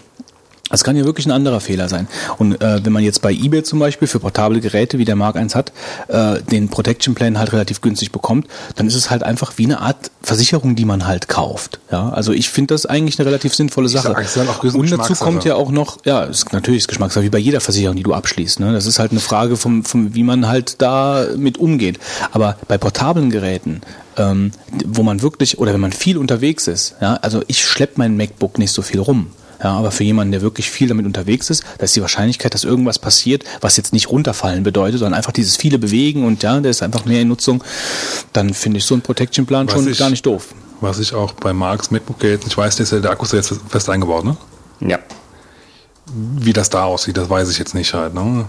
Das 0.72 0.84
kann 0.84 0.96
ja 0.96 1.06
wirklich 1.06 1.26
ein 1.26 1.32
anderer 1.32 1.60
Fehler 1.60 1.90
sein. 1.90 2.08
Und 2.38 2.62
äh, 2.62 2.84
wenn 2.84 2.94
man 2.94 3.04
jetzt 3.04 3.22
bei 3.22 3.32
eBay 3.32 3.64
zum 3.64 3.80
Beispiel 3.80 4.08
für 4.08 4.20
portable 4.20 4.60
Geräte, 4.60 4.98
wie 4.98 5.06
der 5.06 5.16
Mark 5.16 5.36
1 5.36 5.56
hat, 5.56 5.72
äh, 6.08 6.42
den 6.42 6.70
Protection 6.70 7.14
Plan 7.14 7.38
halt 7.38 7.54
relativ 7.54 7.82
günstig 7.82 8.12
bekommt, 8.12 8.48
dann 8.76 8.88
ist 8.88 8.96
es 8.96 9.10
halt 9.10 9.24
einfach 9.24 9.54
wie 9.58 9.66
eine 9.66 9.82
Art 9.82 10.12
Versicherung, 10.22 10.76
die 10.76 10.86
man 10.86 11.06
halt 11.06 11.28
kauft. 11.28 11.80
Ja, 11.92 12.10
also 12.10 12.32
ich 12.32 12.50
finde 12.50 12.74
das 12.74 12.86
eigentlich 12.86 13.20
eine 13.20 13.28
relativ 13.28 13.54
sinnvolle 13.54 13.90
Sache. 13.90 14.16
sag, 14.30 14.64
Und 14.64 14.92
dazu 14.92 15.14
kommt 15.16 15.44
ja 15.44 15.56
auch 15.56 15.72
noch, 15.72 15.98
ja, 16.06 16.24
ist 16.24 16.54
natürlich 16.54 16.80
ist 16.82 16.88
Geschmackssache, 16.88 17.24
wie 17.26 17.30
bei 17.30 17.40
jeder 17.40 17.60
Versicherung, 17.60 17.96
die 17.96 18.04
du 18.04 18.14
abschließt. 18.14 18.60
Ne? 18.60 18.74
Das 18.74 18.86
ist 18.86 19.00
halt 19.00 19.12
eine 19.12 19.20
Frage 19.20 19.58
vom, 19.58 19.84
vom, 19.84 20.16
wie 20.16 20.24
man 20.24 20.48
halt 20.48 20.82
da 20.82 21.26
mit 21.36 21.58
umgeht. 21.58 22.00
Aber 22.32 22.58
bei 22.68 22.78
portablen 22.78 23.30
Geräten, 23.30 23.82
ähm, 24.18 24.52
wo 24.86 25.04
man 25.04 25.22
wirklich, 25.22 25.60
oder 25.60 25.74
wenn 25.74 25.80
man 25.80 25.92
viel 25.92 26.18
unterwegs 26.18 26.68
ist, 26.68 26.96
ja, 27.02 27.16
also 27.22 27.42
ich 27.48 27.64
schlepp 27.64 27.98
mein 27.98 28.18
MacBook 28.18 28.58
nicht 28.58 28.72
so 28.72 28.82
viel 28.82 29.00
rum. 29.00 29.28
Ja, 29.64 29.74
aber 29.78 29.92
für 29.92 30.04
jemanden, 30.04 30.32
der 30.32 30.42
wirklich 30.42 30.70
viel 30.72 30.88
damit 30.88 31.06
unterwegs 31.06 31.50
ist, 31.50 31.64
da 31.78 31.84
ist 31.84 31.96
die 31.96 32.02
Wahrscheinlichkeit, 32.02 32.54
dass 32.54 32.64
irgendwas 32.64 32.98
passiert, 32.98 33.44
was 33.62 33.78
jetzt 33.78 33.94
nicht 33.94 34.10
runterfallen 34.10 34.64
bedeutet, 34.64 35.00
sondern 35.00 35.14
einfach 35.18 35.32
dieses 35.32 35.56
viele 35.56 35.78
Bewegen 35.78 36.26
und 36.26 36.42
ja, 36.42 36.60
der 36.60 36.72
ist 36.72 36.82
einfach 36.82 37.06
mehr 37.06 37.22
in 37.22 37.28
Nutzung, 37.28 37.64
dann 38.34 38.54
finde 38.54 38.80
ich 38.80 38.86
so 38.86 38.96
einen 38.96 39.02
Protection 39.04 39.46
Plan 39.46 39.68
Was 39.68 39.74
schon 39.76 39.88
ich- 39.88 40.00
gar 40.00 40.10
nicht 40.10 40.26
doof. 40.26 40.54
Was 40.80 40.98
ich 40.98 41.14
auch 41.14 41.34
bei 41.34 41.54
Marks 41.54 41.92
MacBook-Gerät 41.92 42.44
nicht 42.44 42.58
weiß, 42.58 42.80
ist 42.80 42.92
ja, 42.92 43.00
der 43.00 43.12
Akku 43.12 43.26
ist 43.26 43.34
ja 43.34 43.38
jetzt 43.38 43.54
fest 43.70 43.88
eingebaut, 43.88 44.26
ne? 44.26 44.36
Ja. 44.80 44.98
Wie 46.14 46.54
das 46.54 46.72
da 46.72 46.86
aussieht, 46.86 47.18
das 47.18 47.30
weiß 47.30 47.50
ich 47.52 47.60
jetzt 47.60 47.76
nicht 47.76 47.94
halt, 47.94 48.16
ne? 48.16 48.46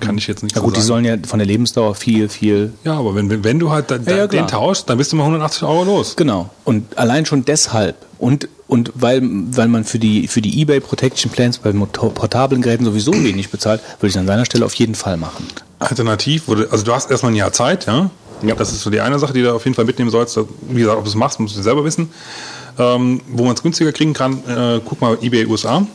Kann 0.00 0.18
ich 0.18 0.26
jetzt 0.26 0.42
nicht 0.42 0.54
Ja 0.54 0.60
so 0.60 0.66
gut, 0.66 0.76
die 0.76 0.80
sagen. 0.80 0.86
sollen 0.88 1.04
ja 1.04 1.16
von 1.26 1.38
der 1.38 1.46
Lebensdauer 1.46 1.94
viel, 1.94 2.28
viel 2.28 2.72
Ja, 2.84 2.94
aber 2.98 3.14
wenn, 3.14 3.30
wenn, 3.30 3.44
wenn 3.44 3.58
du 3.58 3.70
halt 3.70 3.90
da, 3.90 3.96
Ja, 3.96 4.16
ja, 4.16 4.26
den 4.26 4.46
tauschst, 4.46 4.88
dann 4.90 4.98
bist 4.98 5.12
du 5.12 5.16
mal 5.16 5.24
180 5.24 5.62
Euro 5.62 5.84
los. 5.84 6.16
Genau. 6.16 6.50
Und 6.64 6.98
allein 6.98 7.26
schon 7.26 7.44
deshalb 7.44 7.96
und, 8.18 8.48
und 8.66 8.92
weil, 8.94 9.20
weil 9.22 9.68
man 9.68 9.84
für 9.84 9.98
die, 9.98 10.26
für 10.28 10.40
die 10.40 10.60
eBay 10.60 10.80
Protection 10.80 11.30
Plans 11.30 11.58
bei 11.58 11.72
motor- 11.72 12.12
portablen 12.12 12.62
Geräten 12.62 12.84
sowieso 12.84 13.12
wenig 13.12 13.50
bezahlt, 13.50 13.80
würde 14.00 14.10
ich 14.10 14.18
an 14.18 14.26
seiner 14.26 14.44
Stelle 14.44 14.64
auf 14.64 14.74
jeden 14.74 14.94
Fall 14.94 15.16
machen. 15.16 15.46
Alternativ, 15.78 16.48
wurde, 16.48 16.68
also 16.70 16.84
du 16.84 16.92
hast 16.94 17.10
erstmal 17.10 17.32
ein 17.32 17.36
Jahr 17.36 17.52
Zeit, 17.52 17.86
ja? 17.86 18.10
Ja. 18.42 18.54
Das 18.56 18.72
ist 18.72 18.80
so 18.82 18.90
die 18.90 19.00
eine 19.00 19.18
Sache, 19.18 19.32
die 19.32 19.42
du 19.42 19.54
auf 19.54 19.64
jeden 19.64 19.74
Fall 19.74 19.84
mitnehmen 19.84 20.10
sollst. 20.10 20.38
Wie 20.68 20.80
gesagt, 20.80 20.98
ob 20.98 21.04
du 21.04 21.08
es 21.10 21.14
machst, 21.16 21.38
musst 21.40 21.56
du 21.56 21.62
selber 21.62 21.84
wissen. 21.84 22.10
Ähm, 22.78 23.20
wo 23.28 23.44
man 23.44 23.54
es 23.54 23.62
günstiger 23.62 23.92
kriegen 23.92 24.12
kann, 24.12 24.42
äh, 24.48 24.80
guck 24.84 25.00
mal 25.00 25.16
eBay 25.22 25.46
USA. 25.46 25.86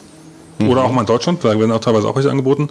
Oder 0.68 0.84
auch 0.84 0.92
mal 0.92 1.02
in 1.02 1.08
Deutschland, 1.08 1.44
da 1.44 1.58
werden 1.58 1.72
auch 1.72 1.80
teilweise 1.80 2.08
auch 2.08 2.16
welche 2.16 2.30
angeboten. 2.30 2.70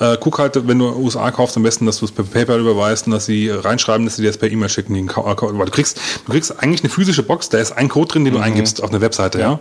Äh, 0.00 0.16
guck 0.20 0.38
halt, 0.38 0.68
wenn 0.68 0.78
du 0.78 0.88
USA 0.96 1.30
kaufst, 1.30 1.56
am 1.56 1.62
besten, 1.62 1.86
dass 1.86 1.98
du 1.98 2.04
es 2.04 2.12
per 2.12 2.24
PayPal 2.24 2.60
überweist 2.60 3.06
und 3.06 3.12
dass 3.12 3.24
sie 3.26 3.48
reinschreiben, 3.48 4.04
dass 4.04 4.16
sie 4.16 4.22
dir 4.22 4.28
das 4.28 4.36
per 4.38 4.50
E-Mail 4.50 4.68
schicken. 4.68 4.94
Den 4.94 5.06
Ka- 5.06 5.24
weil 5.24 5.64
du 5.66 5.72
kriegst, 5.72 5.98
du 6.26 6.32
kriegst 6.32 6.62
eigentlich 6.62 6.82
eine 6.82 6.90
physische 6.90 7.22
Box, 7.22 7.48
da 7.48 7.58
ist 7.58 7.72
ein 7.72 7.88
Code 7.88 8.08
drin, 8.08 8.24
den 8.24 8.34
du 8.34 8.40
eingibst 8.40 8.82
auf 8.82 8.90
eine 8.90 9.00
Webseite, 9.00 9.40
ja. 9.40 9.60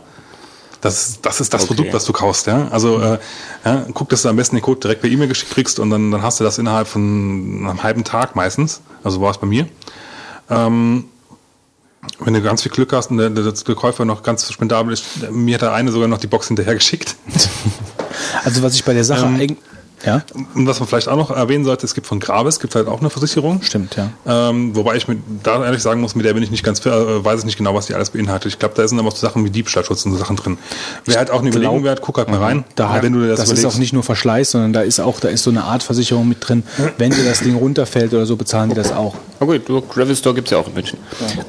Das, 0.81 1.19
das 1.22 1.39
ist 1.39 1.53
das 1.53 1.61
Okay. 1.61 1.76
Produkt, 1.76 1.93
was 1.93 2.06
du 2.06 2.11
kaufst, 2.11 2.48
ja. 2.48 2.68
Also 2.72 2.99
äh, 2.99 3.19
ja, 3.64 3.85
guck, 3.93 4.10
dass 4.10 4.23
du 4.23 4.30
am 4.30 4.35
besten 4.35 4.56
den 4.56 4.64
Code 4.64 4.80
direkt 4.80 5.02
per 5.02 5.10
E-Mail 5.11 5.27
geschickt 5.27 5.52
kriegst 5.53 5.80
und 5.80 5.91
dann, 5.91 6.10
dann 6.11 6.23
hast 6.23 6.39
du 6.39 6.43
das 6.43 6.57
innerhalb 6.57 6.88
von 6.88 7.02
einem 7.69 7.84
halben 7.84 8.03
Tag 8.03 8.35
meistens. 8.35 8.81
Also 9.03 9.22
war 9.22 9.30
es 9.31 9.38
bei 9.38 9.45
mir. 9.48 9.68
Ähm, 10.49 11.06
wenn 12.19 12.33
du 12.33 12.41
ganz 12.41 12.63
viel 12.63 12.71
Glück 12.71 12.93
hast 12.93 13.11
und 13.11 13.17
der, 13.17 13.29
der, 13.29 13.51
der 13.51 13.75
Käufer 13.75 14.05
noch 14.05 14.23
ganz 14.23 14.51
spendabel 14.51 14.93
ist, 14.93 15.31
mir 15.31 15.55
hat 15.55 15.61
der 15.61 15.73
eine 15.73 15.91
sogar 15.91 16.07
noch 16.07 16.19
die 16.19 16.27
Box 16.27 16.47
hinterher 16.47 16.75
geschickt. 16.75 17.15
Also 18.43 18.61
was 18.61 18.75
ich 18.75 18.83
bei 18.83 18.93
der 18.93 19.03
Sache 19.03 19.25
Ähm, 19.25 19.35
eigentlich 19.35 19.57
Ja. 20.05 20.23
Und 20.55 20.67
was 20.67 20.79
man 20.79 20.87
vielleicht 20.87 21.07
auch 21.07 21.15
noch 21.15 21.31
erwähnen 21.31 21.65
sollte, 21.65 21.85
es 21.85 21.93
gibt 21.93 22.07
von 22.07 22.19
Gravis, 22.19 22.59
gibt 22.59 22.75
halt 22.75 22.87
auch 22.87 22.99
eine 22.99 23.09
Versicherung. 23.09 23.61
Stimmt, 23.61 23.95
ja. 23.95 24.09
Ähm, 24.25 24.75
wobei 24.75 24.95
ich 24.95 25.07
mit, 25.07 25.19
da 25.43 25.63
ehrlich 25.63 25.81
sagen 25.81 26.01
muss, 26.01 26.15
mit 26.15 26.25
der 26.25 26.33
bin 26.33 26.43
ich 26.43 26.51
nicht 26.51 26.63
ganz 26.63 26.79
fair, 26.79 26.93
äh, 26.93 27.25
weiß 27.25 27.39
ich 27.39 27.45
nicht 27.45 27.57
genau, 27.57 27.75
was 27.75 27.87
die 27.87 27.93
alles 27.93 28.11
beinhaltet. 28.11 28.51
Ich 28.51 28.59
glaube, 28.59 28.75
da 28.75 28.87
sind 28.87 28.99
aber 28.99 29.09
auch 29.09 29.15
so 29.15 29.25
Sachen 29.25 29.45
wie 29.45 29.49
Diebstahlschutz 29.49 30.05
und 30.05 30.13
so 30.13 30.17
Sachen 30.17 30.35
drin. 30.35 30.57
Wäre 31.05 31.19
halt 31.19 31.31
auch 31.31 31.39
eine 31.39 31.49
Überlegung 31.49 31.83
wert, 31.83 32.01
guck 32.01 32.17
halt 32.17 32.29
mal 32.29 32.39
rein. 32.39 32.63
Da, 32.75 33.01
wenn 33.01 33.13
du 33.13 33.21
dir 33.21 33.29
das, 33.29 33.39
das 33.39 33.51
ist 33.51 33.65
auch 33.65 33.77
nicht 33.77 33.93
nur 33.93 34.03
Verschleiß, 34.03 34.51
sondern 34.51 34.73
da 34.73 34.81
ist 34.81 34.99
auch 34.99 35.19
da 35.19 35.29
ist 35.29 35.43
so 35.43 35.49
eine 35.49 35.63
Art 35.63 35.83
Versicherung 35.83 36.27
mit 36.27 36.47
drin. 36.47 36.63
Wenn 36.97 37.11
dir 37.11 37.23
das 37.23 37.41
Ding 37.41 37.55
runterfällt 37.55 38.13
oder 38.13 38.25
so, 38.25 38.35
bezahlen 38.35 38.69
die 38.69 38.75
das 38.75 38.91
auch. 38.91 39.15
Na 39.39 39.47
gut, 39.47 39.67
du, 39.67 39.81
Gravel 39.81 40.15
Store 40.15 40.35
gibt 40.35 40.47
es 40.47 40.51
ja 40.51 40.59
auch 40.59 40.67
in 40.67 40.73
München. 40.73 40.99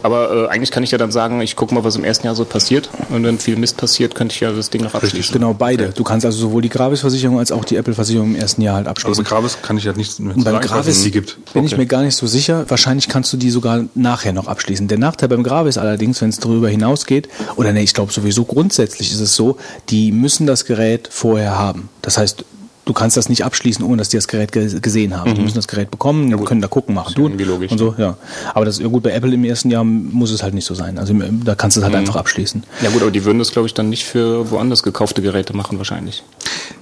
Aber 0.02 0.46
äh, 0.46 0.48
eigentlich 0.48 0.70
kann 0.70 0.82
ich 0.82 0.90
ja 0.90 0.98
dann 0.98 1.12
sagen, 1.12 1.40
ich 1.42 1.56
gucke 1.56 1.74
mal, 1.74 1.84
was 1.84 1.96
im 1.96 2.04
ersten 2.04 2.26
Jahr 2.26 2.34
so 2.34 2.44
passiert. 2.44 2.88
Und 3.10 3.24
wenn 3.24 3.38
viel 3.38 3.56
Mist 3.56 3.76
passiert, 3.76 4.14
könnte 4.14 4.34
ich 4.34 4.40
ja 4.40 4.50
das 4.50 4.70
Ding 4.70 4.82
noch 4.82 4.94
abschließen. 4.94 5.32
Genau, 5.32 5.52
beide. 5.52 5.90
Du 5.90 6.02
kannst 6.02 6.24
also 6.24 6.38
sowohl 6.38 6.62
die 6.62 6.70
Gravis-Versicherung 6.70 7.38
als 7.38 7.52
auch 7.52 7.64
die 7.64 7.76
Apple-Versicherung 7.76 8.34
im 8.34 8.41
ersten 8.42 8.60
Jahr 8.60 8.74
halt 8.76 8.86
Aber 8.86 8.90
abschließen. 8.90 9.24
bei 9.24 9.28
Gravis 9.30 9.56
kann 9.62 9.78
ich 9.78 9.86
halt 9.86 9.96
nichts 9.96 10.18
mehr 10.18 10.34
beim 10.34 10.42
sagen, 10.44 10.60
Gravis 10.66 11.02
die 11.02 11.10
gibt. 11.10 11.38
bin 11.54 11.64
ich 11.64 11.76
mir 11.76 11.86
gar 11.86 12.02
nicht 12.02 12.16
so 12.16 12.26
sicher. 12.26 12.66
Wahrscheinlich 12.68 13.08
kannst 13.08 13.32
du 13.32 13.38
die 13.38 13.48
sogar 13.50 13.84
nachher 13.94 14.34
noch 14.34 14.48
abschließen. 14.48 14.88
Der 14.88 14.98
Nachteil 14.98 15.30
beim 15.30 15.42
Gravis 15.42 15.78
allerdings, 15.78 16.20
wenn 16.20 16.28
es 16.28 16.38
darüber 16.38 16.68
hinausgeht, 16.68 17.28
oder 17.56 17.72
nee, 17.72 17.82
ich 17.82 17.94
glaube 17.94 18.12
sowieso 18.12 18.44
grundsätzlich 18.44 19.10
ist 19.12 19.20
es 19.20 19.34
so, 19.34 19.56
die 19.88 20.12
müssen 20.12 20.46
das 20.46 20.66
Gerät 20.66 21.08
vorher 21.10 21.58
haben. 21.58 21.88
Das 22.02 22.18
heißt, 22.18 22.44
du 22.84 22.92
kannst 22.92 23.16
das 23.16 23.28
nicht 23.28 23.44
abschließen, 23.44 23.84
ohne 23.84 23.98
dass 23.98 24.08
die 24.08 24.16
das 24.16 24.26
Gerät 24.26 24.50
ge 24.50 24.80
gesehen 24.80 25.16
haben. 25.16 25.34
Die 25.36 25.40
müssen 25.40 25.54
das 25.54 25.68
Gerät 25.68 25.92
bekommen, 25.92 26.36
können 26.44 26.60
da 26.60 26.66
gucken, 26.66 26.96
machen, 26.96 27.14
tun 27.14 27.26
irgendwie 27.26 27.44
logisch, 27.44 27.70
und 27.70 27.78
so. 27.78 27.94
Ja, 27.96 28.16
aber 28.54 28.64
das 28.64 28.80
ja 28.80 28.88
gut 28.88 29.04
bei 29.04 29.12
Apple 29.12 29.32
im 29.32 29.44
ersten 29.44 29.70
Jahr 29.70 29.84
muss 29.84 30.32
es 30.32 30.42
halt 30.42 30.52
nicht 30.52 30.64
so 30.64 30.74
sein. 30.74 30.98
Also 30.98 31.12
im- 31.12 31.44
da 31.44 31.54
kannst 31.54 31.76
du 31.76 31.80
es 31.80 31.84
halt 31.84 31.94
einfach 31.94 32.16
abschließen. 32.16 32.64
Ja 32.82 32.90
gut, 32.90 33.02
aber 33.02 33.12
die 33.12 33.24
würden 33.24 33.38
das, 33.38 33.52
glaube 33.52 33.68
ich, 33.68 33.74
dann 33.74 33.88
nicht 33.88 34.04
für 34.04 34.50
woanders 34.50 34.82
gekaufte 34.82 35.22
Geräte 35.22 35.54
machen 35.56 35.78
wahrscheinlich. 35.78 36.24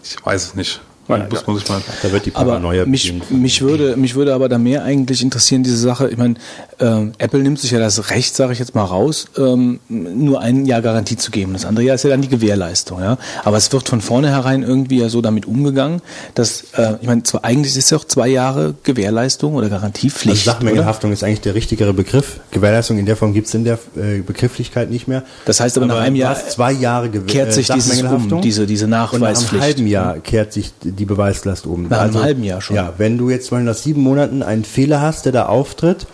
Ich 0.02 0.16
weiß 0.24 0.42
es 0.46 0.54
nicht. 0.54 0.80
Ja, 1.08 1.26
muss 1.28 1.46
man 1.46 1.56
sich 1.56 1.68
mal. 1.68 1.80
Da 2.02 2.12
wird 2.12 2.26
die 2.26 2.34
Aber 2.34 2.52
Paranoia 2.52 2.86
mich, 2.86 3.04
beginnt. 3.12 3.30
mich, 3.32 3.62
würde, 3.62 3.96
mich 3.96 4.14
würde 4.14 4.32
aber 4.32 4.48
da 4.48 4.58
mehr 4.58 4.84
eigentlich 4.84 5.22
interessieren, 5.22 5.62
diese 5.64 5.76
Sache. 5.76 6.08
Ich 6.08 6.16
meine, 6.16 6.34
ähm, 6.78 7.12
Apple 7.18 7.40
nimmt 7.40 7.58
sich 7.58 7.72
ja 7.72 7.80
das 7.80 8.10
Recht, 8.10 8.36
sage 8.36 8.52
ich 8.52 8.58
jetzt 8.60 8.74
mal 8.76 8.84
raus, 8.84 9.26
ähm, 9.36 9.80
nur 9.88 10.40
ein 10.40 10.66
Jahr 10.66 10.82
Garantie 10.82 11.16
zu 11.16 11.30
geben. 11.32 11.52
Das 11.54 11.64
andere 11.64 11.84
Jahr 11.84 11.96
ist 11.96 12.04
ja 12.04 12.10
dann 12.10 12.22
die 12.22 12.28
Gewährleistung. 12.28 13.00
Ja? 13.00 13.18
Aber 13.44 13.56
es 13.56 13.72
wird 13.72 13.88
von 13.88 14.00
vornherein 14.00 14.62
irgendwie 14.62 15.00
ja 15.00 15.08
so 15.08 15.20
damit 15.20 15.46
umgegangen, 15.46 16.00
dass, 16.34 16.64
äh, 16.76 16.94
ich 17.00 17.08
meine, 17.08 17.24
zwar 17.24 17.44
eigentlich 17.44 17.76
ist 17.76 17.84
es 17.84 17.90
ja 17.90 17.98
auch 17.98 18.04
zwei 18.04 18.28
Jahre 18.28 18.74
Gewährleistung 18.84 19.54
oder 19.54 19.64
Also 19.66 19.74
Garantiepflicht. 19.76 20.46
oder? 20.46 20.52
Sachmengenhaftung 20.54 21.12
ist 21.12 21.24
eigentlich 21.24 21.40
der 21.40 21.54
richtigere 21.56 21.92
Begriff. 21.92 22.40
Gewährleistung 22.52 22.98
in 22.98 23.06
der 23.06 23.16
Form 23.16 23.32
gibt 23.34 23.48
es 23.48 23.54
in 23.54 23.64
der 23.64 23.78
äh, 23.96 24.20
Begrifflichkeit 24.20 24.90
nicht 24.90 25.08
mehr. 25.08 25.24
Das 25.44 25.58
heißt 25.60 25.76
aber, 25.76 25.86
nach 25.86 25.98
einem 25.98 26.16
Jahr 26.16 26.36
zwei 26.36 26.70
Jahre 26.72 27.08
kehrt 27.08 27.52
sich 27.52 27.68
äh, 27.70 27.74
dieses 27.74 28.02
um, 28.02 28.40
diese, 28.42 28.66
diese 28.66 28.84
Und 28.84 28.90
nach 28.90 29.12
einem 29.12 29.22
Nachweispflicht. 29.22 29.62
halben 29.64 29.86
Jahr 29.86 30.18
kehrt 30.18 30.52
sich 30.52 30.72
die 30.82 30.99
Beweislast 31.04 31.66
um. 31.66 31.88
Nach 31.88 32.00
einem 32.00 32.22
halben 32.22 32.44
Jahr 32.44 32.60
schon. 32.60 32.76
Ja, 32.76 32.94
wenn 32.98 33.18
du 33.18 33.30
jetzt 33.30 33.50
mal 33.52 33.62
nach 33.62 33.74
sieben 33.74 34.02
Monaten 34.02 34.42
einen 34.42 34.64
Fehler 34.64 35.00
hast, 35.00 35.24
der 35.24 35.32
da 35.32 35.46
auftritt, 35.46 36.06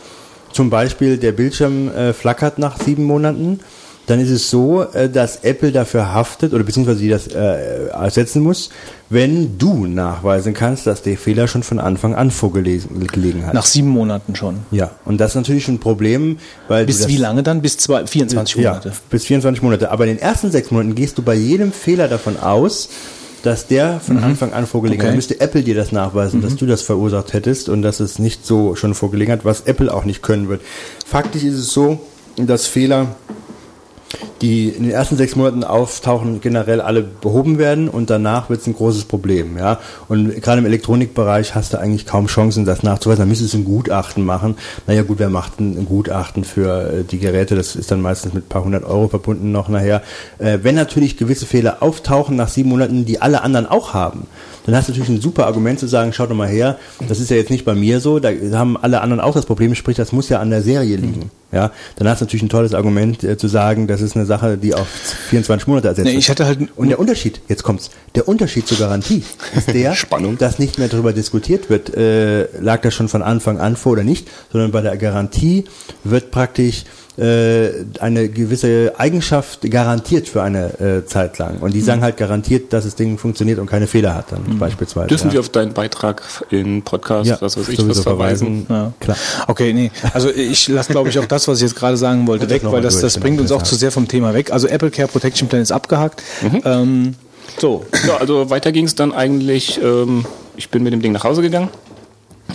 zum 0.53 0.71
Beispiel 0.71 1.19
der 1.19 1.33
Bildschirm 1.33 1.89
äh, 1.95 2.13
flackert 2.13 2.59
nach 2.59 2.81
sieben 2.81 3.05
Monaten, 3.05 3.61
dann 4.07 4.21
ist 4.21 4.31
es 4.31 4.51
so, 4.51 4.83
äh, 4.83 5.11
dass 5.11 5.45
Apple 5.45 5.73
dafür 5.73 6.15
haftet 6.15 6.55
oder 6.55 6.65
beziehungsweise 6.65 7.01
die 7.01 7.09
das 7.09 7.27
äh, 7.27 7.89
ersetzen 7.89 8.41
muss, 8.43 8.71
wenn 9.11 9.59
du 9.59 9.87
nachweisen 9.87 10.55
kannst, 10.55 10.87
dass 10.87 11.03
der 11.03 11.17
Fehler 11.17 11.49
schon 11.49 11.63
von 11.63 11.79
Anfang 11.79 12.15
an 12.15 12.31
vorgelegen 12.31 13.07
gelegen 13.07 13.47
hat. 13.47 13.55
Nach 13.55 13.67
sieben 13.67 13.89
Monaten 13.89 14.35
schon. 14.35 14.59
ja, 14.71 14.93
und 15.05 15.19
das 15.21 15.33
ist 15.33 15.37
natürlich 15.37 15.69
ein 15.69 15.79
Problem, 15.81 16.39
weil 16.69 16.87
Bis 16.87 17.07
wie 17.09 17.17
lange 17.17 17.43
dann? 17.43 17.63
Bis 17.63 17.77
zwei, 17.79 18.07
24 18.07 18.57
Monate. 18.57 18.89
ja, 18.89 18.95
bis 19.11 19.25
24 19.25 19.63
Monate. 19.63 19.91
Aber 19.91 20.05
in 20.07 20.17
den 20.17 20.19
ersten 20.19 20.51
sechs 20.51 20.71
Monaten 20.71 20.95
gehst 20.95 21.19
du 21.19 21.23
bei 21.23 21.35
jedem 21.35 21.73
Fehler 21.73 22.09
davon 22.09 22.39
aus, 22.39 22.89
dass 23.43 23.67
der 23.67 24.01
von 24.01 24.19
Anfang 24.19 24.53
an 24.53 24.67
vorgelegen 24.67 25.03
hat. 25.03 25.13
Mhm. 25.15 25.19
Okay. 25.19 25.27
Mhm. 25.27 25.31
Dann 25.31 25.37
müsste 25.37 25.41
Apple 25.41 25.63
dir 25.63 25.75
das 25.75 25.93
nachweisen, 25.93 26.43
dass 26.43 26.57
du 26.57 26.67
das 26.67 26.83
verursacht 26.83 27.33
hättest 27.33 27.69
und 27.69 27.83
dass 27.83 28.01
es 28.01 28.19
nicht 28.19 28.47
so 28.47 28.75
schon 28.75 28.95
vorgelegen 28.95 29.33
hat, 29.33 29.45
was 29.45 29.63
Apple 29.63 29.93
auch 29.93 30.05
nicht 30.05 30.23
können 30.23 30.49
wird. 30.49 30.63
Faktisch 31.07 31.45
ist 31.45 31.55
es 31.55 31.73
so, 31.73 32.01
dass 32.37 32.67
Fehler 32.67 33.17
die 34.43 34.69
in 34.69 34.85
den 34.85 34.93
ersten 34.93 35.17
sechs 35.17 35.35
Monaten 35.35 35.65
auftauchen, 35.65 36.41
generell 36.41 36.81
alle 36.81 37.03
behoben 37.03 37.59
werden 37.59 37.89
und 37.89 38.11
danach 38.11 38.51
wird 38.51 38.61
es 38.61 38.67
ein 38.67 38.75
großes 38.75 39.05
Problem. 39.05 39.57
Ja? 39.57 39.81
Und 40.09 40.43
gerade 40.43 40.59
im 40.59 40.67
Elektronikbereich 40.67 41.55
hast 41.55 41.73
du 41.73 41.79
eigentlich 41.79 42.07
kaum 42.07 42.27
Chancen, 42.27 42.65
das 42.65 42.83
nachzuweisen. 42.83 43.23
Da 43.23 43.27
müsstest 43.27 43.55
du 43.55 43.59
ein 43.59 43.65
Gutachten 43.65 44.25
machen. 44.25 44.57
Naja 44.87 45.03
gut, 45.03 45.19
wer 45.19 45.31
macht 45.31 45.61
ein, 45.61 45.87
Gutachten 45.87 46.45
für 46.45 46.93
äh, 46.93 47.05
die 47.05 47.19
Geräte? 47.19 47.57
Das 47.57 47.77
ist 47.77 47.91
dann 47.91 48.01
meistens 48.01 48.35
mit 48.35 48.45
ein 48.45 48.49
paar 48.49 48.65
hundert 48.65 48.85
Euro 48.85 49.09
verbunden 49.09 49.53
noch 49.53 49.69
nachher. 49.69 50.03
Äh, 50.39 50.59
wenn 50.63 50.75
natürlich 50.75 51.17
gewisse 51.17 51.47
Fehler 51.47 51.79
auftauchen 51.81 52.37
nach 52.37 52.49
sieben 52.49 52.69
Monaten, 52.69 53.05
die 53.05 53.21
alle 53.21 53.43
anderen 53.43 53.67
auch 53.67 53.95
haben, 53.95 54.27
dann 54.67 54.75
hast 54.75 54.89
du 54.89 54.93
natürlich 54.93 55.11
ein 55.11 55.21
super 55.21 55.47
Argument 55.47 55.79
zu 55.79 55.87
sagen, 55.87 56.13
schaut 56.13 56.31
doch 56.31 56.35
mal 56.35 56.49
her, 56.49 56.77
das 57.09 57.21
ist 57.21 57.31
ja 57.31 57.37
jetzt 57.37 57.51
nicht 57.51 57.65
bei 57.65 57.75
mir 57.75 58.01
so, 58.01 58.19
da 58.19 58.31
haben 58.53 58.77
alle 58.77 59.01
anderen 59.01 59.21
auch 59.21 59.33
das 59.33 59.47
Problem, 59.47 59.77
sprich, 59.77 59.97
das 59.97 60.11
muss 60.11 60.29
ja 60.29 60.41
an 60.41 60.51
der 60.51 60.63
Serie 60.63 60.97
liegen. 60.97 61.31
Ja, 61.53 61.71
dann 61.95 62.09
hast 62.09 62.21
du 62.21 62.25
natürlich 62.25 62.43
ein 62.43 62.49
tolles 62.49 62.75
Argument 62.75 63.23
äh, 63.23 63.39
zu 63.39 63.47
sagen, 63.47 63.87
das 64.01 64.11
ist 64.11 64.17
eine 64.17 64.27
Sache, 64.27 64.57
die 64.59 64.75
auf 64.75 64.87
24 65.29 65.67
Monate 65.67 65.89
ersetzt 65.89 66.05
Nee, 66.07 66.13
wird. 66.13 66.23
ich 66.23 66.31
hatte 66.31 66.47
halt- 66.47 66.59
Und 66.77 66.89
der 66.89 66.99
Unterschied, 66.99 67.41
jetzt 67.49 67.63
kommt's, 67.63 67.91
der 68.15 68.29
Unterschied 68.29 68.67
zur 68.67 68.79
Garantie 68.79 69.23
ist 69.57 69.69
der, 69.73 69.95
Spannung. 69.97 70.39
dass 70.39 70.59
nicht 70.59 70.79
mehr 70.79 70.89
darüber 70.89 71.13
diskutiert 71.13 71.71
wird, 71.71 71.95
äh, 71.97 72.49
lag 72.61 72.81
das 72.83 72.95
schon 72.95 73.09
von 73.09 73.23
Anfang 73.23 73.59
an 73.59 73.77
vor 73.77 73.93
oder 73.93 74.05
nicht, 74.05 74.29
sondern 74.53 74.71
bei 74.71 74.81
der 74.83 74.97
Garantie 74.97 75.65
wird 76.05 76.31
praktisch 76.31 76.85
eine 77.19 78.29
gewisse 78.29 78.93
Eigenschaft 78.99 79.71
garantiert 79.71 80.29
für 80.29 80.43
eine 80.43 80.79
äh, 80.81 81.07
Zeit 81.07 81.39
lang. 81.39 81.59
Und 81.61 81.73
die 81.73 81.81
sagen 81.81 82.03
halt 82.03 82.17
garantiert, 82.17 82.73
dass 82.73 82.85
das 82.85 82.95
Ding 82.95 83.17
funktioniert 83.17 83.59
und 83.59 83.67
keine 83.67 83.87
Fehler 83.87 84.15
hat 84.15 84.33
dann 84.33 84.59
beispielsweise. 84.59 85.09
Dürfen 85.09 85.29
ja. 85.29 85.35
wir 85.35 85.41
auf 85.41 85.49
deinen 85.49 85.73
Beitrag 85.73 86.23
in 86.51 86.83
Podcast, 86.83 87.29
ja, 87.29 87.39
was 87.41 87.57
weiß 87.57 87.69
ich, 87.71 87.89
was 87.89 88.01
verweisen? 88.01 88.67
Ja. 88.69 88.93
Klar. 89.01 89.17
Okay, 89.47 89.73
nee. 89.73 89.91
Also 90.13 90.31
ich 90.31 90.69
lasse, 90.69 90.93
glaube 90.93 91.09
ich, 91.09 91.19
auch 91.19 91.25
das, 91.27 91.49
was 91.49 91.59
ich 91.59 91.63
jetzt 91.63 91.77
gerade 91.77 91.97
sagen 91.97 92.27
wollte, 92.27 92.51
weg, 92.51 92.63
weil 92.65 92.83
das, 92.83 93.01
das 93.01 93.15
genau, 93.15 93.25
bringt 93.25 93.41
uns 93.41 93.53
auch 93.53 93.63
zu 93.63 93.77
sehr 93.77 93.91
vom 93.91 94.09
Thema 94.09 94.35
weg. 94.35 94.53
Also 94.53 94.69
Apple 94.69 94.91
Care 94.91 95.09
Protection 95.09 95.49
Plan 95.49 95.63
ist 95.63 95.73
abgehakt. 95.73 96.23
Ähm, 96.65 97.15
so, 97.59 97.85
Ja, 98.07 98.17
also 98.19 98.51
weiter 98.51 98.73
ging 98.73 98.85
es 98.85 98.95
dann 98.95 99.13
eigentlich, 99.13 99.81
ähm, 99.83 100.25
ich 100.57 100.71
bin 100.71 100.83
mit 100.83 100.93
dem 100.93 101.01
Ding 101.01 101.13
nach 101.13 101.25
Hause 101.25 101.43
gegangen, 101.43 101.69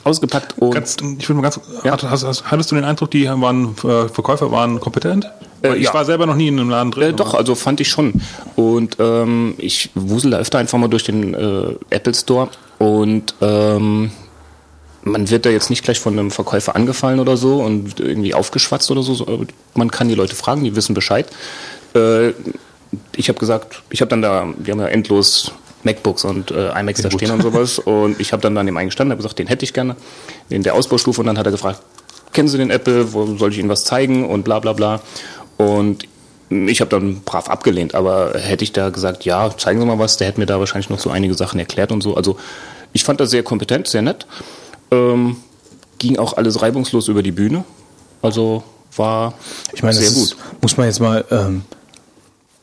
ausgepackt 0.03 0.57
und 0.57 0.72
Ganz, 0.72 0.97
ich 1.19 1.27
will 1.27 1.35
mal 1.35 1.41
ganz, 1.43 1.59
Ja. 1.84 1.93
hast, 1.93 2.03
hast, 2.03 2.23
hast, 2.23 2.51
hattest 2.51 2.72
du 2.72 2.76
den 2.76 2.84
Eindruck, 2.84 3.11
die 3.11 3.27
waren, 3.27 3.76
äh, 3.84 4.07
Verkäufer 4.09 4.51
waren 4.51 4.80
kompetent? 4.80 5.30
Weil 5.61 5.77
ich 5.77 5.85
ja. 5.85 5.93
war 5.93 6.05
selber 6.05 6.26
noch 6.26 6.35
nie 6.35 6.47
in 6.47 6.59
einem 6.59 6.69
Laden 6.69 6.91
drin. 6.91 7.09
Äh, 7.11 7.13
doch, 7.13 7.35
also 7.35 7.53
fand 7.55 7.80
ich 7.81 7.89
schon. 7.89 8.13
Und 8.55 8.97
ähm, 8.99 9.53
ich 9.57 9.91
wusel 9.93 10.31
da 10.31 10.38
öfter 10.38 10.57
einfach 10.57 10.77
mal 10.80 10.88
durch 10.88 11.03
den 11.03 11.34
äh, 11.34 11.76
Apple 11.91 12.15
Store 12.15 12.49
und 12.80 13.35
ähm, 13.41 14.11
man 15.03 15.30
wird 15.30 15.45
da 15.45 15.49
jetzt 15.49 15.69
nicht 15.69 15.84
gleich 15.84 15.99
von 15.99 16.18
einem 16.18 16.31
Verkäufer 16.31 16.76
angefallen 16.76 17.19
oder 17.19 17.38
so 17.38 17.61
und 17.61 17.99
irgendwie 17.99 18.34
aufgeschwatzt 18.34 18.89
oder 18.91 19.03
so. 19.03 19.13
so. 19.13 19.45
Man 19.73 19.91
kann 19.91 20.07
die 20.07 20.15
Leute 20.15 20.35
fragen, 20.35 20.63
die 20.63 20.76
wissen 20.76 20.93
Bescheid. 20.93 21.27
Äh, 21.95 22.30
ich 23.15 23.30
habe 23.30 23.39
gesagt, 23.39 23.84
ich 23.89 24.01
habe 24.01 24.09
dann 24.09 24.22
da, 24.22 24.47
wir 24.57 24.73
haben 24.73 24.81
ja 24.81 24.88
endlos 24.88 25.51
MacBooks 25.83 26.25
und 26.25 26.51
äh, 26.51 26.71
iMacs 26.79 27.01
da 27.01 27.11
stehen 27.11 27.31
und 27.31 27.41
sowas 27.41 27.79
und 27.85 28.19
ich 28.19 28.33
habe 28.33 28.41
dann 28.41 28.57
an 28.57 28.65
dem 28.65 28.77
einen 28.77 28.89
gestanden, 28.89 29.11
habe 29.11 29.21
gesagt, 29.21 29.39
den 29.39 29.47
hätte 29.47 29.65
ich 29.65 29.73
gerne, 29.73 29.95
in 30.49 30.63
der 30.63 30.75
Ausbaustufe 30.75 31.21
und 31.21 31.27
dann 31.27 31.37
hat 31.37 31.45
er 31.45 31.51
gefragt, 31.51 31.81
kennen 32.33 32.47
Sie 32.47 32.57
den 32.57 32.69
Apple, 32.69 33.13
wo 33.13 33.37
soll 33.37 33.51
ich 33.51 33.57
Ihnen 33.57 33.69
was 33.69 33.83
zeigen 33.83 34.27
und 34.27 34.43
bla 34.43 34.59
bla 34.59 34.73
bla 34.73 35.01
und 35.57 36.07
ich 36.49 36.81
habe 36.81 36.89
dann 36.89 37.21
brav 37.21 37.49
abgelehnt, 37.49 37.95
aber 37.95 38.33
hätte 38.37 38.63
ich 38.63 38.73
da 38.73 38.89
gesagt, 38.89 39.23
ja, 39.23 39.55
zeigen 39.57 39.79
Sie 39.79 39.85
mal 39.85 39.99
was, 39.99 40.17
der 40.17 40.27
hätte 40.27 40.39
mir 40.39 40.45
da 40.45 40.59
wahrscheinlich 40.59 40.89
noch 40.89 40.99
so 40.99 41.09
einige 41.09 41.33
Sachen 41.33 41.59
erklärt 41.59 41.93
und 41.93 42.01
so. 42.01 42.15
Also 42.15 42.37
ich 42.91 43.05
fand 43.05 43.21
das 43.21 43.29
sehr 43.29 43.43
kompetent, 43.43 43.87
sehr 43.87 44.01
nett. 44.01 44.27
Ähm, 44.91 45.37
ging 45.97 46.17
auch 46.17 46.35
alles 46.35 46.61
reibungslos 46.61 47.07
über 47.07 47.23
die 47.23 47.31
Bühne. 47.31 47.63
Also 48.21 48.63
war 48.97 49.33
ich 49.73 49.81
meine, 49.81 49.95
sehr 49.95 50.07
das 50.07 50.15
gut. 50.15 50.23
ist, 50.23 50.37
muss 50.61 50.77
man 50.77 50.87
jetzt 50.87 50.99
mal, 50.99 51.23
ähm, 51.31 51.63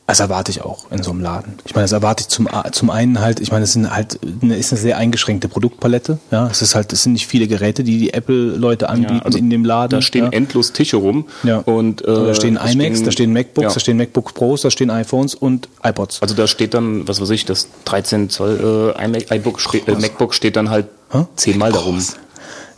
das 0.09 0.19
erwarte 0.19 0.51
ich 0.51 0.61
auch 0.61 0.89
in 0.91 1.03
so 1.03 1.11
einem 1.11 1.21
Laden. 1.21 1.59
Ich 1.65 1.75
meine, 1.75 1.83
das 1.83 1.91
erwarte 1.91 2.21
ich 2.21 2.27
zum, 2.29 2.47
zum 2.71 2.89
einen 2.89 3.19
halt, 3.19 3.39
ich 3.39 3.51
meine, 3.51 3.63
es 3.63 3.73
sind 3.73 3.93
halt, 3.93 4.19
eine, 4.41 4.57
ist 4.57 4.71
eine 4.71 4.81
sehr 4.81 4.97
eingeschränkte 4.97 5.47
Produktpalette. 5.47 6.19
Ja, 6.31 6.47
es 6.47 6.61
ist 6.61 6.75
halt, 6.75 6.91
es 6.93 7.03
sind 7.03 7.13
nicht 7.13 7.27
viele 7.27 7.47
Geräte, 7.47 7.83
die 7.83 7.99
die 7.99 8.13
Apple-Leute 8.13 8.89
anbieten 8.89 9.21
also 9.23 9.37
in 9.37 9.49
dem 9.49 9.63
Laden. 9.63 9.91
Da 9.91 10.01
stehen 10.01 10.25
ja. 10.25 10.31
endlos 10.31 10.73
Tische 10.73 10.97
rum. 10.97 11.25
Ja. 11.43 11.59
Und, 11.59 12.01
äh, 12.01 12.05
da 12.05 12.33
stehen 12.33 12.57
iMacs, 12.57 13.03
da 13.03 13.11
stehen 13.11 13.33
MacBooks, 13.33 13.67
ja. 13.67 13.73
da 13.73 13.79
stehen 13.79 13.97
MacBook 13.97 14.33
Pros, 14.33 14.61
da 14.61 14.71
stehen 14.71 14.89
iPhones 14.89 15.35
und 15.35 15.69
iPods. 15.83 16.21
Also 16.21 16.35
da 16.35 16.47
steht 16.47 16.73
dann, 16.73 17.07
was 17.07 17.21
weiß 17.21 17.29
ich, 17.29 17.45
das 17.45 17.67
13 17.85 18.29
Zoll 18.29 18.95
äh, 18.97 19.05
iMac, 19.05 19.31
iBook 19.31 19.59
äh, 19.73 19.91
MacBook 19.95 20.33
steht 20.33 20.55
dann 20.55 20.69
halt 20.69 20.87
zehnmal 21.35 21.71
darum. 21.71 22.03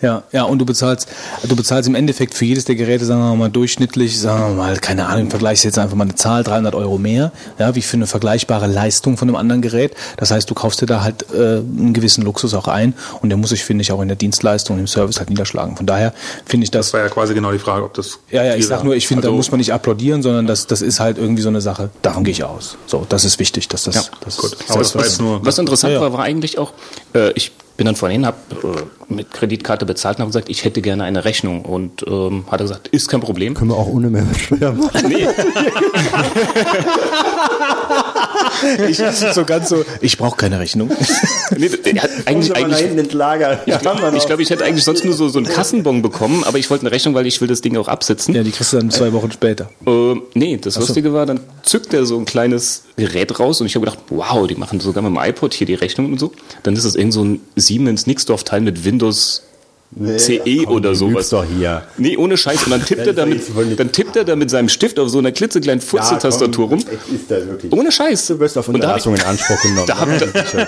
Ja, 0.01 0.23
ja, 0.31 0.43
und 0.43 0.57
du 0.59 0.65
bezahlst, 0.65 1.07
du 1.43 1.55
bezahlst 1.55 1.87
im 1.87 1.95
Endeffekt 1.95 2.33
für 2.33 2.45
jedes 2.45 2.65
der 2.65 2.75
Geräte, 2.75 3.05
sagen 3.05 3.21
wir 3.21 3.35
mal, 3.35 3.49
durchschnittlich, 3.49 4.19
sagen 4.19 4.55
wir 4.55 4.55
mal, 4.63 4.77
keine 4.77 5.05
Ahnung, 5.07 5.25
im 5.25 5.29
Vergleich 5.29 5.63
jetzt 5.63 5.77
einfach 5.77 5.95
mal 5.95 6.05
eine 6.05 6.15
Zahl, 6.15 6.43
300 6.43 6.73
Euro 6.75 6.97
mehr, 6.97 7.31
ja, 7.59 7.75
wie 7.75 7.81
für 7.81 7.97
eine 7.97 8.07
vergleichbare 8.07 8.67
Leistung 8.67 9.17
von 9.17 9.27
einem 9.27 9.35
anderen 9.35 9.61
Gerät. 9.61 9.93
Das 10.17 10.31
heißt, 10.31 10.49
du 10.49 10.53
kaufst 10.55 10.81
dir 10.81 10.85
da 10.87 11.03
halt 11.03 11.25
äh, 11.33 11.57
einen 11.57 11.93
gewissen 11.93 12.23
Luxus 12.23 12.53
auch 12.53 12.67
ein 12.67 12.93
und 13.21 13.29
der 13.29 13.37
muss 13.37 13.51
sich, 13.51 13.63
finde 13.63 13.83
ich, 13.83 13.91
auch 13.91 14.01
in 14.01 14.07
der 14.07 14.17
Dienstleistung, 14.17 14.79
im 14.79 14.87
Service 14.87 15.19
halt 15.19 15.29
niederschlagen. 15.29 15.77
Von 15.77 15.85
daher 15.85 16.13
finde 16.45 16.63
ich 16.63 16.71
das, 16.71 16.87
Das 16.87 16.93
war 16.93 17.01
ja 17.01 17.09
quasi 17.09 17.33
genau 17.33 17.51
die 17.51 17.59
Frage, 17.59 17.83
ob 17.83 17.93
das. 17.93 18.19
ja, 18.31 18.43
ja, 18.43 18.55
ich 18.55 18.65
sag 18.67 18.83
nur, 18.83 18.95
ich 18.95 19.07
finde, 19.07 19.21
da 19.21 19.27
Also- 19.27 19.37
muss 19.37 19.51
man 19.51 19.59
nicht 19.59 19.71
applaudieren, 19.73 20.23
sondern 20.23 20.47
das, 20.47 20.65
das 20.67 20.81
ist 20.81 20.99
halt 20.99 21.17
irgendwie 21.17 21.41
so 21.43 21.49
eine 21.49 21.61
Sache, 21.61 21.89
davon 22.01 22.23
gehe 22.23 22.31
ich 22.31 22.43
aus. 22.43 22.77
So, 22.87 23.05
das 23.07 23.23
ist 23.25 23.37
wichtig, 23.39 23.67
dass 23.67 23.83
das, 23.83 23.95
Ja, 23.95 24.01
das 24.25 24.37
Gut, 24.37 24.53
ist 24.53 24.69
aber 24.71 24.79
das 24.79 24.95
war 24.95 25.03
jetzt 25.03 25.21
nur. 25.21 25.45
Was 25.45 25.57
interessant 25.59 25.93
Ja, 25.93 25.99
ja. 25.99 26.01
war, 26.05 26.13
war 26.13 26.23
eigentlich 26.23 26.57
auch, 26.57 26.73
äh, 27.13 27.31
ich 27.33 27.51
bin 27.81 27.87
dann 27.87 27.95
vorhin, 27.95 28.27
habe 28.27 28.37
äh, 28.63 29.11
mit 29.11 29.31
Kreditkarte 29.31 29.87
bezahlt 29.87 30.17
und 30.17 30.21
habe 30.21 30.29
gesagt, 30.29 30.49
ich 30.49 30.65
hätte 30.65 30.83
gerne 30.83 31.03
eine 31.03 31.25
Rechnung. 31.25 31.65
Und 31.65 32.05
ähm, 32.05 32.45
hat 32.51 32.59
er 32.59 32.65
gesagt, 32.65 32.89
ist 32.89 33.07
kein 33.07 33.21
Problem. 33.21 33.55
Können 33.55 33.71
wir 33.71 33.75
auch 33.75 33.87
ohne 33.87 34.11
Mehrwertsteuer 34.11 34.73
machen. 34.73 35.07
Nee, 35.07 35.25
ich, 38.87 38.97
so 38.97 39.45
ganz 39.45 39.69
so, 39.69 39.83
ich 40.01 40.17
brauche 40.17 40.35
keine 40.37 40.59
Rechnung. 40.59 40.91
nee 41.57 41.69
er 41.95 42.03
hat 42.03 42.09
eigentlich, 42.25 42.55
eigentlich 42.55 42.81
ins 42.81 43.13
Lager. 43.13 43.59
ich 43.65 43.79
glaube, 43.79 44.13
ich, 44.15 44.25
glaub, 44.25 44.39
ich 44.39 44.49
hätte 44.51 44.63
eigentlich 44.63 44.83
sonst 44.83 45.03
nur 45.03 45.13
so, 45.13 45.29
so 45.29 45.39
einen 45.39 45.47
Kassenbon 45.47 46.01
bekommen, 46.01 46.43
aber 46.43 46.57
ich 46.57 46.69
wollte 46.69 46.85
eine 46.85 46.91
Rechnung, 46.91 47.15
weil 47.15 47.25
ich 47.25 47.39
will 47.41 47.47
das 47.47 47.61
Ding 47.61 47.77
auch 47.77 47.87
absitzen. 47.87 48.35
Ja, 48.35 48.43
die 48.43 48.51
kriegst 48.51 48.73
du 48.73 48.77
dann 48.77 48.91
zwei 48.91 49.13
Wochen 49.13 49.31
später. 49.31 49.69
Ähm, 49.87 50.23
nee, 50.33 50.59
das 50.61 50.77
Lustige 50.77 51.13
war, 51.13 51.25
dann 51.25 51.39
zückt 51.63 51.93
er 51.93 52.05
so 52.05 52.17
ein 52.17 52.25
kleines 52.25 52.83
Gerät 52.95 53.39
raus 53.39 53.61
und 53.61 53.67
ich 53.67 53.75
habe 53.75 53.85
gedacht, 53.85 54.03
wow, 54.09 54.47
die 54.47 54.55
machen 54.55 54.79
sogar 54.79 55.01
mit 55.01 55.11
dem 55.11 55.29
iPod 55.29 55.53
hier 55.53 55.67
die 55.67 55.73
Rechnung 55.73 56.11
und 56.11 56.19
so. 56.19 56.31
Dann 56.63 56.75
ist 56.75 56.85
es 56.85 56.95
irgend 56.95 57.13
so 57.13 57.23
ein 57.23 57.41
Siemens 57.71 58.05
Nixdorf-Teil 58.05 58.59
mit 58.59 58.83
Windows 58.83 59.43
CE 60.17 60.65
oder 60.67 60.95
sowas. 60.95 61.29
doch 61.29 61.43
hier. 61.43 61.83
Nee, 61.97 62.15
ohne 62.15 62.37
Scheiß. 62.37 62.63
Und 62.63 62.71
dann 62.71 62.85
tippt, 62.85 63.01
er 63.07 63.13
Das 63.13 63.15
damit, 63.15 63.79
dann 63.79 63.91
tippt 63.91 64.15
er 64.15 64.23
da 64.23 64.35
mit 64.37 64.49
seinem 64.49 64.69
Stift 64.69 64.97
auf 64.99 65.09
so 65.09 65.17
einer 65.19 65.33
klitzekleinen 65.33 65.81
Furze-Tastatur 65.81 66.69
rum. 66.69 66.79
Es 66.79 67.13
ist 67.13 67.29
da 67.29 67.35
wirklich. 67.45 67.73
Ohne 67.73 67.91
Scheiß. 67.91 68.27
Du 68.27 68.39
wirst 68.39 68.57
auf 68.57 68.69
Unterlassung 68.69 69.15
in 69.15 69.21
Anspruch 69.21 69.61
genommen. 69.61 69.87
Da 69.87 69.97
habe 69.97 70.11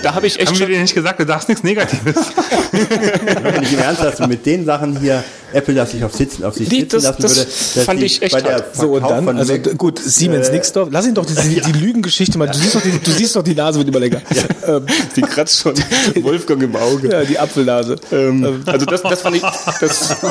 da, 0.04 0.16
hab 0.16 0.24
ich 0.26 0.38
echt 0.40 0.50
Haben 0.52 0.60
wir 0.60 0.68
dir 0.68 0.82
nicht 0.82 0.94
gesagt, 0.94 1.22
du 1.22 1.26
darfst 1.26 1.48
nichts 1.48 1.64
Negatives? 1.64 2.16
Wenn 2.72 3.64
ich 3.64 3.74
im 3.74 3.80
Ernst 3.80 4.02
hast, 4.02 4.28
mit 4.28 4.46
den 4.46 4.66
Sachen 4.66 5.00
hier 5.00 5.24
Apple 5.54 5.76
das 5.76 5.92
sich 5.92 6.04
auf, 6.04 6.14
sitzen, 6.16 6.44
auf 6.44 6.56
sich 6.56 6.68
Nee, 6.70 6.80
sitzen 6.80 6.96
das- 6.96 7.04
lassen 7.04 7.22
das 7.22 7.36
würde, 7.38 7.50
dass 7.76 7.84
fand 7.86 8.02
ich 8.04 8.22
echt. 8.24 8.36
So, 8.74 8.94
und 8.94 9.04
dann, 9.04 9.24
von 9.24 9.38
also 9.38 9.56
gut, 9.78 10.00
Siemens 10.00 10.50
äh, 10.50 10.54
Nixdorf, 10.54 10.90
lass 10.92 11.06
ihn 11.06 11.14
doch 11.14 11.26
die, 11.28 11.36
die, 11.36 11.62
die 11.62 11.80
Lügengeschichte 11.80 12.38
mal, 12.40 12.48
du 12.48 12.58
siehst 12.58 12.74
doch 12.76 12.82
die, 12.82 12.90
du 13.00 13.12
siehst 13.12 13.36
doch 13.36 13.44
die 13.44 13.54
Nase 13.54 13.78
wird 13.78 13.88
immer 13.90 14.00
länger. 14.00 14.20
Ähm, 14.68 14.86
die 15.16 15.22
kratzt 15.22 15.60
schon 15.60 15.76
Wolfgang 16.22 16.64
im 16.64 16.76
Auge. 16.76 17.10
ja, 17.12 17.24
die 17.24 17.38
Apfelnase. 17.38 17.98
Ähm, 18.12 18.64
also 18.66 18.86
das, 18.88 19.04
das 19.14 19.22
fand 19.22 19.36
ich, 19.36 19.42
das, 19.80 20.16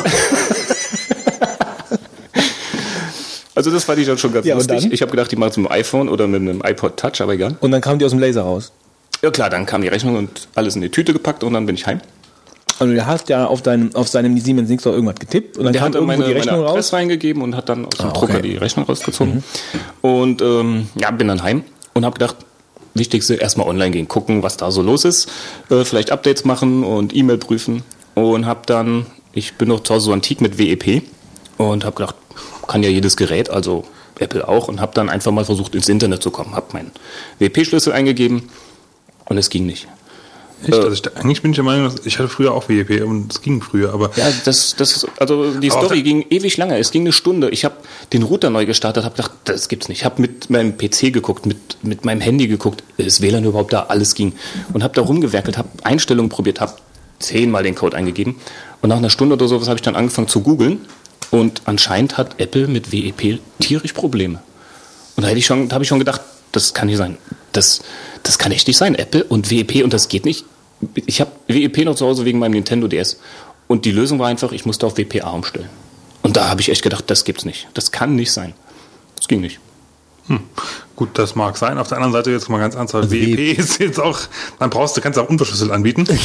also 3.55 3.71
das 3.71 3.85
fand 3.85 3.99
ich 3.99 4.07
dann 4.07 4.19
schon 4.19 4.33
ganz 4.33 4.47
Ja, 4.47 4.55
lustig. 4.55 4.89
Ich 4.93 5.03
habe 5.03 5.11
gedacht, 5.11 5.31
die 5.31 5.37
machen 5.37 5.51
es 5.51 5.57
mit 5.57 5.67
dem 5.67 5.73
iPhone 5.73 6.09
oder 6.09 6.27
mit 6.27 6.41
einem 6.41 6.63
iPod 6.65 6.97
Touch, 6.97 7.21
aber 7.21 7.35
egal. 7.35 7.57
Und 7.61 7.71
dann 7.71 7.81
kam 7.81 7.99
die 7.99 8.05
aus 8.05 8.11
dem 8.13 8.21
Laser 8.21 8.43
raus. 8.43 8.73
Ja 9.23 9.31
klar, 9.31 9.51
dann 9.51 9.67
kam 9.67 9.83
die 9.83 9.89
Rechnung 9.89 10.17
und 10.17 10.49
alles 10.55 10.75
in 10.75 10.83
die 10.83 10.89
Tüte 10.91 11.13
gepackt 11.13 11.45
und 11.45 11.53
dann 11.53 11.67
bin 11.67 11.75
ich 11.77 11.87
heim. 11.87 12.01
Also 12.79 12.93
du 12.93 13.07
hast 13.07 13.29
ja 13.29 13.47
auf 13.47 13.63
deinem, 13.63 13.95
auf 13.95 14.09
seinem 14.09 14.37
Siemens 14.39 14.69
Nixdorf 14.69 14.95
irgendwas 14.95 15.21
getippt 15.21 15.59
und 15.59 15.65
dann 15.65 15.73
Der 15.73 15.81
kam 15.83 15.89
hat 15.91 15.95
irgendwo 15.95 16.13
meine, 16.17 16.25
die 16.25 16.33
Rechnung 16.33 16.55
meine 16.57 16.65
raus. 16.65 16.73
Adresse 16.73 16.93
reingegeben 16.97 17.43
und 17.43 17.55
hat 17.55 17.69
dann 17.69 17.85
aus 17.85 17.99
dem 17.99 18.07
Ah, 18.07 18.09
okay. 18.09 18.19
Drucker 18.27 18.41
die 18.43 18.57
Rechnung 18.57 18.87
rausgezogen. 18.87 19.45
Und 20.01 20.43
ähm, 20.43 20.89
ja, 20.97 21.11
bin 21.13 21.29
dann 21.29 21.43
heim 21.45 21.63
und 21.93 22.05
habe 22.05 22.15
gedacht, 22.15 22.37
wichtigste 22.95 23.35
erstmal 23.35 23.69
online 23.69 23.91
gehen, 23.93 24.09
gucken, 24.09 24.43
was 24.43 24.57
da 24.57 24.71
so 24.73 24.83
los 24.83 25.05
ist, 25.05 25.29
äh, 25.71 25.85
vielleicht 25.85 26.11
Updates 26.11 26.45
machen 26.45 26.83
und 26.83 27.15
E-Mail 27.15 27.39
prüfen 27.39 27.85
und 28.15 28.47
habe 28.47 28.63
dann, 28.67 29.07
ich 29.33 29.55
bin 29.55 29.69
noch 29.69 29.81
zu 29.81 29.95
Hause 29.95 30.07
so 30.07 30.13
antik 30.13 30.41
mit 30.41 30.59
WEP 30.59 31.03
und 31.59 31.85
habe 31.85 31.97
gedacht, 31.97 32.17
kann 32.67 32.83
ja 32.83 32.89
jedes 32.89 33.17
Gerät, 33.17 33.51
also 33.51 33.85
Apple 34.19 34.47
auch 34.47 34.69
und 34.69 34.81
habe 34.81 34.93
dann 34.95 35.09
einfach 35.09 35.33
mal 35.33 35.45
versucht 35.45 35.75
ins 35.75 35.89
Internet 35.89 36.23
zu 36.23 36.31
kommen, 36.31 36.55
habe 36.55 36.67
meinen 36.73 36.93
WEP-Schlüssel 37.39 37.93
eingegeben 37.93 38.49
und 39.27 39.39
es 39.39 39.51
ging 39.51 39.67
nicht. 39.67 39.89
Echt? 40.63 40.75
Also 40.75 40.91
ich, 40.93 41.17
eigentlich 41.17 41.43
bin 41.43 41.51
ich 41.51 41.57
der 41.57 41.65
Meinung, 41.65 41.93
ich 42.05 42.19
hatte 42.19 42.29
früher 42.29 42.55
auch 42.55 42.69
WEP 42.69 43.05
und 43.05 43.33
es 43.33 43.43
ging 43.43 43.61
früher, 43.61 43.93
aber 43.93 44.11
Ja, 44.17 44.31
das, 44.45 44.77
das, 44.77 45.07
also 45.19 45.53
die 45.55 45.71
Story 45.71 46.03
ging 46.03 46.25
ewig 46.31 46.57
lange. 46.57 46.79
Es 46.79 46.93
ging 46.93 47.03
eine 47.03 47.13
Stunde. 47.13 47.51
Ich 47.51 47.65
habe 47.65 47.77
den 48.13 48.23
Router 48.23 48.51
neu 48.51 48.65
gestartet, 48.65 49.05
habe 49.05 49.17
gedacht, 49.17 49.33
das 49.45 49.69
gibt's 49.69 49.89
nicht. 49.89 50.01
Ich 50.01 50.05
habe 50.05 50.23
mit 50.23 50.51
meinem 50.51 50.77
PC 50.77 51.13
geguckt, 51.13 51.47
mit, 51.47 51.79
mit 51.83 52.05
meinem 52.05 52.21
Handy 52.21 52.47
geguckt, 52.47 52.85
ist 52.97 53.21
WLAN 53.21 53.45
überhaupt 53.45 53.73
da? 53.73 53.85
Alles 53.89 54.15
ging. 54.15 54.35
Und 54.73 54.85
habe 54.85 54.95
da 54.95 55.03
rumgewerkelt, 55.03 55.59
habe 55.59 55.69
Einstellungen 55.83 56.29
probiert, 56.29 56.61
habe 56.61 56.75
zehnmal 57.23 57.63
den 57.63 57.75
Code 57.75 57.97
eingegeben. 57.97 58.37
Und 58.81 58.89
nach 58.89 58.97
einer 58.97 59.11
Stunde 59.11 59.35
oder 59.35 59.49
sowas 59.49 59.69
habe 59.69 59.77
ich 59.77 59.83
dann 59.83 59.97
angefangen 59.97 60.29
zu 60.29 60.41
googeln. 60.43 60.81
Und 61.31 61.63
anscheinend 61.65 62.19
hat 62.19 62.39
Apple 62.39 62.67
mit 62.67 62.93
WEP 62.93 63.41
tierisch 63.59 63.93
Probleme. 63.93 64.43
Und 65.17 65.23
da 65.23 65.29
hätte 65.29 65.39
ich 65.39 65.47
schon, 65.47 65.69
da 65.69 65.75
habe 65.75 65.85
ich 65.85 65.89
schon 65.89 65.99
gedacht, 65.99 66.21
das 66.53 66.75
kann 66.75 66.89
nicht 66.89 66.99
sein. 66.99 67.17
Das, 67.53 67.83
das 68.23 68.39
kann 68.39 68.53
echt 68.53 68.67
nicht 68.67 68.77
sein. 68.77 68.95
Apple 68.95 69.25
und 69.25 69.51
WEP 69.51 69.83
und 69.83 69.93
das 69.93 70.09
geht 70.09 70.25
nicht. 70.25 70.45
Ich 71.07 71.21
habe 71.21 71.31
WEP 71.49 71.85
noch 71.85 71.95
zu 71.95 72.07
Hause 72.07 72.25
wegen 72.25 72.39
meinem 72.39 72.53
Nintendo 72.53 72.89
DS. 72.89 73.19
Und 73.67 73.85
die 73.85 73.93
Lösung 73.93 74.19
war 74.19 74.29
einfach, 74.29 74.53
ich 74.53 74.67
musste 74.67 74.87
auf 74.87 74.99
WPA 74.99 75.31
umstellen. 75.31 75.69
Und 76.23 76.37
da 76.37 76.49
habe 76.49 76.61
ich 76.61 76.69
echt 76.69 76.83
gedacht, 76.83 77.05
das 77.09 77.25
gibt's 77.25 77.45
nicht. 77.45 77.69
Das 77.75 77.93
kann 77.93 78.15
nicht 78.15 78.33
sein. 78.33 78.53
Das 79.17 79.29
ging 79.29 79.41
nicht. 79.41 79.61
gut, 80.97 81.11
das 81.15 81.35
mag 81.35 81.57
sein. 81.57 81.79
Auf 81.79 81.89
der 81.89 81.99
anderen 81.99 82.13
Seite 82.13 82.31
jetzt 82.31 82.49
mal 82.49 82.59
ganz 82.59 82.75
ernsthaft, 82.75 83.11
WEP 83.11 83.59
ist 83.59 83.79
jetzt 83.81 83.99
auch, 83.99 84.19
dann 84.59 84.71
brauchst 84.71 84.97
du, 84.97 85.01
kannst 85.01 85.17
du 85.17 85.23
auch 85.23 85.29
unverschlüsselt 85.29 85.71
anbieten. 85.71 86.07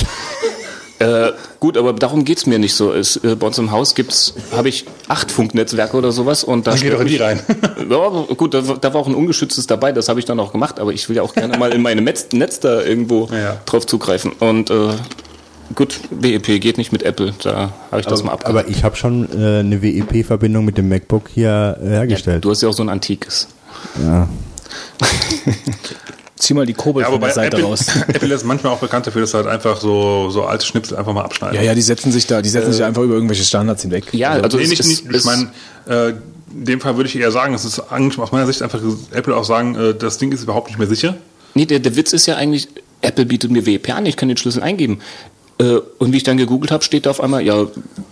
Äh, 1.00 1.32
gut, 1.60 1.78
aber 1.78 1.94
darum 1.94 2.26
geht's 2.26 2.46
mir 2.48 2.58
nicht 2.58 2.74
so. 2.74 2.92
Es, 2.92 3.18
äh, 3.18 3.36
bei 3.36 3.46
uns 3.48 3.58
im 3.60 3.72
Haus 3.72 3.94
gibt's, 3.94 4.34
habe 4.52 4.70
ich 4.70 4.86
acht 5.08 5.30
Funknetzwerke 5.32 5.96
oder 5.96 6.12
sowas 6.12 6.44
und 6.44 6.66
da 6.66 6.72
Dann 6.72 6.80
geh 6.82 6.90
doch 6.90 7.02
in 7.02 7.08
die 7.08 7.18
rein. 7.18 7.40
Ja, 7.90 8.10
gut, 8.36 8.54
da, 8.54 8.62
da 8.62 8.94
war 8.94 9.02
auch 9.02 9.08
ein 9.08 9.14
ungeschütztes 9.16 9.68
dabei, 9.68 9.92
das 9.92 10.10
habe 10.10 10.20
ich 10.20 10.26
dann 10.26 10.40
auch 10.40 10.52
gemacht, 10.52 10.80
aber 10.80 10.92
ich 10.94 11.08
will 11.08 11.16
ja 11.16 11.22
auch 11.22 11.34
gerne 11.36 11.58
mal 11.58 11.72
in 11.74 11.82
meine 11.82 12.02
Netz, 12.02 12.28
Netz 12.34 12.60
da 12.60 12.82
irgendwo 12.82 13.28
Ja. 13.32 13.58
drauf 13.66 13.86
zugreifen. 13.86 14.32
Und 14.40 14.70
äh, 14.72 14.90
gut, 15.76 16.00
WEP 16.10 16.60
geht 16.60 16.78
nicht 16.80 16.92
mit 16.92 17.04
Apple, 17.04 17.34
da 17.44 17.72
habe 17.92 18.02
ich 18.02 18.08
das 18.08 18.24
mal 18.24 18.32
abgehakt. 18.34 18.58
Aber 18.58 18.68
ich 18.68 18.84
habe 18.84 18.96
schon 18.96 19.26
äh, 19.40 19.60
eine 19.60 19.82
WEP-Verbindung 19.82 20.66
mit 20.66 20.78
dem 20.78 20.90
MacBook 20.90 21.30
hier 21.34 21.78
äh, 21.82 21.88
hergestellt. 21.90 22.44
Du 22.44 22.50
hast 22.50 22.62
ja 22.62 22.70
auch 22.70 22.74
so 22.74 22.84
ein 22.84 22.90
antikes. 22.90 23.48
Ja. 24.04 24.28
Zieh 26.38 26.54
mal 26.54 26.66
die 26.66 26.74
Kurbel 26.74 27.02
Ja, 27.02 27.10
von 27.10 27.20
der 27.20 27.32
Seite 27.32 27.58
Apple, 27.58 27.70
raus. 27.70 27.86
Apple 28.08 28.34
ist 28.34 28.46
manchmal 28.46 28.74
auch 28.74 28.80
bekannt 28.80 29.08
dafür, 29.08 29.22
dass 29.22 29.32
sie 29.32 29.38
halt 29.38 29.48
einfach 29.48 29.80
so, 29.82 30.30
so 30.30 30.44
alte 30.44 30.66
Schnipsel 30.66 30.96
einfach 30.96 31.14
mal 31.14 31.24
abschneiden. 31.24 31.56
Ja, 31.56 31.64
ja, 31.64 31.76
die 31.76 31.82
setzen 31.82 32.12
sich 32.12 32.28
da, 32.28 32.42
die 32.42 32.50
setzen 32.50 32.74
sich 32.74 32.84
einfach 32.84 33.02
über 33.02 33.16
irgendwelche 33.16 33.44
Standards 33.44 33.82
hinweg. 33.82 34.14
Ja, 34.14 34.32
also 34.32 34.58
nee, 34.58 34.64
es 34.64 34.70
nicht, 34.70 34.86
nicht, 34.86 35.16
ich 35.16 35.24
meine, 35.26 35.50
äh, 35.88 36.10
in 36.54 36.66
dem 36.66 36.80
Fall 36.80 36.96
würde 36.96 37.10
ich 37.10 37.18
eher 37.18 37.32
sagen, 37.32 37.54
es 37.54 37.66
ist 37.66 37.80
eigentlich 37.92 38.20
aus 38.20 38.32
meiner 38.32 38.46
Sicht 38.46 38.62
einfach 38.62 38.80
Apple 39.12 39.36
auch 39.36 39.44
sagen, 39.44 39.76
äh, 39.76 39.94
das 39.96 40.18
Ding 40.20 40.32
ist 40.32 40.44
überhaupt 40.44 40.68
nicht 40.68 40.78
mehr 40.78 40.88
sicher. 40.88 41.16
Nee, 41.56 41.66
der, 41.66 41.80
der 41.80 41.96
Witz 41.96 42.14
ist 42.14 42.28
ja 42.28 42.36
eigentlich, 42.36 42.68
Apple 43.02 43.26
bietet 43.26 43.52
mir 43.52 43.66
WEP 43.66 43.90
an, 43.94 44.06
ich 44.06 44.16
kann 44.16 44.28
den 44.28 44.38
Schlüssel 44.38 44.62
eingeben. 44.62 45.00
Äh, 45.60 45.80
Und 45.98 46.14
wie 46.14 46.18
ich 46.18 46.24
dann 46.24 46.38
gegoogelt 46.38 46.72
habe, 46.72 46.84
steht 46.84 47.08
da 47.08 47.10
auf 47.10 47.22
einmal, 47.22 47.42
ja, 47.42 47.66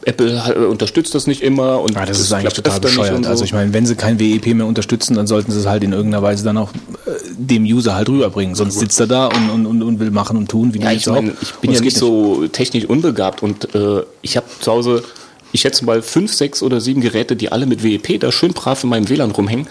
Apple 0.03 0.41
äh, 0.55 0.65
unterstützt 0.65 1.13
das 1.13 1.27
nicht 1.27 1.41
immer 1.41 1.79
und 1.79 1.93
Ja, 1.93 2.05
das, 2.05 2.19
ist 2.19 2.33
eigentlich 2.33 2.53
total 2.53 2.79
bescheuert. 2.79 3.23
so. 3.23 3.29
Also 3.29 3.43
ich 3.43 3.53
meine, 3.53 3.71
wenn 3.71 3.85
sie 3.85 3.95
kein 3.95 4.19
WEP 4.19 4.47
mehr 4.55 4.65
unterstützen, 4.65 5.15
dann 5.15 5.27
sollten 5.27 5.51
sie 5.51 5.59
es 5.59 5.67
halt 5.67 5.83
in 5.83 5.93
irgendeiner 5.93 6.23
Weise 6.23 6.43
dann 6.43 6.57
auch 6.57 6.71
äh, 7.05 7.11
dem 7.37 7.63
User 7.63 7.95
halt 7.95 8.09
rüberbringen. 8.09 8.55
Sonst 8.55 8.79
sitzt 8.79 8.99
er 8.99 9.07
da 9.07 9.27
und, 9.27 9.49
und, 9.51 9.65
und, 9.67 9.83
und 9.83 9.99
will 9.99 10.09
machen 10.09 10.37
und 10.37 10.49
tun, 10.49 10.73
wie 10.73 10.79
die 10.79 10.85
Ja, 10.85 10.91
jetzt 10.91 11.03
ich 11.07 11.13
auch. 11.13 11.23
ich 11.41 11.53
bin 11.55 11.71
ja 11.71 11.81
nicht 11.81 11.97
so 11.97 12.47
technisch 12.47 12.85
unbegabt 12.85 13.43
und 13.43 13.75
äh, 13.75 14.01
ich 14.23 14.37
habe 14.37 14.47
zu 14.59 14.71
Hause, 14.71 15.03
ich 15.51 15.61
schätze 15.61 15.85
mal 15.85 16.01
fünf, 16.01 16.33
sechs 16.33 16.63
oder 16.63 16.81
sieben 16.81 17.01
Geräte, 17.01 17.35
die 17.35 17.51
alle 17.51 17.67
mit 17.67 17.83
WEP 17.83 18.19
da 18.19 18.31
schön 18.31 18.53
brav 18.53 18.83
in 18.83 18.89
meinem 18.89 19.07
WLAN 19.07 19.31
rumhängen. 19.31 19.67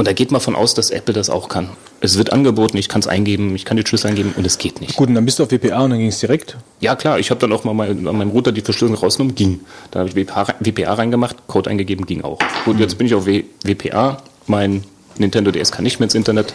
Und 0.00 0.06
da 0.08 0.14
geht 0.14 0.30
man 0.32 0.40
von 0.40 0.56
aus, 0.56 0.72
dass 0.72 0.90
Apple 0.90 1.12
das 1.12 1.28
auch 1.28 1.50
kann. 1.50 1.68
Es 2.00 2.16
wird 2.16 2.32
angeboten, 2.32 2.78
ich 2.78 2.88
kann 2.88 3.00
es 3.02 3.06
eingeben, 3.06 3.54
ich 3.54 3.66
kann 3.66 3.76
die 3.76 3.84
Schlüssel 3.86 4.06
eingeben 4.08 4.32
und 4.34 4.46
es 4.46 4.56
geht 4.56 4.80
nicht. 4.80 4.96
Gut, 4.96 5.08
und 5.10 5.14
dann 5.14 5.26
bist 5.26 5.38
du 5.38 5.42
auf 5.42 5.50
WPA 5.50 5.80
und 5.82 5.90
dann 5.90 5.98
ging 5.98 6.08
es 6.08 6.20
direkt. 6.20 6.56
Ja 6.80 6.96
klar, 6.96 7.18
ich 7.18 7.28
habe 7.30 7.38
dann 7.38 7.52
auch 7.52 7.64
mal 7.64 7.74
mein, 7.74 8.08
an 8.08 8.16
meinem 8.16 8.30
Router 8.30 8.50
die 8.52 8.62
Verschlüsselung 8.62 8.98
rausgenommen, 8.98 9.34
ging. 9.34 9.60
Da 9.90 9.98
habe 10.00 10.08
ich 10.08 10.16
WPA, 10.16 10.42
rein- 10.44 10.54
WPA 10.60 10.94
reingemacht, 10.94 11.36
Code 11.48 11.68
eingegeben, 11.68 12.06
ging 12.06 12.24
auch. 12.24 12.38
Gut, 12.64 12.76
Hm. 12.76 12.80
jetzt 12.80 12.96
bin 12.96 13.06
ich 13.06 13.14
auf 13.14 13.26
w, 13.26 13.44
WPA, 13.62 14.22
mein 14.46 14.84
Nintendo 15.18 15.50
DS 15.50 15.70
kann 15.70 15.84
nicht 15.84 16.00
mehr 16.00 16.04
ins 16.06 16.14
Internet. 16.14 16.54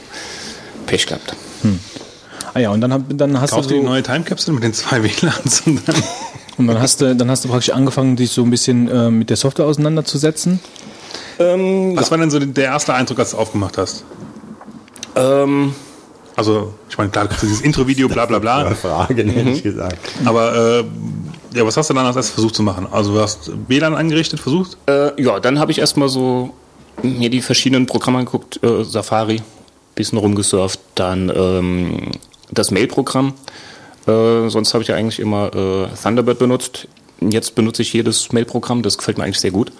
Pech 0.88 1.06
gehabt. 1.06 1.36
Ah 2.56 2.60
ja, 2.60 2.70
und 2.72 2.82
dann, 2.82 3.06
dann 3.18 3.40
hast 3.42 3.52
Kaufst 3.52 3.70
du 3.70 3.76
du 3.76 3.80
die 3.82 3.86
so, 3.86 3.92
neue 3.92 4.02
Time 4.04 4.24
Capsule 4.24 4.56
mit 4.56 4.64
den 4.64 4.74
zwei 4.74 5.04
WLANs 5.04 5.62
und 5.68 5.88
dann 5.88 5.96
und 6.58 6.68
dann 6.68 6.80
hast 6.80 7.02
du, 7.02 7.16
dann 7.16 7.30
hast 7.30 7.44
du 7.44 7.50
praktisch 7.50 7.72
angefangen, 7.72 8.16
dich 8.16 8.32
so 8.32 8.42
ein 8.44 8.50
bisschen 8.50 8.88
äh, 8.88 9.12
mit 9.12 9.30
der 9.30 9.36
Software 9.38 9.66
auseinanderzusetzen. 9.66 10.62
Was 11.38 12.11
war 12.11 12.18
denn 12.18 12.30
so 12.30 12.40
der 12.40 12.64
erste 12.65 12.94
Eindruck, 12.94 13.19
als 13.19 13.32
du 13.32 13.38
aufgemacht 13.38 13.77
hast? 13.77 14.03
Ähm, 15.15 15.73
Also, 16.38 16.73
ich 16.90 16.98
meine, 16.98 17.10
klar, 17.11 17.30
dieses 17.41 17.61
Intro-Video, 17.61 18.10
bla 18.10 18.26
bla 18.26 18.40
bla. 18.40 18.69
Frage, 18.76 19.23
hätte 19.23 19.41
Mhm. 19.44 19.48
ich 19.53 19.64
gesagt. 19.64 19.98
Aber 20.26 20.53
äh, 20.82 20.84
ja, 21.57 21.65
was 21.65 21.77
hast 21.77 21.90
du 21.90 21.94
dann 21.94 22.06
als 22.06 22.18
erstes 22.18 22.34
versucht 22.34 22.56
zu 22.56 22.61
machen? 22.64 22.88
Also 22.91 23.14
du 23.14 23.22
hast 23.22 23.52
WLAN 23.69 23.95
angerichtet, 23.95 24.41
versucht? 24.41 24.76
Äh, 24.88 25.22
ja, 25.22 25.40
dann 25.40 25.60
habe 25.60 25.72
ich 25.72 25.80
erstmal 25.80 26.10
so 26.10 26.49
mir 27.03 27.30
die 27.30 27.41
verschiedenen 27.41 27.86
Programme 27.86 28.18
angeguckt, 28.19 28.61
äh, 28.64 28.84
Safari, 28.84 29.41
bisschen 29.95 30.18
rumgesurft, 30.18 30.80
dann 30.95 31.32
ähm, 31.34 32.11
das 32.52 32.69
Mail-Programm. 32.69 33.34
Äh, 34.06 34.49
sonst 34.49 34.73
habe 34.73 34.82
ich 34.82 34.90
ja 34.90 34.95
eigentlich 34.95 35.19
immer 35.22 35.56
äh, 35.56 35.88
Thunderbird 36.03 36.38
benutzt. 36.40 36.90
Jetzt 37.22 37.56
benutze 37.56 37.82
ich 37.82 37.91
hier 37.91 38.03
das 38.03 38.34
Mail-Programm, 38.34 38.82
das 38.82 38.98
gefällt 38.98 39.18
mir 39.18 39.23
eigentlich 39.23 39.40
sehr 39.40 39.52
gut. 39.52 39.72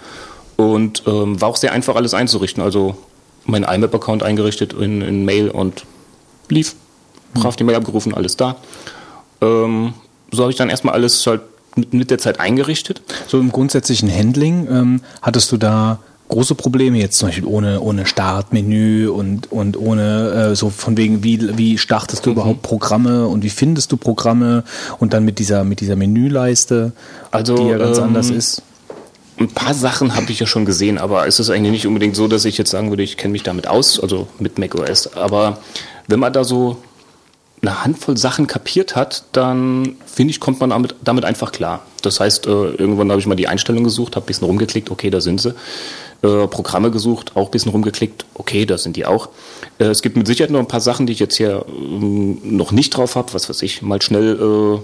Und 0.58 1.04
ähm, 1.06 1.40
war 1.42 1.50
auch 1.50 1.58
sehr 1.58 1.74
einfach, 1.74 1.96
alles 1.96 2.14
einzurichten. 2.14 2.64
Also 2.64 2.98
mein 3.46 3.64
IMAP-Account 3.64 4.24
eingerichtet 4.24 4.74
in, 4.74 5.02
in 5.02 5.26
Mail 5.26 5.50
und 5.50 5.86
lief. 6.50 6.76
Brav 7.34 7.56
die 7.56 7.64
Mail 7.64 7.76
abgerufen, 7.76 8.14
alles 8.14 8.38
da. 8.38 8.56
Ähm, 9.42 9.94
so 10.32 10.44
habe 10.44 10.52
ich 10.52 10.58
dann 10.58 10.70
erstmal 10.70 10.94
alles 10.94 11.26
halt 11.28 11.42
mit, 11.76 11.94
mit 11.94 12.10
der 12.10 12.18
Zeit 12.18 12.40
eingerichtet. 12.40 13.02
So 13.28 13.40
im 13.40 13.52
grundsätzlichen 13.52 14.12
Handling 14.12 14.68
ähm, 14.70 15.02
hattest 15.22 15.52
du 15.52 15.58
da 15.58 16.00
große 16.28 16.56
Probleme 16.56 16.98
jetzt 16.98 17.20
zum 17.20 17.30
Beispiel 17.30 17.46
ohne, 17.46 17.82
ohne 17.82 18.06
Startmenü 18.06 19.10
und, 19.10 19.52
und 19.52 19.78
ohne 19.78 20.52
äh, 20.52 20.56
so 20.56 20.70
von 20.70 20.98
wegen, 20.98 21.24
wie, 21.24 21.58
wie 21.58 21.78
startest 21.78 22.26
du 22.26 22.32
überhaupt 22.32 22.64
Programme 22.64 23.28
und 23.28 23.44
wie 23.44 23.50
findest 23.50 23.92
du 23.92 23.98
Programme 23.98 24.64
und 24.98 25.14
dann 25.14 25.24
mit 25.24 25.38
dieser, 25.38 25.64
mit 25.64 25.82
dieser 25.82 25.96
Menüleiste, 25.96 26.94
Also, 27.32 27.56
die 27.56 27.70
ja 27.70 27.78
ganz 27.78 27.98
ähm, 28.00 28.06
anders 28.06 28.32
ist. 28.32 28.64
Ein 29.38 29.50
paar 29.50 29.74
Sachen 29.74 30.16
habe 30.16 30.32
ich 30.32 30.40
ja 30.40 30.46
schon 30.46 30.66
gesehen, 30.66 30.98
aber 30.98 31.28
es 31.28 31.40
ist 31.40 31.50
eigentlich 31.50 31.72
nicht 31.72 31.88
unbedingt 31.88 32.16
so, 32.16 32.28
dass 32.28 32.46
ich 32.46 32.58
jetzt 32.58 32.72
sagen 32.72 32.90
würde, 32.90 33.04
ich 33.04 33.18
kenne 33.18 33.34
mich 33.34 33.44
damit 33.44 33.68
aus, 33.68 34.00
also 34.00 34.28
mit 34.40 34.58
macOS. 34.58 35.14
Aber 35.16 35.60
wenn 36.08 36.20
man 36.20 36.32
da 36.32 36.44
so 36.44 36.78
eine 37.62 37.84
Handvoll 37.84 38.18
Sachen 38.18 38.48
kapiert 38.48 38.96
hat, 38.96 39.26
dann 39.32 39.98
finde 40.06 40.32
ich, 40.32 40.40
kommt 40.40 40.60
man 40.60 40.70
damit, 40.70 40.96
damit 41.04 41.26
einfach 41.26 41.52
klar. 41.52 41.86
Das 42.02 42.20
heißt, 42.20 42.46
äh, 42.46 42.50
irgendwann 42.50 43.10
habe 43.10 43.20
ich 43.20 43.28
mal 43.28 43.36
die 43.36 43.48
Einstellung 43.48 43.84
gesucht, 43.84 44.16
habe 44.16 44.26
ein 44.26 44.28
bisschen 44.28 44.46
rumgeklickt, 44.46 44.92
okay, 44.92 45.10
da 45.10 45.20
sind 45.20 45.42
sie. 45.42 45.56
Äh, 46.22 46.48
Programme 46.48 46.92
gesucht, 46.92 47.36
auch 47.36 47.46
ein 47.46 47.52
bisschen 47.52 47.72
rumgeklickt, 47.72 48.26
okay, 48.36 48.66
da 48.66 48.78
sind 48.78 48.96
die 48.96 49.06
auch. 49.06 49.30
Äh, 49.80 49.86
es 49.86 50.02
gibt 50.02 50.16
mit 50.16 50.28
Sicherheit 50.28 50.52
noch 50.52 50.60
ein 50.60 50.68
paar 50.68 50.82
Sachen, 50.82 51.08
die 51.08 51.14
ich 51.14 51.20
jetzt 51.20 51.36
hier 51.36 51.66
ähm, 51.68 52.40
noch 52.44 52.72
nicht 52.72 52.96
drauf 52.96 53.16
habe, 53.16 53.34
was 53.34 53.50
weiß 53.50 53.62
ich, 53.64 53.82
mal 53.82 54.02
schnell 54.02 54.40
äh, 54.40 54.80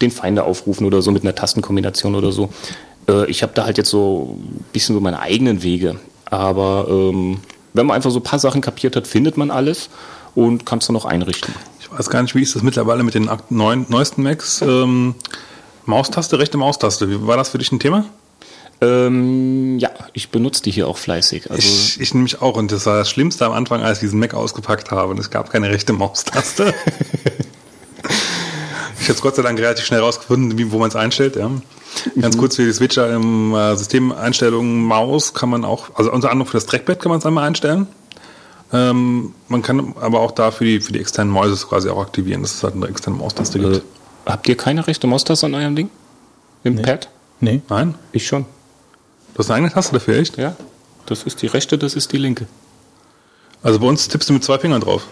den 0.00 0.10
Finder 0.10 0.44
aufrufen 0.44 0.86
oder 0.86 1.02
so 1.02 1.10
mit 1.10 1.22
einer 1.22 1.34
Tastenkombination 1.34 2.14
oder 2.14 2.32
so. 2.32 2.50
Äh, 3.08 3.30
ich 3.30 3.42
habe 3.42 3.52
da 3.54 3.64
halt 3.64 3.78
jetzt 3.78 3.90
so 3.90 4.38
ein 4.38 4.64
bisschen 4.72 4.94
so 4.94 5.00
meine 5.00 5.20
eigenen 5.20 5.62
Wege. 5.62 5.96
Aber 6.26 6.86
ähm, 6.88 7.38
wenn 7.74 7.86
man 7.86 7.96
einfach 7.96 8.10
so 8.10 8.18
ein 8.18 8.24
paar 8.24 8.38
Sachen 8.38 8.60
kapiert 8.60 8.96
hat, 8.96 9.06
findet 9.06 9.36
man 9.36 9.50
alles 9.50 9.88
und 10.34 10.66
kann 10.66 10.78
es 10.78 10.86
dann 10.86 10.94
noch 10.94 11.04
einrichten. 11.04 11.54
Ich 11.80 11.90
weiß 11.90 12.10
gar 12.10 12.22
nicht, 12.22 12.34
wie 12.34 12.42
ist 12.42 12.54
das 12.54 12.62
mittlerweile 12.62 13.02
mit 13.02 13.14
den 13.14 13.30
neuen, 13.50 13.86
neuesten 13.88 14.22
Macs? 14.22 14.60
Ähm, 14.62 15.14
Maustaste, 15.84 16.38
rechte 16.38 16.58
Maustaste. 16.58 17.08
Wie, 17.08 17.26
war 17.26 17.36
das 17.36 17.50
für 17.50 17.58
dich 17.58 17.70
ein 17.70 17.78
Thema? 17.78 18.04
Ähm, 18.80 19.78
ja, 19.78 19.90
ich 20.12 20.30
benutze 20.30 20.62
die 20.62 20.70
hier 20.70 20.88
auch 20.88 20.98
fleißig. 20.98 21.50
Also 21.50 21.66
Ich, 21.66 22.00
ich 22.00 22.12
nämlich 22.12 22.42
auch. 22.42 22.56
Und 22.56 22.72
das 22.72 22.84
war 22.86 22.98
das 22.98 23.08
Schlimmste 23.08 23.46
am 23.46 23.52
Anfang, 23.52 23.82
als 23.82 23.98
ich 23.98 24.02
diesen 24.02 24.20
Mac 24.20 24.34
ausgepackt 24.34 24.90
habe. 24.90 25.10
Und 25.10 25.18
es 25.18 25.30
gab 25.30 25.50
keine 25.50 25.70
rechte 25.70 25.92
Maustaste. 25.92 26.74
ich 29.06 29.10
habe 29.10 29.18
es 29.18 29.22
Gott 29.22 29.36
sei 29.36 29.42
Dank 29.42 29.56
relativ 29.60 29.84
schnell 29.84 30.00
rausgefunden, 30.00 30.58
wie, 30.58 30.72
wo 30.72 30.78
man 30.80 30.88
es 30.88 30.96
einstellt. 30.96 31.36
Ja. 31.36 31.48
Ganz 32.20 32.36
kurz 32.36 32.56
für 32.56 32.64
die 32.64 32.72
Switcher 32.72 33.08
im 33.14 33.54
äh, 33.54 33.76
Systemeinstellungen 33.76 34.82
Maus 34.82 35.32
kann 35.32 35.48
man 35.48 35.64
auch, 35.64 35.90
also 35.94 36.10
unter 36.10 36.32
anderem 36.32 36.48
für 36.48 36.56
das 36.56 36.66
Trackpad 36.66 36.98
kann 36.98 37.10
man 37.10 37.20
es 37.20 37.24
einmal 37.24 37.46
einstellen. 37.46 37.86
Ähm, 38.72 39.32
man 39.46 39.62
kann 39.62 39.94
aber 40.00 40.18
auch 40.18 40.32
da 40.32 40.50
für 40.50 40.64
die, 40.64 40.80
für 40.80 40.92
die 40.92 40.98
externen 40.98 41.32
Mäuse 41.32 41.64
quasi 41.68 41.88
auch 41.88 42.00
aktivieren, 42.00 42.42
dass 42.42 42.54
es 42.54 42.64
halt 42.64 42.74
eine 42.74 42.88
externe 42.88 43.16
Maustaste 43.16 43.60
gibt. 43.60 43.76
äh, 43.76 43.80
habt 44.26 44.48
ihr 44.48 44.56
keine 44.56 44.84
rechte 44.88 45.06
Maustaste 45.06 45.46
an 45.46 45.54
eurem 45.54 45.76
Ding? 45.76 45.88
Im 46.64 46.82
Pad? 46.82 47.08
Nee. 47.38 47.60
Nein? 47.68 47.94
Ich 48.10 48.26
schon. 48.26 48.44
Du 49.34 49.38
hast 49.38 49.50
eine 49.52 49.58
eigene 49.58 49.72
Taste 49.72 49.92
dafür, 49.92 50.16
echt? 50.16 50.36
Ja. 50.36 50.56
Das 51.06 51.22
ist 51.22 51.42
die 51.42 51.46
rechte, 51.46 51.78
das 51.78 51.94
ist 51.94 52.10
die 52.10 52.16
linke. 52.16 52.48
Also 53.62 53.78
bei 53.78 53.86
uns 53.86 54.08
tippst 54.08 54.28
du 54.28 54.32
mit 54.32 54.42
zwei 54.42 54.58
Fingern 54.58 54.80
drauf. 54.80 55.06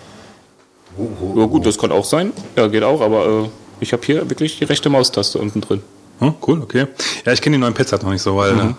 Ja 1.36 1.44
gut, 1.46 1.64
das 1.64 1.78
kann 1.78 1.92
auch 1.92 2.04
sein. 2.04 2.32
Ja, 2.56 2.66
geht 2.66 2.82
auch, 2.82 3.00
aber 3.00 3.44
äh, 3.44 3.48
ich 3.84 3.92
habe 3.92 4.04
hier 4.04 4.28
wirklich 4.28 4.58
die 4.58 4.64
rechte 4.64 4.90
Maustaste 4.90 5.38
unten 5.38 5.60
drin. 5.60 5.82
Hm, 6.18 6.34
cool, 6.46 6.60
okay. 6.60 6.86
Ja, 7.24 7.32
ich 7.32 7.40
kenne 7.40 7.56
die 7.56 7.60
neuen 7.60 7.74
Pads 7.74 7.92
halt 7.92 8.02
noch 8.02 8.10
nicht 8.10 8.22
so, 8.22 8.36
weil 8.36 8.54
ne, 8.54 8.76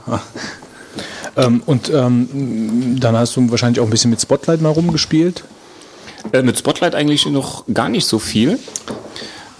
Ähm, 1.38 1.62
und 1.66 1.90
ähm, 1.90 2.98
dann 3.00 3.18
hast 3.18 3.36
du 3.36 3.50
wahrscheinlich 3.52 3.80
auch 3.80 3.86
ein 3.86 3.90
bisschen 3.90 4.10
mit 4.10 4.22
Spotlight 4.22 4.62
mal 4.62 4.70
rumgespielt. 4.70 5.44
Äh, 6.32 6.44
mit 6.44 6.58
Spotlight 6.58 6.96
eigentlich 6.96 7.26
noch 7.26 7.66
gar 7.74 7.90
nicht 7.90 8.06
so 8.06 8.20
viel. 8.20 8.58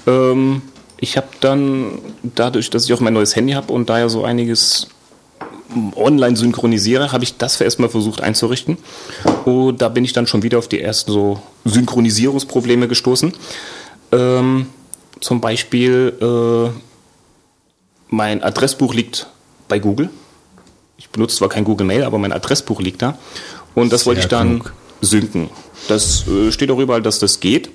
Ähm, 0.08 0.62
ich 0.98 1.18
habe 1.18 1.28
dann, 1.42 2.00
dadurch, 2.24 2.70
dass 2.70 2.86
ich 2.86 2.94
auch 2.94 3.02
mein 3.02 3.14
neues 3.14 3.36
Handy 3.36 3.54
habe 3.54 3.74
und 3.74 3.90
da 3.90 4.00
ja 4.00 4.10
so 4.10 4.24
einiges 4.24 4.88
online 5.96 6.38
synchronisiere, 6.38 7.12
habe 7.12 7.24
ich 7.24 7.38
das 7.38 7.60
erstmal 7.60 7.90
versucht 7.90 8.22
einzurichten. 8.22 8.78
Und 9.44 9.82
da 9.82 9.90
bin 9.90 10.06
ich 10.06 10.14
dann 10.14 10.28
schon 10.28 10.44
wieder 10.44 10.58
auf 10.58 10.70
die 10.70 10.80
ersten 10.80 11.12
so 11.12 11.42
Synchronisierungsprobleme 11.66 12.88
gestoßen. 12.88 13.34
Ähm, 14.14 14.68
zum 15.20 15.42
Beispiel, 15.42 16.14
äh, 16.22 16.80
mein 18.10 18.44
Adressbuch 18.44 18.94
liegt 18.94 19.28
bei 19.68 19.80
Google. 19.80 20.10
Ich 20.98 21.10
benutze 21.10 21.38
zwar 21.38 21.50
kein 21.50 21.64
Google 21.64 21.88
Mail, 21.88 22.04
aber 22.04 22.18
mein 22.18 22.32
Adressbuch 22.32 22.82
liegt 22.82 23.02
da. 23.02 23.18
Und 23.74 23.92
das 23.92 24.06
wollte 24.06 24.22
ich 24.22 24.28
dann 24.28 24.64
synken. 25.02 25.50
Das 25.88 26.28
äh, 26.28 26.52
steht 26.52 26.72
auch 26.72 26.80
überall, 26.80 27.02
dass 27.02 27.20
das 27.20 27.40
geht. 27.40 27.70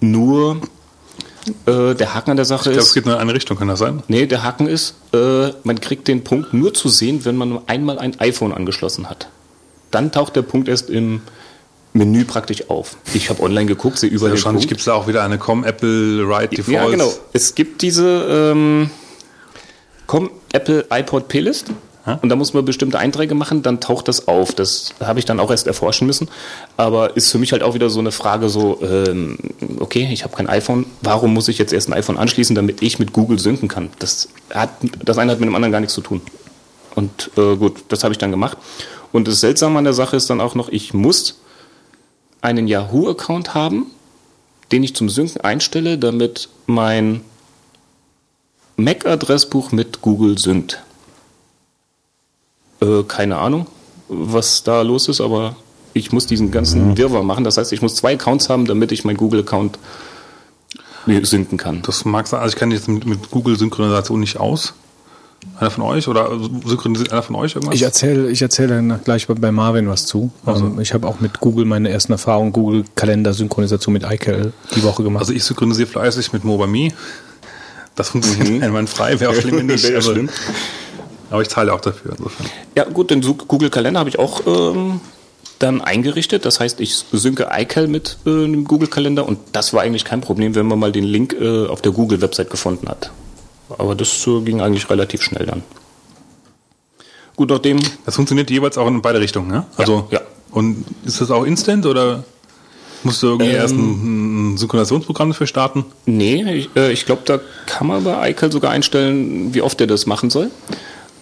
Nur 0.00 0.60
äh, 1.66 1.94
der 1.94 2.14
Haken 2.14 2.32
an 2.32 2.36
der 2.36 2.44
Sache 2.44 2.70
ich 2.70 2.74
glaube, 2.74 2.80
ist. 2.80 2.88
es 2.88 2.94
geht 2.94 3.06
nur 3.06 3.14
in 3.14 3.20
eine 3.20 3.34
Richtung, 3.34 3.56
kann 3.56 3.68
das 3.68 3.78
sein? 3.78 4.02
Nee, 4.08 4.26
der 4.26 4.42
Haken 4.42 4.66
ist, 4.66 4.94
äh, 5.12 5.50
man 5.64 5.80
kriegt 5.80 6.08
den 6.08 6.24
Punkt 6.24 6.52
nur 6.52 6.74
zu 6.74 6.88
sehen, 6.88 7.24
wenn 7.24 7.36
man 7.36 7.60
einmal 7.66 7.98
ein 7.98 8.18
iPhone 8.20 8.52
angeschlossen 8.52 9.08
hat. 9.08 9.28
Dann 9.90 10.12
taucht 10.12 10.36
der 10.36 10.42
Punkt 10.42 10.68
erst 10.68 10.90
im 10.90 11.22
Menü 11.92 12.24
praktisch 12.24 12.70
auf. 12.70 12.96
Ich 13.14 13.30
habe 13.30 13.42
online 13.42 13.66
geguckt, 13.66 14.02
überall 14.02 14.30
den 14.30 14.36
Wahrscheinlich 14.36 14.68
gibt 14.68 14.80
es 14.80 14.86
da 14.86 14.94
auch 14.94 15.08
wieder 15.08 15.24
eine 15.24 15.38
Com 15.38 15.64
Apple 15.64 16.28
Write 16.28 16.56
Default. 16.56 16.74
Ja, 16.74 16.88
genau. 16.88 17.12
Es 17.32 17.54
gibt 17.54 17.82
diese 17.82 18.52
ähm, 18.52 18.90
komm, 20.06 20.30
Apple 20.52 20.86
iPod 20.90 21.28
Playlist. 21.28 21.66
Und 22.22 22.28
da 22.28 22.36
muss 22.36 22.54
man 22.54 22.64
bestimmte 22.64 22.98
Einträge 22.98 23.34
machen, 23.34 23.62
dann 23.62 23.78
taucht 23.78 24.08
das 24.08 24.26
auf. 24.26 24.52
Das 24.54 24.94
habe 25.00 25.18
ich 25.18 25.26
dann 25.26 25.38
auch 25.38 25.50
erst 25.50 25.66
erforschen 25.66 26.06
müssen. 26.06 26.28
Aber 26.76 27.16
ist 27.16 27.30
für 27.30 27.38
mich 27.38 27.52
halt 27.52 27.62
auch 27.62 27.74
wieder 27.74 27.90
so 27.90 28.00
eine 28.00 28.10
Frage 28.10 28.48
so, 28.48 28.80
ähm, 28.82 29.38
okay, 29.78 30.08
ich 30.10 30.24
habe 30.24 30.34
kein 30.34 30.48
iPhone, 30.48 30.86
warum 31.02 31.34
muss 31.34 31.48
ich 31.48 31.58
jetzt 31.58 31.72
erst 31.72 31.88
ein 31.88 31.92
iPhone 31.92 32.16
anschließen, 32.16 32.56
damit 32.56 32.82
ich 32.82 32.98
mit 32.98 33.12
Google 33.12 33.38
synken 33.38 33.68
kann? 33.68 33.90
Das, 33.98 34.28
hat, 34.52 34.70
das 35.04 35.18
eine 35.18 35.32
hat 35.32 35.40
mit 35.40 35.48
dem 35.48 35.54
anderen 35.54 35.72
gar 35.72 35.80
nichts 35.80 35.94
zu 35.94 36.00
tun. 36.00 36.20
Und 36.94 37.30
äh, 37.36 37.56
gut, 37.56 37.84
das 37.88 38.02
habe 38.02 38.12
ich 38.12 38.18
dann 38.18 38.30
gemacht. 38.30 38.56
Und 39.12 39.28
das 39.28 39.40
Seltsame 39.40 39.78
an 39.78 39.84
der 39.84 39.92
Sache 39.92 40.16
ist 40.16 40.30
dann 40.30 40.40
auch 40.40 40.54
noch, 40.54 40.68
ich 40.68 40.94
muss 40.94 41.38
einen 42.42 42.68
Yahoo-Account 42.68 43.54
haben, 43.54 43.86
den 44.72 44.82
ich 44.82 44.94
zum 44.94 45.08
Synken 45.08 45.40
einstelle, 45.40 45.98
damit 45.98 46.48
mein 46.66 47.22
Mac-Adressbuch 48.76 49.72
mit 49.72 50.00
Google 50.00 50.38
synkt. 50.38 50.82
Äh, 52.80 53.02
keine 53.04 53.38
Ahnung, 53.38 53.66
was 54.08 54.62
da 54.62 54.82
los 54.82 55.08
ist, 55.08 55.20
aber 55.20 55.56
ich 55.92 56.12
muss 56.12 56.26
diesen 56.26 56.50
ganzen 56.50 56.96
Wirrwarr 56.96 57.22
machen. 57.22 57.44
Das 57.44 57.56
heißt, 57.58 57.72
ich 57.72 57.82
muss 57.82 57.96
zwei 57.96 58.14
Accounts 58.14 58.48
haben, 58.48 58.64
damit 58.66 58.92
ich 58.92 59.04
meinen 59.04 59.16
Google-Account 59.16 59.78
synken 61.22 61.58
kann. 61.58 61.82
Das 61.82 62.04
mag 62.04 62.26
sein, 62.26 62.40
also 62.40 62.54
ich 62.54 62.58
kenne 62.58 62.74
jetzt 62.74 62.86
mit, 62.88 63.06
mit 63.06 63.30
Google 63.30 63.58
Synchronisation 63.58 64.20
nicht 64.20 64.38
aus. 64.38 64.74
Einer 65.58 65.70
von 65.70 65.84
euch 65.84 66.08
oder 66.08 66.30
synchronisiert 66.64 67.12
einer 67.12 67.22
von 67.22 67.36
euch 67.36 67.54
irgendwas? 67.54 67.74
Ich 67.74 67.82
erzähle 67.82 68.30
ich 68.30 68.40
erzähl 68.40 68.66
dann 68.68 69.00
gleich 69.04 69.26
bei- 69.26 69.52
Marvin 69.52 69.88
was 69.88 70.06
zu. 70.06 70.30
Ähm, 70.46 70.78
ich 70.80 70.94
habe 70.94 71.06
auch 71.06 71.20
mit 71.20 71.40
Google 71.40 71.64
meine 71.66 71.90
ersten 71.90 72.12
Erfahrungen, 72.12 72.52
Google 72.52 72.84
Kalender 72.94 73.32
Synchronisation 73.34 73.92
mit 73.92 74.04
iCal 74.04 74.52
die 74.74 74.82
Woche 74.82 75.02
gemacht. 75.02 75.20
also 75.20 75.32
ich 75.32 75.44
synchronisiere 75.44 75.88
fleißig 75.88 76.32
mit 76.32 76.44
MobileMe. 76.44 76.92
Das 77.96 78.10
funktioniert 78.10 78.62
einwandfrei, 78.62 79.20
wäre 79.20 79.32
auch 79.32 79.34
schlimm, 79.34 79.58
wenn 79.58 79.66
nicht. 79.66 79.84
Wäre 79.88 79.96
aber, 80.02 80.12
schlimm. 80.12 80.28
aber 81.30 81.42
ich 81.42 81.48
zahle 81.48 81.72
auch 81.74 81.80
dafür. 81.80 82.12
Insofern. 82.16 82.46
Ja, 82.76 82.84
gut, 82.84 83.10
den 83.10 83.20
Google 83.20 83.68
Kalender 83.68 84.00
habe 84.00 84.08
ich 84.08 84.18
auch 84.18 84.42
ähm, 84.46 85.00
dann 85.58 85.82
eingerichtet. 85.82 86.46
Das 86.46 86.60
heißt, 86.60 86.80
ich 86.80 87.04
synke 87.12 87.48
iCal 87.52 87.88
mit 87.88 88.16
äh, 88.24 88.30
einem 88.30 88.64
Google 88.64 88.88
Kalender 88.88 89.26
und 89.28 89.38
das 89.52 89.74
war 89.74 89.82
eigentlich 89.82 90.04
kein 90.06 90.20
Problem, 90.22 90.54
wenn 90.54 90.66
man 90.66 90.78
mal 90.78 90.92
den 90.92 91.04
Link 91.04 91.34
äh, 91.38 91.66
auf 91.66 91.82
der 91.82 91.92
Google-Website 91.92 92.48
gefunden 92.48 92.88
hat. 92.88 93.10
Aber 93.78 93.94
das 93.94 94.24
ging 94.44 94.60
eigentlich 94.60 94.88
relativ 94.90 95.22
schnell 95.22 95.46
dann. 95.46 95.62
Gut, 97.36 97.50
nachdem. 97.50 97.78
Das 98.04 98.16
funktioniert 98.16 98.50
jeweils 98.50 98.76
auch 98.76 98.86
in 98.86 99.00
beide 99.00 99.20
Richtungen, 99.20 99.48
ne? 99.48 99.66
Also, 99.76 100.06
ja. 100.10 100.20
Und 100.50 100.84
ist 101.04 101.20
das 101.20 101.30
auch 101.30 101.44
instant 101.44 101.86
oder 101.86 102.24
musst 103.02 103.22
du 103.22 103.28
irgendwie 103.28 103.50
Ähm. 103.52 103.56
erst 103.56 103.74
ein, 103.74 104.52
ein 104.52 104.56
Synchronisationsprogramm 104.58 105.30
dafür 105.30 105.46
starten? 105.46 105.84
Nee, 106.06 106.42
ich, 106.52 106.70
äh, 106.76 106.92
ich 106.92 107.06
glaube, 107.06 107.22
da 107.24 107.38
kann 107.66 107.86
man 107.86 108.04
bei 108.04 108.30
iCal 108.30 108.52
sogar 108.52 108.72
einstellen, 108.72 109.54
wie 109.54 109.62
oft 109.62 109.80
er 109.80 109.86
das 109.86 110.06
machen 110.06 110.28
soll. 110.28 110.50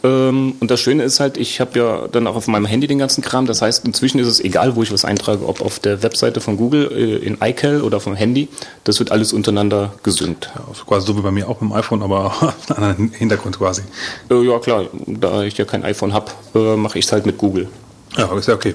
Ähm, 0.05 0.55
und 0.61 0.70
das 0.70 0.81
Schöne 0.81 1.03
ist 1.03 1.20
halt, 1.20 1.37
ich 1.37 1.61
habe 1.61 1.79
ja 1.79 2.09
dann 2.09 2.27
auch 2.27 2.37
auf 2.37 2.47
meinem 2.47 2.66
Handy 2.66 2.87
den 2.87 2.99
ganzen 2.99 3.23
Kram. 3.23 3.47
Das 3.47 3.62
heißt, 3.62 3.85
inzwischen 3.85 4.19
ist 4.19 4.29
es 4.29 4.41
egal, 4.41 4.77
wo 4.77 4.83
ich 4.83 4.93
was 4.93 5.05
eintrage, 5.05 5.47
ob 5.47 5.61
auf 5.61 5.79
der 5.79 6.03
Webseite 6.03 6.41
von 6.41 6.57
Google, 6.57 6.91
äh, 6.93 7.27
in 7.27 7.39
iCal 7.41 7.83
oder 7.83 8.01
vom 8.01 8.15
Handy. 8.15 8.49
Das 8.85 8.99
wird 8.99 9.11
alles 9.11 9.33
untereinander 9.33 9.95
gesynkt. 10.03 10.51
Ja, 10.55 10.65
also 10.69 10.85
quasi 10.85 11.07
so 11.07 11.16
wie 11.16 11.23
bei 11.23 11.31
mir 11.31 11.49
auch 11.49 11.61
mit 11.61 11.70
dem 11.70 11.77
iPhone, 11.77 12.03
aber 12.03 12.27
auf 12.43 12.70
einem 12.70 12.85
anderen 12.85 13.12
Hintergrund 13.12 13.59
quasi. 13.59 13.83
Äh, 14.31 14.43
ja, 14.43 14.59
klar, 14.59 14.87
da 15.07 15.43
ich 15.43 15.59
ja 15.59 15.65
kein 15.65 15.85
iPhone 15.85 16.12
habe, 16.12 16.31
äh, 16.55 16.77
mache 16.77 16.99
ich 16.99 17.07
es 17.07 17.12
halt 17.12 17.27
mit 17.27 17.39
Google. 17.39 17.69
Ja, 18.16 18.25
aber 18.25 18.39
ist 18.39 18.49
ja 18.49 18.55
okay. 18.55 18.75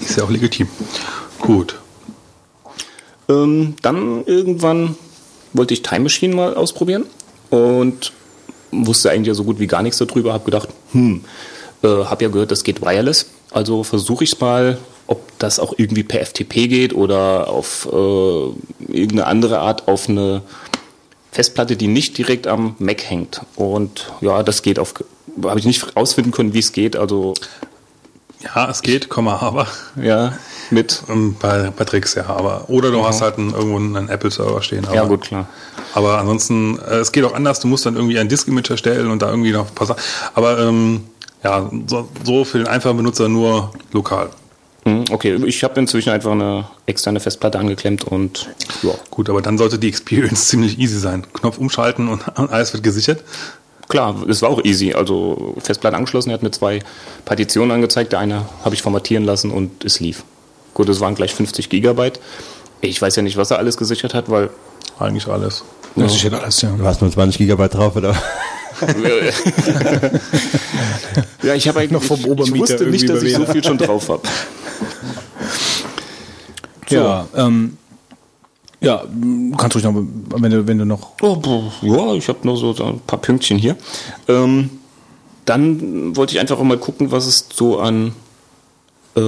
Ist 0.00 0.16
ja 0.16 0.24
auch 0.24 0.30
legitim. 0.30 0.68
Gut. 1.40 1.78
Ähm, 3.28 3.74
dann 3.82 4.24
irgendwann 4.24 4.96
wollte 5.52 5.74
ich 5.74 5.82
Time 5.82 6.00
Machine 6.00 6.34
mal 6.34 6.54
ausprobieren 6.54 7.04
und 7.50 8.12
wusste 8.72 9.10
eigentlich 9.10 9.28
ja 9.28 9.34
so 9.34 9.44
gut 9.44 9.58
wie 9.58 9.66
gar 9.66 9.82
nichts 9.82 9.98
darüber, 9.98 10.32
habe 10.32 10.44
gedacht, 10.44 10.68
hm, 10.92 11.24
äh, 11.82 11.86
habe 11.88 12.24
ja 12.24 12.30
gehört, 12.30 12.50
das 12.50 12.64
geht 12.64 12.82
wireless, 12.82 13.26
also 13.52 13.82
versuche 13.84 14.24
ich 14.24 14.32
es 14.32 14.40
mal, 14.40 14.78
ob 15.06 15.20
das 15.38 15.58
auch 15.60 15.74
irgendwie 15.76 16.02
per 16.02 16.20
FTP 16.24 16.68
geht 16.68 16.94
oder 16.94 17.48
auf 17.48 17.86
äh, 17.92 17.96
irgendeine 18.92 19.26
andere 19.26 19.60
Art 19.60 19.86
auf 19.88 20.08
eine 20.08 20.42
Festplatte, 21.30 21.76
die 21.76 21.86
nicht 21.86 22.16
direkt 22.18 22.46
am 22.46 22.74
Mac 22.78 23.02
hängt. 23.04 23.42
Und 23.56 24.10
ja, 24.20 24.42
das 24.42 24.62
geht 24.62 24.78
auf, 24.78 24.94
habe 25.44 25.58
ich 25.60 25.66
nicht 25.66 25.94
rausfinden 25.94 26.32
können, 26.32 26.54
wie 26.54 26.58
es 26.60 26.72
geht. 26.72 26.96
Also 26.96 27.34
Ja, 28.54 28.68
es 28.70 28.82
geht, 28.82 29.08
Komma, 29.08 29.36
aber 29.42 29.66
ja, 30.02 30.32
mit. 30.70 31.02
ähm, 31.08 31.36
bei, 31.38 31.70
bei 31.76 31.84
Tricks, 31.84 32.14
ja, 32.14 32.26
aber 32.26 32.64
oder 32.68 32.90
du 32.90 33.04
hast 33.04 33.20
halt 33.20 33.38
einen, 33.38 33.52
irgendwo 33.52 33.76
einen 33.76 34.08
Apple-Server 34.08 34.62
stehen. 34.62 34.86
Aber, 34.86 34.94
Ja, 34.94 35.04
gut, 35.04 35.22
klar. 35.22 35.46
Aber 35.94 36.18
ansonsten, 36.18 36.78
äh, 36.78 36.96
es 36.96 37.12
geht 37.12 37.24
auch 37.24 37.34
anders. 37.34 37.60
Du 37.60 37.68
musst 37.68 37.86
dann 37.86 37.96
irgendwie 37.96 38.18
ein 38.18 38.28
Disk-Image 38.28 38.70
erstellen 38.70 39.10
und 39.10 39.22
da 39.22 39.30
irgendwie 39.30 39.52
noch 39.52 39.68
ein 39.68 39.74
paar 39.74 39.86
Sachen. 39.86 40.02
Aber 40.34 40.58
ähm, 40.58 41.04
ja, 41.42 41.70
so, 41.86 42.08
so 42.24 42.44
für 42.44 42.58
den 42.58 42.66
einfachen 42.66 42.96
Benutzer 42.96 43.28
nur 43.28 43.72
lokal. 43.92 44.30
Hm, 44.84 45.04
Okay, 45.10 45.34
ich 45.46 45.64
habe 45.64 45.78
inzwischen 45.80 46.10
einfach 46.10 46.32
eine 46.32 46.66
externe 46.86 47.20
Festplatte 47.20 47.58
angeklemmt 47.58 48.04
und 48.04 48.48
ja, 48.82 48.92
Gut, 49.10 49.28
aber 49.28 49.42
dann 49.42 49.58
sollte 49.58 49.78
die 49.78 49.88
Experience 49.88 50.48
ziemlich 50.48 50.78
easy 50.78 50.98
sein. 50.98 51.26
Knopf 51.32 51.58
umschalten 51.58 52.08
und, 52.08 52.22
und 52.38 52.50
alles 52.50 52.72
wird 52.72 52.82
gesichert. 52.82 53.22
klar, 53.88 54.14
es 54.28 54.42
war 54.42 54.50
auch 54.50 54.64
easy. 54.64 54.92
Also 54.92 55.54
Festplatte 55.58 55.96
angeschlossen, 55.96 56.30
er 56.30 56.34
hat 56.34 56.42
mir 56.42 56.50
zwei 56.50 56.80
Partitionen 57.24 57.70
angezeigt. 57.72 58.12
Der 58.12 58.20
eine 58.20 58.46
habe 58.64 58.74
ich 58.74 58.82
formatieren 58.82 59.24
lassen 59.24 59.50
und 59.50 59.84
es 59.84 60.00
lief. 60.00 60.24
Gut, 60.74 60.88
es 60.88 61.00
waren 61.00 61.14
gleich 61.14 61.34
50 61.34 61.70
Gigabyte. 61.70 62.20
Ich 62.82 63.00
weiß 63.00 63.16
ja 63.16 63.22
nicht, 63.22 63.38
was 63.38 63.50
er 63.50 63.58
alles 63.58 63.78
gesichert 63.78 64.12
hat, 64.12 64.30
weil 64.30 64.50
Eigentlich 64.98 65.26
alles. 65.26 65.62
Das 65.96 66.14
ist 66.14 66.22
ja 66.22 66.30
alles, 66.30 66.60
ja. 66.62 66.70
Du 66.76 66.84
hast 66.84 67.00
nur 67.00 67.10
20 67.10 67.38
Gigabyte 67.38 67.74
drauf, 67.74 67.96
oder? 67.96 68.14
ja, 71.42 71.54
ich 71.54 71.66
habe 71.66 71.78
eigentlich 71.80 71.90
Noch 71.92 72.02
vom 72.02 72.24
Obermieter 72.24 72.54
ich 72.54 72.60
wusste 72.60 72.86
nicht, 72.86 73.08
dass 73.08 73.22
ich 73.22 73.34
so 73.34 73.46
viel 73.46 73.64
schon 73.64 73.78
drauf 73.78 74.08
habe. 74.08 74.22
Ja, 76.88 77.26
ähm, 77.34 77.78
ja, 78.80 79.02
du 79.08 79.56
kannst 79.56 79.74
ruhig 79.74 79.84
noch, 79.84 79.94
wenn 79.94 80.52
du, 80.52 80.68
wenn 80.68 80.78
du 80.78 80.84
noch. 80.84 81.20
Oh, 81.20 81.64
ja, 81.82 82.12
ich 82.14 82.28
habe 82.28 82.38
nur 82.44 82.56
so, 82.56 82.72
so 82.72 82.84
ein 82.84 83.00
paar 83.00 83.18
Pünktchen 83.20 83.58
hier. 83.58 83.76
Ähm, 84.28 84.70
dann 85.44 86.14
wollte 86.16 86.34
ich 86.34 86.40
einfach 86.40 86.58
auch 86.58 86.62
mal 86.62 86.78
gucken, 86.78 87.10
was 87.10 87.26
es 87.26 87.48
so 87.52 87.80
an 87.80 88.12
äh, 89.16 89.20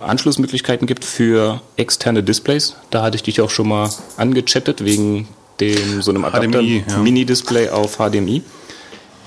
Anschlussmöglichkeiten 0.00 0.86
gibt 0.86 1.04
für 1.04 1.60
externe 1.76 2.24
Displays. 2.24 2.74
Da 2.90 3.02
hatte 3.02 3.16
ich 3.16 3.22
dich 3.22 3.40
auch 3.40 3.50
schon 3.50 3.68
mal 3.68 3.90
angechattet 4.16 4.84
wegen 4.84 5.28
dem 5.60 6.02
so 6.02 6.10
einem 6.10 6.24
Adapter 6.24 6.60
HDMI, 6.60 6.84
ja. 6.88 6.98
Mini-Display 6.98 7.68
auf 7.70 7.96
HDMI. 7.96 8.42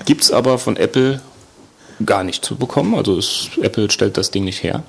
Gibt's 0.04 0.30
aber 0.30 0.58
von 0.58 0.76
Apple 0.76 1.20
gar 2.04 2.24
nicht 2.24 2.44
zu 2.44 2.56
bekommen. 2.56 2.94
Also 2.94 3.18
es, 3.18 3.50
Apple 3.60 3.90
stellt 3.90 4.16
das 4.16 4.30
Ding 4.30 4.44
nicht 4.44 4.62
her. 4.62 4.82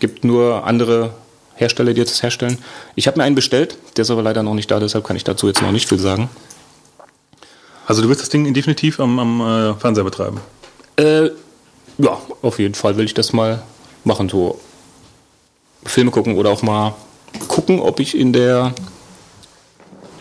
Gibt 0.00 0.24
nur 0.24 0.64
andere 0.64 1.14
Hersteller, 1.56 1.94
die 1.94 2.02
das 2.02 2.22
herstellen. 2.22 2.58
Ich 2.94 3.06
habe 3.06 3.18
mir 3.18 3.24
einen 3.24 3.34
bestellt, 3.34 3.78
der 3.96 4.02
ist 4.02 4.10
aber 4.10 4.22
leider 4.22 4.42
noch 4.42 4.54
nicht 4.54 4.70
da, 4.70 4.80
deshalb 4.80 5.04
kann 5.04 5.16
ich 5.16 5.24
dazu 5.24 5.46
jetzt 5.46 5.62
noch 5.62 5.72
nicht 5.72 5.88
viel 5.88 5.98
sagen. 5.98 6.28
Also 7.86 8.02
du 8.02 8.08
willst 8.08 8.22
das 8.22 8.28
Ding 8.28 8.52
definitiv 8.52 8.98
am, 8.98 9.18
am 9.18 9.40
äh, 9.40 9.74
Fernseher 9.74 10.04
betreiben. 10.04 10.40
Äh, 10.96 11.30
ja, 11.98 12.18
auf 12.42 12.58
jeden 12.58 12.74
Fall 12.74 12.96
will 12.96 13.04
ich 13.04 13.14
das 13.14 13.32
mal 13.32 13.62
machen, 14.04 14.28
so 14.28 14.60
Filme 15.84 16.10
gucken 16.10 16.36
oder 16.36 16.50
auch 16.50 16.62
mal 16.62 16.94
gucken, 17.46 17.80
ob 17.80 18.00
ich 18.00 18.16
in 18.16 18.32
der 18.32 18.74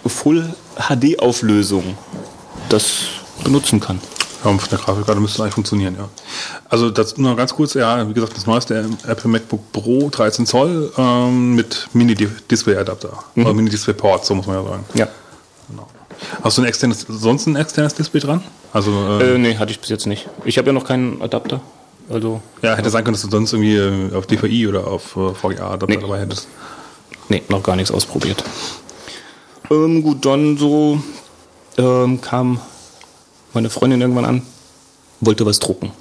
Full 0.06 0.54
HD 0.76 1.20
Auflösung 1.20 1.98
das 2.70 3.04
benutzen 3.44 3.80
kann. 3.80 4.00
Ja, 4.44 4.50
und 4.52 4.60
von 4.60 4.70
der 4.70 4.80
Grafikkarte 4.80 5.22
müsste 5.22 5.38
es 5.38 5.42
eigentlich 5.42 5.54
funktionieren, 5.54 5.96
ja. 5.98 6.10
Also 6.70 6.90
das 6.90 7.18
nur 7.18 7.36
ganz 7.36 7.54
kurz, 7.54 7.76
ja, 7.76 8.08
wie 8.10 8.14
gesagt, 8.14 8.36
das 8.36 8.46
neueste 8.46 8.86
Apple 9.08 9.30
MacBook 9.30 9.72
Pro 9.72 10.10
13 10.10 10.46
Zoll 10.46 10.92
ähm, 10.98 11.56
mit 11.56 11.88
Mini-Display-Adapter. 11.94 13.24
Oder 13.38 13.54
Mini-Display-Port, 13.54 14.26
so 14.26 14.36
muss 14.36 14.48
man 14.48 14.58
ja 14.58 14.64
sagen. 14.70 14.86
Ja. 14.96 15.08
Hast 16.42 16.58
du 16.58 16.62
ein 16.62 16.68
externes, 16.68 17.06
sonst 17.10 17.48
ein 17.48 17.56
externes 17.56 17.94
Display 17.96 18.20
dran? 18.22 18.42
Also, 18.72 18.92
äh, 19.20 19.36
Äh, 19.36 19.38
nee, 19.38 19.58
hatte 19.58 19.72
ich 19.72 19.80
bis 19.80 19.90
jetzt 19.90 20.08
nicht. 20.08 20.30
Ich 20.46 20.58
habe 20.58 20.68
ja 20.68 20.74
noch 20.74 20.86
keinen 20.86 21.22
Adapter. 21.22 21.60
Also, 22.10 22.42
ja, 22.62 22.76
hätte 22.76 22.90
sein 22.90 23.04
können, 23.04 23.14
dass 23.16 23.24
du 23.24 23.30
sonst 23.30 23.54
irgendwie 23.54 23.76
äh, 23.78 24.14
auf 24.16 24.26
DVI 24.28 24.68
oder 24.68 24.88
auf 24.88 25.16
äh, 25.18 25.34
VGA-Adapter 25.34 25.88
Nee. 25.88 25.98
dabei 26.02 26.20
hättest. 26.22 26.48
nee, 27.30 27.44
noch 27.50 27.64
gar 27.64 27.76
nichts 27.76 27.92
ausprobiert. 27.92 28.44
Ähm, 29.74 30.04
gut, 30.04 30.26
dann 30.26 30.58
so 30.58 31.02
ähm, 31.78 32.22
kam 32.22 32.60
meine 33.54 33.70
Freundin 33.70 34.02
irgendwann 34.02 34.26
an, 34.26 34.42
wollte 35.20 35.46
was 35.46 35.60
drucken. 35.60 35.92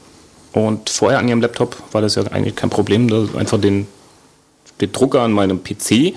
Und 0.52 0.90
vorher 0.90 1.18
an 1.18 1.28
ihrem 1.28 1.40
Laptop 1.40 1.76
war 1.92 2.02
das 2.02 2.14
ja 2.16 2.24
eigentlich 2.24 2.56
kein 2.56 2.70
Problem, 2.70 3.08
da 3.08 3.24
einfach 3.38 3.58
den, 3.58 3.86
den 4.80 4.92
Drucker 4.92 5.22
an 5.22 5.32
meinem 5.32 5.62
PC 5.62 6.14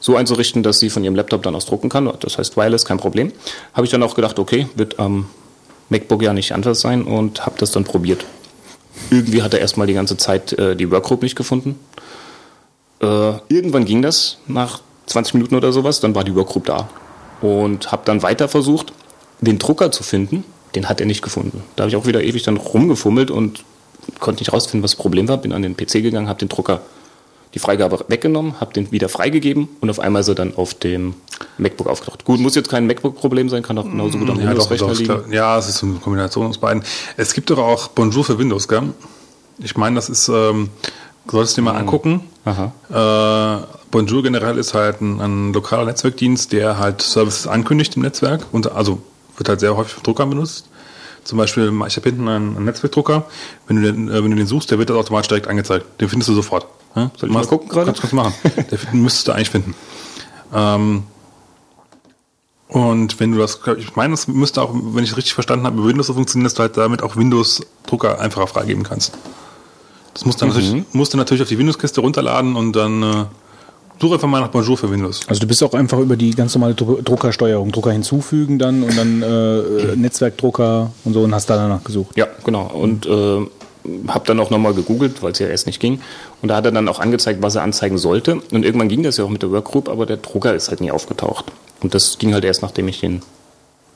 so 0.00 0.16
einzurichten, 0.16 0.62
dass 0.62 0.78
sie 0.78 0.90
von 0.90 1.04
ihrem 1.04 1.14
Laptop 1.14 1.42
dann 1.42 1.54
aus 1.54 1.66
drucken 1.66 1.88
kann. 1.88 2.10
Das 2.20 2.38
heißt 2.38 2.56
wireless, 2.56 2.84
kein 2.84 2.98
Problem. 2.98 3.32
Habe 3.72 3.86
ich 3.86 3.90
dann 3.90 4.02
auch 4.02 4.14
gedacht, 4.14 4.38
okay, 4.38 4.66
wird 4.74 4.98
am 4.98 5.26
MacBook 5.88 6.22
ja 6.22 6.32
nicht 6.32 6.52
anders 6.52 6.80
sein 6.80 7.04
und 7.04 7.46
habe 7.46 7.56
das 7.58 7.70
dann 7.70 7.84
probiert. 7.84 8.24
Irgendwie 9.10 9.42
hat 9.42 9.54
er 9.54 9.60
erstmal 9.60 9.86
die 9.86 9.94
ganze 9.94 10.16
Zeit 10.16 10.52
äh, 10.54 10.76
die 10.76 10.90
Workgroup 10.90 11.22
nicht 11.22 11.36
gefunden. 11.36 11.78
Äh, 13.00 13.32
irgendwann 13.48 13.86
ging 13.86 14.02
das, 14.02 14.38
nach 14.46 14.80
20 15.10 15.34
Minuten 15.34 15.54
oder 15.54 15.72
sowas, 15.72 16.00
dann 16.00 16.14
war 16.14 16.24
die 16.24 16.34
Workgroup 16.34 16.66
da. 16.66 16.88
Und 17.40 17.90
habe 17.92 18.02
dann 18.04 18.22
weiter 18.22 18.48
versucht, 18.48 18.92
den 19.40 19.58
Drucker 19.58 19.90
zu 19.92 20.02
finden. 20.02 20.44
Den 20.74 20.88
hat 20.88 21.00
er 21.00 21.06
nicht 21.06 21.22
gefunden. 21.22 21.62
Da 21.74 21.82
habe 21.82 21.90
ich 21.90 21.96
auch 21.96 22.06
wieder 22.06 22.22
ewig 22.22 22.42
dann 22.44 22.56
rumgefummelt 22.56 23.30
und 23.30 23.64
konnte 24.20 24.40
nicht 24.42 24.52
rausfinden, 24.52 24.82
was 24.84 24.92
das 24.92 24.98
Problem 25.00 25.26
war. 25.28 25.36
Bin 25.38 25.52
an 25.52 25.62
den 25.62 25.76
PC 25.76 25.94
gegangen, 25.94 26.28
habe 26.28 26.38
den 26.38 26.48
Drucker 26.48 26.80
die 27.54 27.58
Freigabe 27.58 28.04
weggenommen, 28.06 28.60
habe 28.60 28.72
den 28.72 28.92
wieder 28.92 29.08
freigegeben 29.08 29.68
und 29.80 29.90
auf 29.90 29.98
einmal 29.98 30.20
ist 30.20 30.28
er 30.28 30.36
dann 30.36 30.54
auf 30.56 30.74
dem 30.74 31.14
MacBook 31.58 31.88
aufgetaucht. 31.88 32.24
Gut, 32.24 32.38
muss 32.38 32.54
jetzt 32.54 32.68
kein 32.68 32.86
MacBook-Problem 32.86 33.48
sein, 33.48 33.64
kann 33.64 33.76
auch 33.78 33.84
genauso 33.84 34.18
gut 34.18 34.30
am 34.30 34.38
Ja, 34.40 34.50
Windows-Rechner 34.50 34.94
liegen. 34.94 35.32
ja, 35.32 35.58
es 35.58 35.68
ist 35.68 35.82
eine 35.82 35.94
Kombination 35.94 36.46
aus 36.46 36.58
beiden. 36.58 36.84
Es 37.16 37.34
gibt 37.34 37.50
doch 37.50 37.58
auch 37.58 37.88
Bonjour 37.88 38.24
für 38.24 38.38
Windows, 38.38 38.68
gell? 38.68 38.82
Ich 39.58 39.76
meine, 39.76 39.96
das 39.96 40.08
ist, 40.08 40.28
ähm, 40.28 40.68
du 41.30 41.36
solltest 41.36 41.56
dir 41.56 41.62
mal 41.62 41.76
angucken. 41.76 42.22
Aha. 42.44 42.72
Äh, 43.62 43.66
Bonjour 43.90 44.22
generell 44.22 44.56
ist 44.56 44.72
halt 44.74 45.00
ein, 45.00 45.20
ein 45.20 45.52
lokaler 45.52 45.84
Netzwerkdienst, 45.84 46.52
der 46.52 46.78
halt 46.78 47.02
Services 47.02 47.46
ankündigt 47.46 47.96
im 47.96 48.02
Netzwerk. 48.02 48.46
Und, 48.52 48.70
also 48.70 49.00
wird 49.36 49.48
halt 49.48 49.60
sehr 49.60 49.76
häufig 49.76 49.94
von 49.94 50.02
Druckern 50.04 50.30
benutzt. 50.30 50.66
Zum 51.24 51.38
Beispiel, 51.38 51.72
ich 51.86 51.96
habe 51.96 52.08
hinten 52.08 52.28
einen, 52.28 52.56
einen 52.56 52.64
Netzwerkdrucker. 52.66 53.24
Wenn 53.66 53.76
du, 53.76 53.92
den, 53.92 54.08
äh, 54.08 54.22
wenn 54.22 54.30
du 54.30 54.36
den 54.36 54.46
suchst, 54.46 54.70
der 54.70 54.78
wird 54.78 54.90
das 54.90 54.96
automatisch 54.96 55.28
direkt 55.28 55.48
angezeigt. 55.48 56.00
Den 56.00 56.08
findest 56.08 56.28
du 56.28 56.34
sofort. 56.34 56.66
Ja? 56.94 57.10
Soll 57.16 57.28
ich 57.28 57.34
mal 57.34 57.44
gucken 57.46 57.68
gerade? 57.68 57.92
Kannst 57.92 58.12
du 58.12 58.16
machen. 58.16 58.32
Find- 58.68 58.94
müsstest 58.94 59.28
du 59.28 59.32
eigentlich 59.32 59.50
finden. 59.50 59.74
Ähm, 60.54 61.02
und 62.68 63.18
wenn 63.18 63.32
du 63.32 63.38
das, 63.38 63.58
ich 63.78 63.96
meine, 63.96 64.12
das 64.12 64.28
müsste 64.28 64.62
auch, 64.62 64.70
wenn 64.72 65.02
ich 65.02 65.16
richtig 65.16 65.34
verstanden 65.34 65.66
habe, 65.66 65.78
über 65.78 65.88
Windows 65.88 66.06
so 66.06 66.14
funktionieren, 66.14 66.44
dass 66.44 66.54
du 66.54 66.60
halt 66.60 66.76
damit 66.76 67.02
auch 67.02 67.16
Windows-Drucker 67.16 68.20
einfacher 68.20 68.46
freigeben 68.46 68.84
kannst. 68.84 69.12
Das 70.20 70.26
musst 70.26 70.42
du, 70.42 70.46
natürlich, 70.46 70.84
musst 70.92 71.14
du 71.14 71.16
natürlich 71.16 71.40
auf 71.40 71.48
die 71.48 71.56
Windows-Kiste 71.56 72.02
runterladen 72.02 72.54
und 72.54 72.76
dann 72.76 73.02
äh, 73.02 73.24
such 73.98 74.12
einfach 74.12 74.28
mal 74.28 74.42
nach 74.42 74.48
Bonjour 74.48 74.76
für 74.76 74.90
Windows. 74.90 75.20
Also 75.26 75.40
du 75.40 75.46
bist 75.46 75.62
auch 75.62 75.72
einfach 75.72 75.98
über 75.98 76.14
die 76.14 76.32
ganz 76.32 76.54
normale 76.54 76.74
Dru 76.74 77.00
Druckersteuerung, 77.00 77.72
Drucker 77.72 77.92
hinzufügen 77.92 78.58
dann 78.58 78.82
und 78.82 78.98
dann 78.98 79.22
äh, 79.22 79.96
Netzwerkdrucker 79.96 80.92
und 81.06 81.14
so 81.14 81.22
und 81.22 81.34
hast 81.34 81.48
da 81.48 81.56
danach 81.56 81.82
gesucht. 81.84 82.18
Ja, 82.18 82.26
genau. 82.44 82.66
Und 82.66 83.06
äh, 83.06 83.46
habe 84.08 84.26
dann 84.26 84.38
auch 84.40 84.50
nochmal 84.50 84.74
gegoogelt, 84.74 85.22
weil 85.22 85.32
es 85.32 85.38
ja 85.38 85.46
erst 85.46 85.66
nicht 85.66 85.80
ging. 85.80 86.02
Und 86.42 86.50
da 86.50 86.56
hat 86.56 86.66
er 86.66 86.72
dann 86.72 86.86
auch 86.88 87.00
angezeigt, 87.00 87.40
was 87.40 87.54
er 87.54 87.62
anzeigen 87.62 87.96
sollte. 87.96 88.42
Und 88.52 88.62
irgendwann 88.66 88.90
ging 88.90 89.02
das 89.02 89.16
ja 89.16 89.24
auch 89.24 89.30
mit 89.30 89.40
der 89.40 89.50
Workgroup, 89.50 89.88
aber 89.88 90.04
der 90.04 90.18
Drucker 90.18 90.54
ist 90.54 90.68
halt 90.68 90.82
nie 90.82 90.90
aufgetaucht. 90.90 91.46
Und 91.80 91.94
das 91.94 92.18
ging 92.18 92.34
halt 92.34 92.44
erst, 92.44 92.60
nachdem 92.60 92.88
ich 92.88 93.00
den 93.00 93.22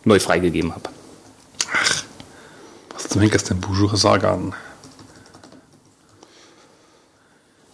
neu 0.04 0.18
freigegeben 0.18 0.72
habe. 0.72 0.88
Was 2.94 3.10
zum 3.10 3.20
Henker 3.20 3.36
ist 3.36 3.50
denn 3.50 3.60
Bonjour 3.60 3.94
Sagan? 3.94 4.54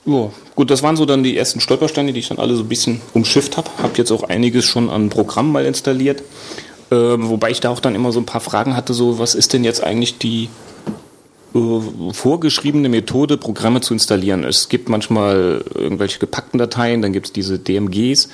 Ja, 0.06 0.30
gut, 0.54 0.70
das 0.70 0.82
waren 0.82 0.96
so 0.96 1.04
dann 1.04 1.22
die 1.22 1.36
ersten 1.36 1.60
Stolpersteine, 1.60 2.12
die 2.12 2.20
ich 2.20 2.28
dann 2.28 2.38
alle 2.38 2.56
so 2.56 2.62
ein 2.62 2.68
bisschen 2.68 3.00
umschifft 3.12 3.56
habe. 3.56 3.70
Hab 3.82 3.98
jetzt 3.98 4.10
auch 4.10 4.22
einiges 4.24 4.64
schon 4.64 4.88
an 4.88 5.10
Programmen 5.10 5.52
mal 5.52 5.66
installiert. 5.66 6.22
Äh, 6.90 6.96
wobei 6.96 7.50
ich 7.50 7.60
da 7.60 7.70
auch 7.70 7.80
dann 7.80 7.94
immer 7.94 8.10
so 8.10 8.18
ein 8.20 8.26
paar 8.26 8.40
Fragen 8.40 8.74
hatte, 8.76 8.94
so 8.94 9.18
was 9.18 9.34
ist 9.34 9.52
denn 9.52 9.62
jetzt 9.62 9.84
eigentlich 9.84 10.18
die 10.18 10.48
äh, 11.54 12.12
vorgeschriebene 12.12 12.88
Methode, 12.88 13.36
Programme 13.36 13.80
zu 13.80 13.92
installieren? 13.94 14.44
Es 14.44 14.68
gibt 14.68 14.88
manchmal 14.88 15.64
irgendwelche 15.74 16.18
gepackten 16.18 16.58
Dateien, 16.58 17.02
dann 17.02 17.12
gibt 17.12 17.26
es 17.26 17.32
diese 17.32 17.58
DMGs. 17.58 18.28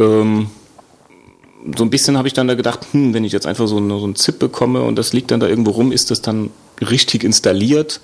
Ähm, 0.00 0.48
so 1.76 1.84
ein 1.84 1.90
bisschen 1.90 2.18
habe 2.18 2.26
ich 2.26 2.34
dann 2.34 2.48
da 2.48 2.54
gedacht, 2.54 2.80
hm, 2.90 3.14
wenn 3.14 3.24
ich 3.24 3.32
jetzt 3.32 3.46
einfach 3.46 3.68
so, 3.68 3.76
eine, 3.76 3.98
so 3.98 4.04
einen 4.04 4.16
ZIP 4.16 4.40
bekomme 4.40 4.82
und 4.82 4.96
das 4.96 5.12
liegt 5.12 5.30
dann 5.30 5.40
da 5.40 5.46
irgendwo 5.46 5.70
rum, 5.70 5.92
ist 5.92 6.10
das 6.10 6.20
dann 6.20 6.50
richtig 6.80 7.24
installiert? 7.24 8.00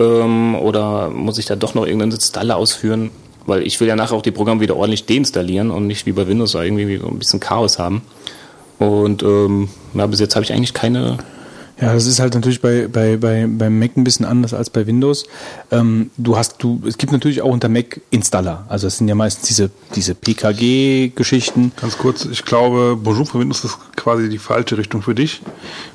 Ähm, 0.00 0.54
oder 0.54 1.10
muss 1.10 1.38
ich 1.38 1.46
da 1.46 1.56
doch 1.56 1.74
noch 1.74 1.84
irgendeinen 1.84 2.12
Installer 2.12 2.56
ausführen? 2.56 3.10
Weil 3.46 3.66
ich 3.66 3.80
will 3.80 3.88
ja 3.88 3.96
nachher 3.96 4.14
auch 4.14 4.22
die 4.22 4.30
Programme 4.30 4.60
wieder 4.60 4.76
ordentlich 4.76 5.06
deinstallieren 5.06 5.70
und 5.70 5.86
nicht 5.86 6.06
wie 6.06 6.12
bei 6.12 6.26
Windows 6.26 6.54
irgendwie 6.54 6.98
so 6.98 7.08
ein 7.08 7.18
bisschen 7.18 7.40
Chaos 7.40 7.78
haben. 7.78 8.02
Und 8.78 9.22
ähm, 9.22 9.68
ja, 9.94 10.06
bis 10.06 10.20
jetzt 10.20 10.36
habe 10.36 10.44
ich 10.44 10.52
eigentlich 10.52 10.74
keine 10.74 11.18
Ja, 11.80 11.94
das 11.94 12.06
ist 12.06 12.18
halt 12.18 12.34
natürlich 12.34 12.60
bei, 12.60 12.88
bei, 12.88 13.16
bei, 13.16 13.46
beim 13.48 13.78
Mac 13.78 13.96
ein 13.96 14.02
bisschen 14.02 14.26
anders 14.26 14.52
als 14.52 14.68
bei 14.68 14.86
Windows. 14.86 15.26
Ähm, 15.70 16.10
du 16.16 16.36
hast, 16.36 16.56
du, 16.58 16.82
es 16.86 16.98
gibt 16.98 17.12
natürlich 17.12 17.40
auch 17.40 17.50
unter 17.50 17.68
Mac 17.68 18.00
Installer. 18.10 18.66
Also 18.68 18.88
es 18.88 18.98
sind 18.98 19.06
ja 19.06 19.14
meistens 19.14 19.46
diese, 19.46 19.70
diese 19.94 20.16
PKG-Geschichten. 20.16 21.72
Ganz 21.80 21.96
kurz, 21.96 22.24
ich 22.24 22.44
glaube, 22.44 22.98
Bonjour 23.00 23.26
für 23.26 23.38
Windows 23.38 23.64
ist 23.64 23.78
quasi 23.94 24.28
die 24.28 24.38
falsche 24.38 24.76
Richtung 24.76 25.02
für 25.02 25.14
dich. 25.14 25.40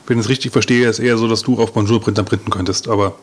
Wenn 0.07 0.19
ich 0.19 0.26
es 0.26 0.30
richtig 0.30 0.53
verstehe, 0.53 0.88
ist 0.88 0.99
eher 0.99 1.18
so, 1.18 1.27
dass 1.27 1.41
du 1.41 1.61
auf 1.61 1.73
Bonjour-Printer 1.73 2.23
printen 2.23 2.49
könntest. 2.49 2.88
Aber 2.88 3.15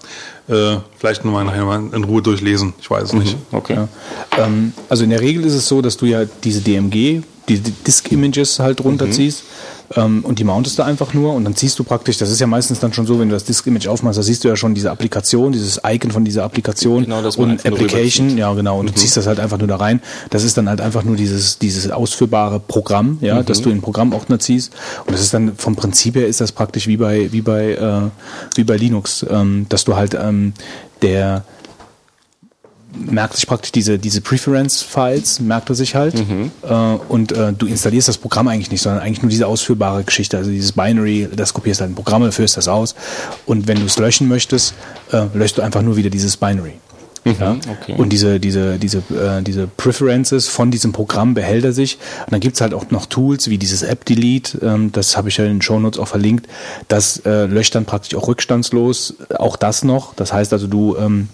äh, 0.49 0.77
vielleicht 0.99 1.25
nur 1.25 1.33
mal 1.33 1.45
nachher 1.45 1.65
mal 1.65 1.83
in 1.95 2.05
Ruhe 2.05 2.21
durchlesen. 2.21 2.75
Ich 2.79 2.91
weiß 2.91 3.05
es 3.05 3.13
nicht. 3.15 3.37
Okay. 3.53 3.75
Ja. 3.75 3.89
Ähm, 4.37 4.75
also 4.91 5.05
in 5.05 5.11
der 5.11 5.21
Regel 5.21 5.47
ist 5.47 5.55
es 5.55 5.67
so, 5.67 5.81
dass 5.81 5.97
du 5.97 6.05
ja 6.05 6.27
diese 6.45 6.61
DMG, 6.61 7.23
die 7.49 7.61
Disk-Images 7.87 8.59
halt 8.59 8.85
runterziehst 8.85 9.41
ähm, 9.41 9.80
und 10.25 10.39
die 10.39 10.45
mountest 10.45 10.79
du 10.79 10.85
einfach 10.85 11.15
nur 11.15 11.35
und 11.35 11.45
dann 11.45 11.55
siehst 11.55 11.79
du 11.79 11.85
praktisch, 11.85 12.17
das 12.19 12.31
ist 12.31 12.41
ja 12.41 12.47
meistens 12.47 12.79
dann 12.79 12.93
schon 12.93 13.07
so, 13.07 13.19
wenn 13.19 13.29
du 13.29 13.35
das 13.35 13.45
Disk-Image 13.45 13.89
aufmachst, 13.89 14.19
da 14.19 14.23
siehst 14.23 14.45
du 14.45 14.49
ja 14.49 14.55
schon 14.55 14.73
diese 14.75 14.91
Applikation, 14.91 15.51
dieses 15.51 15.81
Icon 15.85 16.13
von 16.13 16.25
dieser 16.25 16.45
Applikation 16.45 17.05
Genau, 17.05 17.23
man 17.23 17.51
und 17.51 17.67
Application, 17.67 18.39
ja 18.39 18.53
genau, 18.55 18.79
und 18.79 18.89
du 18.89 18.95
ziehst 18.95 19.17
das 19.17 19.27
halt 19.27 19.41
einfach 19.41 19.59
nur 19.59 19.67
da 19.67 19.77
rein. 19.77 20.01
Das 20.31 20.45
ist 20.45 20.57
dann 20.57 20.69
halt 20.69 20.81
einfach 20.81 21.03
nur 21.03 21.17
dieses, 21.17 21.59
dieses 21.59 21.91
ausführbare 21.91 22.61
Programm, 22.61 23.19
ja, 23.21 23.43
dass 23.43 23.63
du 23.63 23.71
in 23.71 23.77
den 23.77 23.83
Programmordner 23.83 24.39
ziehst. 24.39 24.73
Und 25.07 25.13
das 25.13 25.23
ist 25.23 25.35
dann 25.35 25.57
vom 25.57 25.75
Prinzip 25.75 26.15
her 26.15 26.27
ist 26.27 26.41
das 26.41 26.53
praktisch 26.53 26.87
wie 26.87 26.97
bei, 26.97 27.33
wie 27.33 27.41
bei, 27.41 27.73
äh, 27.73 28.11
wie 28.55 28.65
bei 28.65 28.77
Linux, 28.77 29.27
ähm, 29.29 29.67
dass 29.69 29.85
du 29.85 29.97
halt 29.97 30.15
ähm, 30.15 30.53
der 31.03 31.45
merkt 32.95 33.35
sich 33.35 33.47
praktisch 33.47 33.73
diese, 33.73 33.99
diese 33.99 34.21
Preference-Files, 34.21 35.41
merkt 35.41 35.69
er 35.69 35.75
sich 35.75 35.95
halt. 35.95 36.15
Äh, 36.63 36.75
und 37.09 37.33
äh, 37.33 37.53
du 37.53 37.67
installierst 37.67 38.09
das 38.09 38.19
Programm 38.19 38.49
eigentlich 38.49 38.71
nicht, 38.71 38.83
sondern 38.83 39.03
eigentlich 39.03 39.23
nur 39.23 39.31
diese 39.31 39.47
ausführbare 39.47 40.05
Geschichte. 40.05 40.37
Also 40.37 40.51
dieses 40.51 40.73
Binary, 40.73 41.29
das 41.35 41.55
kopierst 41.55 41.81
halt 41.81 41.91
in 41.91 41.95
Programme, 41.95 42.33
führst 42.33 42.57
das 42.57 42.69
aus. 42.69 42.95
Und 43.47 43.69
wenn 43.69 43.79
du 43.79 43.87
es 43.87 43.99
löschen 43.99 44.29
möchtest, 44.29 44.75
äh, 45.13 45.27
löscht 45.35 45.59
du 45.59 45.63
einfach 45.63 45.83
nur 45.83 45.97
wieder 45.97 46.11
dieses 46.11 46.37
Binary. 46.37 46.75
Ja? 47.25 47.53
okay. 47.53 47.95
Und 47.97 48.11
diese, 48.11 48.41
diese, 48.41 48.79
diese, 48.79 48.99
äh, 48.99 49.43
diese 49.43 49.67
Preferences 49.67 50.49
von 50.49 50.71
diesem 50.71 50.93
Programm 50.93 51.35
behält 51.35 51.65
er 51.65 51.73
sich. 51.73 51.99
Und 52.25 52.33
dann 52.33 52.41
gibt's 52.41 52.61
halt 52.61 52.75
auch 52.75 52.91
noch 52.91 53.07
Tools 53.07 53.51
wie 53.51 53.59
dieses 53.59 53.83
App-Delete, 53.83 54.59
ähm, 54.63 54.93
das 54.93 55.17
habe 55.17 55.29
ich 55.29 55.37
ja 55.37 55.45
in 55.45 55.57
den 55.57 55.63
Shownotes 55.63 56.01
auch 56.01 56.09
verlinkt. 56.09 56.47
Das 56.89 57.19
äh, 57.19 57.47
löscht 57.47 57.75
dann 57.75 57.85
praktisch 57.85 58.15
auch 58.15 58.27
rückstandslos, 58.27 59.15
auch 59.39 59.57
das 59.57 59.85
noch. 59.85 60.15
Das 60.15 60.33
heißt 60.33 60.53
also, 60.53 60.67
du 60.67 60.97
ähm, 60.97 61.29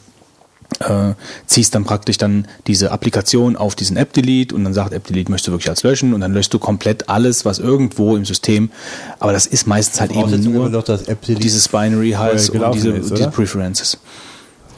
äh, 0.80 1.14
ziehst 1.46 1.74
dann 1.74 1.84
praktisch 1.84 2.18
dann 2.18 2.46
diese 2.66 2.90
Applikation 2.90 3.56
auf 3.56 3.74
diesen 3.74 3.96
App-Delete 3.96 4.54
und 4.54 4.64
dann 4.64 4.74
sagt 4.74 4.92
App-Delete 4.92 5.30
möchtest 5.30 5.48
du 5.48 5.52
wirklich 5.52 5.70
als 5.70 5.82
löschen 5.82 6.14
und 6.14 6.20
dann 6.20 6.32
löschst 6.32 6.52
du 6.52 6.58
komplett 6.58 7.08
alles, 7.08 7.44
was 7.44 7.58
irgendwo 7.58 8.16
im 8.16 8.24
System, 8.24 8.70
aber 9.18 9.32
das 9.32 9.46
ist 9.46 9.66
meistens 9.66 10.00
halt 10.00 10.12
eben 10.12 10.42
nur 10.42 10.68
noch, 10.68 10.84
dieses 11.26 11.68
Binary 11.68 12.12
halt 12.12 12.50
und 12.50 12.74
diese, 12.74 12.90
ist, 12.90 13.10
diese? 13.10 13.30
Preferences. 13.30 13.98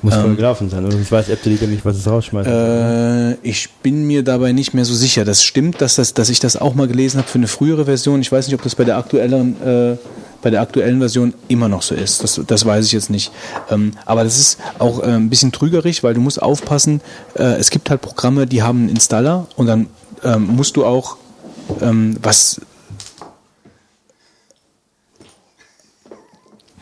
Muss 0.01 0.15
voll 0.15 0.37
gelaufen 0.37 0.71
sein, 0.71 0.85
oder 0.85 0.93
sonst 0.93 1.11
weiß 1.11 1.29
App-Delete 1.29 1.67
nicht, 1.67 1.85
was 1.85 1.97
es 1.97 2.07
rausschmeißt. 2.07 2.49
Äh, 2.49 3.33
ich 3.43 3.69
bin 3.83 4.07
mir 4.07 4.23
dabei 4.23 4.53
nicht 4.53 4.73
mehr 4.73 4.85
so 4.85 4.95
sicher. 4.95 5.25
Das 5.25 5.43
stimmt, 5.43 5.81
dass, 5.81 5.97
das, 5.97 6.15
dass 6.15 6.29
ich 6.29 6.39
das 6.39 6.57
auch 6.57 6.75
mal 6.75 6.87
gelesen 6.87 7.19
habe 7.19 7.29
für 7.29 7.39
eine 7.39 7.49
frühere 7.49 7.87
Version. 7.87 8.21
Ich 8.21 8.31
weiß 8.31 8.47
nicht, 8.47 8.55
ob 8.55 8.63
das 8.63 8.77
bei 8.77 8.85
der 8.85 8.97
aktuellen, 8.97 9.61
äh, 9.61 9.97
bei 10.43 10.51
der 10.51 10.61
aktuellen 10.61 10.99
Version 10.99 11.35
immer 11.49 11.69
noch 11.69 11.83
so 11.83 11.95
ist. 11.95 12.23
Das, 12.23 12.41
das 12.47 12.65
weiß 12.65 12.87
ich 12.87 12.93
jetzt 12.93 13.11
nicht. 13.11 13.33
Ähm, 13.71 13.93
aber 14.07 14.25
das 14.25 14.39
ist 14.39 14.59
auch 14.79 15.01
äh, 15.01 15.07
ein 15.07 15.31
bisschen 15.31 15.53
trügerisch, 15.53 16.03
weil 16.03 16.15
du 16.15 16.21
musst 16.21 16.41
aufpassen. 16.41 17.01
Äh, 17.35 17.55
es 17.55 17.71
gibt 17.71 17.91
halt 17.91 18.01
Programme, 18.01 18.47
die 18.47 18.63
haben 18.63 18.81
einen 18.81 18.89
Installer 18.91 19.47
und 19.57 19.67
dann 19.67 19.87
ähm, 20.23 20.47
musst 20.47 20.77
du 20.77 20.85
auch 20.85 21.17
ähm, 21.81 22.17
was 22.23 22.61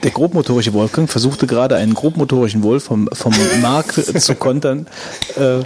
der 0.03 0.11
grobmotorische 0.11 0.73
Wolfgang 0.73 1.11
versuchte 1.11 1.47
gerade 1.47 1.77
einen 1.77 1.95
grobmotorischen 1.95 2.63
Wolf 2.63 2.85
vom, 2.85 3.09
vom 3.13 3.35
Mark 3.61 3.93
zu 3.93 4.35
kontern. 4.35 4.87
Äh, 5.37 5.61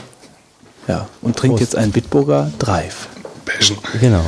ja, 0.89 1.09
und 1.21 1.37
trinkt 1.37 1.61
jetzt 1.61 1.77
einen 1.77 1.93
Bitburger 1.93 2.51
Drive. 2.59 3.09
Passion. 3.57 3.79
genau. 4.01 4.25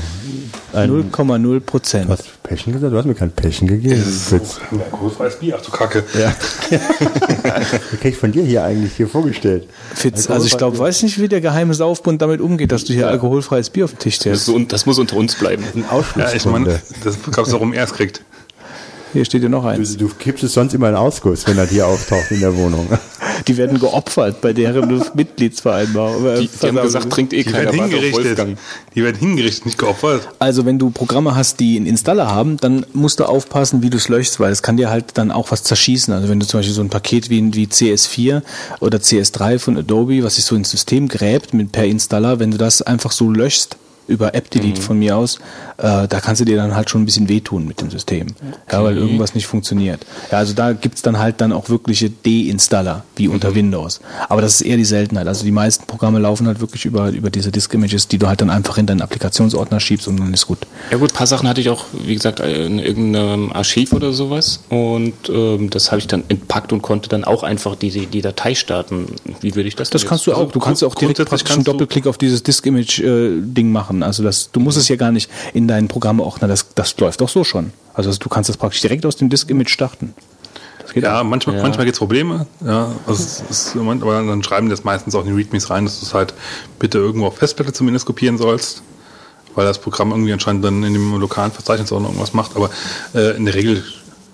Ein, 0.74 0.90
0,0 1.10 1.60
Prozent. 1.60 2.06
du 2.08 2.12
hast 2.12 2.42
Passion 2.42 2.72
gesagt? 2.72 2.92
Du 2.92 2.96
hast 2.96 3.04
mir 3.04 3.14
kein 3.14 3.30
Passion 3.30 3.68
gegeben. 3.68 4.02
Fritz. 4.02 4.58
Alkoholfreies 4.70 5.38
Bier, 5.38 5.56
ach 5.58 5.62
du 5.64 5.70
Kacke. 5.70 6.02
Ja. 6.18 6.34
das 7.42 7.70
krieg 8.00 8.12
ich 8.12 8.16
von 8.16 8.32
dir 8.32 8.42
hier 8.42 8.64
eigentlich 8.64 8.94
hier 8.96 9.06
vorgestellt. 9.06 9.68
Fitz, 9.94 10.30
also 10.30 10.46
ich 10.46 10.56
glaube, 10.56 10.78
weiß 10.78 11.02
nicht, 11.02 11.20
wie 11.20 11.28
der 11.28 11.42
geheime 11.42 11.74
Saufbund 11.74 12.22
damit 12.22 12.40
umgeht, 12.40 12.72
dass 12.72 12.84
du 12.84 12.94
hier 12.94 13.08
alkoholfreies 13.08 13.68
Bier 13.70 13.84
auf 13.84 13.90
den 13.92 13.98
Tisch 13.98 14.14
Das, 14.16 14.20
stellst. 14.22 14.42
ist 14.48 14.54
un- 14.54 14.68
das 14.68 14.86
muss 14.86 14.98
unter 14.98 15.16
uns 15.16 15.34
bleiben. 15.34 15.62
Ein 15.74 15.84
Ja, 16.16 16.32
ich 16.32 16.44
meine, 16.46 16.80
das 17.04 17.18
gab 17.30 17.46
es 17.46 17.52
warum 17.52 17.72
er 17.74 17.84
es 17.84 17.92
kriegt. 17.92 18.22
Hier 19.12 19.24
steht 19.24 19.42
ja 19.42 19.48
noch 19.48 19.62
Du, 19.62 19.68
eins. 19.68 19.96
du 19.96 20.08
kippst 20.08 20.44
es 20.44 20.54
sonst 20.54 20.72
immer 20.74 20.88
in 20.88 20.94
Ausguss, 20.94 21.46
wenn 21.46 21.58
er 21.58 21.66
hier 21.66 21.86
auftaucht 21.86 22.30
in 22.30 22.40
der 22.40 22.56
Wohnung. 22.56 22.86
Die 23.48 23.56
werden 23.56 23.78
geopfert 23.80 24.40
bei 24.40 24.52
deren 24.52 25.02
Mitgliedsvereinbarung. 25.14 26.22
Die, 26.38 26.48
die 26.48 26.66
haben 26.66 26.76
gesagt, 26.76 27.10
trinkt 27.10 27.32
eh 27.32 27.42
Die 27.42 27.50
keiner 27.50 27.72
werden 27.72 27.90
hingerichtet. 27.90 28.58
Die 28.94 29.02
werden 29.02 29.16
hingerichtet, 29.18 29.66
nicht 29.66 29.78
geopfert. 29.78 30.28
Also 30.38 30.64
wenn 30.64 30.78
du 30.78 30.90
Programme 30.90 31.34
hast, 31.34 31.58
die 31.58 31.76
einen 31.76 31.86
Installer 31.86 32.28
haben, 32.30 32.56
dann 32.58 32.86
musst 32.92 33.20
du 33.20 33.24
aufpassen, 33.24 33.82
wie 33.82 33.90
du 33.90 33.96
es 33.96 34.08
löschst, 34.08 34.38
weil 34.38 34.52
es 34.52 34.62
kann 34.62 34.76
dir 34.76 34.90
halt 34.90 35.06
dann 35.14 35.30
auch 35.30 35.50
was 35.50 35.64
zerschießen. 35.64 36.12
Also 36.14 36.28
wenn 36.28 36.38
du 36.40 36.46
zum 36.46 36.60
Beispiel 36.60 36.74
so 36.74 36.82
ein 36.82 36.88
Paket 36.90 37.30
wie, 37.30 37.52
wie 37.54 37.66
CS4 37.66 38.42
oder 38.80 38.98
CS3 38.98 39.58
von 39.58 39.76
Adobe, 39.76 40.22
was 40.22 40.36
sich 40.36 40.44
so 40.44 40.54
ins 40.54 40.70
System 40.70 41.08
gräbt 41.08 41.52
mit 41.52 41.72
per 41.72 41.84
Installer, 41.84 42.38
wenn 42.38 42.52
du 42.52 42.58
das 42.58 42.82
einfach 42.82 43.12
so 43.12 43.30
löschst, 43.30 43.76
über 44.08 44.34
App-Delete 44.34 44.80
von 44.80 44.98
mir 44.98 45.16
aus, 45.16 45.38
äh, 45.78 46.08
da 46.08 46.20
kannst 46.20 46.40
du 46.40 46.44
dir 46.44 46.56
dann 46.56 46.74
halt 46.74 46.90
schon 46.90 47.02
ein 47.02 47.04
bisschen 47.04 47.28
wehtun 47.28 47.66
mit 47.66 47.80
dem 47.80 47.90
System. 47.90 48.28
Ja, 48.70 48.82
weil 48.82 48.96
irgendwas 48.96 49.34
nicht 49.34 49.46
funktioniert. 49.46 50.04
Ja, 50.30 50.38
also 50.38 50.54
da 50.54 50.72
gibt's 50.72 51.02
dann 51.02 51.18
halt 51.18 51.40
dann 51.40 51.52
auch 51.52 51.68
wirkliche 51.68 52.10
D-Installer, 52.10 53.04
wie 53.16 53.28
unter 53.28 53.54
Windows. 53.54 54.00
Aber 54.28 54.42
das 54.42 54.54
ist 54.56 54.62
eher 54.62 54.76
die 54.76 54.84
Seltenheit. 54.84 55.26
Also 55.26 55.44
die 55.44 55.50
meisten 55.50 55.86
Programme 55.86 56.18
laufen 56.18 56.46
halt 56.46 56.60
wirklich 56.60 56.84
über, 56.84 57.10
über 57.10 57.30
diese 57.30 57.50
Disk-Images, 57.50 58.08
die 58.08 58.18
du 58.18 58.28
halt 58.28 58.40
dann 58.40 58.50
einfach 58.50 58.78
in 58.78 58.86
deinen 58.86 59.02
Applikationsordner 59.02 59.80
schiebst 59.80 60.08
und 60.08 60.18
dann 60.18 60.32
ist 60.34 60.46
gut. 60.46 60.58
Ja 60.90 60.98
gut, 60.98 61.12
ein 61.12 61.16
paar 61.16 61.26
Sachen 61.26 61.48
hatte 61.48 61.60
ich 61.60 61.68
auch, 61.68 61.84
wie 62.04 62.14
gesagt, 62.14 62.40
in 62.40 62.78
irgendeinem 62.78 63.52
Archiv 63.52 63.92
oder 63.92 64.12
sowas. 64.12 64.60
Und 64.68 65.14
ähm, 65.28 65.70
das 65.70 65.90
habe 65.90 66.00
ich 66.00 66.06
dann 66.06 66.24
entpackt 66.28 66.72
und 66.72 66.82
konnte 66.82 67.08
dann 67.08 67.24
auch 67.24 67.42
einfach 67.42 67.76
die, 67.76 68.06
die 68.06 68.20
Datei 68.22 68.54
starten. 68.54 69.06
Wie 69.40 69.54
würde 69.54 69.68
ich 69.68 69.76
das 69.76 69.90
Das 69.90 70.06
kannst 70.06 70.26
jetzt? 70.26 70.36
du 70.36 70.40
auch. 70.40 70.52
Du 70.52 70.60
kannst 70.60 70.82
auch 70.84 70.94
direkt 70.94 71.24
praktisch 71.24 71.50
einen 71.52 71.64
Doppelklick 71.64 72.06
auf 72.06 72.18
dieses 72.18 72.42
Disk-Image-Ding 72.42 73.70
machen. 73.72 73.91
Also 74.00 74.22
das, 74.22 74.52
du 74.52 74.60
musst 74.60 74.78
es 74.78 74.86
ja 74.86 74.94
gar 74.94 75.10
nicht 75.10 75.28
in 75.54 75.66
deinen 75.66 75.88
Programmeordner. 75.88 76.46
Das, 76.46 76.66
das 76.76 76.96
läuft 76.98 77.20
doch 77.20 77.28
so 77.28 77.42
schon. 77.42 77.72
Also 77.94 78.12
du 78.14 78.28
kannst 78.28 78.48
das 78.48 78.56
praktisch 78.56 78.80
direkt 78.80 79.04
aus 79.04 79.16
dem 79.16 79.28
Disk-Image 79.28 79.70
starten. 79.70 80.14
Das 80.80 80.92
geht 80.92 81.02
Ja, 81.02 81.20
auch. 81.20 81.24
manchmal, 81.24 81.56
Ja. 81.56 81.62
manchmal 81.62 81.84
gibt 81.86 81.94
es 81.96 81.98
Probleme. 81.98 82.46
Ja, 82.64 82.92
also 83.08 83.22
es 83.22 83.42
ist, 83.50 83.76
aber 83.76 83.94
dann 83.96 84.42
schreiben 84.44 84.66
die 84.68 84.70
das 84.70 84.84
meistens 84.84 85.14
auch 85.16 85.24
in 85.24 85.34
die 85.34 85.42
Readmes 85.42 85.68
rein, 85.70 85.84
dass 85.84 85.98
du 86.00 86.06
es 86.06 86.14
halt 86.14 86.32
bitte 86.78 86.98
irgendwo 86.98 87.26
auf 87.26 87.36
Festplatte 87.38 87.72
zumindest 87.72 88.06
kopieren 88.06 88.38
sollst, 88.38 88.82
weil 89.54 89.66
das 89.66 89.78
Programm 89.78 90.10
irgendwie 90.12 90.32
anscheinend 90.32 90.64
dann 90.64 90.82
in 90.84 90.92
dem 90.92 91.18
lokalen 91.18 91.50
Verzeichnis 91.50 91.90
auch 91.92 92.00
noch 92.00 92.08
irgendwas 92.10 92.32
macht. 92.34 92.54
Aber 92.56 92.70
äh, 93.14 93.36
in 93.36 93.44
der 93.44 93.54
Regel 93.54 93.82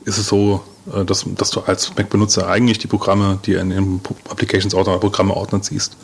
ist 0.04 0.18
es 0.18 0.26
so, 0.26 0.62
äh, 0.94 1.04
dass, 1.04 1.24
dass 1.26 1.50
du 1.50 1.60
als 1.60 1.94
Mac-Benutzer 1.96 2.48
eigentlich 2.48 2.78
die 2.78 2.86
Programme, 2.86 3.38
die 3.44 3.54
in 3.54 3.70
dem 3.70 4.00
Applications-Ordner 4.30 4.92
oder 4.92 5.00
Programme-Ordner 5.00 5.60
ziehst. 5.62 5.96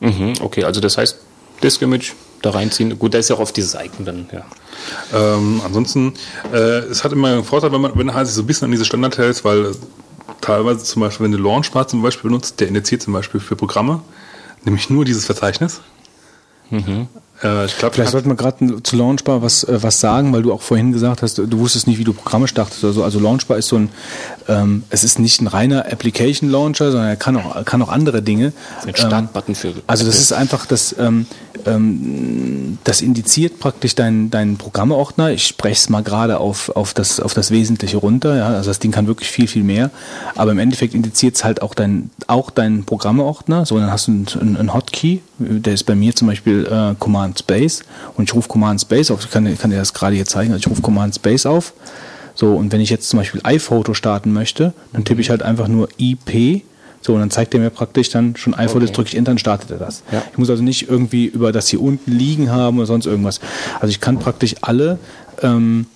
Mhm, 0.00 0.32
okay, 0.40 0.64
also 0.64 0.80
das 0.80 0.98
heißt, 0.98 1.18
Disk-Image 1.62 2.12
da 2.42 2.50
reinziehen. 2.50 2.98
Gut, 2.98 3.14
da 3.14 3.18
ist 3.18 3.30
ja 3.30 3.36
auch 3.36 3.40
oft 3.40 3.56
dieses 3.56 3.74
Icon 3.74 4.04
dann, 4.04 4.26
ja. 4.32 4.44
Ähm, 5.14 5.60
ansonsten, 5.64 6.14
äh, 6.52 6.56
es 6.56 7.04
hat 7.04 7.12
immer 7.12 7.28
einen 7.28 7.44
Vorteil, 7.44 7.72
wenn 7.72 7.80
man, 7.80 7.92
wenn 7.96 8.08
du 8.08 8.14
halt 8.14 8.26
sich 8.26 8.36
so 8.36 8.42
ein 8.42 8.46
bisschen 8.46 8.66
an 8.66 8.72
diese 8.72 8.84
Standard 8.84 9.16
hältst, 9.18 9.44
weil 9.44 9.66
äh, 9.66 9.72
teilweise 10.40 10.84
zum 10.84 11.00
Beispiel, 11.00 11.24
wenn 11.24 11.32
du 11.32 11.38
Launchpad 11.38 11.90
zum 11.90 12.02
Beispiel 12.02 12.30
benutzt, 12.30 12.60
der 12.60 12.68
indiziert 12.68 13.02
zum 13.02 13.12
Beispiel 13.12 13.40
für 13.40 13.56
Programme, 13.56 14.02
nämlich 14.64 14.90
nur 14.90 15.04
dieses 15.04 15.24
Verzeichnis. 15.24 15.80
Äh, 17.42 17.66
ich 17.66 17.76
glaube, 17.78 17.94
Vielleicht 17.94 18.12
sollten 18.12 18.28
wir 18.28 18.36
gerade 18.36 18.82
zu 18.82 18.96
Launchbar 18.96 19.42
was, 19.42 19.64
äh, 19.64 19.82
was 19.82 20.00
sagen, 20.00 20.32
weil 20.32 20.42
du 20.42 20.52
auch 20.52 20.62
vorhin 20.62 20.92
gesagt 20.92 21.22
hast, 21.22 21.38
du 21.38 21.58
wusstest 21.58 21.86
nicht, 21.86 21.98
wie 21.98 22.04
du 22.04 22.12
Programme 22.12 22.46
startest 22.48 22.84
oder 22.84 22.92
so. 22.92 23.04
Also 23.04 23.18
Launchbar 23.18 23.58
ist 23.58 23.68
so 23.68 23.76
ein, 23.76 23.90
ähm, 24.48 24.84
es 24.90 25.04
ist 25.04 25.18
nicht 25.18 25.40
ein 25.40 25.48
reiner 25.48 25.86
Application 25.90 26.50
Launcher, 26.50 26.90
sondern 26.90 27.08
er 27.08 27.16
kann 27.16 27.36
auch, 27.36 27.64
kann 27.64 27.82
auch 27.82 27.88
andere 27.88 28.22
Dinge. 28.22 28.52
Ein 28.86 28.94
Startbutton 28.94 29.54
für. 29.54 29.74
Also 29.86 30.06
das 30.06 30.18
ist 30.18 30.32
einfach 30.32 30.66
das, 30.66 30.94
ähm, 30.98 31.26
ähm, 31.66 32.78
das 32.84 33.00
indiziert 33.00 33.58
praktisch 33.58 33.94
deinen 33.94 34.30
deinen 34.30 34.56
Programmeordner. 34.56 35.30
Ich 35.30 35.46
spreche 35.46 35.74
es 35.74 35.88
mal 35.88 36.02
gerade 36.02 36.38
auf, 36.38 36.70
auf, 36.70 36.94
das, 36.94 37.20
auf 37.20 37.34
das 37.34 37.50
Wesentliche 37.50 37.96
runter. 37.96 38.36
Ja? 38.36 38.48
Also 38.48 38.70
das 38.70 38.78
Ding 38.78 38.90
kann 38.90 39.06
wirklich 39.06 39.30
viel, 39.30 39.46
viel 39.46 39.62
mehr. 39.62 39.90
Aber 40.34 40.52
im 40.52 40.58
Endeffekt 40.58 40.94
indiziert 40.94 41.36
es 41.36 41.44
halt 41.44 41.62
auch, 41.62 41.74
dein, 41.74 42.10
auch 42.26 42.50
deinen 42.50 42.84
Programmeordner. 42.84 43.66
So, 43.66 43.78
dann 43.78 43.90
hast 43.90 44.08
du 44.08 44.12
einen, 44.12 44.56
einen 44.56 44.74
Hotkey. 44.74 45.20
Der 45.38 45.74
ist 45.74 45.84
bei 45.84 45.94
mir 45.94 46.14
zum 46.14 46.28
Beispiel 46.28 46.66
äh, 46.66 46.94
Command 46.98 47.38
Space. 47.38 47.82
Und 48.16 48.24
ich 48.28 48.34
rufe 48.34 48.48
Command 48.48 48.80
Space 48.80 49.10
auf. 49.10 49.24
Ich 49.24 49.30
kann, 49.30 49.58
kann 49.58 49.70
dir 49.70 49.78
das 49.78 49.94
gerade 49.94 50.14
hier 50.14 50.26
zeigen. 50.26 50.52
Also 50.52 50.60
ich 50.66 50.70
rufe 50.70 50.82
Command 50.82 51.14
Space 51.14 51.46
auf. 51.46 51.72
So, 52.34 52.54
und 52.54 52.72
wenn 52.72 52.80
ich 52.80 52.90
jetzt 52.90 53.08
zum 53.08 53.18
Beispiel 53.18 53.40
iPhoto 53.44 53.94
starten 53.94 54.32
möchte, 54.32 54.72
dann 54.92 55.04
tippe 55.04 55.20
ich 55.20 55.30
halt 55.30 55.42
einfach 55.42 55.68
nur 55.68 55.88
IP. 55.98 56.62
So, 57.02 57.14
und 57.14 57.20
dann 57.20 57.30
zeigt 57.30 57.52
er 57.52 57.60
mir 57.60 57.70
praktisch 57.70 58.10
dann 58.10 58.36
schon 58.36 58.54
iPhoto, 58.54 58.86
jetzt 58.86 58.96
drücke 58.96 59.08
ich 59.08 59.16
Enter, 59.16 59.32
dann 59.32 59.38
startet 59.38 59.70
er 59.70 59.78
das. 59.78 60.02
Ja. 60.10 60.22
Ich 60.30 60.38
muss 60.38 60.48
also 60.48 60.62
nicht 60.62 60.88
irgendwie 60.88 61.26
über 61.26 61.52
das 61.52 61.68
hier 61.68 61.82
unten 61.82 62.10
liegen 62.10 62.50
haben 62.50 62.78
oder 62.78 62.86
sonst 62.86 63.06
irgendwas. 63.06 63.40
Also 63.80 63.88
ich 63.88 64.00
kann 64.00 64.18
praktisch 64.18 64.54
alle 64.60 64.98
ähm, 65.42 65.86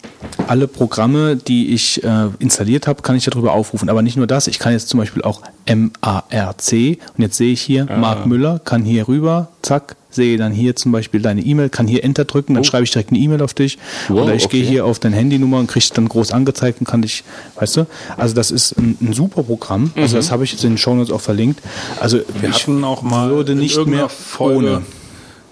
alle 0.47 0.67
Programme, 0.67 1.37
die 1.37 1.73
ich 1.73 2.03
äh, 2.03 2.29
installiert 2.39 2.87
habe, 2.87 3.03
kann 3.03 3.17
ich 3.17 3.25
darüber 3.25 3.53
aufrufen. 3.53 3.89
Aber 3.89 4.03
nicht 4.03 4.17
nur 4.17 4.27
das, 4.27 4.47
ich 4.47 4.59
kann 4.59 4.73
jetzt 4.73 4.89
zum 4.89 4.99
Beispiel 4.99 5.23
auch 5.23 5.43
MARC 5.67 6.73
und 6.73 7.23
jetzt 7.23 7.37
sehe 7.37 7.53
ich 7.53 7.61
hier 7.61 7.87
Mark 7.87 8.27
Müller, 8.27 8.61
kann 8.65 8.83
hier 8.83 9.09
rüber, 9.09 9.49
zack, 9.63 9.97
sehe 10.17 10.37
dann 10.37 10.53
hier 10.53 10.75
zum 10.75 10.91
Beispiel 10.91 11.21
deine 11.23 11.41
E-Mail, 11.43 11.69
kann 11.69 11.87
hier 11.87 12.03
Enter 12.03 12.25
drücken, 12.25 12.55
dann 12.55 12.65
schreibe 12.65 12.83
ich 12.85 12.91
direkt 12.91 13.11
eine 13.11 13.19
E-Mail 13.21 13.41
auf 13.43 13.55
dich. 13.55 13.79
Wow, 14.09 14.23
Oder 14.25 14.35
ich 14.35 14.49
gehe 14.49 14.63
okay. 14.63 14.71
hier 14.71 14.85
auf 14.85 14.99
deine 14.99 15.15
Handynummer 15.15 15.59
und 15.59 15.69
kriege 15.69 15.87
dann 15.95 16.09
groß 16.09 16.33
angezeigt 16.33 16.81
und 16.81 16.89
kann 16.89 17.03
dich, 17.03 17.23
weißt 17.61 17.77
du? 17.77 17.87
Also 18.17 18.35
das 18.35 18.51
ist 18.51 18.73
ein, 18.77 18.97
ein 19.01 19.13
super 19.13 19.45
Programm. 19.45 19.93
Also 19.95 20.17
das 20.17 20.31
habe 20.33 20.43
ich 20.45 20.53
jetzt 20.53 20.65
in 20.65 20.73
den 20.73 20.79
Shownotes 20.79 21.13
auch 21.13 21.21
verlinkt. 21.21 21.61
Also 22.01 22.19
Wir 22.41 22.49
ich 22.51 22.63
hatten 22.63 22.83
auch 22.83 23.03
mal 23.03 23.31
würde 23.31 23.55
nicht 23.55 23.77
mehr 23.87 24.09
Folge, 24.09 24.57
ohne. 24.59 24.83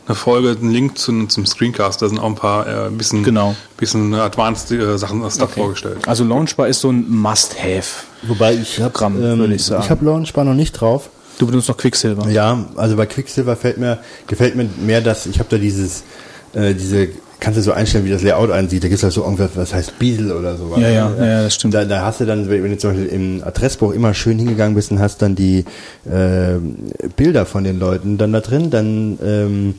eine 0.07 0.15
Folge, 0.17 0.57
einen 0.61 0.73
Link 0.73 0.99
zu, 0.99 1.27
zum 1.27 1.47
Screencast. 1.47 2.03
Da 2.03 2.09
sind 2.09 2.19
auch 2.19 2.27
ein 2.27 2.35
paar 2.35 2.67
äh, 2.67 2.87
ein 2.89 2.99
bisschen, 2.99 3.23
Genau. 3.23 3.55
bisschen 3.77 4.15
advanced 4.15 4.71
äh, 4.73 4.99
Sachen 4.99 5.29
Stuff 5.31 5.53
vorgestellt. 5.53 5.99
Also 6.09 6.25
Launchbar 6.25 6.69
ist 6.69 6.81
so 6.81 6.91
ein 6.91 7.09
Must-Have. 7.09 8.05
Wobei 8.23 8.55
ich 8.55 8.81
habe 8.81 8.93
ähm, 9.05 9.39
würde 9.39 9.55
ich 9.55 9.65
sagen. 9.65 9.83
ich 9.85 9.91
habe 9.91 10.05
Launchbar 10.05 10.45
noch 10.45 10.55
nicht 10.55 10.73
drauf. 10.73 11.11
Du 11.39 11.47
benutzt 11.47 11.69
noch 11.69 11.77
Quicksilver. 11.77 12.29
Ja, 12.31 12.65
also 12.77 12.97
bei 12.97 13.07
Quicksilver 13.07 13.57
fällt 13.57 13.79
mir, 13.79 13.99
gefällt 14.27 14.55
mir 14.57 14.69
mehr, 14.85 15.01
dass 15.01 15.27
ich 15.27 15.39
habe 15.39 15.49
da 15.51 15.59
dieses, 15.59 16.05
äh, 16.55 16.75
diese, 16.75 17.09
kannst 17.41 17.59
du 17.59 17.63
so 17.63 17.73
einstellen, 17.73 18.05
wie 18.05 18.11
das 18.11 18.23
Layout 18.23 18.51
einsieht. 18.51 18.85
Da 18.85 18.89
gibt 18.89 18.99
es 18.99 19.03
halt 19.03 19.13
so 19.13 19.23
irgendwas, 19.23 19.51
was 19.55 19.75
heißt 19.75 19.99
Bezel 19.99 20.33
oder 20.33 20.57
sowas. 20.57 20.79
Ja, 20.81 20.89
ja, 20.89 21.15
ja, 21.19 21.43
das 21.43 21.55
stimmt. 21.55 21.75
Da, 21.75 21.85
da 21.85 22.05
hast 22.05 22.21
du 22.21 22.25
dann, 22.25 22.49
wenn 22.49 22.71
du 22.71 22.79
zum 22.79 22.91
Beispiel 22.91 23.09
im 23.09 23.43
Adressbuch 23.45 23.93
immer 23.93 24.15
schön 24.15 24.39
hingegangen 24.39 24.75
bist 24.75 24.91
und 24.91 25.01
hast 25.01 25.23
dann 25.23 25.35
die 25.35 25.65
äh, 26.05 26.59
Bilder 27.17 27.47
von 27.47 27.65
den 27.65 27.79
Leuten 27.79 28.17
dann 28.17 28.33
da 28.33 28.41
drin, 28.41 28.71
dann 28.71 29.19
ähm, 29.23 29.75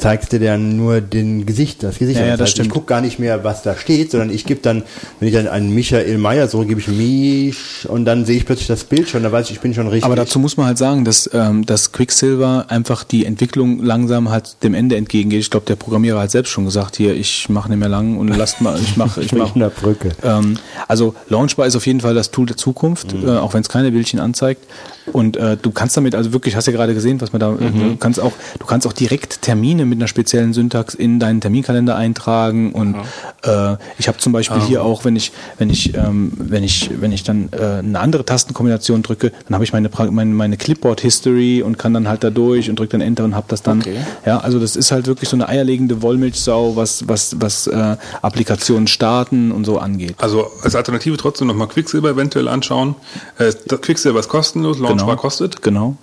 zeigst 0.00 0.32
du 0.32 0.38
dir 0.38 0.52
dann 0.52 0.76
nur 0.76 1.00
den 1.00 1.44
Gesicht, 1.46 1.82
das 1.82 1.98
Gesicht. 1.98 2.18
Ja, 2.18 2.24
ja, 2.26 2.32
das 2.32 2.40
heißt, 2.40 2.48
ich 2.48 2.54
stimmt. 2.54 2.70
gucke 2.70 2.86
gar 2.86 3.00
nicht 3.02 3.18
mehr, 3.18 3.44
was 3.44 3.62
da 3.62 3.76
steht, 3.76 4.10
sondern 4.10 4.30
ich 4.30 4.44
gebe 4.46 4.60
dann, 4.60 4.82
wenn 5.20 5.28
ich 5.28 5.34
dann 5.34 5.46
einen 5.46 5.74
Michael 5.74 6.16
Meyer 6.18 6.48
so 6.48 6.64
gebe 6.64 6.80
ich 6.80 6.88
Misch 6.88 7.86
und 7.86 8.04
dann 8.06 8.24
sehe 8.24 8.36
ich 8.38 8.46
plötzlich 8.46 8.66
das 8.68 8.84
Bild 8.84 9.08
schon, 9.08 9.22
da 9.22 9.30
weiß 9.30 9.46
ich, 9.46 9.52
ich 9.56 9.60
bin 9.60 9.74
schon 9.74 9.86
richtig. 9.88 10.04
Aber 10.04 10.16
dazu 10.16 10.38
muss 10.38 10.56
man 10.56 10.66
halt 10.66 10.78
sagen, 10.78 11.04
dass, 11.04 11.28
ähm, 11.34 11.66
dass 11.66 11.92
Quicksilver 11.92 12.66
einfach 12.68 13.04
die 13.04 13.26
Entwicklung 13.26 13.82
langsam 13.84 14.30
halt 14.30 14.56
dem 14.62 14.74
Ende 14.74 14.96
entgegengeht. 14.96 15.40
Ich 15.40 15.50
glaube, 15.50 15.66
der 15.66 15.76
Programmierer 15.76 16.20
hat 16.20 16.30
selbst 16.30 16.50
schon 16.50 16.64
gesagt, 16.64 16.96
hier, 16.96 17.14
ich 17.14 17.48
mache 17.48 17.68
nicht 17.68 17.78
mehr 17.78 17.88
lang 17.90 18.16
und 18.16 18.28
lasst 18.28 18.60
mal, 18.60 18.78
ich 18.80 18.96
mache, 18.96 19.20
ich 19.22 19.32
mache. 19.34 19.52
in 19.54 19.60
der 19.60 19.68
Brücke. 19.70 20.10
Ähm, 20.22 20.58
also 20.88 21.14
Launchbar 21.28 21.66
ist 21.66 21.76
auf 21.76 21.86
jeden 21.86 22.00
Fall 22.00 22.14
das 22.14 22.30
Tool 22.30 22.46
der 22.46 22.56
Zukunft, 22.56 23.12
Mhm. 23.14 23.28
äh, 23.28 23.32
auch 23.38 23.52
wenn 23.54 23.60
es 23.60 23.68
keine 23.68 23.90
Bildchen 23.92 24.18
anzeigt. 24.20 24.64
Und 25.12 25.36
äh, 25.36 25.56
du 25.60 25.70
kannst 25.72 25.96
damit 25.96 26.14
also 26.14 26.32
wirklich, 26.32 26.54
hast 26.56 26.66
ja 26.66 26.72
gerade 26.72 26.94
gesehen, 26.94 27.20
was 27.20 27.32
man 27.32 27.40
da, 27.40 27.50
Mhm. 27.50 27.78
du 27.80 27.96
kannst 27.96 28.20
auch, 28.20 28.32
du 28.58 28.66
kannst 28.66 28.86
auch 28.86 28.92
direkt 28.92 29.42
Termine 29.42 29.84
mit 29.90 29.98
einer 29.98 30.08
speziellen 30.08 30.52
Syntax 30.52 30.94
in 30.94 31.20
deinen 31.20 31.40
Terminkalender 31.40 31.96
eintragen. 31.96 32.72
Und 32.72 32.96
äh, 33.42 33.76
ich 33.98 34.08
habe 34.08 34.18
zum 34.18 34.32
Beispiel 34.32 34.60
hier 34.62 34.82
auch, 34.82 35.04
wenn 35.04 35.16
ich, 35.16 35.32
wenn 35.58 35.70
ich, 35.70 35.94
ähm, 35.94 36.32
wenn 36.36 36.64
ich, 36.64 36.90
wenn 37.00 37.12
ich 37.12 37.22
dann 37.22 37.50
äh, 37.52 37.78
eine 37.78 38.00
andere 38.00 38.24
Tastenkombination 38.24 39.02
drücke, 39.02 39.32
dann 39.46 39.54
habe 39.54 39.64
ich 39.64 39.72
meine, 39.72 39.90
meine, 40.10 40.34
meine 40.34 40.56
Clipboard-History 40.56 41.62
und 41.62 41.78
kann 41.78 41.94
dann 41.94 42.08
halt 42.08 42.24
da 42.24 42.30
durch 42.30 42.70
und 42.70 42.78
drücke 42.78 42.92
dann 42.92 43.00
Enter 43.00 43.24
und 43.24 43.34
habe 43.34 43.46
das 43.48 43.62
dann. 43.62 43.80
Okay. 43.80 43.96
Ja, 44.24 44.38
also 44.38 44.58
das 44.58 44.76
ist 44.76 44.92
halt 44.92 45.06
wirklich 45.06 45.28
so 45.28 45.36
eine 45.36 45.48
eierlegende 45.48 46.02
Wollmilchsau, 46.02 46.76
was, 46.76 47.06
was, 47.08 47.36
was 47.40 47.66
äh, 47.66 47.96
Applikationen 48.22 48.86
starten 48.86 49.52
und 49.52 49.64
so 49.64 49.78
angeht. 49.78 50.14
Also 50.18 50.50
als 50.62 50.74
Alternative 50.74 51.16
trotzdem 51.16 51.48
nochmal 51.48 51.68
Quicksilver 51.68 52.10
eventuell 52.10 52.48
anschauen. 52.48 52.94
Äh, 53.38 53.52
Quicksilver 53.52 54.20
ist 54.20 54.28
kostenlos, 54.28 54.78
Launchbar 54.78 55.16
kostet. 55.16 55.62
Genau. 55.62 55.96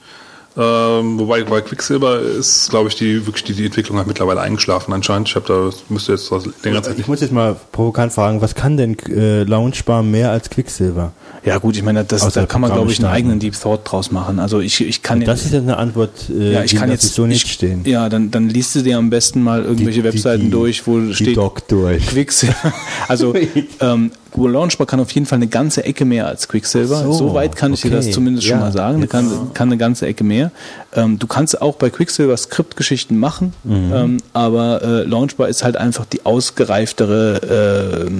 Ähm, 0.60 1.20
wobei 1.20 1.44
bei 1.44 1.62
Quicksilver 1.62 2.20
ist, 2.20 2.70
glaube 2.72 2.90
ich, 2.90 2.96
die 2.96 3.28
wirklich 3.28 3.44
die, 3.44 3.54
die 3.54 3.66
Entwicklung 3.68 4.00
hat 4.00 4.08
mittlerweile 4.08 4.42
eingeschlafen 4.42 4.92
anscheinend. 4.92 5.30
Ich 5.30 5.36
habe 5.36 5.46
da 5.48 5.70
müsste 5.94 6.14
jetzt 6.14 6.32
was 6.32 6.46
länger 6.64 6.82
Zeit 6.82 6.98
Ich 6.98 7.08
muss 7.08 7.22
jetzt 7.22 7.32
mal 7.32 7.56
provokant 7.72 8.12
fragen, 8.12 8.42
was 8.42 8.56
kann 8.56 8.76
denn 8.76 8.98
äh, 9.08 9.44
Launchbar 9.44 10.02
mehr 10.02 10.32
als 10.32 10.50
Quicksilver? 10.50 11.12
Ja 11.46 11.60
gut, 11.60 11.78
ich 11.78 11.84
meine, 11.84 12.04
das, 12.04 12.24
Außer 12.24 12.42
da 12.42 12.46
kann 12.48 12.62
man, 12.62 12.74
glaube 12.74 12.92
ich, 12.92 12.98
einen 13.00 13.08
eigenen 13.14 13.40
Deep 13.40 13.54
Thought 13.60 13.82
draus 13.92 14.12
machen. 14.12 14.40
Also 14.40 14.60
ich, 14.60 14.82
ich 14.82 15.04
kann 15.04 15.22
Das 15.24 15.46
ist 15.46 15.54
jetzt 15.54 15.62
eine 15.62 15.78
Antwort, 15.78 16.12
äh, 16.30 16.54
ja, 16.54 16.64
ich 16.64 16.72
die 16.72 16.78
kann 16.78 16.90
jetzt 16.90 17.14
so 17.14 17.28
nicht 17.28 17.46
ich, 17.46 17.54
stehen. 17.54 17.84
Ja, 17.86 18.10
dann, 18.10 18.32
dann 18.32 18.50
liest 18.50 18.74
du 18.76 18.82
dir 18.82 18.98
am 18.98 19.12
besten 19.12 19.44
mal 19.44 19.62
irgendwelche 19.64 20.02
Die- 20.02 20.08
die- 20.10 20.14
Webseiten 20.16 20.46
die- 20.46 20.50
durch, 20.50 20.88
wo 20.88 21.00
die 21.00 21.14
steht 21.14 21.38
Doc 21.38 21.68
durch. 21.68 22.08
Quicksilver. 22.08 22.74
Also 23.08 23.34
ähm, 23.80 24.12
Google 24.38 24.54
Launchbar 24.54 24.86
kann 24.86 25.00
auf 25.00 25.12
jeden 25.12 25.26
Fall 25.26 25.38
eine 25.38 25.48
ganze 25.48 25.84
Ecke 25.84 26.06
mehr 26.06 26.28
als 26.28 26.48
Quicksilver. 26.48 27.04
So, 27.04 27.12
so 27.12 27.34
weit 27.34 27.56
kann 27.56 27.74
ich 27.74 27.82
dir 27.82 27.90
das 27.92 28.06
okay. 28.06 28.14
zumindest 28.14 28.46
schon 28.48 28.58
Ja, 28.60 28.66
mal 28.66 28.72
sagen. 28.72 29.02
jetzt- 29.02 29.10
Kann, 29.12 29.52
kann 29.56 29.70
eine 29.70 29.78
ganze 29.78 30.06
Ecke 30.06 30.24
mehr. 30.24 30.52
Ähm, 30.94 31.18
du 31.20 31.26
kannst 31.28 31.60
auch 31.62 31.76
bei 31.76 31.90
Quicksilver 31.90 32.38
Skriptgeschichten 32.38 33.18
machen, 33.18 33.54
Mhm. 33.64 33.92
ähm, 33.94 34.18
aber 34.34 34.82
äh, 34.84 35.04
Launchbar 35.04 35.50
ist 35.50 35.64
halt 35.64 35.76
einfach 35.76 36.06
die 36.06 36.26
ausgereiftere, 36.26 38.06
äh, 38.08 38.12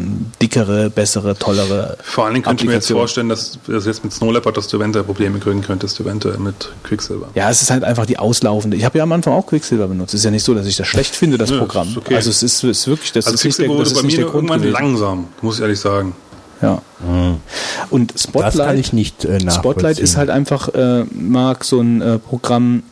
dickere, 0.42 0.90
bessere, 0.90 1.36
tollere 1.38 1.98
Vor 2.04 2.26
allen 2.26 2.34
Dingen 2.34 2.46
könnte 2.46 2.64
ich 2.64 2.68
mir 2.70 2.76
jetzt 2.76 2.92
vorstellen, 2.92 3.30
dass 3.30 3.60
das 3.68 3.86
jetzt 3.86 4.04
mit 4.04 4.14
Snow 4.14 4.32
Leopard, 4.32 4.58
dass 4.58 4.68
du 4.68 4.78
eventuell 4.78 5.06
Probleme 5.06 5.40
kriegen 5.40 5.62
könntest, 5.62 6.00
eventuell 6.00 6.38
mit 6.40 6.70
Quicksilver. 6.84 7.28
Ja, 7.36 7.50
es 7.50 7.62
ist 7.62 7.70
halt 7.72 7.84
einfach 7.84 8.06
die 8.06 8.18
auslaufende. 8.20 8.76
Ich 8.78 8.86
habe 8.86 8.98
ja 8.98 9.04
am 9.04 9.12
Anfang 9.12 9.34
auch 9.34 9.46
Quicksilver 9.46 9.88
benutzt. 9.88 10.14
Es 10.14 10.22
ist 10.22 10.26
ja 10.26 10.32
nicht 10.32 10.44
so, 10.44 10.54
dass 10.54 10.66
ich 10.66 10.76
das 10.76 10.88
schlecht 10.88 11.16
finde, 11.16 11.38
das 11.38 11.52
Nö, 11.52 11.60
Programm. 11.60 11.90
ist 11.90 11.98
okay. 11.98 12.16
Also 12.16 12.30
es 12.30 12.44
ist, 12.44 12.64
ist 12.64 12.88
wirklich, 12.88 13.12
das 13.12 13.26
Also 13.28 13.36
ist 13.36 13.44
nicht 13.46 13.60
der, 13.60 13.68
Quicksilver 13.68 13.84
das 13.84 13.90
wurde 13.92 14.00
ist 14.00 14.02
bei 14.02 14.08
nicht 14.08 14.18
mir 14.18 14.24
der 14.24 14.32
Grund 14.32 14.50
irgendwann 14.50 14.62
gewesen. 14.62 14.74
langsam, 14.84 15.28
muss 15.42 15.56
ich 15.58 15.62
ehrlich 15.62 15.80
sagen. 15.80 16.07
Ja. 16.62 16.82
Und 17.90 18.14
Spotlight, 18.18 18.56
Das 18.56 18.66
kann 18.66 18.78
ich 18.78 18.94
nicht 18.94 19.26
äh. 19.26 19.52
Spotlight 19.52 20.00
ist 20.00 20.18
halt 20.18 20.30
einfach, 20.30 20.70
äh, 20.70 21.06
Marc, 21.12 21.64
so 21.64 21.80
ein 21.80 22.02
äh, 22.02 22.18
Programm, 22.20 22.84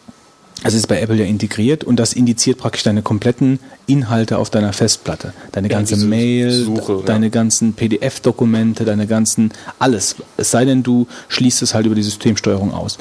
also 0.64 0.78
ist 0.78 0.88
bei 0.88 1.00
Apple 1.02 1.16
ja 1.16 1.26
integriert 1.26 1.84
und 1.84 1.98
das 1.98 2.14
indiziert 2.14 2.58
praktisch 2.58 2.84
deine 2.84 3.02
kompletten 3.02 3.60
Inhalte 3.88 4.38
auf 4.38 4.50
deiner 4.50 4.74
Festplatte. 4.74 5.34
Deine 5.52 5.68
ganze 5.70 5.96
diese 5.96 6.08
Mail, 6.08 6.52
Suche, 6.52 6.94
ja. 6.94 7.02
deine 7.06 7.30
ganzen 7.30 7.74
PDF-Dokumente, 7.74 8.86
deine 8.86 9.08
ganzen, 9.08 9.52
alles. 9.80 10.16
Es 10.38 10.52
sei 10.52 10.66
denn, 10.66 10.84
du 10.84 11.08
schließt 11.28 11.62
es 11.62 11.74
halt 11.74 11.86
über 11.86 11.96
die 11.96 12.04
Systemsteuerung 12.04 12.74
aus. 12.74 12.98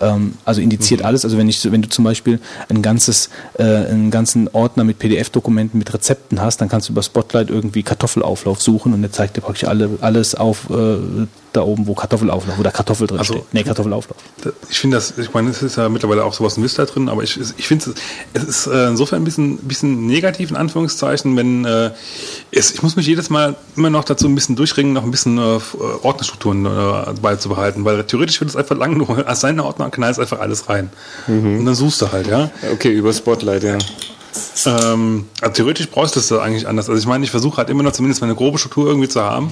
Ähm, 0.00 0.34
also 0.44 0.60
indiziert 0.60 1.00
Mhm. 1.00 1.06
alles. 1.06 1.24
Also 1.24 1.38
wenn 1.38 1.48
ich, 1.48 1.70
wenn 1.70 1.82
du 1.82 1.88
zum 1.88 2.04
Beispiel 2.04 2.40
ein 2.68 2.82
ganzes, 2.82 3.30
äh, 3.58 3.62
einen 3.62 4.10
ganzen 4.10 4.48
Ordner 4.52 4.84
mit 4.84 4.98
PDF-Dokumenten 4.98 5.78
mit 5.78 5.92
Rezepten 5.92 6.40
hast, 6.40 6.60
dann 6.60 6.68
kannst 6.68 6.88
du 6.88 6.92
über 6.92 7.02
Spotlight 7.02 7.50
irgendwie 7.50 7.82
Kartoffelauflauf 7.82 8.60
suchen 8.62 8.92
und 8.94 9.02
der 9.02 9.12
zeigt 9.12 9.36
dir 9.36 9.40
praktisch 9.40 9.64
alle, 9.68 9.90
alles 10.00 10.34
auf 10.34 10.68
äh, 10.70 10.96
da 11.52 11.62
oben, 11.62 11.86
wo 11.86 11.94
Kartoffelauflauf, 11.94 12.58
wo 12.58 12.62
da 12.64 12.72
Kartoffel 12.72 13.06
drin 13.06 13.18
Also- 13.20 13.34
steht. 13.34 13.44
Nee, 13.52 13.62
Kartoffelauflauf. 13.62 14.18
Ich 14.70 14.78
finde 14.80 14.96
das, 14.96 15.16
ich 15.18 15.32
meine, 15.32 15.50
es 15.50 15.62
ist 15.62 15.76
ja 15.76 15.88
mittlerweile 15.88 16.24
auch 16.24 16.32
sowas 16.34 16.56
in 16.56 16.64
Vista 16.64 16.84
drin, 16.84 17.08
aber 17.08 17.22
ich, 17.22 17.38
ich 17.56 17.68
finde 17.68 17.90
es, 17.90 18.42
es 18.42 18.48
ist 18.48 18.66
äh, 18.66 18.88
insofern 18.88 19.20
ein 19.22 19.24
bisschen, 19.24 19.58
bisschen 19.58 20.04
negativ 20.06 20.23
in 20.50 20.56
Anführungszeichen, 20.56 21.36
wenn 21.36 21.64
äh, 21.64 21.90
es, 22.50 22.72
ich 22.72 22.82
muss 22.82 22.96
mich 22.96 23.06
jedes 23.06 23.30
Mal 23.30 23.56
immer 23.76 23.90
noch 23.90 24.04
dazu 24.04 24.26
ein 24.26 24.34
bisschen 24.34 24.56
durchringen, 24.56 24.92
noch 24.92 25.04
ein 25.04 25.10
bisschen 25.10 25.38
äh, 25.38 25.58
Ordnerstrukturen 26.02 26.66
äh, 26.66 27.12
beizubehalten, 27.20 27.84
weil 27.84 28.04
theoretisch 28.04 28.40
wird 28.40 28.50
es 28.50 28.56
einfach 28.56 28.76
lang, 28.76 28.98
du 29.06 29.16
hast 29.16 29.40
seinen 29.40 29.60
Ordner 29.60 29.86
und 29.86 29.94
knallst 29.94 30.20
einfach 30.20 30.40
alles 30.40 30.68
rein. 30.68 30.90
Und 31.58 31.64
dann 31.64 31.74
suchst 31.74 32.00
du 32.02 32.12
halt, 32.12 32.26
ja. 32.26 32.50
Okay, 32.72 32.92
über 32.92 33.12
Spotlight, 33.12 33.64
ja. 33.64 33.78
Ähm, 34.66 35.26
also 35.40 35.54
theoretisch 35.54 35.88
brauchst 35.88 36.16
du 36.16 36.20
es 36.20 36.32
eigentlich 36.32 36.66
anders. 36.66 36.88
Also 36.88 37.00
ich 37.00 37.06
meine, 37.06 37.24
ich 37.24 37.30
versuche 37.30 37.58
halt 37.58 37.70
immer 37.70 37.82
noch 37.82 37.92
zumindest 37.92 38.20
meine 38.20 38.34
grobe 38.34 38.58
Struktur 38.58 38.86
irgendwie 38.88 39.08
zu 39.08 39.22
haben, 39.22 39.50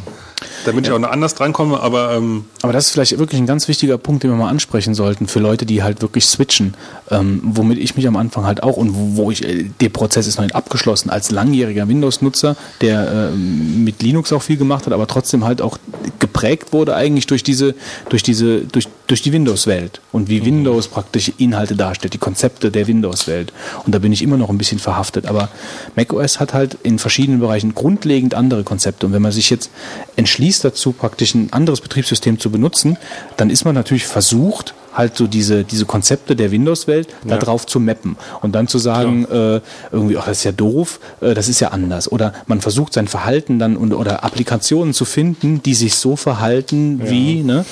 damit 0.65 0.86
ich 0.86 0.93
auch 0.93 0.99
noch 0.99 1.11
anders 1.11 1.35
drankomme, 1.35 1.81
aber 1.81 2.15
ähm, 2.15 2.44
Aber 2.62 2.73
das 2.73 2.86
ist 2.86 2.93
vielleicht 2.93 3.19
wirklich 3.19 3.41
ein 3.41 3.47
ganz 3.47 3.69
wichtiger 3.69 3.99
Punkt, 3.99 4.23
den 4.23 4.31
wir 4.31 4.36
mal 4.36 4.49
ansprechen 4.49 4.94
sollten 4.94 5.27
für 5.27 5.39
Leute, 5.39 5.67
die 5.67 5.83
halt 5.83 6.02
wirklich 6.02 6.27
switchen, 6.27 6.75
ähm, 7.11 7.41
womit 7.44 7.78
ich 7.78 7.97
mich 7.97 8.07
am 8.09 8.17
Anfang 8.17 8.44
halt 8.44 8.62
auch 8.62 8.77
und 8.77 8.94
wo, 8.94 9.23
wo 9.23 9.31
ich, 9.31 9.44
äh, 9.44 9.70
der 9.81 9.89
Prozess 9.91 10.27
ist 10.27 10.36
noch 10.36 10.44
nicht 10.44 10.57
abgeschlossen, 10.57 11.11
als 11.11 11.31
langjähriger 11.31 11.86
Windows-Nutzer, 11.89 12.57
der 12.81 13.31
ähm, 13.33 13.85
mit 13.85 14.02
Linux 14.02 14.33
auch 14.33 14.43
viel 14.43 14.57
gemacht 14.57 14.86
hat, 14.86 14.93
aber 14.93 15.07
trotzdem 15.07 15.44
halt 15.44 15.62
auch 15.62 15.78
geprägt 16.19 16.73
wurde 16.73 16.94
eigentlich 16.94 17.27
durch 17.27 17.43
diese, 17.43 17.75
durch 18.09 18.23
diese, 18.23 18.61
durch, 18.61 18.89
durch 19.07 19.23
die 19.23 19.33
Windows-Welt 19.33 20.01
und 20.11 20.28
wie 20.28 20.44
Windows 20.44 20.89
praktisch 20.89 21.33
Inhalte 21.39 21.77
darstellt, 21.77 22.15
die 22.15 22.19
Konzepte 22.19 22.70
der 22.70 22.86
Windows-Welt. 22.86 23.52
Und 23.85 23.94
da 23.94 23.99
bin 23.99 24.12
ich 24.12 24.23
immer 24.23 24.36
noch 24.36 24.49
ein 24.49 24.59
bisschen 24.59 24.72
verhaftet. 24.78 25.26
Aber 25.26 25.49
macOS 25.97 26.41
hat 26.41 26.55
halt 26.55 26.76
in 26.83 26.99
verschiedenen 26.99 27.41
Bereichen 27.41 27.75
grundlegend 27.75 28.34
andere 28.34 28.65
Konzepte. 28.65 29.07
Und 29.07 29.12
wenn 29.12 29.23
man 29.23 29.33
sich 29.33 29.51
jetzt 29.51 29.70
entschließt 30.17 30.65
dazu, 30.65 30.92
praktisch 30.92 31.34
ein 31.34 31.52
anderes 31.52 31.81
Betriebssystem 31.81 32.39
zu 32.39 32.51
benutzen, 32.51 32.99
dann 33.36 33.51
ist 33.51 33.65
man 33.65 33.75
natürlich 33.75 34.07
versucht, 34.07 34.75
halt 34.95 35.17
so 35.17 35.27
diese, 35.27 35.65
diese 35.65 35.87
Konzepte 35.87 36.37
der 36.37 36.51
Windows-Welt 36.51 37.09
da 37.27 37.37
drauf 37.39 37.67
zu 37.67 37.81
mappen 37.81 38.17
und 38.43 38.55
dann 38.55 38.69
zu 38.69 38.79
sagen, 38.79 39.25
äh, 39.31 39.61
irgendwie, 39.91 40.17
ach, 40.19 40.27
das 40.27 40.39
ist 40.39 40.45
ja 40.45 40.53
doof, 40.53 41.01
äh, 41.21 41.35
das 41.35 41.49
ist 41.49 41.61
ja 41.61 41.69
anders. 41.69 42.11
Oder 42.11 42.33
man 42.47 42.61
versucht 42.61 42.93
sein 42.93 43.09
Verhalten 43.09 43.59
dann 43.59 43.77
und, 43.77 43.93
oder 43.93 44.25
Applikationen 44.25 44.93
zu 44.95 45.05
finden, 45.05 45.62
die 45.62 45.75
sich 45.75 45.95
so 45.95 46.17
verhalten 46.17 47.01
wie 47.09 47.43
ne, 47.43 47.65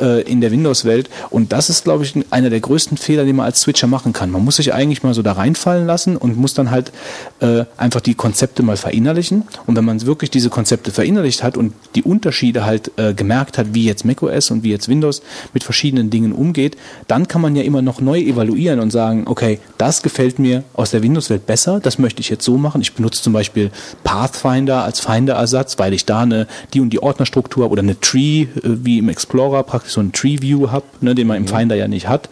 äh, 0.00 0.22
in 0.22 0.40
der 0.40 0.50
Windows-Welt. 0.50 1.08
Und 1.30 1.52
das 1.52 1.70
ist, 1.70 1.84
glaube 1.84 2.04
ich, 2.04 2.14
ein- 2.16 2.24
einer 2.30 2.50
der 2.50 2.60
größten 2.60 2.96
Fehler, 2.98 3.24
den 3.24 3.36
man 3.36 3.46
als 3.46 3.60
Switcher 3.62 3.86
machen 3.86 4.12
kann. 4.12 4.30
Man 4.30 4.44
muss 4.44 4.56
sich 4.56 4.74
eigentlich 4.74 5.02
mal 5.02 5.14
so 5.14 5.22
da 5.22 5.32
reinfallen 5.32 5.86
lassen 5.86 6.16
und 6.16 6.36
muss 6.36 6.54
dann 6.54 6.70
halt 6.70 6.92
äh, 7.40 7.64
einfach 7.76 8.00
die 8.00 8.14
Konzepte 8.14 8.62
mal 8.62 8.76
verinnerlichen. 8.76 9.44
Und 9.66 9.76
wenn 9.76 9.84
man 9.84 10.00
wirklich 10.06 10.30
diese 10.30 10.50
Konzepte 10.50 10.90
verinnerlicht 10.90 11.42
hat 11.42 11.56
und 11.56 11.72
die 11.94 12.02
Unterschiede 12.02 12.64
halt 12.64 12.90
äh, 12.96 13.14
gemerkt 13.14 13.58
hat, 13.58 13.68
wie 13.72 13.84
jetzt 13.84 14.04
macOS 14.04 14.50
und 14.50 14.62
wie 14.64 14.70
jetzt 14.70 14.88
Windows 14.88 15.22
mit 15.54 15.62
verschiedenen 15.64 16.10
Dingen 16.10 16.32
umgeht, 16.32 16.65
steht, 16.66 16.76
dann 17.08 17.28
kann 17.28 17.40
man 17.40 17.56
ja 17.56 17.62
immer 17.62 17.82
noch 17.82 18.00
neu 18.00 18.18
evaluieren 18.18 18.80
und 18.80 18.90
sagen, 18.90 19.24
okay, 19.26 19.58
das 19.78 20.02
gefällt 20.02 20.38
mir 20.38 20.64
aus 20.74 20.90
der 20.90 21.02
Windows-Welt 21.02 21.46
besser, 21.46 21.80
das 21.80 21.98
möchte 21.98 22.20
ich 22.20 22.28
jetzt 22.28 22.44
so 22.44 22.56
machen. 22.56 22.80
Ich 22.80 22.94
benutze 22.94 23.22
zum 23.22 23.32
Beispiel 23.32 23.70
Pathfinder 24.04 24.84
als 24.84 25.00
Finder-Ersatz, 25.00 25.78
weil 25.78 25.92
ich 25.92 26.04
da 26.04 26.20
eine, 26.20 26.46
die 26.74 26.80
und 26.80 26.90
die 26.90 27.02
Ordnerstruktur 27.02 27.70
oder 27.70 27.82
eine 27.82 27.98
Tree, 28.00 28.42
äh, 28.42 28.46
wie 28.62 28.98
im 28.98 29.08
Explorer, 29.08 29.62
praktisch 29.62 29.92
so 29.92 30.00
ein 30.00 30.12
Tree-View 30.12 30.70
habe, 30.70 30.86
ne, 31.00 31.14
den 31.14 31.26
man 31.26 31.36
im 31.36 31.46
Finder 31.46 31.76
ja 31.76 31.88
nicht 31.88 32.08
hat. 32.08 32.28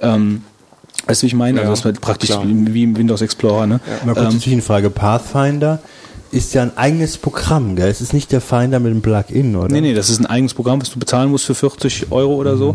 Ähm, 0.00 0.42
weißt 1.06 1.22
du, 1.22 1.24
wie 1.24 1.28
ich 1.28 1.34
meine? 1.34 1.60
Ja, 1.60 1.68
also 1.68 1.82
das 1.82 1.92
ist 1.92 2.00
praktisch 2.00 2.30
klar. 2.30 2.44
wie, 2.46 2.82
im 2.82 2.96
Windows 2.96 3.22
Explorer. 3.22 3.66
Ne? 3.66 3.80
Mal 4.04 4.14
kurz 4.14 4.18
Ähm, 4.18 4.30
eine 4.30 4.40
Zwischenfrage. 4.40 4.90
Pathfinder 4.90 5.80
ist 6.30 6.54
ja 6.54 6.62
ein 6.62 6.76
eigenes 6.76 7.18
Programm, 7.18 7.76
gell? 7.76 7.88
Es 7.88 8.00
ist 8.00 8.12
nicht 8.12 8.32
der 8.32 8.40
Finder 8.40 8.80
mit 8.80 8.92
dem 8.92 9.02
Plugin, 9.02 9.56
oder? 9.56 9.72
Nee, 9.72 9.80
nee, 9.80 9.94
das 9.94 10.10
ist 10.10 10.20
ein 10.20 10.26
eigenes 10.26 10.54
Programm, 10.54 10.80
was 10.80 10.90
du 10.90 10.98
bezahlen 10.98 11.30
musst 11.30 11.46
für 11.46 11.54
40 11.54 12.12
Euro 12.12 12.34
oder 12.34 12.56
so, 12.56 12.74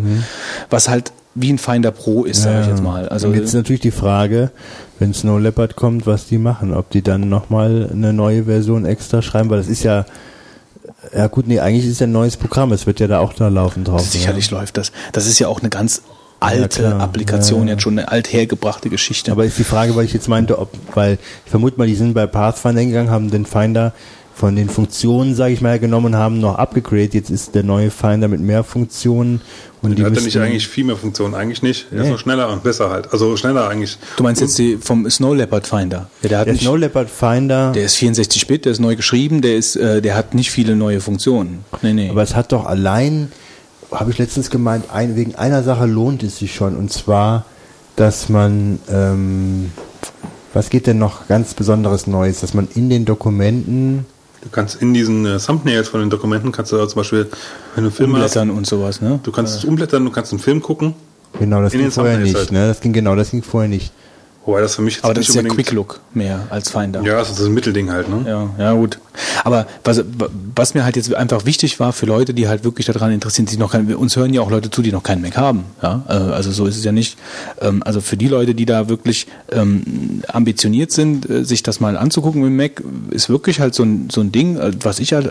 was 0.70 0.90
halt 0.90 1.12
wie 1.36 1.52
ein 1.52 1.58
Finder 1.58 1.92
Pro 1.92 2.26
ist, 2.26 2.44
sage 2.44 2.62
ich 2.62 2.68
jetzt 2.68 2.84
mal. 2.84 3.10
Also 3.10 3.28
und 3.28 3.36
jetzt 3.36 3.46
ist 3.46 3.54
natürlich 3.54 3.82
die 3.82 3.92
Frage, 3.92 4.52
wenn 5.00 5.14
Snow 5.14 5.40
Leopard 5.40 5.76
kommt, 5.76 6.06
was 6.06 6.28
die 6.28 6.38
machen, 6.38 6.74
ob 6.74 6.90
die 6.92 7.02
dann 7.02 7.30
nochmal 7.30 7.90
eine 7.92 8.14
neue 8.14 8.44
Version 8.44 8.86
extra 8.86 9.22
schreiben, 9.22 9.50
weil 9.50 9.58
das 9.58 9.68
ist 9.68 9.84
ja, 9.84 10.06
ja 11.16 11.28
gut, 11.28 11.48
nee, 11.48 11.60
eigentlich 11.60 11.88
ist 11.88 12.00
ja 12.00 12.08
ein 12.08 12.12
neues 12.12 12.38
Programm, 12.38 12.72
es 12.72 12.86
wird 12.86 13.00
ja 13.00 13.08
da 13.08 13.20
auch 13.20 13.34
da 13.34 13.48
laufen 13.48 13.84
drauf. 13.84 14.02
sicherlich 14.02 14.52
läuft 14.52 14.78
das. 14.78 14.92
Das 15.12 15.26
ist 15.26 15.40
ja 15.40 15.48
auch 15.48 15.60
eine 15.60 15.70
ganz 15.70 16.04
alte 16.44 16.82
klar. 16.82 17.00
Applikation, 17.02 17.62
Ja, 17.62 17.66
ja. 17.68 17.72
jetzt 17.74 17.82
schon 17.84 17.98
eine 17.98 18.12
althergebrachte 18.12 18.90
Geschichte. 18.90 19.32
Aber 19.32 19.46
ist 19.46 19.58
die 19.58 19.64
Frage, 19.64 19.96
weil 19.96 20.06
ich 20.06 20.14
jetzt 20.14 20.28
meinte, 20.30 20.60
ob, 20.60 20.70
weil 20.94 21.18
ich 21.46 21.52
vermute 21.52 21.78
mal, 21.78 21.88
die 21.88 21.96
sind 21.96 22.14
bei 22.14 22.28
Pathfinder 22.28 22.82
hingegangen, 22.82 23.12
haben 23.12 23.32
den 23.32 23.46
Finder 23.46 23.94
von 24.36 24.56
den 24.56 24.68
Funktionen, 24.68 25.36
sage 25.36 25.54
ich 25.54 25.62
mal, 25.62 25.78
genommen 25.78 26.08
und 26.08 26.16
haben 26.16 26.40
noch 26.40 26.56
abgegradet. 26.56 27.14
Jetzt 27.14 27.30
ist 27.30 27.54
der 27.54 27.62
neue 27.62 27.92
Finder 27.92 28.28
mit 28.28 28.42
mehr 28.42 28.64
Funktionen 28.64 29.42
und 29.84 29.92
die 29.92 29.98
Der 29.98 30.06
hat 30.06 30.12
ja 30.14 30.22
müssten- 30.22 30.26
nicht 30.26 30.38
eigentlich 30.40 30.68
viel 30.68 30.86
mehr 30.86 30.96
Funktionen, 30.96 31.36
eigentlich 31.36 31.62
nicht. 31.62 31.86
Er 31.92 31.98
ist 31.98 32.04
Nee. 32.06 32.10
nur 32.10 32.18
schneller 32.18 32.50
und 32.52 32.64
besser 32.64 32.90
halt. 32.90 33.14
Also 33.14 33.38
schneller 33.38 33.70
eigentlich. 33.70 33.96
du 34.18 34.24
meinst 34.24 34.42
jetzt 34.42 34.58
die 34.58 34.78
vom 34.78 35.08
Snow 35.08 35.36
Leopard 35.36 35.68
Finder? 35.68 36.10
Ja, 36.24 36.30
der 36.30 36.38
hat 36.40 36.46
der 36.48 36.54
nicht, 36.54 36.64
Snow 36.64 36.76
Leopard 36.78 37.12
Finder, 37.12 37.74
der 37.74 37.84
ist 37.86 37.96
64-Bit, 37.98 38.66
der 38.66 38.72
ist 38.72 38.80
neu 38.80 38.96
geschrieben, 38.96 39.44
der 39.44 39.56
ist, 39.56 39.76
äh, 39.76 40.02
der 40.02 40.16
hat 40.16 40.34
nicht 40.34 40.50
viele 40.50 40.76
neue 40.76 41.00
Funktionen. 41.00 41.64
Nee, 41.84 41.94
nee. 41.94 42.10
aber 42.10 42.24
es 42.24 42.34
hat 42.36 42.52
doch 42.54 42.66
allein, 42.66 43.32
habe 43.94 44.12
ich 44.12 44.18
letztens 44.18 44.50
gemeint, 44.50 44.86
ein, 44.92 45.16
wegen 45.16 45.36
einer 45.36 45.64
Sache 45.64 45.86
lohnt 45.86 46.24
es 46.24 46.38
sich 46.40 46.54
schon 46.54 46.76
und 46.76 46.92
zwar, 46.92 47.46
dass 47.96 48.30
man, 48.30 48.80
ähm, 48.90 49.72
was 50.54 50.70
geht 50.70 50.88
denn 50.88 50.98
noch 50.98 51.28
ganz 51.28 51.54
Besonderes 51.54 52.08
Neues, 52.08 52.42
dass 52.42 52.54
man 52.54 52.68
in 52.74 52.90
den 52.90 53.06
Dokumenten 53.06 54.06
Du 54.42 54.50
kannst 54.50 54.82
in 54.82 54.94
diesen 54.94 55.26
äh, 55.26 55.40
Thumbnails 55.40 55.88
von 55.88 56.02
den 56.02 56.10
Dokumenten, 56.10 56.52
kannst 56.52 56.74
du 56.74 56.78
da 56.78 56.86
zum 56.86 56.98
Beispiel, 57.00 57.30
wenn 57.76 57.86
du 57.86 57.90
einen 57.90 57.92
Film 57.92 58.12
hast, 58.18 58.36
Umblättern 58.36 58.50
und 58.50 58.68
sowas, 58.68 59.00
ne? 59.00 59.20
du 59.24 59.32
kannst 59.32 59.56
es 59.56 59.64
umblättern, 59.64 60.04
du 60.04 60.12
kannst 60.12 60.34
einen 60.34 60.40
Film 60.42 60.62
gucken. 60.62 60.96
Genau, 61.40 61.62
das 61.62 61.74
In 61.74 61.80
ging 61.80 61.92
vorher 61.92 62.16
Thumbnails 62.16 62.34
nicht. 62.34 62.38
halt. 62.38 62.52
Ne? 62.52 62.68
Das 62.68 62.82
ging 62.82 62.92
genau, 62.92 63.16
das 63.16 63.32
ging 63.32 63.42
vorher 63.42 63.70
nicht. 63.70 63.94
Wobei 64.46 64.62
das 64.62 64.76
für 64.76 64.82
mich 64.82 64.96
jetzt 64.96 65.06
Aber 65.06 65.14
das 65.14 65.30
ist 65.30 65.36
ja. 65.36 65.44
Quick 65.44 65.72
Look 65.72 66.02
mehr 66.14 66.48
als 66.50 66.70
Finder. 66.70 67.02
Ja, 67.02 67.18
das 67.18 67.32
ist 67.32 67.40
ein 67.40 67.54
Mittelding 67.54 67.92
halt, 67.92 68.10
ne? 68.10 68.26
Ja, 68.28 68.50
ja, 68.64 68.74
gut. 68.74 69.00
Aber 69.44 69.68
was, 69.84 70.04
was 70.56 70.74
mir 70.74 70.84
halt 70.84 70.96
jetzt 70.96 71.14
einfach 71.14 71.46
wichtig 71.46 71.80
war 71.80 71.94
für 71.94 72.06
Leute, 72.06 72.34
die 72.34 72.48
halt 72.48 72.64
wirklich 72.64 72.88
daran 72.88 73.12
interessiert 73.12 73.50
sind, 73.50 73.58
die 73.58 73.62
noch 73.62 73.72
kein, 73.72 73.94
uns 73.96 74.16
hören 74.16 74.34
ja 74.34 74.42
auch 74.42 74.50
Leute 74.50 74.70
zu, 74.70 74.82
die 74.82 74.92
noch 74.92 75.04
keinen 75.04 75.22
Mac 75.22 75.38
haben. 75.38 75.66
Ja, 75.82 76.04
äh, 76.10 76.14
also 76.14 76.52
so 76.52 76.66
ist 76.66 76.78
es 76.78 76.84
ja 76.84 76.92
nicht. 76.92 77.18
Ähm, 77.62 77.84
Also 77.86 78.02
für 78.02 78.18
die 78.18 78.28
Leute, 78.28 78.54
die 78.56 78.66
da 78.66 78.90
wirklich 78.90 79.28
ähm, 79.52 80.24
ambitioniert 80.28 80.92
sind, 80.92 81.30
äh, 81.30 81.46
sich 81.46 81.64
das 81.64 81.80
mal 81.80 81.96
anzugucken 81.96 82.42
mit 82.42 82.50
dem 82.50 82.58
Mac, 82.58 82.84
ist 83.12 83.30
wirklich 83.30 83.60
halt 83.60 83.76
so 83.76 83.84
ein, 83.84 84.10
so 84.12 84.22
ein 84.22 84.32
Ding, 84.32 84.58
äh, 84.58 84.72
was 84.82 85.00
ich 85.00 85.14
halt, 85.14 85.30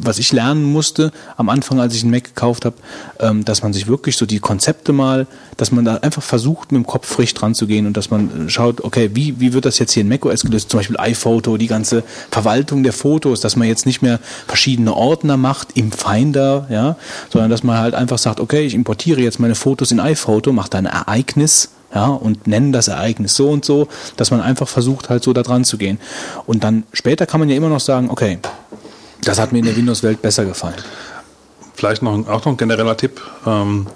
was 0.00 0.18
ich 0.18 0.32
lernen 0.32 0.62
musste 0.64 1.10
am 1.36 1.48
Anfang, 1.48 1.80
als 1.80 1.94
ich 1.94 2.02
einen 2.02 2.10
Mac 2.12 2.24
gekauft 2.24 2.64
habe, 2.64 2.76
ähm, 3.20 3.44
dass 3.44 3.62
man 3.62 3.72
sich 3.72 3.88
wirklich 3.88 4.16
so 4.16 4.26
die 4.26 4.38
Konzepte 4.38 4.92
mal, 4.92 5.26
dass 5.56 5.72
man 5.72 5.84
da 5.84 5.96
einfach 5.96 6.22
versucht, 6.22 6.72
mit 6.72 6.82
dem 6.82 6.86
Kopf 6.86 7.06
frisch 7.08 7.34
dran 7.34 7.54
zu 7.54 7.66
gehen 7.66 7.86
und 7.86 7.96
dass 7.96 8.10
man 8.10 8.27
äh, 8.30 8.50
schaut, 8.50 8.82
okay, 8.82 9.10
wie, 9.14 9.40
wie 9.40 9.52
wird 9.52 9.64
das 9.64 9.78
jetzt 9.78 9.92
hier 9.92 10.02
in 10.02 10.08
macOS 10.08 10.42
gelöst? 10.42 10.70
Zum 10.70 10.78
Beispiel 10.78 10.96
iPhoto, 10.98 11.56
die 11.56 11.66
ganze 11.66 12.02
Verwaltung 12.30 12.82
der 12.82 12.92
Fotos, 12.92 13.40
dass 13.40 13.56
man 13.56 13.68
jetzt 13.68 13.86
nicht 13.86 14.02
mehr 14.02 14.20
verschiedene 14.46 14.94
Ordner 14.94 15.36
macht 15.36 15.68
im 15.76 15.92
Finder, 15.92 16.66
ja, 16.70 16.96
sondern 17.30 17.50
dass 17.50 17.62
man 17.62 17.78
halt 17.78 17.94
einfach 17.94 18.18
sagt, 18.18 18.40
okay, 18.40 18.66
ich 18.66 18.74
importiere 18.74 19.20
jetzt 19.20 19.40
meine 19.40 19.54
Fotos 19.54 19.90
in 19.90 20.00
iPhoto, 20.00 20.52
mache 20.52 20.70
da 20.70 20.78
ein 20.78 20.86
Ereignis, 20.86 21.70
ja, 21.94 22.06
und 22.06 22.46
nennen 22.46 22.72
das 22.72 22.88
Ereignis 22.88 23.34
so 23.34 23.48
und 23.48 23.64
so, 23.64 23.88
dass 24.16 24.30
man 24.30 24.40
einfach 24.40 24.68
versucht, 24.68 25.08
halt 25.08 25.22
so 25.22 25.32
da 25.32 25.42
dran 25.42 25.64
zu 25.64 25.78
gehen. 25.78 25.98
Und 26.46 26.64
dann 26.64 26.84
später 26.92 27.26
kann 27.26 27.40
man 27.40 27.48
ja 27.48 27.56
immer 27.56 27.68
noch 27.68 27.80
sagen, 27.80 28.10
okay, 28.10 28.38
das 29.22 29.38
hat 29.38 29.52
mir 29.52 29.58
in 29.58 29.64
der 29.64 29.76
Windows-Welt 29.76 30.22
besser 30.22 30.44
gefallen. 30.44 30.76
Vielleicht 31.74 32.02
noch, 32.02 32.12
auch 32.28 32.44
noch 32.44 32.52
ein 32.52 32.56
genereller 32.56 32.96
Tipp. 32.96 33.20
Ähm, 33.46 33.86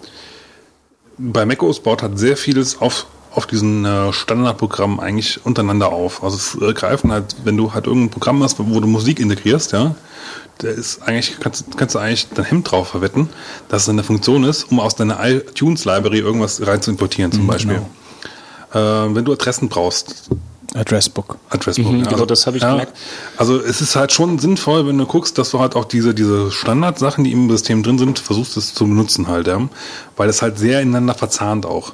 bei 1.19 1.45
macOS 1.45 1.81
baut 1.81 2.03
hat 2.03 2.19
sehr 2.19 2.37
vieles 2.37 2.81
auf, 2.81 3.07
auf 3.35 3.47
diesen 3.47 3.85
äh, 3.85 4.13
Standardprogrammen 4.13 5.01
eigentlich 5.01 5.45
untereinander 5.45 5.91
auf. 5.91 6.23
Also 6.23 6.37
es 6.37 6.55
äh, 6.61 6.73
greifen 6.73 7.13
halt, 7.13 7.37
wenn 7.45 7.57
du 7.57 7.73
halt 7.73 7.87
irgendein 7.87 8.11
Programm 8.11 8.43
hast, 8.43 8.59
wo 8.59 8.81
du 8.81 8.87
Musik 8.87 9.21
integrierst, 9.21 9.73
ja, 9.73 9.95
der 10.61 10.73
ist 10.73 11.03
eigentlich, 11.03 11.39
kannst, 11.41 11.77
kannst 11.77 11.95
du 11.95 11.99
eigentlich 11.99 12.29
dein 12.35 12.45
Hemd 12.45 12.71
drauf 12.71 12.89
verwetten, 12.89 13.29
dass 13.69 13.83
es 13.83 13.89
eine 13.89 14.03
Funktion 14.03 14.45
ist, 14.45 14.71
um 14.71 14.81
aus 14.81 14.95
deiner 14.95 15.19
iTunes-Library 15.25 16.19
irgendwas 16.19 16.65
rein 16.67 16.83
zu 16.83 16.91
importieren, 16.91 17.33
zum 17.33 17.47
Beispiel. 17.47 17.83
Äh, 18.73 18.79
wenn 18.79 19.25
du 19.25 19.33
Adressen 19.33 19.69
brauchst, 19.69 20.31
Addressbook. 20.75 21.37
Adressbook. 21.51 21.93
Mhm, 21.93 22.05
genau, 22.05 22.25
das 22.25 22.47
habe 22.47 22.57
ich 22.57 22.63
gemerkt. 22.63 22.97
Also 23.37 23.61
es 23.61 23.83
ist 23.83 23.95
halt 23.95 24.13
schon 24.13 24.39
sinnvoll, 24.39 24.87
wenn 24.87 24.97
du 24.97 25.05
guckst, 25.05 25.37
dass 25.37 25.51
du 25.51 25.61
halt 25.61 25.77
auch 25.77 25.85
diese, 25.85 26.15
diese 26.15 26.51
Standardsachen, 26.51 27.25
die 27.25 27.33
im 27.33 27.51
System 27.51 27.83
drin 27.83 27.99
sind, 27.99 28.19
versuchst 28.19 28.57
es 28.57 28.73
zu 28.73 28.87
benutzen 28.87 29.29
halt, 29.29 29.49
ja. 29.49 29.61
Weil 30.17 30.31
es 30.31 30.41
halt 30.41 30.59
sehr 30.59 30.81
ineinander 30.81 31.15
verzahnt 31.15 31.67
auch. 31.67 31.93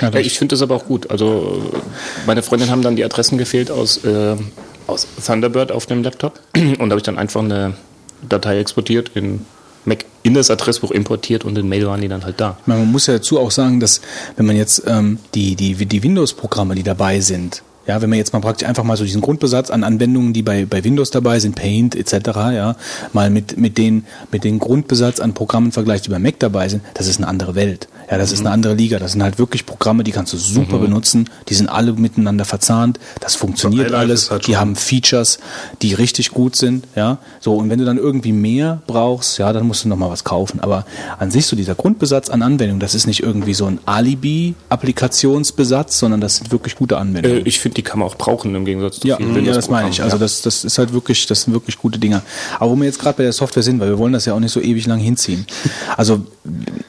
Ja, 0.00 0.14
ich 0.14 0.38
finde 0.38 0.54
das 0.54 0.62
aber 0.62 0.76
auch 0.76 0.86
gut. 0.86 1.10
Also 1.10 1.70
meine 2.26 2.42
Freundin 2.42 2.70
haben 2.70 2.82
dann 2.82 2.96
die 2.96 3.04
Adressen 3.04 3.38
gefehlt 3.38 3.70
aus, 3.70 4.04
äh, 4.04 4.36
aus 4.86 5.06
Thunderbird 5.24 5.72
auf 5.72 5.86
dem 5.86 6.02
Laptop 6.02 6.40
und 6.54 6.78
da 6.78 6.84
habe 6.84 6.96
ich 6.98 7.02
dann 7.02 7.18
einfach 7.18 7.42
eine 7.42 7.74
Datei 8.28 8.58
exportiert 8.58 9.10
in 9.14 9.44
Mac 9.84 10.04
in 10.22 10.34
das 10.34 10.50
Adressbuch 10.50 10.90
importiert 10.90 11.44
und 11.44 11.56
in 11.56 11.68
Mail 11.68 11.86
waren 11.86 12.00
die 12.02 12.08
dann 12.08 12.24
halt 12.24 12.40
da. 12.40 12.58
Man 12.66 12.90
muss 12.90 13.06
ja 13.06 13.14
dazu 13.14 13.40
auch 13.40 13.50
sagen, 13.50 13.80
dass 13.80 14.02
wenn 14.36 14.44
man 14.44 14.56
jetzt 14.56 14.82
ähm, 14.86 15.18
die, 15.34 15.56
die, 15.56 15.74
die 15.86 16.02
Windows-Programme, 16.02 16.74
die 16.74 16.82
dabei 16.82 17.20
sind, 17.20 17.62
ja, 17.90 18.00
wenn 18.00 18.08
man 18.08 18.20
jetzt 18.20 18.32
mal 18.32 18.38
praktisch 18.38 18.68
einfach 18.68 18.84
mal 18.84 18.96
so 18.96 19.02
diesen 19.02 19.20
Grundbesatz 19.20 19.68
an 19.68 19.82
Anwendungen, 19.82 20.32
die 20.32 20.42
bei, 20.42 20.64
bei 20.64 20.84
Windows 20.84 21.10
dabei 21.10 21.40
sind, 21.40 21.56
Paint 21.56 21.96
etc., 21.96 22.12
ja, 22.54 22.76
mal 23.12 23.30
mit, 23.30 23.58
mit, 23.58 23.78
den, 23.78 24.04
mit 24.30 24.44
den 24.44 24.60
Grundbesatz 24.60 25.18
an 25.18 25.34
Programmen 25.34 25.72
vergleicht, 25.72 26.06
die 26.06 26.10
bei 26.10 26.20
Mac 26.20 26.38
dabei 26.38 26.68
sind, 26.68 26.84
das 26.94 27.08
ist 27.08 27.16
eine 27.18 27.26
andere 27.26 27.56
Welt. 27.56 27.88
Ja, 28.08 28.16
das 28.18 28.30
ist 28.32 28.40
eine 28.40 28.50
andere 28.50 28.74
Liga. 28.74 28.98
Das 28.98 29.12
sind 29.12 29.22
halt 29.22 29.38
wirklich 29.38 29.64
Programme, 29.66 30.02
die 30.04 30.10
kannst 30.10 30.32
du 30.32 30.36
super 30.36 30.78
benutzen. 30.78 31.28
Die 31.48 31.54
sind 31.54 31.68
alle 31.68 31.92
miteinander 31.92 32.44
verzahnt. 32.44 32.98
Das 33.20 33.36
funktioniert 33.36 33.86
iLife 33.88 33.98
alles. 33.98 34.30
halt 34.32 34.46
die 34.48 34.56
haben 34.56 34.74
Features, 34.74 35.38
die 35.82 35.94
richtig 35.94 36.30
gut 36.30 36.56
sind, 36.56 36.86
ja. 36.96 37.18
So, 37.40 37.54
und 37.54 37.70
wenn 37.70 37.78
du 37.78 37.84
dann 37.84 37.98
irgendwie 37.98 38.32
mehr 38.32 38.82
brauchst, 38.88 39.38
ja, 39.38 39.52
dann 39.52 39.64
musst 39.66 39.84
du 39.84 39.88
nochmal 39.88 40.10
was 40.10 40.24
kaufen. 40.24 40.58
Aber 40.60 40.84
an 41.20 41.30
sich 41.30 41.46
so 41.46 41.54
dieser 41.54 41.76
Grundbesatz 41.76 42.30
an 42.30 42.42
Anwendungen, 42.42 42.80
das 42.80 42.96
ist 42.96 43.06
nicht 43.06 43.22
irgendwie 43.22 43.54
so 43.54 43.66
ein 43.66 43.78
Alibi-Applikationsbesatz, 43.86 45.98
sondern 45.98 46.20
das 46.20 46.36
sind 46.36 46.50
wirklich 46.52 46.76
gute 46.76 46.96
Äh, 46.96 46.98
Anwendungen. 46.98 47.46
ich 47.46 47.60
finde, 47.60 47.74
die 47.80 47.82
kann 47.82 47.98
man 47.98 48.08
auch 48.08 48.16
brauchen 48.16 48.54
im 48.54 48.66
Gegensatz 48.66 49.00
zu 49.00 49.08
Ja, 49.08 49.16
vielen 49.16 49.44
ja, 49.44 49.54
das 49.54 49.70
meine 49.70 49.88
ich. 49.88 50.02
Also 50.02 50.16
Windows-Programmen. 50.16 50.20
das, 50.20 50.42
das 50.42 50.64
ist 50.64 50.78
halt 50.78 50.92
wirklich, 50.92 51.26
das 51.26 51.42
sind 51.42 51.54
wirklich 51.54 51.78
gute 51.78 51.98
Dinger. 51.98 52.22
Aber 52.58 52.70
wo 52.70 52.76
wir 52.76 52.84
jetzt 52.84 52.98
gerade 52.98 53.16
bei 53.16 53.22
der 53.22 53.32
Software 53.32 53.62
sind, 53.62 53.80
weil 53.80 53.88
wir 53.88 53.98
wollen 53.98 54.12
das 54.12 54.26
ja 54.26 54.34
auch 54.34 54.40
nicht 54.40 54.52
so 54.52 54.60
ewig 54.60 54.86
lang 54.86 54.98
hinziehen. 54.98 55.46
Also 55.96 56.20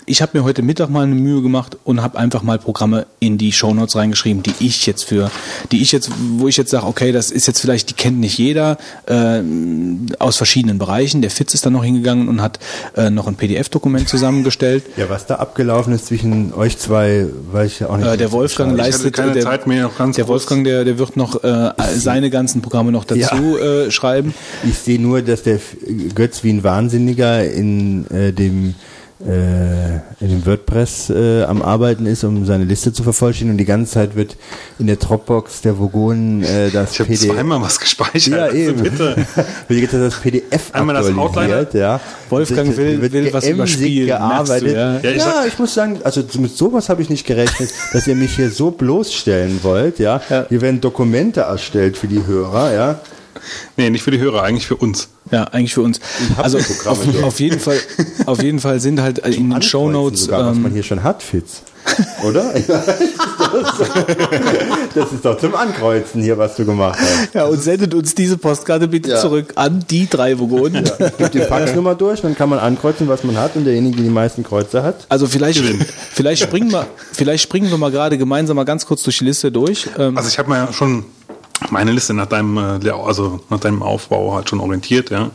ich 0.06 0.22
habe 0.22 0.38
mir 0.38 0.44
heute 0.44 0.62
Mittag 0.62 0.90
mal 0.90 1.04
eine 1.04 1.16
Mühe 1.16 1.42
gemacht 1.42 1.78
und 1.84 2.02
habe 2.02 2.18
einfach 2.18 2.44
mal 2.44 2.60
Programme 2.60 3.06
in 3.20 3.38
die 3.38 3.52
Shownotes 3.52 3.96
reingeschrieben, 3.96 4.44
die 4.44 4.54
ich 4.60 4.86
jetzt 4.86 5.04
für, 5.04 5.32
die 5.72 5.82
ich 5.82 5.92
jetzt, 5.92 6.10
wo 6.38 6.48
ich 6.48 6.58
jetzt 6.58 6.72
sage, 6.72 6.86
okay, 6.86 7.12
das 7.12 7.32
ist 7.32 7.48
jetzt 7.48 7.62
vielleicht, 7.62 7.90
die 7.90 7.94
kennt 7.94 8.20
nicht 8.20 8.38
jeder 8.38 8.78
äh, 9.06 9.42
aus 10.20 10.38
verschiedenen 10.38 10.78
Bereichen. 10.78 11.22
Der 11.22 11.32
Fitz 11.32 11.54
ist 11.54 11.66
dann 11.66 11.74
noch 11.74 11.84
hingegangen 11.84 12.28
und 12.28 12.42
hat 12.42 12.60
äh, 12.96 13.10
noch 13.10 13.28
ein 13.28 13.36
PDF-Dokument 13.36 14.10
zusammengestellt. 14.10 14.84
Ja, 14.98 15.10
was 15.10 15.26
da 15.26 15.36
abgelaufen 15.36 15.94
ist 15.94 16.08
zwischen 16.08 16.54
euch 16.54 16.78
zwei, 16.78 17.28
weiß 17.52 17.72
ich 17.72 17.80
ja 17.82 17.90
auch 17.90 17.98
nicht. 17.98 18.08
Äh, 18.08 18.18
der 18.18 18.32
Wolfgang 18.32 18.76
leistet, 18.76 19.16
keine 19.16 19.34
der, 19.34 19.44
Zeit 19.44 19.68
mehr, 19.68 19.84
noch 19.84 19.98
ganz 19.98 20.16
der. 20.16 20.28
Wolfgang, 20.28 20.64
der, 20.64 20.71
der 20.84 20.98
wird 20.98 21.18
noch 21.18 21.44
äh, 21.44 21.72
seine 21.96 22.30
ganzen 22.30 22.62
Programme 22.62 22.92
noch 22.92 23.06
dazu 23.06 23.58
äh, 23.58 23.92
schreiben. 23.92 24.34
Ich 24.64 24.78
sehe 24.78 25.00
nur, 25.00 25.22
dass 25.22 25.44
der 25.44 25.60
Götz 26.16 26.44
wie 26.44 26.52
ein 26.52 26.64
Wahnsinniger 26.64 27.50
in 27.50 28.10
äh, 28.10 28.34
dem 28.34 28.76
äh, 29.28 29.96
in 30.24 30.30
dem 30.30 30.46
WordPress 30.46 31.10
äh, 31.10 31.44
am 31.44 31.62
Arbeiten 31.62 32.06
ist, 32.06 32.24
um 32.24 32.46
seine 32.46 32.64
Liste 32.64 32.92
zu 32.94 33.04
vervollständigen 33.04 33.54
und 33.54 33.58
die 33.58 33.66
ganze 33.66 33.92
Zeit 33.94 34.16
wird 34.16 34.36
in 34.80 34.88
der 34.88 34.96
Dropbox 34.98 35.62
der 35.62 35.78
Vogonen 35.80 36.44
äh, 36.44 36.70
das 36.72 36.92
Ich 37.00 37.06
PDF 37.08 37.34
zweimal 37.34 37.62
was 37.62 37.80
gespeichert. 37.80 38.28
ja, 38.28 38.44
also 38.46 38.56
eben. 38.58 38.82
bitte. 38.84 39.16
Geht 39.70 39.94
das 39.94 40.16
PDF 40.20 40.74
Einmal 40.74 40.96
das 40.96 41.08
aktualisiert, 41.08 41.74
ja. 41.74 42.00
Wolfgang 42.30 42.68
Das 42.70 42.78
will- 42.78 43.02
wird 43.02 43.14
will 43.14 43.34
was 43.34 43.48
überspielen, 43.48 44.08
gearbeitet. 44.08 44.68
du, 44.70 44.74
ja? 44.74 44.94
ja, 45.00 45.00
Ja, 45.04 45.10
ich 45.12 45.16
ich, 45.18 45.24
sag- 45.24 45.60
muss 45.60 45.74
sagen, 45.74 46.00
also 46.04 46.22
mit 46.40 46.56
sowas 46.56 46.90
habe 46.90 47.02
ich 47.02 47.10
nicht 47.10 47.26
gerechnet, 47.26 47.70
dass 47.94 48.08
ihr 48.08 48.16
mich 48.16 48.36
hier 48.36 48.50
so 48.50 48.72
bloßstellen 48.72 49.60
wollt, 49.64 50.00
ja. 50.00 50.22
Ja. 50.30 50.46
Hier 50.50 50.62
werden 50.62 50.82
Dokumente 50.82 51.42
erstellt 51.42 51.98
für 51.98 52.08
die 52.08 52.26
Hörer, 52.26 52.74
ja. 52.74 53.00
Nee, 53.78 53.90
nicht 53.90 54.04
für 54.04 54.12
die 54.12 54.20
Hörer, 54.20 54.44
eigentlich 54.44 54.68
für 54.68 54.76
uns. 54.76 55.10
Ja, 55.32 55.46
eigentlich 55.46 55.74
für 55.74 55.82
uns. 55.82 56.00
Also 56.38 56.58
auf, 56.86 57.24
auf 57.24 57.40
jeden 57.40 57.60
Fall, 57.60 57.78
auf 58.26 58.44
jeden 58.44 58.60
Fall 58.60 58.80
sind 58.80 59.02
halt 59.02 59.20
in 59.20 59.50
den 59.50 59.62
Show 59.62 59.90
Notes. 59.90 60.26
Sogar, 60.26 60.46
was 60.48 60.56
man 60.58 60.66
Ähm, 60.68 60.74
hier 60.74 60.84
schon 60.84 61.04
hat, 61.04 61.24
Fitz. 61.24 61.62
Oder? 62.24 62.54
das 64.94 65.12
ist 65.12 65.26
doch 65.26 65.38
zum 65.38 65.56
Ankreuzen 65.56 66.22
hier, 66.22 66.38
was 66.38 66.56
du 66.56 66.66
gemacht 66.66 67.00
hast. 67.00 67.34
ja, 67.34 67.46
und 67.46 67.62
sendet 67.62 67.94
uns 67.94 68.14
diese 68.16 68.38
Postkarte 68.38 68.88
bitte 68.88 69.12
Ja. 69.12 69.20
zurück 69.20 69.54
an 69.56 69.84
die 69.90 70.08
drei 70.10 70.38
Vogonen. 70.38 70.90
Gib 71.18 71.32
die 71.32 71.40
Faxnummer 71.42 71.96
durch, 71.96 72.22
dann 72.22 72.36
kann 72.36 72.50
man 72.50 72.60
ankreuzen, 72.60 73.08
was 73.08 73.24
man 73.24 73.38
hat 73.38 73.56
und 73.56 73.66
derjenige, 73.66 73.98
der 73.98 74.06
die 74.06 74.12
meisten 74.12 74.44
Kreuze 74.44 74.84
hat. 74.84 75.06
Also 75.10 75.28
vielleicht, 75.28 75.64
vielleicht 76.14 76.44
springen 76.44 76.72
wir, 76.72 76.88
vielleicht 77.14 77.44
springen 77.44 77.70
wir 77.70 77.78
mal 77.78 77.92
gerade 77.92 78.18
gemeinsam 78.18 78.56
mal 78.58 78.64
ganz 78.66 78.86
kurz 78.86 79.04
durch 79.04 79.18
die 79.20 79.26
Liste 79.26 79.52
durch. 79.52 79.88
Ähm, 79.98 80.18
Also 80.18 80.30
ich 80.30 80.38
habe 80.38 80.50
mir 80.50 80.58
ja 80.58 80.74
schon 80.74 81.06
meine 81.70 81.92
Liste 81.92 82.14
nach 82.14 82.26
deinem, 82.28 82.58
äh, 82.58 82.90
also 82.90 83.40
nach 83.50 83.60
deinem 83.60 83.84
Aufbau 83.84 84.34
halt 84.34 84.50
schon 84.50 84.60
orientiert, 84.60 85.10
ja. 85.10 85.32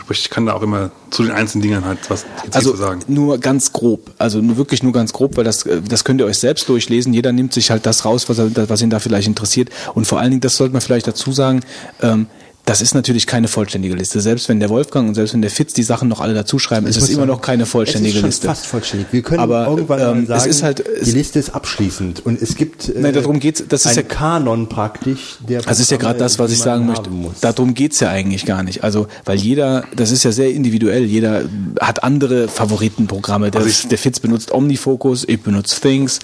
Sprich, 0.00 0.22
ich 0.22 0.30
kann 0.30 0.46
da 0.46 0.54
auch 0.54 0.62
immer 0.62 0.90
zu 1.10 1.22
den 1.22 1.32
einzelnen 1.32 1.62
Dingern 1.62 1.84
halt 1.84 1.98
was 2.10 2.26
Also 2.52 2.74
sagen. 2.74 3.00
nur 3.06 3.38
ganz 3.38 3.72
grob, 3.72 4.10
also 4.18 4.40
nur 4.40 4.56
wirklich 4.56 4.82
nur 4.82 4.92
ganz 4.92 5.12
grob, 5.12 5.36
weil 5.36 5.44
das, 5.44 5.64
äh, 5.64 5.80
das 5.80 6.04
könnt 6.04 6.20
ihr 6.20 6.26
euch 6.26 6.38
selbst 6.38 6.68
durchlesen. 6.68 7.12
Jeder 7.12 7.32
nimmt 7.32 7.52
sich 7.52 7.70
halt 7.70 7.86
das 7.86 8.04
raus, 8.04 8.28
was, 8.28 8.38
er, 8.38 8.68
was 8.68 8.82
ihn 8.82 8.90
da 8.90 8.98
vielleicht 8.98 9.28
interessiert. 9.28 9.70
Und 9.94 10.06
vor 10.06 10.18
allen 10.18 10.30
Dingen, 10.30 10.40
das 10.40 10.56
sollte 10.56 10.72
man 10.72 10.82
vielleicht 10.82 11.06
dazu 11.06 11.32
sagen, 11.32 11.60
ähm, 12.02 12.26
das 12.70 12.80
ist 12.80 12.94
natürlich 12.94 13.26
keine 13.26 13.48
vollständige 13.48 13.94
Liste. 13.94 14.20
Selbst 14.20 14.48
wenn 14.48 14.60
der 14.60 14.68
Wolfgang 14.70 15.08
und 15.08 15.14
selbst 15.14 15.34
wenn 15.34 15.42
der 15.42 15.50
Fitz 15.50 15.72
die 15.72 15.82
Sachen 15.82 16.08
noch 16.08 16.20
alle 16.20 16.34
dazu 16.34 16.58
schreiben, 16.58 16.86
ist 16.86 16.96
es 16.96 17.08
immer 17.08 17.20
sagen, 17.22 17.28
noch 17.28 17.40
keine 17.40 17.66
vollständige 17.66 18.10
es 18.10 18.14
ist 18.16 18.20
schon 18.20 18.28
Liste. 18.30 18.46
fast 18.46 18.66
vollständig. 18.66 19.08
Wir 19.10 19.22
können 19.22 19.40
Aber, 19.40 19.66
irgendwann 19.66 20.00
ähm, 20.00 20.06
mal 20.06 20.22
es 20.22 20.28
sagen, 20.28 20.50
ist 20.50 20.62
halt- 20.62 20.80
es- 20.80 21.04
die 21.04 21.12
Liste 21.12 21.38
ist 21.38 21.50
abschließend 21.50 22.24
und 22.24 22.40
es 22.40 22.54
gibt 22.56 22.88
äh, 22.88 23.00
Nein, 23.00 23.12
darum 23.14 23.40
geht's- 23.40 23.64
das 23.68 23.84
ist 23.86 23.96
ja- 23.96 24.02
Kanon 24.02 24.68
praktisch. 24.68 25.36
Der 25.48 25.62
Das 25.62 25.80
ist 25.80 25.90
ja 25.90 25.96
gerade 25.96 26.18
das, 26.18 26.38
was 26.38 26.52
ich 26.52 26.58
sagen 26.58 26.86
möchte. 26.86 27.10
Muss. 27.10 27.40
Darum 27.40 27.74
geht's 27.74 28.00
ja 28.00 28.08
eigentlich 28.10 28.46
gar 28.46 28.62
nicht. 28.62 28.84
Also, 28.84 29.06
weil 29.24 29.38
jeder, 29.38 29.84
das 29.96 30.10
ist 30.10 30.22
ja 30.24 30.32
sehr 30.32 30.50
individuell, 30.50 31.04
jeder 31.04 31.42
hat 31.80 32.02
andere 32.04 32.48
Favoritenprogramme. 32.48 33.50
Der, 33.50 33.60
Also 33.62 33.70
ich- 33.70 33.88
der 33.88 33.98
Fitz 33.98 34.20
benutzt 34.20 34.52
Omnifocus, 34.52 35.24
ich 35.26 35.40
benutze 35.40 35.80
Things. 35.80 36.18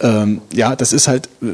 Ähm, 0.00 0.40
ja, 0.52 0.76
das 0.76 0.92
ist 0.92 1.08
halt, 1.08 1.28
äh, 1.42 1.46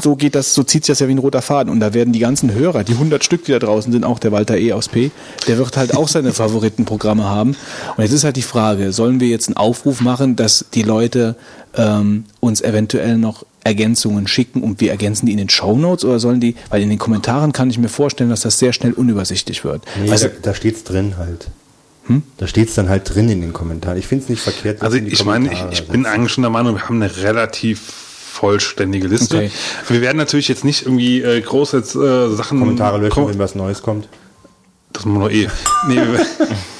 so 0.00 0.16
geht 0.16 0.34
das, 0.34 0.54
so 0.54 0.62
zieht 0.62 0.84
sich 0.84 0.92
das 0.92 1.00
ja 1.00 1.08
wie 1.08 1.12
ein 1.12 1.18
roter 1.18 1.42
Faden. 1.42 1.70
Und 1.70 1.80
da 1.80 1.94
werden 1.94 2.12
die 2.12 2.18
ganzen 2.18 2.52
Hörer, 2.52 2.84
die 2.84 2.92
100 2.92 3.22
Stück, 3.22 3.44
die 3.44 3.52
da 3.52 3.58
draußen 3.58 3.92
sind, 3.92 4.04
auch 4.04 4.18
der 4.18 4.32
Walter 4.32 4.56
E. 4.56 4.72
aus 4.72 4.88
P., 4.88 5.10
der 5.46 5.58
wird 5.58 5.76
halt 5.76 5.96
auch 5.96 6.08
seine 6.08 6.32
Favoritenprogramme 6.32 7.24
haben. 7.24 7.56
Und 7.96 8.02
jetzt 8.02 8.12
ist 8.12 8.24
halt 8.24 8.36
die 8.36 8.42
Frage, 8.42 8.92
sollen 8.92 9.20
wir 9.20 9.28
jetzt 9.28 9.48
einen 9.48 9.56
Aufruf 9.56 10.00
machen, 10.00 10.36
dass 10.36 10.64
die 10.72 10.82
Leute 10.82 11.36
ähm, 11.76 12.24
uns 12.40 12.60
eventuell 12.60 13.18
noch 13.18 13.44
Ergänzungen 13.64 14.26
schicken 14.26 14.62
und 14.62 14.80
wir 14.80 14.90
ergänzen 14.90 15.26
die 15.26 15.32
in 15.32 15.38
den 15.38 15.48
Shownotes 15.48 16.04
oder 16.04 16.18
sollen 16.18 16.40
die, 16.40 16.56
weil 16.70 16.82
in 16.82 16.88
den 16.88 16.98
Kommentaren 16.98 17.52
kann 17.52 17.70
ich 17.70 17.78
mir 17.78 17.88
vorstellen, 17.88 18.30
dass 18.30 18.40
das 18.40 18.58
sehr 18.58 18.72
schnell 18.72 18.92
unübersichtlich 18.92 19.64
wird. 19.64 19.82
Nee, 20.02 20.10
also, 20.10 20.26
da, 20.26 20.34
da 20.42 20.54
steht's 20.54 20.82
drin 20.82 21.16
halt. 21.16 21.48
Da 22.36 22.46
steht's 22.46 22.74
dann 22.74 22.88
halt 22.88 23.14
drin 23.14 23.28
in 23.28 23.40
den 23.40 23.52
Kommentaren. 23.52 23.96
Ich 23.96 24.06
finde 24.06 24.24
es 24.24 24.30
nicht 24.30 24.42
verkehrt. 24.42 24.82
Also 24.82 24.96
es 24.96 25.02
in 25.02 25.06
die 25.06 25.12
ich 25.12 25.24
meine, 25.24 25.52
ich, 25.52 25.64
ich 25.70 25.88
bin 25.88 26.04
eigentlich 26.04 26.32
schon 26.32 26.42
der 26.42 26.50
Meinung, 26.50 26.74
wir 26.74 26.82
haben 26.82 27.00
eine 27.00 27.16
relativ 27.18 27.80
vollständige 27.80 29.06
Liste. 29.06 29.36
Okay. 29.36 29.50
Wir 29.88 30.00
werden 30.00 30.16
natürlich 30.16 30.48
jetzt 30.48 30.64
nicht 30.64 30.82
irgendwie 30.82 31.22
äh, 31.22 31.40
groß 31.40 31.72
jetzt 31.72 31.94
äh, 31.94 32.30
Sachen 32.30 32.58
Kommentare 32.58 32.98
löschen, 32.98 33.12
Kom 33.12 33.28
wenn 33.28 33.38
was 33.38 33.54
Neues 33.54 33.82
kommt. 33.82 34.08
Das 34.92 35.04
machen 35.04 35.20
wir 35.20 35.28
noch 35.28 35.30
eh. 35.30 35.48
Nee, 35.88 35.96
wir, 35.96 36.26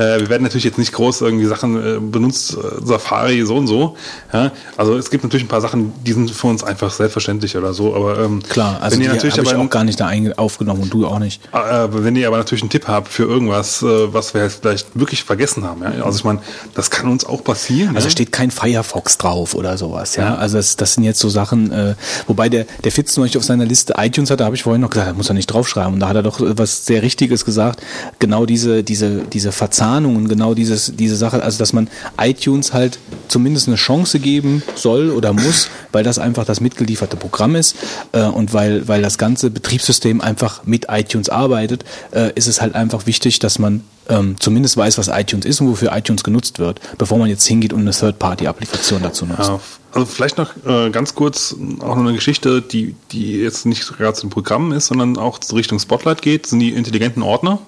äh, 0.00 0.20
wir 0.20 0.28
werden 0.28 0.42
natürlich 0.42 0.64
jetzt 0.64 0.78
nicht 0.78 0.92
groß 0.92 1.20
irgendwie 1.20 1.46
Sachen 1.46 1.76
äh, 1.76 2.00
benutzt, 2.00 2.56
äh, 2.56 2.84
Safari 2.84 3.44
so 3.44 3.56
und 3.56 3.66
so. 3.66 3.96
Ja? 4.32 4.50
Also 4.76 4.96
es 4.96 5.10
gibt 5.10 5.24
natürlich 5.24 5.44
ein 5.44 5.48
paar 5.48 5.60
Sachen, 5.60 5.92
die 6.04 6.12
sind 6.12 6.30
für 6.30 6.46
uns 6.46 6.64
einfach 6.64 6.90
selbstverständlich 6.90 7.56
oder 7.56 7.74
so. 7.74 7.94
Aber 7.94 8.18
ähm, 8.18 8.42
klar, 8.42 8.78
also 8.80 8.94
wenn 8.94 9.00
die 9.00 9.04
ihr 9.04 9.10
habe 9.10 9.16
natürlich 9.16 9.36
ich 9.36 9.54
aber 9.54 9.64
auch 9.64 9.70
gar 9.70 9.84
nicht 9.84 10.00
da 10.00 10.10
aufgenommen 10.36 10.82
und 10.82 10.92
du 10.92 11.06
auch 11.06 11.18
nicht. 11.18 11.42
äh, 11.52 11.88
wenn 11.90 12.16
ihr 12.16 12.26
aber 12.26 12.38
natürlich 12.38 12.62
einen 12.62 12.70
Tipp 12.70 12.88
habt 12.88 13.08
für 13.08 13.24
irgendwas, 13.24 13.82
äh, 13.82 14.12
was 14.12 14.34
wir 14.34 14.42
jetzt 14.42 14.62
vielleicht 14.62 14.98
wirklich 14.98 15.22
vergessen 15.22 15.64
haben, 15.64 15.82
ja? 15.82 16.04
also 16.04 16.18
ich 16.18 16.24
meine, 16.24 16.40
das 16.74 16.90
kann 16.90 17.08
uns 17.08 17.24
auch 17.24 17.44
passieren. 17.44 17.94
Also 17.94 18.06
ja? 18.06 18.10
steht 18.10 18.32
kein 18.32 18.50
Firefox 18.50 19.18
drauf 19.18 19.54
oder 19.54 19.76
sowas, 19.78 20.16
ja. 20.16 20.34
Also 20.36 20.56
das, 20.56 20.76
das 20.76 20.94
sind 20.94 21.04
jetzt 21.04 21.20
so 21.20 21.28
Sachen, 21.28 21.70
äh, 21.72 21.94
wobei 22.26 22.48
der, 22.48 22.66
der 22.84 22.92
Fitz 22.92 23.14
Beispiel 23.22 23.38
auf 23.38 23.44
seiner 23.44 23.64
Liste 23.66 23.94
iTunes 23.98 24.30
hat, 24.30 24.40
da 24.40 24.46
habe 24.46 24.56
ich 24.56 24.62
vorhin 24.62 24.80
noch 24.80 24.90
gesagt, 24.90 25.10
da 25.10 25.14
muss 25.14 25.28
er 25.28 25.34
nicht 25.34 25.46
draufschreiben. 25.46 25.94
Und 25.94 26.00
da 26.00 26.08
hat 26.08 26.16
er 26.16 26.22
doch 26.22 26.40
was 26.40 26.86
sehr 26.86 27.02
Richtiges 27.02 27.44
gesagt. 27.44 27.82
Genau 28.18 28.46
diese, 28.46 28.82
diese, 28.82 29.22
diese 29.22 29.52
Verzahnungen, 29.90 30.28
genau 30.28 30.54
dieses, 30.54 30.92
diese 30.94 31.16
Sache, 31.16 31.42
also 31.42 31.58
dass 31.58 31.72
man 31.72 31.88
iTunes 32.20 32.72
halt 32.72 32.98
zumindest 33.28 33.66
eine 33.66 33.76
Chance 33.76 34.20
geben 34.20 34.62
soll 34.76 35.10
oder 35.10 35.32
muss, 35.32 35.68
weil 35.90 36.04
das 36.04 36.18
einfach 36.18 36.44
das 36.44 36.60
mitgelieferte 36.60 37.16
Programm 37.16 37.56
ist 37.56 37.74
äh, 38.12 38.22
und 38.22 38.52
weil, 38.52 38.86
weil 38.86 39.02
das 39.02 39.18
ganze 39.18 39.50
Betriebssystem 39.50 40.20
einfach 40.20 40.64
mit 40.64 40.86
iTunes 40.88 41.28
arbeitet, 41.28 41.84
äh, 42.12 42.32
ist 42.34 42.46
es 42.46 42.60
halt 42.60 42.76
einfach 42.76 43.06
wichtig, 43.06 43.40
dass 43.40 43.58
man 43.58 43.82
ähm, 44.08 44.36
zumindest 44.38 44.76
weiß, 44.76 44.96
was 44.98 45.08
iTunes 45.08 45.44
ist 45.44 45.60
und 45.60 45.68
wofür 45.68 45.92
iTunes 45.92 46.22
genutzt 46.22 46.60
wird, 46.60 46.80
bevor 46.96 47.18
man 47.18 47.28
jetzt 47.28 47.46
hingeht 47.46 47.72
und 47.72 47.80
eine 47.80 47.90
Third-Party-Applikation 47.90 49.02
dazu 49.02 49.26
nutzt. 49.26 49.48
Ja, 49.48 49.60
also 49.92 50.06
vielleicht 50.06 50.38
noch 50.38 50.50
äh, 50.66 50.90
ganz 50.90 51.16
kurz 51.16 51.54
auch 51.80 51.96
noch 51.96 52.04
eine 52.04 52.14
Geschichte, 52.14 52.62
die, 52.62 52.94
die 53.10 53.40
jetzt 53.40 53.66
nicht 53.66 53.86
gerade 53.96 54.14
zu 54.14 54.26
den 54.26 54.30
Programmen 54.30 54.70
ist, 54.72 54.86
sondern 54.86 55.16
auch 55.16 55.40
Richtung 55.52 55.80
Spotlight 55.80 56.22
geht, 56.22 56.46
sind 56.46 56.60
die 56.60 56.70
intelligenten 56.70 57.22
Ordner. 57.22 57.58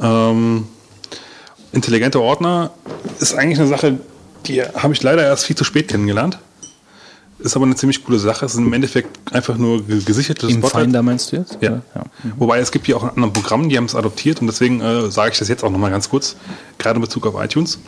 Ähm, 0.00 0.66
intelligente 1.72 2.20
Ordner 2.20 2.70
ist 3.20 3.34
eigentlich 3.34 3.58
eine 3.58 3.68
Sache, 3.68 3.98
die 4.46 4.62
habe 4.62 4.92
ich 4.94 5.02
leider 5.02 5.22
erst 5.24 5.44
viel 5.46 5.56
zu 5.56 5.64
spät 5.64 5.88
kennengelernt. 5.88 6.38
Ist 7.40 7.54
aber 7.54 7.66
eine 7.66 7.76
ziemlich 7.76 8.04
coole 8.04 8.18
Sache. 8.18 8.46
Es 8.46 8.54
ist 8.54 8.58
im 8.58 8.72
Endeffekt 8.72 9.32
einfach 9.32 9.56
nur 9.56 9.84
ge- 9.86 10.02
gesicherte 10.02 10.48
Im 10.48 10.60
Finder 10.82 11.02
meinst 11.02 11.30
du 11.30 11.36
jetzt? 11.36 11.58
Ja. 11.60 11.82
Ja. 11.94 12.02
Wobei 12.36 12.58
es 12.58 12.72
gibt 12.72 12.86
hier 12.86 12.96
auch 12.96 13.04
ein 13.04 13.10
anderes 13.10 13.32
Programm, 13.32 13.68
die 13.68 13.76
haben 13.76 13.84
es 13.84 13.94
adoptiert 13.94 14.40
und 14.40 14.48
deswegen 14.48 14.80
äh, 14.80 15.08
sage 15.10 15.32
ich 15.32 15.38
das 15.38 15.46
jetzt 15.48 15.62
auch 15.62 15.70
nochmal 15.70 15.92
ganz 15.92 16.08
kurz, 16.10 16.34
gerade 16.78 16.96
in 16.96 17.02
Bezug 17.02 17.26
auf 17.26 17.40
iTunes. 17.40 17.78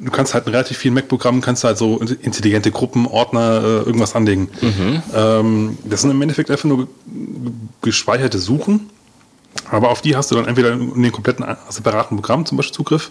Du 0.00 0.10
kannst 0.10 0.34
halt 0.34 0.46
in 0.46 0.52
relativ 0.52 0.76
vielen 0.76 0.94
Mac-Programmen 0.94 1.40
kannst 1.40 1.62
du 1.64 1.68
halt 1.68 1.78
so 1.78 1.98
intelligente 1.98 2.70
Gruppen, 2.72 3.06
Ordner, 3.06 3.60
äh, 3.62 3.66
irgendwas 3.86 4.14
anlegen. 4.16 4.48
Ähm, 5.14 5.78
das 5.84 6.02
sind 6.02 6.10
im 6.12 6.22
Endeffekt 6.22 6.50
einfach 6.50 6.64
nur 6.68 6.78
ge- 6.78 6.86
gespeicherte 7.82 8.38
Suchen, 8.38 8.90
aber 9.70 9.90
auf 9.90 10.00
die 10.00 10.16
hast 10.16 10.30
du 10.30 10.34
dann 10.34 10.46
entweder 10.46 10.72
in 10.72 11.02
den 11.02 11.12
kompletten 11.12 11.44
separaten 11.68 12.16
Programm 12.16 12.46
zum 12.46 12.56
Beispiel 12.56 12.74
Zugriff 12.74 13.10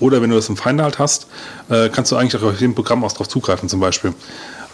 oder 0.00 0.20
wenn 0.22 0.30
du 0.30 0.36
das 0.36 0.48
im 0.48 0.56
Finder 0.56 0.84
halt 0.84 0.98
hast, 0.98 1.26
äh, 1.68 1.88
kannst 1.88 2.10
du 2.12 2.16
eigentlich 2.16 2.42
auch 2.42 2.48
auf 2.48 2.58
dem 2.58 2.74
Programm 2.74 3.04
auch 3.04 3.12
drauf 3.12 3.28
zugreifen 3.28 3.68
zum 3.68 3.80
Beispiel. 3.80 4.14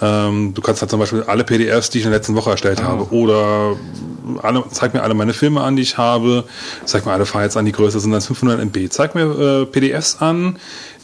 Ähm, 0.00 0.54
du 0.54 0.62
kannst 0.62 0.80
halt 0.80 0.90
zum 0.90 1.00
Beispiel 1.00 1.24
alle 1.24 1.44
PDFs, 1.44 1.90
die 1.90 1.98
ich 1.98 2.04
in 2.04 2.10
der 2.10 2.20
letzten 2.20 2.36
Woche 2.36 2.50
erstellt 2.50 2.82
habe 2.82 3.12
oder 3.12 3.76
alle, 4.42 4.62
zeig 4.70 4.94
mir 4.94 5.02
alle 5.02 5.14
meine 5.14 5.34
Filme 5.34 5.60
an, 5.60 5.76
die 5.76 5.82
ich 5.82 5.98
habe, 5.98 6.44
zeig 6.84 7.04
mir 7.04 7.12
alle 7.12 7.26
Files 7.26 7.56
an, 7.56 7.64
die 7.64 7.72
größer 7.72 7.98
sind 7.98 8.14
als 8.14 8.26
500 8.26 8.60
MB, 8.60 8.90
zeig 8.90 9.14
mir 9.14 9.62
äh, 9.62 9.66
PDFs 9.66 10.18
an, 10.20 10.56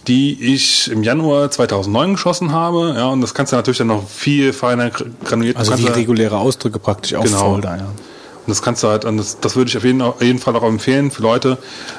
die 0.06 0.54
ich 0.54 0.90
im 0.90 1.02
Januar 1.02 1.50
2009 1.50 2.12
geschossen 2.12 2.52
habe, 2.52 2.94
ja, 2.96 3.08
und 3.08 3.20
das 3.20 3.34
kannst 3.34 3.52
du 3.52 3.56
natürlich 3.56 3.78
dann 3.78 3.88
noch 3.88 4.08
viel 4.08 4.52
feiner 4.52 4.90
granuliert. 4.90 5.56
Also 5.56 5.76
wie 5.78 5.86
reguläre 5.86 6.36
Ausdrücke 6.38 6.78
praktisch 6.78 7.14
auf 7.14 7.24
Genau. 7.24 7.38
Folder, 7.38 7.76
ja. 7.76 7.86
Und 8.46 8.50
das 8.50 8.62
kannst 8.62 8.82
du 8.82 8.88
halt, 8.88 9.04
und 9.04 9.16
das, 9.16 9.40
das 9.40 9.56
würde 9.56 9.68
ich 9.70 9.76
auf 9.76 9.84
jeden, 9.84 10.02
auf 10.02 10.22
jeden 10.22 10.38
Fall 10.38 10.54
auch 10.56 10.62
empfehlen 10.62 11.10
für 11.10 11.22
Leute. 11.22 11.58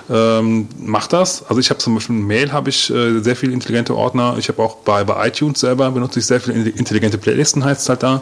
Ähm, 0.09 0.67
mach 0.79 1.07
das. 1.07 1.43
Also 1.47 1.59
ich 1.59 1.69
habe 1.69 1.79
zum 1.79 1.95
Beispiel 1.95 2.15
Mail 2.15 2.51
habe 2.51 2.69
ich 2.69 2.89
äh, 2.91 3.19
sehr 3.19 3.35
viele 3.35 3.53
intelligente 3.53 3.95
Ordner. 3.95 4.35
Ich 4.37 4.47
habe 4.49 4.61
auch 4.61 4.77
bei, 4.77 5.03
bei 5.03 5.27
iTunes 5.27 5.59
selber 5.59 5.89
benutze 5.91 6.19
ich 6.19 6.25
sehr 6.25 6.39
viele 6.39 6.69
intelligente 6.69 7.17
Playlisten, 7.17 7.63
heißt 7.63 7.81
es 7.81 7.89
halt 7.89 8.03
da. 8.03 8.21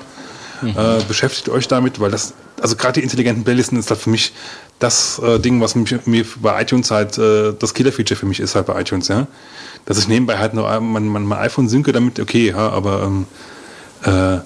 Äh, 0.64 1.04
beschäftigt 1.08 1.50
euch 1.50 1.68
damit, 1.68 2.00
weil 2.00 2.12
das, 2.12 2.34
also 2.62 2.78
gerade 2.78 2.94
die 2.94 3.04
intelligenten 3.04 3.44
Playlisten 3.44 3.78
ist 3.78 3.90
halt 3.90 4.00
für 4.00 4.10
mich 4.10 4.34
das 4.80 5.20
äh, 5.20 5.40
Ding, 5.40 5.60
was 5.60 5.76
mich, 5.76 6.06
mir 6.06 6.26
bei 6.38 6.62
iTunes 6.62 6.90
halt 6.90 7.18
äh, 7.18 7.54
das 7.58 7.74
Killer-Feature 7.74 8.18
für 8.18 8.26
mich 8.26 8.40
ist 8.40 8.56
halt 8.56 8.68
bei 8.68 8.80
iTunes, 8.80 9.10
ja. 9.10 9.28
Dass 9.86 9.98
ich 9.98 10.08
nebenbei 10.08 10.38
halt 10.38 10.54
nur 10.54 10.70
mein, 10.80 11.08
mein, 11.08 11.26
mein 11.26 11.40
iPhone 11.40 11.68
synke 11.68 11.92
damit, 11.92 12.20
okay, 12.20 12.50
ja, 12.52 12.70
aber 12.70 13.04
ähm, 13.04 13.26
äh, 14.04 14.40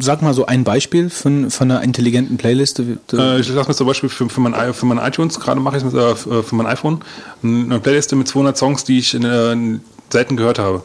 Sag 0.00 0.22
mal 0.22 0.32
so 0.32 0.46
ein 0.46 0.62
Beispiel 0.62 1.10
von, 1.10 1.50
von 1.50 1.70
einer 1.70 1.82
intelligenten 1.82 2.36
Playliste. 2.36 2.98
Äh, 3.12 3.40
ich 3.40 3.48
lasse 3.48 3.68
mir 3.68 3.74
zum 3.74 3.86
Beispiel 3.86 4.08
für, 4.08 4.28
für, 4.28 4.40
mein, 4.40 4.74
für 4.74 4.86
mein 4.86 4.98
iTunes, 4.98 5.40
gerade 5.40 5.60
mache 5.60 5.76
ich 5.76 5.82
es 5.82 5.92
mit, 5.92 6.00
äh, 6.00 6.14
für 6.14 6.54
mein 6.54 6.66
iPhone, 6.66 7.00
eine 7.42 7.80
Playliste 7.80 8.14
mit 8.14 8.28
200 8.28 8.56
Songs, 8.56 8.84
die 8.84 8.98
ich 8.98 9.14
in, 9.14 9.24
äh, 9.24 9.80
selten 10.10 10.36
gehört 10.36 10.58
habe. 10.58 10.82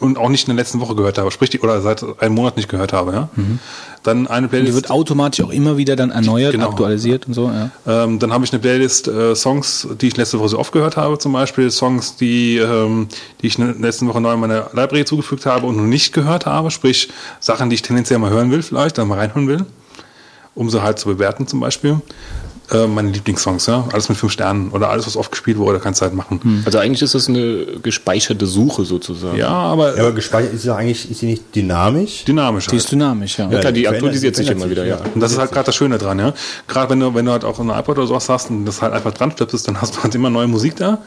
Und 0.00 0.16
auch 0.16 0.30
nicht 0.30 0.48
in 0.48 0.56
der 0.56 0.62
letzten 0.62 0.80
Woche 0.80 0.94
gehört 0.94 1.18
habe, 1.18 1.30
sprich, 1.30 1.50
die, 1.50 1.60
oder 1.60 1.80
seit 1.82 2.02
einem 2.22 2.34
Monat 2.34 2.56
nicht 2.56 2.70
gehört 2.70 2.94
habe, 2.94 3.12
ja. 3.12 3.28
Dann 4.02 4.26
eine 4.28 4.46
die 4.46 4.50
Playlist. 4.50 4.74
wird 4.74 4.90
automatisch 4.90 5.44
auch 5.44 5.50
immer 5.50 5.76
wieder 5.76 5.94
dann 5.94 6.10
erneuert, 6.10 6.52
Genau. 6.52 6.70
aktualisiert 6.70 7.26
und 7.26 7.34
so, 7.34 7.50
ja. 7.50 7.70
Ähm, 7.86 8.18
dann 8.18 8.32
habe 8.32 8.42
ich 8.46 8.50
eine 8.52 8.60
Playlist 8.60 9.08
äh, 9.08 9.34
Songs, 9.36 9.86
die 10.00 10.08
ich 10.08 10.16
letzte 10.16 10.38
Woche 10.38 10.48
so 10.48 10.58
oft 10.58 10.72
gehört 10.72 10.96
habe, 10.96 11.18
zum 11.18 11.34
Beispiel 11.34 11.70
Songs, 11.70 12.16
die, 12.16 12.56
ähm, 12.56 13.08
die 13.42 13.48
ich 13.48 13.58
in 13.58 13.66
der 13.66 13.74
letzten 13.76 14.08
Woche 14.08 14.22
neu 14.22 14.32
in 14.32 14.40
meiner 14.40 14.70
Library 14.72 15.04
zugefügt 15.04 15.44
habe 15.44 15.66
und 15.66 15.76
noch 15.76 15.84
nicht 15.84 16.14
gehört 16.14 16.46
habe, 16.46 16.70
sprich 16.70 17.10
Sachen, 17.38 17.68
die 17.68 17.74
ich 17.74 17.82
tendenziell 17.82 18.18
mal 18.18 18.30
hören 18.30 18.50
will, 18.50 18.62
vielleicht, 18.62 18.96
dann 18.96 19.06
mal 19.06 19.18
reinhören 19.18 19.48
will, 19.48 19.66
um 20.54 20.70
sie 20.70 20.82
halt 20.82 20.98
zu 20.98 21.08
bewerten 21.10 21.46
zum 21.46 21.60
Beispiel. 21.60 22.00
Äh, 22.72 22.86
meine 22.86 23.10
Lieblingssongs, 23.10 23.66
ja. 23.66 23.86
Alles 23.92 24.08
mit 24.08 24.18
fünf 24.18 24.32
Sternen 24.32 24.70
oder 24.70 24.90
alles, 24.90 25.06
was 25.06 25.16
oft 25.16 25.30
gespielt 25.30 25.58
wurde, 25.58 25.78
kannst 25.80 26.00
du 26.00 26.04
halt 26.06 26.14
machen. 26.14 26.62
Also 26.64 26.78
eigentlich 26.78 27.02
ist 27.02 27.14
das 27.14 27.28
eine 27.28 27.64
gespeicherte 27.82 28.46
Suche 28.46 28.84
sozusagen. 28.84 29.36
Ja, 29.36 29.48
aber, 29.48 29.96
Ja, 29.96 30.02
aber 30.04 30.12
gespeichert 30.12 30.52
ist 30.54 30.64
ja 30.64 30.76
eigentlich, 30.76 31.10
ist 31.10 31.20
sie 31.20 31.26
nicht 31.26 31.54
dynamisch? 31.54 32.24
dynamisch. 32.24 32.66
Die 32.66 32.70
Halt. 32.72 32.80
ist 32.82 32.92
dynamisch, 32.92 33.38
ja. 33.38 33.50
Ja, 33.50 33.58
klar, 33.60 33.72
die 33.72 33.82
verändert- 33.82 33.94
aktualisiert 33.94 34.36
sich 34.36 34.50
immer 34.50 34.70
wieder, 34.70 34.82
sich, 34.82 34.90
ja. 34.90 35.00
Und 35.14 35.20
das 35.20 35.32
ist 35.32 35.38
halt 35.38 35.52
gerade 35.52 35.66
das 35.66 35.74
Schöne 35.74 35.98
dran, 35.98 36.18
ja. 36.18 36.32
Gerade 36.68 36.90
wenn 36.90 37.00
du, 37.00 37.14
wenn 37.14 37.24
du 37.26 37.32
halt 37.32 37.44
auch 37.44 37.56
so 37.56 37.62
eine 37.62 37.72
iPod 37.78 37.98
oder 37.98 38.06
sowas 38.06 38.28
hast 38.28 38.50
und 38.50 38.64
das 38.66 38.82
halt 38.82 38.92
einfach 38.92 39.12
dran 39.12 39.30
stöpselst, 39.32 39.66
dann 39.68 39.80
hast 39.80 39.96
du 39.96 40.02
halt 40.02 40.14
immer 40.14 40.30
neue 40.30 40.46
Musik 40.46 40.76
da. 40.76 40.98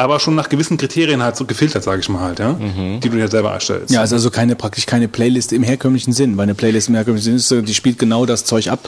Aber 0.00 0.18
schon 0.18 0.34
nach 0.34 0.48
gewissen 0.48 0.78
Kriterien 0.78 1.22
halt 1.22 1.36
so 1.36 1.44
gefiltert, 1.44 1.84
sage 1.84 2.00
ich 2.00 2.08
mal 2.08 2.20
halt, 2.20 2.38
ja. 2.38 2.54
Die 2.54 3.08
du 3.08 3.16
dir 3.16 3.28
selber 3.28 3.52
erstellst. 3.52 3.92
Ja, 3.92 4.02
ist 4.02 4.14
also 4.14 4.30
keine, 4.30 4.56
praktisch 4.56 4.86
keine 4.86 5.08
Playlist 5.08 5.52
im 5.52 5.62
herkömmlichen 5.62 6.14
Sinn, 6.14 6.38
weil 6.38 6.44
eine 6.44 6.54
Playlist 6.54 6.88
im 6.88 6.94
herkömmlichen 6.94 7.24
Sinn 7.24 7.36
ist, 7.36 7.48
so, 7.48 7.60
die 7.60 7.74
spielt 7.74 7.98
genau 7.98 8.24
das 8.24 8.46
Zeug 8.46 8.68
ab, 8.68 8.80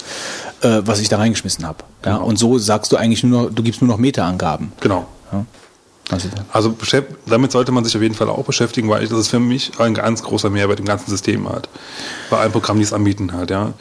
äh, 0.62 0.80
was 0.86 1.00
ich 1.00 1.10
da 1.10 1.18
reingeschmissen 1.18 1.66
habe. 1.66 1.84
Ja, 2.04 2.16
und 2.16 2.38
so 2.38 2.56
sagst 2.58 2.92
du 2.92 2.96
eigentlich 2.96 3.22
nur 3.24 3.42
noch, 3.42 3.50
du 3.54 3.62
gibst 3.62 3.82
nur 3.82 3.88
noch 3.88 3.98
Meta-Angaben. 3.98 4.72
Genau. 4.80 5.06
Ja. 5.32 5.44
Also, 6.12 6.28
Also 6.52 6.76
damit 7.26 7.52
sollte 7.52 7.72
man 7.72 7.84
sich 7.84 7.96
auf 7.96 8.02
jeden 8.02 8.14
Fall 8.14 8.28
auch 8.28 8.44
beschäftigen, 8.44 8.88
weil 8.90 9.06
das 9.06 9.18
ist 9.18 9.28
für 9.28 9.40
mich 9.40 9.72
ein 9.80 9.94
ganz 9.94 10.22
großer 10.22 10.50
Mehrwert 10.50 10.78
im 10.78 10.84
ganzen 10.84 11.10
System 11.10 11.48
halt. 11.48 11.68
Bei 12.28 12.36
allen 12.36 12.52
Programmen, 12.52 12.80
die 12.80 12.84
es 12.84 12.92
anbieten 12.92 13.32
halt, 13.32 13.50
ja. 13.50 13.72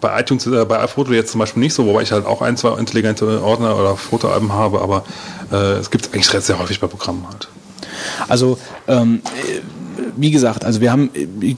Bei 0.00 0.20
iTunes, 0.20 0.46
äh, 0.46 0.64
bei 0.66 0.80
iPhoto 0.80 1.12
jetzt 1.12 1.32
zum 1.32 1.38
Beispiel 1.38 1.60
nicht 1.60 1.72
so, 1.72 1.86
wobei 1.86 2.02
ich 2.02 2.12
halt 2.12 2.26
auch 2.26 2.42
ein, 2.42 2.56
zwei 2.58 2.78
intelligente 2.78 3.42
Ordner 3.42 3.76
oder 3.76 3.96
Fotoalben 3.96 4.52
habe, 4.52 4.82
aber 4.82 5.04
äh, 5.50 5.78
es 5.78 5.90
gibt 5.90 6.06
es 6.06 6.12
eigentlich 6.12 6.26
sehr 6.26 6.58
häufig 6.58 6.78
bei 6.78 6.86
Programmen 6.86 7.26
halt. 7.26 7.48
Also 8.28 8.58
ähm, 8.86 9.22
äh, 9.48 9.60
wie 10.16 10.30
gesagt, 10.30 10.64
also 10.64 10.80
wir 10.80 10.92
haben 10.92 11.10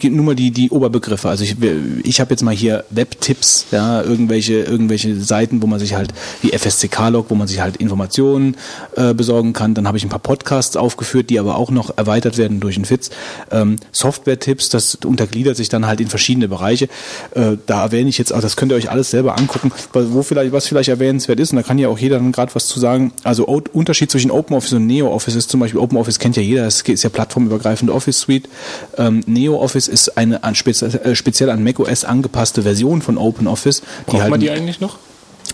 nur 0.02 0.24
mal 0.24 0.34
die 0.34 0.50
die 0.50 0.70
Oberbegriffe. 0.70 1.28
Also 1.28 1.44
ich, 1.44 1.56
ich 2.02 2.20
habe 2.20 2.30
jetzt 2.30 2.42
mal 2.42 2.54
hier 2.54 2.84
Webtipps, 2.90 3.66
ja, 3.70 4.02
irgendwelche 4.02 4.60
irgendwelche 4.60 5.20
Seiten, 5.20 5.62
wo 5.62 5.66
man 5.66 5.78
sich 5.78 5.94
halt 5.94 6.12
wie 6.42 6.50
FSCK-Log, 6.56 7.26
wo 7.28 7.34
man 7.34 7.48
sich 7.48 7.60
halt 7.60 7.76
Informationen 7.76 8.56
äh, 8.96 9.14
besorgen 9.14 9.52
kann. 9.52 9.74
Dann 9.74 9.86
habe 9.86 9.98
ich 9.98 10.04
ein 10.04 10.08
paar 10.08 10.18
Podcasts 10.18 10.76
aufgeführt, 10.76 11.30
die 11.30 11.38
aber 11.38 11.56
auch 11.56 11.70
noch 11.70 11.96
erweitert 11.96 12.38
werden 12.38 12.60
durch 12.60 12.76
einen 12.76 12.84
Fitz. 12.84 13.10
Ähm, 13.50 13.76
Software-Tipps, 13.92 14.68
das 14.68 14.96
untergliedert 14.96 15.56
sich 15.56 15.68
dann 15.68 15.86
halt 15.86 16.00
in 16.00 16.08
verschiedene 16.08 16.48
Bereiche. 16.48 16.88
Äh, 17.34 17.56
da 17.66 17.82
erwähne 17.82 18.08
ich 18.08 18.18
jetzt 18.18 18.32
auch, 18.32 18.40
das 18.40 18.56
könnt 18.56 18.72
ihr 18.72 18.76
euch 18.76 18.90
alles 18.90 19.10
selber 19.10 19.38
angucken, 19.38 19.72
wo 19.92 20.22
vielleicht 20.22 20.52
was 20.52 20.66
vielleicht 20.66 20.88
erwähnenswert 20.88 21.40
ist. 21.40 21.52
Und 21.52 21.56
da 21.56 21.62
kann 21.62 21.78
ja 21.78 21.88
auch 21.88 21.98
jeder 21.98 22.16
dann 22.16 22.32
gerade 22.32 22.54
was 22.54 22.66
zu 22.66 22.80
sagen. 22.80 23.12
Also 23.24 23.46
Unterschied 23.46 24.10
zwischen 24.10 24.30
OpenOffice 24.30 24.74
und 24.74 24.86
NeoOffice 24.86 25.34
ist 25.36 25.50
zum 25.50 25.60
Beispiel 25.60 25.80
OpenOffice 25.80 26.18
kennt 26.18 26.36
ja 26.36 26.42
jeder, 26.42 26.64
das 26.64 26.82
ist 26.82 27.02
ja 27.02 27.10
plattformübergreifende 27.10 27.92
Office 27.92 28.28
Suite. 28.30 28.48
Ähm, 28.96 29.20
NeoOffice 29.26 29.88
ist 29.88 30.16
eine 30.16 30.44
an 30.44 30.54
äh, 30.54 31.14
speziell 31.14 31.50
an 31.50 31.62
macOS 31.64 32.04
angepasste 32.04 32.62
Version 32.62 33.02
von 33.02 33.18
OpenOffice. 33.18 33.82
Braucht 34.06 34.22
halt, 34.22 34.30
man 34.30 34.40
die 34.40 34.50
eigentlich 34.50 34.80
noch? 34.80 34.98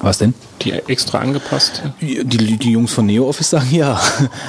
Was 0.02 0.18
denn? 0.18 0.34
Die 0.62 0.72
extra 0.72 1.18
angepasst? 1.18 1.82
Die, 2.00 2.24
die, 2.24 2.56
die 2.56 2.70
Jungs 2.72 2.92
von 2.92 3.06
NeoOffice 3.06 3.50
sagen 3.50 3.68
ja. 3.74 4.00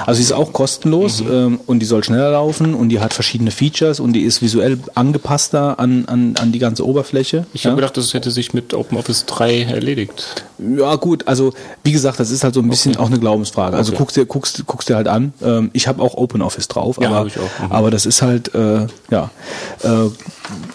Also 0.06 0.18
sie 0.18 0.24
ist 0.24 0.32
auch 0.32 0.54
kostenlos 0.54 1.22
ähm, 1.22 1.60
und 1.66 1.80
die 1.80 1.86
soll 1.86 2.04
schneller 2.04 2.32
laufen 2.32 2.74
und 2.74 2.90
die 2.90 3.00
hat 3.00 3.14
verschiedene 3.14 3.52
Features 3.52 4.00
und 4.00 4.14
die 4.14 4.22
ist 4.22 4.42
visuell 4.42 4.80
angepasster 4.96 5.80
an, 5.80 6.06
an, 6.08 6.36
an 6.40 6.52
die 6.52 6.60
ganze 6.60 6.86
Oberfläche. 6.86 7.46
Ich 7.54 7.64
ja? 7.64 7.72
habe 7.72 7.82
gedacht, 7.82 7.98
das 7.98 8.14
hätte 8.14 8.32
sich 8.32 8.54
mit 8.54 8.74
OpenOffice 8.74 9.26
3 9.26 9.64
erledigt. 9.64 10.46
Ja, 10.60 10.96
gut, 10.96 11.28
also 11.28 11.54
wie 11.84 11.92
gesagt, 11.92 12.20
das 12.20 12.32
ist 12.32 12.44
halt 12.44 12.54
so 12.54 12.62
ein 12.62 12.70
bisschen 12.70 12.98
auch 12.98 13.08
eine 13.08 13.20
Glaubensfrage. 13.20 13.76
Also 13.78 13.92
Okay. 13.92 13.98
guckst 14.00 14.18
dir, 14.18 14.26
guckst, 14.26 14.64
guckst 14.66 14.90
dir 14.90 14.96
halt 14.96 15.08
an. 15.08 15.34
Ähm, 15.44 15.70
ich 15.74 15.88
habe 15.88 16.02
auch 16.02 16.16
OpenOffice 16.16 16.68
drauf, 16.68 16.98
Ja, 17.02 17.10
aber, 17.10 17.28
ich 17.28 17.38
auch. 17.38 17.66
Mhm. 17.66 17.72
aber 17.72 17.92
das 17.92 18.06
ist 18.06 18.22
halt, 18.22 18.54
äh, 18.56 18.88
ja, 19.12 19.30
äh, 19.84 20.10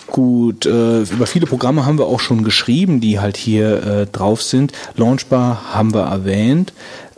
gut. 0.07 0.67
Äh, 0.67 1.03
über 1.03 1.27
viele 1.27 1.47
Programme 1.47 1.85
haben 1.87 1.99
wir 1.99 2.07
auch 2.07 2.21
schon 2.21 2.45
geschrieben, 2.45 3.01
die 3.01 3.19
halt 3.19 3.37
hier 3.37 3.83
äh, 3.85 4.07
drauf 4.07 4.43
sind. 4.43 4.62
Launchbar 4.97 5.75
haben 5.75 5.95
wir 5.95 6.03
erwähnt. 6.03 6.73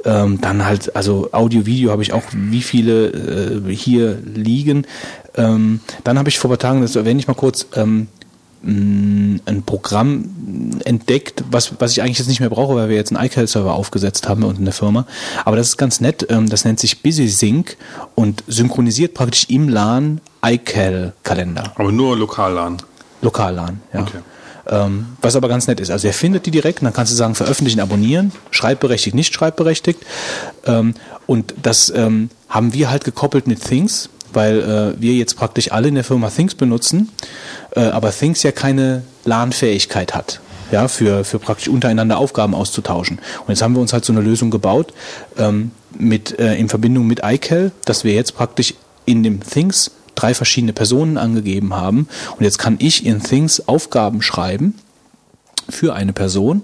Ähm, 0.05 0.41
dann 0.41 0.67
halt, 0.67 0.95
also 0.95 1.31
Audio, 1.33 1.65
Video 1.65 1.91
habe 1.91 2.03
ich 2.03 2.13
auch 2.13 2.25
wie 2.33 2.63
viele 2.63 3.07
äh, 3.69 3.75
hier 3.75 4.19
liegen. 4.23 4.87
Ähm, 5.35 5.81
dann 6.05 6.19
habe 6.19 6.29
ich 6.29 6.39
vor 6.39 6.49
ein 6.51 6.53
paar 6.53 6.59
Tagen, 6.59 6.83
das 6.83 6.95
erwähne 6.95 7.21
ich 7.21 7.27
mal 7.27 7.35
kurz, 7.35 7.67
ähm, 7.75 8.09
mh, 8.63 9.41
ein 9.47 9.63
Programm 9.63 10.27
entdeckt, 10.85 11.43
was, 11.51 11.73
was 11.79 11.93
ich 11.93 12.03
eigentlich 12.03 12.19
jetzt 12.19 12.29
nicht 12.29 12.41
mehr 12.41 12.51
brauche, 12.51 12.75
weil 12.75 12.91
wir 12.91 12.97
jetzt 12.97 13.17
einen 13.17 13.25
iCal-Server 13.25 13.73
aufgesetzt 13.73 14.29
haben 14.29 14.43
und 14.43 14.59
in 14.59 14.65
der 14.67 14.75
Firma. 14.75 15.07
Aber 15.47 15.57
das 15.57 15.69
ist 15.69 15.77
ganz 15.79 16.01
nett. 16.01 16.27
Ähm, 16.29 16.51
das 16.51 16.67
nennt 16.67 16.81
sich 16.81 17.03
BusySync 17.03 17.77
und 18.15 18.45
synchronisiert 18.47 19.15
praktisch 19.15 19.47
im 19.49 19.71
LAN 19.71 20.21
iCal-Kalender. 20.45 21.73
Aber 21.77 21.93
nur 21.93 22.17
lokal 22.17 22.53
LAN. 22.53 22.77
Lokal-LAN, 23.23 23.81
ja. 23.95 24.01
Okay. 24.01 24.19
Ähm, 24.67 25.07
was 25.21 25.37
aber 25.37 25.49
ganz 25.49 25.67
nett 25.67 25.81
ist. 25.81 25.91
Also 25.91 26.07
er 26.07 26.15
findet 26.15 26.47
die 26.47 26.51
direkt, 26.51 26.83
dann 26.83 26.93
kannst 26.93 27.13
du 27.13 27.17
sagen, 27.17 27.35
veröffentlichen, 27.35 27.81
abonnieren, 27.81 28.33
schreibberechtigt, 28.51 29.15
nicht 29.15 29.35
schreibberechtigt. 29.35 30.01
Ähm, 30.65 30.95
und 31.27 31.55
das 31.63 31.93
ähm, 31.95 32.31
haben 32.49 32.73
wir 32.73 32.91
halt 32.91 33.05
gekoppelt 33.05 33.47
mit 33.47 33.63
Things, 33.63 34.09
weil 34.33 34.61
äh, 34.97 35.01
wir 35.01 35.15
jetzt 35.15 35.37
praktisch 35.37 35.73
alle 35.73 35.89
in 35.89 35.95
der 35.95 36.05
Firma 36.05 36.31
Things 36.31 36.55
benutzen, 36.55 37.11
äh, 37.77 37.81
aber 37.81 38.11
Things 38.11 38.43
ja 38.43 38.53
keine 38.53 39.03
LAN-Fähigkeit 39.25 40.15
hat. 40.15 40.41
Ja, 40.73 40.89
für, 40.89 41.25
für 41.25 41.39
praktisch 41.39 41.69
untereinander 41.69 42.19
Aufgaben 42.19 42.55
auszutauschen. 42.55 43.19
Und 43.41 43.49
jetzt 43.49 43.63
haben 43.63 43.75
wir 43.75 43.81
uns 43.81 43.93
halt 43.93 44.05
so 44.05 44.13
eine 44.13 44.23
Lösung 44.23 44.51
gebaut, 44.51 44.95
ähm, 45.37 45.73
mit, 45.97 46.39
äh, 46.39 46.55
in 46.57 46.69
Verbindung 46.69 47.07
mit 47.07 47.21
iCal, 47.23 47.71
dass 47.85 48.03
wir 48.03 48.15
jetzt 48.15 48.35
praktisch 48.35 48.75
in 49.05 49.23
dem 49.23 49.41
Things 49.41 49.91
drei 50.15 50.35
verschiedene 50.35 50.73
Personen 50.73 51.17
angegeben 51.17 51.75
haben. 51.75 52.09
Und 52.37 52.45
jetzt 52.45 52.59
kann 52.59 52.77
ich 52.79 53.05
in 53.05 53.23
Things 53.23 53.69
Aufgaben 53.69 54.23
schreiben 54.23 54.75
für 55.69 55.95
eine 55.95 56.13
Person 56.13 56.63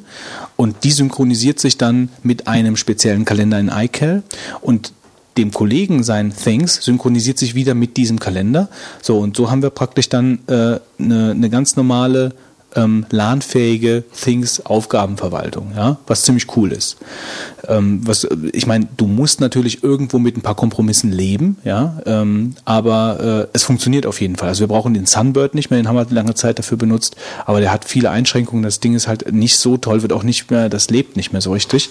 und 0.57 0.85
die 0.85 0.91
synchronisiert 0.91 1.59
sich 1.59 1.79
dann 1.79 2.11
mit 2.23 2.49
einem 2.49 2.77
speziellen 2.77 3.25
Kalender 3.25 3.59
in 3.59 3.69
iCal 3.69 4.23
und 4.61 4.93
dem 5.37 5.53
Kollegen 5.53 6.03
sein 6.03 6.35
Things 6.35 6.77
synchronisiert 6.83 7.39
sich 7.39 7.55
wieder 7.55 7.75
mit 7.75 7.97
diesem 7.97 8.19
Kalender. 8.19 8.69
So 9.01 9.19
und 9.19 9.37
so 9.37 9.51
haben 9.51 9.63
wir 9.63 9.71
praktisch 9.71 10.09
dann 10.09 10.41
äh, 10.49 10.81
eine, 10.99 11.31
eine 11.31 11.51
ganz 11.51 11.77
normale 11.77 12.35
ähm, 12.77 13.07
LAN-fähige 13.11 14.05
Things-Aufgabenverwaltung, 14.23 15.73
ja, 15.77 15.99
was 16.07 16.23
ziemlich 16.23 16.57
cool 16.57 16.73
ist. 16.73 16.97
Ähm, 17.69 18.01
was, 18.05 18.27
ich 18.53 18.67
meine, 18.67 18.89
du 18.97 19.07
musst 19.07 19.41
natürlich 19.41 19.83
irgendwo 19.83 20.19
mit 20.19 20.37
ein 20.37 20.43
paar 20.43 20.55
Kompromissen 20.55 21.13
leben, 21.13 21.59
ja, 21.65 22.01
ähm, 22.07 22.55
aber 22.65 23.49
äh, 23.49 23.49
es 23.53 23.65
funktioniert 23.65 24.07
auf 24.07 24.21
jeden 24.21 24.37
Fall. 24.37 24.49
Also 24.49 24.61
wir 24.61 24.69
brauchen 24.69 24.95
den 24.95 25.07
Sunbird 25.07 25.55
nicht 25.55 25.71
mehr, 25.71 25.81
den 25.81 25.89
haben 25.89 25.97
wir 25.97 26.07
lange 26.11 26.35
Zeit 26.35 26.59
dafür 26.59 26.79
benutzt, 26.79 27.17
aber 27.47 27.61
der 27.61 27.73
hat 27.73 27.85
viele 27.85 28.11
Einschränkungen. 28.11 28.63
Das 28.63 28.81
Ding 28.81 28.95
ist 28.95 29.09
halt 29.09 29.33
nicht 29.33 29.59
so 29.59 29.77
toll, 29.77 30.03
wird 30.03 30.13
auch 30.13 30.23
nicht 30.23 30.51
mehr, 30.51 30.69
das 30.69 30.91
lebt 30.91 31.17
nicht 31.17 31.33
mehr 31.33 31.41
so 31.41 31.53
richtig. 31.53 31.91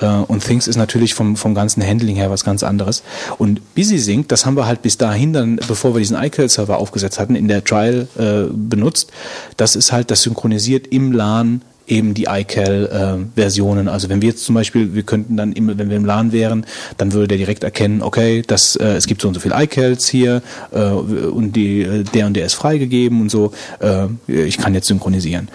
Äh, 0.00 0.06
und 0.06 0.44
Things 0.44 0.68
ist 0.68 0.76
natürlich 0.76 1.14
vom, 1.14 1.36
vom 1.36 1.54
ganzen 1.54 1.82
Handling 1.86 2.16
her 2.16 2.30
was 2.30 2.44
ganz 2.44 2.62
anderes. 2.62 3.02
Und 3.38 3.74
BusySync, 3.74 4.28
das 4.28 4.46
haben 4.46 4.56
wir 4.56 4.66
halt 4.66 4.82
bis 4.82 4.98
dahin 4.98 5.32
dann, 5.32 5.56
bevor 5.56 5.94
wir 5.94 5.98
diesen 5.98 6.16
iCal-Server 6.16 6.78
aufgesetzt 6.78 7.18
hatten, 7.18 7.34
in 7.34 7.48
der 7.48 7.64
Trial 7.64 8.08
äh, 8.18 8.52
benutzt. 8.52 9.10
Das 9.56 9.76
ist 9.76 9.92
halt, 9.92 10.09
das 10.10 10.22
synchronisiert 10.22 10.86
im 10.88 11.12
LAN 11.12 11.62
eben 11.90 12.14
die 12.14 12.24
iCal-Versionen. 12.24 13.88
also 13.88 14.08
wenn 14.08 14.22
wir 14.22 14.28
jetzt 14.30 14.44
zum 14.44 14.54
Beispiel, 14.54 14.94
wir 14.94 15.02
könnten 15.02 15.36
dann, 15.36 15.52
immer, 15.52 15.76
wenn 15.76 15.90
wir 15.90 15.96
im 15.96 16.04
LAN 16.04 16.32
wären, 16.32 16.64
dann 16.96 17.12
würde 17.12 17.28
der 17.28 17.38
direkt 17.38 17.64
erkennen, 17.64 18.02
okay, 18.02 18.42
das, 18.46 18.76
äh, 18.76 18.94
es 18.94 19.06
gibt 19.06 19.20
so 19.20 19.28
und 19.28 19.34
so 19.34 19.40
viele 19.40 19.60
iCals 19.60 20.08
hier 20.08 20.42
äh, 20.72 20.78
und 20.78 21.56
die, 21.56 21.82
äh, 21.82 22.04
der 22.04 22.26
und 22.26 22.34
der 22.34 22.46
ist 22.46 22.54
freigegeben 22.54 23.20
und 23.20 23.30
so. 23.30 23.52
Äh, 23.80 24.06
ich 24.32 24.58
kann 24.58 24.74
jetzt 24.74 24.86
synchronisieren. 24.86 25.48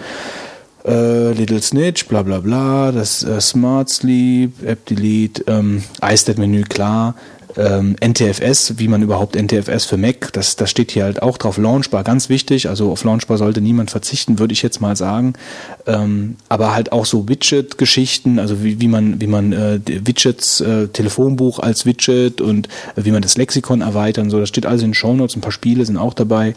Äh, 0.86 1.32
Little 1.32 1.60
Snitch, 1.62 2.06
bla 2.06 2.22
bla 2.22 2.38
bla, 2.38 2.92
das 2.92 3.24
äh, 3.24 3.40
Smart 3.40 3.88
Sleep, 3.88 4.62
App 4.64 4.86
Delete, 4.86 5.42
ähm, 5.48 5.82
iStat-Menü, 6.00 6.62
klar. 6.62 7.16
Ähm, 7.56 7.96
NTFS, 8.04 8.78
wie 8.78 8.88
man 8.88 9.02
überhaupt 9.02 9.34
NTFS 9.34 9.86
für 9.86 9.96
Mac, 9.96 10.32
das, 10.32 10.56
das 10.56 10.70
steht 10.70 10.90
hier 10.90 11.04
halt 11.04 11.22
auch 11.22 11.38
drauf. 11.38 11.56
Launchbar, 11.56 12.04
ganz 12.04 12.28
wichtig. 12.28 12.68
Also 12.68 12.90
auf 12.90 13.04
Launchbar 13.04 13.38
sollte 13.38 13.60
niemand 13.60 13.90
verzichten, 13.90 14.38
würde 14.38 14.52
ich 14.52 14.62
jetzt 14.62 14.80
mal 14.80 14.96
sagen. 14.96 15.34
Ähm, 15.86 16.36
aber 16.48 16.74
halt 16.74 16.92
auch 16.92 17.06
so 17.06 17.28
Widget-Geschichten, 17.28 18.38
also 18.38 18.62
wie, 18.62 18.80
wie 18.80 18.88
man, 18.88 19.20
wie 19.20 19.26
man 19.26 19.52
äh, 19.52 19.80
Widgets, 19.84 20.60
äh, 20.60 20.88
Telefonbuch 20.88 21.58
als 21.58 21.86
Widget 21.86 22.40
und 22.40 22.68
äh, 22.96 23.04
wie 23.04 23.10
man 23.10 23.22
das 23.22 23.36
Lexikon 23.36 23.80
erweitern, 23.80 24.30
so, 24.30 24.38
das 24.38 24.48
steht 24.48 24.66
alles 24.66 24.82
in 24.82 24.88
den 24.88 24.94
Shownotes, 24.94 25.36
ein 25.36 25.40
paar 25.40 25.52
Spiele 25.52 25.84
sind 25.84 25.96
auch 25.96 26.14
dabei. 26.14 26.54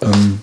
Ähm, 0.00 0.40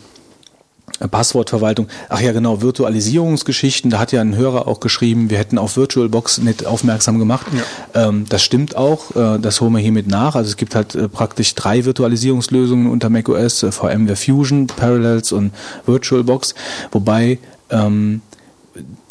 Passwortverwaltung. 1.12 1.88
Ach 2.10 2.22
ja, 2.22 2.32
genau, 2.32 2.62
Virtualisierungsgeschichten. 2.62 3.90
Da 3.92 4.00
hat 4.00 4.12
ja 4.12 4.22
ein 4.22 4.36
Hörer 4.36 4.68
auch 4.68 4.80
geschrieben, 4.80 5.30
wir 5.30 5.38
hätten 5.38 5.58
auf 5.58 5.78
VirtualBox 5.78 6.40
nicht 6.40 6.66
aufmerksam 6.66 7.20
gemacht. 7.20 7.48
Ähm, 7.94 8.26
das 8.30 8.44
stimmt 8.44 8.76
auch. 8.76 9.16
Äh, 9.16 9.40
das 9.40 9.62
holen 9.62 9.74
wir 9.74 9.80
hiermit 9.80 10.08
nach. 10.08 10.36
Also 10.36 10.50
es 10.50 10.58
gibt 10.58 10.76
halt 10.76 10.96
äh, 10.96 11.08
praktisch 11.08 11.56
drei 11.56 11.86
Virtualisierungslösungen 11.86 12.88
unter 12.88 13.10
macOS, 13.10 13.64
äh, 13.64 13.72
VMware 13.72 14.16
Fusion, 14.16 14.68
Parallels 14.68 15.32
und 15.32 15.52
VirtualBox. 15.86 16.56
Wobei 16.92 17.40
ähm, 17.70 18.22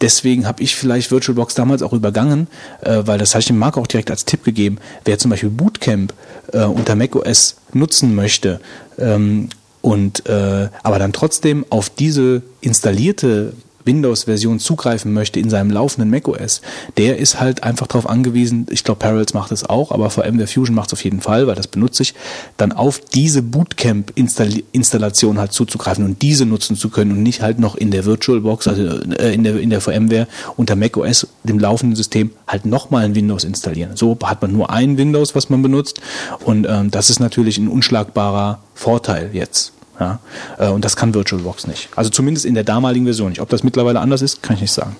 deswegen 0.00 0.46
habe 0.46 0.62
ich 0.62 0.76
vielleicht 0.76 1.10
VirtualBox 1.10 1.54
damals 1.54 1.82
auch 1.82 1.92
übergangen, 1.92 2.48
äh, 2.82 3.02
weil 3.04 3.18
das 3.18 3.34
habe 3.34 3.40
ich 3.40 3.46
dem 3.46 3.58
Marc 3.58 3.76
auch 3.76 3.86
direkt 3.86 4.10
als 4.10 4.24
Tipp 4.24 4.44
gegeben. 4.44 4.78
Wer 5.04 5.18
zum 5.18 5.30
Beispiel 5.30 5.50
Bootcamp 5.50 6.12
äh, 6.52 6.64
unter 6.64 6.94
macOS 6.94 7.56
nutzen 7.72 8.14
möchte 8.14 8.60
ähm, 8.98 9.48
und 9.80 10.26
äh, 10.26 10.68
aber 10.82 10.98
dann 10.98 11.12
trotzdem 11.12 11.64
auf 11.70 11.90
diese 11.90 12.42
installierte 12.60 13.52
Windows-Version 13.88 14.60
zugreifen 14.60 15.12
möchte 15.12 15.40
in 15.40 15.48
seinem 15.48 15.70
laufenden 15.70 16.10
macOS, 16.10 16.60
der 16.98 17.18
ist 17.18 17.40
halt 17.40 17.64
einfach 17.64 17.86
darauf 17.86 18.08
angewiesen, 18.08 18.66
ich 18.70 18.84
glaube 18.84 18.98
Parallels 19.00 19.32
macht 19.34 19.50
es 19.50 19.68
auch, 19.68 19.90
aber 19.90 20.10
VMware 20.10 20.46
Fusion 20.46 20.74
macht 20.74 20.90
es 20.90 20.92
auf 20.92 21.04
jeden 21.04 21.20
Fall, 21.20 21.46
weil 21.46 21.54
das 21.54 21.66
benutze 21.66 22.02
ich, 22.02 22.14
dann 22.58 22.72
auf 22.72 23.00
diese 23.00 23.42
Bootcamp-Installation 23.42 25.38
halt 25.38 25.52
zuzugreifen 25.52 26.04
und 26.04 26.20
diese 26.20 26.44
nutzen 26.44 26.76
zu 26.76 26.90
können 26.90 27.12
und 27.12 27.22
nicht 27.22 27.40
halt 27.40 27.58
noch 27.58 27.74
in 27.74 27.90
der 27.90 28.04
VirtualBox, 28.04 28.68
also 28.68 28.82
äh, 28.82 29.32
in, 29.32 29.44
der, 29.44 29.58
in 29.58 29.70
der 29.70 29.80
VMware 29.80 30.28
unter 30.56 30.76
macOS, 30.76 31.26
dem 31.44 31.58
laufenden 31.58 31.96
System, 31.96 32.30
halt 32.46 32.66
nochmal 32.66 33.04
ein 33.04 33.14
Windows 33.14 33.44
installieren. 33.44 33.96
So 33.96 34.18
hat 34.22 34.42
man 34.42 34.52
nur 34.52 34.70
ein 34.70 34.98
Windows, 34.98 35.34
was 35.34 35.48
man 35.48 35.62
benutzt 35.62 36.00
und 36.44 36.66
ähm, 36.68 36.90
das 36.90 37.08
ist 37.08 37.20
natürlich 37.20 37.56
ein 37.56 37.68
unschlagbarer 37.68 38.60
Vorteil 38.74 39.30
jetzt. 39.32 39.72
Ja, 40.00 40.20
äh, 40.58 40.68
und 40.68 40.84
das 40.84 40.94
kann 40.96 41.12
VirtualBox 41.14 41.66
nicht. 41.66 41.88
Also 41.96 42.10
zumindest 42.10 42.46
in 42.46 42.54
der 42.54 42.64
damaligen 42.64 43.04
Version 43.04 43.30
nicht. 43.30 43.40
Ob 43.40 43.48
das 43.48 43.64
mittlerweile 43.64 43.98
anders 44.00 44.22
ist, 44.22 44.42
kann 44.42 44.54
ich 44.56 44.62
nicht 44.62 44.72
sagen. 44.72 44.96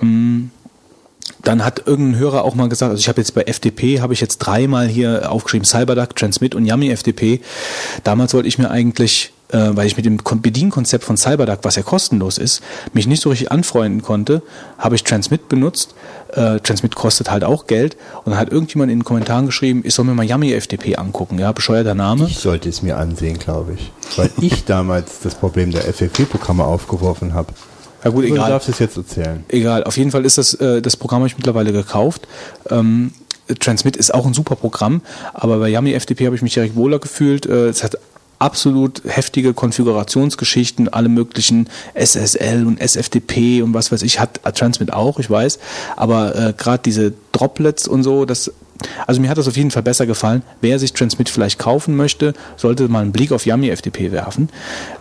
Ähm, 0.00 0.50
dann 1.42 1.64
hat 1.64 1.82
irgendein 1.86 2.18
Hörer 2.18 2.44
auch 2.44 2.54
mal 2.54 2.68
gesagt, 2.68 2.90
also 2.90 3.00
ich 3.00 3.08
habe 3.08 3.20
jetzt 3.20 3.34
bei 3.34 3.42
FTP, 3.44 4.00
habe 4.00 4.12
ich 4.14 4.20
jetzt 4.20 4.38
dreimal 4.38 4.88
hier 4.88 5.30
aufgeschrieben, 5.30 5.66
Cyberduck, 5.66 6.16
Transmit 6.16 6.54
und 6.54 6.64
Yummy 6.66 6.94
FTP. 6.94 7.40
Damals 8.02 8.32
wollte 8.34 8.48
ich 8.48 8.58
mir 8.58 8.70
eigentlich, 8.70 9.32
äh, 9.48 9.70
weil 9.72 9.86
ich 9.86 9.96
mit 9.96 10.06
dem 10.06 10.24
Kon- 10.24 10.40
Bedienkonzept 10.40 11.04
von 11.04 11.16
Cyberduck, 11.18 11.58
was 11.62 11.76
ja 11.76 11.82
kostenlos 11.82 12.38
ist, 12.38 12.62
mich 12.94 13.06
nicht 13.06 13.22
so 13.22 13.28
richtig 13.30 13.52
anfreunden 13.52 14.00
konnte, 14.02 14.40
habe 14.78 14.94
ich 14.94 15.04
Transmit 15.04 15.48
benutzt. 15.50 15.94
Äh, 16.34 16.60
Transmit 16.60 16.94
kostet 16.94 17.30
halt 17.30 17.44
auch 17.44 17.66
Geld. 17.66 17.96
Und 18.24 18.32
dann 18.32 18.38
hat 18.40 18.50
irgendjemand 18.50 18.90
in 18.92 18.98
den 19.00 19.04
Kommentaren 19.04 19.46
geschrieben, 19.46 19.82
ich 19.84 19.94
soll 19.94 20.04
mir 20.04 20.14
mal 20.14 20.24
Yummy 20.24 20.58
FTP 20.58 20.98
angucken. 20.98 21.38
Ja, 21.38 21.52
bescheuerter 21.52 21.94
Name. 21.94 22.26
Ich 22.26 22.38
sollte 22.38 22.68
es 22.68 22.82
mir 22.82 22.96
ansehen, 22.98 23.38
glaube 23.38 23.74
ich. 23.74 23.92
Weil 24.16 24.30
ich 24.40 24.64
damals 24.64 25.20
das 25.22 25.34
Problem 25.34 25.70
der 25.70 25.82
FFP-Programme 25.92 26.64
aufgeworfen 26.64 27.34
habe. 27.34 27.52
Ja 28.04 28.10
gut, 28.10 28.24
Du 28.24 28.34
egal. 28.34 28.50
darfst 28.50 28.68
es 28.68 28.78
jetzt 28.80 28.96
erzählen. 28.96 29.44
Egal, 29.48 29.84
auf 29.84 29.96
jeden 29.96 30.10
Fall 30.10 30.24
ist 30.26 30.36
das, 30.36 30.52
äh, 30.54 30.82
das 30.82 30.96
Programm 30.96 31.20
habe 31.20 31.28
ich 31.28 31.36
mittlerweile 31.38 31.72
gekauft. 31.72 32.28
Ähm, 32.68 33.12
Transmit 33.60 33.96
ist 33.96 34.12
auch 34.12 34.26
ein 34.26 34.34
super 34.34 34.56
Programm, 34.56 35.02
aber 35.32 35.58
bei 35.58 35.68
Yummy 35.68 35.98
FTP 35.98 36.26
habe 36.26 36.36
ich 36.36 36.42
mich 36.42 36.54
direkt 36.54 36.76
wohler 36.76 36.98
gefühlt. 36.98 37.46
Äh, 37.46 37.68
es 37.68 37.82
hat 37.82 37.96
absolut 38.44 39.00
heftige 39.06 39.54
Konfigurationsgeschichten, 39.54 40.90
alle 40.90 41.08
möglichen 41.08 41.70
SSL 41.94 42.66
und 42.66 42.78
SFTP 42.78 43.62
und 43.62 43.72
was 43.72 43.90
weiß 43.90 44.02
ich, 44.02 44.20
hat 44.20 44.40
Transmit 44.54 44.92
auch, 44.92 45.18
ich 45.18 45.30
weiß. 45.30 45.58
Aber 45.96 46.36
äh, 46.36 46.52
gerade 46.56 46.82
diese 46.84 47.14
Droplets 47.32 47.88
und 47.88 48.02
so, 48.02 48.26
das 48.26 48.52
also 49.06 49.20
mir 49.20 49.30
hat 49.30 49.38
das 49.38 49.48
auf 49.48 49.56
jeden 49.56 49.70
Fall 49.70 49.82
besser 49.82 50.06
gefallen. 50.06 50.42
Wer 50.60 50.78
sich 50.78 50.92
Transmit 50.92 51.28
vielleicht 51.30 51.58
kaufen 51.58 51.96
möchte, 51.96 52.34
sollte 52.56 52.88
mal 52.88 53.00
einen 53.00 53.12
Blick 53.12 53.32
auf 53.32 53.46
Yummy 53.46 53.74
FTP 53.74 54.12
werfen. 54.12 54.50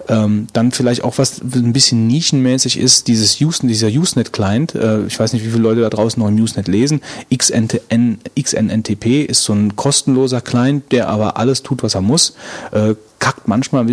Ähm, 0.07 0.47
dann 0.53 0.72
vielleicht 0.72 1.03
auch 1.03 1.17
was 1.17 1.41
ein 1.41 1.73
bisschen 1.73 2.07
nischenmäßig 2.07 2.80
ist, 2.80 3.07
dieses 3.07 3.41
Usenet, 3.41 3.72
dieser 3.72 3.88
Usenet-Client. 3.88 4.75
Äh, 4.75 5.05
ich 5.07 5.19
weiß 5.19 5.33
nicht, 5.33 5.43
wie 5.45 5.49
viele 5.49 5.63
Leute 5.63 5.81
da 5.81 5.89
draußen 5.89 6.22
noch 6.22 6.30
im 6.30 6.39
Usenet 6.39 6.67
lesen. 6.67 7.01
XNNTP 7.35 9.25
ist 9.25 9.43
so 9.43 9.53
ein 9.53 9.75
kostenloser 9.75 10.39
Client, 10.41 10.91
der 10.91 11.09
aber 11.09 11.38
alles 11.38 11.63
tut, 11.63 11.83
was 11.83 11.95
er 11.95 12.01
muss. 12.01 12.35
Äh, 12.72 12.95
kackt 13.23 13.47
manchmal, 13.47 13.85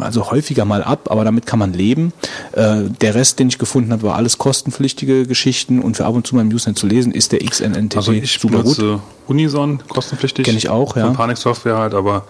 also 0.00 0.30
häufiger 0.30 0.66
mal 0.66 0.84
ab, 0.84 1.10
aber 1.10 1.24
damit 1.24 1.46
kann 1.46 1.58
man 1.58 1.72
leben. 1.72 2.12
Äh, 2.52 2.82
der 3.00 3.14
Rest, 3.14 3.38
den 3.38 3.48
ich 3.48 3.56
gefunden 3.56 3.90
habe, 3.90 4.02
war 4.02 4.16
alles 4.16 4.36
kostenpflichtige 4.36 5.26
Geschichten 5.26 5.80
und 5.80 5.96
für 5.96 6.04
ab 6.04 6.14
und 6.14 6.26
zu 6.26 6.34
mal 6.36 6.42
im 6.42 6.52
Usenet 6.52 6.78
zu 6.78 6.86
lesen, 6.86 7.12
ist 7.12 7.32
der 7.32 7.38
XNNTP 7.40 7.96
Also 7.96 8.12
ich 8.12 8.38
super 8.38 8.62
gut. 8.62 8.76
benutze 8.76 9.00
Unison, 9.28 9.80
kostenpflichtig. 9.88 10.44
Kenn 10.44 10.58
ich 10.58 10.68
auch, 10.68 10.94
ja. 10.94 11.06
Von 11.06 11.14
Panik 11.16 11.38
Software 11.38 11.78
halt, 11.78 11.94
aber 11.94 12.26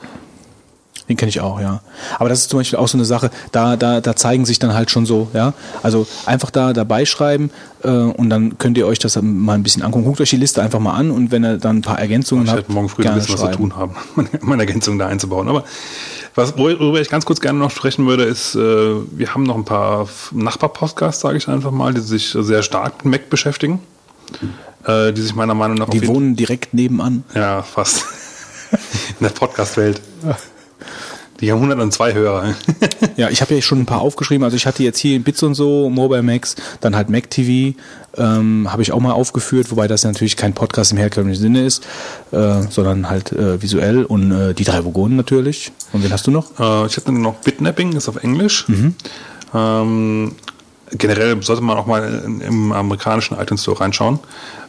Den 1.08 1.16
kenne 1.16 1.28
ich 1.28 1.40
auch, 1.40 1.60
ja. 1.60 1.80
Aber 2.18 2.28
das 2.28 2.40
ist 2.40 2.50
zum 2.50 2.58
Beispiel 2.58 2.78
auch 2.78 2.88
so 2.88 2.98
eine 2.98 3.04
Sache, 3.04 3.30
da, 3.52 3.76
da, 3.76 4.00
da 4.00 4.16
zeigen 4.16 4.44
sich 4.44 4.58
dann 4.58 4.74
halt 4.74 4.90
schon 4.90 5.06
so, 5.06 5.28
ja. 5.34 5.54
Also 5.82 6.06
einfach 6.26 6.50
da 6.50 6.72
dabei 6.72 7.04
schreiben 7.04 7.50
äh, 7.82 7.88
und 7.88 8.30
dann 8.30 8.58
könnt 8.58 8.76
ihr 8.76 8.86
euch 8.86 8.98
das 8.98 9.20
mal 9.22 9.54
ein 9.54 9.62
bisschen 9.62 9.82
angucken. 9.82 10.04
Guckt 10.04 10.20
euch 10.20 10.30
die 10.30 10.36
Liste 10.36 10.62
einfach 10.62 10.80
mal 10.80 10.94
an 10.94 11.10
und 11.10 11.30
wenn 11.30 11.44
ihr 11.44 11.58
dann 11.58 11.78
ein 11.78 11.82
paar 11.82 11.98
Ergänzungen 11.98 12.44
ich 12.44 12.50
habt, 12.50 12.62
werde 12.62 12.72
morgen 12.72 12.88
früh 12.88 13.02
ein 13.02 13.04
gerne 13.04 13.20
bisschen 13.20 13.38
was 13.38 13.50
zu 13.50 13.56
tun 13.56 13.76
haben, 13.76 13.94
meine, 14.16 14.28
meine 14.40 14.62
Ergänzung 14.62 14.98
da 14.98 15.06
einzubauen. 15.06 15.48
Aber 15.48 15.64
was, 16.34 16.58
worüber 16.58 17.00
ich 17.00 17.08
ganz 17.08 17.24
kurz 17.24 17.40
gerne 17.40 17.58
noch 17.58 17.70
sprechen 17.70 18.06
würde, 18.06 18.24
ist, 18.24 18.54
äh, 18.54 18.58
wir 18.58 19.32
haben 19.32 19.44
noch 19.44 19.56
ein 19.56 19.64
paar 19.64 20.08
Nachbar-Podcasts, 20.32 21.20
sage 21.20 21.38
ich 21.38 21.48
einfach 21.48 21.70
mal, 21.70 21.94
die 21.94 22.00
sich 22.00 22.36
sehr 22.38 22.62
stark 22.62 23.04
mit 23.04 23.22
Mac 23.22 23.30
beschäftigen. 23.30 23.80
Äh, 24.84 25.12
die 25.12 25.22
sich 25.22 25.34
meiner 25.34 25.54
Meinung 25.54 25.76
nach 25.76 25.88
Die 25.88 26.06
wohnen 26.06 26.36
direkt 26.36 26.74
nebenan. 26.74 27.24
Ja, 27.34 27.62
fast. 27.62 28.04
In 29.20 29.24
der 29.24 29.30
Podcast-Welt. 29.30 30.00
Die 31.40 31.52
haben 31.52 31.58
102 31.58 32.14
Hörer. 32.14 32.54
Ja, 33.16 33.30
ich 33.30 33.40
habe 33.40 33.54
ja 33.54 33.62
schon 33.62 33.80
ein 33.80 33.86
paar 33.86 34.02
aufgeschrieben. 34.02 34.44
Also 34.44 34.56
ich 34.56 34.66
hatte 34.66 34.82
jetzt 34.82 34.98
hier 34.98 35.18
Bits 35.22 35.42
und 35.42 35.54
so, 35.54 35.88
Mobile 35.88 36.22
Max, 36.22 36.54
dann 36.80 36.94
halt 36.94 37.08
Mac 37.08 37.30
TV, 37.30 37.74
ähm, 38.18 38.70
habe 38.70 38.82
ich 38.82 38.92
auch 38.92 39.00
mal 39.00 39.12
aufgeführt, 39.12 39.70
wobei 39.70 39.88
das 39.88 40.04
natürlich 40.04 40.36
kein 40.36 40.52
Podcast 40.52 40.92
im 40.92 40.98
herkömmlichen 40.98 41.40
Sinne 41.40 41.64
ist, 41.64 41.86
äh, 42.32 42.62
sondern 42.68 43.08
halt 43.08 43.32
äh, 43.32 43.62
visuell 43.62 44.04
und 44.04 44.32
äh, 44.32 44.54
die 44.54 44.64
drei 44.64 44.84
Vogonen 44.84 45.16
natürlich. 45.16 45.72
Und 45.92 46.04
wen 46.04 46.12
hast 46.12 46.26
du 46.26 46.30
noch? 46.30 46.58
Äh, 46.60 46.86
ich 46.86 46.96
hatte 46.96 47.10
noch 47.12 47.36
Bitnapping, 47.36 47.94
ist 47.94 48.08
auf 48.08 48.16
Englisch. 48.16 48.66
Ähm, 49.54 50.32
generell 50.92 51.42
sollte 51.42 51.62
man 51.62 51.76
auch 51.76 51.86
mal 51.86 52.24
im 52.46 52.72
amerikanischen 52.72 53.38
iTunes 53.38 53.62
Store 53.62 53.80
reinschauen. 53.80 54.18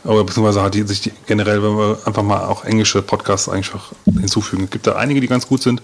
Oder 0.04 0.24
beziehungsweise 0.24 0.62
halt 0.62 0.74
die, 0.74 0.84
sich 0.84 1.02
die, 1.02 1.12
generell, 1.26 1.62
wenn 1.62 1.78
wir 1.78 2.00
einfach 2.06 2.24
mal 2.24 2.46
auch 2.46 2.64
englische 2.64 3.02
Podcasts 3.02 3.50
eigentlich 3.50 3.74
auch 3.76 3.92
hinzufügen. 4.06 4.64
Es 4.66 4.70
gibt 4.70 4.88
da 4.88 4.96
einige, 4.96 5.20
die 5.20 5.28
ganz 5.28 5.48
gut 5.48 5.62
sind. 5.62 5.82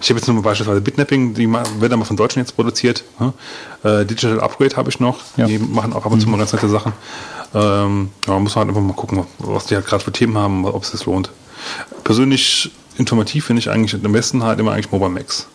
Ich 0.00 0.08
habe 0.08 0.18
jetzt 0.18 0.26
nur 0.26 0.36
mal 0.36 0.42
beispielsweise 0.42 0.80
Bitnapping, 0.80 1.34
die 1.34 1.50
wird 1.78 1.92
aber 1.92 2.04
von 2.04 2.16
Deutschen 2.16 2.40
jetzt 2.40 2.56
produziert. 2.56 3.04
ne? 3.20 3.32
Äh, 3.82 4.06
Digital 4.06 4.40
Upgrade 4.40 4.76
habe 4.76 4.88
ich 4.88 4.98
noch. 4.98 5.18
Ja. 5.36 5.46
Die 5.46 5.58
machen 5.58 5.92
auch 5.92 6.06
ab 6.06 6.12
und 6.12 6.20
zu 6.20 6.28
mal 6.28 6.38
ganz 6.38 6.52
nette 6.52 6.68
Sachen. 6.68 6.92
Ähm, 7.54 8.10
ja, 8.26 8.32
man 8.32 8.42
muss 8.42 8.56
halt 8.56 8.68
einfach 8.68 8.80
mal 8.80 8.94
gucken, 8.94 9.24
was 9.38 9.66
die 9.66 9.74
halt 9.74 9.86
gerade 9.86 10.02
für 10.02 10.12
Themen 10.12 10.38
haben, 10.38 10.64
ob 10.64 10.82
es 10.82 10.90
sich 10.90 11.04
lohnt. 11.04 11.30
Persönlich 12.02 12.70
informativ 12.96 13.46
finde 13.46 13.60
ich 13.60 13.70
eigentlich 13.70 13.94
am 14.02 14.12
besten 14.12 14.42
halt 14.42 14.58
immer 14.58 14.72
eigentlich 14.72 14.90
Mobile 14.90 15.10
Max. 15.10 15.48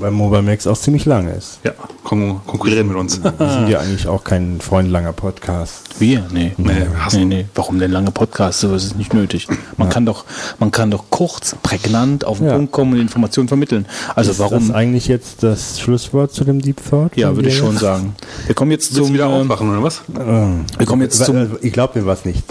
Weil 0.00 0.12
Mobile 0.12 0.42
Max 0.42 0.66
auch 0.66 0.78
ziemlich 0.78 1.04
lang 1.06 1.28
ist. 1.28 1.58
Ja, 1.64 1.72
kon 2.04 2.40
konkurrieren 2.46 2.86
mit 2.88 2.96
uns. 2.96 3.20
Wir 3.22 3.32
sind 3.50 3.68
ja 3.68 3.80
eigentlich 3.80 4.06
auch 4.06 4.22
kein 4.22 4.60
freundlanger 4.60 5.12
Podcast. 5.12 6.00
Wir? 6.00 6.24
Nee. 6.32 6.52
Nee, 6.56 6.86
nee, 7.12 7.24
nee. 7.24 7.46
Warum 7.54 7.80
denn 7.80 7.90
lange 7.90 8.12
Podcasts? 8.12 8.60
Sowas 8.60 8.84
ist 8.84 8.96
nicht 8.96 9.12
nötig. 9.12 9.48
Man 9.76 9.88
kann 9.88 10.06
doch, 10.06 10.24
man 10.60 10.70
kann 10.70 10.90
doch 10.90 11.04
kurz, 11.10 11.56
prägnant 11.62 12.24
auf 12.24 12.38
den 12.38 12.46
Ja. 12.46 12.54
Punkt 12.54 12.70
kommen 12.72 12.92
und 12.92 13.00
Informationen 13.00 13.48
vermitteln. 13.48 13.86
Also 14.14 14.30
ist 14.30 14.38
warum? 14.38 14.68
das 14.68 14.74
eigentlich 14.74 15.08
jetzt 15.08 15.42
das 15.42 15.80
Schlusswort 15.80 16.32
zu 16.32 16.44
dem 16.44 16.60
Deep 16.60 16.80
Thought? 16.88 17.16
Ja, 17.16 17.34
würde 17.34 17.48
ich 17.48 17.56
schon 17.56 17.76
sagen. 17.76 18.14
Wir 18.46 18.54
kommen 18.54 18.70
jetzt 18.70 18.94
zum, 18.94 19.12
wieder 19.12 19.26
ähm, 19.26 19.50
aufwachen, 19.50 19.70
oder 19.70 19.82
was? 19.82 20.02
wir 20.06 20.86
kommen 20.86 21.02
jetzt 21.02 21.24
zum, 21.24 21.56
Ich 21.60 21.72
glaube 21.72 21.98
mir 21.98 22.06
was 22.06 22.24
nicht. 22.24 22.44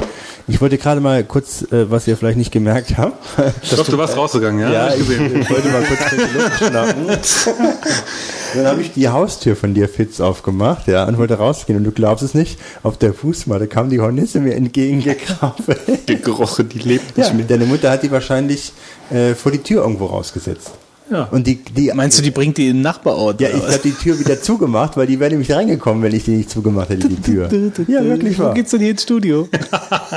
Ich 0.50 0.61
wollte 0.61 0.77
gerade 0.77 1.01
mal 1.01 1.26
kurz, 1.26 1.64
äh, 1.74 1.92
was 1.92 2.08
ihr 2.08 2.16
vielleicht 2.16 2.38
nicht 2.38 2.51
gemerkt 2.51 2.98
habt. 2.98 3.17
Ich 3.61 3.72
glaube, 3.72 3.92
du 3.92 3.98
warst 3.98 4.16
rausgegangen, 4.16 4.61
ja? 4.61 4.72
Ja, 4.72 4.93
ich, 4.93 5.01
ich 5.01 5.50
wollte 5.50 5.67
mal 5.69 5.84
kurz 5.84 6.00
frische 6.03 6.34
Luft 6.34 6.58
schnappen. 6.58 7.08
Dann 8.56 8.66
habe 8.66 8.82
ich 8.82 8.93
die 8.93 9.09
Haustür 9.09 9.56
von 9.56 9.74
dir, 9.74 9.90
Fitz, 9.90 10.19
aufgemacht, 10.22 10.88
ja, 10.88 11.03
und 11.06 11.17
wollte 11.17 11.35
rausgehen. 11.35 11.77
Und 11.77 11.83
du 11.83 11.91
glaubst 11.91 12.24
es 12.24 12.33
nicht, 12.33 12.57
auf 12.83 12.98
der 12.98 13.14
Fußmatte 13.14 13.67
kam 13.67 13.90
die 13.90 13.99
Hornisse 13.99 14.40
mir 14.40 14.56
entgegengekrabbelt. 14.56 15.80
Die 16.07 16.22
Geroche, 16.22 16.64
die 16.64 16.80
lebt 16.80 17.17
Ja, 17.17 17.25
nicht 17.25 17.35
mehr. 17.35 17.45
deine 17.45 17.66
Mutter 17.66 17.91
hat 17.91 18.03
die 18.03 18.11
wahrscheinlich 18.11 18.72
äh, 19.11 19.33
vor 19.35 19.51
die 19.51 19.59
Tür 19.59 19.83
irgendwo 19.83 20.06
rausgesetzt. 20.06 20.72
ja. 21.11 21.24
Und 21.25 21.45
die, 21.48 21.56
die 21.64 21.91
Meinst 21.93 22.17
du, 22.17 22.22
die 22.24 22.32
bringt 22.32 22.57
die 22.57 22.67
in 22.69 22.77
den 22.77 22.82
Nachbarort? 22.82 23.40
Ja, 23.41 23.49
oder 23.49 23.57
ich 23.57 23.64
habe 23.66 23.80
die 23.83 23.91
Tür 23.91 24.17
wieder 24.19 24.41
zugemacht, 24.41 24.95
weil 24.98 25.07
die 25.07 25.19
wäre 25.19 25.32
nämlich 25.32 25.51
reingekommen, 25.51 26.01
wenn 26.03 26.16
ich 26.16 26.24
die 26.24 26.32
nicht 26.38 26.49
zugemacht 26.49 26.90
hätte, 26.90 27.09
die 27.09 27.22
Tür. 27.22 27.49
Ja, 27.88 28.03
wirklich 28.03 28.40
Wo 28.40 28.43
wahr. 28.43 28.53
geht's 28.53 28.72
denn 28.72 28.80
hier 28.80 28.91
ins 28.91 29.03
Studio? 29.03 29.48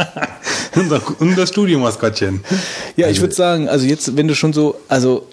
unser, 0.76 1.00
unser 1.18 1.46
Studio-Maskottchen. 1.46 2.40
Ja, 2.96 3.08
ich 3.08 3.20
würde 3.20 3.34
sagen, 3.34 3.68
also 3.68 3.86
jetzt, 3.86 4.16
wenn 4.16 4.28
du 4.28 4.34
schon 4.34 4.52
so, 4.52 4.76
also 4.88 5.26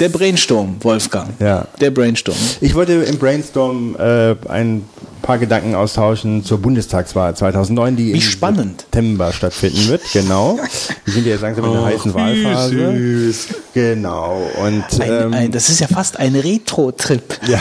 der 0.00 0.08
Brainstorm, 0.08 0.76
Wolfgang. 0.80 1.30
Ja. 1.40 1.66
Der 1.80 1.90
Brainstorm. 1.90 2.36
Ich 2.60 2.74
wollte 2.74 2.92
im 2.92 3.18
Brainstorm 3.18 3.96
äh, 3.96 4.34
ein 4.48 4.84
paar 5.22 5.38
Gedanken 5.38 5.74
austauschen 5.74 6.44
zur 6.44 6.58
Bundestagswahl 6.58 7.34
2009, 7.34 7.96
die 7.96 8.06
Wie 8.08 8.12
im 8.12 8.20
spannend. 8.20 8.82
September 8.82 9.32
stattfinden 9.32 9.88
wird. 9.88 10.02
Genau. 10.12 10.58
Wir 11.04 11.14
sind 11.14 11.26
ja 11.26 11.32
jetzt 11.32 11.40
langsam 11.40 11.64
in 11.64 11.72
der 11.72 11.84
heißen 11.84 12.14
Wahlphase. 12.14 13.34
Genau. 13.72 14.42
Und 14.62 15.00
Ein, 15.00 15.10
ähm, 15.10 15.32
ein, 15.32 15.50
das 15.50 15.68
ist 15.70 15.80
ja 15.80 15.86
fast 15.86 16.18
ein 16.18 16.34
Retro-Trip. 16.36 17.40
Ja. 17.48 17.60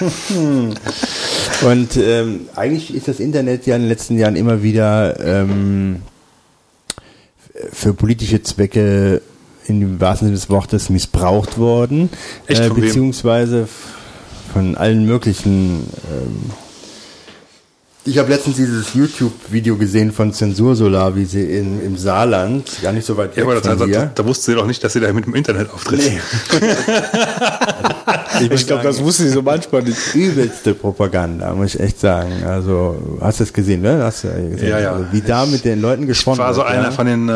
Und 1.62 1.96
ähm, 1.96 2.48
eigentlich 2.56 2.94
ist 2.94 3.08
das 3.08 3.20
Internet 3.20 3.66
ja 3.66 3.76
in 3.76 3.82
den 3.82 3.88
letzten 3.88 4.18
Jahren 4.18 4.36
immer 4.36 4.62
wieder 4.62 5.18
ähm, 5.20 6.02
für 7.72 7.94
politische 7.94 8.42
Zwecke 8.42 9.22
in 9.66 9.80
dem 9.80 10.00
wahrsten 10.00 10.28
Sinne 10.28 10.36
des 10.38 10.50
Wortes 10.50 10.90
missbraucht 10.90 11.58
worden, 11.58 12.10
Echt, 12.46 12.60
äh, 12.60 12.68
beziehungsweise 12.70 13.68
von 14.52 14.76
allen 14.76 15.06
möglichen. 15.06 15.86
Ähm, 16.10 16.50
ich 18.04 18.18
habe 18.18 18.30
letztens 18.30 18.56
dieses 18.56 18.94
YouTube-Video 18.94 19.76
gesehen 19.76 20.10
von 20.10 20.32
Zensursolar, 20.32 21.14
wie 21.14 21.24
sie 21.24 21.44
in, 21.44 21.80
im 21.84 21.96
Saarland, 21.96 22.68
gar 22.82 22.92
nicht 22.92 23.06
so 23.06 23.16
weit 23.16 23.30
Ja, 23.36 23.36
weg 23.36 23.44
aber 23.44 23.54
das, 23.54 23.66
von 23.68 23.78
da, 23.78 23.84
hier. 23.84 23.94
da, 23.94 24.10
da 24.16 24.26
wusste 24.26 24.50
sie 24.50 24.56
doch 24.56 24.66
nicht, 24.66 24.82
dass 24.82 24.92
sie 24.94 25.00
da 25.00 25.12
mit 25.12 25.26
dem 25.26 25.36
Internet 25.36 25.70
auftritt. 25.72 26.00
Nee. 26.00 26.20
Ich 28.50 28.66
glaube, 28.66 28.82
das 28.82 29.02
wusste 29.02 29.24
sie 29.24 29.28
so 29.30 29.42
manchmal 29.42 29.82
nicht. 29.82 30.14
übelste 30.14 30.74
Propaganda, 30.74 31.52
muss 31.54 31.74
ich 31.74 31.80
echt 31.80 32.00
sagen. 32.00 32.32
Also, 32.46 32.96
hast 33.20 33.40
du 33.40 33.44
es 33.44 33.52
gesehen, 33.52 33.82
ne? 33.82 34.02
Hast 34.02 34.24
du 34.24 34.28
ja 34.28 34.34
gesehen. 34.48 34.68
Ja, 34.68 34.78
ja. 34.80 34.92
Also, 34.92 35.04
wie 35.12 35.20
da 35.20 35.46
mit 35.46 35.64
den 35.64 35.80
Leuten 35.80 36.06
gesprochen 36.06 36.38
war 36.38 36.52
so 36.54 36.60
wird, 36.60 36.70
einer 36.70 36.84
ja? 36.84 36.90
von 36.90 37.06
den, 37.06 37.28
äh, 37.28 37.32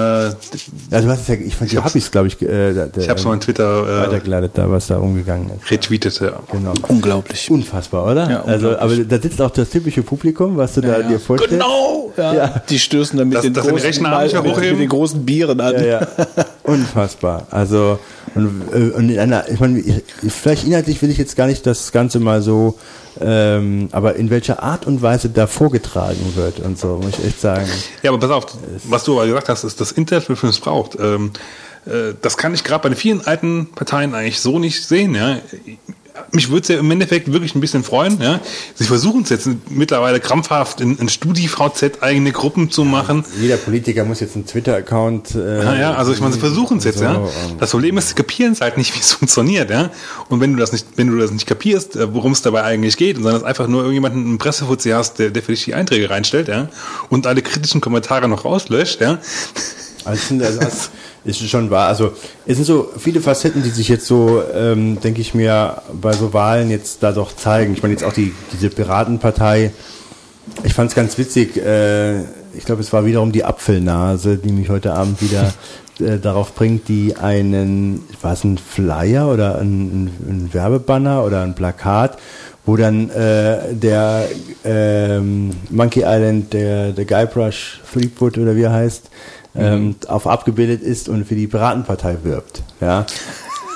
Ja, 0.91 1.01
du 1.01 1.09
hast 1.09 1.23
es 1.23 1.28
ja, 1.28 1.35
ich 1.35 1.55
fand, 1.57 1.73
du 1.73 1.83
hab 1.85 1.94
ich's, 1.94 2.10
glaube 2.10 2.28
ich, 2.28 2.41
äh, 2.43 2.73
der, 2.73 2.91
ich 2.97 3.09
hab's 3.09 3.25
mal 3.25 3.35
in 3.35 3.41
Twitter 3.41 3.83
äh, 4.05 4.07
weitergeleitet, 4.07 4.52
da, 4.55 4.70
was 4.70 4.86
da 4.89 4.99
umgegangen 4.99 5.51
ist. 5.60 5.70
retweetet, 5.70 6.20
ja. 6.20 6.33
Genau. 6.52 6.73
Unglaublich. 6.89 7.51
Unfassbar, 7.51 8.05
oder? 8.10 8.31
Ja, 8.31 8.43
also, 8.44 8.76
aber 8.78 8.97
da 8.97 9.18
sitzt 9.20 9.41
auch 9.41 9.51
das 9.51 9.70
typische 9.70 10.02
Publikum, 10.02 10.57
was 10.57 10.75
du 10.75 10.81
da 10.81 11.02
dir 11.02 11.20
vorstellst. 11.20 11.52
Genau! 11.55 12.12
Ja. 12.17 12.62
Die 12.68 12.78
stößen 12.78 13.18
dann 13.18 13.28
mit 13.28 13.36
Das- 13.36 13.43
den 13.44 13.52
das 13.52 13.67
den 13.67 13.76
großen, 13.76 14.02
mit, 14.02 14.52
hochheben? 14.57 14.70
mit 14.73 14.81
den 14.81 14.89
großen 14.89 15.25
Bieren 15.26 15.60
an. 15.60 15.75
Ja, 15.75 15.83
ja. 15.85 16.07
Unfassbar. 16.62 17.47
Also, 17.51 17.99
und, 18.36 18.62
äh, 18.73 18.90
und 18.90 19.08
in 19.10 19.18
einer, 19.18 19.48
ich 19.48 19.58
meine, 19.60 19.78
ich- 19.81 20.02
vielleicht 20.32 20.65
inhaltlich 20.65 21.00
will 21.02 21.10
ich 21.10 21.18
jetzt 21.18 21.36
gar 21.36 21.47
nicht 21.47 21.66
das 21.66 21.90
Ganze 21.92 22.20
mal 22.20 22.42
so, 22.42 22.78
ähm, 23.20 23.89
aber 23.92 24.16
in 24.16 24.28
welcher 24.31 24.62
Art 24.62 24.86
und 24.86 25.00
Weise 25.02 25.31
da 25.31 25.47
vorgetragen 25.47 26.32
wird 26.34 26.60
und 26.60 26.78
so, 26.78 26.98
muss 27.02 27.18
ich 27.18 27.24
echt 27.26 27.40
sagen. 27.40 27.66
Ja, 28.02 28.10
aber 28.10 28.20
pass 28.20 28.31
auf, 28.31 28.47
was 28.84 29.05
du 29.05 29.15
aber 29.18 29.26
gesagt 29.26 29.48
hast, 29.48 29.65
ist, 29.65 29.81
das 29.81 29.92
Internet 29.92 30.28
wird 30.28 30.42
missbraucht. 30.42 30.97
Ähm, 31.00 31.32
äh, 31.86 32.12
das 32.20 32.36
kann 32.36 32.52
ich 32.52 32.62
gerade 32.65 32.82
bei 32.82 32.89
den 32.90 32.97
vielen 32.98 33.26
alten 33.26 33.70
Parteien 33.74 34.15
eigentlich 34.15 34.40
so 34.40 34.58
nicht 34.58 34.86
sehen. 34.86 35.15
Ja. 35.15 35.39
Mich 36.33 36.49
würde 36.49 36.62
es 36.62 36.69
ja 36.69 36.78
im 36.78 36.91
Endeffekt 36.91 37.33
wirklich 37.33 37.55
ein 37.55 37.61
bisschen 37.61 37.85
freuen. 37.85 38.20
Ja. 38.20 38.41
Sie 38.75 38.85
versuchen 38.85 39.23
es 39.23 39.31
jetzt 39.31 39.49
mittlerweile 39.69 40.20
krampfhaft 40.20 40.81
in, 40.81 40.97
in 40.99 41.09
StudiVZ 41.09 42.03
eigene 42.03 42.33
Gruppen 42.33 42.70
zu 42.70 42.85
machen. 42.85 43.25
Jeder 43.41 43.57
Politiker 43.57 44.05
muss 44.05 44.20
jetzt 44.20 44.35
einen 44.36 44.47
Twitter-Account. 44.47 45.35
Äh, 45.35 45.65
Ja, 45.65 45.75
ja, 45.77 45.95
also 45.95 46.12
ich 46.12 46.20
meine, 46.20 46.33
sie 46.33 46.41
versuchen 46.41 46.78
es 46.78 46.85
jetzt, 46.85 46.99
so, 46.99 47.05
ja. 47.05 47.15
ähm, 47.17 47.57
Das 47.59 47.70
Problem 47.70 47.97
ist, 47.99 48.09
sie 48.09 48.15
kapieren 48.15 48.53
es 48.53 48.61
halt 48.61 48.77
nicht, 48.77 48.95
wie 48.97 49.01
es 49.01 49.12
funktioniert, 49.12 49.70
ja. 49.70 49.91
Und 50.28 50.41
wenn 50.41 50.53
du 50.53 50.59
das 50.59 50.73
nicht, 50.73 50.86
wenn 50.97 51.09
du 51.09 51.19
das 51.19 51.31
nicht 51.31 51.47
kapierst, 51.47 51.97
äh, 51.97 52.12
worum 52.12 52.33
es 52.33 52.43
dabei 52.43 52.62
eigentlich 52.62 52.97
geht, 52.97 53.17
und 53.17 53.23
sondern 53.23 53.41
es 53.43 53.47
einfach 53.47 53.69
nur 53.69 53.81
irgendjemanden 53.81 54.25
im 54.27 54.39
Pressefuzzi 54.39 54.91
hast, 54.91 55.19
der, 55.19 55.31
der 55.31 55.43
für 55.43 55.53
dich 55.53 55.65
die 55.65 55.75
Einträge 55.75 56.11
reinstellt, 56.11 56.49
ja, 56.49 56.69
und 57.09 57.27
alle 57.27 57.43
kritischen 57.43 57.81
Kommentare 57.81 58.28
noch 58.28 58.45
rauslöscht, 58.45 59.01
ja. 59.01 59.19
Also, 60.07 60.36
das 61.26 61.41
ist 61.41 61.51
schon 61.51 61.70
wahr. 61.70 61.89
Also 61.89 62.12
es 62.47 62.57
sind 62.57 62.65
so 62.65 62.91
viele 62.97 63.20
Facetten, 63.20 63.62
die 63.62 63.70
sich 63.70 63.89
jetzt 63.89 64.07
so, 64.07 64.43
ähm, 64.55 65.01
denke 65.01 65.20
ich 65.20 65.35
mir, 65.35 65.83
bei 65.93 66.12
so 66.12 66.33
Wahlen 66.33 66.70
jetzt 66.70 67.02
da 67.02 67.12
doch 67.12 67.35
zeigen. 67.35 67.73
Ich 67.73 67.83
meine 67.83 67.94
jetzt 67.94 68.05
auch 68.05 68.12
die 68.12 68.33
diese 68.52 68.70
Piratenpartei. 68.70 69.73
Ich 70.62 70.75
fand 70.75 70.91
es 70.91 70.97
ganz 70.97 71.18
witzig. 71.18 71.57
Äh, 71.57 72.20
ich 72.55 72.65
glaube, 72.65 72.81
es 72.81 72.93
war 72.93 73.05
wiederum 73.05 73.33
die 73.33 73.44
Apfelnase, 73.44 74.39
die 74.39 74.52
mich 74.52 74.68
heute 74.68 74.94
Abend 74.94 75.20
wieder 75.20 75.52
äh, 76.01 76.18
darauf 76.18 76.55
bringt, 76.55 76.89
die 76.89 77.17
einen, 77.17 78.05
war 78.23 78.33
es 78.33 78.44
ein 78.44 78.59
Flyer 78.59 79.28
oder 79.28 79.59
ein, 79.59 80.07
ein 80.07 80.51
Werbebanner 80.52 81.25
oder 81.25 81.43
ein 81.43 81.57
Plakat, 81.57 82.18
wo 82.65 82.76
dann 82.76 83.10
äh, 83.10 83.75
der 83.75 84.28
ähm, 84.65 85.51
Monkey 85.70 86.05
Island, 86.07 86.52
der, 86.52 86.93
der 86.93 87.05
Guybrush 87.05 87.81
Threepwood 87.93 88.39
oder 88.39 88.55
wie 88.55 88.62
er 88.62 88.73
heißt, 88.73 89.10
ähm, 89.59 89.97
auf 90.09 90.26
abgebildet 90.26 90.83
ist 90.83 91.09
und 91.09 91.26
für 91.26 91.35
die 91.35 91.47
Piratenpartei 91.47 92.18
wirbt. 92.23 92.62
Ja. 92.81 93.07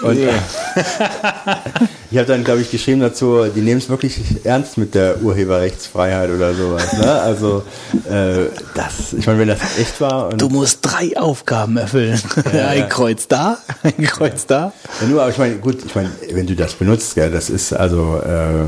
Und 0.03 0.19
ich 2.11 2.17
habe 2.17 2.27
dann, 2.27 2.45
glaube 2.45 2.63
ich, 2.63 2.71
geschrieben 2.71 3.01
dazu, 3.01 3.45
die 3.55 3.61
nehmen 3.61 3.79
es 3.79 3.89
wirklich 3.89 4.19
ernst 4.45 4.79
mit 4.79 4.95
der 4.95 5.23
Urheberrechtsfreiheit 5.23 6.31
oder 6.31 6.55
sowas. 6.55 6.93
Ne? 6.95 7.13
Also 7.13 7.63
äh, 8.09 8.47
das, 8.75 9.13
ich 9.13 9.27
meine, 9.27 9.41
wenn 9.41 9.49
das 9.49 9.61
echt 9.79 10.01
war 10.01 10.29
und 10.29 10.41
Du 10.41 10.49
musst 10.49 10.79
drei 10.83 11.17
Aufgaben 11.19 11.77
erfüllen. 11.77 12.21
ein 12.53 12.89
Kreuz 12.89 13.29
da, 13.29 13.59
ein 13.83 14.05
Kreuz 14.05 14.47
da. 14.47 14.73
Ja, 15.01 15.07
nur, 15.07 15.21
aber 15.21 15.31
ich 15.31 15.39
meine, 15.39 15.57
gut, 15.57 15.85
ich 15.85 15.95
meine, 15.95 16.11
wenn 16.33 16.47
du 16.47 16.57
das 16.57 16.75
benutzt, 16.75 17.15
gell, 17.15 17.31
das 17.31 17.51
ist 17.51 17.73
also, 17.73 18.21
äh, 18.25 18.67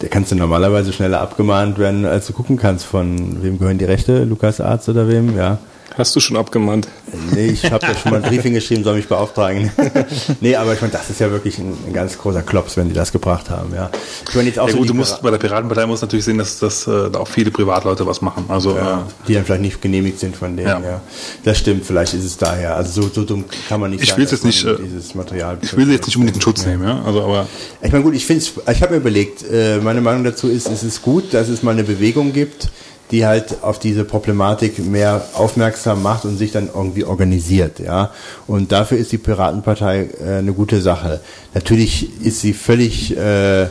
da 0.00 0.08
kannst 0.10 0.32
du 0.32 0.36
normalerweise 0.36 0.92
schneller 0.92 1.20
abgemahnt 1.20 1.78
werden, 1.78 2.04
als 2.04 2.26
du 2.26 2.32
gucken 2.32 2.56
kannst, 2.56 2.84
von 2.86 3.42
wem 3.42 3.58
gehören 3.58 3.78
die 3.78 3.84
Rechte, 3.84 4.24
Lukas 4.24 4.60
Arzt 4.60 4.88
oder 4.88 5.08
wem, 5.08 5.36
ja. 5.36 5.58
Hast 5.96 6.16
du 6.16 6.20
schon 6.20 6.36
abgemahnt? 6.36 6.88
Nee, 7.32 7.46
ich 7.46 7.70
habe 7.70 7.86
da 7.86 7.94
schon 7.94 8.10
mal 8.10 8.22
ein 8.22 8.28
Briefing 8.28 8.52
geschrieben, 8.52 8.82
soll 8.82 8.96
mich 8.96 9.06
beauftragen. 9.06 9.70
nee, 10.40 10.56
aber 10.56 10.74
ich 10.74 10.80
meine, 10.80 10.92
das 10.92 11.08
ist 11.08 11.20
ja 11.20 11.30
wirklich 11.30 11.58
ein, 11.58 11.76
ein 11.86 11.92
ganz 11.92 12.18
großer 12.18 12.42
Klops, 12.42 12.76
wenn 12.76 12.88
die 12.88 12.94
das 12.94 13.12
gebracht 13.12 13.48
haben, 13.48 13.72
ja. 13.72 13.90
Ich 14.28 14.34
meine 14.34 14.48
jetzt 14.48 14.58
auch 14.58 14.66
Ja 14.66 14.72
so 14.72 14.78
gut, 14.78 14.88
du 14.88 14.94
musst 14.94 15.22
bei 15.22 15.30
der 15.30 15.38
Piratenpartei 15.38 15.86
musst 15.86 16.02
natürlich 16.02 16.24
sehen, 16.24 16.38
dass, 16.38 16.58
dass 16.58 16.88
äh, 16.88 17.10
da 17.10 17.20
auch 17.20 17.28
viele 17.28 17.52
Privatleute 17.52 18.04
was 18.06 18.20
machen. 18.22 18.46
Also 18.48 18.76
ja, 18.76 18.98
äh, 18.98 19.26
die 19.28 19.34
dann 19.34 19.44
vielleicht 19.44 19.62
nicht 19.62 19.80
genehmigt 19.80 20.18
sind 20.18 20.36
von 20.36 20.56
denen, 20.56 20.68
ja. 20.68 20.80
Ja. 20.80 21.00
Das 21.44 21.58
stimmt, 21.58 21.86
vielleicht 21.86 22.12
ist 22.14 22.24
es 22.24 22.36
daher. 22.36 22.74
Also 22.74 23.02
so, 23.02 23.08
so 23.08 23.24
dumm 23.24 23.44
kann 23.68 23.78
man 23.80 23.92
nicht 23.92 24.02
Ich 24.02 24.10
dass 24.10 24.32
jetzt 24.32 24.44
nicht, 24.44 24.64
äh, 24.64 24.74
dieses 24.76 25.14
Material 25.14 25.58
ich 25.62 25.76
will 25.76 25.86
sie 25.86 25.92
jetzt 25.92 26.06
nicht 26.06 26.16
unbedingt 26.16 26.36
in 26.36 26.42
Schutz 26.42 26.66
nehmen, 26.66 26.82
ja. 26.82 27.02
Also 27.04 27.22
aber 27.22 27.46
Ich 27.82 27.92
meine, 27.92 28.02
gut, 28.02 28.16
ich 28.16 28.26
finde 28.26 28.44
ich 28.44 28.82
habe 28.82 28.94
mir 28.94 28.98
überlegt, 28.98 29.44
äh, 29.48 29.78
meine 29.78 30.00
Meinung 30.00 30.24
dazu 30.24 30.48
ist, 30.48 30.68
es 30.68 30.82
ist 30.82 31.02
gut, 31.02 31.32
dass 31.32 31.48
es 31.48 31.62
mal 31.62 31.70
eine 31.70 31.84
Bewegung 31.84 32.32
gibt, 32.32 32.68
die 33.10 33.26
halt 33.26 33.62
auf 33.62 33.78
diese 33.78 34.04
Problematik 34.04 34.78
mehr 34.78 35.24
aufmerksam 35.34 36.02
macht 36.02 36.24
und 36.24 36.38
sich 36.38 36.52
dann 36.52 36.70
irgendwie 36.74 37.04
organisiert, 37.04 37.78
ja. 37.78 38.10
Und 38.46 38.72
dafür 38.72 38.98
ist 38.98 39.12
die 39.12 39.18
Piratenpartei 39.18 40.08
äh, 40.20 40.38
eine 40.38 40.52
gute 40.52 40.80
Sache. 40.80 41.20
Natürlich 41.52 42.08
ist 42.24 42.40
sie 42.40 42.54
völlig, 42.54 43.16
äh, 43.16 43.64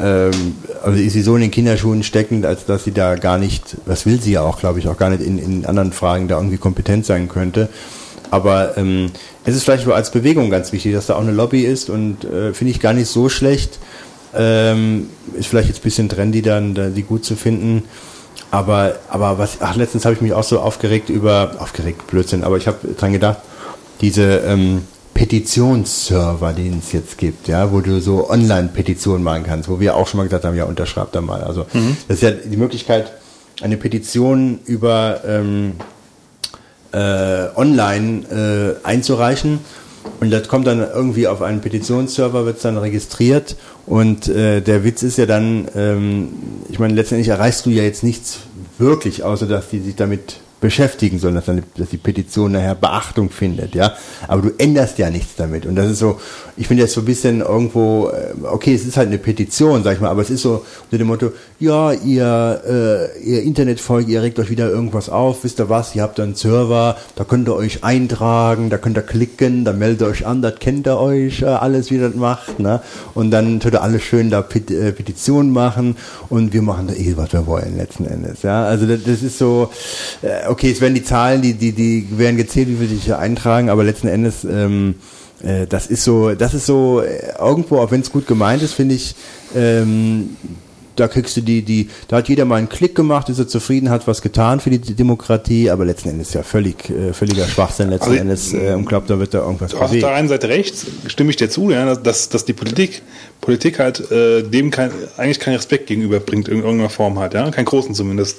ähm, 0.00 0.30
also 0.82 0.98
ist 0.98 1.12
sie 1.12 1.22
so 1.22 1.36
in 1.36 1.42
den 1.42 1.50
Kinderschuhen 1.50 2.02
steckend, 2.02 2.44
als 2.44 2.66
dass 2.66 2.84
sie 2.84 2.92
da 2.92 3.14
gar 3.14 3.38
nicht, 3.38 3.76
das 3.86 4.04
will 4.04 4.20
sie 4.20 4.32
ja 4.32 4.42
auch, 4.42 4.58
glaube 4.58 4.80
ich, 4.80 4.88
auch 4.88 4.96
gar 4.96 5.10
nicht 5.10 5.22
in, 5.22 5.38
in 5.38 5.64
anderen 5.64 5.92
Fragen 5.92 6.26
da 6.26 6.36
irgendwie 6.36 6.58
kompetent 6.58 7.06
sein 7.06 7.28
könnte. 7.28 7.68
Aber 8.32 8.78
ähm, 8.78 9.10
es 9.44 9.54
ist 9.54 9.64
vielleicht 9.64 9.86
als 9.88 10.10
Bewegung 10.10 10.50
ganz 10.50 10.72
wichtig, 10.72 10.94
dass 10.94 11.06
da 11.06 11.16
auch 11.16 11.20
eine 11.20 11.32
Lobby 11.32 11.62
ist 11.62 11.90
und 11.90 12.24
äh, 12.24 12.52
finde 12.54 12.70
ich 12.70 12.80
gar 12.80 12.94
nicht 12.94 13.08
so 13.08 13.28
schlecht. 13.28 13.78
Ähm, 14.34 15.10
ist 15.34 15.48
vielleicht 15.48 15.68
jetzt 15.68 15.80
ein 15.80 15.84
bisschen 15.84 16.08
trendy 16.08 16.40
dann, 16.40 16.74
da 16.74 16.88
die 16.88 17.02
gut 17.02 17.24
zu 17.24 17.36
finden. 17.36 17.84
Aber, 18.52 18.96
aber 19.08 19.38
was, 19.38 19.62
ach, 19.62 19.76
letztens 19.76 20.04
habe 20.04 20.14
ich 20.14 20.20
mich 20.20 20.34
auch 20.34 20.44
so 20.44 20.60
aufgeregt 20.60 21.08
über, 21.08 21.52
aufgeregt, 21.58 22.06
Blödsinn, 22.06 22.44
aber 22.44 22.58
ich 22.58 22.66
habe 22.66 22.86
dran 22.98 23.10
gedacht, 23.10 23.38
diese 24.02 24.42
ähm, 24.46 24.82
Petitionsserver, 25.14 26.52
den 26.52 26.80
es 26.80 26.92
jetzt 26.92 27.16
gibt, 27.16 27.48
ja, 27.48 27.72
wo 27.72 27.80
du 27.80 27.98
so 28.02 28.28
Online-Petitionen 28.28 29.24
machen 29.24 29.44
kannst, 29.44 29.70
wo 29.70 29.80
wir 29.80 29.96
auch 29.96 30.06
schon 30.06 30.18
mal 30.18 30.24
gesagt 30.24 30.44
haben, 30.44 30.54
ja, 30.54 30.64
unterschreib 30.64 31.12
da 31.12 31.22
mal. 31.22 31.42
Also 31.42 31.64
das 32.08 32.18
ist 32.18 32.22
ja 32.22 32.30
die 32.30 32.58
Möglichkeit, 32.58 33.12
eine 33.62 33.78
Petition 33.78 34.60
über 34.66 35.20
ähm, 35.26 35.72
äh, 36.92 37.46
online 37.56 38.76
äh, 38.84 38.86
einzureichen. 38.86 39.60
Und 40.20 40.30
das 40.30 40.48
kommt 40.48 40.66
dann 40.66 40.78
irgendwie 40.78 41.26
auf 41.26 41.42
einen 41.42 41.60
Petitionsserver, 41.60 42.46
wird 42.46 42.64
dann 42.64 42.78
registriert. 42.78 43.56
Und 43.86 44.28
äh, 44.28 44.60
der 44.60 44.84
Witz 44.84 45.02
ist 45.02 45.18
ja 45.18 45.26
dann, 45.26 45.68
ähm, 45.74 46.28
ich 46.68 46.78
meine, 46.78 46.94
letztendlich 46.94 47.28
erreichst 47.28 47.66
du 47.66 47.70
ja 47.70 47.82
jetzt 47.82 48.04
nichts 48.04 48.40
wirklich, 48.78 49.24
außer 49.24 49.46
dass 49.46 49.68
die 49.68 49.80
sich 49.80 49.96
damit 49.96 50.36
beschäftigen 50.62 51.18
sollen, 51.18 51.34
dass, 51.34 51.44
dass 51.44 51.88
die 51.90 51.98
Petition 51.98 52.52
nachher 52.52 52.76
Beachtung 52.76 53.30
findet, 53.30 53.74
ja. 53.74 53.92
Aber 54.28 54.42
du 54.42 54.50
änderst 54.56 54.96
ja 54.96 55.10
nichts 55.10 55.34
damit. 55.36 55.66
Und 55.66 55.74
das 55.74 55.90
ist 55.90 55.98
so, 55.98 56.20
ich 56.56 56.68
finde 56.68 56.84
das 56.84 56.92
so 56.92 57.00
ein 57.00 57.04
bisschen 57.04 57.40
irgendwo, 57.40 58.08
äh, 58.10 58.32
okay, 58.44 58.72
es 58.72 58.86
ist 58.86 58.96
halt 58.96 59.08
eine 59.08 59.18
Petition, 59.18 59.82
sag 59.82 59.94
ich 59.94 60.00
mal, 60.00 60.08
aber 60.08 60.22
es 60.22 60.30
ist 60.30 60.42
so 60.42 60.64
unter 60.84 60.98
dem 60.98 61.08
Motto, 61.08 61.32
ja, 61.58 61.92
ihr, 61.92 62.62
äh, 62.64 63.20
ihr 63.22 63.42
Internetvolk, 63.42 64.06
ihr 64.06 64.22
regt 64.22 64.38
euch 64.38 64.50
wieder 64.50 64.68
irgendwas 64.68 65.08
auf, 65.08 65.42
wisst 65.42 65.58
ihr 65.58 65.68
was, 65.68 65.96
ihr 65.96 66.02
habt 66.02 66.20
einen 66.20 66.36
Server, 66.36 66.96
da 67.16 67.24
könnt 67.24 67.48
ihr 67.48 67.56
euch 67.56 67.82
eintragen, 67.82 68.70
da 68.70 68.78
könnt 68.78 68.96
ihr 68.96 69.02
klicken, 69.02 69.64
da 69.64 69.72
meldet 69.72 70.02
ihr 70.02 70.06
euch 70.06 70.26
an, 70.26 70.42
das 70.42 70.60
kennt 70.60 70.86
ihr 70.86 70.96
euch, 70.96 71.42
äh, 71.42 71.46
alles 71.46 71.90
wie 71.90 71.96
ihr 71.96 72.08
das 72.08 72.14
macht, 72.14 72.60
ne? 72.60 72.80
Und 73.14 73.32
dann 73.32 73.58
tut 73.58 73.72
ihr 73.72 73.82
alles 73.82 74.02
schön 74.02 74.30
da 74.30 74.42
Pet 74.42 74.70
äh, 74.70 74.92
Petitionen 74.92 75.52
machen 75.52 75.96
und 76.28 76.52
wir 76.52 76.62
machen 76.62 76.86
da 76.86 76.94
eh, 76.94 77.16
was 77.16 77.32
wir 77.32 77.48
wollen, 77.48 77.76
letzten 77.76 78.06
Endes, 78.06 78.42
ja. 78.42 78.64
Also 78.64 78.86
das, 78.86 79.02
das 79.02 79.22
ist 79.22 79.38
so, 79.38 79.70
äh, 80.22 80.51
okay, 80.52 80.70
es 80.70 80.80
werden 80.80 80.94
die 80.94 81.04
Zahlen, 81.04 81.42
die, 81.42 81.54
die, 81.54 81.72
die 81.72 82.06
werden 82.16 82.36
gezählt, 82.36 82.68
wie 82.68 82.76
viel 82.76 82.88
sich 82.88 83.04
hier 83.04 83.18
eintragen, 83.18 83.68
aber 83.68 83.82
letzten 83.82 84.08
Endes, 84.08 84.44
ähm, 84.44 84.94
äh, 85.42 85.66
das 85.66 85.86
ist 85.86 86.04
so, 86.04 86.34
das 86.34 86.54
ist 86.54 86.66
so, 86.66 87.00
äh, 87.00 87.32
irgendwo, 87.38 87.78
auch 87.78 87.90
wenn 87.90 88.02
es 88.02 88.12
gut 88.12 88.26
gemeint 88.26 88.62
ist, 88.62 88.74
finde 88.74 88.94
ich, 88.94 89.14
ähm, 89.56 90.36
da 90.96 91.08
kriegst 91.08 91.36
du 91.36 91.40
die, 91.40 91.62
die, 91.62 91.88
da 92.08 92.18
hat 92.18 92.28
jeder 92.28 92.44
mal 92.44 92.56
einen 92.56 92.68
Klick 92.68 92.94
gemacht, 92.94 93.28
ist 93.30 93.38
er 93.38 93.48
zufrieden, 93.48 93.88
hat 93.88 94.06
was 94.06 94.20
getan 94.20 94.60
für 94.60 94.70
die 94.70 94.78
Demokratie, 94.78 95.70
aber 95.70 95.84
letzten 95.84 96.10
Endes 96.10 96.34
ja 96.34 96.42
völlig, 96.42 96.90
äh, 96.90 97.12
völliger 97.12 97.46
Schwachsinn 97.46 97.88
letzten 97.88 98.10
Also, 98.10 98.20
Endes 98.20 98.52
äh, 98.52 98.74
und 98.74 98.86
glaubt, 98.86 99.08
da 99.08 99.18
wird 99.18 99.32
da 99.32 99.38
irgendwas 99.38 99.74
auf 99.74 99.90
der 99.90 100.14
einen 100.14 100.28
Seite 100.28 100.48
recht, 100.48 100.74
stimme 101.06 101.30
ich 101.30 101.36
dir 101.36 101.48
zu, 101.48 101.70
ja, 101.70 101.94
dass, 101.94 102.28
dass 102.28 102.44
die 102.44 102.52
Politik, 102.52 103.02
Politik 103.40 103.78
halt 103.78 104.10
äh, 104.10 104.42
dem 104.42 104.70
kein, 104.70 104.90
eigentlich 105.16 105.40
keinen 105.40 105.56
Respekt 105.56 105.86
gegenüberbringt 105.86 106.48
in 106.48 106.58
irgendeiner 106.58 106.90
Form 106.90 107.18
halt, 107.18 107.34
ja, 107.34 107.50
keinen 107.50 107.64
großen 107.64 107.94
zumindest. 107.94 108.36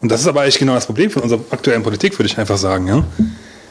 Und 0.00 0.10
das 0.10 0.20
ist 0.20 0.26
aber 0.26 0.42
eigentlich 0.42 0.58
genau 0.58 0.74
das 0.74 0.86
Problem 0.86 1.10
von 1.10 1.22
unserer 1.22 1.40
aktuellen 1.50 1.82
Politik, 1.82 2.18
würde 2.18 2.26
ich 2.26 2.38
einfach 2.38 2.58
sagen, 2.58 2.86
ja. 2.86 3.04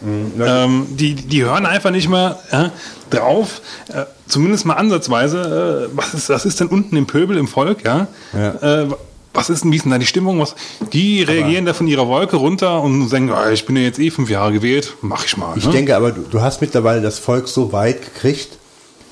Ähm, 0.05 0.87
die, 0.89 1.15
die 1.15 1.45
hören 1.45 1.65
einfach 1.65 1.91
nicht 1.91 2.09
mehr 2.09 2.37
ja, 2.51 2.71
drauf, 3.09 3.61
äh, 3.87 4.03
zumindest 4.27 4.65
mal 4.65 4.73
ansatzweise, 4.73 5.89
äh, 5.89 5.95
was, 5.95 6.13
ist, 6.13 6.29
was 6.29 6.45
ist 6.45 6.59
denn 6.59 6.67
unten 6.67 6.97
im 6.97 7.05
Pöbel, 7.07 7.37
im 7.37 7.47
Volk, 7.47 7.85
ja? 7.85 8.07
Ja. 8.33 8.83
Äh, 8.83 8.87
was 9.33 9.49
ist 9.49 9.63
denn, 9.63 9.71
wie 9.71 9.77
ist 9.77 9.83
denn 9.83 9.91
da 9.91 9.97
die 9.97 10.05
Stimmung? 10.05 10.39
Was, 10.39 10.55
die 10.91 11.23
reagieren 11.23 11.65
da 11.65 11.73
von 11.73 11.87
ihrer 11.87 12.07
Wolke 12.07 12.35
runter 12.35 12.81
und 12.81 13.07
sagen, 13.09 13.31
ah, 13.31 13.49
ich 13.51 13.65
bin 13.65 13.75
ja 13.75 13.81
jetzt 13.81 13.97
eh 13.97 14.11
fünf 14.11 14.29
Jahre 14.29 14.51
gewählt, 14.51 14.93
mach 15.01 15.25
ich 15.25 15.37
mal. 15.37 15.57
Ich 15.57 15.65
ne? 15.65 15.71
denke 15.71 15.95
aber, 15.95 16.11
du, 16.11 16.21
du 16.29 16.41
hast 16.41 16.61
mittlerweile 16.61 17.01
das 17.01 17.17
Volk 17.17 17.47
so 17.47 17.71
weit 17.71 18.03
gekriegt, 18.03 18.49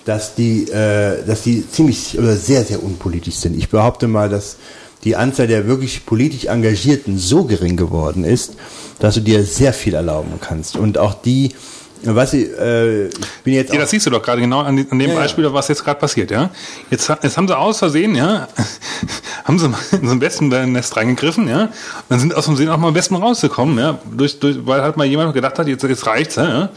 dass 0.06 0.36
die, 0.36 0.70
äh, 0.70 1.26
dass 1.26 1.42
die 1.42 1.68
ziemlich 1.68 2.20
oder 2.20 2.36
sehr, 2.36 2.64
sehr 2.64 2.84
unpolitisch 2.84 3.36
sind. 3.36 3.58
Ich 3.58 3.70
behaupte 3.70 4.08
mal, 4.08 4.30
dass 4.30 4.58
die 5.04 5.16
Anzahl 5.16 5.48
der 5.48 5.68
wirklich 5.68 6.06
politisch 6.06 6.46
Engagierten 6.46 7.18
so 7.18 7.44
gering 7.46 7.76
geworden 7.78 8.24
ist, 8.24 8.54
dass 9.00 9.16
du 9.16 9.22
dir 9.22 9.44
sehr 9.44 9.74
viel 9.74 9.94
erlauben 9.96 10.34
kannst. 10.40 10.76
Und 10.78 10.98
auch 11.00 11.16
die, 11.16 11.54
was 12.04 12.34
ich, 12.34 12.48
äh, 12.60 13.08
ich 13.08 13.14
bin 13.44 13.54
jetzt 13.56 13.74
Ja, 13.74 13.80
das 13.80 13.90
siehst 13.92 14.06
du 14.06 14.10
doch 14.12 14.22
gerade 14.22 14.42
genau 14.42 14.60
an, 14.62 14.76
die- 14.78 14.88
an 14.90 14.98
dem 15.00 15.10
Ja, 15.10 15.14
ja. 15.16 15.20
Beispiel, 15.22 15.52
was 15.54 15.68
jetzt 15.68 15.84
gerade 15.84 16.00
passiert, 16.00 16.30
ja. 16.32 16.50
Jetzt, 16.90 17.10
jetzt 17.22 17.38
haben 17.38 17.48
sie 17.48 17.58
aus 17.58 17.80
Versehen, 17.80 18.16
ja, 18.16 18.48
haben 19.44 19.58
sie 19.60 19.68
mal 19.70 19.80
in 19.92 20.08
so 20.08 20.14
ein 20.14 20.22
Wespennest 20.22 20.96
reingegriffen, 20.98 21.48
ja. 21.48 21.64
Und 21.64 21.72
dann 22.10 22.20
sind 22.20 22.36
aus 22.36 22.46
Versehen 22.46 22.70
auch 22.70 22.78
mal 22.78 22.94
Wespen 22.94 23.18
rausgekommen, 23.18 23.78
ja. 23.80 24.00
Durch, 24.16 24.40
durch, 24.40 24.58
weil 24.66 24.82
halt 24.82 24.98
mal 24.98 25.06
jemand 25.06 25.34
gedacht 25.34 25.58
hat, 25.60 25.68
jetzt, 25.68 25.84
jetzt 25.84 26.06
reicht's, 26.06 26.36
ja. 26.36 26.70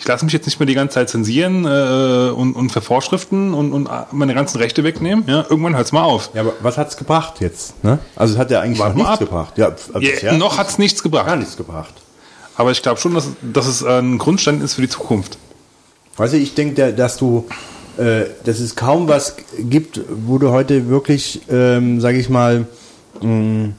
Ich 0.00 0.08
lasse 0.08 0.24
mich 0.24 0.32
jetzt 0.32 0.46
nicht 0.46 0.58
mehr 0.58 0.66
die 0.66 0.74
ganze 0.74 0.94
Zeit 0.94 1.10
zensieren 1.10 1.66
äh, 1.66 2.30
und, 2.34 2.54
und 2.54 2.72
vervorschriften 2.72 3.52
und, 3.54 3.72
und 3.72 3.88
meine 4.12 4.34
ganzen 4.34 4.56
Rechte 4.58 4.82
wegnehmen, 4.82 5.24
ja. 5.28 5.44
Irgendwann 5.48 5.76
hört's 5.76 5.92
mal 5.92 6.02
auf. 6.02 6.30
ja, 6.34 6.40
aber 6.40 6.54
was 6.62 6.78
hat's 6.78 6.96
gebracht 6.96 7.34
jetzt? 7.40 7.84
Ne? 7.84 7.98
Also 8.16 8.32
es 8.34 8.38
hat 8.40 8.50
ja 8.50 8.60
eigentlich 8.60 8.78
Warte 8.78 8.96
noch 8.96 9.04
nichts 9.08 9.12
ab. 9.12 9.18
gebracht. 9.28 9.58
Ja, 9.58 9.68
pf- 9.68 10.24
Ja, 10.24 10.32
noch 10.32 10.56
hat's 10.58 10.78
nichts 10.78 11.02
gebracht. 11.02 11.26
gar 11.26 11.36
nichts 11.36 11.56
gebracht. 11.58 11.92
Aber 12.56 12.70
ich 12.70 12.82
glaube 12.82 12.98
schon, 12.98 13.14
dass, 13.14 13.28
dass 13.42 13.66
es 13.66 13.84
ein 13.84 14.16
Grundstein 14.18 14.60
ist 14.62 14.74
für 14.74 14.80
die 14.82 14.88
Zukunft. 14.88 15.36
Weißt 16.16 16.32
du, 16.32 16.38
ich 16.38 16.54
denke, 16.54 16.92
dass 16.94 17.16
du, 17.18 17.46
äh, 17.98 18.22
dass 18.44 18.58
es 18.58 18.76
kaum 18.76 19.06
was 19.06 19.36
gibt, 19.58 20.00
wo 20.26 20.38
du 20.38 20.50
heute 20.50 20.88
wirklich, 20.88 21.42
ähm, 21.50 22.00
sage 22.00 22.18
ich 22.18 22.28
mal, 22.30 22.66
mh, 23.20 23.70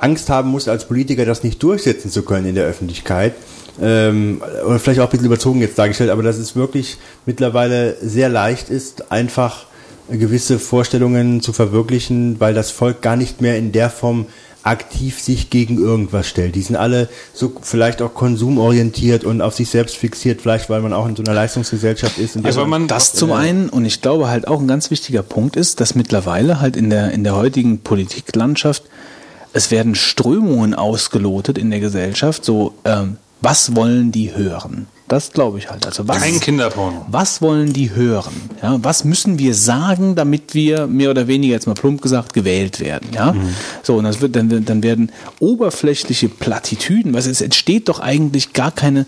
Angst 0.00 0.28
haben 0.30 0.50
musst 0.50 0.68
als 0.68 0.86
Politiker, 0.88 1.24
das 1.24 1.42
nicht 1.44 1.62
durchsetzen 1.62 2.10
zu 2.10 2.22
können 2.22 2.46
in 2.46 2.54
der 2.56 2.64
Öffentlichkeit. 2.66 3.34
Ähm, 3.82 4.40
oder 4.66 4.78
vielleicht 4.78 5.00
auch 5.00 5.04
ein 5.06 5.10
bisschen 5.10 5.26
überzogen 5.26 5.60
jetzt 5.60 5.78
dargestellt, 5.78 6.10
aber 6.10 6.22
dass 6.22 6.36
es 6.36 6.54
wirklich 6.54 6.96
mittlerweile 7.26 7.96
sehr 8.00 8.28
leicht 8.28 8.70
ist, 8.70 9.10
einfach 9.10 9.66
gewisse 10.08 10.58
Vorstellungen 10.58 11.40
zu 11.40 11.52
verwirklichen, 11.52 12.38
weil 12.38 12.54
das 12.54 12.70
Volk 12.70 13.02
gar 13.02 13.16
nicht 13.16 13.40
mehr 13.40 13.56
in 13.58 13.72
der 13.72 13.90
Form 13.90 14.26
aktiv 14.62 15.20
sich 15.20 15.50
gegen 15.50 15.76
irgendwas 15.78 16.26
stellt. 16.26 16.54
Die 16.54 16.62
sind 16.62 16.76
alle 16.76 17.08
so 17.34 17.52
vielleicht 17.60 18.00
auch 18.00 18.14
konsumorientiert 18.14 19.22
und 19.24 19.42
auf 19.42 19.54
sich 19.54 19.68
selbst 19.68 19.96
fixiert, 19.96 20.40
vielleicht 20.40 20.70
weil 20.70 20.80
man 20.80 20.92
auch 20.94 21.06
in 21.06 21.16
so 21.16 21.22
einer 21.22 21.34
Leistungsgesellschaft 21.34 22.16
ist. 22.18 22.36
Also 22.44 22.60
man- 22.60 22.70
man, 22.70 22.88
Das 22.88 23.12
zum 23.12 23.32
einen 23.32 23.68
und 23.68 23.84
ich 23.84 24.00
glaube 24.00 24.28
halt 24.28 24.46
auch 24.48 24.60
ein 24.60 24.68
ganz 24.68 24.90
wichtiger 24.90 25.22
Punkt 25.22 25.56
ist, 25.56 25.80
dass 25.80 25.94
mittlerweile 25.94 26.60
halt 26.60 26.76
in 26.76 26.88
der 26.90 27.10
in 27.10 27.24
der 27.24 27.34
heutigen 27.36 27.80
Politiklandschaft 27.80 28.84
es 29.52 29.70
werden 29.70 29.94
Strömungen 29.94 30.74
ausgelotet 30.74 31.58
in 31.58 31.70
der 31.70 31.80
Gesellschaft. 31.80 32.44
So 32.44 32.72
ähm, 32.86 33.18
was 33.40 33.76
wollen 33.76 34.12
die 34.12 34.34
hören? 34.34 34.86
Das 35.06 35.32
glaube 35.32 35.58
ich 35.58 35.70
halt. 35.70 35.84
Also 35.84 36.08
was 36.08 36.22
kein 36.22 36.40
Kinderporno. 36.40 37.04
was 37.10 37.42
wollen 37.42 37.74
die 37.74 37.90
hören? 37.90 38.32
Ja, 38.62 38.78
was 38.82 39.04
müssen 39.04 39.38
wir 39.38 39.54
sagen, 39.54 40.14
damit 40.14 40.54
wir 40.54 40.86
mehr 40.86 41.10
oder 41.10 41.28
weniger 41.28 41.52
jetzt 41.52 41.66
mal 41.66 41.74
plump 41.74 42.00
gesagt 42.00 42.32
gewählt 42.32 42.80
werden? 42.80 43.10
Ja, 43.12 43.34
so 43.82 43.96
und 43.96 44.04
das 44.04 44.22
wird 44.22 44.34
dann 44.34 44.64
dann 44.64 44.82
werden 44.82 45.12
oberflächliche 45.40 46.30
Plattitüden. 46.30 47.12
Was 47.12 47.26
es 47.26 47.42
entsteht 47.42 47.90
doch 47.90 48.00
eigentlich 48.00 48.54
gar 48.54 48.70
keine 48.72 49.04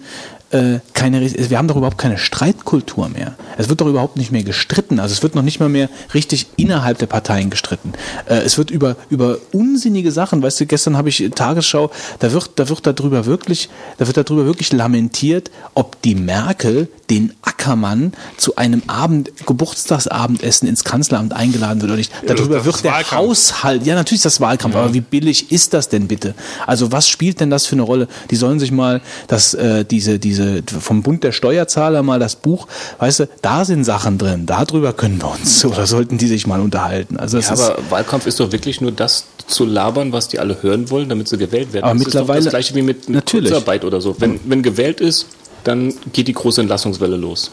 äh, 0.51 0.79
keine, 0.95 1.21
wir 1.21 1.59
haben 1.59 1.67
doch 1.67 1.77
überhaupt 1.77 1.99
keine 1.99 2.19
Streitkultur 2.19 3.09
mehr. 3.09 3.35
Es 3.59 3.69
wird 3.69 3.81
doch 3.81 3.89
überhaupt 3.89 4.17
nicht 4.17 4.31
mehr 4.31 4.45
gestritten. 4.45 5.01
Also 5.01 5.13
es 5.13 5.23
wird 5.23 5.35
noch 5.35 5.43
nicht 5.43 5.59
mal 5.59 5.69
mehr 5.69 5.89
richtig 6.15 6.47
innerhalb 6.57 6.99
der 6.99 7.07
Parteien 7.07 7.51
gestritten. 7.51 7.93
Äh, 8.27 8.37
es 8.37 8.57
wird 8.57 8.71
über, 8.71 8.97
über 9.11 9.39
unsinnige 9.53 10.13
Sachen, 10.13 10.43
weißt 10.43 10.61
du, 10.61 10.67
gestern 10.67 10.97
habe 10.97 11.09
ich 11.09 11.29
Tagesschau, 11.35 11.91
da 12.21 12.33
wird, 12.33 12.53
da 12.57 12.69
wird 12.69 12.87
darüber 12.87 13.27
wirklich, 13.27 13.69
da 13.99 14.07
wird 14.07 14.17
darüber 14.17 14.47
wirklich 14.47 14.73
lamentiert, 14.73 15.51
ob 15.75 16.01
die 16.03 16.15
Merkel 16.15 16.89
den 17.11 17.33
Ackermann 17.43 18.13
zu 18.37 18.57
einem 18.57 18.83
Abend, 18.87 19.33
Geburtstagsabendessen 19.47 20.69
ins 20.69 20.85
Kanzleramt 20.85 21.33
eingeladen 21.33 21.81
wird 21.81 21.91
oder 21.91 21.99
nicht. 21.99 22.13
Darüber 22.27 22.65
wird 22.65 22.85
der 22.85 22.93
Wahlkampf. 22.93 23.13
Haushalt, 23.13 23.87
ja 23.87 23.95
natürlich 23.95 24.21
ist 24.21 24.27
das 24.27 24.41
Wahlkampf, 24.41 24.77
aber 24.77 24.95
wie 24.95 25.01
billig 25.01 25.51
ist 25.51 25.75
das 25.75 25.89
denn 25.89 26.09
bitte? 26.09 26.35
Also 26.67 26.93
was 26.93 27.09
spielt 27.09 27.41
denn 27.41 27.51
das 27.51 27.67
für 27.67 27.75
eine 27.75 27.83
Rolle? 27.83 28.09
Die 28.31 28.37
sollen 28.37 28.59
sich 28.59 28.71
mal 28.71 29.01
das, 29.29 29.55
äh, 29.55 29.85
diese, 29.85 30.19
diese 30.19 30.36
vom 30.81 31.03
Bund 31.03 31.25
der 31.25 31.33
Steuerzahler 31.33 32.03
mal 32.03 32.19
das 32.19 32.37
Buch, 32.37 32.67
weißt 32.99 33.21
du, 33.21 33.29
da 33.43 33.65
sind 33.65 33.85
Sachen 33.85 34.19
drin, 34.19 34.47
darüber 34.47 34.93
können 34.93 35.21
wir 35.21 35.31
uns 35.31 35.65
oder 35.65 35.87
sollten 35.87 36.19
die 36.19 36.27
sich 36.29 36.47
mal 36.47 36.61
unterhalten. 36.61 37.17
Also 37.17 37.39
Ja, 37.39 37.51
aber 37.51 37.79
Wahlkampf 37.91 38.27
ist 38.27 38.41
doch 38.41 38.53
wirklich 38.53 38.81
nur 38.81 38.93
das 38.93 39.25
zu 39.47 39.65
labern, 39.65 40.13
was 40.13 40.29
die 40.29 40.39
alle 40.39 40.63
hören 40.63 40.91
wollen, 40.91 41.09
damit 41.09 41.29
sie 41.29 41.39
gewählt 41.39 41.73
werden. 41.73 41.85
Aber 41.85 41.95
das 41.95 42.05
mittlerweile- 42.07 42.39
ist 42.41 42.45
das 42.47 42.53
gleiche 42.53 42.75
wie 42.75 42.83
mit, 42.83 43.09
mit 43.09 43.17
Natürlich. 43.17 43.51
Kurzarbeit 43.51 43.85
oder 43.85 44.01
so. 44.01 44.17
Wenn, 44.19 44.41
wenn 44.45 44.63
gewählt 44.63 45.01
ist, 45.01 45.27
dann 45.65 45.93
geht 46.13 46.29
die 46.29 46.33
große 46.33 46.61
Entlassungswelle 46.61 47.17
los. 47.17 47.51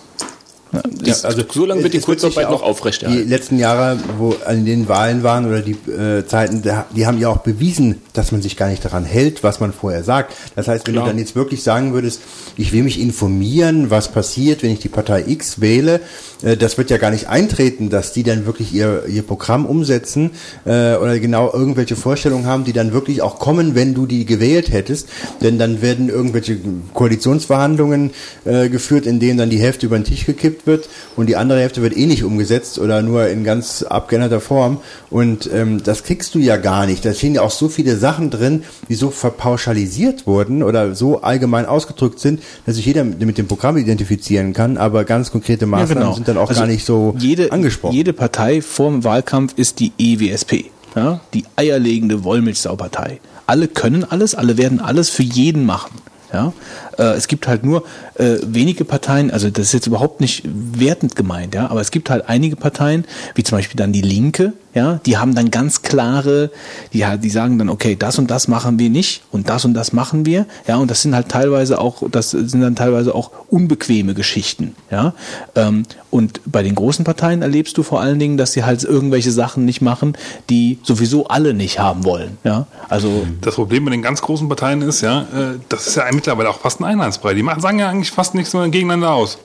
Ja, 1.03 1.15
also 1.23 1.43
so 1.51 1.65
lange 1.65 1.83
wird 1.83 1.93
die 1.93 1.99
Kurzarbeit 1.99 2.49
noch 2.49 2.63
aufrechterhalten. 2.63 3.23
Die 3.23 3.29
letzten 3.29 3.59
Jahre, 3.59 3.99
wo 4.17 4.35
an 4.45 4.65
den 4.65 4.87
Wahlen 4.87 5.21
waren 5.21 5.45
oder 5.45 5.61
die 5.61 5.77
äh, 5.91 6.25
Zeiten, 6.25 6.63
die 6.95 7.05
haben 7.05 7.19
ja 7.19 7.29
auch 7.29 7.37
bewiesen, 7.37 8.01
dass 8.13 8.31
man 8.31 8.41
sich 8.41 8.57
gar 8.57 8.69
nicht 8.69 8.83
daran 8.83 9.05
hält, 9.05 9.43
was 9.43 9.59
man 9.59 9.71
vorher 9.71 10.03
sagt. 10.03 10.33
Das 10.55 10.67
heißt, 10.67 10.87
wenn 10.87 10.95
Klar. 10.95 11.05
du 11.05 11.11
dann 11.11 11.19
jetzt 11.19 11.35
wirklich 11.35 11.61
sagen 11.61 11.93
würdest, 11.93 12.21
ich 12.57 12.73
will 12.73 12.83
mich 12.83 12.99
informieren, 12.99 13.91
was 13.91 14.11
passiert, 14.11 14.63
wenn 14.63 14.71
ich 14.71 14.79
die 14.79 14.89
Partei 14.89 15.25
X 15.27 15.61
wähle, 15.61 15.99
äh, 16.41 16.57
das 16.57 16.77
wird 16.77 16.89
ja 16.89 16.97
gar 16.97 17.11
nicht 17.11 17.27
eintreten, 17.27 17.89
dass 17.89 18.13
die 18.13 18.23
dann 18.23 18.45
wirklich 18.45 18.73
ihr, 18.73 19.03
ihr 19.07 19.23
Programm 19.23 19.65
umsetzen 19.65 20.31
äh, 20.65 20.95
oder 20.95 21.19
genau 21.19 21.51
irgendwelche 21.53 21.95
Vorstellungen 21.95 22.45
haben, 22.45 22.63
die 22.63 22.73
dann 22.73 22.93
wirklich 22.93 23.21
auch 23.21 23.37
kommen, 23.37 23.75
wenn 23.75 23.93
du 23.93 24.05
die 24.05 24.25
gewählt 24.25 24.71
hättest. 24.71 25.07
Denn 25.41 25.59
dann 25.59 25.81
werden 25.81 26.09
irgendwelche 26.09 26.57
Koalitionsverhandlungen 26.93 28.11
äh, 28.45 28.69
geführt, 28.69 29.05
in 29.05 29.19
denen 29.19 29.37
dann 29.37 29.49
die 29.49 29.59
Hälfte 29.59 29.85
über 29.85 29.97
den 29.97 30.05
Tisch 30.05 30.25
gekippt 30.25 30.62
wird 30.65 30.89
und 31.15 31.27
die 31.27 31.35
andere 31.35 31.59
Hälfte 31.59 31.81
wird 31.81 31.95
eh 31.95 32.05
nicht 32.05 32.23
umgesetzt 32.23 32.79
oder 32.79 33.01
nur 33.01 33.27
in 33.27 33.43
ganz 33.43 33.83
abgeänderter 33.83 34.39
Form. 34.39 34.79
Und 35.09 35.49
ähm, 35.53 35.83
das 35.83 36.03
kriegst 36.03 36.33
du 36.35 36.39
ja 36.39 36.57
gar 36.57 36.85
nicht. 36.85 37.05
Da 37.05 37.13
stehen 37.13 37.35
ja 37.35 37.41
auch 37.41 37.51
so 37.51 37.69
viele 37.69 37.97
Sachen 37.97 38.29
drin, 38.29 38.63
die 38.89 38.95
so 38.95 39.09
verpauschalisiert 39.09 40.27
wurden 40.27 40.63
oder 40.63 40.95
so 40.95 41.21
allgemein 41.21 41.65
ausgedrückt 41.65 42.19
sind, 42.19 42.41
dass 42.65 42.75
sich 42.75 42.85
jeder 42.85 43.03
mit 43.03 43.37
dem 43.37 43.47
Programm 43.47 43.77
identifizieren 43.77 44.53
kann, 44.53 44.77
aber 44.77 45.03
ganz 45.05 45.31
konkrete 45.31 45.65
Maßnahmen 45.65 46.15
sind 46.15 46.27
dann 46.27 46.37
auch 46.37 46.49
Also 46.49 46.61
gar 46.61 46.67
nicht 46.67 46.85
so 46.85 47.15
jede, 47.17 47.51
angesprochen. 47.51 47.95
Jede 47.95 48.13
Partei 48.13 48.61
vor 48.61 48.89
dem 48.91 49.03
Wahlkampf 49.03 49.53
ist 49.55 49.79
die 49.79 49.91
EWSP, 49.97 50.65
ja? 50.95 51.19
die 51.33 51.45
eierlegende 51.55 52.23
Wollmilchsaupartei. 52.23 53.19
Alle 53.45 53.67
können 53.67 54.03
alles, 54.03 54.35
alle 54.35 54.57
werden 54.57 54.79
alles 54.79 55.09
für 55.09 55.23
jeden 55.23 55.65
machen. 55.65 55.91
Ja? 56.31 56.53
Äh, 56.97 57.13
es 57.13 57.27
gibt 57.27 57.47
halt 57.47 57.63
nur 57.63 57.83
äh, 58.15 58.37
wenige 58.45 58.85
Parteien, 58.85 59.31
also 59.31 59.49
das 59.49 59.67
ist 59.67 59.73
jetzt 59.73 59.87
überhaupt 59.87 60.21
nicht 60.21 60.43
wertend 60.45 61.15
gemeint, 61.15 61.55
ja, 61.55 61.69
aber 61.69 61.81
es 61.81 61.91
gibt 61.91 62.09
halt 62.09 62.27
einige 62.27 62.55
Parteien, 62.55 63.05
wie 63.35 63.43
zum 63.43 63.57
Beispiel 63.57 63.77
dann 63.77 63.93
die 63.93 64.01
Linke, 64.01 64.53
ja, 64.73 64.99
die 65.05 65.17
haben 65.17 65.35
dann 65.35 65.51
ganz 65.51 65.83
klare, 65.83 66.49
die, 66.93 67.05
die 67.19 67.29
sagen 67.29 67.59
dann, 67.59 67.69
okay, 67.69 67.95
das 67.95 68.17
und 68.17 68.31
das 68.31 68.47
machen 68.47 68.79
wir 68.79 68.89
nicht 68.89 69.23
und 69.31 69.49
das 69.49 69.65
und 69.65 69.73
das 69.73 69.93
machen 69.93 70.25
wir, 70.25 70.45
ja, 70.67 70.77
und 70.77 70.89
das 70.89 71.01
sind 71.01 71.13
halt 71.13 71.29
teilweise 71.29 71.79
auch, 71.79 72.03
das 72.09 72.31
sind 72.31 72.61
dann 72.61 72.75
teilweise 72.75 73.13
auch 73.13 73.31
unbequeme 73.49 74.13
Geschichten, 74.13 74.75
ja. 74.91 75.13
Ähm, 75.55 75.83
und 76.09 76.41
bei 76.45 76.61
den 76.61 76.75
großen 76.75 77.05
Parteien 77.05 77.41
erlebst 77.41 77.77
du 77.77 77.83
vor 77.83 78.01
allen 78.01 78.19
Dingen, 78.19 78.37
dass 78.37 78.53
sie 78.53 78.63
halt 78.63 78.83
irgendwelche 78.83 79.31
Sachen 79.31 79.65
nicht 79.65 79.81
machen, 79.81 80.15
die 80.49 80.79
sowieso 80.83 81.27
alle 81.27 81.53
nicht 81.53 81.79
haben 81.79 82.03
wollen, 82.03 82.37
ja. 82.43 82.67
Also 82.89 83.25
Das 83.41 83.55
Problem 83.55 83.85
bei 83.85 83.91
den 83.91 84.01
ganz 84.01 84.21
großen 84.21 84.47
Parteien 84.47 84.81
ist 84.81 85.01
ja, 85.01 85.21
äh, 85.21 85.59
das 85.69 85.87
ist 85.87 85.95
ja 85.95 86.05
mittlerweile 86.11 86.49
auch 86.49 86.59
fast 86.59 86.79
ein 86.83 86.99
Einheitsbrei. 86.99 87.33
Die 87.33 87.43
sagen 87.57 87.79
ja 87.79 87.89
eigentlich 87.89 88.11
fast 88.11 88.35
nichts 88.35 88.53
mehr 88.53 88.67
gegeneinander 88.69 89.11
aus. 89.11 89.37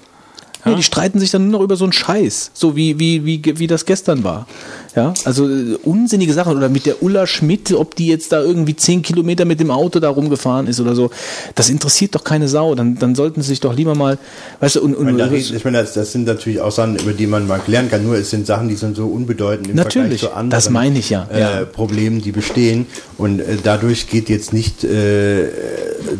Ja, 0.64 0.74
die 0.74 0.82
streiten 0.82 1.18
sich 1.20 1.30
dann 1.30 1.44
nur 1.44 1.60
noch 1.60 1.64
über 1.64 1.76
so 1.76 1.84
einen 1.84 1.92
Scheiß, 1.92 2.50
so 2.52 2.74
wie, 2.74 2.98
wie, 2.98 3.24
wie, 3.24 3.40
wie 3.58 3.66
das 3.68 3.86
gestern 3.86 4.24
war. 4.24 4.46
Ja, 4.96 5.14
also 5.24 5.48
äh, 5.48 5.76
unsinnige 5.84 6.32
Sachen 6.32 6.56
oder 6.56 6.68
mit 6.68 6.84
der 6.84 7.02
Ulla 7.02 7.26
Schmidt, 7.28 7.72
ob 7.72 7.94
die 7.94 8.08
jetzt 8.08 8.32
da 8.32 8.42
irgendwie 8.42 8.74
zehn 8.74 9.02
Kilometer 9.02 9.44
mit 9.44 9.60
dem 9.60 9.70
Auto 9.70 10.00
da 10.00 10.08
rumgefahren 10.10 10.66
ist 10.66 10.80
oder 10.80 10.94
so, 10.96 11.10
das 11.54 11.68
interessiert 11.70 12.14
doch 12.16 12.24
keine 12.24 12.48
Sau. 12.48 12.74
Dann, 12.74 12.98
dann 12.98 13.14
sollten 13.14 13.40
sie 13.40 13.48
sich 13.50 13.60
doch 13.60 13.74
lieber 13.74 13.94
mal, 13.94 14.18
weißt 14.60 14.76
du, 14.76 14.80
und, 14.82 14.94
und 14.96 15.06
Ich 15.08 15.12
meine, 15.14 15.18
da 15.18 15.24
reden- 15.26 15.56
ich 15.56 15.64
meine, 15.64 15.78
das, 15.78 15.92
das 15.94 16.10
sind 16.12 16.26
natürlich 16.26 16.60
auch 16.60 16.72
Sachen, 16.72 16.96
über 16.96 17.12
die 17.12 17.28
man 17.28 17.46
mal 17.46 17.60
lernen 17.68 17.88
kann. 17.90 18.02
Nur 18.04 18.16
es 18.16 18.30
sind 18.30 18.46
Sachen, 18.46 18.68
die 18.68 18.74
sind 18.76 18.96
so 18.96 19.06
unbedeutend 19.06 19.68
im 19.68 19.76
Natürlich, 19.76 20.20
Vergleich 20.20 20.20
zu 20.20 20.32
anderen 20.32 20.50
das 20.50 20.70
meine 20.70 20.98
ich 20.98 21.10
ja, 21.10 21.28
Äh, 21.32 21.40
ja. 21.40 21.64
Problemen, 21.64 22.20
die 22.20 22.32
bestehen. 22.32 22.86
Und 23.16 23.38
äh, 23.40 23.56
dadurch 23.62 24.08
geht 24.08 24.28
jetzt 24.28 24.52
nicht 24.52 24.82
äh, 24.82 25.48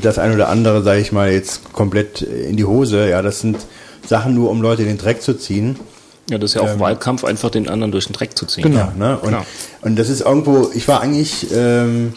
das 0.01 0.19
ein 0.19 0.33
oder 0.33 0.49
andere, 0.49 0.83
sage 0.85 1.01
ich 1.01 1.11
mal, 1.11 1.33
jetzt 1.33 1.73
komplett 1.73 2.23
in 2.23 2.57
die 2.57 2.65
Hose. 2.65 3.09
Ja, 3.09 3.23
das 3.23 3.41
sind 3.41 3.57
Sachen 4.09 4.35
nur, 4.35 4.51
um 4.51 4.63
Leute 4.63 4.83
in 4.83 4.89
den 4.89 4.99
Dreck 4.99 5.23
zu 5.23 5.35
ziehen. 5.35 5.77
Ja, 6.31 6.39
das 6.39 6.51
ist 6.51 6.55
ja 6.55 6.63
auch 6.63 6.79
Wahlkampf, 6.79 7.25
einfach 7.25 7.51
den 7.51 7.69
anderen 7.69 7.93
durch 7.93 8.07
den 8.07 8.13
Dreck 8.13 8.37
zu 8.37 8.47
ziehen. 8.47 8.65
Genau. 8.65 8.93
Ne? 8.97 9.19
Und, 9.19 9.37
und 9.83 9.99
das 9.99 10.09
ist 10.09 10.23
irgendwo, 10.23 10.71
ich 10.75 10.87
war 10.89 11.01
eigentlich, 11.01 11.47
ähm, 11.55 12.13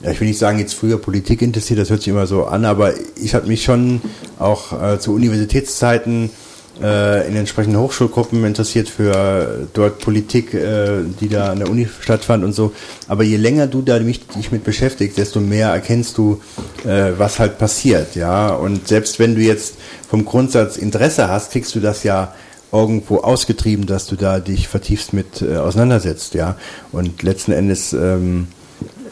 ja, 0.00 0.10
ich 0.10 0.20
will 0.20 0.28
nicht 0.28 0.38
sagen, 0.38 0.58
jetzt 0.58 0.74
früher 0.74 0.98
Politik 0.98 1.40
interessiert, 1.40 1.78
das 1.78 1.88
hört 1.88 2.00
sich 2.00 2.08
immer 2.08 2.26
so 2.26 2.44
an, 2.44 2.64
aber 2.66 2.92
ich 3.16 3.34
habe 3.34 3.46
mich 3.46 3.64
schon 3.64 4.02
auch 4.38 4.72
äh, 4.80 4.98
zu 4.98 5.14
Universitätszeiten 5.14 6.30
in 6.78 7.36
entsprechenden 7.36 7.80
Hochschulgruppen 7.80 8.44
interessiert 8.44 8.88
für 8.88 9.66
dort 9.72 9.98
Politik, 9.98 10.52
äh, 10.52 11.02
die 11.20 11.28
da 11.28 11.50
an 11.52 11.58
der 11.58 11.70
Uni 11.70 11.88
stattfand 12.00 12.44
und 12.44 12.52
so. 12.52 12.72
Aber 13.08 13.22
je 13.22 13.36
länger 13.36 13.66
du 13.66 13.82
da 13.82 13.98
mich, 14.00 14.26
dich 14.26 14.52
mit 14.52 14.64
beschäftigst, 14.64 15.16
desto 15.16 15.40
mehr 15.40 15.70
erkennst 15.70 16.18
du, 16.18 16.40
äh, 16.84 17.12
was 17.16 17.38
halt 17.38 17.58
passiert, 17.58 18.14
ja. 18.14 18.48
Und 18.48 18.88
selbst 18.88 19.18
wenn 19.18 19.34
du 19.34 19.40
jetzt 19.40 19.76
vom 20.08 20.24
Grundsatz 20.24 20.76
Interesse 20.76 21.28
hast, 21.28 21.52
kriegst 21.52 21.74
du 21.74 21.80
das 21.80 22.02
ja 22.02 22.34
irgendwo 22.72 23.18
ausgetrieben, 23.18 23.86
dass 23.86 24.06
du 24.06 24.16
da 24.16 24.40
dich 24.40 24.68
vertiefst 24.68 25.12
mit 25.12 25.40
äh, 25.40 25.56
auseinandersetzt, 25.56 26.34
ja. 26.34 26.56
Und 26.92 27.22
letzten 27.22 27.52
Endes 27.52 27.94
ähm, 27.94 28.48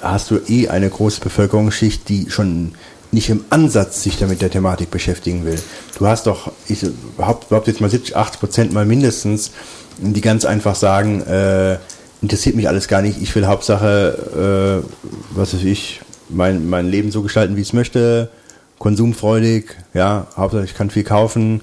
hast 0.03 0.31
du 0.31 0.39
eh 0.49 0.69
eine 0.69 0.91
große 0.91 1.21
Bevölkerungsschicht, 1.21 2.09
die 2.09 2.31
schon 2.31 2.73
nicht 3.15 3.31
im 3.31 3.45
Ansatz 3.51 4.03
sich 4.03 4.19
damit 4.19 4.43
der 4.43 4.51
Thematik 4.51 4.91
beschäftigen 4.91 5.45
will. 5.45 5.59
Du 5.99 6.07
hast 6.07 6.27
doch, 6.27 6.53
ich 6.69 6.85
behaupte 7.17 7.71
jetzt 7.71 7.81
mal 7.81 7.91
70, 7.91 8.17
80 8.17 8.41
Prozent 8.41 8.73
mal 8.73 8.85
mindestens, 8.85 9.53
die 9.99 10.21
ganz 10.21 10.45
einfach 10.45 10.75
sagen, 10.75 11.23
äh, 11.23 11.79
interessiert 12.21 12.57
mich 12.57 12.69
alles 12.69 12.89
gar 12.89 13.03
nicht, 13.03 13.23
ich 13.23 13.35
will 13.35 13.47
Hauptsache, 13.47 14.83
äh, 14.83 15.37
was 15.37 15.55
weiß 15.55 15.63
ich, 15.63 16.01
mein, 16.29 16.69
mein 16.69 16.89
Leben 16.89 17.11
so 17.11 17.23
gestalten, 17.23 17.57
wie 17.57 17.61
ich 17.61 17.69
es 17.69 17.73
möchte, 17.73 18.31
konsumfreudig, 18.79 19.77
ja, 19.95 20.27
Hauptsache 20.37 20.65
ich 20.65 20.75
kann 20.75 20.91
viel 20.91 21.05
kaufen, 21.05 21.61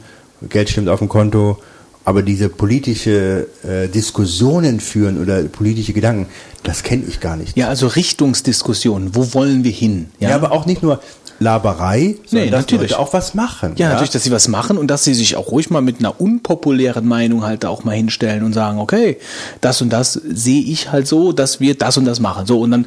Geld 0.50 0.70
stimmt 0.70 0.88
auf 0.88 1.00
dem 1.00 1.10
Konto, 1.10 1.60
aber 2.04 2.24
diese 2.24 2.50
politische 2.50 3.48
äh, 3.64 3.88
Diskussionen 3.88 4.80
führen 4.80 5.22
oder 5.22 5.44
politische 5.44 5.94
Gedanken, 5.94 6.28
das 6.64 6.84
kenne 6.84 7.04
ich 7.08 7.20
gar 7.20 7.38
nicht. 7.38 7.56
Ja, 7.58 7.68
also 7.68 7.88
Richtungsdiskussionen. 7.88 9.16
Wo 9.16 9.34
wollen 9.34 9.64
wir 9.64 9.72
hin? 9.72 10.10
Ja, 10.20 10.36
aber 10.36 10.52
auch 10.52 10.66
nicht 10.66 10.84
nur 10.84 11.02
Laberei, 11.42 12.18
sondern 12.26 12.46
Nee, 12.46 12.52
dass 12.52 12.62
natürlich. 12.62 12.92
Leute 12.92 13.00
auch 13.00 13.14
was 13.14 13.34
machen. 13.34 13.74
Ja, 13.76 13.90
natürlich, 13.90 14.12
dass 14.12 14.24
sie 14.24 14.32
was 14.32 14.48
machen 14.48 14.78
und 14.78 14.88
dass 14.88 15.04
sie 15.04 15.16
sich 15.16 15.36
auch 15.36 15.52
ruhig 15.52 15.72
mal 15.72 15.82
mit 15.82 16.00
einer 16.00 16.22
unpopulären 16.22 17.08
Meinung 17.08 17.44
halt 17.44 17.66
auch 17.66 17.84
mal 17.84 17.96
hinstellen 17.96 18.44
und 18.44 18.54
sagen, 18.54 18.80
okay, 18.80 19.18
das 19.60 19.82
und 19.82 19.90
das 19.90 20.14
sehe 20.14 20.62
ich 20.62 20.92
halt 20.92 21.08
so, 21.08 21.32
dass 21.32 21.60
wir 21.60 21.76
das 21.76 21.98
und 21.98 22.06
das 22.06 22.20
machen. 22.20 22.46
So, 22.46 22.62
und 22.62 22.70
dann, 22.70 22.86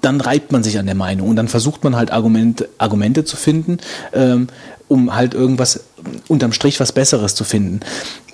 dann 0.00 0.20
reibt 0.20 0.52
man 0.52 0.62
sich 0.62 0.78
an 0.78 0.86
der 0.86 0.94
Meinung 0.94 1.28
und 1.28 1.34
dann 1.34 1.48
versucht 1.48 1.82
man 1.82 1.96
halt 1.96 2.12
Argumente, 2.12 2.68
Argumente 2.78 3.24
zu 3.24 3.36
finden, 3.36 3.78
ähm, 4.12 4.46
um 4.86 5.16
halt 5.16 5.34
irgendwas 5.34 5.80
unterm 6.28 6.52
Strich 6.52 6.78
was 6.78 6.92
Besseres 6.92 7.34
zu 7.34 7.42
finden. 7.42 7.80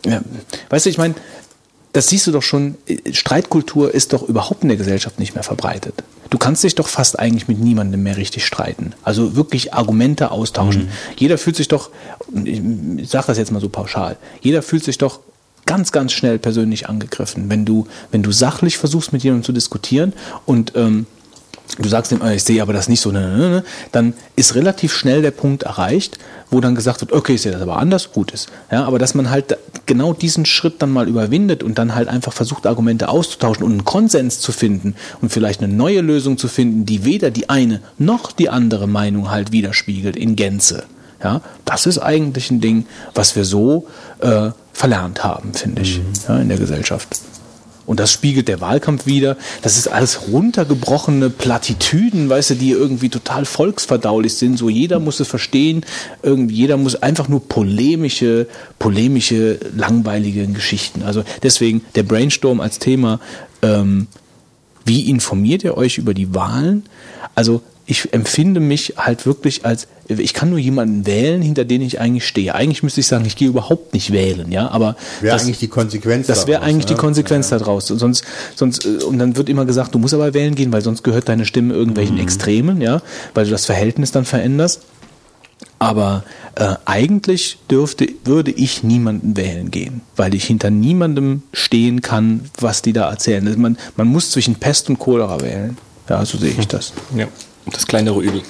Ja, 0.05 0.21
weißt 0.69 0.85
du, 0.85 0.91
ich 0.91 0.99
meine, 0.99 1.15
das 1.95 2.09
siehst 2.09 2.27
du 2.27 2.33
doch 2.33 2.43
schon, 2.43 2.77
äh, 2.87 3.15
Streitkultur 3.15 3.95
ist 3.95 4.13
doch 4.13 4.23
überhaupt 4.23 4.63
in 4.63 4.69
der 4.69 4.77
Gesellschaft 4.77 5.19
nicht 5.19 5.35
mehr 5.35 5.43
verbreitet. 5.43 5.95
Du 6.31 6.39
kannst 6.39 6.63
dich 6.63 6.77
doch 6.77 6.89
fast 6.89 7.19
eigentlich 7.19 7.49
mit 7.49 7.59
niemandem 7.59 8.03
mehr 8.03 8.17
richtig 8.17 8.47
streiten. 8.47 8.95
Also 9.03 9.37
wirklich 9.37 9.75
Argumente 9.75 10.31
austauschen. 10.31 10.89
Jeder 11.17 11.39
fühlt 11.39 11.57
sich 11.57 11.69
doch, 11.69 11.91
ich 12.45 13.09
sage 13.09 13.27
das 13.27 13.39
jetzt 13.39 13.51
mal 13.51 13.61
so 13.61 13.69
pauschal, 13.69 14.17
jeder 14.41 14.63
fühlt 14.63 14.85
sich 14.85 14.97
doch 14.99 15.21
ganz, 15.67 15.93
ganz 15.93 16.13
schnell 16.13 16.39
persönlich 16.39 16.89
angegriffen, 16.89 17.49
wenn 17.49 17.65
du, 17.65 17.87
wenn 18.11 18.23
du 18.23 18.33
sachlich 18.33 18.79
versuchst, 18.79 19.13
mit 19.13 19.23
jemandem 19.23 19.45
zu 19.45 19.53
diskutieren 19.53 20.13
und 20.47 20.73
ähm, 20.75 21.07
du 21.79 21.89
sagst 21.89 22.13
ihm, 22.13 22.23
äh, 22.23 22.35
ich 22.35 22.45
sehe 22.45 22.63
aber 22.63 22.73
das 22.73 22.89
nicht 22.89 23.01
so, 23.01 23.13
ne, 23.13 23.21
ne, 23.37 23.49
ne, 23.51 23.65
dann 23.93 24.15
ist 24.37 24.55
relativ 24.55 24.93
schnell 24.93 25.23
der 25.23 25.31
Punkt 25.31 25.65
erreicht, 25.65 26.19
wo 26.51 26.61
dann 26.61 26.75
gesagt 26.75 27.01
wird, 27.01 27.13
okay, 27.13 27.35
ich 27.35 27.43
sehe 27.43 27.53
das 27.53 27.63
aber 27.63 27.79
anders, 27.79 28.13
gut 28.13 28.33
ist. 28.33 28.49
Ja, 28.71 28.85
aber 28.85 28.99
dass 28.99 29.15
man 29.15 29.31
halt 29.31 29.57
genau 29.87 30.13
diesen 30.13 30.47
Schritt 30.47 30.83
dann 30.83 30.91
mal 30.91 31.09
überwindet 31.09 31.63
und 31.63 31.79
dann 31.79 31.95
halt 31.95 32.09
einfach 32.09 32.33
versucht, 32.33 32.67
Argumente 32.67 33.09
auszutauschen 33.09 33.65
und 33.65 33.73
einen 33.73 33.85
Konsens 33.85 34.41
zu 34.41 34.53
finden 34.53 34.95
und 35.21 35.31
vielleicht 35.31 35.63
eine 35.63 35.73
neue 35.73 36.01
Lösung 36.01 36.39
zu 36.39 36.49
finden, 36.49 36.87
die 36.87 37.05
weder 37.05 37.31
die 37.31 37.49
eine 37.49 37.81
noch 37.99 38.33
die 38.33 38.49
andere 38.49 38.87
Meinung 38.87 39.31
halt 39.31 39.53
widerspiegelt 39.53 40.17
in 40.17 40.37
Gänze. 40.37 40.85
Ja, 41.23 41.43
das 41.67 41.87
ist 41.87 41.99
eigentlich 41.99 42.51
ein 42.51 42.61
Ding, 42.61 42.87
was 43.15 43.37
wir 43.37 43.45
so 43.45 43.87
äh, 44.21 44.51
verlernt 44.73 45.23
haben, 45.23 45.53
finde 45.53 45.83
ich, 45.83 46.01
ja, 46.27 46.39
in 46.39 46.49
der 46.49 46.57
Gesellschaft. 46.57 47.09
Und 47.91 47.99
das 47.99 48.13
spiegelt 48.13 48.47
der 48.47 48.61
Wahlkampf 48.61 49.07
wieder. 49.07 49.37
Das 49.63 49.77
ist 49.77 49.89
alles 49.89 50.29
runtergebrochene 50.29 51.29
Plattitüden, 51.29 52.29
weißt 52.29 52.51
du, 52.51 52.55
die 52.55 52.71
irgendwie 52.71 53.09
total 53.09 53.45
volksverdaulich 53.45 54.35
sind. 54.35 54.59
So 54.59 54.69
jeder 54.69 55.01
muss 55.01 55.19
es 55.19 55.27
verstehen. 55.27 55.85
Irgendwie 56.23 56.55
jeder 56.55 56.77
muss 56.77 56.95
einfach 56.95 57.27
nur 57.27 57.49
polemische, 57.49 58.47
polemische, 58.79 59.59
langweilige 59.75 60.47
Geschichten. 60.47 61.03
Also 61.03 61.25
deswegen 61.43 61.83
der 61.97 62.05
Brainstorm 62.05 62.61
als 62.61 62.79
Thema. 62.79 63.19
Ähm, 63.61 64.07
wie 64.85 65.11
informiert 65.11 65.65
ihr 65.65 65.77
euch 65.77 65.99
über 65.99 66.15
die 66.15 66.33
Wahlen? 66.33 66.85
Also 67.35 67.61
ich 67.91 68.13
empfinde 68.13 68.61
mich 68.61 68.95
halt 68.99 69.27
wirklich 69.27 69.65
als, 69.67 69.89
ich 70.09 70.33
kann 70.33 70.49
nur 70.51 70.59
jemanden 70.61 71.07
wählen, 71.07 71.43
hinter 71.43 71.65
den 71.65 71.81
ich 71.83 72.01
eigentlich 72.01 72.27
stehe. 72.27 72.55
Eigentlich 72.55 72.83
müsste 72.83 73.01
ich 73.01 73.07
sagen, 73.09 73.25
ich 73.27 73.35
gehe 73.37 73.49
überhaupt 73.49 73.93
nicht 73.95 74.13
wählen, 74.13 74.51
ja, 74.53 74.71
aber 74.71 74.97
Wäre 75.21 75.35
das- 75.35 75.43
eigentlich 75.45 75.59
die 75.59 75.69
Konsequenz 75.69 76.27
das 76.29 76.47
wäre 76.47 76.63
eigentlich 76.63 76.87
die 76.87 76.95
ne? 76.95 76.99
Konsequenz 77.01 77.49
daraus. 77.49 77.89
Sonst, 77.89 78.25
sonst, 78.55 78.87
äh, 78.87 79.03
und 79.05 79.19
dann 79.19 79.37
wird 79.37 79.49
immer 79.49 79.65
gesagt, 79.65 79.95
du 79.95 79.99
musst 79.99 80.15
aber 80.15 80.33
wählen 80.35 80.55
gehen, 80.55 80.73
weil 80.73 80.83
sonst 80.83 81.03
gehört 81.03 81.29
deine 81.29 81.45
Stimme 81.47 81.75
irgendwelchen 81.75 82.15
Mhm. 82.17 82.23
Extremen, 82.23 82.81
ja, 82.81 83.03
weil 83.35 83.45
du 83.47 83.51
das 83.51 83.67
Verhältnis 83.67 84.13
dann 84.13 84.25
veränderst. 84.25 84.83
Aber 85.79 86.25
äh, 86.57 86.75
eigentlich 86.85 87.59
dürfte, 87.71 88.07
würde 88.25 88.51
ich 88.51 88.83
niemanden 88.83 89.37
wählen 89.37 89.71
gehen, 89.71 90.03
weil 90.17 90.35
ich 90.35 90.45
hinter 90.45 90.71
niemandem 90.71 91.43
stehen 91.53 92.03
kann, 92.03 92.51
was 92.59 92.83
die 92.83 92.93
da 92.93 93.11
erzählen. 93.11 93.59
Man, 93.61 93.79
man 93.97 94.07
muss 94.07 94.31
zwischen 94.31 94.55
Pest 94.57 94.89
und 94.91 94.99
Cholera 94.99 95.41
wählen. 95.41 95.77
Ja, 96.09 96.25
so 96.25 96.39
sehe 96.39 96.55
ich 96.59 96.69
das. 96.69 96.93
Ja, 97.17 97.27
das 97.73 97.87
kleinere 97.87 98.21
Übel. 98.21 98.43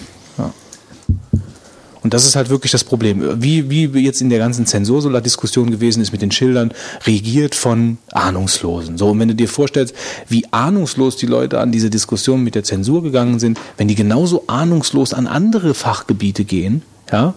Und 2.02 2.15
das 2.15 2.24
ist 2.24 2.36
halt 2.36 2.49
wirklich 2.49 2.73
das 2.73 2.84
Problem. 2.84 3.42
Wie, 3.42 3.68
wie 3.70 4.00
jetzt 4.00 4.20
in 4.20 4.31
der 4.31 4.39
ganzen 4.39 4.66
Zensursolar-Diskussion 4.66 5.70
gewesen 5.70 6.00
ist 6.00 6.12
mit 6.12 6.23
den 6.23 6.31
Schildern, 6.31 6.73
regiert 7.07 7.55
von 7.55 7.99
Ahnungslosen. 8.12 8.97
So, 8.97 9.10
und 9.10 9.20
wenn 9.20 9.28
du 9.28 9.34
dir 9.34 9.49
vorstellst, 9.49 9.94
wie 10.28 10.47
ahnungslos 10.50 11.16
die 11.16 11.26
Leute 11.26 11.60
an 11.60 11.73
diese 11.73 11.90
Diskussion 11.90 12.42
mit 12.42 12.55
der 12.55 12.65
Zensur 12.65 13.02
gegangen 13.02 13.39
sind, 13.39 13.60
wenn 13.76 13.89
die 13.89 13.94
genauso 13.94 14.44
ahnungslos 14.47 15.12
an 15.12 15.26
andere 15.26 15.74
Fachgebiete 15.74 16.44
gehen, 16.44 16.82
ja, 17.12 17.34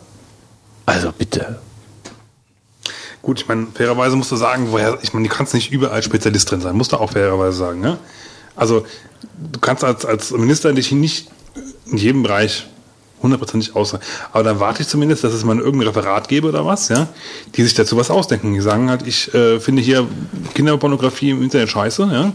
also 0.86 1.12
bitte. 1.12 1.60
Gut, 3.22 3.42
ich 3.42 3.48
meine, 3.48 3.68
fairerweise 3.74 4.16
musst 4.16 4.32
du 4.32 4.36
sagen, 4.36 4.68
woher, 4.72 4.98
ich 5.02 5.14
meine, 5.14 5.28
du 5.28 5.34
kannst 5.34 5.54
nicht 5.54 5.72
überall 5.72 6.04
Spezialist 6.04 6.52
drin 6.52 6.62
sein, 6.62 6.76
musst 6.76 6.92
du 6.92 6.98
auch 6.98 7.12
fairerweise 7.12 7.58
sagen, 7.58 7.80
ne? 7.80 7.98
Also, 8.56 8.86
du 9.52 9.60
kannst 9.60 9.84
als, 9.84 10.06
als 10.06 10.32
Minister 10.32 10.72
dich 10.74 10.92
nicht 10.92 11.30
in 11.86 11.98
jedem 11.98 12.24
Bereich 12.24 12.66
hundertprozentig 13.24 13.76
aus. 13.76 13.96
Aber 14.32 14.44
dann 14.44 14.60
warte 14.60 14.82
ich 14.82 14.88
zumindest, 14.88 15.24
dass 15.24 15.34
es 15.34 15.44
mal 15.44 15.58
irgendein 15.58 15.88
Referat 15.88 16.28
gebe 16.28 16.48
oder 16.48 16.66
was, 16.66 16.90
ja, 16.90 17.08
die 17.56 17.64
sich 17.64 17.74
dazu 17.74 17.98
was 17.98 18.12
ausdenken. 18.12 18.54
Die 18.54 18.62
sagen 18.62 18.90
halt, 18.90 19.08
ich 19.08 19.34
äh, 19.34 19.60
finde 19.60 19.82
hier 19.82 20.08
Kinderpornografie 20.54 21.32
im 21.32 21.42
Internet 21.42 21.70
scheiße, 21.70 22.10
ja. 22.12 22.34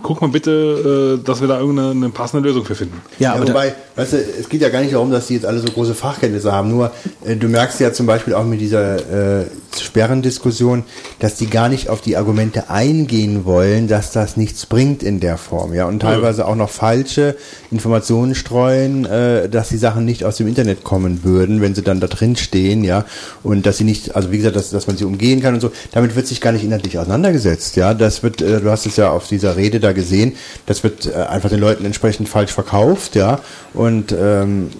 Guck 0.00 0.20
mal 0.20 0.30
bitte, 0.30 1.18
äh, 1.20 1.24
dass 1.24 1.40
wir 1.40 1.48
da 1.48 1.58
irgendeine 1.58 1.90
eine 1.90 2.08
passende 2.10 2.46
Lösung 2.46 2.64
für 2.64 2.76
finden. 2.76 3.00
Ja, 3.18 3.28
Ja, 3.28 3.34
aber 3.34 3.44
da, 3.44 3.52
wobei, 3.52 3.74
weißt 3.96 4.12
du, 4.12 4.16
es 4.16 4.48
geht 4.48 4.62
ja 4.62 4.68
gar 4.68 4.80
nicht 4.80 4.94
darum, 4.94 5.10
dass 5.10 5.26
die 5.26 5.34
jetzt 5.34 5.44
alle 5.44 5.58
so 5.58 5.66
große 5.66 5.94
Fachkenntnisse 5.94 6.52
haben. 6.52 6.70
Nur, 6.70 6.92
äh, 7.24 7.36
du 7.36 7.48
merkst 7.48 7.80
ja 7.80 7.92
zum 7.92 8.06
Beispiel 8.06 8.34
auch 8.34 8.44
mit 8.44 8.60
dieser 8.60 9.40
äh, 9.40 9.46
Sperrendiskussion, 9.78 10.84
dass 11.18 11.34
die 11.34 11.50
gar 11.50 11.68
nicht 11.68 11.88
auf 11.88 12.00
die 12.00 12.16
Argumente 12.16 12.70
eingehen 12.70 13.44
wollen, 13.44 13.88
dass 13.88 14.12
das 14.12 14.36
nichts 14.36 14.66
bringt 14.66 15.02
in 15.02 15.20
der 15.20 15.36
Form. 15.36 15.74
Ja, 15.74 15.86
und 15.86 16.00
teilweise 16.00 16.46
auch 16.46 16.56
noch 16.56 16.70
falsche 16.70 17.36
Informationen 17.70 18.34
streuen, 18.34 19.04
äh, 19.04 19.48
dass 19.48 19.68
die 19.68 19.78
Sachen 19.78 20.04
nicht 20.04 20.24
aus 20.28 20.36
dem 20.36 20.46
Internet 20.46 20.84
kommen 20.84 21.24
würden, 21.24 21.60
wenn 21.60 21.74
sie 21.74 21.82
dann 21.82 22.00
da 22.00 22.06
drin 22.06 22.36
stehen, 22.36 22.84
ja. 22.84 23.04
Und 23.42 23.66
dass 23.66 23.78
sie 23.78 23.84
nicht, 23.84 24.14
also 24.14 24.30
wie 24.30 24.38
gesagt, 24.38 24.56
dass, 24.56 24.70
dass 24.70 24.86
man 24.86 24.96
sie 24.96 25.04
umgehen 25.04 25.40
kann 25.40 25.54
und 25.54 25.60
so. 25.60 25.72
Damit 25.92 26.14
wird 26.14 26.26
sich 26.26 26.40
gar 26.40 26.52
nicht 26.52 26.64
inhaltlich 26.64 26.98
auseinandergesetzt, 26.98 27.76
ja. 27.76 27.94
Das 27.94 28.22
wird, 28.22 28.40
äh, 28.40 28.60
du 28.60 28.70
hast 28.70 28.86
es 28.86 28.96
ja 28.96 29.10
auf 29.10 29.28
dieser 29.28 29.56
Rede 29.56 29.80
da 29.80 29.92
gesehen, 29.92 30.34
das 30.66 30.84
wird 30.84 31.06
äh, 31.06 31.14
einfach 31.14 31.48
den 31.48 31.60
Leuten 31.60 31.84
entsprechend 31.84 32.28
falsch 32.28 32.52
verkauft, 32.52 33.16
ja. 33.16 33.40
Und 33.74 34.14
ähm, 34.18 34.70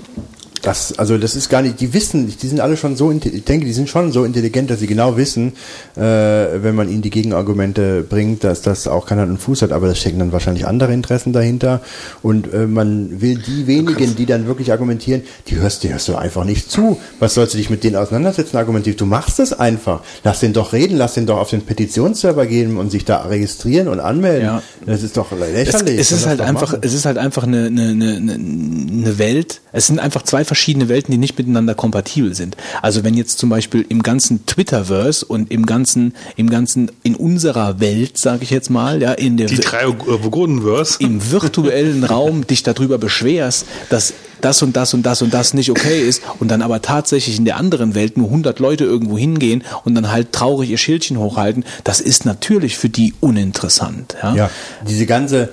das, 0.62 0.98
also 0.98 1.18
das 1.18 1.36
ist 1.36 1.48
gar 1.48 1.62
nicht, 1.62 1.80
die 1.80 1.94
wissen, 1.94 2.32
die 2.40 2.46
sind 2.46 2.60
alle 2.60 2.76
schon 2.76 2.96
so, 2.96 3.10
ich 3.10 3.44
denke, 3.44 3.66
die 3.66 3.72
sind 3.72 3.88
schon 3.88 4.12
so 4.12 4.24
intelligent, 4.24 4.70
dass 4.70 4.80
sie 4.80 4.86
genau 4.86 5.16
wissen, 5.16 5.52
äh, 5.96 6.00
wenn 6.00 6.74
man 6.74 6.88
ihnen 6.88 7.02
die 7.02 7.10
Gegenargumente 7.10 8.02
bringt, 8.02 8.44
dass 8.44 8.62
das 8.62 8.86
auch 8.88 9.06
keiner 9.06 9.22
einen 9.22 9.38
Fuß 9.38 9.62
hat, 9.62 9.72
aber 9.72 9.88
da 9.88 9.94
stecken 9.94 10.18
dann 10.18 10.32
wahrscheinlich 10.32 10.66
andere 10.66 10.92
Interessen 10.92 11.32
dahinter 11.32 11.80
und 12.22 12.52
äh, 12.52 12.66
man 12.66 13.20
will 13.20 13.38
die 13.38 13.66
wenigen, 13.66 14.16
die 14.16 14.26
dann 14.26 14.46
wirklich 14.46 14.72
argumentieren, 14.72 15.22
die 15.46 15.56
hörst, 15.56 15.82
die 15.82 15.90
hörst 15.90 16.08
du 16.08 16.16
einfach 16.16 16.44
nicht 16.44 16.70
zu. 16.70 16.98
Was 17.18 17.34
sollst 17.34 17.54
du 17.54 17.58
dich 17.58 17.70
mit 17.70 17.84
denen 17.84 17.96
auseinandersetzen, 17.96 18.56
argumentativ? 18.56 18.96
Du 18.96 19.06
machst 19.06 19.40
es 19.40 19.52
einfach. 19.52 20.02
Lass 20.24 20.40
den 20.40 20.52
doch 20.52 20.72
reden, 20.72 20.96
lass 20.96 21.14
den 21.14 21.26
doch 21.26 21.38
auf 21.38 21.50
den 21.50 21.62
Petitionsserver 21.62 22.46
gehen 22.46 22.76
und 22.76 22.90
sich 22.90 23.04
da 23.04 23.22
registrieren 23.22 23.88
und 23.88 24.00
anmelden. 24.00 24.46
Ja. 24.46 24.62
Das 24.86 25.02
ist 25.02 25.16
doch 25.16 25.32
es, 25.32 25.38
lächerlich. 25.38 25.98
es 25.98 26.08
Soll 26.08 26.18
ist 26.18 26.26
halt 26.26 26.40
einfach, 26.40 26.72
machen. 26.72 26.78
es 26.82 26.94
ist 26.94 27.04
halt 27.04 27.18
einfach 27.18 27.44
eine, 27.44 27.66
eine, 27.66 27.88
eine, 27.88 28.34
eine 28.34 29.18
Welt. 29.18 29.60
Es 29.72 29.86
sind 29.86 29.98
einfach 30.00 30.22
zwei 30.22 30.44
verschiedene 30.48 30.88
Welten, 30.88 31.12
die 31.12 31.18
nicht 31.18 31.38
miteinander 31.38 31.74
kompatibel 31.74 32.34
sind. 32.34 32.56
Also 32.82 33.04
wenn 33.04 33.14
jetzt 33.14 33.38
zum 33.38 33.50
Beispiel 33.50 33.86
im 33.88 34.02
ganzen 34.02 34.44
Twitterverse 34.46 35.24
und 35.24 35.52
im 35.52 35.66
ganzen, 35.66 36.14
im 36.36 36.50
ganzen, 36.50 36.90
in 37.04 37.14
unserer 37.14 37.78
Welt, 37.78 38.18
sage 38.18 38.42
ich 38.42 38.50
jetzt 38.50 38.70
mal, 38.70 39.00
ja, 39.00 39.12
in 39.12 39.36
der 39.36 39.46
Die 39.46 39.56
drei 39.56 39.82
äh, 39.84 39.94
Vogonen-Verse. 40.06 40.96
im 40.98 41.30
virtuellen 41.30 42.02
Raum 42.02 42.46
dich 42.46 42.64
darüber 42.64 42.98
beschwerst, 42.98 43.66
dass 43.90 44.14
das 44.40 44.62
und 44.62 44.76
das 44.76 44.94
und 44.94 45.04
das 45.04 45.22
und 45.22 45.34
das 45.34 45.54
nicht 45.54 45.70
okay 45.70 46.00
ist 46.00 46.22
und 46.38 46.48
dann 46.48 46.62
aber 46.62 46.80
tatsächlich 46.80 47.38
in 47.38 47.44
der 47.44 47.56
anderen 47.56 47.94
Welt 47.94 48.16
nur 48.16 48.28
100 48.28 48.58
Leute 48.60 48.84
irgendwo 48.84 49.18
hingehen 49.18 49.64
und 49.84 49.94
dann 49.94 50.10
halt 50.10 50.32
traurig 50.32 50.70
ihr 50.70 50.78
Schildchen 50.78 51.18
hochhalten, 51.18 51.64
das 51.84 52.00
ist 52.00 52.24
natürlich 52.24 52.76
für 52.76 52.88
die 52.88 53.14
uninteressant. 53.20 54.16
Ja? 54.22 54.34
Ja, 54.34 54.50
diese 54.88 55.06
ganze, 55.06 55.48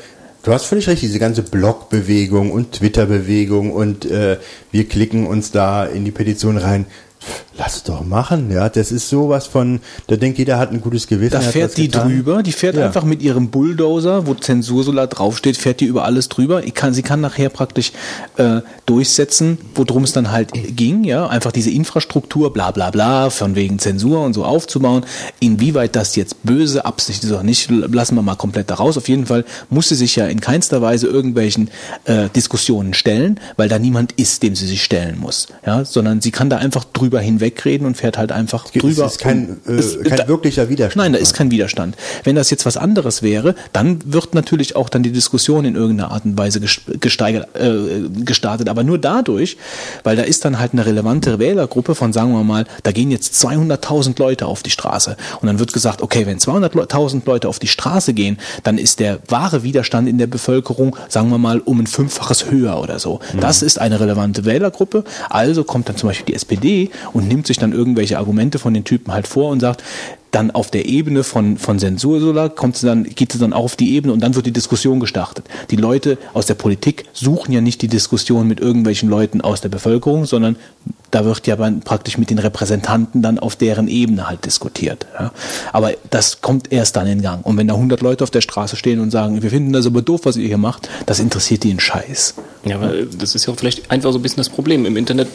du 0.46 0.54
hast 0.54 0.66
völlig 0.66 0.88
recht, 0.88 1.02
diese 1.02 1.20
ganze 1.20 1.42
Blog-Bewegung 1.42 2.52
und 2.52 2.74
Twitter-Bewegung 2.74 3.72
und 3.72 4.06
äh, 4.06 4.38
wir 4.72 4.88
klicken 4.88 5.26
uns 5.26 5.52
da 5.52 5.86
in 5.86 6.06
die 6.06 6.12
Petition 6.12 6.58
rein. 6.58 6.86
Lass 7.58 7.84
doch 7.84 8.04
machen, 8.06 8.52
ja. 8.52 8.68
Das 8.68 8.92
ist 8.92 9.08
sowas 9.08 9.48
von, 9.48 9.80
da 10.08 10.18
denkt 10.18 10.38
jeder 10.40 10.60
hat 10.60 10.72
ein 10.72 10.82
gutes 10.82 11.08
Gewissen. 11.08 11.32
Da 11.32 11.40
fährt 11.40 11.78
die 11.78 11.88
getan. 11.88 12.10
drüber, 12.10 12.44
die 12.44 12.52
fährt 12.52 12.76
Ja. 12.76 12.86
einfach 12.86 13.04
mit 13.06 13.22
ihrem 13.22 13.50
Bulldozer, 13.50 14.28
wo 14.28 14.34
Zensursolar 14.34 15.08
draufsteht, 15.08 15.56
fährt 15.56 15.80
die 15.80 15.86
über 15.86 16.04
alles 16.04 16.28
drüber. 16.28 16.66
Ich 16.66 16.74
kann, 16.74 16.94
sie 16.94 17.02
kann 17.02 17.22
nachher 17.22 17.50
praktisch 17.50 17.94
äh, 18.36 18.60
durchsetzen, 18.86 19.58
worum 19.74 20.04
es 20.04 20.12
dann 20.12 20.32
halt 20.32 20.52
ging, 20.76 21.06
ja, 21.06 21.28
einfach 21.28 21.54
diese 21.54 21.70
Infrastruktur, 21.72 22.52
bla 22.52 22.72
bla 22.72 22.92
bla, 22.92 23.30
von 23.30 23.56
wegen 23.56 23.80
Zensur 23.80 24.22
und 24.26 24.34
so 24.34 24.44
aufzubauen. 24.44 25.06
Inwieweit 25.40 25.96
das 25.96 26.16
jetzt 26.18 26.44
böse 26.44 26.86
Absicht 26.86 27.24
ist 27.24 27.32
oder 27.32 27.44
nicht, 27.44 27.70
lassen 27.72 28.16
wir 28.16 28.22
mal 28.22 28.36
komplett 28.36 28.70
da 28.70 28.76
raus. 28.76 28.98
Auf 28.98 29.08
jeden 29.08 29.28
Fall 29.28 29.46
muss 29.70 29.88
sie 29.90 29.96
sich 29.96 30.18
ja 30.18 30.28
in 30.28 30.42
keinster 30.42 30.82
Weise 30.82 31.08
irgendwelchen 31.08 31.70
äh, 32.04 32.28
Diskussionen 32.36 32.94
stellen, 32.94 33.40
weil 33.56 33.70
da 33.70 33.80
niemand 33.80 34.12
ist, 34.14 34.44
dem 34.44 34.56
sie 34.56 34.68
sich 34.68 34.84
stellen 34.84 35.18
muss, 35.20 35.48
ja, 35.66 35.86
sondern 35.86 36.20
sie 36.20 36.32
kann 36.32 36.50
da 36.50 36.58
einfach 36.58 36.84
drüber 36.84 37.22
hinwegreden 37.50 37.88
und 37.88 37.96
fährt 37.98 38.18
halt 38.18 38.32
einfach 38.32 38.66
Es 38.66 38.72
drüber. 38.82 39.06
ist 39.06 39.20
kein, 39.20 39.58
äh, 39.68 39.72
es- 39.74 40.00
kein 40.02 40.18
da- 40.18 40.28
wirklicher 40.28 40.70
Widerstand. 40.70 40.98
Nein, 41.04 41.14
da 41.14 41.20
ist 41.20 41.34
kein 41.34 41.52
Widerstand. 41.52 41.96
Wenn 42.24 42.36
das 42.36 42.50
jetzt 42.50 42.66
was 42.66 42.78
anderes 42.78 43.22
wäre, 43.22 43.56
dann 43.74 44.00
wird 44.06 44.34
natürlich 44.36 44.76
auch 44.76 44.90
dann 44.90 45.04
die 45.04 45.12
Diskussion 45.12 45.66
in 45.66 45.76
irgendeiner 45.76 46.12
Art 46.12 46.26
und 46.26 46.38
Weise 46.38 46.60
ges- 46.60 46.80
gesteigert, 47.00 47.48
äh, 47.56 48.10
gestartet. 48.24 48.70
Aber 48.70 48.84
nur 48.84 48.98
dadurch, 48.98 49.58
weil 50.04 50.16
da 50.16 50.24
ist 50.24 50.46
dann 50.46 50.60
halt 50.60 50.74
eine 50.74 50.86
relevante 50.86 51.40
Wählergruppe 51.40 51.96
von, 51.96 52.14
sagen 52.14 52.32
wir 52.34 52.44
mal, 52.44 52.66
da 52.84 52.92
gehen 52.92 53.12
jetzt 53.12 53.36
200.000 53.36 54.20
Leute 54.20 54.46
auf 54.48 54.64
die 54.64 54.70
Straße. 54.72 55.18
Und 55.42 55.48
dann 55.48 55.60
wird 55.60 55.74
gesagt, 55.74 56.02
okay, 56.02 56.26
wenn 56.26 56.40
200.000 56.40 57.26
Leute 57.26 57.48
auf 57.48 57.60
die 57.60 57.68
Straße 57.68 58.14
gehen, 58.14 58.38
dann 58.64 58.78
ist 58.78 59.00
der 59.00 59.20
wahre 59.28 59.64
Widerstand 59.64 60.08
in 60.10 60.18
der 60.18 60.28
Bevölkerung, 60.28 60.96
sagen 61.10 61.30
wir 61.30 61.38
mal, 61.38 61.60
um 61.60 61.80
ein 61.80 61.88
Fünffaches 61.88 62.50
höher 62.50 62.80
oder 62.82 63.00
so. 63.00 63.20
Das 63.40 63.62
ist 63.62 63.80
eine 63.80 64.00
relevante 64.00 64.46
Wählergruppe. 64.46 65.04
Also 65.30 65.64
kommt 65.64 65.90
dann 65.90 65.98
zum 65.98 66.10
Beispiel 66.10 66.26
die 66.28 66.34
SPD 66.36 66.90
und 67.14 67.28
nimmt 67.28 67.35
sich 67.44 67.58
dann 67.58 67.74
irgendwelche 67.74 68.18
Argumente 68.18 68.60
von 68.60 68.74
den 68.74 68.84
Typen 68.84 69.14
halt 69.14 69.28
vor 69.28 69.50
und 69.50 69.60
sagt, 69.60 69.84
dann 70.36 70.52
auf 70.52 70.70
der 70.70 70.86
Ebene 70.86 71.24
von, 71.24 71.58
von 71.58 71.80
Zensursolar 71.80 72.50
kommt 72.50 72.76
sie 72.76 72.86
dann, 72.86 73.04
geht 73.04 73.32
sie 73.32 73.40
dann 73.40 73.54
auf 73.54 73.78
die 73.78 73.96
Ebene 73.96 74.12
und 74.12 74.20
dann 74.20 74.36
wird 74.36 74.46
die 74.46 74.52
Diskussion 74.52 75.00
gestartet. 75.00 75.46
Die 75.72 75.78
Leute 75.78 76.18
aus 76.34 76.46
der 76.46 76.56
Politik 76.56 77.06
suchen 77.14 77.54
ja 77.54 77.62
nicht 77.62 77.82
die 77.82 77.88
Diskussion 77.88 78.46
mit 78.46 78.60
irgendwelchen 78.60 79.08
Leuten 79.08 79.40
aus 79.40 79.62
der 79.62 79.70
Bevölkerung, 79.70 80.26
sondern 80.26 80.58
da 81.12 81.24
wird 81.24 81.48
ja 81.48 81.56
dann 81.56 81.80
praktisch 81.80 82.18
mit 82.18 82.30
den 82.30 82.40
Repräsentanten 82.40 83.22
dann 83.22 83.40
auf 83.40 83.56
deren 83.56 83.88
Ebene 83.88 84.28
halt 84.28 84.46
diskutiert. 84.46 85.08
Ja. 85.18 85.32
Aber 85.72 85.94
das 86.10 86.42
kommt 86.42 86.70
erst 86.74 86.98
dann 86.98 87.08
in 87.08 87.22
Gang. 87.22 87.46
Und 87.46 87.58
wenn 87.58 87.70
da 87.70 87.76
100 87.76 88.02
Leute 88.02 88.26
auf 88.26 88.32
der 88.32 88.42
Straße 88.42 88.76
stehen 88.76 89.00
und 89.00 89.12
sagen, 89.12 89.42
wir 89.42 89.50
finden 89.50 89.72
das 89.72 89.86
aber 89.86 90.02
doof, 90.02 90.22
was 90.24 90.36
ihr 90.36 90.48
hier 90.48 90.58
macht, 90.58 90.90
das 91.06 91.22
interessiert 91.22 91.64
die 91.64 91.70
einen 91.70 91.80
Scheiß. 91.80 92.34
Ja, 92.66 92.76
aber 92.76 92.92
das 93.18 93.36
ist 93.36 93.46
ja 93.46 93.54
vielleicht 93.54 93.90
einfach 93.90 94.12
so 94.12 94.20
ein 94.20 94.22
bisschen 94.22 94.38
das 94.38 94.50
Problem. 94.50 94.86
Im 94.86 94.98
Internet 94.98 95.30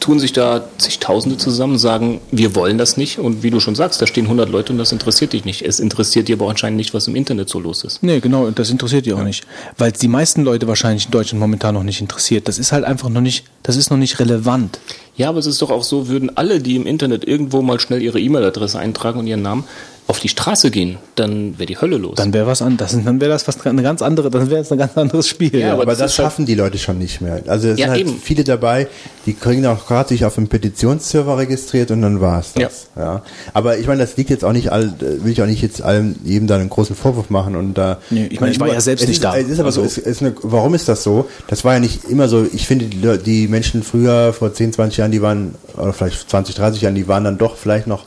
tun 0.00 0.20
sich 0.20 0.32
da 0.32 0.64
zigtausende 0.78 1.36
zusammen, 1.36 1.78
sagen, 1.78 2.20
wir 2.30 2.54
wollen 2.54 2.78
das 2.78 2.96
nicht. 2.96 3.18
Und 3.18 3.42
wie 3.42 3.50
du 3.50 3.60
schon 3.60 3.74
sagst, 3.74 4.00
da 4.00 4.06
stehen 4.06 4.24
100 4.24 4.48
Leute 4.48 4.72
und 4.72 4.78
das 4.78 4.92
interessiert 4.92 5.32
dich 5.32 5.44
nicht. 5.44 5.62
Es 5.62 5.80
interessiert 5.80 6.28
dir 6.28 6.36
aber 6.36 6.48
anscheinend 6.48 6.76
nicht, 6.76 6.94
was 6.94 7.08
im 7.08 7.16
Internet 7.16 7.48
so 7.48 7.58
los 7.58 7.84
ist. 7.84 8.02
Nee, 8.02 8.20
genau, 8.20 8.46
und 8.46 8.58
das 8.58 8.70
interessiert 8.70 9.06
die 9.06 9.12
auch 9.12 9.22
nicht. 9.22 9.44
Weil 9.76 9.92
es 9.92 9.98
die 9.98 10.08
meisten 10.08 10.42
Leute 10.42 10.68
wahrscheinlich 10.68 11.06
in 11.06 11.10
Deutschland 11.10 11.40
momentan 11.40 11.74
noch 11.74 11.82
nicht 11.82 12.00
interessiert. 12.00 12.48
Das 12.48 12.58
ist 12.58 12.72
halt 12.72 12.84
einfach 12.84 13.08
noch 13.08 13.20
nicht, 13.20 13.44
das 13.62 13.76
ist 13.76 13.90
noch 13.90 13.98
nicht 13.98 14.18
relevant. 14.20 14.78
Ja, 15.16 15.30
aber 15.30 15.38
es 15.38 15.46
ist 15.46 15.60
doch 15.60 15.70
auch 15.70 15.82
so, 15.82 16.08
würden 16.08 16.36
alle, 16.36 16.60
die 16.60 16.76
im 16.76 16.86
Internet 16.86 17.26
irgendwo 17.26 17.60
mal 17.60 17.80
schnell 17.80 18.00
ihre 18.00 18.20
E-Mail-Adresse 18.20 18.78
eintragen 18.78 19.18
und 19.18 19.26
ihren 19.26 19.42
Namen, 19.42 19.64
auf 20.08 20.20
die 20.20 20.28
Straße 20.30 20.70
gehen, 20.70 20.96
dann 21.16 21.58
wäre 21.58 21.66
die 21.66 21.78
Hölle 21.78 21.98
los. 21.98 22.14
Dann 22.16 22.32
wäre 22.32 22.46
was 22.46 22.62
an, 22.62 22.78
das, 22.78 22.92
dann 23.04 23.20
wäre 23.20 23.30
das 23.30 23.46
was 23.46 23.64
eine 23.66 23.82
ganz 23.82 24.00
andere, 24.00 24.30
dann 24.30 24.48
wäre 24.50 24.62
es 24.62 24.72
ein 24.72 24.78
ganz 24.78 24.96
anderes 24.96 25.28
Spiel. 25.28 25.54
Ja, 25.54 25.74
aber, 25.74 25.82
aber 25.82 25.92
das, 25.92 25.98
das 25.98 26.18
halt- 26.18 26.24
schaffen 26.26 26.46
die 26.46 26.54
Leute 26.54 26.78
schon 26.78 26.96
nicht 26.98 27.20
mehr. 27.20 27.42
Also 27.46 27.68
es 27.68 27.78
Ja, 27.78 27.84
sind 27.86 27.90
halt 27.90 28.00
eben. 28.00 28.18
viele 28.18 28.42
dabei, 28.42 28.88
die 29.26 29.34
kriegen 29.34 29.66
auch 29.66 29.86
gerade 29.86 30.08
sich 30.08 30.24
auf 30.24 30.38
einem 30.38 30.48
Petitionsserver 30.48 31.36
registriert 31.36 31.90
und 31.90 32.00
dann 32.00 32.22
war's 32.22 32.54
das. 32.54 32.86
Ja. 32.96 33.22
Aber 33.52 33.76
ich 33.76 33.86
meine, 33.86 34.00
das 34.00 34.16
liegt 34.16 34.30
jetzt 34.30 34.46
auch 34.46 34.52
nicht 34.54 34.72
all, 34.72 34.94
will 34.98 35.30
ich 35.30 35.42
auch 35.42 35.46
nicht 35.46 35.60
jetzt 35.60 35.82
allem 35.82 36.16
jedem 36.24 36.48
da 36.48 36.56
einen 36.56 36.70
großen 36.70 36.96
Vorwurf 36.96 37.28
machen 37.28 37.54
und 37.54 37.74
da. 37.74 37.98
Nee, 38.08 38.28
ich 38.30 38.40
meine, 38.40 38.52
ich 38.52 38.60
war 38.60 38.68
ja 38.68 38.80
selbst 38.80 39.02
es 39.02 39.08
nicht 39.08 39.18
ist, 39.18 39.24
da. 39.24 39.36
Es 39.36 39.48
ist 39.48 39.60
aber 39.60 39.72
so, 39.72 39.82
Also- 39.82 40.00
es 40.00 40.06
ist 40.06 40.22
eine, 40.22 40.34
warum 40.40 40.72
ist 40.74 40.88
das 40.88 41.02
so? 41.02 41.28
Das 41.48 41.64
war 41.66 41.74
ja 41.74 41.80
nicht 41.80 42.04
immer 42.06 42.28
so. 42.28 42.46
Ich 42.54 42.66
finde, 42.66 42.86
die, 42.86 43.18
die 43.22 43.46
Menschen 43.48 43.82
früher, 43.82 44.32
vor 44.32 44.54
10, 44.54 44.72
20 44.72 44.96
Jahren, 44.96 45.10
die 45.12 45.20
waren, 45.20 45.54
oder 45.76 45.92
vielleicht 45.92 46.30
20, 46.30 46.54
30 46.54 46.80
Jahren, 46.80 46.94
die 46.94 47.06
waren 47.08 47.24
dann 47.24 47.36
doch 47.36 47.56
vielleicht 47.56 47.86
noch, 47.86 48.06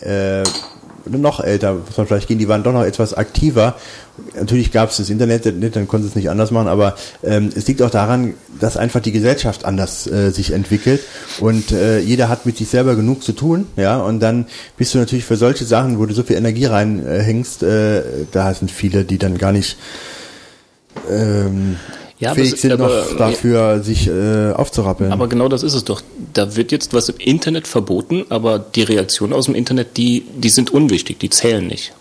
äh, 0.00 0.42
noch 1.10 1.40
älter, 1.40 1.74
muss 1.74 1.96
man 1.96 2.06
vielleicht 2.06 2.28
gehen, 2.28 2.38
die 2.38 2.48
waren 2.48 2.62
doch 2.62 2.72
noch 2.72 2.84
etwas 2.84 3.14
aktiver. 3.14 3.76
Natürlich 4.34 4.72
gab 4.72 4.90
es 4.90 4.96
das 4.96 5.10
Internet, 5.10 5.46
dann 5.46 5.88
konnte 5.88 6.06
es 6.06 6.14
nicht 6.14 6.28
anders 6.28 6.50
machen, 6.50 6.68
aber 6.68 6.96
ähm, 7.22 7.50
es 7.54 7.66
liegt 7.68 7.82
auch 7.82 7.90
daran, 7.90 8.34
dass 8.60 8.76
einfach 8.76 9.00
die 9.00 9.12
Gesellschaft 9.12 9.64
anders 9.64 10.06
äh, 10.06 10.30
sich 10.30 10.52
entwickelt 10.52 11.00
und 11.38 11.70
äh, 11.70 12.00
jeder 12.00 12.28
hat 12.28 12.44
mit 12.44 12.56
sich 12.56 12.68
selber 12.68 12.96
genug 12.96 13.22
zu 13.22 13.32
tun, 13.32 13.66
ja, 13.76 13.98
und 13.98 14.20
dann 14.20 14.46
bist 14.76 14.94
du 14.94 14.98
natürlich 14.98 15.24
für 15.24 15.36
solche 15.36 15.64
Sachen, 15.64 15.98
wo 15.98 16.06
du 16.06 16.14
so 16.14 16.24
viel 16.24 16.36
Energie 16.36 16.66
reinhängst, 16.66 17.62
äh, 17.62 18.02
da 18.32 18.52
sind 18.54 18.70
viele, 18.70 19.04
die 19.04 19.18
dann 19.18 19.38
gar 19.38 19.52
nicht 19.52 19.76
ähm, 21.08 21.76
Ja, 22.20 22.30
aber 22.30 22.40
fähig 22.40 22.52
es- 22.54 22.62
sind 22.62 22.72
aber- 22.72 22.88
noch 22.88 23.16
dafür, 23.16 23.80
sich 23.82 24.08
äh, 24.08 24.52
aufzurappeln. 24.52 25.12
Aber 25.12 25.28
genau 25.28 25.48
das 25.48 25.62
ist 25.62 25.74
es 25.74 25.84
doch. 25.84 26.02
Da 26.34 26.56
wird 26.56 26.72
jetzt 26.72 26.92
was 26.92 27.08
im 27.08 27.16
Internet 27.18 27.66
verboten, 27.68 28.24
aber 28.28 28.58
die 28.58 28.82
Reaktionen 28.82 29.32
aus 29.32 29.44
dem 29.46 29.54
Internet, 29.54 29.96
die, 29.96 30.24
die 30.36 30.48
sind 30.48 30.70
unwichtig, 30.72 31.18
die 31.20 31.30
zählen 31.30 31.66
nicht. 31.66 31.92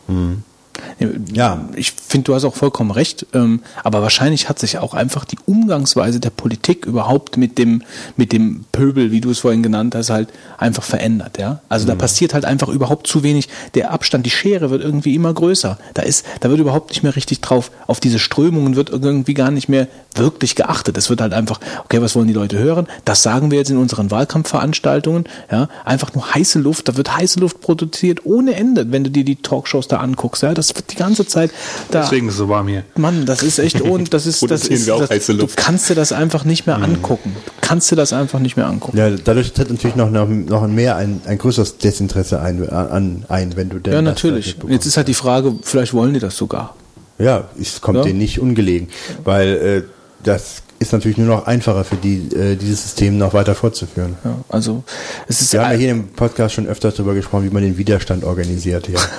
Ja. 1.34 1.68
Ich 1.76 1.92
finde, 1.92 2.26
du 2.26 2.36
hast 2.36 2.44
auch 2.44 2.56
vollkommen 2.56 2.92
recht. 2.92 3.26
Ähm, 3.34 3.62
aber 3.84 4.02
wahrscheinlich 4.02 4.50
hat 4.50 4.60
sich 4.60 4.78
auch 4.78 4.94
einfach 4.94 5.26
die 5.26 5.38
Umgangsweise 5.46 6.20
der 6.20 6.30
Politik 6.30 6.86
überhaupt 6.86 7.38
mit 7.38 7.58
dem, 7.58 7.84
mit 8.16 8.32
dem 8.32 8.66
Pöbel, 8.72 9.12
wie 9.12 9.22
du 9.22 9.32
es 9.32 9.40
vorhin 9.40 9.64
genannt 9.64 9.96
hast, 9.96 10.10
halt 10.10 10.30
einfach 10.58 10.84
verändert, 10.84 11.38
ja. 11.38 11.62
Also 11.70 11.88
da 11.88 11.96
passiert 11.96 12.34
halt 12.34 12.46
einfach 12.46 12.70
überhaupt 12.70 13.08
zu 13.08 13.24
wenig. 13.24 13.50
Der 13.76 13.92
Abstand, 13.92 14.26
die 14.26 14.30
Schere 14.30 14.70
wird 14.70 14.84
irgendwie 14.84 15.16
immer 15.16 15.34
größer. 15.34 15.78
Da 15.94 16.02
ist, 16.02 16.26
da 16.40 16.50
wird 16.50 16.60
überhaupt 16.60 16.90
nicht 16.90 17.04
mehr 17.04 17.16
richtig 17.16 17.42
drauf. 17.42 17.72
Auf 17.88 18.00
diese 18.00 18.20
Strömungen 18.20 18.76
wird 18.76 18.90
irgendwie 18.90 19.34
gar 19.34 19.52
nicht 19.52 19.70
mehr 19.70 19.88
wirklich 20.16 20.56
geachtet. 20.56 20.98
Es 20.98 21.10
wird 21.10 21.22
halt 21.22 21.34
einfach, 21.34 21.60
okay, 21.86 22.02
was 22.02 22.16
wollen 22.16 22.28
die 22.28 22.34
Leute 22.34 22.58
hören? 22.58 22.88
Das 23.06 23.24
sagen 23.24 23.52
wir 23.52 23.58
jetzt 23.60 23.70
in 23.70 23.78
unseren 23.78 24.12
Wahlkampfveranstaltungen, 24.12 25.26
ja. 25.52 25.70
Einfach 25.86 26.14
nur 26.14 26.34
heiße 26.34 26.60
Luft. 26.60 26.88
Da 26.88 26.98
wird 26.98 27.16
heiße 27.16 27.40
Luft 27.40 27.62
produziert 27.62 28.26
ohne 28.26 28.56
Ende, 28.56 28.92
wenn 28.92 29.04
du 29.04 29.12
dir 29.12 29.24
die 29.24 29.36
Talkshows 29.38 29.88
da 29.88 29.98
anguckst, 29.98 30.44
ja. 30.44 30.54
Das 30.54 30.67
wird 30.76 30.92
die 30.92 30.96
ganze 30.96 31.26
Zeit 31.26 31.52
da. 31.92 32.02
Deswegen 32.02 32.28
ist 32.28 32.34
es 32.34 32.38
so 32.40 32.50
warm 32.50 32.68
hier. 32.68 32.84
Mann, 32.96 33.26
das 33.26 33.44
ist 33.44 33.60
echt 33.60 33.82
und 33.82 34.14
das 34.14 34.26
ist 34.26 34.42
das 34.52 34.68
ist 34.68 34.86
wir 34.88 34.96
auch 34.96 35.02
das, 35.02 35.10
heiße 35.10 35.36
du 35.36 35.48
kannst 35.56 35.90
dir 35.90 35.96
das 35.96 36.12
einfach 36.12 36.44
nicht 36.46 36.66
mehr 36.66 36.78
angucken. 36.78 37.36
Du 37.46 37.52
kannst 37.62 37.92
dir 37.92 37.96
das 37.96 38.14
einfach 38.14 38.40
nicht 38.40 38.58
mehr 38.58 38.68
angucken. 38.68 38.98
ja, 38.98 39.10
dadurch 39.10 39.54
tritt 39.54 39.70
natürlich 39.70 39.96
noch, 39.96 40.10
noch, 40.10 40.28
noch 40.28 40.68
mehr 40.68 40.96
ein, 40.96 41.22
ein 41.26 41.38
größeres 41.38 41.78
Desinteresse 41.78 42.40
ein, 42.42 42.68
an, 42.70 43.26
ein, 43.28 43.56
wenn 43.56 43.70
du 43.70 43.80
denn 43.80 43.94
Ja, 43.94 44.02
natürlich. 44.02 44.56
Jetzt 44.68 44.86
ist 44.86 44.98
halt 44.98 45.08
die 45.08 45.14
Frage, 45.14 45.56
vielleicht 45.62 45.94
wollen 45.94 46.14
die 46.14 46.20
das 46.20 46.36
sogar. 46.38 46.76
Ja, 47.20 47.46
es 47.60 47.82
kommt 47.82 47.98
Ja. 47.98 48.04
denen 48.04 48.20
nicht 48.20 48.40
ungelegen, 48.40 48.90
weil 49.24 49.48
äh, 49.48 49.84
das 50.24 50.62
ist 50.80 50.94
natürlich 50.94 51.18
nur 51.18 51.28
noch 51.28 51.48
einfacher 51.48 51.84
für 51.84 51.96
die, 51.96 52.28
äh, 52.36 52.56
dieses 52.56 52.84
System 52.84 53.18
noch 53.18 53.34
weiter 53.34 53.56
fortzuführen. 53.56 54.16
Ja, 54.24 54.36
also 54.50 54.84
es 55.28 55.42
ist 55.42 55.54
Wir 55.54 55.64
haben 55.64 55.72
ja 55.72 55.78
hier 55.78 55.92
im 55.92 56.10
Podcast 56.10 56.56
schon 56.56 56.68
öfter 56.68 56.92
darüber 56.92 57.14
gesprochen, 57.14 57.46
wie 57.46 57.54
man 57.54 57.64
den 57.64 57.78
Widerstand 57.78 58.24
organisiert 58.24 58.88
hier. 58.88 59.00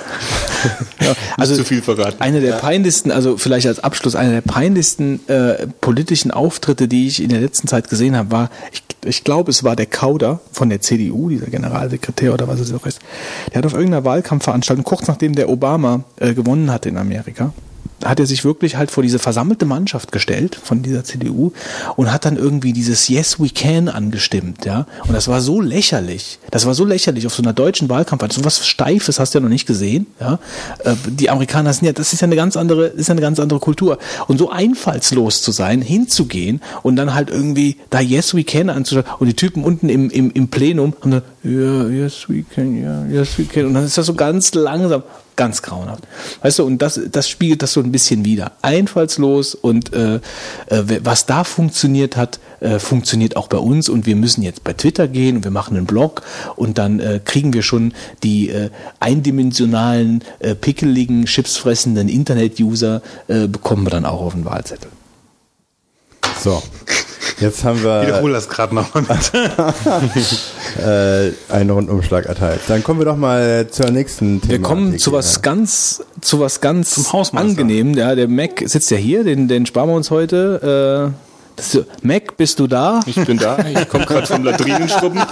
Ja, 0.99 1.15
also 1.37 1.55
zu 1.55 1.63
viel 1.63 1.81
verraten. 1.81 2.17
Eine 2.19 2.41
der 2.41 2.55
peinlichsten, 2.55 3.11
also 3.11 3.37
vielleicht 3.37 3.65
als 3.65 3.79
Abschluss, 3.79 4.15
eine 4.15 4.31
der 4.31 4.41
peinlichsten 4.41 5.21
äh, 5.29 5.67
politischen 5.79 6.31
Auftritte, 6.31 6.89
die 6.89 7.07
ich 7.07 7.23
in 7.23 7.29
der 7.29 7.39
letzten 7.39 7.69
Zeit 7.69 7.89
gesehen 7.89 8.17
habe, 8.17 8.31
war, 8.31 8.49
ich, 8.73 8.83
ich 9.05 9.23
glaube, 9.23 9.51
es 9.51 9.63
war 9.63 9.77
der 9.77 9.85
Kauder 9.85 10.41
von 10.51 10.69
der 10.69 10.81
CDU, 10.81 11.29
dieser 11.29 11.45
Generalsekretär 11.45 12.33
oder 12.33 12.49
was 12.49 12.59
es 12.59 12.73
auch 12.73 12.85
ist. 12.85 12.99
Der 13.53 13.59
hat 13.59 13.65
auf 13.65 13.73
irgendeiner 13.73 14.03
Wahlkampfveranstaltung, 14.03 14.83
kurz 14.83 15.07
nachdem 15.07 15.33
der 15.33 15.47
Obama 15.47 16.03
äh, 16.17 16.33
gewonnen 16.33 16.71
hatte 16.71 16.89
in 16.89 16.97
Amerika, 16.97 17.53
hat 18.05 18.19
er 18.19 18.25
sich 18.25 18.43
wirklich 18.45 18.75
halt 18.75 18.91
vor 18.91 19.03
diese 19.03 19.19
versammelte 19.19 19.65
Mannschaft 19.65 20.11
gestellt 20.11 20.59
von 20.61 20.81
dieser 20.81 21.03
CDU 21.03 21.51
und 21.95 22.11
hat 22.11 22.25
dann 22.25 22.37
irgendwie 22.37 22.73
dieses 22.73 23.07
Yes 23.07 23.39
We 23.39 23.49
Can 23.49 23.89
angestimmt, 23.89 24.65
ja. 24.65 24.85
Und 25.07 25.13
das 25.13 25.27
war 25.27 25.41
so 25.41 25.61
lächerlich. 25.61 26.39
Das 26.51 26.65
war 26.65 26.73
so 26.73 26.85
lächerlich 26.85 27.25
auf 27.25 27.33
so 27.33 27.41
einer 27.43 27.53
deutschen 27.53 27.89
Wahlkampf. 27.89 28.25
So 28.31 28.43
was 28.45 28.65
Steifes 28.65 29.19
hast 29.19 29.33
du 29.33 29.39
ja 29.39 29.43
noch 29.43 29.49
nicht 29.49 29.65
gesehen, 29.65 30.07
ja. 30.19 30.39
Äh, 30.83 30.95
Die 31.07 31.29
Amerikaner 31.29 31.73
sind 31.73 31.85
ja, 31.85 31.93
das 31.93 32.13
ist 32.13 32.21
ja 32.21 32.25
eine 32.27 32.35
ganz 32.35 32.55
andere, 32.57 32.87
ist 32.87 33.07
ja 33.07 33.13
eine 33.13 33.21
ganz 33.21 33.39
andere 33.39 33.59
Kultur. 33.59 33.97
Und 34.27 34.37
so 34.37 34.49
einfallslos 34.49 35.41
zu 35.41 35.51
sein, 35.51 35.81
hinzugehen 35.81 36.61
und 36.83 36.95
dann 36.95 37.13
halt 37.13 37.29
irgendwie 37.29 37.77
da 37.89 37.99
Yes 37.99 38.35
We 38.35 38.43
Can 38.43 38.69
anzuschauen 38.69 39.05
und 39.19 39.27
die 39.27 39.35
Typen 39.35 39.63
unten 39.63 39.89
im, 39.89 40.09
im, 40.09 40.31
im 40.31 40.47
Plenum 40.47 40.93
haben 41.01 41.11
dann, 41.11 41.21
ja, 41.43 41.87
Yes 41.87 42.25
We 42.27 42.43
Can, 42.43 42.81
ja, 42.81 43.05
Yes 43.05 43.37
We 43.37 43.45
Can. 43.45 43.65
Und 43.65 43.73
dann 43.73 43.85
ist 43.85 43.97
das 43.97 44.05
so 44.05 44.13
ganz 44.13 44.53
langsam 44.53 45.03
ganz 45.39 45.61
grauenhaft. 45.61 46.03
Weißt 46.41 46.59
du, 46.59 46.65
und 46.65 46.81
das, 46.81 46.99
das 47.11 47.29
spiegelt 47.29 47.63
das 47.63 47.71
so 47.71 47.79
ein 47.79 47.93
bisschen 47.93 48.25
wider. 48.25 48.51
Einfallslos 48.61 49.55
und 49.55 49.93
äh, 49.93 50.15
äh, 50.15 50.19
was 51.01 51.25
da 51.25 51.45
funktioniert 51.45 52.17
hat, 52.17 52.41
äh, 52.59 52.77
funktioniert 52.77 53.37
auch 53.37 53.47
bei 53.47 53.57
uns 53.57 53.87
und 53.87 54.05
wir 54.05 54.17
müssen 54.17 54.41
jetzt 54.41 54.65
bei 54.65 54.73
Twitter 54.73 55.07
gehen 55.07 55.37
und 55.37 55.45
wir 55.45 55.51
machen 55.51 55.77
einen 55.77 55.85
Blog 55.85 56.23
und 56.57 56.77
dann 56.77 56.99
äh, 56.99 57.21
kriegen 57.23 57.53
wir 57.53 57.63
schon 57.63 57.93
die 58.21 58.49
äh, 58.49 58.69
eindimensionalen, 58.99 60.25
äh, 60.39 60.55
pickeligen, 60.55 61.23
chipsfressenden 61.23 62.09
Internet-User, 62.09 63.01
äh, 63.29 63.47
bekommen 63.47 63.85
wir 63.85 63.91
dann 63.91 64.03
auch 64.03 64.19
auf 64.19 64.33
den 64.33 64.43
Wahlzettel. 64.43 64.89
So. 66.39 66.61
Jetzt 67.39 67.63
haben 67.63 67.81
wir 67.83 68.01
Wiederhol 68.01 68.31
das 68.33 68.49
gerade 68.49 68.75
nochmal 68.75 69.03
mit. 69.03 70.23
äh, 70.85 71.31
einen 71.53 71.69
Rundumschlag 71.69 72.25
erteilt. 72.25 72.61
Dann 72.67 72.83
kommen 72.83 72.99
wir 72.99 73.05
doch 73.05 73.15
mal 73.15 73.67
zur 73.69 73.91
nächsten 73.91 74.41
Thema. 74.41 74.51
Wir 74.51 74.61
kommen 74.61 74.99
zu 74.99 75.13
was 75.13 75.41
ganz, 75.41 76.03
zu 76.21 76.39
was 76.39 76.59
ganz 76.59 76.99
angenehm. 77.33 77.93
Ja, 77.93 78.15
der 78.15 78.27
Mac 78.27 78.61
sitzt 78.65 78.91
ja 78.91 78.97
hier, 78.97 79.23
den, 79.23 79.47
den 79.47 79.65
sparen 79.65 79.89
wir 79.89 79.95
uns 79.95 80.11
heute. 80.11 81.13
Äh, 81.13 81.28
ist, 81.59 81.85
Mac, 82.01 82.37
bist 82.37 82.59
du 82.59 82.67
da? 82.67 82.99
Ich 83.05 83.15
bin 83.15 83.37
da, 83.37 83.57
ich 83.59 83.87
komme 83.89 84.05
gerade 84.05 84.27
vom 84.27 84.43
Latrinenschrubben. 84.43 85.19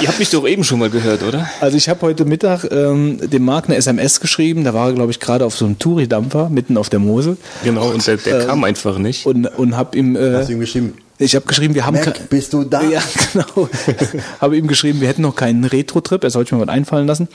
Ihr 0.00 0.08
habt 0.08 0.18
mich 0.18 0.30
doch 0.30 0.46
eben 0.46 0.64
schon 0.64 0.78
mal 0.78 0.90
gehört, 0.90 1.22
oder? 1.22 1.48
Also 1.60 1.76
ich 1.76 1.88
habe 1.88 2.00
heute 2.02 2.24
Mittag 2.24 2.64
ähm, 2.70 3.18
dem 3.22 3.44
Marc 3.44 3.66
eine 3.66 3.76
SMS 3.76 4.20
geschrieben. 4.20 4.64
Da 4.64 4.74
war 4.74 4.88
er, 4.88 4.92
glaube 4.94 5.10
ich, 5.10 5.20
gerade 5.20 5.44
auf 5.44 5.56
so 5.56 5.64
einem 5.64 5.78
Touri-Dampfer 5.78 6.48
mitten 6.50 6.76
auf 6.76 6.88
der 6.88 6.98
Mosel 7.00 7.36
Genau, 7.64 7.88
und 7.90 8.06
der, 8.06 8.16
der 8.18 8.46
kam 8.46 8.64
einfach 8.64 8.98
nicht. 8.98 9.26
und, 9.26 9.46
und 9.46 9.76
habe 9.76 9.96
ihm... 9.96 10.16
Äh, 10.16 10.34
Hast 10.34 10.48
du 10.48 10.52
ihm 10.54 10.60
geschrieben? 10.60 10.94
Ich 11.20 11.34
habe 11.34 11.46
geschrieben, 11.46 11.74
wir 11.74 11.84
haben 11.84 11.96
Mac, 11.96 12.28
bist 12.30 12.52
du 12.52 12.62
da? 12.62 12.80
Ja, 12.80 13.02
genau. 13.32 13.68
habe 14.40 14.56
ihm 14.56 14.68
geschrieben, 14.68 15.00
wir 15.00 15.08
hätten 15.08 15.22
noch 15.22 15.34
keinen 15.34 15.64
Retro-Trip, 15.64 16.22
er 16.22 16.30
sollte 16.30 16.54
mir 16.54 16.60
was 16.60 16.68
einfallen 16.68 17.08
lassen. 17.08 17.26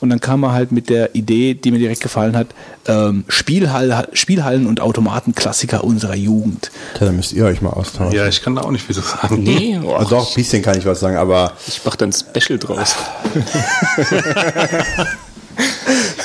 Und 0.00 0.10
dann 0.10 0.20
kam 0.20 0.42
er 0.42 0.52
halt 0.52 0.72
mit 0.72 0.90
der 0.90 1.14
Idee, 1.14 1.54
die 1.54 1.70
mir 1.70 1.78
direkt 1.78 2.02
gefallen 2.02 2.36
hat, 2.36 2.48
ähm, 2.86 3.24
Spielhall, 3.28 4.08
Spielhallen 4.12 4.66
und 4.66 4.80
Automatenklassiker 4.80 5.82
unserer 5.84 6.16
Jugend. 6.16 6.70
Tja, 6.96 7.06
dann 7.06 7.16
müsst 7.16 7.32
ihr 7.32 7.46
euch 7.46 7.62
mal 7.62 7.70
austauschen. 7.70 8.14
Ja, 8.14 8.28
ich 8.28 8.42
kann 8.42 8.54
da 8.56 8.62
auch 8.62 8.70
nicht 8.70 8.84
viel 8.84 8.94
zu 8.94 9.00
sagen. 9.02 9.42
Nee, 9.42 9.80
oh, 9.84 9.94
Also 9.94 10.10
doch, 10.16 10.30
ein 10.30 10.34
bisschen 10.34 10.62
kann 10.62 10.76
ich 10.76 10.84
was 10.84 11.00
sagen, 11.00 11.16
aber 11.16 11.52
ich 11.66 11.80
mach 11.82 11.96
dann 11.96 12.10
ein 12.10 12.12
Special 12.12 12.58
draus. 12.58 12.94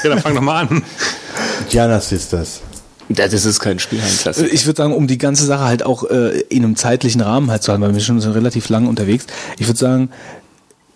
Ja, 0.04 0.10
dann 0.10 0.20
fang 0.22 0.36
doch 0.36 0.42
mal 0.42 0.62
an. 0.68 0.84
Gianna 1.70 2.00
Sisters. 2.00 2.62
Das 3.10 3.34
ist 3.34 3.60
kein 3.60 3.80
Spielhallenklassiker. 3.80 4.52
Ich 4.52 4.66
würde 4.66 4.78
sagen, 4.78 4.94
um 4.94 5.08
die 5.08 5.18
ganze 5.18 5.46
Sache 5.46 5.64
halt 5.64 5.84
auch 5.84 6.10
äh, 6.10 6.40
in 6.50 6.64
einem 6.64 6.76
zeitlichen 6.76 7.22
Rahmen 7.22 7.52
halt 7.52 7.64
zu 7.64 7.72
halten, 7.72 7.84
weil 7.84 7.94
wir 7.94 8.02
schon 8.02 8.20
relativ 8.20 8.70
lang 8.70 8.88
unterwegs. 8.88 9.26
Ich 9.60 9.68
würde 9.68 9.80
sagen, 9.80 10.10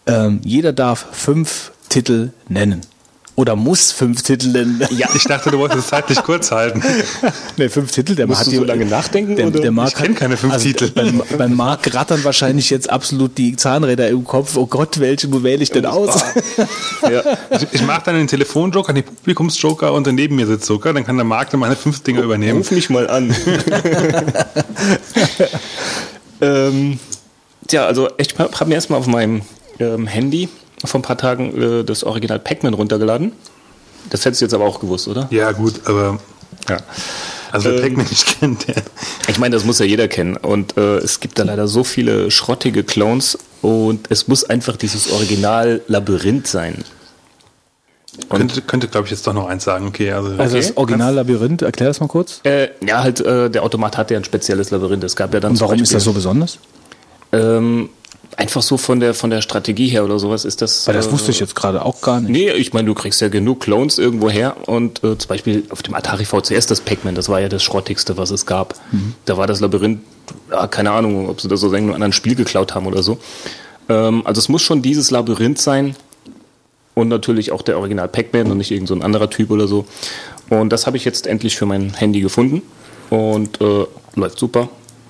ähm, 0.08 0.42
jeder 0.44 0.74
darf 0.74 1.06
fünf 1.12 1.72
Titel 1.90 2.32
nennen. 2.48 2.82
Oder 3.40 3.56
muss 3.56 3.94
fünf 3.94 4.22
Titel 4.22 4.50
nennen. 4.50 4.86
Ja, 4.92 5.08
Ich 5.16 5.24
dachte, 5.24 5.50
du 5.50 5.60
wolltest 5.60 5.80
es 5.86 5.88
zeitlich 5.88 6.22
kurz 6.24 6.52
halten. 6.52 6.84
Ne, 7.56 7.70
fünf 7.70 7.90
Titel. 7.90 8.14
Der 8.16 8.28
Musst 8.28 8.42
hat 8.42 8.48
du 8.48 8.52
die- 8.52 8.58
so 8.58 8.64
lange 8.66 8.84
nachdenken, 8.86 9.38
Der, 9.38 9.50
der 9.50 9.72
Marc 9.72 9.88
Ich 9.90 9.96
kenn 9.96 10.10
hat- 10.12 10.18
keine 10.18 10.36
fünf 10.36 10.52
also 10.52 10.66
Titel. 10.68 10.92
Beim, 10.92 11.24
beim 11.38 11.56
Marc 11.56 11.94
rattern 11.96 12.22
wahrscheinlich 12.26 12.70
jetzt 12.70 12.90
absolut 12.90 13.38
die 13.38 13.56
Zahnräder 13.56 14.10
im 14.10 14.26
Kopf. 14.26 14.58
Oh 14.58 14.66
Gott, 14.66 15.00
welche 15.00 15.32
wähle 15.42 15.64
ich 15.64 15.72
denn 15.72 15.86
aus? 15.86 16.22
ja. 17.10 17.24
Ich, 17.52 17.66
ich 17.72 17.82
mache 17.84 18.02
dann 18.08 18.16
den 18.16 18.28
Telefonjoker, 18.28 18.92
den 18.92 19.06
Publikumsjoker 19.06 19.94
und 19.94 20.06
der 20.06 20.12
neben 20.12 20.36
mir 20.36 20.46
sitzt 20.46 20.68
Joker. 20.68 20.92
Dann 20.92 21.06
kann 21.06 21.16
der 21.16 21.24
Markt 21.24 21.54
dann 21.54 21.62
meine 21.62 21.78
fünf 21.78 22.02
Dinger 22.04 22.24
übernehmen. 22.24 22.58
Ruf 22.58 22.72
mich 22.72 22.90
mal 22.90 23.10
an. 23.10 23.34
ähm, 26.42 27.00
tja, 27.68 27.86
also 27.86 28.10
ich 28.18 28.38
habe 28.38 28.66
mir 28.66 28.76
erstmal 28.76 29.00
auf 29.00 29.08
meinem 29.08 29.44
ähm, 29.80 30.08
Handy 30.08 30.50
vor 30.86 31.00
ein 31.00 31.04
paar 31.04 31.18
Tagen 31.18 31.62
äh, 31.62 31.84
das 31.84 32.04
Original 32.04 32.40
Pac-Man 32.40 32.74
runtergeladen. 32.74 33.32
Das 34.10 34.26
hättest 34.26 34.42
du 34.42 34.46
jetzt 34.46 34.54
aber 34.54 34.66
auch 34.66 34.80
gewusst, 34.80 35.08
oder? 35.08 35.28
Ja, 35.32 35.52
gut, 35.52 35.82
aber 35.86 36.20
Ja. 36.70 36.78
also 37.52 37.70
wer 37.70 37.76
Ähm, 37.78 37.82
Pac-Man 37.82 38.06
nicht 38.10 38.40
kennt, 38.40 38.68
der. 38.68 38.76
Ich 39.28 39.38
meine, 39.40 39.56
das 39.56 39.66
muss 39.66 39.80
ja 39.80 39.86
jeder 39.86 40.08
kennen. 40.08 40.38
Und 40.38 40.78
äh, 40.78 40.98
es 40.98 41.20
gibt 41.20 41.38
da 41.40 41.44
leider 41.44 41.68
so 41.68 41.84
viele 41.84 42.32
schrottige 42.32 42.84
Clones 42.84 43.38
und 43.62 44.08
es 44.10 44.28
muss 44.28 44.44
einfach 44.46 44.78
dieses 44.78 45.12
Original-Labyrinth 45.12 46.48
sein. 46.48 46.84
Und 48.30 48.38
Könnte, 48.38 48.62
könnte 48.62 48.88
glaube 48.88 49.06
ich, 49.06 49.12
jetzt 49.12 49.26
doch 49.28 49.34
noch 49.34 49.48
eins 49.48 49.64
sagen. 49.64 49.88
Okay, 49.88 50.12
also, 50.12 50.32
Also 50.38 50.58
das 50.58 50.76
Original-Labyrinth, 50.76 51.62
erklär 51.62 51.90
das 51.90 52.00
mal 52.00 52.08
kurz. 52.08 52.42
äh, 52.44 52.70
ja, 52.86 53.02
halt, 53.04 53.22
äh, 53.22 53.50
der 53.50 53.64
Automat 53.64 53.98
hatte 53.98 54.14
ja 54.16 54.20
ein 54.20 54.24
spezielles 54.26 54.72
Labyrinth. 54.72 55.04
Es 55.04 55.16
gab 55.16 55.34
ja 55.34 55.40
dann 55.40 55.52
Und 55.52 55.62
warum 55.62 55.76
ist 55.76 55.82
Beispiel- 55.82 55.96
das 55.98 56.04
so 56.04 56.14
besonders? 56.14 56.58
Ähm, 57.32 57.90
einfach 58.38 58.62
so 58.62 58.78
von 58.78 59.00
der 59.00 59.14
von 59.14 59.30
der 59.30 59.42
Strategie 59.42 59.88
her 59.88 60.06
oder 60.06 60.20
sowas 60.20 60.46
ist 60.46 60.62
das. 60.62 60.88
Weil 60.88 60.96
das 60.96 61.08
äh, 61.08 61.12
wusste 61.12 61.32
ich 61.32 61.40
jetzt 61.40 61.56
gerade 61.56 61.84
auch 61.84 62.02
gar 62.02 62.22
nicht. 62.22 62.30
Nee, 62.30 62.52
ich 62.52 62.74
meine, 62.74 62.88
du 62.88 62.94
kriegst 62.94 63.22
ja 63.22 63.28
genug 63.30 63.60
Clones 63.62 63.98
irgendwo 63.98 64.30
her 64.30 64.56
und 64.66 65.04
äh, 65.04 65.18
zum 65.18 65.28
Beispiel 65.28 65.64
auf 65.70 65.82
dem 65.84 65.94
Atari 65.96 66.26
VCS 66.26 66.68
das 66.68 66.82
Pac-Man, 66.82 67.16
das 67.16 67.30
war 67.30 67.40
ja 67.40 67.50
das 67.50 67.64
Schrottigste, 67.64 68.18
was 68.18 68.32
es 68.32 68.46
gab. 68.46 68.76
Da 69.26 69.38
war 69.38 69.48
das 69.48 69.60
Labyrinth, 69.60 70.02
ja, 70.52 70.68
keine 70.68 70.92
Ahnung, 70.92 71.30
ob 71.30 71.42
sie 71.42 71.48
das 71.48 71.64
aus 71.64 71.72
irgendeinem 71.72 71.96
anderen 71.96 72.14
Spiel 72.14 72.36
geklaut 72.36 72.76
haben 72.76 72.86
oder 72.86 73.04
so. 73.04 73.18
Ähm, 73.90 74.22
also 74.26 74.40
es 74.40 74.50
muss 74.50 74.62
schon 74.62 74.82
dieses 74.82 75.12
Labyrinth 75.12 75.60
sein 75.60 75.96
und 76.94 77.08
natürlich 77.08 77.52
auch 77.52 77.62
der 77.62 77.78
Original 77.78 78.08
Pac-Man 78.08 78.52
und 78.52 78.58
nicht 78.58 78.72
irgendein 78.72 78.88
so 78.88 78.96
ein 78.96 79.02
anderer 79.02 79.30
Typ 79.30 79.52
oder 79.52 79.68
so. 79.68 79.86
Und 80.50 80.70
das 80.70 80.88
habe 80.88 80.98
ich 80.98 81.06
jetzt 81.06 81.28
endlich 81.28 81.58
für 81.58 81.66
mein 81.66 81.94
Handy 81.94 82.22
gefunden 82.22 82.62
und 83.10 83.62
äh, 83.62 83.86
läuft 84.16 84.40
super, 84.40 84.70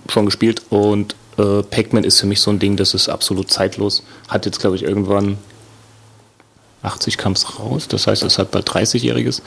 schon 0.10 0.26
gespielt 0.26 0.64
und 0.70 1.16
äh, 1.40 1.64
Pac-Man 1.64 2.04
ist 2.04 2.20
für 2.20 2.28
mich 2.28 2.42
so 2.42 2.52
ein 2.52 2.60
Ding, 2.60 2.76
das 2.76 2.94
ist 2.94 3.10
absolut 3.10 3.50
zeitlos. 3.50 4.04
Hat 4.28 4.46
jetzt, 4.46 4.60
glaube 4.60 4.76
ich, 4.76 4.84
irgendwann 4.84 5.38
80 6.84 7.18
kam 7.18 7.34
es 7.34 7.60
raus, 7.60 7.88
das 7.88 8.08
heißt, 8.08 8.24
es 8.24 8.38
hat 8.38 8.52
bald 8.52 8.70
30-Jähriges. 8.70 9.42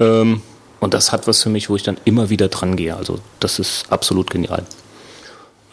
Ähm, 0.00 0.42
und 0.80 0.94
das 0.94 1.12
hat 1.12 1.26
was 1.26 1.42
für 1.42 1.48
mich, 1.50 1.70
wo 1.70 1.76
ich 1.76 1.82
dann 1.82 1.98
immer 2.04 2.30
wieder 2.30 2.48
dran 2.48 2.76
gehe. 2.76 2.96
Also 2.96 3.18
das 3.40 3.58
ist 3.58 3.90
absolut 3.90 4.30
genial. 4.30 4.64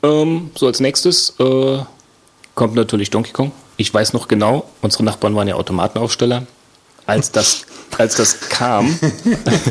Ähm, 0.03 0.51
so 0.55 0.67
als 0.67 0.79
nächstes 0.79 1.35
äh, 1.39 1.79
kommt 2.55 2.75
natürlich 2.75 3.09
Donkey 3.09 3.31
Kong. 3.31 3.51
Ich 3.77 3.93
weiß 3.93 4.13
noch 4.13 4.27
genau, 4.27 4.69
unsere 4.81 5.03
Nachbarn 5.03 5.35
waren 5.35 5.47
ja 5.47 5.55
Automatenaufsteller. 5.55 6.47
Als 7.07 7.31
das, 7.31 7.65
als 7.97 8.15
das 8.15 8.49
kam, 8.49 8.99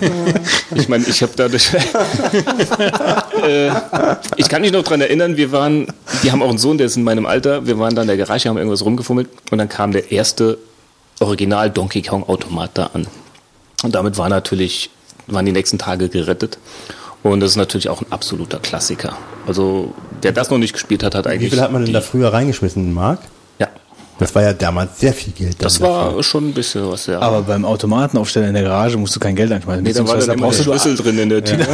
ich 0.75 0.89
meine, 0.89 1.05
ich 1.05 1.21
habe 1.23 1.33
dadurch, 1.35 1.69
äh, 3.43 3.71
ich 4.37 4.49
kann 4.49 4.63
mich 4.63 4.71
noch 4.71 4.85
dran 4.85 5.01
erinnern, 5.01 5.37
wir 5.37 5.51
waren, 5.51 5.89
die 6.23 6.31
haben 6.31 6.43
auch 6.43 6.49
einen 6.49 6.59
Sohn, 6.59 6.79
der 6.79 6.87
ist 6.87 6.97
in 6.97 7.03
meinem 7.03 7.27
Alter, 7.27 7.67
wir 7.67 7.79
waren 7.79 7.95
da 7.95 8.03
in 8.03 8.09
der 8.09 8.17
Garage, 8.17 8.49
haben 8.49 8.57
irgendwas 8.57 8.85
rumgefummelt 8.85 9.29
und 9.51 9.59
dann 9.59 9.69
kam 9.69 9.91
der 9.91 10.13
erste 10.13 10.59
Original 11.21 11.71
Donkey 11.71 12.03
Kong 12.03 12.23
Automat 12.29 12.71
da 12.75 12.87
an. 12.95 13.07
Und 13.83 13.95
damit 13.95 14.17
war 14.17 14.29
natürlich, 14.29 14.91
waren 15.27 15.45
die 15.45 15.53
nächsten 15.53 15.79
Tage 15.79 16.09
gerettet. 16.09 16.59
Und 17.23 17.41
das 17.41 17.53
ist 17.53 17.57
natürlich 17.57 17.89
auch 17.89 18.03
ein 18.03 18.13
absoluter 18.13 18.59
Klassiker. 18.59 19.17
Also, 19.47 19.95
wer 20.21 20.33
das 20.33 20.51
noch 20.51 20.59
nicht 20.59 20.75
gespielt 20.75 21.03
hat, 21.03 21.15
hat 21.15 21.25
Wie 21.25 21.31
eigentlich. 21.31 21.51
viel 21.51 21.61
hat 21.61 21.73
man 21.73 21.85
denn 21.85 21.95
da 21.95 22.01
früher 22.01 22.33
reingeschmissen, 22.33 22.93
Marc? 22.93 23.19
Ja, 24.15 24.27
Das 24.27 24.35
war 24.35 24.43
ja 24.43 24.53
damals 24.53 25.01
sehr 25.01 25.13
viel 25.13 25.33
Geld. 25.33 25.57
das 25.59 25.79
dann 25.79 25.89
war 25.89 26.05
dafür. 26.07 26.23
schon 26.23 26.49
ein 26.49 26.53
bisschen 26.55 26.91
was, 26.91 27.07
ja. 27.07 27.19
Aber 27.21 27.43
beim 27.43 27.65
Automatenaufsteller 27.65 28.49
in 28.49 28.55
der 28.55 28.63
Garage 28.63 28.97
musst 28.97 29.15
du 29.17 29.21
kein 29.21 29.35
Geld 29.37 29.51
einschmeißen. 29.53 29.83
nee, 29.83 29.93
da 29.93 30.07
war 30.07 30.17
dann 30.19 30.39
immer 30.39 30.51
der 30.51 30.63
Schlüssel 30.63 30.97
drin 30.97 31.19
in 31.19 31.29
der 31.29 31.43
Tür. 31.45 31.59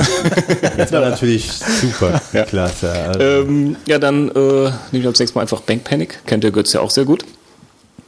Das 0.76 0.92
war 0.92 1.00
natürlich 1.00 1.50
super 1.52 2.20
Ja. 2.32 2.44
klasse. 2.44 2.90
Also, 2.90 3.20
Ähm, 3.20 3.76
ja, 3.86 3.98
dann 3.98 4.28
äh, 4.30 4.32
nehme 4.32 4.70
ich 4.92 5.06
als 5.06 5.18
nächstes 5.18 5.34
Mal 5.34 5.42
einfach 5.42 5.60
Bank 5.60 5.84
Panic. 5.84 6.20
Kennt 6.26 6.42
der 6.44 6.50
Götz 6.50 6.72
ja 6.72 6.80
auch 6.80 6.90
sehr 6.90 7.04
gut. 7.04 7.24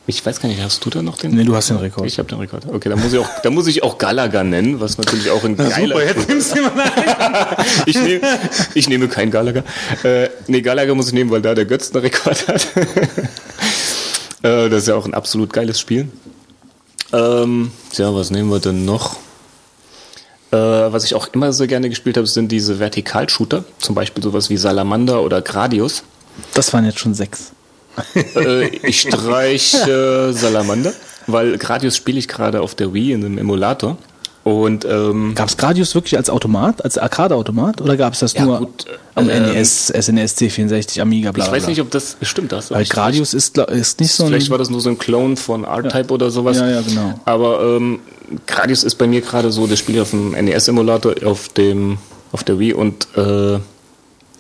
Ich 0.05 0.25
weiß 0.27 0.41
gar 0.41 0.49
nicht, 0.49 0.61
hast 0.61 0.85
du 0.85 0.91
da 0.91 1.01
noch 1.01 1.17
den? 1.17 1.31
Nee, 1.31 1.45
du 1.45 1.55
hast 1.55 1.71
den 1.71 1.77
Rekord. 1.77 2.07
Ich 2.09 2.19
habe 2.19 2.29
den 2.29 2.39
Rekord. 2.41 2.65
Okay, 2.67 2.89
dann 2.89 2.99
muss 3.01 3.13
ich 3.13 3.21
auch, 3.21 3.29
da 3.45 3.51
muss 3.51 3.69
ich 3.69 3.85
auch 3.85 3.99
Galaga 3.99 4.43
nennen, 4.43 4.81
was 4.81 4.99
natürlich 4.99 5.31
auch 5.31 5.45
ein 5.45 5.57
geiler. 5.57 5.95
Super, 5.97 6.05
jetzt 6.05 6.29
nimmst 6.29 6.57
du 6.57 6.63
mal 6.63 6.91
ich, 7.87 7.95
nehme, 8.03 8.21
ich 8.75 8.89
nehme 8.89 9.07
keinen 9.07 9.31
Galaga. 9.31 9.63
Äh, 10.03 10.29
nee, 10.49 10.61
Galaga 10.61 10.93
muss 10.97 11.07
ich 11.07 11.13
nehmen, 11.13 11.31
weil 11.31 11.41
da 11.41 11.55
der 11.55 11.67
Götz 11.67 11.93
einen 11.93 12.01
Rekord 12.05 12.49
hat. 12.49 12.67
Äh, 14.43 14.69
das 14.69 14.83
ist 14.83 14.89
ja 14.89 14.95
auch 14.95 15.07
ein 15.07 15.15
absolut 15.15 15.53
geiles 15.53 15.81
Spiel. 15.81 16.09
Ähm, 17.13 17.71
tja, 17.93 18.15
was 18.15 18.31
nehmen 18.31 18.51
wir 18.51 18.61
denn 18.61 18.85
noch? 18.85 19.17
Äh, 20.51 20.57
was 20.57 21.05
ich 21.05 21.15
auch 21.15 21.29
immer 21.33 21.53
so 21.53 21.67
gerne 21.67 21.89
gespielt 21.89 22.17
habe, 22.17 22.27
sind 22.27 22.51
diese 22.53 22.79
Vertikalshooter. 22.79 23.65
Zum 23.79 23.95
Beispiel 23.95 24.23
sowas 24.23 24.51
wie 24.51 24.57
Salamander 24.57 25.23
oder 25.23 25.43
Gradius. 25.43 26.05
Das 26.55 26.73
waren 26.73 26.85
jetzt 26.85 26.99
schon 26.99 27.15
sechs. 27.15 27.53
Äh, 28.15 28.69
ich 28.87 29.03
streiche 29.03 30.33
Salamander, 30.33 30.95
weil 31.27 31.59
Gradius 31.59 31.97
spiele 31.97 32.19
ich 32.19 32.27
gerade 32.27 32.63
auf 32.63 32.75
der 32.75 32.95
Wii 32.95 33.13
in 33.13 33.25
einem 33.25 33.39
Emulator. 33.39 33.99
Und 34.45 34.85
ähm, 34.85 35.35
Gab 35.37 35.49
es 35.49 35.57
Gradius 35.57 35.95
wirklich 35.95 36.17
als 36.17 36.29
Automat, 36.29 36.85
als 36.85 36.99
Arcade-Automat? 36.99 37.81
Oder 37.81 37.97
gab 37.97 38.15
es 38.15 38.21
das 38.21 38.33
Ja, 38.33 38.45
nur 38.45 38.59
gut, 38.59 38.87
äh, 38.87 38.99
am 39.15 39.31
ähm, 39.31 39.53
NES, 39.53 39.87
SNES, 39.87 40.37
C64, 40.37 41.01
Amiga, 41.01 41.31
bla 41.31 41.45
ich 41.45 41.49
bla 41.49 41.57
weiß 41.57 41.63
bla. 41.65 41.71
nicht, 41.71 41.81
ob 41.81 41.91
das 41.93 42.17
stimmt. 42.23 42.51
Das 42.51 42.71
Weil 42.73 42.85
Gradius 42.85 43.35
ist, 43.35 43.57
ist 43.59 44.01
nicht 44.01 44.13
so 44.13 44.25
ein... 44.25 44.31
Vielleicht 44.31 44.51
war 44.51 44.59
das 44.59 44.69
nur 44.69 44.81
so 44.81 44.89
ein 44.89 44.99
Clone 44.99 45.37
von 45.37 45.63
R-Type 45.63 46.13
oder 46.13 46.31
sowas. 46.31 46.59
Ja, 46.59 46.69
ja, 46.69 46.81
genau. 46.81 47.21
Aber 47.25 47.63
ähm, 47.63 48.01
Gradius 48.49 48.83
ist 48.83 48.97
bei 48.97 49.07
mir 49.07 49.21
gerade 49.21 49.53
so, 49.53 49.69
das 49.69 49.79
Spiel 49.79 50.01
auf 50.01 50.11
dem 50.11 50.33
NES-Emulator 50.33 51.15
auf 51.25 51.49
dem 51.51 51.99
auf 52.33 52.45
der 52.45 52.59
Wii 52.59 52.73
und 52.73 53.07
äh, 53.17 53.59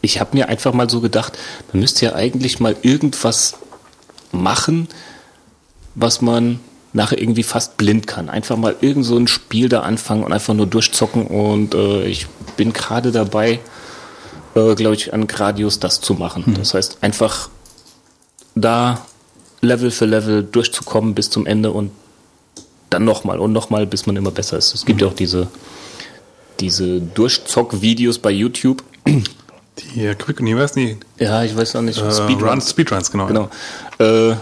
ich 0.00 0.18
habe 0.18 0.30
mir 0.36 0.48
einfach 0.48 0.72
mal 0.72 0.90
so 0.90 1.00
gedacht, 1.00 1.38
man 1.72 1.80
müsste 1.80 2.06
ja 2.06 2.14
eigentlich 2.14 2.58
mal 2.58 2.74
irgendwas 2.82 3.54
machen, 4.32 4.88
was 5.94 6.22
man 6.22 6.58
nachher 6.92 7.18
irgendwie 7.18 7.42
fast 7.42 7.76
blind 7.76 8.06
kann. 8.06 8.28
Einfach 8.28 8.56
mal 8.56 8.76
irgend 8.80 9.04
so 9.04 9.16
ein 9.16 9.28
Spiel 9.28 9.68
da 9.68 9.80
anfangen 9.80 10.24
und 10.24 10.32
einfach 10.32 10.54
nur 10.54 10.66
durchzocken 10.66 11.26
und 11.26 11.74
äh, 11.74 12.04
ich 12.04 12.26
bin 12.56 12.72
gerade 12.72 13.12
dabei, 13.12 13.60
äh, 14.54 14.74
glaube 14.74 14.94
ich, 14.94 15.14
an 15.14 15.26
Gradius 15.26 15.80
das 15.80 16.00
zu 16.00 16.14
machen. 16.14 16.54
Das 16.58 16.74
heißt, 16.74 16.98
einfach 17.00 17.48
da 18.54 19.06
Level 19.62 19.90
für 19.90 20.06
Level 20.06 20.42
durchzukommen 20.42 21.14
bis 21.14 21.30
zum 21.30 21.46
Ende 21.46 21.70
und 21.70 21.92
dann 22.90 23.04
nochmal 23.04 23.38
und 23.38 23.52
nochmal, 23.52 23.86
bis 23.86 24.06
man 24.06 24.16
immer 24.16 24.30
besser 24.30 24.58
ist. 24.58 24.74
Es 24.74 24.84
gibt 24.84 25.00
ja 25.00 25.08
auch 25.08 25.14
diese, 25.14 25.48
diese 26.60 27.00
Durchzock-Videos 27.00 28.18
bei 28.18 28.30
YouTube. 28.30 28.82
Die 29.06 30.04
äh, 30.04 30.14
Quick, 30.14 30.40
nee, 30.40 30.54
weiß 30.54 30.76
nicht. 30.76 30.98
Ja, 31.18 31.42
ich 31.42 31.56
weiß 31.56 31.76
auch 31.76 31.82
nicht. 31.82 31.98
Äh, 31.98 32.12
Speedrun. 32.12 32.50
Runs, 32.50 32.70
Speedruns, 32.70 33.10
genau. 33.10 33.26
Genau. 33.26 33.50
Äh, 33.98 34.36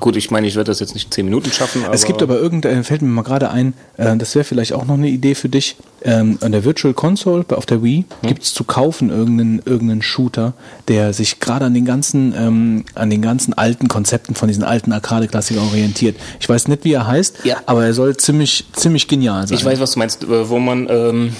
gut, 0.00 0.16
ich 0.16 0.30
meine, 0.30 0.46
ich 0.46 0.56
werde 0.56 0.70
das 0.70 0.80
jetzt 0.80 0.94
nicht 0.94 1.12
10 1.12 1.24
Minuten 1.24 1.52
schaffen. 1.52 1.84
Es 1.92 2.04
gibt 2.04 2.22
aber 2.22 2.36
irgendein, 2.38 2.82
fällt 2.84 3.02
mir 3.02 3.08
mal 3.08 3.22
gerade 3.22 3.50
ein, 3.50 3.74
äh, 3.96 4.16
das 4.16 4.34
wäre 4.34 4.44
vielleicht 4.44 4.72
auch 4.72 4.84
noch 4.86 4.94
eine 4.94 5.08
Idee 5.08 5.34
für 5.34 5.48
dich. 5.48 5.76
Ähm, 6.02 6.38
an 6.40 6.52
der 6.52 6.64
Virtual 6.64 6.94
Console 6.94 7.44
auf 7.50 7.66
der 7.66 7.82
Wii 7.82 8.06
gibt 8.22 8.42
es 8.42 8.54
zu 8.54 8.64
kaufen 8.64 9.10
irgendeinen, 9.10 9.60
irgendeinen 9.66 10.00
Shooter, 10.02 10.54
der 10.88 11.12
sich 11.12 11.40
gerade 11.40 11.66
an 11.66 11.74
den 11.74 11.84
ganzen, 11.84 12.34
ähm, 12.36 12.84
an 12.94 13.10
den 13.10 13.20
ganzen 13.20 13.52
alten 13.52 13.88
Konzepten 13.88 14.34
von 14.34 14.48
diesen 14.48 14.64
alten 14.64 14.92
Arcade-Klassikern 14.92 15.62
orientiert. 15.64 16.16
Ich 16.40 16.48
weiß 16.48 16.68
nicht, 16.68 16.84
wie 16.84 16.94
er 16.94 17.06
heißt, 17.06 17.44
Ja. 17.44 17.58
aber 17.66 17.84
er 17.84 17.92
soll 17.92 18.16
ziemlich, 18.16 18.64
ziemlich 18.72 19.08
genial 19.08 19.46
sein. 19.46 19.58
ich 19.58 19.64
weiß, 19.64 19.78
was 19.78 19.92
du 19.92 19.98
meinst, 19.98 20.24
äh, 20.24 20.48
wo 20.48 20.58
man 20.58 20.88
ähm, 20.88 21.32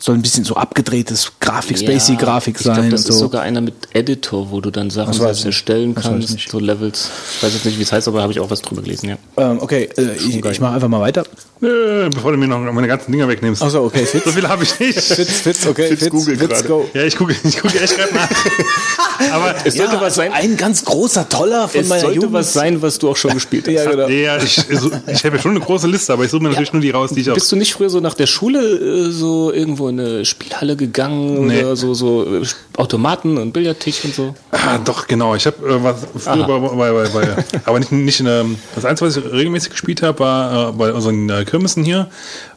soll 0.00 0.14
ein 0.14 0.22
bisschen 0.22 0.44
so 0.44 0.56
abgedrehtes 0.56 1.32
Grafik, 1.40 1.80
ja, 1.80 1.86
spacey 1.90 2.16
Grafik 2.16 2.56
Ich 2.56 2.62
glaube, 2.62 2.80
sein 2.80 2.90
das 2.90 3.02
und 3.04 3.10
ist 3.10 3.14
so. 3.16 3.24
sogar 3.26 3.42
einer 3.42 3.60
mit 3.60 3.74
Editor, 3.92 4.50
wo 4.50 4.60
du 4.60 4.70
dann 4.70 4.90
Sachen 4.90 5.12
selbst 5.12 5.44
erstellen 5.44 5.94
kannst, 5.94 6.38
so 6.48 6.58
Levels. 6.58 7.10
Ich 7.36 7.42
weiß 7.42 7.52
jetzt 7.54 7.64
nicht, 7.66 7.78
wie 7.78 7.82
es 7.82 7.92
heißt, 7.92 8.08
aber 8.08 8.22
habe 8.22 8.32
ich 8.32 8.40
auch 8.40 8.50
was 8.50 8.62
drüber 8.62 8.82
gelesen, 8.82 9.10
ja. 9.10 9.16
ähm, 9.36 9.58
okay, 9.60 9.88
äh, 9.96 10.14
ich, 10.16 10.42
ich 10.44 10.60
mache 10.60 10.74
einfach 10.74 10.88
mal 10.88 11.00
weiter. 11.00 11.24
Äh, 11.62 12.08
bevor 12.08 12.32
du 12.32 12.38
mir 12.38 12.48
noch 12.48 12.58
meine 12.72 12.88
ganzen 12.88 13.12
Dinger 13.12 13.28
wegnimmst. 13.28 13.62
Achso, 13.62 13.84
okay, 13.84 14.06
Fitz. 14.06 14.24
So 14.24 14.32
viel 14.32 14.48
habe 14.48 14.64
ich 14.64 14.80
nicht. 14.80 14.98
Fitz, 14.98 15.40
Fitz, 15.40 15.66
okay, 15.66 15.94
Fitz 15.94 16.04
Fitz, 16.04 16.48
gerade. 16.48 16.64
go. 16.68 16.88
Ja, 16.94 17.04
ich 17.04 17.16
gucke 17.16 17.36
ich 17.44 17.58
gucke 17.60 17.78
echt 17.78 17.96
gerade 17.96 18.14
nach. 18.14 18.30
Aber 19.32 19.54
Es 19.64 19.74
sollte 19.74 20.00
was 20.00 20.14
sein. 20.14 20.32
Ein 20.32 20.56
ganz 20.56 20.82
großer, 20.86 21.28
toller 21.28 21.68
von 21.68 21.82
Es 21.82 21.88
meiner 21.88 22.00
sollte 22.00 22.16
Jugend. 22.16 22.32
was 22.32 22.54
sein, 22.54 22.80
was 22.80 22.98
du 22.98 23.10
auch 23.10 23.16
schon 23.16 23.34
gespielt 23.34 23.66
hast. 23.66 23.74
Ja, 23.74 23.90
genau. 23.90 24.08
ja, 24.08 24.38
ich, 24.38 24.56
ich 24.70 25.24
habe 25.24 25.36
ja 25.36 25.42
schon 25.42 25.50
eine 25.50 25.60
große 25.60 25.86
Liste, 25.86 26.14
aber 26.14 26.24
ich 26.24 26.30
suche 26.30 26.42
mir 26.42 26.48
natürlich 26.48 26.72
nur 26.72 26.80
die 26.80 26.90
raus, 26.90 27.10
die 27.12 27.20
ich 27.20 27.30
auch. 27.30 27.34
Bist 27.34 27.52
du 27.52 27.56
nicht 27.56 27.74
früher 27.74 27.90
so 27.90 28.00
nach 28.00 28.14
der 28.14 28.26
Schule 28.26 28.60
äh, 28.60 29.10
so 29.10 29.52
irgendwo 29.52 29.88
in 29.88 29.89
eine 29.90 30.24
Spielhalle 30.24 30.76
gegangen 30.76 31.46
Nee. 31.46 31.62
oder 31.62 31.76
so, 31.76 31.94
so 31.94 32.24
äh, 32.42 32.46
Automaten 32.76 33.38
und 33.38 33.52
Billardtisch 33.52 34.04
und 34.04 34.14
so? 34.14 34.34
Ah, 34.50 34.78
doch, 34.78 35.06
genau. 35.06 35.34
Ich 35.34 35.46
habe 35.46 35.56
äh, 35.68 35.82
was 35.82 36.06
früher 36.16 36.46
bei, 36.46 36.58
bei, 36.58 36.92
bei, 36.92 37.08
bei 37.08 37.44
aber 37.64 37.78
nicht, 37.78 37.92
nicht 37.92 38.20
in 38.20 38.26
ähm, 38.26 38.56
das 38.74 38.84
Einzige, 38.84 39.08
was 39.08 39.16
ich 39.16 39.24
regelmäßig 39.24 39.70
gespielt 39.70 40.02
habe, 40.02 40.18
war 40.20 40.70
äh, 40.70 40.72
bei 40.72 40.92
unseren 40.92 41.28
äh, 41.28 41.44
Kirmessen 41.44 41.84
hier, 41.84 42.08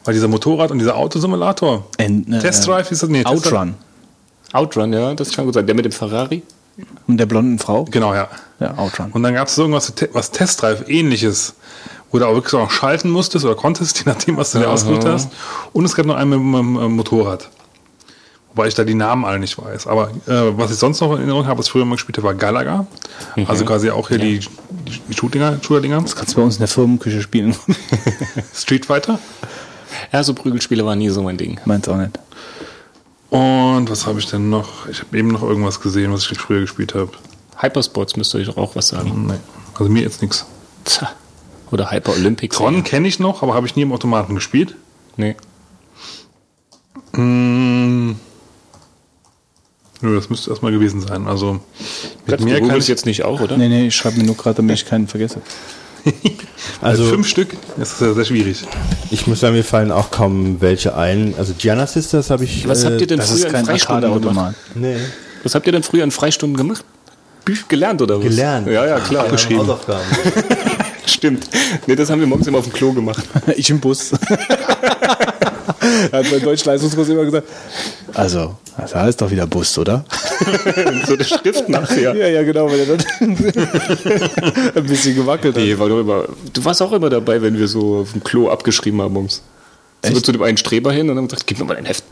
war 0.04 0.12
dieser 0.12 0.28
Motorrad 0.28 0.70
und 0.70 0.78
dieser 0.78 0.96
Autosimulator. 0.96 1.86
And, 1.98 2.32
äh, 2.32 2.38
Test 2.40 2.66
Drive 2.66 2.90
ist 2.90 3.02
das? 3.02 3.08
Nee. 3.10 3.24
Outrun. 3.24 3.74
Outrun, 4.52 4.92
ja, 4.92 5.14
das 5.14 5.32
kann 5.32 5.44
gut 5.44 5.54
sein. 5.54 5.66
Der 5.66 5.74
mit 5.74 5.84
dem 5.84 5.92
Ferrari? 5.92 6.42
Und 7.06 7.18
der 7.18 7.26
blonden 7.26 7.58
Frau? 7.58 7.84
Genau, 7.84 8.14
ja. 8.14 8.28
Ja, 8.60 8.76
Outrun. 8.78 9.10
Und 9.12 9.22
dann 9.22 9.34
gab 9.34 9.48
es 9.48 9.58
irgendwas, 9.58 9.92
was 10.12 10.30
Test 10.30 10.62
Drive 10.62 10.88
ähnliches, 10.88 11.54
wo 12.14 12.20
du 12.20 12.28
auch 12.28 12.34
wirklich 12.34 12.54
auch 12.54 12.70
schalten 12.70 13.10
musstest 13.10 13.44
oder 13.44 13.56
konntest, 13.56 13.98
je 14.04 14.04
nachdem, 14.06 14.36
was 14.36 14.52
du 14.52 14.60
dir 14.60 14.70
ausgesucht 14.70 15.04
hast. 15.04 15.32
Und 15.72 15.84
es 15.84 15.96
gab 15.96 16.06
noch 16.06 16.14
einen 16.14 16.30
mit, 16.30 16.60
dem 16.60 16.92
Motorrad. 16.92 17.50
Wobei 18.50 18.68
ich 18.68 18.74
da 18.74 18.84
die 18.84 18.94
Namen 18.94 19.24
alle 19.24 19.40
nicht 19.40 19.58
weiß. 19.58 19.88
Aber 19.88 20.10
äh, 20.28 20.56
was 20.56 20.70
ich 20.70 20.76
sonst 20.76 21.00
noch 21.00 21.10
in 21.10 21.16
Erinnerung 21.16 21.48
habe, 21.48 21.58
was 21.58 21.66
ich 21.66 21.72
früher 21.72 21.84
mal 21.84 21.96
gespielt 21.96 22.16
habe, 22.18 22.28
war 22.28 22.34
Galaga. 22.34 22.86
Also 23.48 23.64
quasi 23.64 23.90
auch 23.90 24.06
hier 24.06 24.18
die, 24.18 24.38
die, 24.38 25.00
die 25.08 25.12
Shootinger, 25.12 25.58
Shooter-Dinger. 25.60 26.04
Kannst 26.14 26.34
du 26.34 26.36
bei 26.36 26.42
uns 26.42 26.54
in 26.54 26.60
der 26.60 26.68
Firmenküche 26.68 27.20
spielen? 27.20 27.56
Street 28.54 28.86
Fighter. 28.86 29.18
Ja, 30.12 30.22
so 30.22 30.34
Prügelspiele 30.34 30.86
waren 30.86 31.00
nie 31.00 31.08
so 31.08 31.20
mein 31.20 31.36
Ding. 31.36 31.58
Meins 31.64 31.88
auch 31.88 31.96
nicht. 31.96 32.16
Und 33.30 33.90
was 33.90 34.06
habe 34.06 34.20
ich 34.20 34.30
denn 34.30 34.50
noch? 34.50 34.86
Ich 34.86 35.00
habe 35.00 35.18
eben 35.18 35.32
noch 35.32 35.42
irgendwas 35.42 35.80
gesehen, 35.80 36.12
was 36.12 36.30
ich 36.30 36.38
früher 36.38 36.60
gespielt 36.60 36.94
habe. 36.94 37.10
Hypersports 37.60 38.14
müsste 38.14 38.38
ich 38.38 38.56
auch 38.56 38.76
was 38.76 38.86
sagen. 38.86 39.26
Nee. 39.26 39.34
Also 39.76 39.90
mir 39.90 40.02
jetzt 40.02 40.22
nichts. 40.22 40.46
Oder 41.74 41.90
Hyper 41.90 42.12
Olympics. 42.12 42.56
Tron 42.56 42.84
kenne 42.84 43.08
ich 43.08 43.18
noch, 43.18 43.42
aber 43.42 43.54
habe 43.54 43.66
ich 43.66 43.74
nie 43.74 43.82
im 43.82 43.92
Automaten 43.92 44.36
gespielt. 44.36 44.76
Nee. 45.16 45.34
Hm. 47.14 48.14
Nö, 50.00 50.14
das 50.14 50.30
müsste 50.30 50.50
erstmal 50.50 50.70
gewesen 50.70 51.00
sein. 51.00 51.26
Also 51.26 51.58
mit 52.26 52.38
Du 52.38 52.44
mehr 52.44 52.60
kann 52.60 52.78
ich 52.78 52.86
jetzt 52.86 53.06
nicht 53.06 53.24
auch, 53.24 53.40
oder? 53.40 53.56
Nee, 53.56 53.68
nee, 53.68 53.88
ich 53.88 53.96
schreibe 53.96 54.18
mir 54.18 54.22
nur 54.24 54.36
gerade, 54.36 54.54
damit 54.54 54.76
ich 54.76 54.86
keinen 54.86 55.08
vergesse. 55.08 55.40
also 56.80 57.02
Also- 57.02 57.04
fünf 57.06 57.26
Stück. 57.26 57.56
Das 57.76 57.94
ist 57.94 58.00
ja 58.00 58.12
sehr 58.14 58.24
schwierig. 58.24 58.62
Ich 59.10 59.26
muss 59.26 59.40
sagen, 59.40 59.56
mir 59.56 59.64
fallen 59.64 59.90
auch 59.90 60.12
kaum 60.12 60.60
welche 60.60 60.96
ein. 60.96 61.34
Also 61.36 61.54
Gianna 61.58 61.88
Sisters 61.88 62.30
habe 62.30 62.44
ich. 62.44 62.68
Was 62.68 62.84
äh, 62.84 62.86
habt 62.86 63.00
ihr 63.00 63.08
denn 63.08 63.18
Das 63.18 63.32
früher 63.32 63.52
in 63.52 63.64
Freistunden 63.66 64.22
gemacht? 64.22 64.54
Nee. 64.76 64.96
Was 65.42 65.56
habt 65.56 65.66
ihr 65.66 65.72
denn 65.72 65.82
früher 65.82 66.04
in 66.04 66.12
Freistunden 66.12 66.56
gemacht? 66.56 66.84
Büch 67.44 67.66
gelernt 67.66 68.00
oder 68.00 68.18
was? 68.18 68.24
Gelernt. 68.24 68.68
Ja, 68.68 68.86
ja, 68.86 69.00
klar. 69.00 69.24
Abgeschrieben. 69.24 69.68
Stimmt. 71.06 71.48
Nee, 71.86 71.96
das 71.96 72.10
haben 72.10 72.20
wir 72.20 72.26
morgens 72.26 72.46
immer 72.46 72.58
auf 72.58 72.64
dem 72.64 72.72
Klo 72.72 72.92
gemacht. 72.92 73.24
Ich 73.56 73.70
im 73.70 73.80
Bus. 73.80 74.12
Hat 76.12 76.30
mein 76.30 76.42
Deutschleistungskurs 76.42 77.08
immer 77.08 77.24
gesagt, 77.24 77.46
also, 78.14 78.56
das 78.76 78.94
heißt 78.94 79.20
doch 79.20 79.30
wieder 79.30 79.46
Bus, 79.46 79.76
oder? 79.76 80.04
so 81.06 81.14
eine 81.14 81.24
Schrift 81.24 81.68
nachher. 81.68 82.14
Ja, 82.14 82.28
ja, 82.28 82.42
genau, 82.42 82.70
weil 82.70 82.80
er 82.80 82.86
dann 82.86 83.04
ein 84.76 84.86
bisschen 84.86 85.16
gewackelt 85.16 85.56
hat. 85.56 85.62
Nee, 85.62 85.78
war 85.78 85.88
doch 85.88 86.00
immer, 86.00 86.24
du 86.52 86.64
warst 86.64 86.80
auch 86.80 86.92
immer 86.92 87.10
dabei, 87.10 87.42
wenn 87.42 87.58
wir 87.58 87.68
so 87.68 87.98
auf 87.98 88.12
dem 88.12 88.22
Klo 88.22 88.48
abgeschrieben 88.48 89.02
haben 89.02 89.14
morgens. 89.14 89.42
Sind 90.04 90.14
wir 90.14 90.22
zu 90.22 90.32
dem 90.32 90.42
einen 90.42 90.56
Streber 90.56 90.92
hin 90.92 91.10
und 91.10 91.16
haben 91.16 91.28
gesagt, 91.28 91.46
gib 91.46 91.58
mir 91.58 91.64
mal 91.64 91.74
dein 91.74 91.86
Heft. 91.86 92.04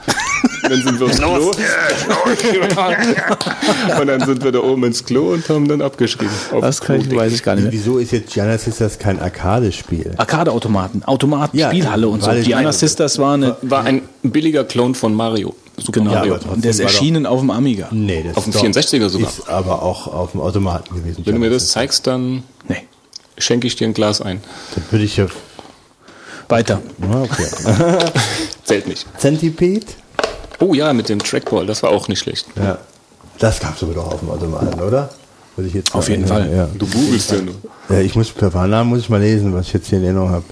Und 0.72 0.86
dann 0.86 0.86
sind 0.86 1.00
wir 1.00 1.06
aufs 1.06 1.18
Klo. 1.18 1.50
und 4.00 4.06
dann 4.06 4.20
sind 4.24 4.44
wir 4.44 4.52
da 4.52 4.60
oben 4.60 4.84
ins 4.84 5.04
Klo 5.04 5.32
und 5.32 5.48
haben 5.48 5.68
dann 5.68 5.82
abgeschrieben. 5.82 6.30
Auf 6.52 6.60
Das 6.60 6.80
kann 6.80 7.00
ich, 7.00 7.08
Klo. 7.08 7.18
weiß 7.18 7.32
ich 7.32 7.42
gar 7.42 7.54
nicht 7.54 7.64
mehr. 7.64 7.72
Wieso 7.72 7.98
ist 7.98 8.12
jetzt 8.12 8.32
Gianna 8.32 8.58
Sisters 8.58 8.98
kein 8.98 9.20
Arcade-Spiel? 9.20 10.14
Arcade-Automaten, 10.16 11.02
Automaten, 11.04 11.56
Ja, 11.56 11.68
Spielhalle 11.68 12.08
und 12.08 12.22
so. 12.22 12.30
meine- 12.30 12.72
Sisters 12.72 13.18
war 13.18 13.34
eine, 13.34 13.56
War 13.62 13.84
ein 13.84 14.02
billiger 14.22 14.64
Clone 14.64 14.94
von 14.94 15.14
Mario. 15.14 15.54
Super 15.76 16.00
genau, 16.00 16.12
Mario. 16.12 16.38
der 16.56 16.70
ist 16.70 16.80
erschienen 16.80 17.26
auf 17.26 17.40
dem 17.40 17.50
Amiga. 17.50 17.88
Nee, 17.90 18.24
das 18.26 18.36
Auf 18.36 18.44
dem 18.44 18.50
ist 18.50 18.56
doch- 18.56 18.62
64er 18.64 19.08
sogar. 19.08 19.28
Ist 19.28 19.48
aber 19.48 19.82
auch 19.82 20.06
auf 20.06 20.32
dem 20.32 20.40
Automaten 20.40 20.94
gewesen. 20.94 21.22
Wenn 21.24 21.34
du 21.34 21.40
mir 21.40 21.46
Gianna 21.46 21.54
das 21.58 21.68
zeigst, 21.68 22.06
dann 22.06 22.42
Nee, 22.68 22.82
schenke 23.38 23.66
ich 23.66 23.76
dir 23.76 23.86
ein 23.88 23.94
Glas 23.94 24.20
ein. 24.20 24.40
Dann 24.74 24.84
würde 24.90 25.04
ich 25.04 25.16
ja. 25.16 25.26
weiter. 26.48 26.80
Okay. 27.22 27.46
Zählt 28.64 28.86
nicht. 28.86 29.06
Centipede? 29.18 29.86
Oh 30.62 30.74
ja, 30.74 30.92
mit 30.92 31.08
dem 31.08 31.18
Trackball, 31.18 31.66
das 31.66 31.82
war 31.82 31.90
auch 31.90 32.06
nicht 32.06 32.20
schlecht. 32.20 32.46
Ja. 32.56 32.78
Das 33.38 33.58
gab 33.58 33.76
es 33.76 33.82
aber 33.82 33.94
doch 33.94 34.12
auf 34.12 34.20
dem 34.20 34.30
Automaten, 34.30 34.80
oder? 34.80 35.10
Muss 35.56 35.66
ich 35.66 35.74
jetzt 35.74 35.94
Auf 35.94 36.08
jeden 36.08 36.26
Fall. 36.26 36.50
Ja. 36.54 36.68
Du 36.78 36.86
googelst 36.86 37.32
ja 37.32 37.38
nur. 37.42 37.54
Ja, 37.88 37.98
ich 37.98 38.14
muss 38.14 38.30
per 38.30 38.66
Namen 38.68 38.90
muss 38.90 39.00
ich 39.00 39.10
mal 39.10 39.20
lesen, 39.20 39.52
was 39.52 39.66
ich 39.66 39.72
jetzt 39.72 39.88
hier 39.88 39.98
in 39.98 40.04
Erinnerung 40.04 40.30
habe. 40.30 40.44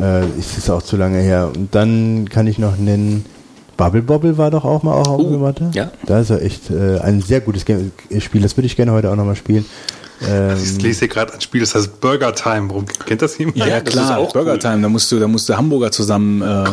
Äh, 0.00 0.38
ist 0.38 0.56
es 0.56 0.70
auch 0.70 0.82
zu 0.82 0.96
lange 0.96 1.18
her. 1.18 1.50
Und 1.54 1.74
dann 1.74 2.28
kann 2.28 2.46
ich 2.46 2.58
noch 2.58 2.76
nennen, 2.76 3.24
Bubble 3.76 4.02
Bobble 4.02 4.38
war 4.38 4.50
doch 4.50 4.64
auch 4.64 4.82
mal 4.82 4.92
auch 4.92 5.08
auf 5.08 5.38
Matte. 5.38 5.70
ja. 5.74 5.90
Da 6.06 6.20
ist 6.20 6.30
ja 6.30 6.36
echt 6.36 6.70
äh, 6.70 7.00
ein 7.00 7.20
sehr 7.20 7.40
gutes 7.40 7.64
Game 7.64 7.90
Spiel. 8.18 8.42
Das 8.42 8.56
würde 8.56 8.66
ich 8.66 8.76
gerne 8.76 8.92
heute 8.92 9.10
auch 9.10 9.16
nochmal 9.16 9.36
spielen. 9.36 9.64
Ähm, 10.26 10.56
Ich 10.62 10.80
lese 10.82 11.00
hier 11.00 11.08
gerade 11.08 11.32
ein 11.34 11.40
Spiel, 11.40 11.60
das 11.60 11.74
heißt 11.74 12.00
Burger 12.00 12.34
Time. 12.34 12.68
Warum 12.68 12.84
kennt 13.06 13.22
das 13.22 13.38
jemand? 13.38 13.56
Ja, 13.58 13.80
das 13.80 13.92
klar, 13.92 14.04
ist 14.04 14.16
auch 14.28 14.32
Burger 14.32 14.52
cool. 14.52 14.58
Time, 14.58 14.82
da 14.82 14.88
musst 14.88 15.10
du, 15.12 15.18
da 15.18 15.26
musst 15.28 15.48
du 15.48 15.56
Hamburger 15.56 15.90
zusammen, 15.90 16.42
äh, 16.42 16.64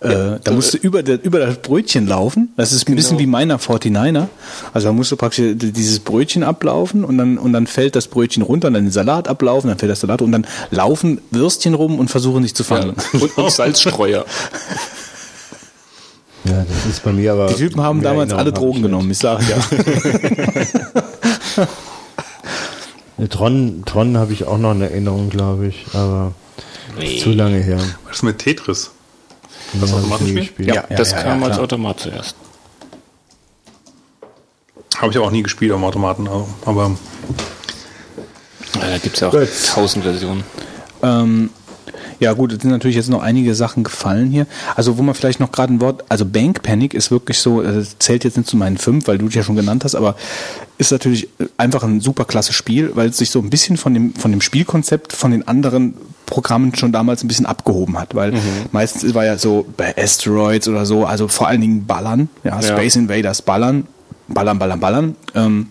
äh, 0.00 0.40
da 0.42 0.50
musst 0.50 0.74
du 0.74 0.78
über, 0.78 1.04
der, 1.04 1.22
über 1.24 1.38
das 1.38 1.58
Brötchen 1.58 2.08
laufen. 2.08 2.52
Das 2.56 2.72
ist 2.72 2.88
ein 2.88 2.96
bisschen 2.96 3.20
wie 3.20 3.26
meiner 3.26 3.58
49er. 3.60 4.26
Also 4.72 4.88
da 4.88 4.92
musst 4.92 5.12
du 5.12 5.16
praktisch 5.16 5.52
dieses 5.54 6.00
Brötchen 6.00 6.42
ablaufen 6.42 7.04
und 7.04 7.18
dann, 7.18 7.38
und 7.38 7.52
dann 7.52 7.68
fällt 7.68 7.94
das 7.94 8.08
Brötchen 8.08 8.42
runter 8.42 8.66
und 8.68 8.74
dann 8.74 8.84
den 8.86 8.90
Salat 8.92 9.28
ablaufen, 9.28 9.68
dann 9.68 9.78
fällt 9.78 9.92
das 9.92 10.00
Salat 10.00 10.20
und 10.20 10.32
dann 10.32 10.44
laufen 10.72 11.20
Würstchen 11.30 11.74
rum 11.74 12.00
und 12.00 12.08
versuchen 12.10 12.42
dich 12.42 12.54
zu 12.56 12.64
Ja. 12.64 12.68
fangen. 12.68 12.94
Und, 13.12 13.38
und 13.38 13.50
Salzstreuer. 13.52 14.24
ja, 16.44 16.66
das 16.68 16.86
ist 16.90 17.04
bei 17.04 17.12
mir 17.12 17.32
aber. 17.34 17.46
Die 17.46 17.54
Typen 17.54 17.80
haben 17.80 18.02
damals 18.02 18.32
alle 18.32 18.52
Drogen 18.52 18.82
genommen, 18.82 19.08
ich 19.12 19.18
sage 19.18 19.44
ja. 19.48 19.56
nicht. 23.22 23.32
Tron, 23.32 23.82
Tron 23.86 24.16
habe 24.16 24.32
ich 24.32 24.44
auch 24.44 24.58
noch 24.58 24.70
eine 24.70 24.90
Erinnerung, 24.90 25.30
glaube 25.30 25.66
ich, 25.66 25.86
aber 25.94 26.32
zu 27.20 27.30
lange 27.30 27.58
her. 27.58 27.78
Was 28.06 28.16
ist 28.16 28.22
mit 28.22 28.38
Tetris? 28.38 28.90
Das 29.74 29.90
auch 29.90 29.96
habe 29.96 30.00
ich 30.00 30.04
gemacht, 30.04 30.20
nie 30.22 30.28
Spiel? 30.28 30.40
gespielt. 30.40 30.68
Ja, 30.68 30.84
ja, 30.88 30.96
das 30.96 31.12
ja, 31.12 31.22
kam 31.22 31.40
ja, 31.40 31.48
als. 31.48 31.58
Automat 31.58 32.00
zuerst. 32.00 32.36
Habe 34.98 35.10
ich 35.10 35.16
aber 35.16 35.26
auch 35.26 35.30
nie 35.30 35.42
gespielt 35.42 35.72
am 35.72 35.84
Automaten. 35.84 36.28
Aber 36.64 36.92
Ja, 38.74 38.80
da 38.90 38.98
gibt 38.98 39.14
es 39.14 39.20
ja 39.20 39.28
auch 39.28 39.74
tausend 39.74 40.04
Versionen. 40.04 40.44
Ähm, 41.02 41.50
ja 42.22 42.32
gut, 42.32 42.52
es 42.52 42.62
sind 42.62 42.70
natürlich 42.70 42.96
jetzt 42.96 43.10
noch 43.10 43.22
einige 43.22 43.54
Sachen 43.54 43.84
gefallen 43.84 44.30
hier. 44.30 44.46
Also 44.76 44.96
wo 44.96 45.02
man 45.02 45.14
vielleicht 45.14 45.40
noch 45.40 45.52
gerade 45.52 45.74
ein 45.74 45.80
Wort, 45.80 46.04
also 46.08 46.24
Bank 46.24 46.62
Panic 46.62 46.94
ist 46.94 47.10
wirklich 47.10 47.38
so, 47.38 47.62
äh, 47.62 47.84
zählt 47.98 48.24
jetzt 48.24 48.36
nicht 48.36 48.48
zu 48.48 48.56
meinen 48.56 48.78
fünf, 48.78 49.08
weil 49.08 49.18
du 49.18 49.26
dich 49.26 49.34
ja 49.34 49.42
schon 49.42 49.56
genannt 49.56 49.84
hast, 49.84 49.94
aber 49.94 50.16
ist 50.78 50.92
natürlich 50.92 51.28
einfach 51.56 51.82
ein 51.82 52.00
super 52.00 52.24
klasse 52.24 52.52
Spiel, 52.52 52.92
weil 52.94 53.10
es 53.10 53.18
sich 53.18 53.30
so 53.30 53.40
ein 53.40 53.50
bisschen 53.50 53.76
von 53.76 53.92
dem, 53.92 54.14
von 54.14 54.30
dem 54.30 54.40
Spielkonzept 54.40 55.12
von 55.12 55.30
den 55.32 55.46
anderen 55.46 55.94
Programmen 56.26 56.74
schon 56.74 56.92
damals 56.92 57.22
ein 57.22 57.28
bisschen 57.28 57.46
abgehoben 57.46 57.98
hat, 57.98 58.14
weil 58.14 58.32
meistens 58.72 59.12
war 59.14 59.24
ja 59.24 59.36
so 59.36 59.66
bei 59.76 59.94
Asteroids 59.98 60.66
oder 60.66 60.86
so, 60.86 61.04
also 61.04 61.28
vor 61.28 61.48
allen 61.48 61.60
Dingen 61.60 61.86
Ballern, 61.86 62.28
ja, 62.42 62.62
Space 62.62 62.96
Invaders 62.96 63.42
Ballern, 63.42 63.86
Ballern, 64.28 64.58
Ballern, 64.58 64.80
Ballern. 64.80 65.16
Ähm, 65.34 65.68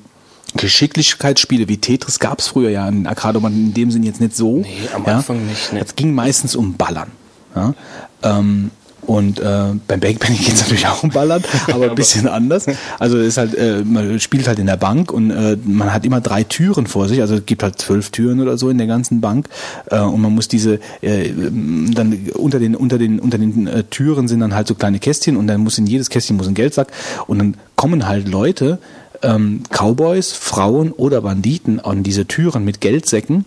Geschicklichkeitsspiele 0.55 1.67
wie 1.67 1.77
Tetris 1.77 2.19
gab 2.19 2.39
es 2.39 2.47
früher 2.47 2.69
ja 2.69 2.87
in 2.87 3.07
Arcade-Automaten 3.07 3.55
in 3.55 3.73
dem 3.73 3.91
Sinn 3.91 4.03
jetzt 4.03 4.21
nicht 4.21 4.35
so. 4.35 4.57
Nee, 4.57 4.89
am 4.93 5.05
ja. 5.05 5.17
Anfang 5.17 5.45
nicht, 5.45 5.73
ne. 5.73 5.81
Es 5.83 5.95
ging 5.95 6.13
meistens 6.13 6.55
um 6.55 6.73
Ballern. 6.73 7.11
Ja. 7.55 7.73
Ähm, 8.23 8.71
Und 9.07 9.39
äh, 9.39 9.73
beim 9.87 9.99
Backpenny 9.99 10.37
geht 10.37 10.53
es 10.53 10.61
natürlich 10.61 10.85
auch 10.87 11.01
um 11.03 11.09
Ballern, 11.09 11.43
aber 11.67 11.89
ein 11.89 11.95
bisschen 11.95 12.27
anders. 12.27 12.67
Also 12.99 13.17
es 13.17 13.29
ist 13.29 13.37
halt, 13.37 13.55
äh, 13.55 13.83
man 13.83 14.19
spielt 14.19 14.47
halt 14.47 14.59
in 14.59 14.67
der 14.67 14.77
Bank 14.77 15.11
und 15.11 15.31
äh, 15.31 15.57
man 15.63 15.91
hat 15.91 16.05
immer 16.05 16.21
drei 16.21 16.43
Türen 16.43 16.85
vor 16.85 17.07
sich. 17.07 17.19
Also 17.19 17.35
es 17.35 17.45
gibt 17.45 17.63
halt 17.63 17.79
zwölf 17.79 18.11
Türen 18.11 18.39
oder 18.39 18.57
so 18.57 18.69
in 18.69 18.77
der 18.77 18.87
ganzen 18.87 19.19
Bank 19.19 19.49
äh, 19.89 19.99
und 19.99 20.21
man 20.21 20.33
muss 20.35 20.47
diese 20.47 20.79
äh, 21.01 21.31
dann 21.31 22.29
unter 22.35 22.59
den 22.59 22.75
unter 22.75 22.99
den 22.99 23.19
unter 23.19 23.39
den 23.39 23.65
äh, 23.67 23.83
Türen 23.85 24.27
sind 24.27 24.39
dann 24.39 24.53
halt 24.53 24.67
so 24.67 24.75
kleine 24.75 24.99
Kästchen 24.99 25.35
und 25.35 25.47
dann 25.47 25.61
muss 25.61 25.79
in 25.79 25.87
jedes 25.87 26.09
Kästchen 26.09 26.37
muss 26.37 26.47
ein 26.47 26.53
Geldsack 26.53 26.89
und 27.25 27.39
dann 27.39 27.57
kommen 27.75 28.07
halt 28.07 28.29
Leute 28.29 28.77
ähm, 29.23 29.63
Cowboys, 29.69 30.33
Frauen 30.33 30.91
oder 30.91 31.21
Banditen 31.21 31.79
an 31.79 32.03
diese 32.03 32.25
Türen 32.25 32.65
mit 32.65 32.81
Geldsäcken 32.81 33.45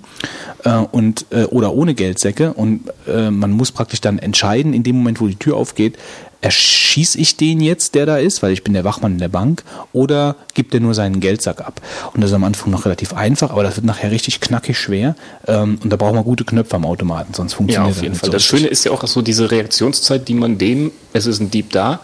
äh, 0.65 0.77
und 0.77 1.27
äh, 1.31 1.44
oder 1.44 1.75
ohne 1.75 1.94
Geldsäcke 1.94 2.53
und 2.53 2.91
äh, 3.09 3.31
man 3.31 3.51
muss 3.53 3.73
praktisch 3.73 4.01
dann 4.01 4.19
entscheiden 4.19 4.73
in 4.75 4.83
dem 4.83 4.97
Moment, 4.97 5.20
wo 5.20 5.27
die 5.27 5.36
Tür 5.36 5.57
aufgeht, 5.57 5.97
erschieße 6.41 7.19
ich 7.19 7.39
den 7.39 7.61
jetzt, 7.62 7.94
der 7.94 8.05
da 8.05 8.19
ist, 8.19 8.43
weil 8.43 8.53
ich 8.53 8.62
bin 8.62 8.75
der 8.75 8.85
Wachmann 8.85 9.12
in 9.12 9.19
der 9.19 9.28
Bank, 9.31 9.62
oder 9.94 10.36
gibt 10.53 10.75
er 10.75 10.81
nur 10.81 10.93
seinen 10.93 11.20
Geldsack 11.20 11.62
ab? 11.62 11.81
Und 12.12 12.20
das 12.20 12.31
ist 12.31 12.35
am 12.35 12.44
Anfang 12.44 12.70
noch 12.70 12.85
relativ 12.85 13.15
einfach, 13.15 13.51
aber 13.51 13.62
das 13.62 13.77
wird 13.77 13.86
nachher 13.86 14.11
richtig 14.11 14.41
knackig 14.41 14.78
schwer 14.78 15.17
ähm, 15.49 15.78
und 15.83 15.91
da 15.91 15.97
braucht 15.97 16.15
man 16.15 16.23
gute 16.23 16.44
Knöpfe 16.44 16.77
am 16.77 16.85
Automaten, 16.85 17.33
sonst 17.33 17.53
Ja, 17.53 17.57
funktioniert 17.57 17.91
auf 17.91 17.94
das 17.97 18.03
jeden 18.03 18.12
nicht 18.12 18.20
Fall. 18.20 18.27
so 18.28 18.33
Das. 18.33 18.44
Schöne 18.44 18.67
ist 18.67 18.85
ja 18.85 18.93
auch 18.93 19.07
so 19.07 19.23
diese 19.23 19.51
Reaktionszeit, 19.51 20.28
die 20.28 20.35
man 20.35 20.59
dem, 20.59 20.93
es 21.15 21.25
ist 21.27 21.41
ein 21.41 21.51
Dieb 21.51 21.70
da 21.73 22.01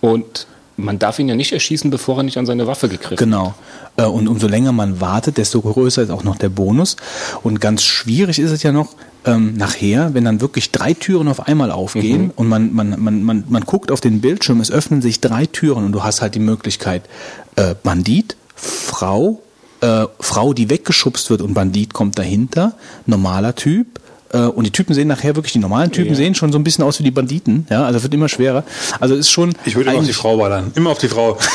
und 0.00 0.48
man 0.76 0.98
darf 0.98 1.18
ihn 1.18 1.28
ja 1.28 1.34
nicht 1.34 1.52
erschießen, 1.52 1.90
bevor 1.90 2.18
er 2.18 2.22
nicht 2.24 2.36
an 2.36 2.46
seine 2.46 2.66
Waffe 2.66 2.88
gegriffen 2.88 3.12
hat. 3.12 3.18
Genau. 3.18 3.54
Äh, 3.96 4.04
Und 4.04 4.28
umso 4.28 4.48
länger 4.48 4.72
man 4.72 5.00
wartet, 5.00 5.38
desto 5.38 5.60
größer 5.60 6.02
ist 6.02 6.10
auch 6.10 6.24
noch 6.24 6.36
der 6.36 6.48
Bonus. 6.48 6.96
Und 7.42 7.60
ganz 7.60 7.84
schwierig 7.84 8.38
ist 8.38 8.50
es 8.50 8.62
ja 8.62 8.72
noch 8.72 8.94
ähm, 9.24 9.54
nachher, 9.56 10.14
wenn 10.14 10.24
dann 10.24 10.40
wirklich 10.40 10.70
drei 10.70 10.94
Türen 10.94 11.28
auf 11.28 11.46
einmal 11.46 11.70
aufgehen 11.70 12.30
und 12.34 12.48
man, 12.48 12.74
man, 12.74 13.00
man, 13.00 13.22
man, 13.22 13.44
man 13.48 13.64
guckt 13.64 13.90
auf 13.90 14.00
den 14.00 14.20
Bildschirm, 14.20 14.60
es 14.60 14.70
öffnen 14.70 15.00
sich 15.00 15.20
drei 15.20 15.46
Türen 15.46 15.84
und 15.84 15.92
du 15.92 16.02
hast 16.02 16.20
halt 16.20 16.34
die 16.34 16.40
Möglichkeit, 16.40 17.02
äh, 17.56 17.74
Bandit, 17.82 18.36
Frau, 18.54 19.40
äh, 19.80 20.04
Frau, 20.20 20.52
die 20.52 20.68
weggeschubst 20.70 21.30
wird 21.30 21.40
und 21.40 21.54
Bandit 21.54 21.94
kommt 21.94 22.18
dahinter, 22.18 22.74
normaler 23.06 23.54
Typ, 23.54 24.00
und 24.32 24.64
die 24.64 24.70
Typen 24.70 24.94
sehen 24.94 25.08
nachher 25.08 25.36
wirklich, 25.36 25.52
die 25.52 25.58
normalen 25.58 25.92
Typen 25.92 26.14
sehen 26.14 26.34
schon 26.34 26.50
so 26.50 26.58
ein 26.58 26.64
bisschen 26.64 26.84
aus 26.84 26.98
wie 26.98 27.04
die 27.04 27.10
Banditen. 27.10 27.66
Ja, 27.70 27.84
also 27.84 28.02
wird 28.02 28.14
immer 28.14 28.28
schwerer. 28.28 28.64
Also 29.00 29.14
ist 29.14 29.30
schon. 29.30 29.54
Ich 29.64 29.76
würde 29.76 29.90
immer 29.90 30.00
auf 30.00 30.06
die 30.06 30.12
Frau 30.12 30.36
ballern. 30.36 30.72
Immer 30.74 30.90
auf 30.90 30.98
die 30.98 31.08
Frau. 31.08 31.38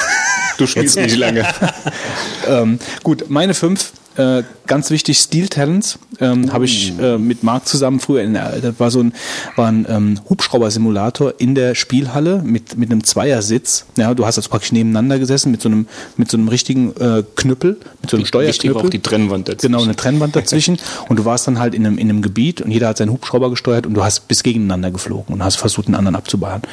Du 0.57 0.67
spielst 0.67 0.97
nicht 0.97 1.15
lange. 1.15 1.47
ähm, 2.47 2.79
gut, 3.01 3.29
meine 3.29 3.53
fünf, 3.53 3.93
äh, 4.19 4.43
ganz 4.67 4.89
wichtig, 4.91 5.17
Steel 5.17 5.47
Talents, 5.47 5.97
ähm, 6.19 6.51
habe 6.51 6.65
ich 6.65 6.91
äh, 6.99 7.17
mit 7.17 7.41
Marc 7.41 7.65
zusammen 7.67 8.01
früher, 8.01 8.21
in 8.21 8.33
der, 8.33 8.59
das 8.59 8.77
war 8.77 8.91
so 8.91 8.99
ein, 8.99 9.13
war 9.55 9.67
ein 9.67 9.85
ähm, 9.87 10.19
Hubschrauber-Simulator 10.29 11.35
in 11.37 11.55
der 11.55 11.73
Spielhalle 11.73 12.41
mit, 12.43 12.77
mit 12.77 12.91
einem 12.91 13.05
Zweiersitz. 13.05 13.85
Ja, 13.95 14.13
du 14.13 14.25
hast 14.25 14.37
also 14.37 14.49
praktisch 14.49 14.73
nebeneinander 14.73 15.19
gesessen 15.19 15.51
mit 15.51 15.61
so 15.61 15.69
einem, 15.69 15.87
mit 16.17 16.29
so 16.29 16.35
einem 16.35 16.49
richtigen 16.49 16.93
äh, 16.97 17.23
Knüppel, 17.37 17.77
mit 18.01 18.11
so 18.11 18.17
einem 18.17 18.25
Steuerknüppel. 18.25 18.81
auch 18.81 18.89
die 18.89 18.99
Trennwand 18.99 19.47
dazwischen. 19.47 19.71
Genau, 19.71 19.83
eine 19.83 19.95
Trennwand 19.95 20.35
dazwischen. 20.35 20.77
und 21.07 21.17
du 21.17 21.23
warst 21.23 21.47
dann 21.47 21.57
halt 21.57 21.73
in 21.73 21.85
einem, 21.85 21.97
in 21.97 22.09
einem 22.09 22.21
Gebiet 22.21 22.61
und 22.61 22.71
jeder 22.71 22.89
hat 22.89 22.97
seinen 22.97 23.11
Hubschrauber 23.13 23.49
gesteuert 23.49 23.87
und 23.87 23.93
du 23.93 24.03
hast 24.03 24.27
bis 24.27 24.43
gegeneinander 24.43 24.91
geflogen 24.91 25.33
und 25.33 25.43
hast 25.43 25.55
versucht, 25.55 25.87
den 25.87 25.95
anderen 25.95 26.15
abzuballern. 26.15 26.63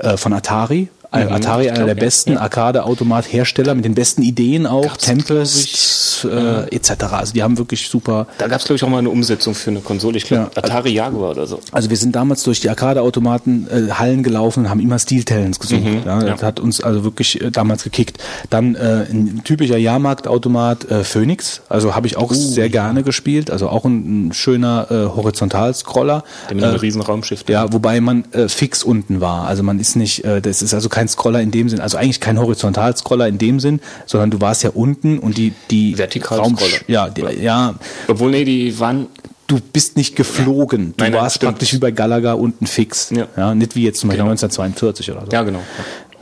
Äh, 0.00 0.16
von 0.16 0.32
Atari. 0.32 0.88
Äh, 1.10 1.22
Atari, 1.22 1.64
ich 1.66 1.72
einer 1.72 1.86
der 1.86 1.94
ja. 1.96 2.00
besten 2.00 2.36
Arcade-Automat-Hersteller 2.36 3.74
mit 3.74 3.84
den 3.84 3.94
besten 3.94 4.22
Ideen 4.22 4.66
auch, 4.66 4.82
Gab's, 4.82 5.04
Tempest 5.04 6.24
äh, 6.24 6.74
etc. 6.74 7.04
Also 7.10 7.32
die 7.32 7.42
haben 7.42 7.56
wirklich 7.56 7.88
super. 7.88 8.26
Da 8.36 8.46
gab 8.46 8.60
es, 8.60 8.66
glaube 8.66 8.76
ich, 8.76 8.84
auch 8.84 8.88
mal 8.88 8.98
eine 8.98 9.08
Umsetzung 9.08 9.54
für 9.54 9.70
eine 9.70 9.80
Konsole. 9.80 10.18
Ich 10.18 10.24
glaube, 10.24 10.50
Ja. 10.54 10.62
Atari 10.62 10.90
Jaguar 10.90 11.30
oder 11.30 11.46
so. 11.46 11.60
Also 11.72 11.88
wir 11.88 11.96
sind 11.96 12.14
damals 12.14 12.42
durch 12.42 12.60
die 12.60 12.68
Arcade-Automaten 12.68 13.68
äh, 13.70 13.92
Hallen 13.92 14.22
gelaufen 14.22 14.64
und 14.64 14.70
haben 14.70 14.80
immer 14.80 14.98
Steel 14.98 15.24
Talents 15.24 15.58
gesucht. 15.58 15.80
ja, 16.04 16.20
das 16.20 16.40
ja. 16.40 16.46
hat 16.46 16.60
uns 16.60 16.82
also 16.82 17.04
wirklich 17.04 17.40
äh, 17.40 17.50
damals 17.50 17.84
gekickt. 17.84 18.18
Dann 18.50 18.74
äh, 18.74 19.06
ein 19.10 19.42
typischer 19.44 19.78
Jahrmarktautomat 19.78 20.90
äh, 20.90 21.04
Phoenix, 21.04 21.62
also 21.70 21.94
habe 21.94 22.06
ich 22.06 22.18
auch 22.18 22.32
sehr 22.34 22.68
gerne 22.68 23.02
gespielt. 23.02 23.50
Also 23.50 23.68
auch 23.68 23.84
ein, 23.86 24.28
ein 24.28 24.32
schöner 24.34 24.88
äh, 24.90 24.94
Horizontalscroller. 25.16 26.22
Der 26.48 26.56
mit 26.56 26.64
einem 26.64 26.76
riesen 26.76 27.00
Raumschiff. 27.00 27.44
Ja, 27.48 27.72
wobei 27.72 28.00
man 28.00 28.24
äh, 28.32 28.48
fix 28.48 28.82
unten 28.82 29.20
war. 29.22 29.46
Also 29.46 29.62
man 29.62 29.78
ist 29.80 29.96
nicht, 29.96 30.24
äh, 30.24 30.42
das 30.42 30.60
ist 30.60 30.74
also 30.74 30.88
kein 30.88 30.97
Scroller 31.06 31.40
in 31.40 31.52
dem 31.52 31.68
Sinn, 31.68 31.78
also 31.80 31.96
eigentlich 31.98 32.18
kein 32.20 32.38
Horizontalscroller 32.40 33.28
in 33.28 33.38
dem 33.38 33.60
Sinn, 33.60 33.80
sondern 34.06 34.30
du 34.30 34.40
warst 34.40 34.64
ja 34.64 34.70
unten 34.70 35.18
und 35.20 35.36
die 35.36 35.52
die 35.70 35.96
Vertikalscroller. 35.96 36.78
ja, 36.88 37.08
die, 37.10 37.22
ja, 37.42 37.74
Obwohl, 38.08 38.32
nee, 38.32 38.44
die 38.44 38.80
waren 38.80 39.06
du 39.46 39.60
bist 39.60 39.96
nicht 39.96 40.16
geflogen. 40.16 40.94
Du 40.96 41.04
Nein, 41.04 41.12
nein, 41.12 41.22
warst 41.22 41.36
stimmt. 41.36 41.52
praktisch 41.52 41.72
wie 41.74 41.78
bei 41.78 41.90
Gallagher 41.90 42.38
unten 42.38 42.66
fix. 42.66 43.10
Ja. 43.36 43.54
nicht 43.54 43.76
wie 43.76 43.84
jetzt 43.84 44.00
zum 44.00 44.08
Beispiel 44.08 44.22
Genau. 44.24 44.30
1942 44.32 45.10
oder 45.12 45.20
so. 45.24 45.32
Ja, 45.32 45.42
genau. 45.42 45.60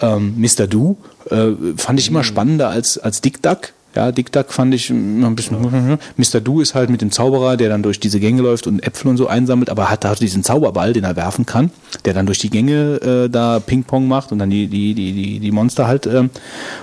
Ähm, 0.00 0.34
Mr. 0.36 0.66
Do 0.66 0.96
äh, 1.30 1.52
fand 1.76 1.98
ich 1.98 2.08
immer 2.08 2.22
spannender 2.22 2.68
als, 2.68 2.98
als 2.98 3.20
Dick 3.22 3.42
Duck. 3.42 3.72
Ja, 3.96 4.12
Dick 4.12 4.30
Duck 4.30 4.52
fand 4.52 4.74
ich 4.74 4.90
ein 4.90 5.34
bisschen. 5.34 5.98
Mr. 6.16 6.40
Do 6.40 6.60
ist 6.60 6.74
halt 6.74 6.90
mit 6.90 7.00
dem 7.00 7.10
Zauberer, 7.10 7.56
der 7.56 7.70
dann 7.70 7.82
durch 7.82 7.98
diese 7.98 8.20
Gänge 8.20 8.42
läuft 8.42 8.66
und 8.66 8.86
Äpfel 8.86 9.08
und 9.08 9.16
so 9.16 9.26
einsammelt, 9.26 9.70
aber 9.70 9.88
hat 9.90 10.04
da 10.04 10.14
diesen 10.14 10.44
Zauberball, 10.44 10.92
den 10.92 11.04
er 11.04 11.16
werfen 11.16 11.46
kann, 11.46 11.70
der 12.04 12.12
dann 12.12 12.26
durch 12.26 12.38
die 12.38 12.50
Gänge 12.50 13.24
äh, 13.24 13.30
da 13.30 13.58
Ping-Pong 13.58 14.06
macht 14.06 14.32
und 14.32 14.38
dann 14.38 14.50
die, 14.50 14.66
die, 14.68 14.92
die, 14.94 15.12
die, 15.12 15.40
die 15.40 15.50
Monster 15.50 15.86
halt 15.86 16.06
ähm, 16.06 16.28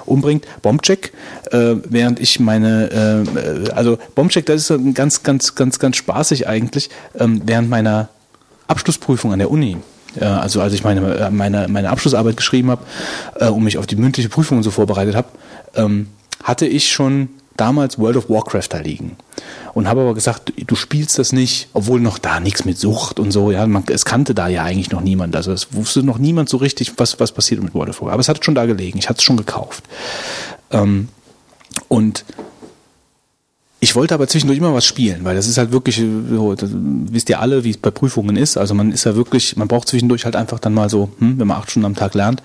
umbringt. 0.06 0.46
Bombcheck, 0.64 1.14
äh, 1.52 1.76
während 1.88 2.20
ich 2.20 2.40
meine, 2.40 3.26
äh, 3.68 3.72
also 3.72 4.00
Bombcheck, 4.16 4.48
das 4.48 4.70
ist 4.70 4.94
ganz, 4.96 5.22
ganz, 5.22 5.54
ganz, 5.54 5.78
ganz 5.78 5.96
spaßig 5.98 6.48
eigentlich, 6.48 6.90
ähm, 7.20 7.44
während 7.46 7.70
meiner 7.70 8.10
Abschlussprüfung 8.68 9.34
an 9.34 9.40
der 9.40 9.52
Uni. 9.52 9.78
äh, 10.20 10.26
Also 10.26 10.62
als 10.62 10.74
ich 10.74 10.84
meine, 10.84 11.16
äh, 11.16 11.30
meine, 11.30 11.68
meine 11.68 11.92
Abschlussarbeit 11.92 12.38
geschrieben 12.38 12.72
habe 12.72 12.82
äh, 13.40 13.50
und 13.50 13.64
mich 13.64 13.78
auf 13.78 13.86
die 13.86 13.98
mündliche 13.98 14.30
Prüfung 14.30 14.58
und 14.58 14.64
so 14.64 14.72
vorbereitet 14.72 15.16
habe, 15.16 15.28
ähm, 15.76 16.08
hatte 16.44 16.68
ich 16.68 16.92
schon 16.92 17.30
damals 17.58 18.00
World 18.00 18.18
of 18.18 18.30
Warcraft 18.30 18.68
da 18.70 18.80
liegen. 18.80 19.16
Und 19.74 19.88
habe 19.88 20.02
aber 20.02 20.14
gesagt, 20.14 20.54
du, 20.56 20.76
spielst 20.76 21.18
das 21.18 21.34
nicht, 21.34 21.68
obwohl 21.74 22.00
noch 22.00 22.20
da 22.20 22.40
nichts 22.40 22.66
mit 22.66 22.78
Sucht 22.78 23.20
und 23.20 23.32
so, 23.32 23.52
ja, 23.52 23.66
man, 23.66 23.84
es 23.90 24.06
kannte 24.06 24.36
da 24.36 24.48
ja 24.48 24.64
eigentlich 24.64 24.92
noch 24.92 25.02
niemand. 25.02 25.36
Also 25.36 25.52
es 25.52 25.74
wusste 25.74 26.04
noch 26.04 26.18
niemand 26.18 26.50
so 26.50 26.58
richtig, 26.58 26.94
was, 26.98 27.20
was 27.20 27.32
passiert 27.32 27.62
mit 27.64 27.74
World 27.74 27.90
of 27.90 28.02
Warcraft. 28.02 28.14
Aber 28.14 28.22
es 28.22 28.30
hat 28.30 28.44
schon 28.44 28.56
da 28.56 28.66
gelegen, 28.66 29.00
ich 29.00 29.10
hatte 29.10 29.20
es 29.20 29.24
schon 29.24 29.38
gekauft. 29.38 29.84
Ähm, 30.72 31.10
und 31.88 32.26
ich 33.80 33.96
wollte 33.96 34.14
aber 34.14 34.28
zwischendurch 34.28 34.60
immer 34.60 34.74
was 34.74 34.86
spielen, 34.86 35.26
weil 35.26 35.36
das 35.36 35.48
ist 35.48 35.58
halt 35.58 35.72
wirklich, 35.72 36.00
äh, 36.00 36.08
so, 36.30 36.56
wisst 36.58 37.30
ihr 37.30 37.40
alle, 37.40 37.64
wie 37.64 37.72
es 37.72 37.78
bei 37.78 37.92
Prüfungen 37.92 38.38
ist. 38.38 38.58
Also 38.58 38.74
man 38.74 38.92
ist 38.92 39.04
ja 39.04 39.16
wirklich, 39.16 39.58
man 39.58 39.68
braucht 39.68 39.90
zwischendurch 39.90 40.26
halt 40.26 40.36
einfach 40.36 40.60
dann 40.60 40.74
mal 40.74 40.90
so, 40.90 41.10
hm, 41.20 41.40
wenn 41.40 41.48
man 41.48 41.58
acht 41.58 41.70
Stunden 41.70 41.88
am 41.88 41.96
Tag 41.96 42.14
lernt. 42.14 42.42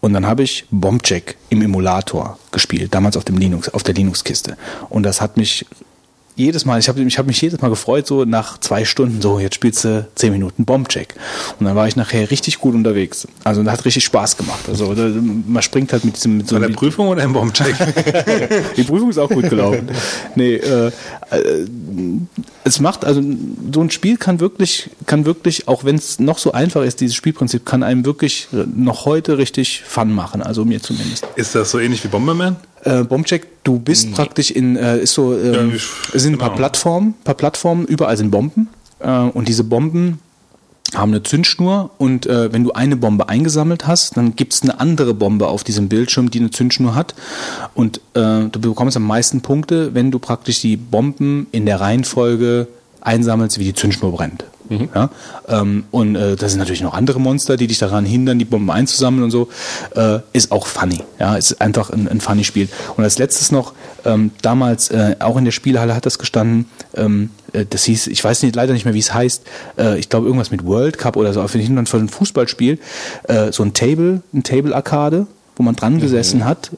Und 0.00 0.12
dann 0.12 0.26
habe 0.26 0.42
ich 0.42 0.64
Bombcheck 0.70 1.36
im 1.48 1.62
Emulator 1.62 2.38
gespielt, 2.52 2.94
damals 2.94 3.16
auf 3.16 3.24
dem 3.24 3.36
Linux, 3.36 3.68
auf 3.68 3.82
der 3.82 3.94
Linux-Kiste. 3.94 4.56
Und 4.88 5.02
das 5.02 5.20
hat 5.20 5.36
mich 5.36 5.66
jedes 6.38 6.64
Mal, 6.64 6.78
ich 6.78 6.88
habe 6.88 7.02
ich 7.02 7.18
hab 7.18 7.26
mich 7.26 7.40
jedes 7.40 7.60
Mal 7.60 7.68
gefreut, 7.68 8.06
so 8.06 8.24
nach 8.24 8.58
zwei 8.58 8.84
Stunden, 8.84 9.20
so 9.20 9.38
jetzt 9.38 9.56
spielst 9.56 9.84
du 9.84 10.06
zehn 10.14 10.32
Minuten 10.32 10.64
Bombcheck. 10.64 11.14
Und 11.58 11.66
dann 11.66 11.74
war 11.74 11.88
ich 11.88 11.96
nachher 11.96 12.30
richtig 12.30 12.60
gut 12.60 12.74
unterwegs. 12.74 13.26
Also 13.44 13.62
das 13.62 13.72
hat 13.72 13.84
richtig 13.84 14.04
Spaß 14.04 14.36
gemacht. 14.36 14.68
Also 14.68 14.94
man 14.94 15.62
springt 15.62 15.92
halt 15.92 16.04
mit 16.04 16.16
diesem 16.16 16.38
mit 16.38 16.48
so 16.48 16.58
Bei 16.58 16.66
der 16.66 16.74
Prüfung 16.74 17.08
oder 17.08 17.22
im 17.22 17.32
Bombcheck? 17.32 17.74
die 18.76 18.84
Prüfung 18.84 19.10
ist 19.10 19.18
auch 19.18 19.28
gut 19.28 19.50
gelaufen. 19.50 19.88
nee, 20.36 20.54
äh, 20.54 20.92
äh, 21.30 21.66
es 22.64 22.80
macht, 22.80 23.04
also 23.04 23.22
so 23.72 23.80
ein 23.80 23.90
Spiel 23.90 24.16
kann 24.16 24.40
wirklich, 24.40 24.90
kann 25.06 25.24
wirklich, 25.24 25.68
auch 25.68 25.84
wenn 25.84 25.96
es 25.96 26.20
noch 26.20 26.38
so 26.38 26.52
einfach 26.52 26.82
ist, 26.82 27.00
dieses 27.00 27.16
Spielprinzip, 27.16 27.66
kann 27.66 27.82
einem 27.82 28.04
wirklich 28.04 28.48
noch 28.52 29.06
heute 29.06 29.38
richtig 29.38 29.82
Fun 29.86 30.12
machen, 30.12 30.42
also 30.42 30.64
mir 30.64 30.80
zumindest. 30.80 31.26
Ist 31.34 31.54
das 31.54 31.70
so 31.70 31.78
ähnlich 31.78 32.04
wie 32.04 32.08
Bomberman? 32.08 32.56
Äh, 32.84 33.04
Bombcheck, 33.04 33.46
du 33.64 33.78
bist 33.78 34.12
praktisch 34.12 34.50
in, 34.50 34.76
äh, 34.76 34.98
ist 34.98 35.14
so, 35.14 35.36
ähm, 35.36 35.70
Ja, 35.70 35.74
ich- 35.74 36.20
sind 36.20 36.34
ein 36.34 36.38
paar 36.38 36.50
genau. 36.50 36.58
Plattformen, 36.58 37.14
paar 37.24 37.34
Plattformen, 37.34 37.84
überall 37.86 38.16
sind 38.16 38.30
Bomben 38.30 38.68
äh, 39.00 39.08
und 39.10 39.48
diese 39.48 39.64
Bomben 39.64 40.20
haben 40.94 41.12
eine 41.12 41.22
Zündschnur 41.22 41.90
und 41.98 42.24
äh, 42.26 42.50
wenn 42.52 42.64
du 42.64 42.72
eine 42.72 42.96
Bombe 42.96 43.28
eingesammelt 43.28 43.86
hast, 43.86 44.16
dann 44.16 44.36
gibt 44.36 44.54
es 44.54 44.62
eine 44.62 44.80
andere 44.80 45.12
Bombe 45.12 45.46
auf 45.48 45.62
diesem 45.62 45.88
Bildschirm, 45.90 46.30
die 46.30 46.38
eine 46.40 46.50
Zündschnur 46.50 46.94
hat 46.94 47.14
und 47.74 47.98
äh, 48.14 48.44
du 48.50 48.58
bekommst 48.60 48.96
am 48.96 49.02
meisten 49.02 49.42
Punkte, 49.42 49.92
wenn 49.94 50.10
du 50.10 50.18
praktisch 50.18 50.62
die 50.62 50.76
Bomben 50.78 51.46
in 51.52 51.66
der 51.66 51.80
Reihenfolge 51.80 52.68
einsammelst, 53.02 53.58
wie 53.58 53.64
die 53.64 53.74
Zündschnur 53.74 54.12
brennt. 54.12 54.44
Ja? 54.94 55.10
Ähm, 55.48 55.84
und 55.90 56.16
äh, 56.16 56.36
da 56.36 56.48
sind 56.48 56.58
natürlich 56.58 56.82
noch 56.82 56.94
andere 56.94 57.20
Monster, 57.20 57.56
die 57.56 57.66
dich 57.66 57.78
daran 57.78 58.04
hindern, 58.04 58.38
die 58.38 58.44
Bomben 58.44 58.70
einzusammeln 58.70 59.24
und 59.24 59.30
so. 59.30 59.48
Äh, 59.94 60.20
ist 60.32 60.52
auch 60.52 60.66
funny. 60.66 61.02
Ja, 61.18 61.36
ist 61.36 61.60
einfach 61.60 61.90
ein, 61.90 62.08
ein 62.08 62.20
funny 62.20 62.44
Spiel. 62.44 62.68
Und 62.96 63.04
als 63.04 63.18
letztes 63.18 63.52
noch, 63.52 63.72
ähm, 64.04 64.30
damals 64.42 64.90
äh, 64.90 65.16
auch 65.20 65.36
in 65.36 65.44
der 65.44 65.52
Spielhalle 65.52 65.94
hat 65.94 66.06
das 66.06 66.18
gestanden, 66.18 66.66
ähm, 66.94 67.30
äh, 67.52 67.64
das 67.68 67.84
hieß, 67.84 68.08
ich 68.08 68.22
weiß 68.22 68.42
nicht, 68.42 68.54
leider 68.54 68.72
nicht 68.72 68.84
mehr, 68.84 68.94
wie 68.94 68.98
es 68.98 69.12
heißt, 69.12 69.42
äh, 69.78 69.98
ich 69.98 70.08
glaube 70.08 70.26
irgendwas 70.26 70.50
mit 70.50 70.64
World 70.64 70.98
Cup 70.98 71.16
oder 71.16 71.32
so, 71.32 71.42
auf 71.42 71.54
jeden 71.54 71.74
Fall 71.76 71.86
von 71.86 72.00
einem 72.00 72.08
Fußballspiel, 72.08 72.78
äh, 73.24 73.52
so 73.52 73.62
ein 73.62 73.72
Table, 73.72 74.22
ein 74.32 74.42
Table-Arcade, 74.42 75.26
wo 75.56 75.62
man 75.62 75.76
dran 75.76 76.00
gesessen 76.00 76.44
hat. 76.44 76.70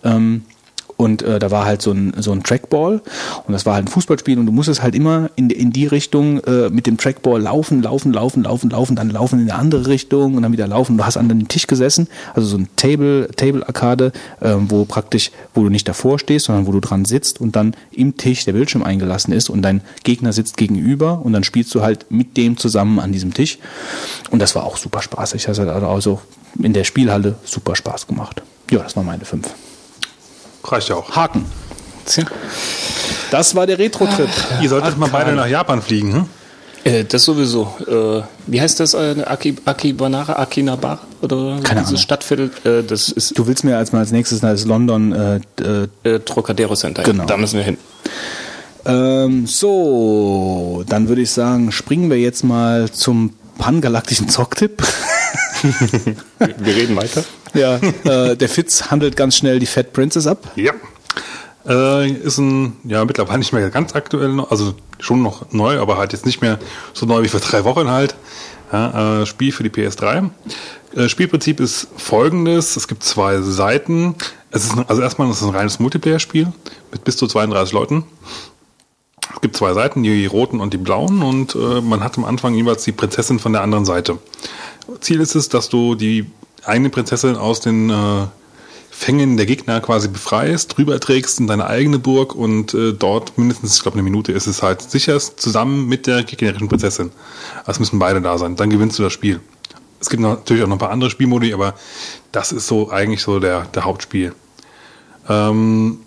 Und 1.00 1.22
äh, 1.22 1.38
da 1.38 1.50
war 1.50 1.64
halt 1.64 1.80
so 1.80 1.92
ein, 1.92 2.12
so 2.18 2.30
ein 2.30 2.42
Trackball 2.42 3.00
und 3.46 3.52
das 3.54 3.64
war 3.64 3.72
halt 3.72 3.86
ein 3.86 3.88
Fußballspiel 3.88 4.38
und 4.38 4.44
du 4.44 4.52
musstest 4.52 4.82
halt 4.82 4.94
immer 4.94 5.30
in, 5.34 5.48
in 5.48 5.72
die 5.72 5.86
Richtung 5.86 6.40
äh, 6.40 6.68
mit 6.68 6.86
dem 6.86 6.98
Trackball 6.98 7.40
laufen, 7.40 7.82
laufen, 7.82 8.12
laufen, 8.12 8.42
laufen, 8.42 8.68
laufen, 8.68 8.96
dann 8.96 9.08
laufen 9.08 9.40
in 9.40 9.50
eine 9.50 9.58
andere 9.58 9.86
Richtung 9.86 10.34
und 10.34 10.42
dann 10.42 10.52
wieder 10.52 10.68
laufen. 10.68 10.98
Du 10.98 11.04
hast 11.06 11.16
an 11.16 11.30
dem 11.30 11.48
Tisch 11.48 11.66
gesessen, 11.66 12.06
also 12.34 12.48
so 12.48 12.58
ein 12.58 12.68
Table, 12.76 13.30
Table 13.34 13.66
Arcade, 13.66 14.12
äh, 14.40 14.54
wo 14.68 14.84
praktisch, 14.84 15.30
wo 15.54 15.62
du 15.62 15.70
nicht 15.70 15.88
davor 15.88 16.18
stehst, 16.18 16.44
sondern 16.44 16.66
wo 16.66 16.72
du 16.72 16.80
dran 16.80 17.06
sitzt 17.06 17.40
und 17.40 17.56
dann 17.56 17.72
im 17.92 18.18
Tisch 18.18 18.44
der 18.44 18.52
Bildschirm 18.52 18.82
eingelassen 18.82 19.32
ist 19.32 19.48
und 19.48 19.62
dein 19.62 19.80
Gegner 20.04 20.34
sitzt 20.34 20.58
gegenüber 20.58 21.24
und 21.24 21.32
dann 21.32 21.44
spielst 21.44 21.74
du 21.74 21.80
halt 21.80 22.10
mit 22.10 22.36
dem 22.36 22.58
zusammen 22.58 22.98
an 22.98 23.10
diesem 23.10 23.32
Tisch. 23.32 23.58
Und 24.30 24.40
das 24.40 24.54
war 24.54 24.64
auch 24.64 24.76
super 24.76 25.00
spaßig. 25.00 25.44
Das 25.44 25.58
hat 25.58 25.66
also 25.66 26.20
in 26.62 26.74
der 26.74 26.84
Spielhalle 26.84 27.36
super 27.42 27.74
Spaß 27.74 28.06
gemacht. 28.06 28.42
Ja, 28.70 28.80
das 28.80 28.96
war 28.96 29.02
meine 29.02 29.24
fünf. 29.24 29.48
Reicht 30.64 30.88
ja 30.88 30.96
auch. 30.96 31.10
Haken. 31.16 31.44
Tja. 32.06 32.24
Das 33.30 33.54
war 33.54 33.66
der 33.66 33.78
Retro-Trip. 33.78 34.28
Ihr 34.62 34.68
solltet 34.68 34.98
mal 34.98 35.08
beide 35.08 35.32
nach 35.32 35.46
Japan 35.46 35.80
fliegen, 35.82 36.12
hm? 36.12 36.26
Äh, 36.82 37.04
das 37.04 37.24
sowieso. 37.24 37.74
Äh, 37.86 38.22
wie 38.46 38.60
heißt 38.60 38.80
das? 38.80 38.94
Äh, 38.94 39.22
Aki, 39.24 39.56
Akibanara? 39.64 40.32
Akinabara? 40.34 40.98
Oder 41.20 41.58
Keine 41.62 41.80
dieses 41.80 41.88
Ahnung. 41.88 41.96
Stadtviertel? 41.98 42.50
Äh, 42.64 42.82
das 42.82 43.10
ist 43.10 43.38
Du 43.38 43.46
willst 43.46 43.64
mir 43.64 43.76
als 43.76 43.92
mal 43.92 43.98
als 43.98 44.12
nächstes 44.12 44.40
das 44.40 44.64
London 44.64 45.12
äh, 45.12 45.40
äh, 45.62 45.88
äh, 46.04 46.20
Trocadero 46.20 46.74
Center. 46.74 47.02
Genau. 47.02 47.26
Da 47.26 47.36
müssen 47.36 47.58
wir 47.58 47.64
hin. 47.64 47.76
Ähm, 48.86 49.46
so, 49.46 50.82
dann 50.88 51.08
würde 51.08 51.20
ich 51.20 51.30
sagen, 51.30 51.70
springen 51.70 52.08
wir 52.08 52.18
jetzt 52.18 52.44
mal 52.44 52.90
zum 52.90 53.34
pangalaktischen 53.58 54.28
Zocktipp. 54.28 54.82
Wir 56.58 56.74
reden 56.74 56.96
weiter. 56.96 57.22
Ja, 57.54 57.76
äh, 57.76 58.36
der 58.36 58.48
Fitz 58.48 58.90
handelt 58.90 59.16
ganz 59.16 59.36
schnell 59.36 59.58
die 59.58 59.66
Fat 59.66 59.92
Princess 59.92 60.26
ab. 60.26 60.50
Ja. 60.56 60.72
Äh, 61.66 62.10
ist 62.10 62.38
ein, 62.38 62.76
ja, 62.84 63.04
mittlerweile 63.04 63.38
nicht 63.38 63.52
mehr 63.52 63.68
ganz 63.70 63.94
aktuell, 63.94 64.40
also 64.48 64.74
schon 64.98 65.22
noch 65.22 65.52
neu, 65.52 65.78
aber 65.78 65.98
halt 65.98 66.12
jetzt 66.12 66.26
nicht 66.26 66.40
mehr 66.40 66.58
so 66.94 67.06
neu 67.06 67.22
wie 67.22 67.28
vor 67.28 67.40
drei 67.40 67.64
Wochen 67.64 67.90
halt. 67.90 68.14
Ja, 68.72 69.22
äh, 69.22 69.26
Spiel 69.26 69.52
für 69.52 69.62
die 69.62 69.70
PS3. 69.70 70.30
Äh, 70.94 71.08
Spielprinzip 71.08 71.60
ist 71.60 71.88
folgendes: 71.96 72.76
Es 72.76 72.88
gibt 72.88 73.02
zwei 73.02 73.40
Seiten. 73.40 74.14
Es 74.50 74.64
ist, 74.64 74.74
also 74.88 75.02
erstmal 75.02 75.30
ist 75.30 75.36
es 75.36 75.42
ein 75.42 75.54
reines 75.54 75.78
Multiplayer-Spiel 75.80 76.52
mit 76.92 77.04
bis 77.04 77.16
zu 77.16 77.26
32 77.26 77.72
Leuten. 77.72 78.04
Es 79.34 79.40
gibt 79.40 79.56
zwei 79.56 79.74
Seiten, 79.74 80.02
die 80.02 80.26
roten 80.26 80.60
und 80.60 80.72
die 80.72 80.78
blauen, 80.78 81.22
und 81.22 81.54
äh, 81.54 81.80
man 81.80 82.02
hat 82.02 82.18
am 82.18 82.24
Anfang 82.24 82.54
jeweils 82.54 82.84
die 82.84 82.92
Prinzessin 82.92 83.38
von 83.38 83.52
der 83.52 83.62
anderen 83.62 83.84
Seite. 83.84 84.18
Ziel 85.00 85.20
ist 85.20 85.36
es, 85.36 85.48
dass 85.48 85.68
du 85.68 85.94
die 85.94 86.26
eigene 86.64 86.90
Prinzessin 86.90 87.36
aus 87.36 87.60
den 87.60 87.90
äh, 87.90 88.26
Fängen 88.90 89.36
der 89.36 89.46
Gegner 89.46 89.80
quasi 89.80 90.08
befreist, 90.08 90.76
rüberträgst 90.76 91.40
in 91.40 91.46
deine 91.46 91.66
eigene 91.66 91.98
Burg 91.98 92.34
und 92.34 92.74
äh, 92.74 92.92
dort 92.92 93.38
mindestens, 93.38 93.76
ich 93.76 93.82
glaube, 93.82 93.94
eine 93.94 94.02
Minute 94.02 94.32
ist 94.32 94.46
es 94.46 94.62
halt 94.62 94.82
sicherst 94.82 95.40
zusammen 95.40 95.86
mit 95.86 96.06
der 96.06 96.22
gegnerischen 96.22 96.68
Prinzessin. 96.68 97.10
Also 97.64 97.80
müssen 97.80 97.98
beide 97.98 98.20
da 98.20 98.36
sein. 98.36 98.56
Dann 98.56 98.68
gewinnst 98.68 98.98
du 98.98 99.02
das 99.02 99.12
Spiel. 99.12 99.40
Es 100.00 100.10
gibt 100.10 100.22
natürlich 100.22 100.62
auch 100.62 100.66
noch 100.66 100.76
ein 100.76 100.80
paar 100.80 100.90
andere 100.90 101.10
Spielmodi, 101.10 101.54
aber 101.54 101.74
das 102.32 102.52
ist 102.52 102.66
so 102.66 102.90
eigentlich 102.90 103.22
so 103.22 103.38
der, 103.38 103.62
der 103.66 103.84
Hauptspiel. 103.84 104.34
Ähm, 105.28 106.00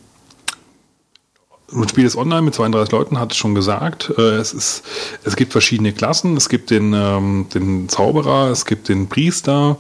das 1.72 1.90
Spiel 1.90 2.06
ist 2.06 2.16
online 2.16 2.44
mit 2.44 2.54
32 2.54 2.92
Leuten, 2.92 3.20
hatte 3.20 3.34
ich 3.34 3.40
schon 3.40 3.56
gesagt. 3.56 4.14
Äh, 4.18 4.36
Es, 4.36 4.54
ist, 4.54 4.84
es 5.24 5.36
gibt 5.36 5.52
verschiedene 5.52 5.94
Klassen. 5.94 6.38
Es 6.38 6.50
gibt 6.50 6.70
den, 6.70 6.94
ähm, 6.94 7.48
den 7.54 7.90
Zauberer, 7.90 8.50
es 8.52 8.66
gibt 8.66 8.90
den 8.90 9.10
Priester, 9.10 9.78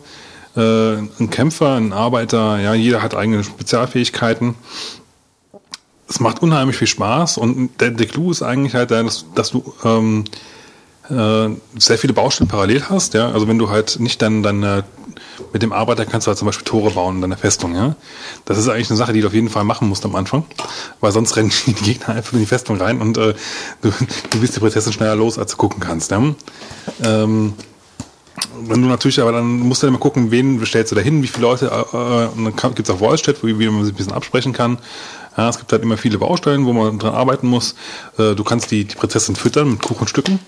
äh, 0.55 0.59
einen 0.59 1.29
Kämpfer, 1.29 1.73
einen 1.73 1.93
Arbeiter. 1.93 2.59
Ja, 2.59 2.73
jeder 2.73 3.01
hat 3.01 3.15
eigene 3.15 3.43
Spezialfähigkeiten. 3.43 4.55
Es 6.07 6.19
macht 6.19 6.41
unheimlich 6.41 6.77
viel 6.77 6.87
Spaß 6.87 7.37
und 7.37 7.79
der, 7.79 7.91
der 7.91 8.05
Clou 8.05 8.29
ist 8.29 8.43
eigentlich 8.43 8.75
halt, 8.75 8.91
dass, 8.91 9.25
dass 9.33 9.51
du 9.51 9.73
ähm, 9.83 10.25
äh, 11.09 11.49
sehr 11.77 11.97
viele 11.97 12.13
Baustellen 12.13 12.47
parallel 12.47 12.83
hast. 12.89 13.13
Ja, 13.13 13.31
also 13.31 13.47
wenn 13.47 13.57
du 13.57 13.69
halt 13.69 13.99
nicht 13.99 14.21
dann 14.21 14.43
äh, 14.43 14.83
mit 15.51 15.61
dem 15.61 15.73
Arbeiter 15.73 16.05
kannst 16.05 16.27
du 16.27 16.29
halt 16.29 16.37
zum 16.37 16.45
Beispiel 16.45 16.65
Tore 16.65 16.91
bauen 16.91 17.15
in 17.15 17.21
deiner 17.21 17.37
Festung. 17.37 17.75
Ja, 17.75 17.95
das 18.45 18.57
ist 18.57 18.67
eigentlich 18.69 18.89
eine 18.89 18.97
Sache, 18.97 19.13
die 19.13 19.21
du 19.21 19.27
auf 19.27 19.33
jeden 19.33 19.49
Fall 19.49 19.63
machen 19.63 19.89
musst 19.89 20.05
am 20.05 20.15
Anfang, 20.15 20.45
weil 20.99 21.11
sonst 21.11 21.35
rennen 21.35 21.51
die 21.65 21.73
Gegner 21.83 22.15
einfach 22.15 22.33
in 22.33 22.39
die 22.39 22.45
Festung 22.45 22.77
rein 22.77 23.01
und 23.01 23.17
äh, 23.17 23.33
du, 23.81 23.91
du 24.29 24.39
bist 24.39 24.55
die 24.55 24.59
Prinzessin 24.59 24.93
schneller 24.93 25.15
los, 25.15 25.37
als 25.37 25.51
du 25.51 25.57
gucken 25.57 25.79
kannst. 25.79 26.11
Ja? 26.11 26.21
Ähm, 27.03 27.53
wenn 28.67 28.81
du 28.81 28.87
natürlich, 28.87 29.19
aber 29.19 29.31
dann 29.31 29.59
musst 29.59 29.83
du 29.83 29.87
dann 29.87 29.93
mal 29.93 29.99
gucken, 29.99 30.31
wen 30.31 30.59
bestellst 30.59 30.91
du 30.91 30.95
da 30.95 31.01
hin, 31.01 31.21
wie 31.23 31.27
viele 31.27 31.47
Leute, 31.47 31.65
äh, 31.67 31.95
äh, 31.97 32.27
und 32.27 32.45
dann 32.45 32.75
gibt 32.75 32.87
es 32.87 32.93
auch 32.93 32.99
Voice 32.99 33.21
Chat, 33.21 33.43
wo 33.43 33.47
wie 33.47 33.53
man 33.69 33.83
sich 33.83 33.93
ein 33.93 33.97
bisschen 33.97 34.13
absprechen 34.13 34.53
kann. 34.53 34.77
Ja, 35.37 35.49
es 35.49 35.57
gibt 35.57 35.71
halt 35.71 35.81
immer 35.81 35.97
viele 35.97 36.17
Baustellen, 36.19 36.65
wo 36.65 36.73
man 36.73 36.99
dran 36.99 37.15
arbeiten 37.15 37.47
muss. 37.47 37.75
Äh, 38.17 38.35
du 38.35 38.43
kannst 38.43 38.71
die, 38.71 38.85
die 38.85 38.95
Prinzessin 38.95 39.35
füttern 39.35 39.71
mit 39.71 39.81
Kuchenstücken. 39.81 40.39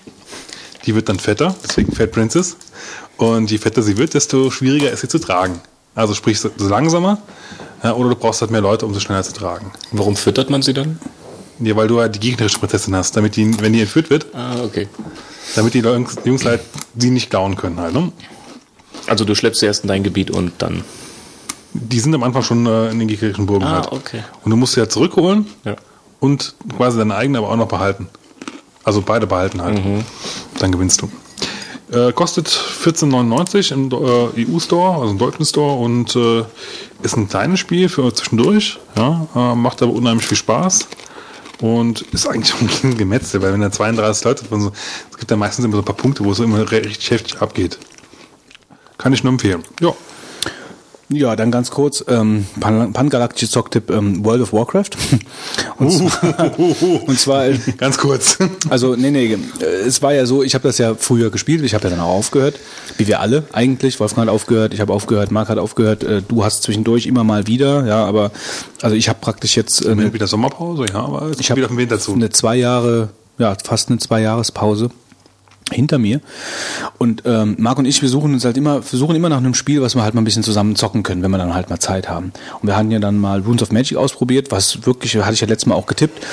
Die 0.84 0.94
wird 0.94 1.08
dann 1.08 1.18
fetter, 1.18 1.56
deswegen 1.64 1.92
Fat 1.92 2.12
Princess. 2.12 2.56
Und 3.16 3.50
je 3.50 3.58
fetter 3.58 3.82
sie 3.82 3.96
wird, 3.96 4.14
desto 4.14 4.50
schwieriger 4.50 4.90
ist 4.90 5.00
sie 5.00 5.08
zu 5.08 5.18
tragen. 5.18 5.60
Also 5.94 6.14
sprich, 6.14 6.38
so 6.38 6.50
so 6.56 6.68
langsamer, 6.68 7.18
ja, 7.82 7.94
oder 7.94 8.10
du 8.10 8.16
brauchst 8.16 8.42
halt 8.42 8.50
mehr 8.50 8.60
Leute, 8.60 8.86
um 8.86 8.94
sie 8.94 9.00
schneller 9.00 9.22
zu 9.22 9.32
tragen. 9.32 9.72
Warum 9.92 10.14
füttert 10.14 10.50
man 10.50 10.62
sie 10.62 10.74
dann? 10.74 11.00
Ja, 11.58 11.74
weil 11.74 11.88
du 11.88 12.00
halt 12.00 12.14
die 12.14 12.20
gegnerische 12.20 12.58
Prinzessin 12.58 12.94
hast, 12.94 13.16
damit 13.16 13.36
die, 13.36 13.60
wenn 13.60 13.72
die 13.72 13.80
entführt 13.80 14.10
wird, 14.10 14.26
Ah, 14.34 14.62
okay. 14.62 14.88
Damit 15.54 15.74
die 15.74 15.80
Jungs, 15.80 16.16
die 16.16 16.28
Jungs 16.28 16.44
halt 16.44 16.60
sie 16.96 17.10
nicht 17.10 17.30
klauen 17.30 17.56
können 17.56 17.78
halt. 17.80 17.94
Ne? 17.94 18.12
Also 19.06 19.24
du 19.24 19.34
schleppst 19.34 19.60
sie 19.60 19.66
erst 19.66 19.84
in 19.84 19.88
dein 19.88 20.02
Gebiet 20.02 20.30
und 20.30 20.52
dann. 20.58 20.82
Die 21.72 22.00
sind 22.00 22.14
am 22.14 22.22
Anfang 22.22 22.42
schon 22.42 22.66
äh, 22.66 22.90
in 22.90 22.98
den 22.98 23.08
gegnerischen 23.08 23.46
Burgen 23.46 23.64
Ah, 23.64 23.76
halt. 23.82 23.92
okay. 23.92 24.22
Und 24.44 24.50
du 24.50 24.56
musst 24.56 24.72
sie 24.74 24.80
ja 24.80 24.88
zurückholen 24.88 25.46
Ja. 25.64 25.76
und 26.20 26.54
quasi 26.76 26.96
deine 26.98 27.14
eigene 27.14 27.38
aber 27.38 27.50
auch 27.50 27.56
noch 27.56 27.68
behalten. 27.68 28.08
Also 28.82 29.02
beide 29.02 29.26
behalten 29.26 29.60
halt. 29.62 29.80
Dann 30.58 30.72
gewinnst 30.72 31.02
du. 31.02 31.10
Äh, 31.92 32.12
kostet 32.12 32.48
14,99 32.48 33.72
im 33.72 33.90
äh, 33.92 34.46
EU-Store, 34.48 35.00
also 35.00 35.10
im 35.12 35.18
deutschen 35.18 35.44
Store 35.44 35.76
und 35.78 36.16
äh, 36.16 36.44
ist 37.02 37.16
ein 37.16 37.28
kleines 37.28 37.60
Spiel 37.60 37.88
für 37.88 38.12
zwischendurch. 38.14 38.78
Ja, 38.96 39.26
äh, 39.36 39.54
macht 39.54 39.82
aber 39.82 39.92
unheimlich 39.92 40.26
viel 40.26 40.36
Spaß 40.36 40.86
und 41.60 42.02
ist 42.12 42.26
eigentlich 42.26 42.54
auch 42.54 42.84
ein 42.84 42.96
Gemetzel, 42.96 43.42
weil 43.42 43.52
wenn 43.52 43.60
da 43.60 43.70
32 43.70 44.24
Leute 44.24 44.44
drin 44.44 44.60
sind, 44.62 44.74
es 45.10 45.16
gibt 45.16 45.30
ja 45.30 45.36
meistens 45.36 45.64
immer 45.64 45.76
so 45.76 45.82
ein 45.82 45.84
paar 45.84 45.96
Punkte, 45.96 46.24
wo 46.24 46.32
es 46.32 46.38
immer 46.38 46.70
richtig 46.70 47.10
heftig 47.10 47.40
abgeht. 47.40 47.78
Kann 48.98 49.12
ich 49.12 49.22
nur 49.22 49.32
empfehlen. 49.32 49.62
Ja. 49.80 49.94
Ja, 51.08 51.36
dann 51.36 51.52
ganz 51.52 51.70
kurz, 51.70 52.04
ähm, 52.08 52.46
pan 52.58 52.92
pangalaktische 52.92 53.48
Zocktipp 53.48 53.90
ähm, 53.90 54.24
World 54.24 54.42
of 54.42 54.52
Warcraft. 54.52 54.90
Und 55.78 55.90
zwar, 55.90 56.58
und 56.58 57.18
zwar 57.18 57.46
äh, 57.46 57.58
Ganz 57.76 57.98
kurz. 57.98 58.38
Also, 58.70 58.96
nee, 58.96 59.10
nee, 59.10 59.38
äh, 59.60 59.64
es 59.64 60.02
war 60.02 60.14
ja 60.14 60.24
so, 60.26 60.42
ich 60.42 60.54
habe 60.54 60.66
das 60.66 60.78
ja 60.78 60.94
früher 60.94 61.30
gespielt, 61.30 61.62
ich 61.64 61.74
habe 61.74 61.84
ja 61.84 61.90
dann 61.90 62.00
auch 62.00 62.14
aufgehört, 62.14 62.58
wie 62.96 63.06
wir 63.06 63.20
alle 63.20 63.44
eigentlich. 63.52 64.00
Wolfgang 64.00 64.26
hat 64.28 64.34
aufgehört, 64.34 64.72
ich 64.74 64.80
habe 64.80 64.92
aufgehört, 64.92 65.30
Marc 65.30 65.48
hat 65.48 65.58
aufgehört, 65.58 66.02
äh, 66.02 66.22
du 66.26 66.44
hast 66.44 66.62
zwischendurch 66.62 67.06
immer 67.06 67.24
mal 67.24 67.46
wieder, 67.46 67.86
ja, 67.86 68.04
aber 68.04 68.32
also 68.80 68.96
ich 68.96 69.08
habe 69.08 69.18
praktisch 69.20 69.56
jetzt 69.56 69.84
äh, 69.84 69.90
eine, 69.90 70.12
wieder 70.12 70.26
Sommerpause, 70.26 70.86
ja, 70.90 71.00
aber 71.04 71.30
ich 71.38 71.50
habe 71.50 71.58
wieder 71.58 71.68
vom 71.68 71.76
Winter 71.78 71.98
zu. 71.98 72.14
eine 72.14 72.30
zwei 72.30 72.56
Jahre, 72.56 73.10
ja, 73.38 73.54
fast 73.62 73.90
eine 73.90 73.98
zwei 73.98 74.22
Jahrespause 74.22 74.90
hinter 75.72 75.98
mir. 75.98 76.20
Und 76.98 77.22
ähm, 77.26 77.56
Marc 77.58 77.78
und 77.78 77.86
ich, 77.86 78.00
wir 78.02 78.08
suchen 78.08 78.34
uns 78.34 78.44
halt 78.44 78.56
immer, 78.56 78.82
versuchen 78.82 79.16
immer 79.16 79.28
nach 79.28 79.38
einem 79.38 79.54
Spiel, 79.54 79.82
was 79.82 79.94
wir 79.94 80.02
halt 80.02 80.14
mal 80.14 80.20
ein 80.20 80.24
bisschen 80.24 80.42
zusammen 80.42 80.76
zocken 80.76 81.02
können, 81.02 81.22
wenn 81.22 81.30
wir 81.30 81.38
dann 81.38 81.54
halt 81.54 81.70
mal 81.70 81.80
Zeit 81.80 82.08
haben. 82.08 82.32
Und 82.60 82.68
wir 82.68 82.76
hatten 82.76 82.90
ja 82.90 82.98
dann 82.98 83.18
mal 83.18 83.40
Runes 83.40 83.62
of 83.62 83.72
Magic 83.72 83.96
ausprobiert, 83.96 84.50
was 84.50 84.86
wirklich, 84.86 85.16
hatte 85.16 85.34
ich 85.34 85.40
ja 85.40 85.46
letztes 85.46 85.66
Mal 85.66 85.74
auch 85.74 85.86
getippt, 85.86 86.24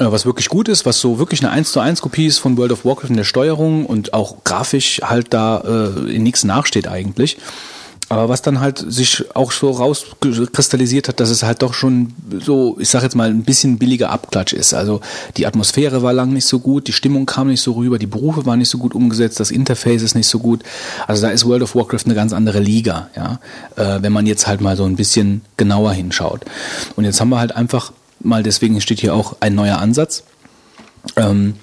äh, 0.00 0.06
was 0.10 0.26
wirklich 0.26 0.48
gut 0.48 0.68
ist, 0.68 0.86
was 0.86 1.00
so 1.00 1.18
wirklich 1.18 1.40
eine 1.40 1.50
1 1.50 1.72
zu 1.72 1.80
1 1.80 2.02
Kopie 2.02 2.26
ist 2.26 2.38
von 2.38 2.56
World 2.56 2.72
of 2.72 2.84
Warcraft 2.84 3.10
in 3.10 3.16
der 3.16 3.24
Steuerung 3.24 3.86
und 3.86 4.14
auch 4.14 4.44
grafisch 4.44 5.00
halt 5.02 5.32
da 5.32 5.58
äh, 5.60 6.14
in 6.14 6.22
nichts 6.22 6.44
nachsteht 6.44 6.88
eigentlich. 6.88 7.38
Aber 8.12 8.28
was 8.28 8.42
dann 8.42 8.60
halt 8.60 8.84
sich 8.86 9.24
auch 9.34 9.52
so 9.52 9.70
rauskristallisiert 9.70 11.08
hat, 11.08 11.18
dass 11.18 11.30
es 11.30 11.42
halt 11.44 11.62
doch 11.62 11.72
schon 11.72 12.12
so, 12.44 12.76
ich 12.78 12.90
sag 12.90 13.02
jetzt 13.02 13.16
mal, 13.16 13.30
ein 13.30 13.42
bisschen 13.42 13.78
billiger 13.78 14.10
Abklatsch 14.10 14.52
ist. 14.52 14.74
Also 14.74 15.00
die 15.38 15.46
Atmosphäre 15.46 16.02
war 16.02 16.12
lang 16.12 16.30
nicht 16.30 16.44
so 16.44 16.58
gut, 16.58 16.88
die 16.88 16.92
Stimmung 16.92 17.24
kam 17.24 17.48
nicht 17.48 17.62
so 17.62 17.72
rüber, 17.72 17.98
die 17.98 18.06
Berufe 18.06 18.44
waren 18.44 18.58
nicht 18.58 18.68
so 18.68 18.76
gut 18.76 18.94
umgesetzt, 18.94 19.40
das 19.40 19.50
Interface 19.50 20.02
ist 20.02 20.14
nicht 20.14 20.28
so 20.28 20.40
gut. 20.40 20.62
Also 21.06 21.22
da 21.22 21.30
ist 21.30 21.46
World 21.46 21.62
of 21.62 21.74
Warcraft 21.74 22.04
eine 22.04 22.14
ganz 22.14 22.34
andere 22.34 22.60
Liga, 22.60 23.08
ja, 23.16 23.40
äh, 23.76 24.02
wenn 24.02 24.12
man 24.12 24.26
jetzt 24.26 24.46
halt 24.46 24.60
mal 24.60 24.76
so 24.76 24.84
ein 24.84 24.96
bisschen 24.96 25.40
genauer 25.56 25.94
hinschaut. 25.94 26.44
Und 26.96 27.04
jetzt 27.04 27.18
haben 27.18 27.30
wir 27.30 27.38
halt 27.38 27.56
einfach 27.56 27.94
mal, 28.20 28.42
deswegen 28.42 28.78
steht 28.82 29.00
hier 29.00 29.14
auch 29.14 29.36
ein 29.40 29.54
neuer 29.54 29.78
Ansatz. 29.78 30.24
Ähm, 31.16 31.54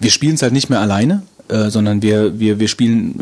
wir 0.00 0.10
spielen 0.10 0.34
es 0.34 0.42
halt 0.42 0.54
nicht 0.54 0.70
mehr 0.70 0.80
alleine. 0.80 1.22
Äh, 1.52 1.70
sondern 1.70 2.02
wir, 2.02 2.38
wir, 2.38 2.58
wir 2.58 2.68
spielen 2.68 3.14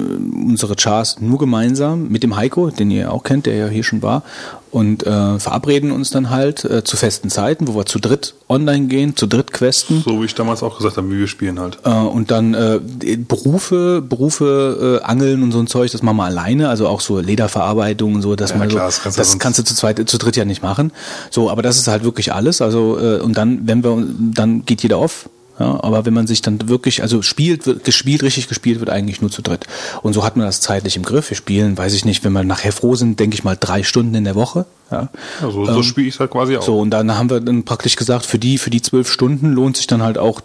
äh, 0.47 0.51
unsere 0.51 0.77
Chars 0.77 1.21
nur 1.21 1.39
gemeinsam 1.39 2.09
mit 2.09 2.23
dem 2.23 2.37
Heiko, 2.37 2.71
den 2.71 2.91
ihr 2.91 3.13
auch 3.13 3.25
kennt, 3.25 3.47
der 3.47 3.57
ja 3.57 3.67
hier 3.69 3.85
schon 3.85 4.03
war, 4.03 4.23
und 4.71 5.05
äh, 5.05 5.39
verabreden 5.41 5.91
uns 5.91 6.11
dann 6.11 6.31
halt 6.31 6.65
äh, 6.65 6.85
zu 6.85 6.97
festen 6.97 7.29
Zeiten, 7.29 7.67
wo 7.67 7.75
wir 7.75 7.87
zu 7.87 7.99
dritt 7.99 8.35
online 8.49 8.87
gehen, 8.87 9.17
zu 9.17 9.27
dritt 9.27 9.53
questen. 9.53 10.03
So 10.05 10.21
wie 10.21 10.27
ich 10.27 10.35
damals 10.35 10.63
auch 10.63 10.77
gesagt 10.79 10.97
habe, 10.97 11.11
wie 11.11 11.19
wir 11.19 11.27
spielen 11.27 11.59
halt. 11.59 11.79
Äh, 11.85 11.91
und 11.91 12.31
dann 12.31 12.55
äh, 12.55 12.79
Berufe, 13.17 14.01
Berufe, 14.01 15.01
äh, 15.03 15.05
Angeln 15.05 15.43
und 15.43 15.51
so 15.53 15.59
ein 15.59 15.67
Zeug, 15.67 15.91
das 15.91 16.03
machen 16.03 16.19
wir 16.19 16.25
alleine, 16.25 16.69
also 16.69 16.87
auch 16.87 17.01
so 17.01 17.19
Lederverarbeitung 17.19 18.15
und 18.15 18.23
so, 18.23 18.37
dass 18.37 18.51
Ja, 18.51 18.57
man 18.59 18.69
klar, 18.69 18.91
so, 18.91 18.97
das 18.97 19.03
kannst 19.03 19.19
das, 19.19 19.39
kannst 19.39 19.59
du 19.59 19.65
zu 19.65 19.75
zweit, 19.75 20.09
zu 20.09 20.19
dritt 20.19 20.37
ja 20.37 20.45
nicht 20.45 20.63
machen. 20.63 20.93
So, 21.31 21.51
aber 21.51 21.63
das 21.63 21.77
ist 21.77 21.89
halt 21.89 22.05
wirklich 22.05 22.33
alles. 22.33 22.63
Also 22.63 22.99
äh, 22.99 23.19
und 23.19 23.37
dann, 23.37 23.67
wenn 23.67 23.83
wir, 23.83 24.05
dann 24.35 24.65
geht 24.65 24.83
jeder 24.83 25.01
off. 25.01 25.29
Ja, 25.61 25.79
aber 25.85 26.07
wenn 26.07 26.15
man 26.15 26.27
sich 26.27 26.41
dann 26.41 26.71
wirklich, 26.71 27.03
also 27.03 27.21
spielt, 27.21 27.67
wird 27.67 27.85
gespielt, 27.85 28.23
richtig 28.23 28.49
gespielt 28.49 28.81
wird 28.81 28.89
eigentlich 28.89 29.21
nur 29.21 29.31
zu 29.31 29.43
dritt. 29.43 29.67
Und 30.01 30.15
so 30.15 30.25
hat 30.25 30.35
man 30.35 30.47
das 30.47 30.63
zeitlich 30.63 30.97
im 30.97 31.03
Griff. 31.03 31.29
Wir 31.29 31.37
spielen, 31.37 31.77
weiß 31.77 31.93
ich 31.93 32.07
nicht, 32.07 32.25
wenn 32.25 32.33
wir 32.33 32.43
nachher 32.45 32.73
froh 32.73 32.95
sind, 32.95 33.21
denke 33.21 33.35
ich 33.35 33.45
mal 33.45 33.59
drei 33.61 33.83
Stunden 33.83 34.15
in 34.15 34.25
der 34.25 34.35
Woche. 34.35 34.65
Ja. 34.91 35.11
Also 35.43 35.67
so 35.67 35.83
spiele 35.83 36.09
ich 36.09 36.19
halt 36.19 36.31
quasi 36.31 36.57
auch. 36.57 36.63
So, 36.63 36.79
und 36.79 36.89
dann 36.89 37.15
haben 37.15 37.29
wir 37.29 37.41
dann 37.41 37.65
praktisch 37.65 37.97
gesagt, 37.97 38.25
für 38.25 38.39
die, 38.39 38.57
für 38.57 38.71
die 38.71 38.81
zwölf 38.81 39.13
Stunden 39.13 39.53
lohnt 39.53 39.77
sich 39.77 39.87
dann 39.87 40.03
halt 40.03 40.17
auch 40.17 40.41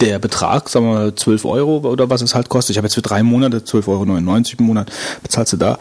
der 0.00 0.18
Betrag, 0.18 0.70
sagen 0.70 0.86
wir 0.86 0.94
mal 0.94 1.14
12 1.14 1.44
Euro 1.44 1.76
oder 1.80 2.08
was 2.08 2.22
es 2.22 2.34
halt 2.34 2.48
kostet. 2.48 2.70
Ich 2.70 2.78
habe 2.78 2.86
jetzt 2.86 2.94
für 2.94 3.02
drei 3.02 3.22
Monate 3.22 3.58
12,99 3.58 3.88
Euro 3.88 4.04
im 4.58 4.64
Monat, 4.64 4.90
bezahlst 5.22 5.52
du 5.52 5.58
da. 5.58 5.78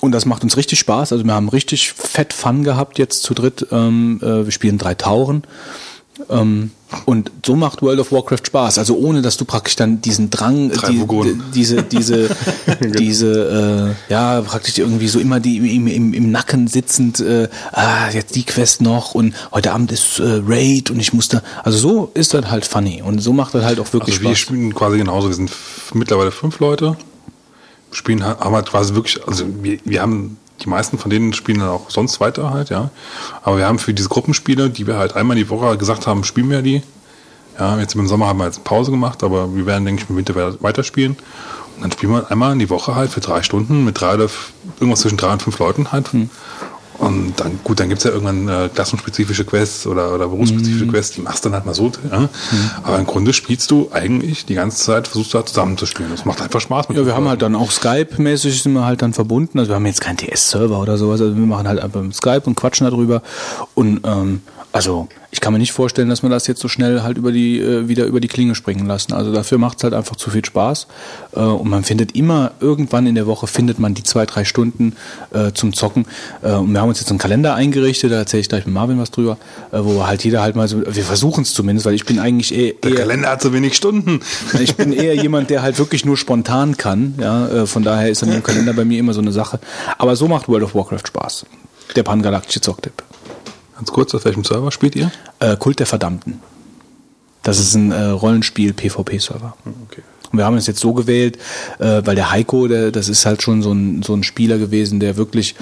Und 0.00 0.12
das 0.12 0.24
macht 0.24 0.44
uns 0.44 0.56
richtig 0.56 0.78
Spaß. 0.78 1.10
Also 1.10 1.24
wir 1.24 1.34
haben 1.34 1.48
richtig 1.48 1.92
fett 1.92 2.32
Fun 2.32 2.62
gehabt 2.62 2.98
jetzt 3.00 3.24
zu 3.24 3.34
dritt. 3.34 3.66
Ähm, 3.72 4.20
äh, 4.22 4.44
wir 4.44 4.52
spielen 4.52 4.78
drei 4.78 4.94
Tauren. 4.94 5.42
Ähm, 6.30 6.70
und 7.04 7.30
so 7.44 7.54
macht 7.54 7.82
World 7.82 8.00
of 8.00 8.10
Warcraft 8.12 8.46
Spaß. 8.46 8.78
Also 8.78 8.96
ohne, 8.96 9.20
dass 9.22 9.36
du 9.36 9.44
praktisch 9.44 9.76
dann 9.76 10.00
diesen 10.00 10.30
Drang, 10.30 10.70
die, 10.88 11.04
diese, 11.54 11.82
diese, 11.82 12.30
diese, 12.80 13.94
äh, 14.08 14.12
ja, 14.12 14.40
praktisch 14.40 14.78
irgendwie 14.78 15.08
so 15.08 15.20
immer 15.20 15.38
die 15.38 15.76
im, 15.76 15.86
im, 15.86 16.14
im 16.14 16.30
Nacken 16.30 16.66
sitzend, 16.66 17.20
äh, 17.20 17.48
ah, 17.72 18.08
jetzt 18.12 18.34
die 18.36 18.44
Quest 18.44 18.80
noch 18.80 19.14
und 19.14 19.34
heute 19.52 19.72
Abend 19.72 19.92
ist 19.92 20.18
äh, 20.18 20.40
Raid 20.46 20.90
und 20.90 20.98
ich 20.98 21.12
musste, 21.12 21.42
also 21.62 21.78
so 21.78 22.10
ist 22.14 22.32
das 22.34 22.46
halt 22.50 22.64
funny 22.64 23.02
und 23.02 23.20
so 23.20 23.32
macht 23.32 23.54
das 23.54 23.64
halt 23.64 23.78
auch 23.80 23.92
wirklich 23.92 24.16
Also 24.16 24.22
wir 24.28 24.34
Spaß. 24.34 24.38
spielen 24.38 24.74
quasi 24.74 24.98
genauso. 24.98 25.28
Wir 25.28 25.34
sind 25.36 25.50
mittlerweile 25.94 26.30
fünf 26.32 26.58
Leute. 26.58 26.96
Spielen 27.92 28.24
ha- 28.24 28.38
haben 28.40 28.54
halt 28.54 28.68
quasi 28.70 28.94
wirklich, 28.94 29.20
also 29.26 29.44
wir, 29.62 29.78
wir 29.84 30.02
haben 30.02 30.36
die 30.60 30.68
meisten 30.68 30.98
von 30.98 31.10
denen 31.10 31.32
spielen 31.32 31.60
dann 31.60 31.68
auch 31.68 31.90
sonst 31.90 32.20
weiter 32.20 32.50
halt, 32.50 32.70
ja. 32.70 32.90
Aber 33.42 33.58
wir 33.58 33.66
haben 33.66 33.78
für 33.78 33.94
diese 33.94 34.08
Gruppenspiele, 34.08 34.70
die 34.70 34.86
wir 34.86 34.96
halt 34.96 35.14
einmal 35.16 35.36
die 35.36 35.48
Woche 35.50 35.76
gesagt 35.76 36.06
haben, 36.06 36.24
spielen 36.24 36.50
wir 36.50 36.62
die. 36.62 36.82
Ja, 37.58 37.78
jetzt 37.78 37.94
im 37.94 38.06
Sommer 38.06 38.26
haben 38.26 38.38
wir 38.38 38.46
jetzt 38.46 38.62
Pause 38.64 38.90
gemacht, 38.90 39.24
aber 39.24 39.54
wir 39.54 39.66
werden, 39.66 39.84
denke 39.84 40.02
ich, 40.02 40.10
im 40.10 40.16
Winter 40.16 40.34
we- 40.34 40.56
weiterspielen. 40.60 41.16
Und 41.76 41.82
dann 41.82 41.92
spielen 41.92 42.12
wir 42.12 42.30
einmal 42.30 42.52
in 42.52 42.58
die 42.58 42.70
Woche 42.70 42.94
halt 42.94 43.10
für 43.10 43.20
drei 43.20 43.42
Stunden 43.42 43.84
mit 43.84 44.00
drei 44.00 44.14
oder 44.14 44.28
irgendwas 44.78 45.00
zwischen 45.00 45.16
drei 45.16 45.32
und 45.32 45.42
fünf 45.42 45.58
Leuten 45.58 45.90
halt. 45.92 46.10
Und 46.98 47.34
dann, 47.36 47.60
gut, 47.62 47.78
dann 47.78 47.88
gibt's 47.88 48.02
ja 48.04 48.10
irgendwann 48.10 48.48
äh, 48.48 48.68
klassenspezifische 48.74 49.44
Quests 49.44 49.86
oder, 49.86 50.14
oder 50.14 50.28
berufsspezifische 50.28 50.84
Mhm. 50.84 50.90
Quests, 50.92 51.14
die 51.14 51.20
machst 51.20 51.44
du 51.44 51.48
dann 51.48 51.54
halt 51.54 51.66
mal 51.66 51.74
so. 51.74 51.92
Ja? 52.10 52.28
Aber 52.82 52.98
im 52.98 53.06
Grunde 53.06 53.32
spielst 53.32 53.70
du 53.70 53.88
eigentlich 53.92 54.46
die 54.46 54.54
ganze 54.54 54.82
Zeit, 54.82 55.06
versuchst 55.06 55.32
du 55.32 55.38
halt 55.38 55.48
zusammenzuspielen. 55.48 56.10
Das 56.10 56.24
macht 56.24 56.42
einfach 56.42 56.60
Spaß. 56.60 56.88
mit 56.88 56.98
Ja, 56.98 57.06
wir 57.06 57.14
haben 57.14 57.28
halt 57.28 57.40
dann 57.42 57.54
auch 57.54 57.70
Skype-mäßig 57.70 58.62
sind 58.62 58.72
wir 58.72 58.84
halt 58.84 59.00
dann 59.02 59.12
verbunden. 59.12 59.58
Also 59.60 59.70
wir 59.70 59.76
haben 59.76 59.86
jetzt 59.86 60.00
keinen 60.00 60.16
TS-Server 60.16 60.80
oder 60.80 60.98
sowas. 60.98 61.20
Also 61.20 61.36
wir 61.36 61.46
machen 61.46 61.68
halt 61.68 61.78
einfach 61.80 62.02
Skype 62.12 62.42
und 62.46 62.56
quatschen 62.56 62.88
darüber. 62.90 63.22
Und 63.74 64.00
ähm, 64.04 64.40
also 64.72 65.08
ich 65.30 65.40
kann 65.40 65.52
mir 65.52 65.58
nicht 65.58 65.72
vorstellen, 65.72 66.08
dass 66.08 66.22
wir 66.22 66.30
das 66.30 66.46
jetzt 66.46 66.60
so 66.60 66.68
schnell 66.68 67.02
halt 67.02 67.18
über 67.18 67.32
die 67.32 67.60
äh, 67.60 67.86
wieder 67.86 68.06
über 68.06 68.18
die 68.18 68.28
Klinge 68.28 68.54
springen 68.54 68.86
lassen. 68.86 69.12
Also 69.12 69.30
dafür 69.30 69.58
macht 69.58 69.76
es 69.78 69.84
halt 69.84 69.92
einfach 69.92 70.16
zu 70.16 70.30
viel 70.30 70.44
Spaß. 70.44 70.86
Äh, 71.36 71.40
und 71.40 71.68
man 71.68 71.84
findet 71.84 72.14
immer 72.16 72.52
irgendwann 72.60 73.06
in 73.06 73.14
der 73.14 73.26
Woche 73.26 73.46
findet 73.46 73.78
man 73.78 73.92
die 73.92 74.02
zwei 74.02 74.24
drei 74.24 74.44
Stunden 74.44 74.96
äh, 75.32 75.52
zum 75.52 75.74
Zocken. 75.74 76.06
Äh, 76.42 76.52
und 76.52 76.72
wir 76.72 76.80
haben 76.80 76.88
uns 76.88 77.00
jetzt 77.00 77.10
einen 77.10 77.18
Kalender 77.18 77.54
eingerichtet. 77.54 78.10
Da 78.10 78.16
erzähle 78.16 78.40
ich 78.40 78.48
gleich 78.48 78.64
mit 78.64 78.74
Marvin 78.74 78.98
was 78.98 79.10
drüber, 79.10 79.36
äh, 79.70 79.78
wo 79.80 80.06
halt 80.06 80.24
jeder 80.24 80.40
halt 80.40 80.56
mal 80.56 80.66
so. 80.66 80.80
Wir 80.86 81.04
versuchen 81.04 81.42
es 81.42 81.52
zumindest, 81.52 81.84
weil 81.84 81.94
ich 81.94 82.06
bin 82.06 82.18
eigentlich 82.18 82.54
eh, 82.54 82.72
Der 82.82 82.92
eher 82.92 82.96
Kalender 82.96 83.28
hat 83.28 83.42
so 83.42 83.52
wenig 83.52 83.76
Stunden. 83.76 84.20
ich 84.58 84.76
bin 84.76 84.94
eher 84.94 85.14
jemand, 85.14 85.50
der 85.50 85.60
halt 85.60 85.78
wirklich 85.78 86.06
nur 86.06 86.16
spontan 86.16 86.78
kann. 86.78 87.16
Ja, 87.20 87.48
äh, 87.48 87.66
von 87.66 87.82
daher 87.82 88.08
ist 88.08 88.22
dann 88.22 88.32
im 88.32 88.42
Kalender 88.42 88.72
bei 88.72 88.86
mir 88.86 88.98
immer 88.98 89.12
so 89.12 89.20
eine 89.20 89.32
Sache. 89.32 89.60
Aber 89.98 90.16
so 90.16 90.26
macht 90.26 90.48
World 90.48 90.64
of 90.64 90.74
Warcraft 90.74 91.06
Spaß. 91.06 91.44
Der 91.96 92.02
pangalaktische 92.02 92.62
Zocktipp. 92.62 93.02
Ganz 93.78 93.92
kurz, 93.92 94.12
auf 94.12 94.24
welchem 94.24 94.42
Server 94.42 94.72
spielt 94.72 94.96
ihr? 94.96 95.12
Äh, 95.38 95.56
Kult 95.56 95.78
der 95.78 95.86
Verdammten. 95.86 96.40
Das 97.44 97.60
ist 97.60 97.74
ein 97.74 97.92
äh, 97.92 98.06
Rollenspiel-PvP-Server. 98.06 99.56
Okay. 99.86 100.02
Und 100.32 100.38
wir 100.38 100.44
haben 100.44 100.56
es 100.56 100.66
jetzt 100.66 100.80
so 100.80 100.92
gewählt, 100.92 101.38
äh, 101.78 102.02
weil 102.04 102.16
der 102.16 102.32
Heiko, 102.32 102.66
der, 102.66 102.90
das 102.90 103.08
ist 103.08 103.24
halt 103.24 103.40
schon 103.40 103.62
so 103.62 103.72
ein, 103.72 104.02
so 104.02 104.14
ein 104.14 104.24
Spieler 104.24 104.58
gewesen, 104.58 104.98
der 104.98 105.16
wirklich, 105.16 105.54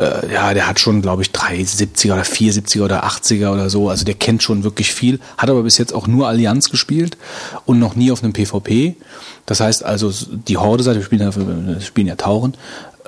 äh, 0.00 0.32
ja, 0.32 0.54
der 0.54 0.66
hat 0.66 0.80
schon, 0.80 1.02
glaube 1.02 1.20
ich, 1.20 1.28
370er 1.28 2.14
oder 2.14 2.22
470er 2.22 2.84
oder 2.84 3.04
80er 3.04 3.52
oder 3.52 3.68
so. 3.68 3.90
Also 3.90 4.06
der 4.06 4.14
kennt 4.14 4.42
schon 4.42 4.64
wirklich 4.64 4.94
viel, 4.94 5.20
hat 5.36 5.50
aber 5.50 5.62
bis 5.62 5.76
jetzt 5.76 5.92
auch 5.92 6.06
nur 6.06 6.26
Allianz 6.26 6.70
gespielt 6.70 7.18
und 7.66 7.78
noch 7.78 7.96
nie 7.96 8.10
auf 8.10 8.24
einem 8.24 8.32
PvP. 8.32 8.96
Das 9.44 9.60
heißt 9.60 9.84
also, 9.84 10.10
die 10.30 10.56
Horde-Seite, 10.56 10.98
wir 10.98 11.04
spielen 11.04 11.22
ja, 11.22 11.34
wir 11.36 11.80
spielen 11.82 12.06
ja 12.06 12.16
Tauren. 12.16 12.54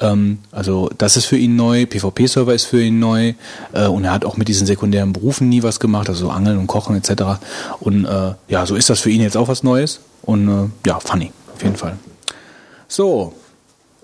Ähm, 0.00 0.38
also 0.50 0.90
das 0.98 1.16
ist 1.16 1.26
für 1.26 1.36
ihn 1.36 1.56
neu, 1.56 1.86
PvP-Server 1.86 2.54
ist 2.54 2.64
für 2.64 2.82
ihn 2.82 2.98
neu 2.98 3.34
äh, 3.72 3.86
und 3.86 4.04
er 4.04 4.12
hat 4.12 4.24
auch 4.24 4.36
mit 4.36 4.48
diesen 4.48 4.66
sekundären 4.66 5.12
Berufen 5.12 5.48
nie 5.48 5.62
was 5.62 5.80
gemacht, 5.80 6.08
also 6.08 6.26
so 6.26 6.30
Angeln 6.30 6.58
und 6.58 6.66
Kochen 6.66 6.96
etc. 6.96 7.40
Und 7.80 8.06
äh, 8.06 8.34
ja, 8.48 8.66
so 8.66 8.76
ist 8.76 8.90
das 8.90 9.00
für 9.00 9.10
ihn 9.10 9.20
jetzt 9.20 9.36
auch 9.36 9.48
was 9.48 9.62
Neues 9.62 10.00
und 10.22 10.48
äh, 10.48 10.88
ja, 10.88 11.00
funny, 11.00 11.32
auf 11.54 11.62
jeden 11.62 11.76
Fall. 11.76 11.96
So, 12.88 13.34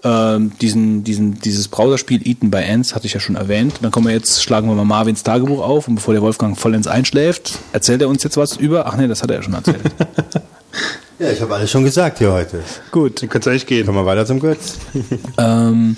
ähm, 0.04 0.52
diesen, 0.60 1.02
diesen, 1.02 1.40
dieses 1.40 1.68
Browserspiel 1.68 2.26
Eaten 2.28 2.50
by 2.50 2.58
Ants 2.58 2.94
hatte 2.94 3.06
ich 3.06 3.14
ja 3.14 3.20
schon 3.20 3.34
erwähnt. 3.34 3.78
Dann 3.82 3.90
kommen 3.90 4.06
wir 4.06 4.14
jetzt, 4.14 4.42
schlagen 4.42 4.68
wir 4.68 4.74
mal 4.74 4.84
Marvins 4.84 5.22
Tagebuch 5.22 5.60
auf 5.60 5.88
und 5.88 5.96
bevor 5.96 6.14
der 6.14 6.22
Wolfgang 6.22 6.56
vollends 6.58 6.86
einschläft, 6.86 7.58
erzählt 7.72 8.02
er 8.02 8.08
uns 8.08 8.22
jetzt 8.22 8.36
was 8.36 8.56
über. 8.56 8.86
Ach 8.86 8.96
nee, 8.96 9.08
das 9.08 9.22
hat 9.22 9.30
er 9.30 9.36
ja 9.36 9.42
schon 9.42 9.54
erzählt. 9.54 9.80
Ja, 11.18 11.30
ich 11.30 11.40
habe 11.40 11.54
alles 11.54 11.70
schon 11.70 11.82
gesagt 11.82 12.18
hier 12.18 12.30
heute. 12.30 12.62
Gut. 12.90 13.22
Dann 13.22 13.30
kannst 13.30 13.46
du 13.46 13.50
eigentlich 13.50 13.66
gehen. 13.66 13.86
Kommen 13.86 13.98
wir 13.98 14.04
weiter 14.06 14.26
zum 14.26 14.40
Götz. 14.40 14.76
Ähm, 15.38 15.96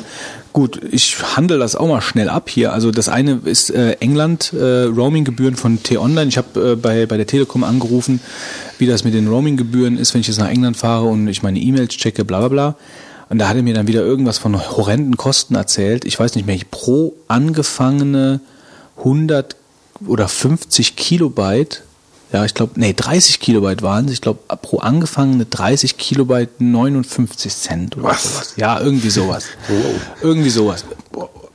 gut, 0.53 0.81
ich 0.91 1.17
handle 1.37 1.59
das 1.59 1.77
auch 1.77 1.87
mal 1.87 2.01
schnell 2.01 2.29
ab 2.29 2.51
hier. 2.51 2.73
Also 2.73 2.91
das 2.91 3.09
eine 3.09 3.41
ist 3.45 3.71
äh, 3.71 3.93
England, 4.01 4.53
äh, 4.53 4.83
Roaminggebühren 4.85 5.55
von 5.55 5.83
T-Online. 5.83 6.29
Ich 6.29 6.37
habe 6.37 6.73
äh, 6.73 6.77
bei, 6.77 7.07
bei 7.07 7.17
der 7.17 7.27
Telekom 7.27 7.63
angerufen, 7.63 8.21
wie 8.79 8.87
das 8.87 9.05
mit 9.05 9.15
den 9.15 9.29
Roaminggebühren 9.29 9.97
ist, 9.97 10.15
wenn 10.15 10.21
ich 10.21 10.27
jetzt 10.27 10.39
nach 10.39 10.49
England 10.49 10.77
fahre 10.77 11.07
und 11.07 11.29
ich 11.29 11.43
meine 11.43 11.61
E-Mails 11.61 11.97
checke, 11.97 12.25
bla 12.25 12.41
bla 12.41 12.49
bla. 12.49 12.77
Und 13.29 13.39
da 13.39 13.49
hat 13.49 13.57
er 13.57 13.63
mir 13.63 13.75
dann 13.75 13.87
wieder 13.87 14.03
irgendwas 14.03 14.39
von 14.39 14.59
horrenden 14.59 15.17
Kosten 15.17 15.55
erzählt. 15.55 16.05
Ich 16.05 16.19
weiß 16.19 16.35
nicht 16.35 16.47
mehr, 16.47 16.59
pro 16.71 17.15
angefangene 17.29 18.41
100 18.99 19.57
oder 20.07 20.29
50 20.29 20.97
Kilobyte 20.97 21.83
ja, 22.33 22.45
ich 22.45 22.55
glaube, 22.55 22.73
nee, 22.77 22.93
30 22.95 23.41
Kilobyte 23.41 23.83
waren 23.83 24.07
es. 24.07 24.13
Ich 24.13 24.21
glaube, 24.21 24.41
pro 24.63 24.79
angefangene 24.79 25.47
30 25.47 25.97
Kilobyte 25.97 26.61
59 26.61 27.55
Cent 27.55 27.97
oder 27.97 28.09
Was? 28.09 28.23
sowas. 28.25 28.55
Ja, 28.57 28.81
irgendwie 28.81 29.11
sowas. 29.11 29.45
Irgendwie 30.23 30.51
sowas. 30.51 30.85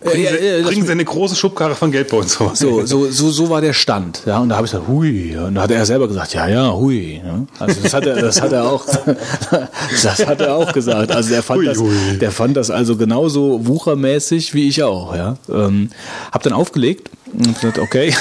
Bringen, 0.04 0.28
Sie, 0.28 0.34
das- 0.62 0.68
bringen 0.68 0.86
Sie 0.86 0.92
eine 0.92 1.06
große 1.06 1.34
Schubkarre 1.38 1.76
von 1.76 1.90
Geld 1.90 2.10
bei 2.10 2.18
uns 2.18 2.36
vor. 2.36 2.54
So, 2.56 2.86
so, 2.86 3.10
so, 3.10 3.30
so 3.32 3.50
war 3.50 3.62
der 3.62 3.72
Stand. 3.72 4.24
Ja, 4.26 4.40
und 4.40 4.50
da 4.50 4.58
habe 4.58 4.66
ich 4.66 4.72
gesagt, 4.74 4.90
hui. 4.90 5.38
Und 5.38 5.56
da 5.56 5.62
hat 5.62 5.72
er 5.72 5.86
selber 5.86 6.10
gesagt, 6.10 6.34
ja, 6.34 6.46
ja, 6.50 6.74
hui. 6.74 7.22
Ja, 7.26 7.46
also 7.60 7.80
das 7.82 7.94
hat 7.94 8.06
er, 8.06 8.16
das 8.22 8.42
hat 8.42 8.52
er 8.52 8.66
auch, 8.66 8.84
das 10.04 10.26
hat 10.28 10.42
er 10.42 10.56
auch 10.56 10.74
gesagt. 10.74 11.12
Also 11.12 11.30
der 11.30 11.42
fand 11.42 11.60
Hui, 11.60 11.66
das, 11.68 11.78
hui. 11.78 12.18
der 12.20 12.32
fand 12.32 12.58
das 12.58 12.70
also 12.70 12.98
genauso 12.98 13.66
wuchermäßig 13.66 14.54
wie 14.54 14.68
ich 14.68 14.84
auch. 14.84 15.16
Ja, 15.16 15.38
ähm, 15.50 15.90
hab 16.34 16.44
dann 16.44 16.52
aufgelegt 16.54 17.10
und 17.34 17.54
gesagt, 17.56 17.80
okay, 17.80 18.14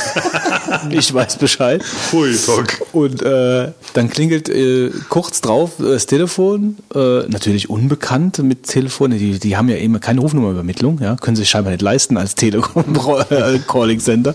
ich 0.91 1.13
weiß 1.13 1.37
Bescheid. 1.37 1.83
Hui, 2.13 2.35
Talk. 2.37 2.81
Und 2.93 3.23
äh, 3.23 3.73
dann 3.95 4.11
klingelt 4.11 4.49
äh, 4.49 4.91
kurz 5.09 5.41
drauf 5.41 5.73
das 5.79 6.07
Telefon, 6.07 6.79
äh, 6.95 7.29
natürlich 7.29 7.71
unbekannt 7.71 8.39
mit 8.39 8.65
Telefon, 8.65 9.11
die, 9.13 9.39
die 9.39 9.57
haben 9.57 9.69
ja 9.69 9.77
eben 9.77 9.99
keine 10.01 10.21
Rufnummerübermittlung, 10.21 11.01
ja, 11.01 11.17
können 11.17 11.37
sich 11.37 11.49
scheinbar 11.49 11.73
nicht 11.73 11.83
leisten 11.83 12.17
als 12.17 12.35
Telekom 12.35 12.85
äh, 13.31 13.59
Calling 13.67 14.01
Center. 14.01 14.35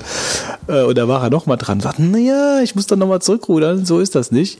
Und 0.67 0.97
da 0.97 1.07
war 1.07 1.23
er 1.23 1.29
nochmal 1.29 1.57
dran, 1.57 1.79
sagt, 1.79 1.99
naja, 1.99 2.59
ich 2.61 2.75
muss 2.75 2.87
dann 2.87 2.99
nochmal 2.99 3.21
zurückrudern, 3.21 3.85
so 3.85 3.99
ist 3.99 4.15
das 4.15 4.31
nicht. 4.31 4.59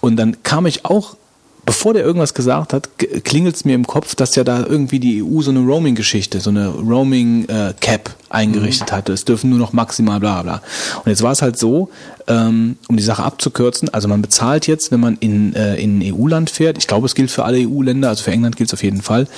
Und 0.00 0.16
dann 0.16 0.42
kam 0.42 0.64
ich 0.64 0.86
auch 0.86 1.16
Bevor 1.64 1.94
der 1.94 2.02
irgendwas 2.02 2.34
gesagt 2.34 2.72
hat, 2.72 2.88
klingelt 3.22 3.54
es 3.54 3.64
mir 3.64 3.76
im 3.76 3.86
Kopf, 3.86 4.16
dass 4.16 4.34
ja 4.34 4.42
da 4.42 4.66
irgendwie 4.66 4.98
die 4.98 5.22
EU 5.22 5.42
so 5.42 5.50
eine 5.52 5.60
Roaming-Geschichte, 5.60 6.40
so 6.40 6.50
eine 6.50 6.68
Roaming-Cap 6.68 8.10
eingerichtet 8.30 8.90
hatte. 8.90 9.12
Es 9.12 9.24
dürfen 9.24 9.50
nur 9.50 9.60
noch 9.60 9.72
maximal 9.72 10.18
bla 10.18 10.42
bla. 10.42 10.62
Und 11.04 11.10
jetzt 11.10 11.22
war 11.22 11.30
es 11.30 11.40
halt 11.40 11.56
so, 11.56 11.88
ähm, 12.26 12.78
um 12.88 12.96
die 12.96 13.02
Sache 13.02 13.22
abzukürzen, 13.22 13.88
also 13.90 14.08
man 14.08 14.22
bezahlt 14.22 14.66
jetzt, 14.66 14.90
wenn 14.90 14.98
man 14.98 15.16
in, 15.20 15.54
äh, 15.54 15.76
in 15.76 15.98
ein 16.00 16.14
EU-Land 16.14 16.50
fährt, 16.50 16.78
ich 16.78 16.88
glaube, 16.88 17.06
es 17.06 17.14
gilt 17.14 17.30
für 17.30 17.44
alle 17.44 17.58
EU-Länder, 17.58 18.08
also 18.08 18.24
für 18.24 18.32
England 18.32 18.56
gilt 18.56 18.70
es 18.70 18.74
auf 18.74 18.82
jeden 18.82 19.02
Fall, 19.02 19.28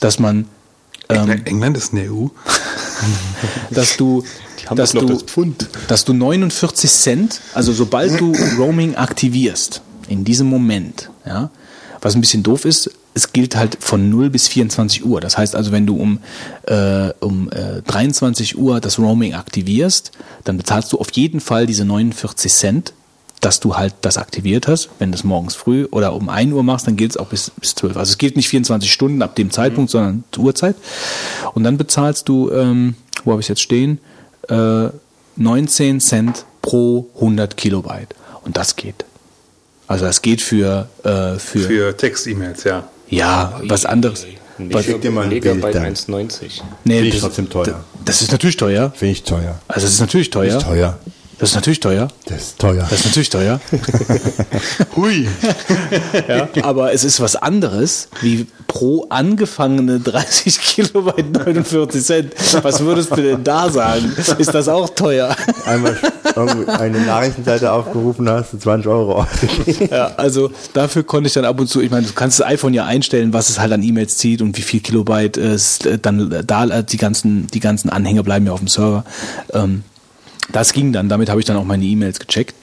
dass 0.00 0.18
man, 0.18 0.46
ähm, 1.10 1.42
England 1.44 1.76
ist 1.76 1.92
in 1.92 1.98
der 1.98 2.12
EU. 2.12 2.28
dass 3.70 3.98
du, 3.98 4.24
dass 4.74 4.92
du, 4.92 5.04
das 5.04 5.22
Pfund. 5.22 5.68
dass 5.88 6.06
du 6.06 6.14
49 6.14 6.90
Cent, 6.90 7.40
also 7.52 7.72
sobald 7.72 8.18
du 8.18 8.34
Roaming 8.58 8.94
aktivierst, 8.94 9.82
in 10.08 10.24
diesem 10.24 10.46
Moment, 10.46 11.10
ja, 11.26 11.50
was 12.04 12.14
ein 12.14 12.20
bisschen 12.20 12.42
doof 12.42 12.64
ist, 12.64 12.90
es 13.14 13.32
gilt 13.32 13.56
halt 13.56 13.78
von 13.80 14.10
0 14.10 14.28
bis 14.30 14.48
24 14.48 15.04
Uhr. 15.04 15.20
Das 15.20 15.38
heißt 15.38 15.56
also, 15.56 15.72
wenn 15.72 15.86
du 15.86 15.96
um, 15.96 16.18
äh, 16.66 17.10
um 17.20 17.50
äh, 17.50 17.80
23 17.82 18.58
Uhr 18.58 18.80
das 18.80 18.98
Roaming 18.98 19.34
aktivierst, 19.34 20.12
dann 20.44 20.58
bezahlst 20.58 20.92
du 20.92 20.98
auf 20.98 21.10
jeden 21.12 21.40
Fall 21.40 21.66
diese 21.66 21.84
49 21.84 22.52
Cent, 22.52 22.92
dass 23.40 23.60
du 23.60 23.76
halt 23.76 23.94
das 24.02 24.18
aktiviert 24.18 24.68
hast. 24.68 24.90
Wenn 24.98 25.12
du 25.12 25.16
es 25.16 25.24
morgens 25.24 25.54
früh 25.54 25.86
oder 25.90 26.14
um 26.14 26.28
1 26.28 26.52
Uhr 26.52 26.62
machst, 26.62 26.86
dann 26.86 26.96
gilt 26.96 27.12
es 27.12 27.16
auch 27.16 27.28
bis, 27.28 27.50
bis 27.50 27.74
12. 27.74 27.96
Also 27.96 28.10
es 28.10 28.18
gilt 28.18 28.36
nicht 28.36 28.48
24 28.48 28.92
Stunden 28.92 29.22
ab 29.22 29.34
dem 29.36 29.50
Zeitpunkt, 29.50 29.90
sondern 29.90 30.24
zur 30.30 30.44
Uhrzeit. 30.44 30.76
Und 31.54 31.64
dann 31.64 31.78
bezahlst 31.78 32.28
du, 32.28 32.50
ähm, 32.50 32.96
wo 33.24 33.32
habe 33.32 33.40
ich 33.40 33.48
jetzt 33.48 33.62
stehen, 33.62 33.98
äh, 34.48 34.88
19 35.36 36.00
Cent 36.00 36.44
pro 36.60 37.08
100 37.16 37.56
Kilobyte. 37.56 38.14
Und 38.44 38.56
das 38.56 38.76
geht. 38.76 39.04
Also 39.86 40.04
das 40.06 40.22
geht 40.22 40.40
für, 40.40 40.88
äh, 41.02 41.38
für, 41.38 41.58
Für 41.60 41.96
Text-E-Mails, 41.96 42.64
ja. 42.64 42.88
ja, 43.08 43.60
was 43.64 43.84
anderes. 43.84 44.26
Nicht 44.56 44.84
Schick 44.84 45.00
dir 45.02 45.10
mal 45.10 45.22
ein 45.24 45.30
Megabyte 45.30 45.62
Bild 45.62 45.74
dann. 45.74 45.94
1,90. 45.94 46.62
Nee, 46.84 46.94
Finde 46.94 47.08
ich 47.08 47.14
das, 47.14 47.22
trotzdem 47.22 47.50
teuer. 47.50 47.84
das 48.04 48.22
ist 48.22 48.30
natürlich 48.30 48.56
teuer. 48.56 48.92
Finde 48.94 49.12
ich 49.12 49.24
teuer. 49.24 49.60
Also 49.66 49.86
es 49.86 49.94
ist 49.94 50.00
natürlich 50.00 50.30
teuer. 50.30 50.58
Ist 50.58 50.64
teuer. 50.64 50.98
Das 51.38 51.50
ist 51.50 51.54
natürlich 51.54 51.80
teuer. 51.80 52.08
Das 52.26 52.38
ist 52.38 52.58
teuer. 52.58 52.86
Das 52.88 53.00
ist 53.00 53.06
natürlich 53.06 53.30
teuer. 53.30 53.60
Hui. 54.96 55.28
ja, 56.28 56.48
aber 56.62 56.92
es 56.92 57.04
ist 57.04 57.20
was 57.20 57.36
anderes 57.36 58.08
wie 58.20 58.46
pro 58.68 59.06
angefangene 59.08 60.00
30 60.00 60.60
Kilobyte 60.60 61.32
49 61.32 62.04
Cent. 62.04 62.34
Was 62.62 62.80
würdest 62.80 63.10
du 63.12 63.22
denn 63.22 63.44
da 63.44 63.70
sagen? 63.70 64.12
Ist 64.38 64.54
das 64.54 64.68
auch 64.68 64.88
teuer? 64.90 65.36
Einmal 65.66 65.96
irgendwie 66.34 66.68
eine 66.70 67.00
Nachrichtenseite 67.00 67.70
aufgerufen 67.72 68.28
hast, 68.28 68.52
du 68.52 68.58
20 68.58 68.90
Euro. 68.90 69.26
Ja, 69.90 70.12
also 70.16 70.50
dafür 70.72 71.02
konnte 71.02 71.28
ich 71.28 71.34
dann 71.34 71.44
ab 71.44 71.58
und 71.60 71.68
zu, 71.68 71.80
ich 71.80 71.90
meine, 71.90 72.06
du 72.06 72.12
kannst 72.12 72.40
das 72.40 72.46
iPhone 72.46 72.74
ja 72.74 72.84
einstellen, 72.84 73.32
was 73.32 73.48
es 73.48 73.58
halt 73.58 73.72
an 73.72 73.82
E-Mails 73.82 74.16
zieht 74.18 74.42
und 74.42 74.56
wie 74.56 74.62
viel 74.62 74.80
Kilobyte 74.80 75.36
es 75.36 75.78
äh, 75.80 75.98
dann 75.98 76.42
da 76.46 76.64
äh, 76.66 76.84
die 76.84 76.96
ganzen, 76.96 77.46
die 77.48 77.60
ganzen 77.60 77.90
Anhänge 77.90 78.22
bleiben 78.22 78.46
ja 78.46 78.52
auf 78.52 78.60
dem 78.60 78.68
Server. 78.68 79.04
Ähm, 79.52 79.82
das 80.50 80.72
ging 80.72 80.92
dann, 80.92 81.08
damit 81.08 81.30
habe 81.30 81.40
ich 81.40 81.46
dann 81.46 81.56
auch 81.56 81.64
meine 81.64 81.84
E-Mails 81.84 82.20
gecheckt. 82.20 82.54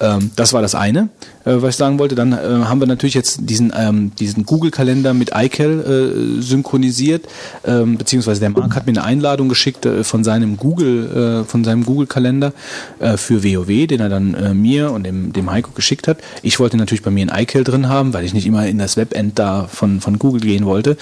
Ähm, 0.00 0.30
das 0.36 0.52
war 0.52 0.62
das 0.62 0.74
eine, 0.74 1.08
äh, 1.44 1.54
was 1.56 1.70
ich 1.70 1.76
sagen 1.76 1.98
wollte. 1.98 2.14
Dann 2.14 2.32
äh, 2.32 2.36
haben 2.36 2.80
wir 2.80 2.86
natürlich 2.86 3.14
jetzt 3.14 3.40
diesen, 3.42 3.72
ähm, 3.76 4.12
diesen 4.18 4.44
Google-Kalender 4.44 5.14
mit 5.14 5.30
iCal 5.34 6.38
äh, 6.38 6.42
synchronisiert, 6.42 7.26
ähm, 7.64 7.96
beziehungsweise 7.96 8.40
der 8.40 8.50
Marc 8.50 8.74
hat 8.74 8.86
mir 8.86 8.92
eine 8.92 9.04
Einladung 9.04 9.48
geschickt 9.48 9.86
äh, 9.86 10.04
von 10.04 10.24
seinem 10.24 10.56
Google, 10.56 11.42
äh, 11.42 11.44
von 11.44 11.64
seinem 11.64 11.84
Google-Kalender 11.84 12.52
äh, 12.98 13.16
für 13.16 13.42
WoW, 13.42 13.86
den 13.86 14.00
er 14.00 14.08
dann 14.08 14.60
mir 14.60 14.90
und 14.90 15.04
dem, 15.04 15.32
dem 15.32 15.50
Heiko 15.50 15.70
geschickt 15.72 16.08
hat. 16.08 16.18
Ich 16.42 16.60
wollte 16.60 16.76
natürlich 16.76 17.02
bei 17.02 17.10
mir 17.10 17.26
ein 17.30 17.42
iCal 17.42 17.64
drin 17.64 17.88
haben, 17.88 18.12
weil 18.12 18.24
ich 18.24 18.34
nicht 18.34 18.46
immer 18.46 18.66
in 18.66 18.78
das 18.78 18.96
Webend 18.96 19.38
da 19.38 19.66
von, 19.66 20.00
von 20.00 20.18
Google 20.18 20.40
gehen 20.40 20.66
wollte. 20.66 20.96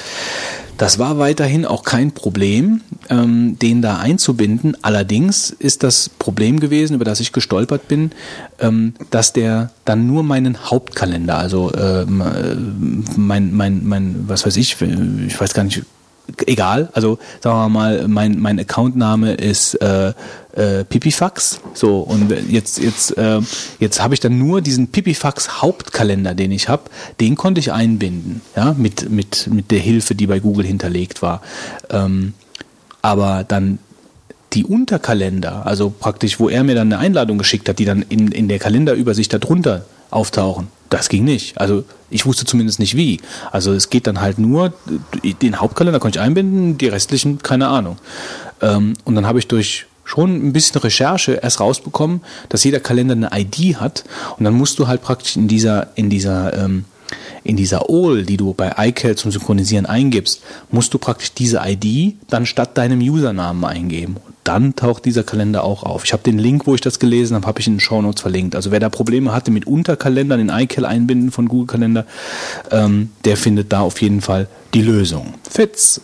Das 0.76 0.98
war 0.98 1.18
weiterhin 1.18 1.64
auch 1.66 1.84
kein 1.84 2.10
Problem, 2.12 2.80
ähm, 3.08 3.58
den 3.60 3.80
da 3.80 3.98
einzubinden. 3.98 4.76
Allerdings 4.82 5.50
ist 5.50 5.84
das 5.84 6.08
Problem 6.08 6.58
gewesen, 6.58 6.94
über 6.94 7.04
das 7.04 7.20
ich 7.20 7.32
gestolpert 7.32 7.86
bin, 7.86 8.10
ähm, 8.60 8.94
dass 9.10 9.32
der 9.32 9.70
dann 9.84 10.06
nur 10.06 10.22
meinen 10.22 10.70
Hauptkalender, 10.70 11.36
also 11.38 11.72
ähm, 11.74 12.20
äh, 12.20 12.54
mein, 13.16 13.54
mein, 13.54 13.84
mein, 13.84 14.24
was 14.26 14.46
weiß 14.46 14.56
ich, 14.56 14.80
ich 14.80 15.40
weiß 15.40 15.54
gar 15.54 15.64
nicht, 15.64 15.82
egal, 16.46 16.88
also 16.92 17.18
sagen 17.40 17.56
wir 17.58 17.68
mal, 17.68 18.08
mein, 18.08 18.38
mein 18.38 18.58
Accountname 18.58 19.34
ist 19.34 19.74
äh, 19.74 20.12
äh, 20.52 20.84
Pipifax. 20.84 21.60
So, 21.74 21.98
und 22.00 22.30
jetzt, 22.48 22.78
jetzt, 22.78 23.16
äh, 23.18 23.40
jetzt 23.78 24.02
habe 24.02 24.14
ich 24.14 24.20
dann 24.20 24.38
nur 24.38 24.60
diesen 24.60 24.88
Pipifax 24.88 25.62
Hauptkalender, 25.62 26.34
den 26.34 26.52
ich 26.52 26.68
habe, 26.68 26.84
den 27.20 27.36
konnte 27.36 27.60
ich 27.60 27.72
einbinden, 27.72 28.40
ja, 28.56 28.74
mit, 28.76 29.10
mit, 29.10 29.48
mit 29.52 29.70
der 29.70 29.80
Hilfe, 29.80 30.14
die 30.14 30.26
bei 30.26 30.38
Google 30.38 30.66
hinterlegt 30.66 31.22
war. 31.22 31.42
Ähm, 31.90 32.34
aber 33.02 33.44
dann 33.44 33.78
die 34.54 34.64
Unterkalender, 34.64 35.66
also 35.66 35.90
praktisch, 35.90 36.38
wo 36.38 36.48
er 36.48 36.64
mir 36.64 36.74
dann 36.74 36.92
eine 36.92 36.98
Einladung 36.98 37.38
geschickt 37.38 37.68
hat, 37.68 37.78
die 37.78 37.84
dann 37.84 38.02
in, 38.08 38.28
in 38.28 38.48
der 38.48 38.58
Kalenderübersicht 38.58 39.32
darunter 39.32 39.84
auftauchen, 40.10 40.68
das 40.90 41.08
ging 41.08 41.24
nicht. 41.24 41.58
Also 41.58 41.84
ich 42.10 42.24
wusste 42.24 42.44
zumindest 42.44 42.78
nicht 42.78 42.96
wie. 42.96 43.20
Also 43.50 43.72
es 43.72 43.90
geht 43.90 44.06
dann 44.06 44.20
halt 44.20 44.38
nur, 44.38 44.72
den 45.42 45.60
Hauptkalender 45.60 45.98
konnte 45.98 46.18
ich 46.18 46.24
einbinden, 46.24 46.78
die 46.78 46.88
restlichen 46.88 47.38
keine 47.38 47.68
Ahnung. 47.68 47.98
Ähm, 48.62 48.94
und 49.04 49.14
dann 49.14 49.26
habe 49.26 49.38
ich 49.38 49.48
durch 49.48 49.86
schon 50.04 50.34
ein 50.34 50.52
bisschen 50.52 50.80
Recherche 50.80 51.40
erst 51.42 51.60
rausbekommen, 51.60 52.20
dass 52.48 52.62
jeder 52.62 52.78
Kalender 52.80 53.14
eine 53.14 53.30
ID 53.32 53.80
hat 53.80 54.04
und 54.36 54.44
dann 54.44 54.54
musst 54.54 54.78
du 54.78 54.86
halt 54.86 55.02
praktisch 55.02 55.36
in 55.36 55.48
dieser, 55.48 55.88
in 55.96 56.10
dieser, 56.10 56.56
ähm, 56.56 56.84
in 57.42 57.56
dieser 57.56 57.88
OL, 57.90 58.24
die 58.24 58.36
du 58.36 58.54
bei 58.54 58.74
iCal 58.76 59.16
zum 59.16 59.30
Synchronisieren 59.30 59.86
eingibst, 59.86 60.42
musst 60.70 60.92
du 60.94 60.98
praktisch 60.98 61.32
diese 61.32 61.62
ID 61.64 62.16
dann 62.28 62.46
statt 62.46 62.76
deinem 62.76 63.00
Usernamen 63.00 63.64
eingeben. 63.64 64.16
Dann 64.44 64.76
taucht 64.76 65.04
dieser 65.04 65.24
Kalender 65.24 65.64
auch 65.64 65.82
auf. 65.82 66.04
Ich 66.04 66.12
habe 66.12 66.22
den 66.22 66.38
Link, 66.38 66.66
wo 66.66 66.74
ich 66.74 66.80
das 66.80 66.98
gelesen 66.98 67.34
habe, 67.34 67.46
habe 67.46 67.60
ich 67.60 67.66
in 67.66 67.74
den 67.74 67.80
Shownotes 67.80 68.20
verlinkt. 68.20 68.54
Also 68.54 68.70
wer 68.70 68.80
da 68.80 68.88
Probleme 68.90 69.32
hatte 69.32 69.50
mit 69.50 69.66
Unterkalendern 69.66 70.38
in 70.38 70.48
iCal 70.50 70.84
einbinden 70.84 71.30
von 71.30 71.48
Google 71.48 71.66
Kalender, 71.66 72.06
ähm, 72.70 73.10
der 73.24 73.36
findet 73.36 73.72
da 73.72 73.80
auf 73.80 74.00
jeden 74.02 74.20
Fall 74.20 74.48
die 74.74 74.82
Lösung. 74.82 75.34
Fitz. 75.50 76.00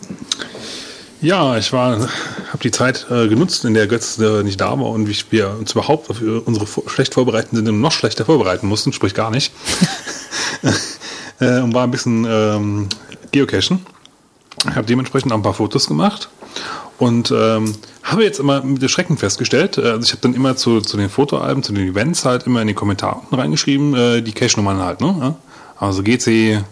Ja, 1.23 1.59
ich 1.59 1.71
war, 1.75 2.01
habe 2.01 2.63
die 2.63 2.71
Zeit 2.71 3.07
äh, 3.11 3.29
genutzt, 3.29 3.67
in 3.67 3.75
der 3.75 3.87
Götz 3.87 4.19
äh, 4.19 4.43
nicht 4.43 4.59
da 4.59 4.71
war 4.71 4.87
und 4.87 5.07
wie 5.07 5.17
wir 5.31 5.51
uns 5.59 5.73
überhaupt 5.73 6.09
auf 6.09 6.23
unsere 6.23 6.67
vor 6.67 6.89
schlecht 6.89 7.13
vorbereiteten 7.13 7.57
Sendung 7.57 7.79
noch 7.83 7.93
schlechter 7.93 8.25
vorbereiten 8.25 8.67
mussten, 8.67 8.95
sprich 8.95 9.13
gar 9.13 9.31
nicht. 9.31 9.53
äh, 11.41 11.61
und 11.61 11.75
war 11.75 11.85
ein 11.85 11.91
bisschen 11.91 12.27
ähm, 12.29 12.89
geocachen. 13.33 13.85
Ich 14.69 14.75
habe 14.75 14.87
dementsprechend 14.87 15.33
auch 15.33 15.37
ein 15.37 15.43
paar 15.43 15.55
Fotos 15.55 15.87
gemacht 15.87 16.29
und 16.99 17.33
ähm, 17.35 17.75
habe 18.03 18.25
jetzt 18.25 18.41
immer 18.41 18.63
mit 18.63 18.89
Schrecken 18.91 19.17
festgestellt, 19.17 19.79
äh, 19.79 19.83
also 19.83 20.03
ich 20.05 20.13
habe 20.13 20.23
dann 20.23 20.35
immer 20.35 20.57
zu, 20.57 20.81
zu 20.81 20.97
den 20.97 21.11
Fotoalben, 21.11 21.63
zu 21.63 21.73
den 21.73 21.89
Events 21.89 22.25
halt 22.25 22.47
immer 22.47 22.63
in 22.63 22.69
die 22.69 22.75
Kommentare 22.75 23.21
reingeschrieben, 23.31 23.95
äh, 23.95 24.23
die 24.23 24.33
Cache-Nummern 24.33 24.79
halt, 24.79 25.01
ne? 25.01 25.37
Also 25.79 26.03
GC 26.03 26.63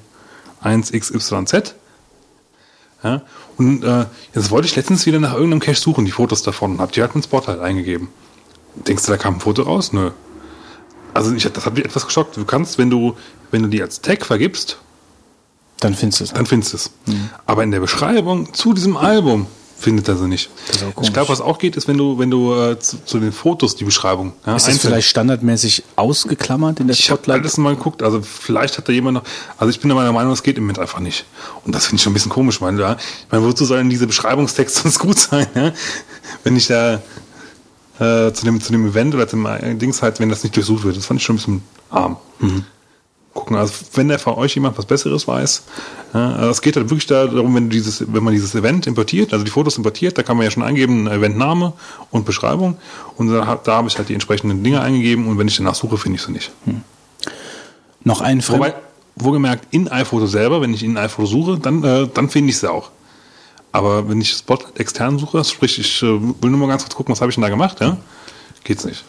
1XYZ. 0.63 1.73
Ja? 3.03 3.23
Und 3.57 3.85
äh, 3.85 4.07
jetzt 4.35 4.51
wollte 4.51 4.67
ich 4.67 4.77
letztens 4.77 5.07
wieder 5.07 5.21
nach 5.21 5.35
irgendeinem 5.35 5.61
Cache 5.61 5.81
suchen, 5.81 6.05
die 6.05 6.11
Fotos 6.11 6.43
davon, 6.43 6.73
und 6.73 6.81
habe 6.81 6.93
die 6.93 7.01
halt 7.01 7.15
ins 7.15 7.25
Spotlight 7.25 7.61
eingegeben. 7.61 8.09
Denkst 8.75 9.07
du, 9.07 9.13
da 9.13 9.17
kam 9.17 9.35
ein 9.35 9.41
Foto 9.41 9.63
raus? 9.63 9.93
Nö. 9.93 10.11
Also 11.15 11.35
ich, 11.35 11.51
das 11.51 11.67
hat 11.67 11.75
mich 11.75 11.85
etwas 11.85 12.07
geschockt. 12.07 12.37
Du 12.37 12.45
kannst, 12.45 12.79
wenn 12.79 12.91
du, 12.91 13.17
wenn 13.51 13.63
du 13.63 13.69
die 13.69 13.83
als 13.83 14.01
Tag 14.01 14.25
vergibst, 14.25 14.79
Dann 15.81 15.95
findest 15.95 16.21
du 16.21 16.25
es. 16.25 16.33
dann 16.33 16.47
findest 16.47 16.73
du 16.73 16.77
es. 16.77 16.91
Aber 17.47 17.63
in 17.65 17.71
der 17.71 17.81
Beschreibung 17.81 18.53
zu 18.53 18.73
diesem 18.75 18.97
Album 18.97 19.47
findet 19.79 20.09
er 20.09 20.17
sie 20.17 20.27
nicht. 20.27 20.51
ich 21.03 21.13
glaube, 21.13 21.29
was 21.29 21.41
auch 21.41 21.59
geht, 21.59 21.77
ist, 21.77 21.87
wenn 21.87 21.97
du, 21.97 22.19
wenn 22.19 22.31
du 22.31 22.55
äh, 22.55 22.79
zu, 22.79 23.05
zu 23.05 23.21
den 23.21 23.33
Fotos 23.33 23.77
die 23.77 23.85
Beschreibung 23.85 24.33
ja, 24.45 24.57
Ist 24.57 24.67
das 24.67 24.79
vielleicht 24.79 25.09
standardmäßig 25.09 25.85
ausgeklammert 25.97 26.81
in 26.81 26.89
der 26.89 26.95
ich 26.95 27.11
habe 27.11 27.19
Spotlight? 27.19 27.41
alles 27.41 27.57
mal 27.59 27.77
geguckt, 27.77 28.03
also 28.03 28.21
vielleicht 28.21 28.77
hat 28.77 28.89
da 28.89 28.93
jemand 28.93 29.15
noch, 29.15 29.23
also 29.57 29.71
ich 29.71 29.79
bin 29.79 29.89
der 29.89 30.13
Meinung, 30.13 30.33
es 30.33 30.43
geht 30.43 30.57
im 30.59 30.65
Moment 30.65 30.81
einfach 30.81 31.01
nicht. 31.01 31.25
Und 31.65 31.75
das 31.75 31.87
finde 31.87 31.97
ich 31.97 32.03
schon 32.03 32.11
ein 32.11 32.15
bisschen 32.15 32.31
komisch, 32.33 32.61
weil, 32.61 32.79
ja, 32.79 32.95
ich 32.95 33.33
meine, 33.33 33.45
wozu 33.45 33.65
sollen 33.65 33.89
diese 33.89 34.07
Beschreibungstexte 34.07 34.83
sonst 34.83 34.99
gut 34.99 35.19
sein, 35.19 35.47
ja? 35.55 35.73
wenn 36.43 36.57
ich 36.57 36.67
da 36.67 36.95
äh, 38.01 38.33
zu, 38.33 38.45
dem, 38.45 38.61
zu 38.61 38.73
dem 38.73 38.87
Event 38.87 39.15
oder 39.15 39.29
zum 39.29 39.47
äh, 39.47 39.75
Dings 39.77 40.03
halt, 40.03 40.19
wenn 40.19 40.29
das 40.29 40.43
nicht 40.43 40.57
durchsucht 40.57 40.85
wird, 40.85 40.97
das 40.97 41.07
fand 41.07 41.21
ich 41.21 41.27
schon 41.27 41.37
ein 41.37 41.39
bisschen 41.39 41.63
arm. 41.91 42.17
Gucken, 43.35 43.57
also 43.57 43.73
wenn 43.95 44.09
der 44.09 44.19
von 44.19 44.35
euch 44.35 44.55
jemand 44.55 44.77
was 44.79 44.87
Besseres 44.87 45.29
weiß, 45.29 45.63
ja, 46.15 46.33
also 46.33 46.51
es 46.51 46.63
geht 46.63 46.77
halt 46.77 46.91
wirklich 46.91 47.07
da 47.07 47.27
darum, 47.27 47.55
wenn 47.55 47.71
dieses, 47.71 48.13
wenn 48.13 48.25
man 48.25 48.33
dieses 48.33 48.55
Event 48.55 48.87
importiert, 48.87 49.33
also 49.33 49.45
die 49.45 49.51
Fotos 49.51 49.77
importiert, 49.77 50.19
da 50.19 50.23
kann 50.23 50.37
man 50.37 50.45
ja 50.45 50.51
schon 50.51 50.63
eingeben, 50.63 51.07
Eventname 51.07 51.73
und 52.11 52.25
Beschreibung 52.25 52.79
und 53.17 53.29
da, 53.29 53.61
da 53.63 53.77
habe 53.77 53.89
ich 53.89 53.97
halt 53.97 54.09
die 54.09 54.15
entsprechenden 54.15 54.65
Dinge 54.65 54.81
eingegeben 54.81 55.29
und 55.29 55.39
wenn 55.39 55.47
ich 55.47 55.57
danach 55.57 55.75
suche, 55.75 55.99
finde 55.99 56.17
ich 56.17 56.23
sie 56.23 56.33
nicht. 56.33 56.51
Noch 58.03 58.23
ein 58.23 58.41
Fremd 58.41 58.61
Wobei, 58.61 58.75
wohlgemerkt, 59.17 59.67
in 59.71 59.89
iPhoto 59.89 60.27
selber, 60.27 60.61
wenn 60.61 60.73
ich 60.73 60.83
in 60.83 60.97
iPhoto 60.97 61.27
suche, 61.27 61.59
dann, 61.59 61.85
äh, 61.85 62.09
dann 62.13 62.29
finde 62.29 62.51
ich 62.51 62.59
sie 62.59 62.71
auch. 62.71 62.91
Aber 63.73 64.09
wenn 64.09 64.21
ich 64.21 64.31
Spotlight 64.33 64.81
extern 64.81 65.19
suche, 65.19 65.45
sprich, 65.45 65.79
ich 65.79 66.03
äh, 66.03 66.07
will 66.07 66.51
nur 66.51 66.59
mal 66.59 66.69
ganz 66.69 66.83
kurz 66.83 66.95
gucken, 66.95 67.13
was 67.13 67.21
habe 67.21 67.31
ich 67.31 67.37
denn 67.37 67.43
da 67.43 67.49
gemacht, 67.49 67.81
ja? 67.81 67.99
Geht's 68.65 68.85
nicht. 68.85 69.05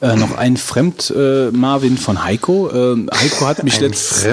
Äh, 0.00 0.14
noch 0.14 0.36
ein 0.36 0.56
Fremd-Marvin 0.56 1.98
von 1.98 2.22
Heiko. 2.22 2.70
Ähm, 2.72 3.10
Heiko 3.12 3.46
hat 3.46 3.64
mich 3.64 3.78
Ein 3.78 3.84
letztens. 3.84 4.24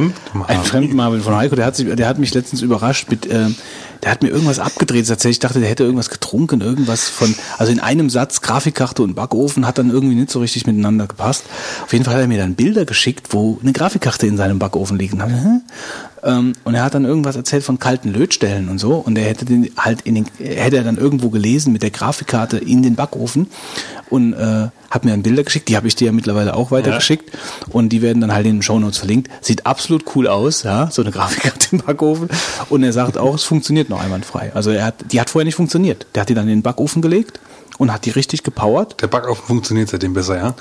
Ein 0.47 0.63
Fremd-Marvin 0.63 1.21
von 1.21 1.35
Heiko, 1.35 1.55
der 1.55 1.65
hat, 1.65 1.75
sich, 1.75 1.93
der 1.95 2.07
hat 2.07 2.19
mich 2.19 2.33
letztens 2.33 2.61
überrascht 2.61 3.09
mit. 3.09 3.27
Der 4.05 4.11
hat 4.11 4.21
mir 4.21 4.29
irgendwas 4.29 4.59
abgedreht. 4.59 5.07
Tatsächlich, 5.07 5.37
ich 5.37 5.39
dachte, 5.39 5.59
der 5.59 5.67
hätte 5.67 5.83
irgendwas 5.83 6.11
getrunken, 6.11 6.61
irgendwas 6.61 7.09
von. 7.09 7.33
Also 7.57 7.71
in 7.71 7.79
einem 7.79 8.11
Satz 8.11 8.41
Grafikkarte 8.41 9.01
und 9.01 9.15
Backofen 9.15 9.65
hat 9.65 9.79
dann 9.79 9.89
irgendwie 9.89 10.13
nicht 10.13 10.29
so 10.29 10.39
richtig 10.39 10.67
miteinander 10.67 11.07
gepasst. 11.07 11.43
Auf 11.83 11.91
jeden 11.91 12.05
Fall 12.05 12.13
hat 12.13 12.21
er 12.21 12.27
mir 12.27 12.37
dann 12.37 12.53
Bilder 12.53 12.85
geschickt, 12.85 13.29
wo 13.31 13.57
eine 13.63 13.73
Grafikkarte 13.73 14.27
in 14.27 14.37
seinem 14.37 14.59
Backofen 14.59 14.99
liegt. 14.99 15.15
Und? 15.15 15.63
Ähm, 16.23 16.53
und 16.63 16.75
er 16.75 16.83
hat 16.83 16.93
dann 16.93 17.05
irgendwas 17.05 17.35
erzählt 17.35 17.63
von 17.63 17.79
kalten 17.79 18.11
Lötstellen 18.13 18.69
und 18.69 18.79
so. 18.79 18.95
Und 18.95 19.17
er 19.17 19.25
hätte 19.25 19.45
den 19.45 19.71
halt 19.77 20.01
in 20.01 20.15
den, 20.15 20.25
hätte 20.37 20.77
er 20.77 20.83
dann 20.83 20.97
irgendwo 20.97 21.29
gelesen 21.29 21.73
mit 21.73 21.81
der 21.81 21.91
Grafikkarte 21.91 22.57
in 22.57 22.83
den 22.83 22.95
Backofen 22.95 23.47
und 24.09 24.33
äh, 24.33 24.69
hat 24.89 25.05
mir 25.05 25.11
dann 25.11 25.23
Bilder 25.23 25.43
geschickt. 25.43 25.69
Die 25.69 25.75
habe 25.75 25.87
ich 25.87 25.95
dir 25.95 26.05
ja 26.05 26.11
mittlerweile 26.11 26.55
auch 26.55 26.71
weitergeschickt. 26.71 27.31
Und 27.69 27.89
die 27.89 28.01
werden 28.01 28.21
dann 28.21 28.33
halt 28.33 28.45
in 28.45 28.57
den 28.57 28.61
Shownotes 28.61 28.97
verlinkt. 28.97 29.29
Sieht 29.41 29.65
absolut 29.65 30.03
cool 30.15 30.27
aus, 30.27 30.63
ja, 30.63 30.89
so 30.91 31.01
eine 31.01 31.11
Grafikkarte 31.11 31.67
im 31.73 31.79
Backofen. 31.79 32.29
Und 32.69 32.83
er 32.83 32.93
sagt 32.93 33.17
auch, 33.17 33.35
es 33.35 33.43
funktioniert 33.43 33.89
noch 33.89 33.94
einwandfrei. 33.99 34.51
Also 34.53 34.71
er 34.71 34.85
hat, 34.85 34.95
die 35.11 35.19
hat 35.19 35.29
vorher 35.29 35.45
nicht 35.45 35.55
funktioniert. 35.55 36.05
Der 36.15 36.21
hat 36.21 36.29
die 36.29 36.33
dann 36.33 36.45
in 36.47 36.57
den 36.59 36.61
Backofen 36.63 37.01
gelegt 37.01 37.39
und 37.77 37.91
hat 37.91 38.05
die 38.05 38.11
richtig 38.11 38.43
gepowert. 38.43 38.95
Der 39.01 39.07
Backofen 39.07 39.43
funktioniert 39.45 39.89
seitdem 39.89 40.13
besser, 40.13 40.37
ja? 40.37 40.55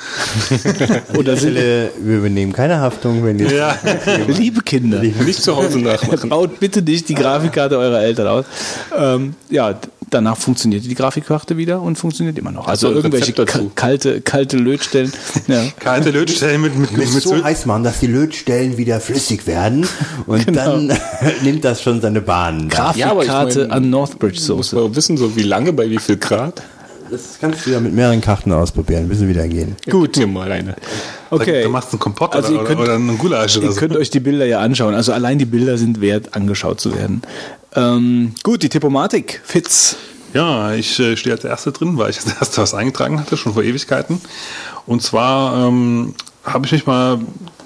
Oder 1.17 1.37
Stelle, 1.37 1.91
wir 2.01 2.19
übernehmen 2.19 2.53
keine 2.53 2.81
Haftung, 2.81 3.25
wenn 3.25 3.39
jetzt 3.39 3.53
Ja. 3.53 3.77
Liebe 4.27 4.63
Kinder, 4.63 5.01
Nicht 5.01 5.43
zu 5.43 5.55
Hause 5.57 5.79
nachmachen. 5.79 6.29
baut 6.29 6.59
bitte 6.59 6.83
nicht 6.83 7.09
die 7.09 7.15
Grafikkarte 7.15 7.79
eurer 7.79 8.01
Eltern 8.03 8.27
aus. 8.27 8.45
Ähm, 8.99 9.35
ja, 9.49 9.79
danach 10.15 10.37
funktioniert 10.39 10.85
die 10.85 10.95
Grafikkarte 10.95 11.57
wieder 11.57 11.83
und 11.83 11.97
funktioniert 11.97 12.39
immer 12.39 12.53
noch. 12.53 12.67
Also 12.69 12.87
So 12.87 12.93
ein 12.93 12.97
irgendwelche 12.97 13.33
kalte, 13.75 14.21
kalte 14.23 14.57
Lötstellen. 14.57 15.13
Ja. 15.47 15.63
Kalte 15.79 16.11
Lötstellen 16.11 16.63
mit, 16.63 16.77
mit, 16.79 16.93
mit, 16.97 17.13
mit 17.13 17.23
so 17.23 17.31
Sylt- 17.35 17.45
heiß 17.45 17.67
machen, 17.67 17.85
dass 17.85 18.01
die 18.01 18.07
Lötstellen 18.07 18.79
wieder 18.79 19.01
flüssig 19.01 19.47
werden 19.47 19.87
und 20.27 20.57
dann 20.57 20.91
nimmt 21.43 21.65
das 21.65 21.83
schon 21.83 22.01
seine 22.01 22.21
Bahn. 22.23 22.71
Ja, 22.71 23.11
aber 23.11 23.23
ich 23.23 23.29
Grafikkarte 23.29 23.61
mein- 23.63 23.71
an 23.73 23.91
Northbridge 23.91 24.37
Muss 24.37 24.47
Soße. 24.47 24.77
man 24.77 24.97
wissen, 24.97 25.17
so 25.19 25.37
wie 25.37 25.43
lange, 25.43 25.73
bei 25.75 25.91
wie 25.91 25.99
viel 25.99 26.17
Grad. 26.17 26.63
Das 27.11 27.37
kannst 27.39 27.67
du 27.67 27.71
ja 27.71 27.81
mit 27.81 27.93
mehreren 27.93 28.23
Karten 28.23 28.51
ausprobieren, 28.51 29.09
bis 29.09 29.19
sie 29.19 29.29
wieder 29.29 29.47
gehen. 29.47 29.77
Gut. 29.91 30.17
Mir 30.17 30.27
mal 30.27 30.51
eine. 30.51 30.75
Okay. 31.31 31.63
Da 31.63 31.69
machst 31.69 31.89
du 31.89 31.97
einen 31.97 32.01
Kompott 32.01 32.35
Also 32.35 32.53
oder, 32.55 32.63
ihr 32.63 32.67
könnt- 32.67 32.81
oder, 32.81 32.89
oder 32.95 32.95
einen 32.95 33.19
Gulasch 33.19 33.57
oder 33.59 33.67
Ihr 33.67 33.73
so. 33.73 33.79
könnt 33.81 33.97
euch 33.97 34.09
die 34.11 34.21
Bilder 34.21 34.47
ja 34.47 34.61
anschauen. 34.61 34.95
Also 34.95 35.13
allein 35.13 35.39
die 35.39 35.45
Bilder 35.45 35.77
sind 35.77 36.01
wert, 36.01 36.35
angeschaut 36.35 36.81
zu 36.81 36.97
werden. 36.97 37.21
Ähm, 37.77 38.33
gut, 38.43 38.63
die 38.63 38.69
Tippomatik. 38.69 39.41
Fitz. 39.45 39.97
Ja, 40.33 40.73
ich 40.75 40.99
äh, 40.99 41.17
stehe 41.17 41.35
als 41.35 41.45
Erster 41.45 41.73
drin, 41.73 41.97
weil 41.97 42.11
ich 42.11 42.19
als 42.25 42.35
Erster 42.35 42.63
was 42.63 42.75
eingetragen 42.75 43.21
hatte, 43.21 43.37
schon 43.37 43.55
vor 43.55 43.63
Ewigkeiten. 43.63 44.21
Und 44.87 45.03
zwar 45.03 45.69
ähm, 45.69 46.15
habe 46.45 46.67
ich 46.67 46.73
mich 46.73 46.87
mal, 46.87 47.19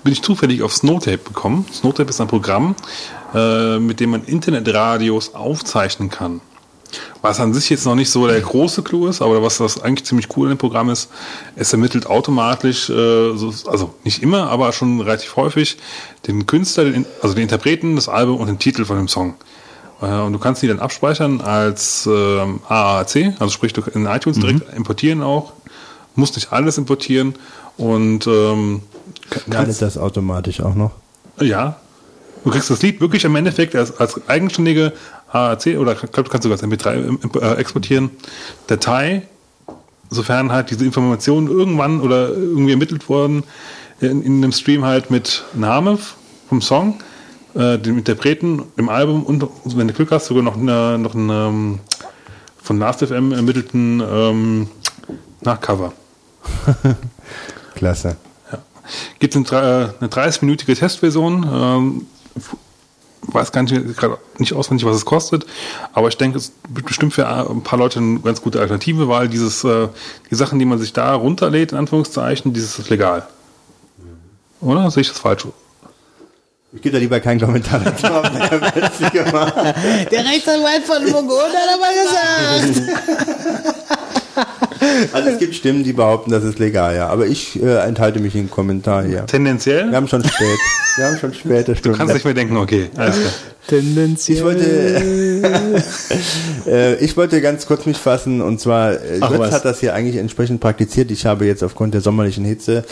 bin 0.04 0.12
ich 0.12 0.22
zufällig 0.22 0.62
auf 0.62 0.74
Snowtape 0.74 1.18
gekommen. 1.18 1.66
Snowtape 1.72 2.10
ist 2.10 2.20
ein 2.20 2.28
Programm, 2.28 2.74
äh, 3.34 3.78
mit 3.78 4.00
dem 4.00 4.10
man 4.10 4.24
Internetradios 4.24 5.34
aufzeichnen 5.34 6.10
kann. 6.10 6.40
Was 7.20 7.38
an 7.40 7.52
sich 7.52 7.68
jetzt 7.68 7.84
noch 7.84 7.94
nicht 7.94 8.08
so 8.08 8.26
der 8.26 8.40
große 8.40 8.82
Clou 8.82 9.08
ist, 9.08 9.20
aber 9.20 9.42
was, 9.42 9.60
was 9.60 9.82
eigentlich 9.82 10.06
ziemlich 10.06 10.28
cool 10.36 10.46
in 10.46 10.54
dem 10.54 10.58
Programm 10.58 10.88
ist, 10.88 11.10
es 11.54 11.72
ermittelt 11.72 12.06
automatisch, 12.06 12.88
äh, 12.88 13.36
so, 13.36 13.52
also 13.66 13.94
nicht 14.04 14.22
immer, 14.22 14.48
aber 14.48 14.72
schon 14.72 15.00
relativ 15.02 15.36
häufig, 15.36 15.76
den 16.26 16.46
Künstler, 16.46 16.84
also 17.20 17.34
den 17.34 17.42
Interpreten, 17.42 17.96
das 17.96 18.08
Album 18.08 18.38
und 18.38 18.46
den 18.46 18.58
Titel 18.58 18.86
von 18.86 18.96
dem 18.96 19.08
Song. 19.08 19.34
Äh, 20.00 20.06
Und 20.06 20.32
du 20.32 20.38
kannst 20.38 20.62
die 20.62 20.68
dann 20.68 20.78
abspeichern 20.80 21.40
als 21.40 22.08
ähm, 22.10 22.60
AAC, 22.68 23.34
also 23.38 23.48
sprich 23.50 23.72
du 23.72 23.82
in 23.94 24.06
iTunes 24.06 24.38
direkt 24.38 24.72
importieren 24.74 25.22
auch, 25.22 25.52
musst 26.14 26.36
nicht 26.36 26.52
alles 26.52 26.78
importieren 26.78 27.34
und 27.76 28.26
ähm, 28.26 28.82
kannst, 29.50 29.82
das 29.82 29.98
automatisch 29.98 30.60
auch 30.60 30.74
noch? 30.74 30.92
ja, 31.40 31.76
du 32.44 32.50
kriegst 32.50 32.70
das 32.70 32.82
Lied 32.82 33.00
wirklich 33.00 33.24
im 33.24 33.34
Endeffekt 33.36 33.74
als, 33.76 33.96
als 33.98 34.20
eigenständige 34.28 34.92
AAC 35.32 35.76
oder 35.78 35.92
ich 35.92 35.98
glaube, 36.00 36.24
du 36.24 36.30
kannst 36.30 36.42
sogar 36.44 36.56
als 36.58 36.62
MP3 36.62 36.94
im- 36.94 37.18
im- 37.22 37.40
äh, 37.42 37.54
exportieren, 37.54 38.10
Datei, 38.66 39.22
sofern 40.10 40.50
halt 40.52 40.70
diese 40.70 40.84
Informationen 40.84 41.48
irgendwann 41.48 42.00
oder 42.00 42.28
irgendwie 42.30 42.70
ermittelt 42.72 43.08
wurden, 43.08 43.44
in, 44.00 44.22
in 44.22 44.36
einem 44.38 44.52
Stream 44.52 44.84
halt 44.84 45.10
mit 45.10 45.44
Name 45.54 45.98
vom 46.48 46.62
Song, 46.62 47.00
äh, 47.54 47.78
dem 47.78 47.98
Interpreten, 47.98 48.62
dem 48.76 48.88
Album 48.88 49.22
und 49.24 49.44
wenn 49.76 49.88
du 49.88 49.94
Glück 49.94 50.10
hast, 50.10 50.26
sogar 50.26 50.42
noch, 50.42 50.56
eine, 50.56 50.98
noch 50.98 51.14
einen 51.14 51.30
ähm, 51.30 51.80
von 52.62 52.78
Last.fm 52.78 53.32
ermittelten 53.32 54.00
ähm, 54.00 54.68
Nachcover. 55.40 55.92
Klasse. 57.74 58.16
Ja. 58.52 58.58
Gibt 59.18 59.36
eine, 59.36 59.44
drei- 59.44 59.90
eine 60.00 60.08
30-minütige 60.08 60.76
Testversion. 60.76 61.46
Ähm, 61.50 62.06
weiß 63.30 63.52
gar 63.52 63.62
nicht, 63.62 63.96
gerade 63.96 64.16
nicht 64.38 64.54
auswendig, 64.54 64.86
was 64.86 64.96
es 64.96 65.04
kostet, 65.04 65.44
aber 65.92 66.08
ich 66.08 66.16
denke, 66.16 66.38
es 66.38 66.52
wird 66.68 66.86
bestimmt 66.86 67.12
für 67.12 67.26
ein 67.28 67.62
paar 67.62 67.78
Leute 67.78 67.98
eine 67.98 68.20
ganz 68.20 68.40
gute 68.40 68.58
Alternative, 68.60 69.08
weil 69.08 69.28
dieses, 69.28 69.64
äh, 69.64 69.88
die 70.30 70.34
Sachen, 70.34 70.58
die 70.58 70.64
man 70.64 70.78
sich 70.78 70.92
da 70.94 71.14
runterlädt, 71.14 71.72
in 71.72 71.78
Anführungszeichen, 71.78 72.54
dieses 72.54 72.78
ist 72.78 72.88
legal. 72.90 73.26
Oder? 74.60 74.90
Sehe 74.90 75.02
ich 75.02 75.08
das 75.08 75.18
falsch? 75.18 75.46
Ich 76.70 76.82
gebe 76.82 76.92
da 76.94 76.98
lieber 76.98 77.18
keinen 77.20 77.40
Kommentar 77.40 77.80
dazu. 77.80 78.02
der 80.10 80.24
Rechtsanwalt 80.24 80.84
von 80.84 81.02
Burgund 81.10 81.54
hat 81.54 81.68
aber 81.74 81.88
gesagt. 81.94 82.98
Also 85.12 85.30
es 85.30 85.38
gibt 85.38 85.54
Stimmen, 85.54 85.84
die 85.84 85.92
behaupten, 85.92 86.30
das 86.30 86.44
ist 86.44 86.58
legal, 86.58 86.94
ja. 86.96 87.08
Aber 87.08 87.26
ich 87.26 87.60
äh, 87.62 87.86
enthalte 87.86 88.20
mich 88.20 88.34
im 88.34 88.50
Kommentar 88.50 89.04
hier. 89.04 89.26
Tendenziell? 89.26 89.90
Wir 89.90 89.96
haben 89.96 90.08
schon 90.08 90.22
spät. 90.24 90.58
Wir 90.96 91.06
haben 91.06 91.18
schon 91.18 91.34
späte 91.34 91.72
du 91.72 91.78
Stunden. 91.78 91.98
kannst 91.98 92.14
nicht 92.14 92.24
mehr 92.24 92.34
denken, 92.34 92.56
okay, 92.56 92.90
alles 92.96 93.16
klar. 93.18 93.32
Tendenziell. 93.68 94.38
Ich 94.38 94.44
wollte, 94.44 95.82
äh, 96.66 96.94
ich 97.04 97.16
wollte 97.16 97.40
ganz 97.40 97.66
kurz 97.66 97.86
mich 97.86 97.98
fassen 97.98 98.40
und 98.40 98.60
zwar, 98.60 98.92
äh, 98.92 99.18
Ach, 99.20 99.28
Götz 99.30 99.40
was. 99.40 99.52
hat 99.52 99.64
das 99.64 99.80
hier 99.80 99.94
eigentlich 99.94 100.16
entsprechend 100.16 100.60
praktiziert. 100.60 101.10
Ich 101.10 101.26
habe 101.26 101.44
jetzt 101.44 101.62
aufgrund 101.62 101.94
der 101.94 102.00
sommerlichen 102.00 102.44
Hitze 102.44 102.84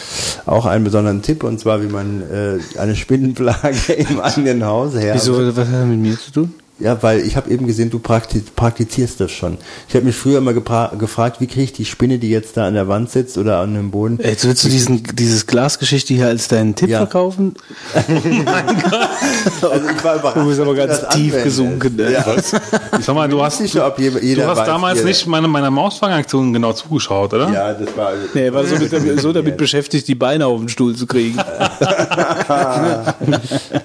auch 0.44 0.66
einen 0.66 0.84
besonderen 0.84 1.22
Tipp 1.22 1.44
und 1.44 1.58
zwar, 1.58 1.82
wie 1.82 1.86
man 1.86 2.22
äh, 2.30 2.78
eine 2.78 2.94
Spinnenplage 2.94 3.92
im 4.10 4.20
eigenen 4.20 4.64
Haus 4.64 4.94
her. 4.94 5.14
Wieso, 5.14 5.38
was 5.38 5.56
hat 5.56 5.74
das 5.74 5.86
mit 5.86 5.98
mir 5.98 6.18
zu 6.18 6.30
tun? 6.30 6.54
Ja, 6.78 7.02
weil 7.02 7.20
ich 7.20 7.36
habe 7.36 7.50
eben 7.50 7.66
gesehen, 7.66 7.88
du 7.88 7.98
prakti 7.98 8.42
praktizierst 8.54 9.18
das 9.20 9.32
schon. 9.32 9.56
Ich 9.88 9.94
habe 9.94 10.04
mich 10.04 10.14
früher 10.14 10.36
immer 10.38 10.52
gefragt, 10.52 11.40
wie 11.40 11.46
kriege 11.46 11.62
ich 11.62 11.72
die 11.72 11.86
Spinne, 11.86 12.18
die 12.18 12.28
jetzt 12.28 12.58
da 12.58 12.66
an 12.66 12.74
der 12.74 12.86
Wand 12.86 13.10
sitzt 13.10 13.38
oder 13.38 13.60
an 13.60 13.72
dem 13.74 13.90
Boden? 13.90 14.18
Jetzt 14.22 14.44
willst 14.46 14.62
du 14.62 14.68
diesen, 14.68 15.02
dieses 15.14 15.46
Glasgeschichte 15.46 16.12
hier 16.12 16.26
als 16.26 16.48
deinen 16.48 16.74
Tipp 16.74 16.90
Ja. 16.90 16.98
verkaufen? 16.98 17.54
Also 19.62 19.88
ich 19.88 20.04
war 20.04 20.16
überrascht. 20.16 20.36
Du 20.36 20.46
bist 20.48 20.60
aber 20.60 20.74
ganz 20.74 20.98
tief 21.00 21.08
anwendest. 21.34 21.44
gesunken. 21.44 21.96
Ne? 21.96 22.12
Ja. 22.12 22.24
Sag 23.00 23.14
mal, 23.14 23.28
du 23.28 23.42
hast, 23.42 23.58
sicher, 23.58 23.86
ob 23.86 23.98
jeder, 23.98 24.22
jeder 24.22 24.42
du 24.44 24.48
hast 24.50 24.58
weiß, 24.58 24.66
damals 24.66 24.98
wie 24.98 25.02
er- 25.02 25.06
nicht 25.06 25.26
meine, 25.26 25.48
meiner 25.48 25.70
Mausfangaktion 25.70 26.52
genau 26.52 26.72
zugeschaut, 26.72 27.32
oder? 27.32 27.50
Ja, 27.52 27.72
das 27.72 27.96
war. 27.96 28.12
Nee, 28.34 28.46
er 28.46 28.54
war 28.54 28.64
so, 28.64 28.76
mit, 28.76 29.20
so 29.20 29.32
damit 29.32 29.56
beschäftigt, 29.56 30.08
die 30.08 30.14
Beine 30.14 30.46
auf 30.46 30.58
den 30.60 30.68
Stuhl 30.68 30.94
zu 30.96 31.06
kriegen. 31.06 31.38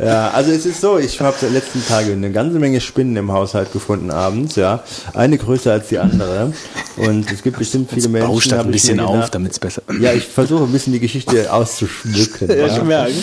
Ja, 0.03 0.29
also 0.31 0.51
es 0.51 0.65
ist 0.65 0.81
so, 0.81 0.97
ich 0.97 1.19
habe 1.21 1.35
die 1.41 1.45
letzten 1.53 1.85
Tage 1.85 2.11
eine 2.13 2.31
ganze 2.31 2.59
Menge 2.59 2.80
Spinnen 2.83 3.15
im 3.15 3.31
Haushalt 3.31 3.71
gefunden 3.73 4.11
abends, 4.11 4.55
ja. 4.55 4.83
Eine 5.13 5.37
größer 5.37 5.71
als 5.71 5.87
die 5.89 5.99
andere. 5.99 6.53
Und 6.97 7.31
es 7.31 7.41
gibt 7.43 7.57
bestimmt 7.57 7.89
viele 7.91 8.09
Menschen. 8.09 8.29
Baust 8.29 8.53
ein 8.53 8.71
bisschen 8.71 8.99
auf, 8.99 9.29
damit 9.29 9.53
es 9.53 9.59
besser 9.59 9.81
Ja, 9.99 10.13
ich 10.13 10.25
versuche 10.27 10.63
ein 10.63 10.71
bisschen 10.71 10.93
die 10.93 10.99
Geschichte 10.99 11.51
auszuschmücken. 11.51 12.49
Ja, 12.49 12.55
ja. 12.55 12.67
ich 12.67 12.83
merke. 12.83 13.13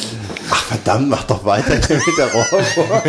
Ach 0.50 0.64
verdammt, 0.64 1.08
mach 1.08 1.24
doch 1.24 1.44
weiter 1.44 1.74
mit 1.88 2.18
der 2.18 2.32
Rohrbruch. 2.32 3.02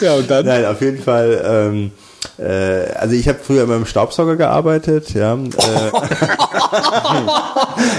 Ja, 0.00 0.14
und 0.14 0.30
dann? 0.30 0.46
Nein, 0.46 0.64
auf 0.64 0.80
jeden 0.80 1.02
Fall. 1.02 1.42
Ähm, 1.44 1.86
äh, 1.86 2.09
also 2.38 3.14
ich 3.14 3.28
habe 3.28 3.38
früher 3.42 3.64
immer 3.64 3.76
im 3.76 3.86
Staubsauger 3.86 4.36
gearbeitet, 4.36 5.14
ja. 5.14 5.34
Äh, 5.34 5.38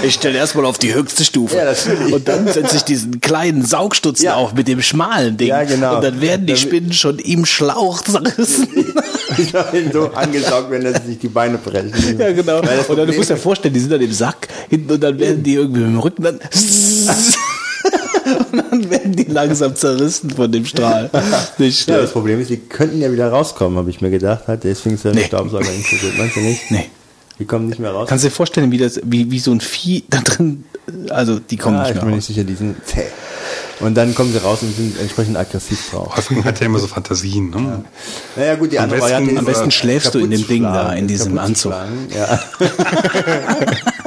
Ich 0.04 0.14
stelle 0.14 0.38
erstmal 0.38 0.64
auf 0.66 0.78
die 0.78 0.94
höchste 0.94 1.24
Stufe. 1.24 1.56
Ja, 1.56 1.64
natürlich. 1.64 2.12
Und 2.14 2.28
dann 2.28 2.46
setze 2.48 2.76
ich 2.76 2.82
diesen 2.84 3.20
kleinen 3.20 3.64
Saugstutzen 3.64 4.24
Ja. 4.26 4.34
auf 4.36 4.54
mit 4.54 4.68
dem 4.68 4.80
schmalen 4.82 5.36
Ding. 5.36 5.48
Ja, 5.48 5.64
genau. 5.64 5.96
Und 5.96 6.04
dann 6.04 6.20
werden 6.20 6.46
die 6.46 6.56
Spinnen 6.56 6.92
schon 6.92 7.18
im 7.18 7.44
Schlauch 7.46 8.02
zerrissen. 8.02 8.68
ich 9.38 9.54
habe 9.54 9.78
ihn 9.78 9.90
so 9.92 10.10
angesaugt, 10.12 10.70
wenn 10.70 10.84
er 10.84 11.00
sich 11.00 11.18
die 11.18 11.28
Beine 11.28 11.58
brechen. 11.58 11.92
ja, 12.18 12.32
genau. 12.32 12.58
Und 12.60 12.66
dann, 12.68 12.76
du 12.78 12.84
Problem- 12.84 13.16
musst 13.16 13.30
dir 13.30 13.36
vorstellen, 13.36 13.74
die 13.74 13.80
sind 13.80 13.90
dann 13.92 14.00
im 14.00 14.12
Sack 14.12 14.48
hinten 14.68 14.92
und 14.92 15.02
dann 15.02 15.18
werden 15.18 15.42
die 15.42 15.54
irgendwie 15.54 15.80
mit 15.80 15.88
dem 15.90 15.98
Rücken 15.98 16.22
dann. 16.22 16.38
und 18.70 18.90
langsam 19.32 19.74
zerrissen 19.74 20.30
von 20.30 20.50
dem 20.52 20.64
Strahl. 20.64 21.10
Nicht 21.58 21.88
Ja, 21.88 21.98
das 21.98 22.12
Problem 22.12 22.40
ist, 22.40 22.50
die 22.50 22.56
könnten 22.58 23.00
ja 23.00 23.10
wieder 23.12 23.28
rauskommen, 23.30 23.78
habe 23.78 23.90
ich 23.90 24.00
mir 24.00 24.10
gedacht. 24.10 24.46
Hat 24.48 24.64
deswegen 24.64 24.94
ist 24.96 25.04
der 25.04 25.14
Nee. 25.14 25.24
Staubsauger 25.24 25.64
gut. 25.64 26.18
Meinst 26.18 26.36
du 26.36 26.40
nicht? 26.40 26.70
Nee. 26.70 26.90
Die 27.38 27.44
kommen 27.46 27.66
nicht 27.66 27.78
mehr 27.80 27.90
raus. 27.90 28.08
Kannst 28.08 28.24
du 28.24 28.28
dir 28.28 28.34
vorstellen, 28.34 28.70
wie, 28.70 28.78
das, 28.78 29.00
wie, 29.04 29.30
wie 29.30 29.38
so 29.38 29.50
ein 29.52 29.60
Vieh 29.60 30.04
da 30.10 30.20
drin, 30.20 30.64
also 31.10 31.38
die 31.40 31.56
kommen 31.56 31.76
ja, 31.76 31.82
nicht 31.82 31.90
ich 31.90 31.94
mehr 31.96 32.02
bin 32.02 32.10
mir 32.10 32.16
raus. 32.16 32.28
nicht 32.28 32.36
sicher, 32.36 32.44
die 32.46 32.54
sind 32.54 32.76
zäh. 32.86 33.04
Und 33.80 33.94
dann 33.96 34.14
kommen 34.14 34.30
sie 34.32 34.38
raus 34.38 34.60
und 34.62 34.76
sind 34.76 35.00
entsprechend 35.00 35.36
aggressiv 35.36 35.90
drauf. 35.90 36.14
Wolfgang 36.14 36.44
hat 36.44 36.60
ja 36.60 36.66
immer 36.66 36.78
so 36.78 36.86
Fantasien. 36.86 37.50
Ne? 37.50 37.84
Naja 38.36 38.54
gut, 38.54 38.70
die 38.70 38.78
andere 38.78 39.00
besten- 39.00 39.10
Variante 39.12 39.32
ist 39.32 39.38
am 39.38 39.44
besten 39.44 39.68
äh, 39.68 39.72
schläfst 39.72 40.14
du 40.14 40.18
in 40.20 40.30
dem 40.30 40.46
Ding 40.46 40.62
da, 40.62 40.92
in 40.92 41.08
diesem 41.08 41.36
Anzug. 41.38 41.72
Ja. 42.14 42.38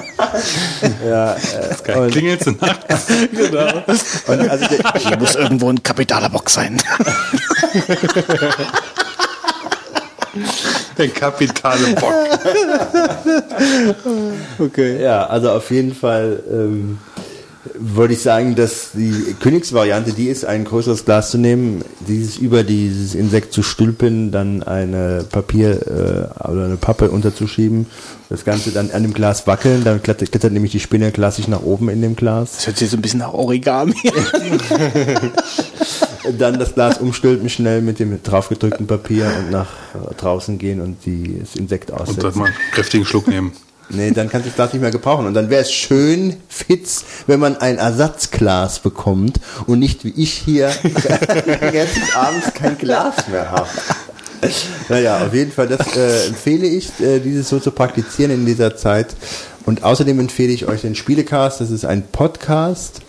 ja, 1.07 1.35
äh, 1.35 1.97
und, 1.97 2.11
Klingelst 2.11 2.47
du 2.47 2.51
nachts? 2.51 3.05
Genau. 3.31 3.83
und 4.27 4.49
also 4.49 4.65
der, 4.67 4.93
Hier 5.01 5.17
muss 5.17 5.35
irgendwo 5.35 5.69
ein 5.69 5.81
kapitaler 5.81 6.29
Bock 6.29 6.49
sein. 6.49 6.81
Der 10.97 11.09
kapitale 11.09 11.95
Bock. 11.95 12.13
Okay. 14.59 15.01
Ja, 15.01 15.25
also 15.27 15.51
auf 15.51 15.71
jeden 15.71 15.93
Fall. 15.95 16.41
Ähm, 16.49 16.99
würde 17.79 18.13
ich 18.13 18.21
sagen, 18.21 18.55
dass 18.55 18.91
die 18.93 19.35
Königsvariante 19.39 20.13
die 20.13 20.27
ist, 20.27 20.45
ein 20.45 20.65
größeres 20.65 21.05
Glas 21.05 21.31
zu 21.31 21.37
nehmen, 21.37 21.83
dieses 22.07 22.37
über 22.37 22.63
dieses 22.63 23.15
Insekt 23.15 23.53
zu 23.53 23.63
stülpen, 23.63 24.31
dann 24.31 24.63
eine 24.63 25.25
Papier 25.29 25.71
äh, 25.87 26.47
oder 26.49 26.65
eine 26.65 26.77
Pappe 26.77 27.11
unterzuschieben, 27.11 27.87
das 28.29 28.45
Ganze 28.45 28.71
dann 28.71 28.91
an 28.91 29.03
dem 29.03 29.13
Glas 29.13 29.47
wackeln, 29.47 29.83
dann 29.83 30.01
klettert, 30.01 30.31
klettert 30.31 30.51
nämlich 30.53 30.71
die 30.71 30.79
Spinne 30.79 31.11
klassisch 31.11 31.47
nach 31.47 31.61
oben 31.61 31.89
in 31.89 32.01
dem 32.01 32.15
Glas. 32.15 32.53
Das 32.55 32.67
hört 32.67 32.77
sich 32.77 32.89
so 32.89 32.97
ein 32.97 33.01
bisschen 33.01 33.19
nach 33.19 33.33
Origami 33.33 33.95
an. 34.09 34.61
Dann 36.39 36.57
das 36.57 36.73
Glas 36.73 36.97
umstülpen 36.97 37.49
schnell 37.49 37.81
mit 37.81 37.99
dem 37.99 38.21
draufgedrückten 38.23 38.87
Papier 38.87 39.31
und 39.37 39.51
nach 39.51 39.67
draußen 40.17 40.57
gehen 40.57 40.81
und 40.81 41.05
die, 41.05 41.37
das 41.39 41.55
Insekt 41.55 41.91
Und 41.91 42.01
aussetzen. 42.01 42.21
dann 42.23 42.37
mal 42.39 42.45
einen 42.45 42.55
kräftigen 42.71 43.05
Schluck 43.05 43.27
nehmen. 43.27 43.51
Nee, 43.89 44.11
dann 44.11 44.29
kannst 44.29 44.45
du 44.45 44.49
das 44.49 44.55
Glas 44.55 44.73
nicht 44.73 44.81
mehr 44.81 44.91
gebrauchen. 44.91 45.27
Und 45.27 45.33
dann 45.33 45.49
wäre 45.49 45.61
es 45.61 45.71
schön 45.71 46.37
fitz, 46.49 47.05
wenn 47.27 47.39
man 47.39 47.57
ein 47.57 47.77
Ersatzglas 47.77 48.79
bekommt 48.79 49.39
und 49.67 49.79
nicht 49.79 50.03
wie 50.05 50.13
ich 50.15 50.33
hier 50.33 50.71
jetzt 51.73 52.15
abends 52.15 52.53
kein 52.53 52.77
Glas 52.77 53.27
mehr 53.27 53.51
habe. 53.51 53.69
Naja, 54.89 55.25
auf 55.25 55.33
jeden 55.33 55.51
Fall, 55.51 55.67
das 55.67 55.95
äh, 55.95 56.27
empfehle 56.27 56.67
ich, 56.67 56.99
äh, 56.99 57.19
dieses 57.19 57.49
so 57.49 57.59
zu 57.59 57.71
praktizieren 57.71 58.31
in 58.31 58.45
dieser 58.45 58.75
Zeit. 58.75 59.15
Und 59.65 59.83
außerdem 59.83 60.19
empfehle 60.19 60.53
ich 60.53 60.67
euch 60.67 60.81
den 60.81 60.95
Spielecast. 60.95 61.59
Das 61.61 61.71
ist 61.71 61.85
ein 61.85 62.03
Podcast, 62.11 63.01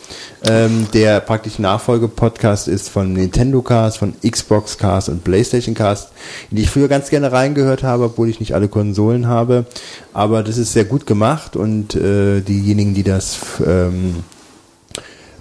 ähm, 0.45 0.87
der 0.95 1.21
praktisch 1.21 1.59
Nachfolge-Podcast 1.59 2.69
ist 2.69 2.89
von 2.89 3.13
Nintendo 3.13 3.61
Cast, 3.63 3.99
von 3.99 4.15
Xbox 4.27 4.79
Cast 4.79 5.09
und 5.09 5.25
PlayStation 5.25 5.75
Cast, 5.75 6.11
die 6.51 6.63
ich 6.63 6.71
früher 6.71 6.89
ganz 6.89 7.11
gerne 7.11 7.33
reingehört 7.33 7.83
habe, 7.83 8.05
obwohl 8.05 8.29
ich 8.29 8.41
nicht 8.41 8.55
alle 8.55 8.69
Konsolen 8.69 9.27
habe. 9.27 9.67
Aber 10.13 10.43
das 10.43 10.57
ist 10.57 10.73
sehr 10.73 10.85
gut 10.85 11.07
gemacht 11.07 11.57
und 11.57 11.95
äh, 11.95 12.41
diejenigen, 12.41 12.95
die 12.95 13.03
das 13.03 13.39
ähm, 13.67 14.25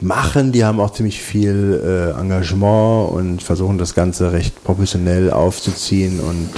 machen, 0.01 0.51
die 0.51 0.64
haben 0.65 0.80
auch 0.80 0.91
ziemlich 0.93 1.22
viel 1.22 1.82
äh, 2.15 2.19
Engagement 2.19 3.11
und 3.11 3.43
versuchen 3.43 3.77
das 3.77 3.93
Ganze 3.93 4.32
recht 4.32 4.64
professionell 4.64 5.32
aufzuziehen 5.32 6.19
und 6.19 6.49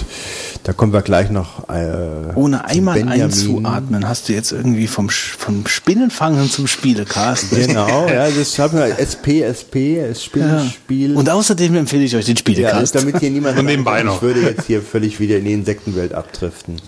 da 0.63 0.73
kommen 0.73 0.91
wir 0.91 1.01
gleich 1.01 1.29
noch 1.29 1.69
äh, 1.69 2.33
Ohne 2.35 2.57
zu 2.57 2.65
einmal 2.65 2.95
Benjamin. 2.95 3.23
einzuatmen, 3.23 4.07
hast 4.09 4.27
du 4.27 4.33
jetzt 4.33 4.51
irgendwie 4.51 4.87
vom, 4.87 5.09
vom 5.09 5.65
Spinnenfangen 5.65 6.49
zum 6.49 6.67
Spielecast. 6.67 7.51
Genau, 7.51 8.07
ja, 8.13 8.29
das 8.29 8.59
haben 8.59 8.77
wir 8.77 8.99
SP, 8.99 9.43
SP, 9.47 10.03
das 10.09 10.23
Spiel, 10.23 10.61
Spiel. 10.69 11.15
Und 11.15 11.29
außerdem 11.29 11.75
empfehle 11.75 12.03
ich 12.03 12.15
euch 12.15 12.25
den 12.25 12.35
ja, 12.35 12.39
Spielecast. 12.39 12.95
damit 12.95 13.19
hier 13.19 13.29
niemand 13.29 13.57
Und 13.57 13.65
nebenbei 13.65 13.97
sagt, 13.99 14.05
noch. 14.05 14.15
ich 14.15 14.21
würde 14.23 14.41
jetzt 14.41 14.65
hier 14.65 14.81
völlig 14.81 15.19
wieder 15.21 15.37
in 15.37 15.45
die 15.45 15.53
Insektenwelt 15.53 16.13
abdriften. 16.13 16.81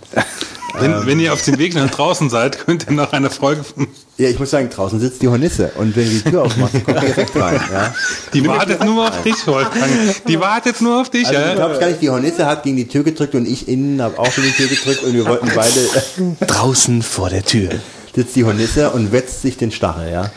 Wenn, 0.77 1.05
wenn 1.05 1.19
ihr 1.19 1.31
auf 1.31 1.41
dem 1.43 1.57
Weg 1.57 1.73
nach 1.73 1.89
draußen 1.89 2.29
seid, 2.29 2.65
könnt 2.65 2.87
ihr 2.87 2.93
nach 2.93 3.13
einer 3.13 3.29
Folge 3.29 3.63
von 3.63 3.87
Ja, 4.19 4.27
ich 4.29 4.37
muss 4.37 4.49
sagen, 4.51 4.69
draußen 4.69 4.99
sitzt 4.99 5.21
die 5.21 5.29
Hornisse 5.29 5.71
und 5.77 5.95
wenn 5.95 6.09
die 6.09 6.21
Tür 6.21 6.43
aufmachst, 6.43 6.83
kommt 6.85 7.01
die 7.01 7.05
direkt 7.05 7.35
rein. 7.37 7.59
Ja? 7.71 7.93
Die 8.33 8.45
wartet 8.45 8.83
nur 8.83 9.07
auf 9.07 9.21
dich, 9.23 9.47
Wolfgang. 9.47 9.89
Die 10.27 10.39
wartet 10.39 10.81
nur 10.81 10.99
auf 11.01 11.09
dich, 11.09 11.25
Also 11.27 11.39
du 11.39 11.45
ja? 11.47 11.55
glaubst 11.55 11.79
gar 11.79 11.87
nicht, 11.87 12.01
die 12.01 12.09
Hornisse 12.09 12.45
hat 12.45 12.63
gegen 12.63 12.75
die 12.75 12.87
Tür 12.89 13.03
gedrückt 13.03 13.33
und 13.33 13.47
ich 13.47 13.69
innen 13.69 14.01
habe 14.01 14.19
auch 14.19 14.29
gegen 14.35 14.47
die 14.47 14.53
Tür 14.53 14.67
gedrückt 14.67 15.03
und 15.03 15.13
wir 15.13 15.25
wollten 15.25 15.49
beide 15.55 16.35
Draußen 16.45 17.01
vor 17.01 17.29
der 17.29 17.43
Tür. 17.45 17.69
sitzt 18.13 18.35
die 18.35 18.43
Hornisse 18.43 18.89
und 18.89 19.13
wetzt 19.13 19.41
sich 19.41 19.55
den 19.55 19.71
Stachel, 19.71 20.11
ja. 20.11 20.29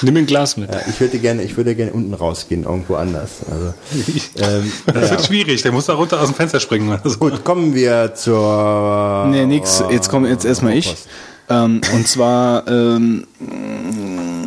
Nimm 0.00 0.16
ein 0.16 0.24
Glas 0.26 0.56
mit. 0.56 0.72
ja 0.72 0.80
ich 0.88 0.98
würde 0.98 1.18
gerne, 1.18 1.42
ich 1.42 1.56
würde 1.58 1.74
gerne 1.74 1.92
unten 1.92 2.14
rausgehen, 2.14 2.64
irgendwo 2.64 2.94
anders. 2.94 3.30
Also, 3.50 3.74
ähm, 4.36 4.72
Das 4.86 5.10
wird 5.10 5.26
schwierig. 5.26 5.60
Der 5.60 5.72
muss 5.72 5.84
da 5.86 5.92
runter 5.94 6.18
aus 6.20 6.28
dem 6.28 6.34
Fenster 6.34 6.58
springen. 6.60 6.88
oder 6.88 7.00
so. 7.10 7.18
gut, 7.18 7.44
kommen 7.44 7.74
wir 7.74 8.14
zur. 8.14 9.26
Nee, 9.28 9.44
nix. 9.44 9.82
Jetzt 9.90 10.08
komm 10.08 10.24
jetzt 10.24 10.46
erstmal 10.46 10.74
ich. 10.74 10.94
Ähm, 11.48 11.80
und 11.94 12.08
zwar 12.08 12.66
ähm, 12.66 13.26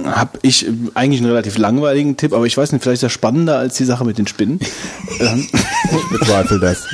habe 0.06 0.40
ich 0.42 0.68
eigentlich 0.94 1.22
einen 1.22 1.30
relativ 1.30 1.58
langweiligen 1.58 2.18
Tipp, 2.18 2.34
aber 2.34 2.46
ich 2.46 2.58
weiß 2.58 2.72
nicht, 2.72 2.82
vielleicht 2.82 3.00
ist 3.00 3.04
er 3.04 3.10
spannender 3.10 3.58
als 3.58 3.76
die 3.76 3.86
Sache 3.86 4.06
mit 4.06 4.18
den 4.18 4.28
Spinnen. 4.28 4.60
ähm, 5.20 5.48
Ich 5.52 6.20
bezweifle 6.20 6.60
das. 6.60 6.88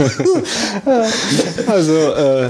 also 1.66 2.12
äh, 2.14 2.48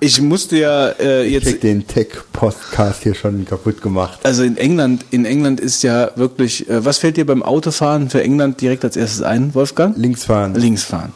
ich 0.00 0.20
musste 0.20 0.58
ja 0.58 0.88
äh, 1.00 1.26
Ich 1.26 1.32
jetzt 1.32 1.44
krieg 1.44 1.60
den 1.60 1.86
Tech-Podcast 1.86 3.02
hier 3.02 3.14
schon 3.14 3.44
kaputt 3.44 3.82
gemacht. 3.82 4.20
Also 4.22 4.42
in 4.42 4.56
England, 4.56 5.04
in 5.10 5.24
England 5.24 5.60
ist 5.60 5.82
ja 5.82 6.10
wirklich, 6.16 6.68
äh, 6.68 6.84
was 6.84 6.98
fällt 6.98 7.16
dir 7.16 7.26
beim 7.26 7.42
Autofahren 7.42 8.10
für 8.10 8.22
England 8.22 8.60
direkt 8.60 8.84
als 8.84 8.96
erstes 8.96 9.22
ein, 9.22 9.54
Wolfgang? 9.54 9.96
Links 9.96 10.24
fahren. 10.24 10.54
Links 10.54 10.84
fahren. 10.84 11.12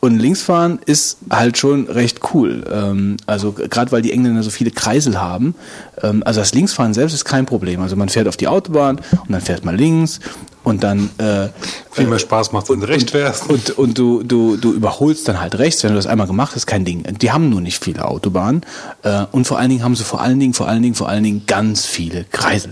Und 0.00 0.18
linksfahren 0.18 0.78
ist 0.84 1.18
halt 1.30 1.58
schon 1.58 1.86
recht 1.88 2.20
cool. 2.32 2.64
Ähm, 2.70 3.16
also 3.26 3.52
gerade 3.52 3.92
weil 3.92 4.02
die 4.02 4.12
Engländer 4.12 4.42
so 4.42 4.50
viele 4.50 4.70
Kreisel 4.70 5.20
haben. 5.20 5.54
Ähm, 6.02 6.22
also 6.24 6.40
das 6.40 6.54
Linksfahren 6.54 6.94
selbst 6.94 7.14
ist 7.14 7.24
kein 7.24 7.46
Problem. 7.46 7.80
Also 7.80 7.96
man 7.96 8.08
fährt 8.08 8.28
auf 8.28 8.36
die 8.36 8.48
Autobahn 8.48 8.96
und 8.96 9.30
dann 9.30 9.40
fährt 9.40 9.64
man 9.64 9.76
links 9.76 10.20
und 10.62 10.82
dann 10.84 11.10
äh, 11.18 11.48
Viel 11.96 12.06
mehr 12.06 12.18
Spaß 12.18 12.52
macht, 12.52 12.68
wenn 12.68 12.80
du 12.80 12.88
recht 12.88 13.12
wärst. 13.14 13.48
und, 13.48 13.70
und 13.78 13.98
du, 13.98 14.22
du, 14.22 14.56
du 14.56 14.72
überholst 14.72 15.26
dann 15.28 15.40
halt 15.40 15.58
rechts, 15.58 15.82
wenn 15.82 15.90
du 15.90 15.96
das 15.96 16.06
einmal 16.06 16.26
gemacht 16.26 16.54
hast, 16.54 16.66
kein 16.66 16.84
Ding. 16.84 17.04
Die 17.20 17.30
haben 17.32 17.48
nur 17.48 17.60
nicht 17.60 17.82
viele 17.82 18.04
Autobahnen. 18.06 18.62
Äh, 19.02 19.24
und 19.32 19.46
vor 19.46 19.58
allen 19.58 19.70
Dingen 19.70 19.82
haben 19.82 19.96
sie 19.96 20.04
vor 20.04 20.20
allen 20.20 20.38
Dingen, 20.38 20.54
vor 20.54 20.68
allen 20.68 20.82
Dingen, 20.82 20.94
vor 20.94 21.08
allen 21.08 21.22
Dingen 21.24 21.42
ganz 21.46 21.86
viele 21.86 22.24
Kreisel. 22.24 22.70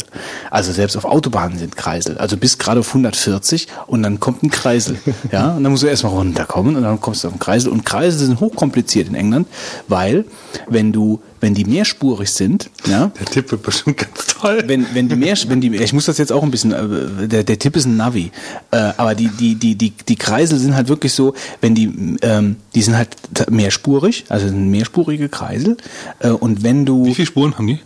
Also 0.50 0.72
selbst 0.72 0.96
auf 0.96 1.04
Autobahnen 1.04 1.58
sind 1.58 1.76
Kreisel. 1.76 2.18
Also 2.18 2.36
bis 2.36 2.58
gerade 2.58 2.80
auf 2.80 2.88
140 2.88 3.68
und 3.86 4.02
dann 4.02 4.20
kommt 4.20 4.42
ein 4.42 4.50
Kreisel. 4.50 4.98
Ja, 5.32 5.52
und 5.52 5.62
dann 5.64 5.72
musst 5.72 5.82
du 5.82 5.86
erstmal 5.86 6.12
runterkommen 6.12 6.76
und 6.76 6.82
dann 6.82 7.00
kommst 7.00 7.24
du 7.24 7.28
auf 7.28 7.34
einen 7.34 7.40
Kreisel. 7.40 7.72
Und 7.72 7.84
Kreisel 7.84 8.26
sind 8.26 8.40
hochkompliziert 8.40 9.08
in 9.08 9.14
England, 9.14 9.48
weil 9.88 10.24
wenn 10.68 10.92
du, 10.92 11.20
wenn 11.40 11.54
die 11.54 11.64
mehrspurig 11.64 12.30
sind, 12.30 12.70
ja, 12.86 13.10
Der 13.18 13.26
Tipp 13.26 13.50
wird 13.50 13.62
bestimmt 13.62 13.96
ganz 13.98 14.26
toll. 14.26 14.62
wenn, 14.66 14.86
wenn 14.94 15.08
die 15.08 15.16
mehr, 15.16 15.36
wenn 15.48 15.60
die, 15.60 15.74
ich 15.74 15.92
muss 15.92 16.06
das 16.06 16.18
jetzt 16.18 16.32
auch 16.32 16.42
ein 16.42 16.50
bisschen, 16.50 16.72
äh, 16.72 17.28
der, 17.28 17.44
der 17.44 17.58
Tipp 17.58 17.76
ist 17.76 17.86
ein 17.86 17.96
Navi, 17.96 18.30
äh, 18.70 18.92
aber 18.96 19.13
die, 19.14 19.28
die, 19.28 19.54
die, 19.54 19.74
die, 19.76 19.90
die 19.90 20.16
Kreisel 20.16 20.58
sind 20.58 20.74
halt 20.74 20.88
wirklich 20.88 21.12
so, 21.12 21.34
wenn 21.60 21.74
die, 21.74 22.16
ähm, 22.22 22.56
die 22.74 22.82
sind 22.82 22.96
halt 22.96 23.16
mehrspurig, 23.50 24.24
also 24.28 24.48
sind 24.48 24.70
mehrspurige 24.70 25.28
Kreisel, 25.28 25.76
äh, 26.20 26.28
und 26.30 26.62
wenn 26.62 26.84
du, 26.84 27.06
Wie 27.06 27.14
viele 27.14 27.26
Spuren 27.26 27.56
haben 27.56 27.66
die? 27.66 27.80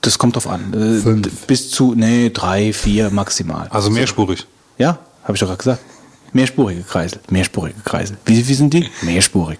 das 0.00 0.18
kommt 0.18 0.36
drauf 0.36 0.46
an, 0.46 0.72
äh, 0.74 1.00
Fünf. 1.00 1.46
bis 1.46 1.70
zu, 1.70 1.94
nee, 1.94 2.30
drei, 2.30 2.72
vier 2.72 3.10
maximal. 3.10 3.68
Also 3.70 3.90
mehrspurig. 3.90 4.46
Ja, 4.78 4.98
habe 5.24 5.34
ich 5.34 5.40
doch 5.40 5.46
gerade 5.48 5.58
gesagt. 5.58 5.82
Mehrspurige 6.34 6.82
Kreisel, 6.82 7.20
mehrspurige 7.28 7.80
Kreisel. 7.84 8.16
Wie, 8.24 8.48
wie 8.48 8.54
sind 8.54 8.72
die? 8.72 8.88
Mehrspurig. 9.02 9.58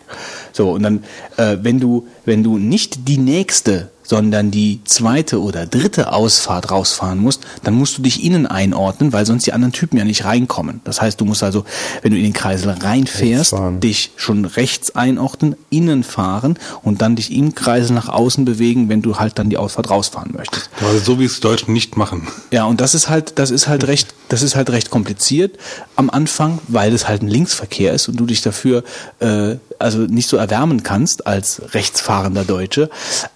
So, 0.53 0.71
und 0.71 0.83
dann, 0.83 1.05
äh, 1.37 1.59
wenn 1.61 1.79
du, 1.81 2.07
wenn 2.25 2.43
du 2.43 2.57
nicht 2.57 3.09
die 3.09 3.19
nächste, 3.19 3.91
sondern 4.13 4.51
die 4.51 4.81
zweite 4.85 5.41
oder 5.41 5.65
dritte 5.65 6.13
Ausfahrt 6.13 6.71
rausfahren 6.71 7.19
musst, 7.19 7.47
dann 7.63 7.73
musst 7.73 7.97
du 7.97 8.03
dich 8.03 8.23
innen 8.23 8.47
einordnen, 8.47 9.15
weil 9.15 9.25
sonst 9.25 9.47
die 9.47 9.55
anderen 9.55 9.73
Typen 9.73 9.97
ja 9.97 10.05
nicht 10.05 10.27
reinkommen. 10.27 10.83
Das 10.85 11.01
heißt, 11.01 11.19
du 11.19 11.25
musst 11.25 11.43
also, 11.43 11.65
wenn 12.03 12.13
du 12.13 12.19
in 12.19 12.25
den 12.25 12.35
Kreisel 12.35 12.73
reinfährst, 12.73 13.55
dich 13.83 14.11
schon 14.17 14.45
rechts 14.45 14.95
einordnen, 14.95 15.57
innen 15.71 16.05
fahren 16.05 16.59
und 16.83 17.01
dann 17.01 17.17
dich 17.17 17.33
im 17.33 17.55
Kreisel 17.55 17.95
nach 17.95 18.11
außen 18.11 18.45
bewegen, 18.45 18.91
wenn 18.91 19.01
du 19.01 19.17
halt 19.17 19.39
dann 19.39 19.49
die 19.49 19.57
Ausfahrt 19.57 19.89
rausfahren 19.89 20.35
möchtest. 20.37 20.69
Also 20.83 20.99
so 20.99 21.19
wie 21.19 21.25
es 21.25 21.37
die 21.37 21.41
Deutschen 21.41 21.73
nicht 21.73 21.97
machen. 21.97 22.29
Ja, 22.51 22.67
und 22.67 22.83
das 22.83 22.95
ist 22.95 23.09
halt, 23.09 23.39
das 23.39 23.51
ist 23.51 23.67
halt 23.67 23.87
recht, 23.87 24.15
das 24.29 24.43
ist 24.43 24.57
halt 24.57 24.69
recht 24.69 24.91
kompliziert 24.91 25.57
am 25.97 26.11
Anfang, 26.11 26.59
weil 26.69 26.93
es 26.93 27.09
halt 27.09 27.23
ein 27.23 27.29
Linksverkehr 27.29 27.95
ist 27.95 28.09
und 28.09 28.17
du 28.17 28.27
dich 28.27 28.43
dafür 28.43 28.85
äh, 29.21 29.57
also 29.83 29.99
nicht 29.99 30.29
so 30.29 30.37
erwärmen 30.37 30.83
kannst 30.83 31.27
als 31.27 31.61
rechtsfahrender 31.75 32.45
Deutsche. 32.45 32.89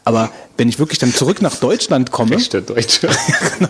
Aber 0.04 0.30
wenn 0.56 0.68
ich 0.68 0.78
wirklich 0.78 0.98
dann 0.98 1.12
zurück 1.12 1.42
nach 1.42 1.56
Deutschland 1.56 2.10
komme, 2.10 2.36
Der 2.36 2.62
Deutsche. 2.62 3.08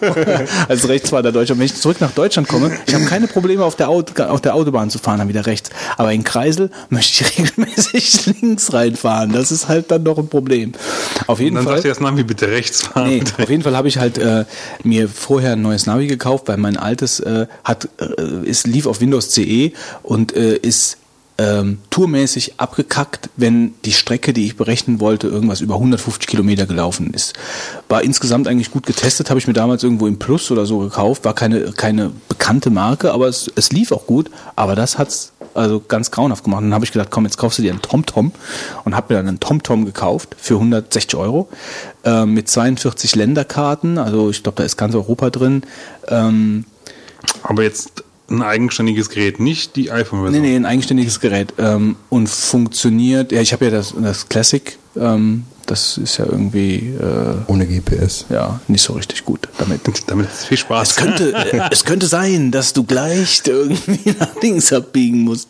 als 0.69 0.89
rechtsfahrender 0.89 1.33
Deutscher, 1.33 1.59
wenn 1.59 1.67
ich 1.67 1.75
zurück 1.75 2.01
nach 2.01 2.13
Deutschland 2.13 2.49
komme, 2.49 2.71
ich 2.87 2.95
habe 2.95 3.05
keine 3.07 3.27
Probleme 3.27 3.65
auf 3.65 3.77
der, 3.77 3.89
Auto, 3.89 4.23
auf 4.23 4.41
der 4.41 4.55
Autobahn 4.55 4.91
zu 4.91 4.99
fahren, 4.99 5.19
dann 5.19 5.29
wieder 5.29 5.47
rechts. 5.47 5.71
Aber 5.97 6.13
in 6.13 6.23
Kreisel 6.23 6.71
möchte 6.89 7.25
ich 7.25 7.39
regelmäßig 7.39 8.27
links 8.27 8.73
reinfahren. 8.73 9.33
Das 9.33 9.51
ist 9.51 9.69
halt 9.69 9.91
dann 9.91 10.05
noch 10.05 10.19
ein 10.19 10.29
Problem. 10.29 10.73
Auf 11.27 11.39
Und 11.39 11.45
jeden 11.45 11.57
dann 11.57 11.65
Fall. 11.65 11.75
sagt 11.75 11.87
ihr 11.87 11.91
das 11.91 12.01
Navi 12.01 12.23
bitte 12.23 12.49
rechts 12.49 12.83
fahren. 12.83 13.09
Nee, 13.09 13.23
auf 13.39 13.51
jeden 13.51 13.63
Fall 13.63 13.77
habe 13.77 13.89
ich 13.89 13.99
halt 13.99 14.19
äh, 14.19 14.45
mir 14.85 15.09
vorher 15.09 15.53
ein 15.53 15.63
neues 15.63 15.87
Navi 15.87 16.07
gekauft, 16.07 16.47
weil 16.49 16.57
mein 16.57 16.77
altes 16.77 17.21
äh, 17.21 17.47
hat 17.65 17.89
äh, 18.01 18.49
ist 18.49 18.67
lief 18.67 18.87
auf 18.87 19.01
Windows 19.01 19.31
CE 19.31 19.73
und 20.03 20.37
äh, 20.37 20.57
ist 20.57 20.99
ähm, 21.39 21.78
tourmäßig 21.90 22.58
abgekackt, 22.58 23.28
wenn 23.36 23.74
die 23.84 23.92
Strecke, 23.92 24.32
die 24.32 24.47
ich 24.47 24.56
berechnen 24.56 25.00
wollte, 25.00 25.26
irgendwas 25.28 25.60
über 25.60 25.74
150 25.74 26.26
Kilometer 26.26 26.66
gelaufen 26.66 27.12
ist. 27.12 27.34
War 27.89 28.02
insgesamt 28.02 28.48
eigentlich 28.48 28.70
gut 28.70 28.86
getestet, 28.86 29.28
habe 29.28 29.39
ich 29.39 29.47
mir 29.47 29.52
damals 29.52 29.82
irgendwo 29.82 30.06
im 30.06 30.18
Plus 30.18 30.50
oder 30.50 30.65
so 30.65 30.78
gekauft, 30.78 31.24
war 31.24 31.34
keine, 31.34 31.73
keine 31.73 32.10
bekannte 32.28 32.70
Marke, 32.70 33.12
aber 33.12 33.28
es, 33.28 33.50
es 33.55 33.70
lief 33.70 33.92
auch 33.92 34.06
gut, 34.06 34.31
aber 34.55 34.74
das 34.74 34.97
hat's 34.98 35.32
also 35.52 35.81
ganz 35.81 36.10
grauenhaft 36.10 36.44
gemacht. 36.44 36.62
Dann 36.62 36.74
habe 36.74 36.84
ich 36.84 36.92
gedacht, 36.92 37.10
komm, 37.10 37.24
jetzt 37.24 37.39
kaufst 37.39 37.58
du 37.58 37.62
dir 37.62 37.73
einen 37.73 37.82
TomTom 37.82 38.32
und 38.84 38.97
habe 38.97 39.12
mir 39.15 39.20
dann 39.20 39.28
einen 39.28 39.40
TomTom 39.40 39.84
gekauft 39.84 40.36
für 40.39 40.55
160 40.55 41.15
Euro 41.16 41.48
äh, 42.05 42.24
mit 42.24 42.48
42 42.48 43.15
Länderkarten, 43.15 43.98
also 43.98 44.31
ich 44.31 44.42
glaube, 44.42 44.56
da 44.56 44.65
ist 44.65 44.76
ganz 44.76 44.94
Europa 44.94 45.31
drin. 45.31 45.62
Ähm, 46.08 46.65
Aber 47.42 47.62
jetzt 47.62 48.05
ein 48.29 48.43
eigenständiges 48.43 49.09
Gerät, 49.09 49.41
nicht 49.41 49.77
die 49.77 49.91
iPhone-Version. 49.91 50.43
Nee, 50.43 50.51
nee, 50.51 50.57
ein 50.57 50.67
eigenständiges 50.67 51.21
Gerät 51.21 51.55
ähm, 51.59 51.97
und 52.09 52.29
funktioniert. 52.29 53.33
Ja, 53.33 53.41
ich 53.41 53.53
habe 53.53 53.67
ja 53.67 53.71
das, 53.71 53.95
das 54.01 54.29
Classic, 54.29 54.79
ähm, 54.97 55.45
das 55.67 55.99
ist 55.99 56.19
ja 56.19 56.27
irgendwie 56.27 56.95
äh, 57.01 57.35
Ohne 57.47 57.67
GPS. 57.67 58.27
ja 58.29 58.61
nicht 58.69 58.83
so 58.83 58.95
richtig 58.95 59.25
gut 59.25 59.49
damit. 59.59 59.81
Damit 60.07 60.29
ist 60.29 60.47
viel 60.47 60.59
Spaß. 60.59 60.91
Es 60.91 60.97
könnte, 60.97 61.33
äh, 61.35 61.61
es 61.71 61.85
könnte 61.85 62.07
sein, 62.07 62.51
dass 62.51 62.73
du 62.73 62.85
gleich 62.85 63.43
irgendwie 63.47 64.15
nach 64.19 64.41
links 64.41 64.73
abbiegen 64.73 65.21
musst. 65.21 65.49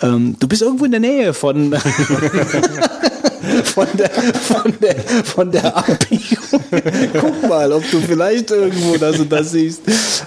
Ähm, 0.00 0.36
du 0.38 0.48
bist 0.48 0.62
irgendwo 0.62 0.84
in 0.84 0.90
der 0.90 1.00
Nähe 1.00 1.34
von, 1.34 1.72
von, 3.64 3.86
der, 3.94 4.10
von, 4.10 4.74
der, 4.80 4.96
von 5.24 5.50
der 5.50 5.76
Abbiegung. 5.76 6.60
Guck 7.20 7.48
mal, 7.48 7.72
ob 7.72 7.82
du 7.90 8.00
vielleicht 8.00 8.50
irgendwo 8.50 8.96
das 8.96 9.18
und 9.20 9.30
das 9.30 9.50
siehst. 9.52 9.82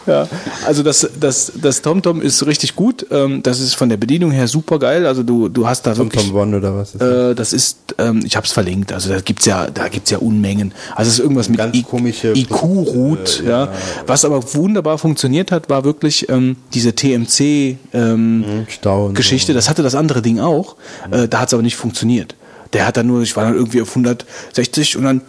Ja, 0.05 0.27
also 0.65 0.83
das, 0.83 1.07
das, 1.19 1.51
das 1.61 1.81
TomTom 1.81 2.21
ist 2.21 2.45
richtig 2.45 2.75
gut. 2.75 3.05
Ähm, 3.11 3.41
das 3.43 3.59
ist 3.59 3.73
von 3.75 3.89
der 3.89 3.97
Bedienung 3.97 4.31
her 4.31 4.47
super 4.47 4.79
geil. 4.79 5.05
Also 5.05 5.23
du, 5.23 5.49
du 5.49 5.67
hast 5.67 5.83
da 5.83 5.95
wirklich. 5.97 6.27
Tom 6.29 6.35
One 6.35 6.57
oder 6.57 6.75
was 6.75 6.93
ist 6.93 7.01
das? 7.01 7.31
Äh, 7.31 7.35
das 7.35 7.53
ist, 7.53 7.77
ähm, 7.97 8.21
ich 8.25 8.35
habe 8.35 8.45
es 8.45 8.51
verlinkt. 8.51 8.91
Also 8.93 9.09
da 9.09 9.19
gibt's 9.21 9.45
ja, 9.45 9.67
da 9.71 9.87
gibt's 9.87 10.09
ja 10.11 10.17
Unmengen. 10.19 10.73
Also 10.95 11.09
es 11.09 11.15
ist 11.15 11.19
irgendwas 11.19 11.49
mit 11.49 11.57
Ganz 11.57 11.75
I- 11.75 11.83
komische- 11.83 12.33
IQ-Root. 12.35 13.41
äh, 13.45 13.49
ja. 13.49 13.71
Was 14.07 14.25
aber 14.25 14.41
wunderbar 14.53 14.97
funktioniert 14.97 15.51
hat, 15.51 15.69
war 15.69 15.83
wirklich 15.83 16.29
ähm, 16.29 16.55
diese 16.73 16.93
TMC 16.95 17.77
ähm, 17.93 18.65
und 18.83 19.15
Geschichte. 19.15 19.53
Das 19.53 19.69
hatte 19.69 19.83
das 19.83 19.95
andere 19.95 20.21
Ding 20.21 20.39
auch. 20.39 20.75
Äh, 21.11 21.27
da 21.27 21.39
hat 21.41 21.47
es 21.49 21.53
aber 21.53 21.63
nicht 21.63 21.75
funktioniert. 21.75 22.35
Der 22.75 22.85
hat 22.85 22.97
dann 22.97 23.07
nur, 23.07 23.21
ich 23.21 23.33
war 23.37 23.45
dann 23.45 23.55
irgendwie 23.55 23.81
auf 23.81 23.87
160 23.87 24.97
und 24.97 25.05
dann 25.05 25.21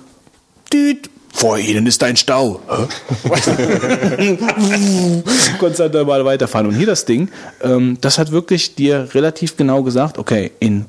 düt, 0.73 1.09
vor 1.33 1.57
Ihnen 1.57 1.87
ist 1.87 2.03
ein 2.03 2.17
Stau. 2.17 2.61
Konntest 5.61 5.79
halt 5.79 5.95
dann 5.95 6.09
mal 6.09 6.25
weiterfahren. 6.25 6.67
Und 6.67 6.75
hier 6.75 6.87
das 6.89 7.05
Ding, 7.05 7.29
ähm, 7.63 7.99
das 8.01 8.19
hat 8.19 8.33
wirklich 8.33 8.75
dir 8.75 9.11
relativ 9.13 9.57
genau 9.57 9.85
gesagt, 9.85 10.19
okay, 10.19 10.51
in 10.59 10.87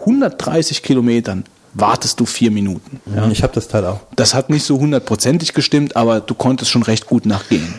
130 0.00 0.82
Kilometern 0.82 1.44
wartest 1.74 2.18
du 2.20 2.24
vier 2.24 2.50
Minuten. 2.52 3.02
so. 3.04 3.30
Ich 3.30 3.42
habe 3.42 3.52
das 3.52 3.68
Teil 3.68 3.84
auch. 3.84 4.00
Das 4.16 4.32
hat 4.32 4.48
nicht 4.48 4.64
so 4.64 4.78
hundertprozentig 4.78 5.52
gestimmt, 5.52 5.94
aber 5.94 6.20
du 6.20 6.32
konntest 6.32 6.70
schon 6.70 6.84
recht 6.84 7.04
gut 7.06 7.26
nachgehen. 7.26 7.74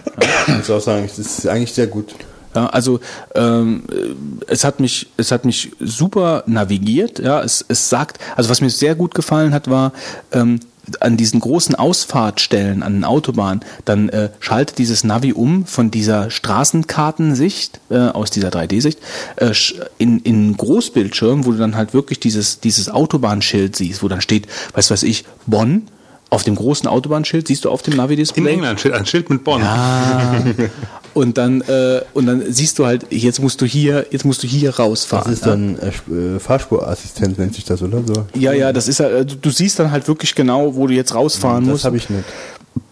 Ich 0.46 0.56
muss 0.56 0.70
auch 0.70 0.82
sagen, 0.82 1.06
es 1.06 1.18
ist 1.18 1.48
eigentlich 1.48 1.74
sehr 1.74 1.88
gut. 1.88 2.14
Ja, 2.56 2.68
also 2.68 3.00
ähm, 3.36 3.84
äh, 3.92 4.16
es 4.48 4.64
hat 4.64 4.80
mich, 4.80 5.08
es 5.18 5.32
hat 5.32 5.46
mich 5.46 5.72
super 5.80 6.44
navigiert. 6.48 7.20
Ja, 7.20 7.42
es, 7.42 7.64
es 7.68 7.90
sagt, 7.90 8.18
also 8.36 8.50
was 8.50 8.62
mir 8.62 8.70
sehr 8.70 8.96
gut 8.96 9.14
gefallen 9.14 9.54
hat, 9.54 9.70
war 9.70 9.94
ähm, 10.32 10.60
an 11.00 11.18
diesen 11.18 11.40
großen 11.40 11.76
Ausfahrtstellen 11.76 12.84
an 12.84 12.94
den 12.94 13.04
Autobahnen, 13.06 13.62
dann 13.86 14.10
äh, 14.10 14.30
schaltet 14.40 14.78
dieses 14.78 15.04
Navi 15.04 15.34
um 15.34 15.66
von 15.66 15.92
dieser 15.92 16.32
Straßenkartensicht 16.32 17.80
äh, 17.90 17.98
aus 17.98 18.32
dieser 18.32 18.50
3D-Sicht 18.50 19.00
äh, 19.38 19.54
in, 19.98 20.20
in 20.20 20.58
Großbildschirm, 20.58 21.46
wo 21.46 21.52
du 21.52 21.58
dann 21.58 21.76
halt 21.76 21.94
wirklich 21.94 22.20
dieses 22.20 22.60
dieses 22.60 22.90
Autobahnschild 22.90 23.76
siehst, 23.76 24.04
wo 24.04 24.08
dann 24.08 24.22
steht, 24.22 24.48
was 24.74 24.90
weiß 24.90 25.04
ich, 25.04 25.26
Bonn. 25.46 25.88
Auf 26.32 26.44
dem 26.44 26.54
großen 26.56 26.88
Autobahnschild 26.88 27.48
siehst 27.48 27.66
du 27.66 27.72
auf 27.72 27.82
dem 27.82 27.96
Navi-Display. 27.96 28.42
In 28.42 28.48
England 28.48 28.86
ein 28.86 29.06
Schild 29.08 29.32
mit 29.32 29.44
Bonn. 29.44 29.64
Ah. 29.64 30.44
und 31.14 31.38
dann 31.38 31.62
äh, 31.62 32.02
und 32.14 32.26
dann 32.26 32.44
siehst 32.52 32.80
du 32.80 32.86
halt, 32.86 33.06
jetzt 33.12 33.40
musst 33.42 33.62
du 33.62 33.66
hier, 33.66 34.06
jetzt 34.12 34.26
musst 34.26 34.44
du 34.44 34.48
hier 34.48 34.70
Das 34.70 34.80
rausfahren. 34.80 35.32
ist 35.34 35.46
dann 35.46 35.78
äh, 35.80 36.36
äh, 36.36 36.40
Fahrspurassistent, 36.40 37.38
nennt 37.40 37.56
sich 37.56 37.66
das, 37.66 37.82
oder 37.82 38.02
so? 38.06 38.26
ja, 38.36 38.54
ja, 38.54 38.72
das 38.74 38.88
ist 38.88 39.00
äh, 39.00 39.26
du, 39.26 39.36
du 39.36 39.50
siehst 39.50 39.80
dann 39.80 39.92
halt 39.92 40.08
wirklich 40.08 40.36
genau, 40.36 40.76
wo 40.76 40.88
du 40.88 40.94
jetzt 40.94 41.14
rausfahren 41.16 41.66
Das 41.66 41.72
musst. 41.72 41.86
habe 41.86 41.98
ich 41.98 42.10
nicht. 42.10 42.24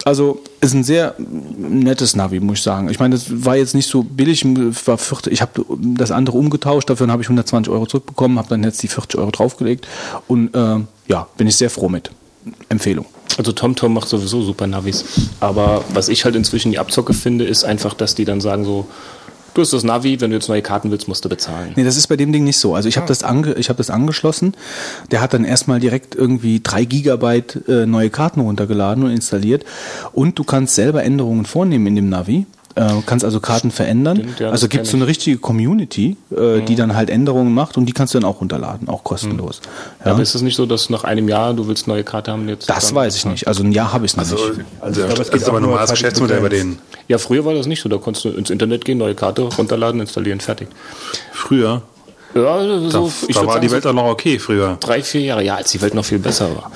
Also 0.03 0.41
ist 0.61 0.73
ein 0.73 0.83
sehr 0.83 1.15
nettes 1.57 2.15
Navi, 2.15 2.39
muss 2.39 2.57
ich 2.59 2.63
sagen. 2.63 2.89
Ich 2.89 2.99
meine, 2.99 3.15
das 3.15 3.25
war 3.45 3.55
jetzt 3.55 3.75
nicht 3.75 3.87
so 3.89 4.03
billig. 4.03 4.43
War 4.85 4.97
40, 4.97 5.31
ich 5.31 5.41
habe 5.41 5.63
das 5.79 6.11
andere 6.11 6.37
umgetauscht, 6.37 6.89
dafür 6.89 7.07
habe 7.07 7.21
ich 7.21 7.27
120 7.27 7.71
Euro 7.71 7.85
zurückbekommen, 7.85 8.37
habe 8.37 8.49
dann 8.49 8.63
jetzt 8.63 8.81
die 8.83 8.87
40 8.87 9.19
Euro 9.19 9.31
draufgelegt 9.31 9.87
und 10.27 10.53
äh, 10.55 10.77
ja, 11.07 11.27
bin 11.37 11.47
ich 11.47 11.55
sehr 11.57 11.69
froh 11.69 11.89
mit. 11.89 12.11
Empfehlung. 12.69 13.05
Also 13.37 13.51
TomTom 13.51 13.93
macht 13.93 14.09
sowieso 14.09 14.41
super 14.41 14.67
Navis. 14.67 15.05
Aber 15.39 15.83
was 15.93 16.09
ich 16.09 16.25
halt 16.25 16.35
inzwischen 16.35 16.71
die 16.71 16.79
Abzocke 16.79 17.13
finde, 17.13 17.45
ist 17.45 17.63
einfach, 17.63 17.93
dass 17.93 18.15
die 18.15 18.25
dann 18.25 18.41
sagen 18.41 18.65
so, 18.65 18.87
du 19.57 19.61
hast 19.61 19.73
das 19.73 19.83
Navi, 19.83 20.21
wenn 20.21 20.29
du 20.29 20.37
jetzt 20.37 20.49
neue 20.49 20.61
Karten 20.61 20.91
willst, 20.91 21.07
musst 21.07 21.25
du 21.25 21.29
bezahlen. 21.29 21.73
Nee, 21.75 21.83
das 21.83 21.97
ist 21.97 22.07
bei 22.07 22.15
dem 22.15 22.31
Ding 22.31 22.43
nicht 22.43 22.57
so. 22.57 22.75
Also 22.75 22.89
ich 22.89 22.97
habe 22.97 23.07
das, 23.07 23.23
ange, 23.23 23.53
ich 23.55 23.69
hab 23.69 23.77
das 23.77 23.89
angeschlossen. 23.89 24.53
Der 25.11 25.21
hat 25.21 25.33
dann 25.33 25.45
erstmal 25.45 25.79
direkt 25.79 26.15
irgendwie 26.15 26.61
drei 26.61 26.85
Gigabyte 26.85 27.67
äh, 27.67 27.85
neue 27.85 28.09
Karten 28.09 28.41
runtergeladen 28.41 29.03
und 29.03 29.11
installiert. 29.11 29.65
Und 30.13 30.37
du 30.37 30.43
kannst 30.43 30.75
selber 30.75 31.03
Änderungen 31.03 31.45
vornehmen 31.45 31.87
in 31.87 31.95
dem 31.95 32.09
Navi. 32.09 32.45
Äh, 32.75 33.01
kannst 33.07 33.25
also 33.25 33.39
Karten 33.39 33.71
verändern. 33.71 34.17
Stimmt, 34.17 34.39
ja, 34.39 34.49
also 34.51 34.67
gibt 34.67 34.85
es 34.85 34.91
so 34.91 34.97
eine 34.97 35.07
richtige 35.07 35.37
Community, 35.37 36.15
äh, 36.31 36.61
die 36.61 36.75
dann 36.75 36.95
halt 36.95 37.09
Änderungen 37.09 37.53
macht 37.53 37.75
und 37.77 37.87
die 37.87 37.93
kannst 37.93 38.13
du 38.13 38.19
dann 38.19 38.29
auch 38.29 38.39
runterladen, 38.39 38.87
auch 38.87 39.03
kostenlos. 39.03 39.61
Ja. 40.05 40.11
Aber 40.11 40.21
ist 40.21 40.35
es 40.35 40.41
nicht 40.43 40.55
so, 40.55 40.67
dass 40.67 40.89
nach 40.91 41.03
einem 41.03 41.27
Jahr 41.27 41.55
du 41.55 41.67
willst 41.67 41.87
neue 41.87 42.03
Karte 42.03 42.31
haben 42.31 42.47
jetzt? 42.47 42.69
das 42.69 42.93
weiß 42.93 43.15
ich 43.15 43.25
nicht. 43.25 43.47
Also 43.47 43.63
ein 43.63 43.71
Jahr 43.71 43.93
habe 43.93 44.05
ich 44.05 44.11
es 44.11 44.17
noch 44.17 44.23
Also, 44.23 44.35
nicht. 44.35 44.65
also, 44.79 45.03
es 45.03 45.15
das 45.15 45.31
geht 45.31 45.41
ist 45.41 45.47
aber 45.49 45.57
ein 45.57 45.61
nur 45.63 45.71
normales 45.71 45.89
Geschäftsmodell 45.91 46.41
bei 46.41 46.49
denen. 46.49 46.77
Ja, 47.07 47.17
früher 47.17 47.45
war 47.45 47.53
das 47.55 47.65
nicht 47.65 47.81
so. 47.81 47.89
Da 47.89 47.97
konntest 47.97 48.25
du 48.25 48.29
ins 48.29 48.49
Internet 48.51 48.85
gehen, 48.85 48.99
neue 48.99 49.15
Karte 49.15 49.41
runterladen, 49.43 49.99
installieren, 50.01 50.39
fertig. 50.39 50.67
Früher, 51.31 51.81
Ja, 52.35 52.63
da, 52.65 52.89
so, 52.89 53.11
ich 53.27 53.35
da 53.35 53.41
würd 53.41 53.47
war 53.47 53.53
sagen, 53.53 53.61
die 53.61 53.67
so 53.69 53.75
Welt 53.75 53.87
auch 53.87 53.93
noch 53.93 54.05
okay 54.09 54.37
früher. 54.37 54.77
drei, 54.79 55.01
vier 55.01 55.21
Jahre, 55.21 55.43
ja, 55.43 55.55
als 55.55 55.71
die 55.71 55.81
Welt 55.81 55.93
noch 55.93 56.05
viel 56.05 56.19
besser 56.19 56.49
war. 56.55 56.71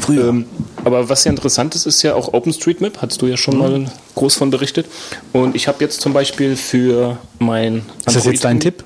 Früher. 0.00 0.28
Ähm, 0.28 0.46
aber 0.84 1.08
was 1.08 1.24
ja 1.24 1.30
interessant 1.30 1.74
ist, 1.74 1.86
ist 1.86 2.02
ja 2.02 2.14
auch 2.14 2.32
OpenStreetMap, 2.34 3.00
hast 3.02 3.22
du 3.22 3.26
ja 3.26 3.36
schon 3.36 3.56
mal 3.58 3.86
groß 4.14 4.34
von 4.36 4.50
berichtet. 4.50 4.86
Und 5.32 5.56
ich 5.56 5.68
habe 5.68 5.78
jetzt 5.80 6.00
zum 6.00 6.12
Beispiel 6.12 6.54
für 6.56 7.18
mein 7.38 7.82
Ist 8.06 8.16
das 8.16 8.24
jetzt 8.24 8.44
dein 8.44 8.60
Tipp? 8.60 8.84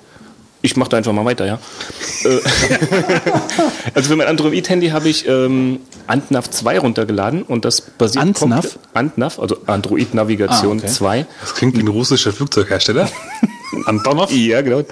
Ich 0.63 0.77
mache 0.77 0.91
da 0.91 0.99
einfach 0.99 1.13
mal 1.15 1.25
weiter, 1.25 1.47
ja. 1.47 1.59
Äh, 2.25 2.39
also 3.95 4.11
für 4.11 4.17
mein 4.17 4.27
Android-Handy 4.27 4.89
habe 4.91 5.09
ich 5.09 5.27
ähm, 5.27 5.81
Antnav 6.07 6.51
2 6.51 6.79
runtergeladen 6.81 7.43
und 7.45 7.65
das 7.65 7.81
basiert 7.81 8.23
Antnav? 8.25 8.61
komplett- 8.63 8.79
Antnav, 8.93 9.39
also 9.39 9.57
Android-Navigation 9.67 10.79
Ah, 10.81 10.83
okay. 10.85 10.93
2. 10.93 11.27
Das 11.41 11.55
klingt 11.55 11.77
wie 11.79 11.81
ein 11.81 11.89
russischer 11.89 12.33
Flugzeughersteller. 12.33 13.09
Antonov. 13.87 14.33
Ja, 14.33 14.63
genau. 14.63 14.83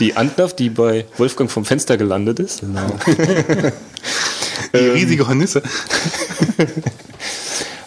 Die 0.00 0.16
Antnav, 0.16 0.54
die 0.54 0.70
bei 0.70 1.06
Wolfgang 1.16 1.50
vom 1.50 1.64
Fenster 1.64 1.96
gelandet 1.96 2.38
ist. 2.38 2.60
Genau. 2.60 2.98
Die 4.74 4.78
riesige 4.78 5.26
Hornisse. 5.26 5.62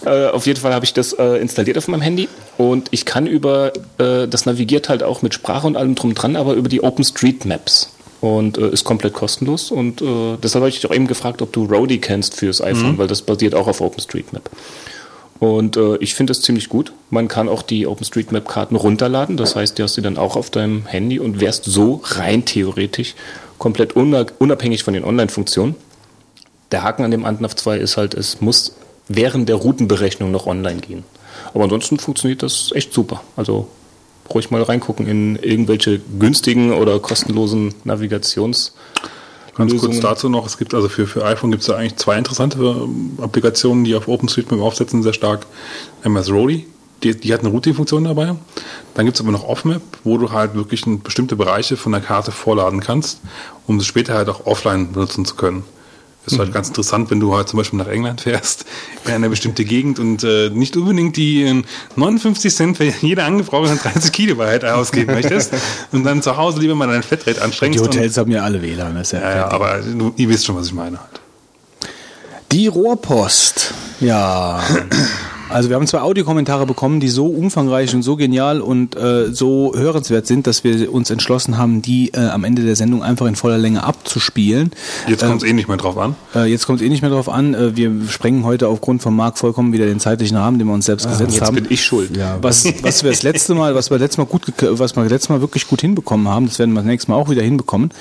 Äh, 0.03 0.29
auf 0.29 0.47
jeden 0.47 0.59
Fall 0.59 0.73
habe 0.73 0.83
ich 0.83 0.95
das 0.95 1.13
äh, 1.13 1.39
installiert 1.39 1.77
auf 1.77 1.87
meinem 1.87 2.01
Handy 2.01 2.27
und 2.57 2.87
ich 2.89 3.05
kann 3.05 3.27
über, 3.27 3.71
äh, 3.99 4.27
das 4.27 4.47
navigiert 4.47 4.89
halt 4.89 5.03
auch 5.03 5.21
mit 5.21 5.35
Sprache 5.35 5.67
und 5.67 5.77
allem 5.77 5.93
drum 5.93 6.15
dran, 6.15 6.35
aber 6.35 6.53
über 6.53 6.69
die 6.69 6.81
OpenStreetMaps. 6.81 7.91
Und 8.19 8.57
äh, 8.57 8.69
ist 8.69 8.83
komplett 8.83 9.13
kostenlos. 9.13 9.69
Und 9.69 10.01
äh, 10.01 10.37
deshalb 10.41 10.63
habe 10.63 10.69
ich 10.69 10.81
dich 10.81 10.89
auch 10.89 10.95
eben 10.95 11.05
gefragt, 11.05 11.43
ob 11.43 11.53
du 11.53 11.65
Roadie 11.65 11.99
kennst 11.99 12.33
fürs 12.35 12.63
iPhone, 12.63 12.97
weil 12.97 13.05
das 13.05 13.21
basiert 13.21 13.53
auch 13.53 13.67
auf 13.67 13.79
OpenStreetMap. 13.79 14.49
Und 15.41 15.75
äh, 15.75 15.97
ich 15.97 16.13
finde 16.13 16.29
das 16.29 16.41
ziemlich 16.43 16.69
gut. 16.69 16.93
Man 17.09 17.27
kann 17.27 17.49
auch 17.49 17.63
die 17.63 17.87
OpenStreetMap-Karten 17.87 18.75
runterladen. 18.75 19.37
Das 19.37 19.55
heißt, 19.55 19.79
du 19.79 19.83
hast 19.83 19.95
sie 19.95 20.03
dann 20.03 20.19
auch 20.19 20.35
auf 20.35 20.51
deinem 20.51 20.85
Handy 20.85 21.19
und 21.19 21.41
wärst 21.41 21.65
so 21.65 21.99
rein 22.03 22.45
theoretisch 22.45 23.15
komplett 23.57 23.95
una- 23.95 24.27
unabhängig 24.37 24.83
von 24.83 24.93
den 24.93 25.03
Online-Funktionen. 25.03 25.73
Der 26.71 26.83
Haken 26.83 27.03
an 27.03 27.09
dem 27.09 27.25
Antnav 27.25 27.55
2 27.55 27.77
ist 27.79 27.97
halt, 27.97 28.13
es 28.13 28.39
muss 28.39 28.75
während 29.07 29.49
der 29.49 29.55
Routenberechnung 29.55 30.29
noch 30.29 30.45
online 30.45 30.79
gehen. 30.79 31.03
Aber 31.55 31.63
ansonsten 31.63 31.97
funktioniert 31.97 32.43
das 32.43 32.71
echt 32.75 32.93
super. 32.93 33.23
Also 33.35 33.67
ruhig 34.31 34.51
mal 34.51 34.61
reingucken 34.61 35.07
in 35.07 35.37
irgendwelche 35.37 35.99
günstigen 36.19 36.71
oder 36.71 36.99
kostenlosen 36.99 37.73
Navigations. 37.83 38.75
Ganz 39.55 39.71
kurz 39.71 39.83
Lösungen. 39.83 40.01
dazu 40.01 40.29
noch, 40.29 40.45
es 40.45 40.57
gibt 40.57 40.73
also 40.73 40.87
für, 40.87 41.07
für 41.07 41.25
iPhone 41.25 41.51
gibt 41.51 41.61
es 41.61 41.67
da 41.67 41.75
eigentlich 41.75 41.97
zwei 41.97 42.17
interessante 42.17 42.57
ähm, 42.59 43.17
Applikationen, 43.21 43.83
die 43.83 43.95
auf 43.95 44.07
OpenStreetMap 44.07 44.61
aufsetzen, 44.61 45.03
sehr 45.03 45.13
stark. 45.13 45.45
Einmal 46.03 46.21
ist 46.21 46.31
Roadie, 46.31 46.67
die, 47.03 47.19
die 47.19 47.33
hat 47.33 47.41
eine 47.41 47.49
Routing-Funktion 47.49 48.05
dabei. 48.05 48.35
Dann 48.93 49.05
gibt 49.05 49.15
es 49.15 49.21
aber 49.21 49.31
noch 49.31 49.47
OffMap, 49.47 49.81
wo 50.03 50.17
du 50.17 50.31
halt 50.31 50.55
wirklich 50.55 50.83
bestimmte 51.03 51.35
Bereiche 51.35 51.75
von 51.75 51.91
der 51.91 52.01
Karte 52.01 52.31
vorladen 52.31 52.79
kannst, 52.79 53.19
um 53.67 53.79
sie 53.79 53.85
später 53.85 54.13
halt 54.13 54.29
auch 54.29 54.45
offline 54.45 54.93
benutzen 54.93 55.25
zu 55.25 55.35
können. 55.35 55.63
Ist 56.25 56.37
halt 56.37 56.53
ganz 56.53 56.67
interessant, 56.67 57.09
wenn 57.09 57.19
du 57.19 57.35
halt 57.35 57.49
zum 57.49 57.57
Beispiel 57.57 57.79
nach 57.79 57.87
England 57.87 58.21
fährst, 58.21 58.65
in 59.05 59.11
eine 59.11 59.27
bestimmte 59.27 59.65
Gegend 59.65 59.97
und 59.97 60.23
äh, 60.23 60.51
nicht 60.51 60.77
unbedingt 60.77 61.17
die 61.17 61.43
äh, 61.43 61.63
59 61.95 62.53
Cent 62.53 62.77
für 62.77 62.83
jede 62.83 63.23
angebrauchte 63.23 63.75
30 63.75 64.11
Kilobyte 64.11 64.65
ausgeben 64.65 65.13
möchtest 65.15 65.53
und 65.91 66.03
dann 66.03 66.21
zu 66.21 66.37
Hause 66.37 66.59
lieber 66.59 66.75
mal 66.75 66.87
dein 66.87 67.01
Flatrate 67.01 67.41
anstrengst. 67.41 67.79
Die 67.79 67.83
Hotels 67.83 68.17
haben 68.17 68.31
ja 68.31 68.43
alle 68.43 68.61
WLAN. 68.61 68.93
Das 68.93 69.07
ist 69.07 69.13
ja 69.13 69.21
ja, 69.21 69.35
ja, 69.37 69.51
aber 69.51 69.79
du, 69.79 70.13
ihr 70.15 70.29
wisst 70.29 70.45
schon, 70.45 70.55
was 70.55 70.67
ich 70.67 70.73
meine 70.73 70.99
halt. 70.99 71.21
Die 72.51 72.67
Rohrpost. 72.67 73.73
Ja. 73.99 74.61
Also 75.51 75.67
wir 75.67 75.75
haben 75.75 75.85
zwei 75.85 75.99
Audiokommentare 75.99 76.65
bekommen, 76.65 77.01
die 77.01 77.09
so 77.09 77.27
umfangreich 77.27 77.93
und 77.93 78.03
so 78.03 78.15
genial 78.15 78.61
und 78.61 78.95
äh, 78.95 79.33
so 79.33 79.73
hörenswert 79.75 80.25
sind, 80.25 80.47
dass 80.47 80.63
wir 80.63 80.93
uns 80.93 81.09
entschlossen 81.09 81.57
haben, 81.57 81.81
die 81.81 82.09
äh, 82.13 82.19
am 82.19 82.45
Ende 82.45 82.63
der 82.63 82.77
Sendung 82.77 83.03
einfach 83.03 83.25
in 83.25 83.35
voller 83.35 83.57
Länge 83.57 83.83
abzuspielen. 83.83 84.71
Jetzt 85.07 85.25
kommt 85.25 85.43
es 85.43 85.49
eh 85.49 85.51
nicht 85.51 85.67
mehr 85.67 85.77
drauf 85.77 85.97
an. 85.97 86.15
Äh, 86.33 86.45
jetzt 86.45 86.65
kommt 86.65 86.79
es 86.79 86.85
eh 86.85 86.89
nicht 86.89 87.01
mehr 87.01 87.11
drauf 87.11 87.27
an. 87.27 87.53
Äh, 87.53 87.75
wir 87.75 87.91
sprengen 88.07 88.45
heute 88.45 88.69
aufgrund 88.69 89.01
von 89.01 89.13
Marc 89.13 89.37
vollkommen 89.37 89.73
wieder 89.73 89.85
den 89.85 89.99
zeitlichen 89.99 90.37
Rahmen, 90.37 90.57
den 90.57 90.67
wir 90.67 90.73
uns 90.73 90.85
selbst 90.85 91.07
gesetzt 91.09 91.33
Jetzt 91.35 91.45
haben. 91.45 91.55
bin 91.55 91.67
ich 91.69 91.83
schuld. 91.83 92.11
Was, 92.41 92.65
was 92.81 93.03
wir 93.03 93.11
das 93.11 93.23
letzte 93.23 93.53
Mal, 93.53 93.75
was 93.75 93.91
wir 93.91 93.97
letztes 93.97 94.19
Mal 94.19 94.25
gut, 94.25 94.53
was 94.61 94.95
wir 94.95 95.03
letztes 95.03 95.29
Mal 95.29 95.41
wirklich 95.41 95.67
gut 95.67 95.81
hinbekommen 95.81 96.29
haben, 96.29 96.47
das 96.47 96.59
werden 96.59 96.71
wir 96.73 96.79
das 96.79 96.87
nächste 96.87 97.11
Mal 97.11 97.17
auch 97.17 97.29
wieder 97.29 97.43
hinbekommen, 97.43 97.91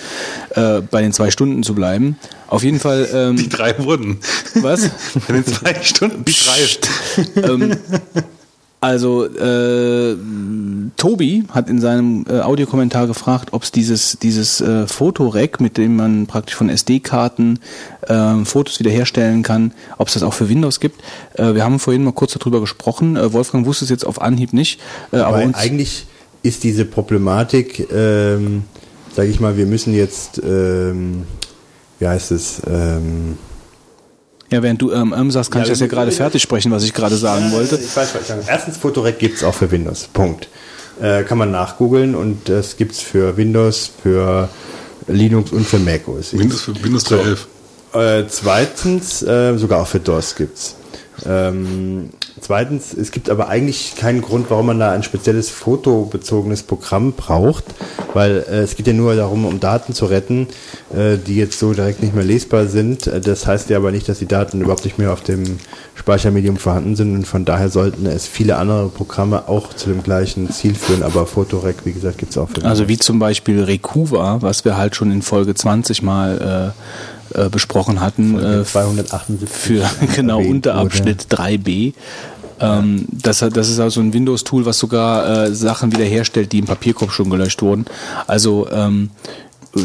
äh, 0.50 0.82
bei 0.82 1.02
den 1.02 1.12
zwei 1.12 1.30
Stunden 1.30 1.64
zu 1.64 1.74
bleiben. 1.74 2.16
Auf 2.50 2.62
jeden 2.62 2.80
Fall, 2.80 3.08
ähm, 3.12 3.36
Die 3.36 3.48
drei 3.48 3.78
wurden. 3.78 4.18
was? 4.56 4.84
In 5.28 5.34
den 5.34 5.46
zwei 5.46 5.74
Stunden 5.82 6.24
die 6.24 6.34
drei. 6.34 7.48
ähm, 7.48 7.76
also 8.82 9.26
äh, 9.26 10.16
Tobi 10.96 11.44
hat 11.50 11.68
in 11.68 11.80
seinem 11.82 12.24
äh, 12.28 12.40
Audiokommentar 12.40 13.06
gefragt, 13.06 13.50
ob 13.52 13.62
es 13.62 13.72
dieses 13.72 14.18
dieses 14.22 14.62
äh, 14.62 14.86
Fotorec, 14.86 15.60
mit 15.60 15.76
dem 15.76 15.96
man 15.96 16.26
praktisch 16.26 16.54
von 16.54 16.70
SD-Karten 16.70 17.58
äh, 18.08 18.44
Fotos 18.46 18.80
wiederherstellen 18.80 19.42
kann, 19.42 19.72
ob 19.98 20.08
es 20.08 20.14
das 20.14 20.22
auch 20.22 20.32
für 20.32 20.48
Windows 20.48 20.80
gibt. 20.80 21.02
Äh, 21.34 21.54
wir 21.54 21.62
haben 21.62 21.78
vorhin 21.78 22.04
mal 22.04 22.12
kurz 22.12 22.32
darüber 22.32 22.60
gesprochen. 22.60 23.16
Äh, 23.16 23.32
Wolfgang 23.34 23.66
wusste 23.66 23.84
es 23.84 23.90
jetzt 23.90 24.06
auf 24.06 24.20
Anhieb 24.20 24.54
nicht, 24.54 24.80
äh, 25.12 25.18
aber 25.18 25.36
Aber 25.36 25.44
uns, 25.44 25.56
eigentlich 25.56 26.06
ist 26.42 26.64
diese 26.64 26.86
Problematik, 26.86 27.86
ähm, 27.92 28.62
sage 29.14 29.28
ich 29.28 29.40
mal, 29.40 29.58
wir 29.58 29.66
müssen 29.66 29.92
jetzt, 29.94 30.40
ähm, 30.42 31.24
wie 32.00 32.08
heißt 32.08 32.32
es, 32.32 32.62
ähm, 32.66 33.38
ja, 34.50 34.62
während 34.62 34.82
du 34.82 34.90
ähm, 34.90 35.14
ähm 35.16 35.30
sagst, 35.30 35.52
kann 35.52 35.60
Ja, 35.60 35.66
ich 35.66 35.70
das 35.70 35.80
ja 35.80 35.86
gerade 35.86 36.10
fertig 36.10 36.42
sprechen, 36.42 36.72
was 36.72 36.82
ich 36.82 36.92
gerade 36.92 37.16
sagen 37.16 37.52
wollte. 37.52 37.76
Ich 37.76 37.96
weiß, 37.96 38.14
was 38.14 38.22
ich 38.22 38.26
sagen. 38.26 38.42
Erstens, 38.46 38.76
Photorec 38.78 39.18
gibt's 39.18 39.44
auch 39.44 39.54
für 39.54 39.70
Windows. 39.70 40.08
Punkt. 40.12 40.48
Äh, 41.00 41.22
kann 41.22 41.38
man 41.38 41.52
nachgoogeln 41.52 42.14
und 42.16 42.48
das 42.48 42.76
gibt's 42.76 43.00
für 43.00 43.36
Windows, 43.36 43.90
für 44.02 44.48
Linux 45.06 45.52
und 45.52 45.66
für 45.66 45.78
Mac 45.78 46.08
OS. 46.08 46.36
Windows, 46.36 46.62
für 46.62 46.82
Windows 46.82 47.06
3.11. 47.06 48.20
Äh, 48.22 48.28
zweitens, 48.28 49.22
äh, 49.22 49.56
sogar 49.56 49.80
auch 49.80 49.86
für 49.86 50.00
DOS 50.00 50.34
gibt's. 50.34 50.76
Ähm, 51.26 52.10
zweitens, 52.40 52.94
es 52.94 53.10
gibt 53.10 53.30
aber 53.30 53.48
eigentlich 53.48 53.94
keinen 53.96 54.22
Grund, 54.22 54.50
warum 54.50 54.66
man 54.66 54.78
da 54.78 54.92
ein 54.92 55.02
spezielles 55.02 55.50
fotobezogenes 55.50 56.62
Programm 56.62 57.12
braucht, 57.12 57.64
weil 58.14 58.44
äh, 58.48 58.60
es 58.60 58.76
geht 58.76 58.86
ja 58.86 58.92
nur 58.92 59.14
darum, 59.14 59.44
um 59.44 59.60
Daten 59.60 59.92
zu 59.94 60.06
retten, 60.06 60.48
äh, 60.94 61.16
die 61.18 61.36
jetzt 61.36 61.58
so 61.58 61.72
direkt 61.72 62.02
nicht 62.02 62.14
mehr 62.14 62.24
lesbar 62.24 62.66
sind. 62.66 63.06
Äh, 63.06 63.20
Das 63.20 63.46
heißt 63.46 63.70
ja 63.70 63.76
aber 63.76 63.90
nicht, 63.90 64.08
dass 64.08 64.18
die 64.18 64.26
Daten 64.26 64.60
überhaupt 64.60 64.84
nicht 64.84 64.98
mehr 64.98 65.12
auf 65.12 65.22
dem 65.22 65.58
Speichermedium 65.94 66.56
vorhanden 66.56 66.96
sind 66.96 67.14
und 67.14 67.26
von 67.26 67.44
daher 67.44 67.68
sollten 67.68 68.06
es 68.06 68.26
viele 68.26 68.56
andere 68.56 68.88
Programme 68.88 69.48
auch 69.48 69.74
zu 69.74 69.90
dem 69.90 70.02
gleichen 70.02 70.50
Ziel 70.50 70.74
führen, 70.74 71.02
aber 71.02 71.26
Photorec, 71.26 71.84
wie 71.84 71.92
gesagt, 71.92 72.18
gibt's 72.18 72.38
auch 72.38 72.48
für 72.48 72.64
Also 72.64 72.88
wie 72.88 72.96
zum 72.98 73.18
Beispiel 73.18 73.62
Recuva, 73.62 74.38
was 74.40 74.64
wir 74.64 74.78
halt 74.78 74.96
schon 74.96 75.10
in 75.10 75.20
Folge 75.20 75.54
20 75.54 76.02
mal 76.02 76.72
äh, 76.74 77.19
äh, 77.34 77.48
besprochen 77.48 78.00
hatten. 78.00 78.38
Folge 78.38 78.60
äh, 78.60 78.64
278 78.64 79.48
für 79.48 79.90
genau 80.16 80.40
Unterabschnitt 80.40 81.26
3b. 81.30 81.94
Ähm, 82.60 83.06
das, 83.10 83.38
das 83.38 83.68
ist 83.68 83.80
also 83.80 84.00
ein 84.00 84.12
Windows-Tool, 84.12 84.66
was 84.66 84.78
sogar 84.78 85.46
äh, 85.46 85.54
Sachen 85.54 85.92
wiederherstellt, 85.92 86.52
die 86.52 86.58
im 86.58 86.66
Papierkorb 86.66 87.10
schon 87.10 87.30
gelöscht 87.30 87.62
wurden. 87.62 87.86
Also 88.26 88.68
ähm, 88.70 89.10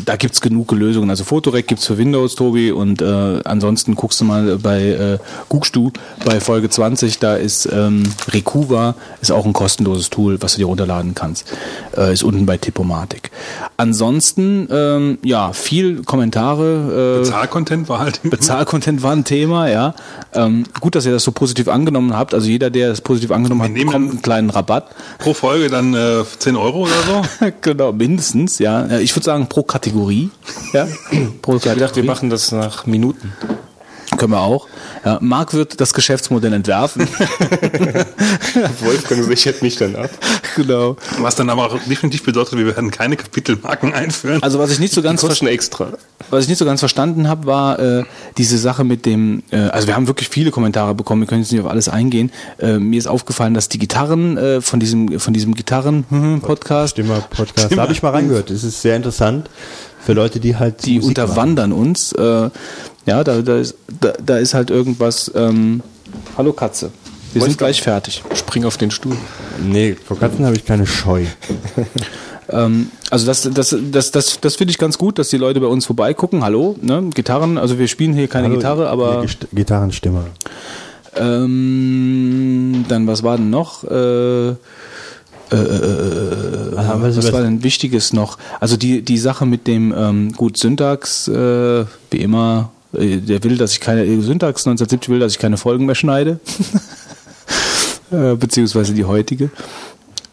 da 0.05 0.15
gibt's 0.15 0.41
genug 0.41 0.71
Lösungen. 0.71 1.09
Also 1.09 1.23
Photorec 1.23 1.67
gibt's 1.67 1.85
für 1.85 1.97
Windows, 1.97 2.35
Tobi, 2.35 2.71
und 2.71 3.01
äh, 3.01 3.41
ansonsten 3.45 3.95
guckst 3.95 4.19
du 4.19 4.25
mal 4.25 4.57
bei 4.57 4.81
äh, 4.81 5.17
guckst 5.49 5.75
du 5.75 5.91
bei 6.23 6.39
Folge 6.39 6.69
20, 6.69 7.19
da 7.19 7.35
ist 7.35 7.69
ähm, 7.71 8.03
Recuva, 8.29 8.95
ist 9.21 9.31
auch 9.31 9.45
ein 9.45 9.53
kostenloses 9.53 10.09
Tool, 10.09 10.41
was 10.41 10.53
du 10.53 10.59
dir 10.59 10.65
runterladen 10.65 11.13
kannst. 11.13 11.53
Äh, 11.95 12.13
ist 12.13 12.23
unten 12.23 12.45
bei 12.45 12.57
Tipomatic. 12.57 13.31
Ansonsten, 13.77 14.67
ähm, 14.71 15.17
ja, 15.23 15.53
viel 15.53 16.03
Kommentare. 16.03 17.21
Äh, 17.21 17.23
Zahlcontent 17.25 17.87
war 17.89 17.99
halt 17.99 18.21
Bezahlcontent 18.23 19.03
war 19.03 19.11
ein 19.11 19.23
Thema, 19.23 19.69
ja. 19.69 19.93
Ähm, 20.33 20.65
gut, 20.79 20.95
dass 20.95 21.05
ihr 21.05 21.11
das 21.11 21.23
so 21.23 21.31
positiv 21.31 21.67
angenommen 21.67 22.15
habt. 22.15 22.33
Also 22.33 22.47
jeder, 22.47 22.69
der 22.69 22.89
das 22.89 23.01
positiv 23.01 23.31
angenommen 23.31 23.61
hat, 23.61 23.73
bekommt 23.73 24.11
einen 24.11 24.21
kleinen 24.21 24.49
Rabatt. 24.49 24.87
pro 25.19 25.33
Folge 25.33 25.69
dann 25.69 25.93
äh, 25.93 26.23
10 26.39 26.55
Euro 26.55 26.83
oder 26.83 26.91
so. 27.07 27.51
genau, 27.61 27.91
mindestens, 27.91 28.59
ja. 28.59 28.99
Ich 28.99 29.15
würde 29.15 29.25
sagen 29.25 29.47
pro 29.47 29.63
Kategorie. 29.75 30.29
Ja. 30.71 30.87
pro 31.41 31.57
Ich 31.57 31.63
dachte, 31.63 31.97
wir 31.97 32.05
machen 32.05 32.29
das 32.29 32.53
nach 32.53 32.85
Minuten. 32.85 33.33
Können 34.17 34.31
wir 34.31 34.39
auch. 34.39 34.67
Ja, 35.03 35.17
Marc 35.21 35.53
wird 35.53 35.81
das 35.81 35.93
Geschäftsmodell 35.93 36.53
entwerfen. 36.53 37.07
Wolfgang 38.81 39.23
sichert 39.23 39.61
mich 39.61 39.77
dann 39.77 39.95
ab. 39.95 40.09
genau. 40.55 40.95
Was 41.19 41.35
dann 41.35 41.49
aber 41.49 41.65
auch 41.65 41.79
definitiv 41.89 42.23
bedeutet, 42.23 42.57
wir 42.57 42.65
werden 42.67 42.91
keine 42.91 43.17
Kapitelmarken 43.17 43.93
einführen. 43.93 44.41
Also 44.41 44.59
was 44.59 44.71
ich 44.71 44.79
nicht 44.79 44.93
so 44.93 45.01
ganz 45.01 45.21
Kosten 45.21 45.47
extra. 45.47 45.89
Was 46.29 46.43
ich 46.43 46.49
nicht 46.49 46.57
so 46.57 46.65
ganz 46.65 46.79
verstanden 46.79 47.27
habe, 47.27 47.45
war 47.45 47.79
äh, 47.79 48.03
diese 48.37 48.57
Sache 48.57 48.83
mit 48.83 49.05
dem, 49.05 49.43
äh, 49.51 49.57
also 49.57 49.87
wir 49.87 49.95
haben 49.95 50.07
wirklich 50.07 50.29
viele 50.29 50.51
Kommentare 50.51 50.95
bekommen, 50.95 51.21
wir 51.21 51.27
können 51.27 51.41
jetzt 51.41 51.51
nicht 51.51 51.61
auf 51.61 51.69
alles 51.69 51.89
eingehen. 51.89 52.31
Äh, 52.59 52.79
mir 52.79 52.97
ist 52.97 53.07
aufgefallen, 53.07 53.53
dass 53.53 53.69
die 53.69 53.79
Gitarren 53.79 54.37
äh, 54.37 54.61
von 54.61 54.79
diesem 54.79 55.19
von 55.19 55.33
diesem 55.33 55.55
Gitarren-Podcast, 55.55 56.91
Stimmer 56.91 57.21
Podcast. 57.29 57.75
Da 57.75 57.81
habe 57.81 57.91
ich 57.91 58.01
mal 58.01 58.11
reingehört. 58.11 58.49
Das 58.49 58.63
ist 58.63 58.81
sehr 58.81 58.95
interessant 58.95 59.49
für 60.05 60.13
Leute, 60.13 60.39
die 60.39 60.55
halt 60.55 60.85
die 60.85 60.99
Musik 60.99 61.17
machen. 61.17 61.29
unterwandern 61.29 61.73
uns. 61.73 62.11
Äh, 62.13 62.49
ja, 63.05 63.23
da, 63.23 63.41
da, 63.41 63.57
ist, 63.57 63.75
da, 64.01 64.13
da 64.23 64.37
ist 64.37 64.53
halt 64.53 64.69
irgendwas. 64.69 65.31
Ähm, 65.35 65.81
Hallo 66.37 66.53
Katze. 66.53 66.91
Wir 67.33 67.41
sind 67.41 67.57
gleich 67.57 67.81
fertig. 67.81 68.23
Spring 68.33 68.63
auf 68.65 68.77
den 68.77 68.91
Stuhl. 68.91 69.17
Nee, 69.61 69.95
vor 69.95 70.17
Katzen 70.17 70.45
habe 70.45 70.55
ich 70.55 70.65
keine 70.65 70.85
Scheu. 70.87 71.25
Ähm, 72.47 72.91
also 73.09 73.25
das, 73.25 73.41
das, 73.51 73.75
das, 73.91 74.11
das, 74.11 74.39
das 74.39 74.55
finde 74.55 74.69
ich 74.69 74.77
ganz 74.77 74.99
gut, 74.99 75.17
dass 75.17 75.29
die 75.29 75.37
Leute 75.37 75.59
bei 75.59 75.65
uns 75.65 75.87
vorbeigucken. 75.87 76.43
Hallo, 76.43 76.75
ne? 76.79 77.09
Gitarren, 77.11 77.57
also 77.57 77.79
wir 77.79 77.87
spielen 77.87 78.13
hier 78.13 78.27
keine 78.27 78.49
Hallo, 78.49 78.57
Gitarre, 78.57 78.87
aber 78.87 79.21
Gist- 79.23 79.47
Gitarrenstimme. 79.51 80.25
ähm, 81.15 82.85
dann 82.87 83.07
was 83.07 83.23
war 83.23 83.37
denn 83.37 83.49
noch? 83.49 83.83
Äh, 83.83 84.49
äh, 84.49 84.53
äh, 85.51 85.55
äh, 85.55 86.71
wir 86.75 87.15
was 87.17 87.33
war 87.33 87.41
denn 87.41 87.63
Wichtiges 87.63 88.13
noch? 88.13 88.37
Also 88.59 88.77
die, 88.77 89.01
die 89.01 89.17
Sache 89.17 89.45
mit 89.45 89.65
dem 89.67 89.91
ähm, 89.97 90.31
gut 90.33 90.57
Syntax, 90.57 91.27
äh, 91.27 91.85
wie 92.11 92.17
immer, 92.17 92.71
der 92.95 93.43
will, 93.43 93.57
dass 93.57 93.73
ich 93.73 93.79
keine 93.79 94.05
Syntax 94.21 94.65
1970 94.65 95.09
will, 95.09 95.19
dass 95.19 95.33
ich 95.33 95.39
keine 95.39 95.57
Folgen 95.57 95.85
mehr 95.85 95.95
schneide. 95.95 96.39
äh, 98.11 98.35
beziehungsweise 98.35 98.93
die 98.93 99.05
heutige. 99.05 99.49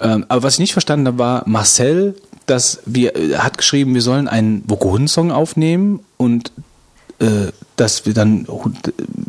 Ähm, 0.00 0.24
aber 0.28 0.42
was 0.42 0.54
ich 0.54 0.60
nicht 0.60 0.72
verstanden 0.72 1.06
habe, 1.06 1.18
war 1.18 1.42
Marcel, 1.46 2.14
dass 2.46 2.80
wir, 2.86 3.12
hat 3.38 3.56
geschrieben, 3.56 3.94
wir 3.94 4.02
sollen 4.02 4.28
einen 4.28 4.64
Vogonen-Song 4.66 5.30
aufnehmen 5.30 6.00
und 6.16 6.52
äh, 7.20 7.52
dass 7.76 8.04
wir 8.04 8.14
dann 8.14 8.46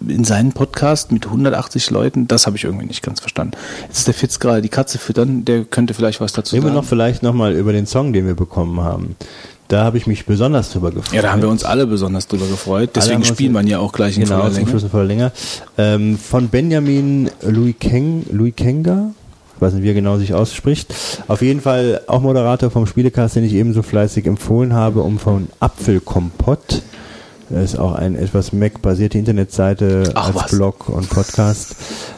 in 0.08 0.24
seinen 0.24 0.52
Podcast 0.52 1.12
mit 1.12 1.26
180 1.26 1.90
Leuten, 1.92 2.28
das 2.28 2.46
habe 2.46 2.58
ich 2.58 2.64
irgendwie 2.64 2.86
nicht 2.86 3.04
ganz 3.04 3.20
verstanden. 3.20 3.54
Jetzt 3.84 4.00
ist 4.00 4.08
der 4.08 4.14
Fitz 4.14 4.40
gerade 4.40 4.62
die 4.62 4.70
Katze 4.70 4.98
füttern, 4.98 5.46
der 5.46 5.64
könnte 5.64 5.94
vielleicht 5.94 6.20
was 6.20 6.34
dazu 6.34 6.56
Reden 6.56 6.66
wir 6.66 6.70
sagen. 6.70 6.82
noch 6.82 6.86
vielleicht 6.86 7.24
nochmal 7.24 7.54
über 7.54 7.72
den 7.72 7.86
Song, 7.86 8.12
den 8.12 8.26
wir 8.26 8.36
bekommen 8.36 8.82
haben. 8.82 9.16
Da 9.74 9.84
habe 9.84 9.98
ich 9.98 10.06
mich 10.06 10.28
besonders 10.28 10.72
drüber 10.72 10.92
gefreut. 10.92 11.16
ja, 11.16 11.24
da 11.24 11.32
haben 11.32 11.42
wir 11.42 11.50
uns 11.50 11.64
alle 11.64 11.88
besonders 11.88 12.28
drüber 12.28 12.46
gefreut. 12.46 12.92
Deswegen 12.94 13.26
spielen 13.26 13.54
wir 13.54 13.64
ja 13.64 13.80
auch 13.80 13.92
gleich 13.92 14.18
in 14.18 14.26
Genau, 14.26 14.42
voller 14.42 14.54
zum 14.54 14.66
Länge. 14.68 14.80
Voller 14.90 15.06
Länge. 15.06 15.32
Ähm, 15.80 16.20
von 16.20 16.50
Benjamin 16.50 17.32
Louis, 17.42 17.74
Keng, 17.80 18.24
Louis 18.32 18.54
Kenga. 18.56 19.10
Ich 19.56 19.62
weiß 19.64 19.74
nicht, 19.74 19.82
wie 19.82 19.88
er 19.88 19.96
genau 19.96 20.20
sich 20.20 20.36
ausspricht. 20.36 20.94
Auf 21.28 21.42
jeden 21.42 21.60
Fall 21.60 22.02
auch 22.06 22.22
Moderator 22.22 22.70
vom 22.70 22.86
Spielecast, 22.86 23.36
den 23.36 23.46
ich 23.46 23.54
ebenso 23.54 23.82
fleißig 23.82 24.28
empfohlen 24.28 24.74
habe, 24.74 25.02
um 25.02 25.18
von 25.18 25.48
Apfelkompott. 25.60 26.84
Das 27.50 27.64
ist 27.64 27.80
auch 27.80 27.94
eine 27.96 28.20
etwas 28.20 28.54
Mac-basierte 28.54 29.18
Internetseite 29.18 30.12
Ach, 30.14 30.28
als 30.28 30.36
was. 30.36 30.52
Blog 30.52 30.88
und 30.88 31.10
Podcast. 31.10 31.76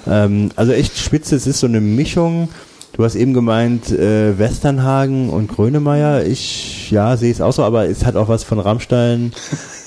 ähm, 0.08 0.52
also 0.58 0.74
echt 0.74 0.98
spitze. 0.98 1.38
Es 1.38 1.48
ist 1.48 1.62
so 1.62 1.68
eine 1.68 1.80
Mischung. 1.80 2.50
Du 2.96 3.04
hast 3.04 3.16
eben 3.16 3.34
gemeint, 3.34 3.92
äh, 3.92 4.40
Westernhagen 4.40 5.30
und 5.30 5.50
Grönemeyer. 5.50 6.26
Ich, 6.26 6.92
ja, 6.92 7.18
sehe 7.18 7.30
es 7.30 7.42
auch 7.42 7.52
so, 7.52 7.64
aber 7.64 7.90
es 7.90 8.06
hat 8.06 8.16
auch 8.16 8.30
was 8.30 8.46
von 8.46 8.58
Rammstein 8.58 9.34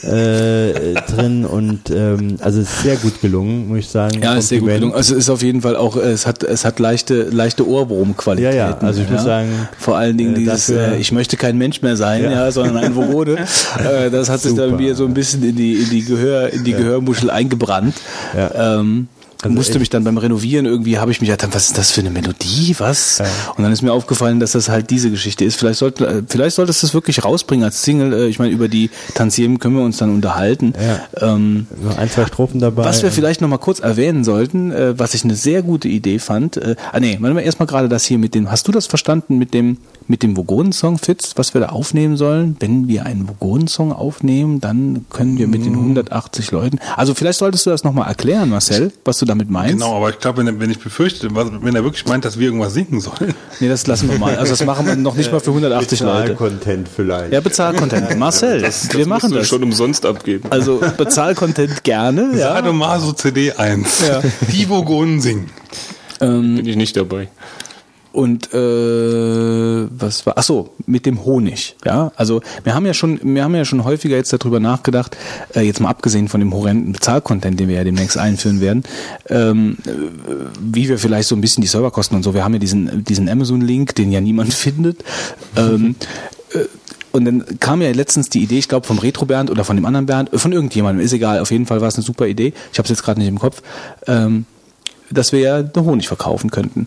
äh, 0.02 0.92
drin 1.08 1.46
und 1.46 1.88
ähm, 1.90 2.36
also 2.42 2.60
es 2.60 2.68
ist 2.70 2.82
sehr 2.82 2.96
gut 2.96 3.22
gelungen, 3.22 3.68
muss 3.68 3.78
ich 3.78 3.88
sagen. 3.88 4.20
Ja, 4.22 4.34
ist 4.34 4.48
sehr 4.48 4.60
gut 4.60 4.68
gelungen. 4.68 4.92
Also 4.92 5.14
es 5.14 5.20
ist 5.20 5.30
auf 5.30 5.42
jeden 5.42 5.62
Fall 5.62 5.74
auch, 5.74 5.96
es 5.96 6.26
hat, 6.26 6.42
es 6.42 6.66
hat 6.66 6.78
leichte, 6.80 7.22
leichte 7.30 7.66
Ohrwurmqualitäten. 7.66 8.58
Ja, 8.58 8.68
ja, 8.72 8.78
also 8.78 9.00
ich 9.00 9.08
muss 9.08 9.24
sagen, 9.24 9.48
Vor 9.78 9.96
allen 9.96 10.18
Dingen 10.18 10.34
äh, 10.34 10.38
dieses, 10.40 10.66
dafür- 10.66 10.92
äh, 10.92 10.98
ich 11.00 11.10
möchte 11.10 11.38
kein 11.38 11.56
Mensch 11.56 11.80
mehr 11.80 11.96
sein, 11.96 12.24
ja, 12.24 12.30
Ja. 12.30 12.50
sondern 12.52 12.76
ein 12.76 12.92
Vogone. 12.92 13.36
äh, 13.78 14.10
das 14.10 14.28
hat 14.28 14.40
sich 14.40 14.54
dann 14.54 14.70
Super. 14.72 14.82
mir 14.82 14.94
so 14.94 15.06
ein 15.06 15.14
bisschen 15.14 15.42
in 15.42 15.56
die, 15.56 15.76
in 15.76 15.88
die 15.88 16.04
Gehör, 16.04 16.52
in 16.52 16.62
die 16.62 16.72
Gehörmuschel 16.74 17.30
eingebrannt. 17.30 17.94
Ja. 18.36 18.80
Ähm, 18.80 19.08
Also 19.42 19.54
musste 19.54 19.72
echt. 19.72 19.80
mich 19.80 19.90
dann 19.90 20.02
beim 20.04 20.18
Renovieren 20.18 20.66
irgendwie, 20.66 20.98
habe 20.98 21.10
ich 21.12 21.20
mich 21.20 21.30
gedacht, 21.30 21.48
was 21.54 21.66
ist 21.68 21.78
das 21.78 21.90
für 21.92 22.00
eine 22.00 22.10
Melodie, 22.10 22.74
was? 22.78 23.22
Und 23.56 23.62
dann 23.62 23.72
ist 23.72 23.82
mir 23.82 23.92
aufgefallen, 23.92 24.40
dass 24.40 24.52
das 24.52 24.68
halt 24.68 24.90
diese 24.90 25.10
Geschichte 25.10 25.44
ist. 25.44 25.56
Vielleicht 25.56 25.78
sollte, 25.78 26.24
vielleicht 26.28 26.56
solltest 26.56 26.82
du 26.82 26.86
es 26.88 26.94
wirklich 26.94 27.24
rausbringen 27.24 27.64
als 27.64 27.82
Single. 27.82 28.12
Äh, 28.12 28.26
Ich 28.28 28.38
meine, 28.38 28.52
über 28.52 28.68
die 28.68 28.90
Tantiemen 29.14 29.58
können 29.58 29.76
wir 29.76 29.84
uns 29.84 29.98
dann 29.98 30.10
unterhalten. 30.10 30.72
Ja. 31.20 31.34
Ähm, 31.34 31.66
ein, 31.96 32.10
zwei 32.10 32.26
Strophen 32.26 32.58
dabei. 32.60 32.84
was 32.84 33.02
wir 33.02 33.12
vielleicht 33.12 33.40
noch 33.40 33.48
mal 33.48 33.58
kurz 33.58 33.78
erwähnen 33.80 34.24
sollten, 34.24 34.72
äh, 34.72 34.98
was 34.98 35.14
ich 35.14 35.22
eine 35.24 35.36
sehr 35.36 35.62
gute 35.62 35.88
Idee 35.88 36.18
fand. 36.18 36.56
Äh, 36.56 36.74
ah 36.92 36.98
nee, 37.00 37.16
warte 37.20 37.34
mal 37.34 37.40
erstmal 37.40 37.66
gerade 37.68 37.88
das 37.88 38.04
hier 38.04 38.18
mit 38.18 38.34
dem, 38.34 38.50
hast 38.50 38.66
du 38.66 38.72
das 38.72 38.86
verstanden 38.86 39.38
mit 39.38 39.54
dem 39.54 39.78
mit 40.10 40.22
dem 40.22 40.38
Vogonen-Song, 40.38 40.96
Fitz, 40.96 41.34
was 41.36 41.52
wir 41.52 41.60
da 41.60 41.68
aufnehmen 41.68 42.16
sollen? 42.16 42.56
Wenn 42.60 42.88
wir 42.88 43.04
einen 43.04 43.28
Vogonen-Song 43.28 43.92
aufnehmen, 43.92 44.58
dann 44.58 45.04
können 45.10 45.36
wir 45.36 45.46
mit 45.48 45.66
den 45.66 45.72
Mm. 45.74 45.80
180 45.80 46.50
Leuten. 46.50 46.78
Also 46.96 47.12
vielleicht 47.12 47.38
solltest 47.38 47.66
du 47.66 47.70
das 47.70 47.84
noch 47.84 47.92
mal 47.92 48.06
erklären, 48.06 48.48
Marcel, 48.48 48.90
was 49.04 49.18
du 49.18 49.26
damit 49.28 49.50
meinst. 49.50 49.74
Genau, 49.74 49.96
aber 49.96 50.10
ich 50.10 50.18
glaube, 50.18 50.44
wenn, 50.44 50.58
wenn 50.58 50.70
ich 50.70 50.80
befürchte, 50.80 51.28
wenn 51.32 51.74
er 51.76 51.84
wirklich 51.84 52.04
meint, 52.06 52.24
dass 52.24 52.38
wir 52.38 52.46
irgendwas 52.46 52.74
singen 52.74 53.00
sollen, 53.00 53.34
Nee, 53.60 53.68
das 53.68 53.86
lassen 53.86 54.10
wir 54.10 54.18
mal. 54.18 54.36
Also 54.36 54.50
das 54.52 54.64
machen 54.64 54.86
wir 54.86 54.96
noch 54.96 55.14
nicht 55.14 55.30
mal 55.30 55.38
für 55.40 55.50
180 55.50 56.00
Leute. 56.00 56.34
Content 56.34 56.88
vielleicht. 56.94 57.32
Ja, 57.32 57.40
Bezahl-Content. 57.40 58.18
Marcel, 58.18 58.62
wir 58.62 59.06
machen 59.06 59.20
musst 59.22 59.34
du 59.34 59.38
das. 59.38 59.48
schon 59.48 59.62
umsonst 59.62 60.04
abgeben. 60.06 60.48
Also 60.50 60.80
Bezahl-Content 60.96 61.84
gerne. 61.84 62.30
Ja. 62.32 62.54
Sadomaso 62.54 63.12
CD 63.12 63.52
1, 63.52 64.08
Ja. 64.08 64.22
die 64.52 64.68
Vogonen 64.68 65.20
singen. 65.20 65.50
Bin 66.18 66.66
ich 66.66 66.76
nicht 66.76 66.96
dabei. 66.96 67.28
Und 68.12 68.52
äh, 68.54 69.86
was 69.90 70.24
war? 70.24 70.34
Ach 70.36 70.42
so, 70.42 70.74
mit 70.86 71.04
dem 71.06 71.24
Honig. 71.24 71.76
Ja, 71.84 72.10
also 72.16 72.40
wir 72.64 72.74
haben 72.74 72.86
ja 72.86 72.94
schon, 72.94 73.20
wir 73.22 73.44
haben 73.44 73.54
ja 73.54 73.64
schon 73.64 73.84
häufiger 73.84 74.16
jetzt 74.16 74.32
darüber 74.32 74.60
nachgedacht. 74.60 75.16
Äh, 75.54 75.62
jetzt 75.62 75.80
mal 75.80 75.90
abgesehen 75.90 76.28
von 76.28 76.40
dem 76.40 76.52
horrenden 76.54 76.92
Bezahlcontent, 76.92 77.60
den 77.60 77.68
wir 77.68 77.76
ja 77.76 77.84
demnächst 77.84 78.16
einführen 78.16 78.60
werden, 78.60 78.84
ähm, 79.28 79.76
äh, 79.86 79.90
wie 80.60 80.88
wir 80.88 80.98
vielleicht 80.98 81.28
so 81.28 81.36
ein 81.36 81.40
bisschen 81.40 81.60
die 81.60 81.68
Serverkosten 81.68 82.16
und 82.16 82.22
so. 82.22 82.34
Wir 82.34 82.44
haben 82.44 82.54
ja 82.54 82.58
diesen 82.58 83.04
diesen 83.04 83.28
Amazon-Link, 83.28 83.94
den 83.94 84.10
ja 84.10 84.20
niemand 84.20 84.54
findet. 84.54 85.04
Ähm, 85.56 85.96
äh, 86.54 86.60
und 87.12 87.24
dann 87.24 87.44
kam 87.60 87.82
ja 87.82 87.90
letztens 87.90 88.28
die 88.28 88.42
Idee, 88.42 88.58
ich 88.58 88.68
glaube 88.68 88.86
vom 88.86 88.98
Retro 88.98 89.26
Bernd 89.26 89.50
oder 89.50 89.64
von 89.64 89.76
dem 89.76 89.84
anderen 89.84 90.06
Bernd, 90.06 90.30
von 90.32 90.52
irgendjemandem, 90.52 91.04
ist 91.04 91.12
egal. 91.12 91.40
Auf 91.40 91.50
jeden 91.50 91.66
Fall 91.66 91.80
war 91.80 91.88
es 91.88 91.96
eine 91.96 92.04
super 92.04 92.26
Idee. 92.26 92.52
Ich 92.72 92.78
habe 92.78 92.84
es 92.84 92.90
jetzt 92.90 93.02
gerade 93.02 93.20
nicht 93.20 93.28
im 93.28 93.38
Kopf. 93.38 93.62
Ähm, 94.06 94.46
dass 95.10 95.32
wir 95.32 95.40
ja 95.40 95.62
den 95.62 95.84
Honig 95.84 96.06
verkaufen 96.08 96.50
könnten. 96.50 96.86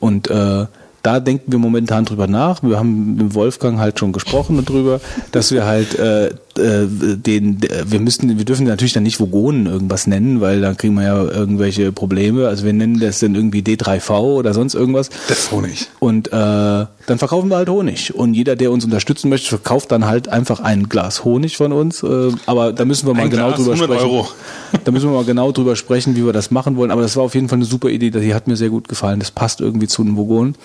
Und 0.00 0.28
äh, 0.30 0.66
da 1.02 1.20
denken 1.20 1.52
wir 1.52 1.58
momentan 1.58 2.04
drüber 2.04 2.26
nach. 2.26 2.62
Wir 2.62 2.78
haben 2.78 3.14
mit 3.16 3.34
Wolfgang 3.34 3.78
halt 3.78 3.98
schon 3.98 4.12
gesprochen 4.12 4.64
darüber, 4.64 5.00
dass 5.32 5.52
wir 5.52 5.64
halt 5.64 5.98
äh, 5.98 6.30
äh, 6.58 6.86
den, 7.16 7.60
wir 7.84 8.00
müssen, 8.00 8.36
wir 8.36 8.44
dürfen 8.44 8.66
natürlich 8.66 8.92
dann 8.92 9.02
nicht 9.02 9.20
Vogonen 9.20 9.66
irgendwas 9.66 10.06
nennen, 10.06 10.40
weil 10.40 10.60
dann 10.60 10.76
kriegen 10.76 10.94
wir 10.94 11.04
ja 11.04 11.22
irgendwelche 11.22 11.92
Probleme. 11.92 12.48
Also 12.48 12.64
wir 12.64 12.72
nennen 12.72 12.98
das 13.00 13.20
dann 13.20 13.34
irgendwie 13.34 13.60
D3V 13.60 14.10
oder 14.18 14.54
sonst 14.54 14.74
irgendwas. 14.74 15.10
Das 15.28 15.50
Honig. 15.50 15.88
Und 16.00 16.28
äh, 16.28 16.30
dann 16.32 17.18
verkaufen 17.18 17.48
wir 17.48 17.56
halt 17.56 17.68
Honig. 17.68 18.14
Und 18.14 18.34
jeder, 18.34 18.56
der 18.56 18.70
uns 18.72 18.84
unterstützen 18.84 19.28
möchte, 19.28 19.48
verkauft 19.48 19.92
dann 19.92 20.06
halt 20.06 20.28
einfach 20.28 20.60
ein 20.60 20.88
Glas 20.88 21.24
Honig 21.24 21.56
von 21.56 21.72
uns. 21.72 22.02
Äh, 22.02 22.32
aber 22.46 22.72
da 22.72 22.84
müssen 22.84 23.06
wir 23.06 23.14
mal 23.14 23.24
Ein 23.24 23.30
genau 23.30 23.48
Glas, 23.48 23.58
drüber 23.58 23.72
100 23.74 23.98
sprechen. 23.98 24.10
Euro. 24.10 24.28
Da 24.84 24.92
müssen 24.92 25.10
wir 25.10 25.16
mal 25.16 25.24
genau 25.24 25.52
drüber 25.52 25.76
sprechen, 25.76 26.16
wie 26.16 26.24
wir 26.24 26.32
das 26.32 26.50
machen 26.50 26.76
wollen. 26.76 26.90
Aber 26.90 27.02
das 27.02 27.16
war 27.16 27.24
auf 27.24 27.34
jeden 27.34 27.48
Fall 27.48 27.58
eine 27.58 27.64
super 27.64 27.88
Idee. 27.88 28.10
Die 28.10 28.34
hat 28.34 28.46
mir 28.46 28.56
sehr 28.56 28.70
gut 28.70 28.88
gefallen. 28.88 29.20
Das 29.20 29.30
passt 29.30 29.60
irgendwie 29.60 29.86
zu 29.86 30.02
den 30.02 30.16
Vogonen, 30.16 30.56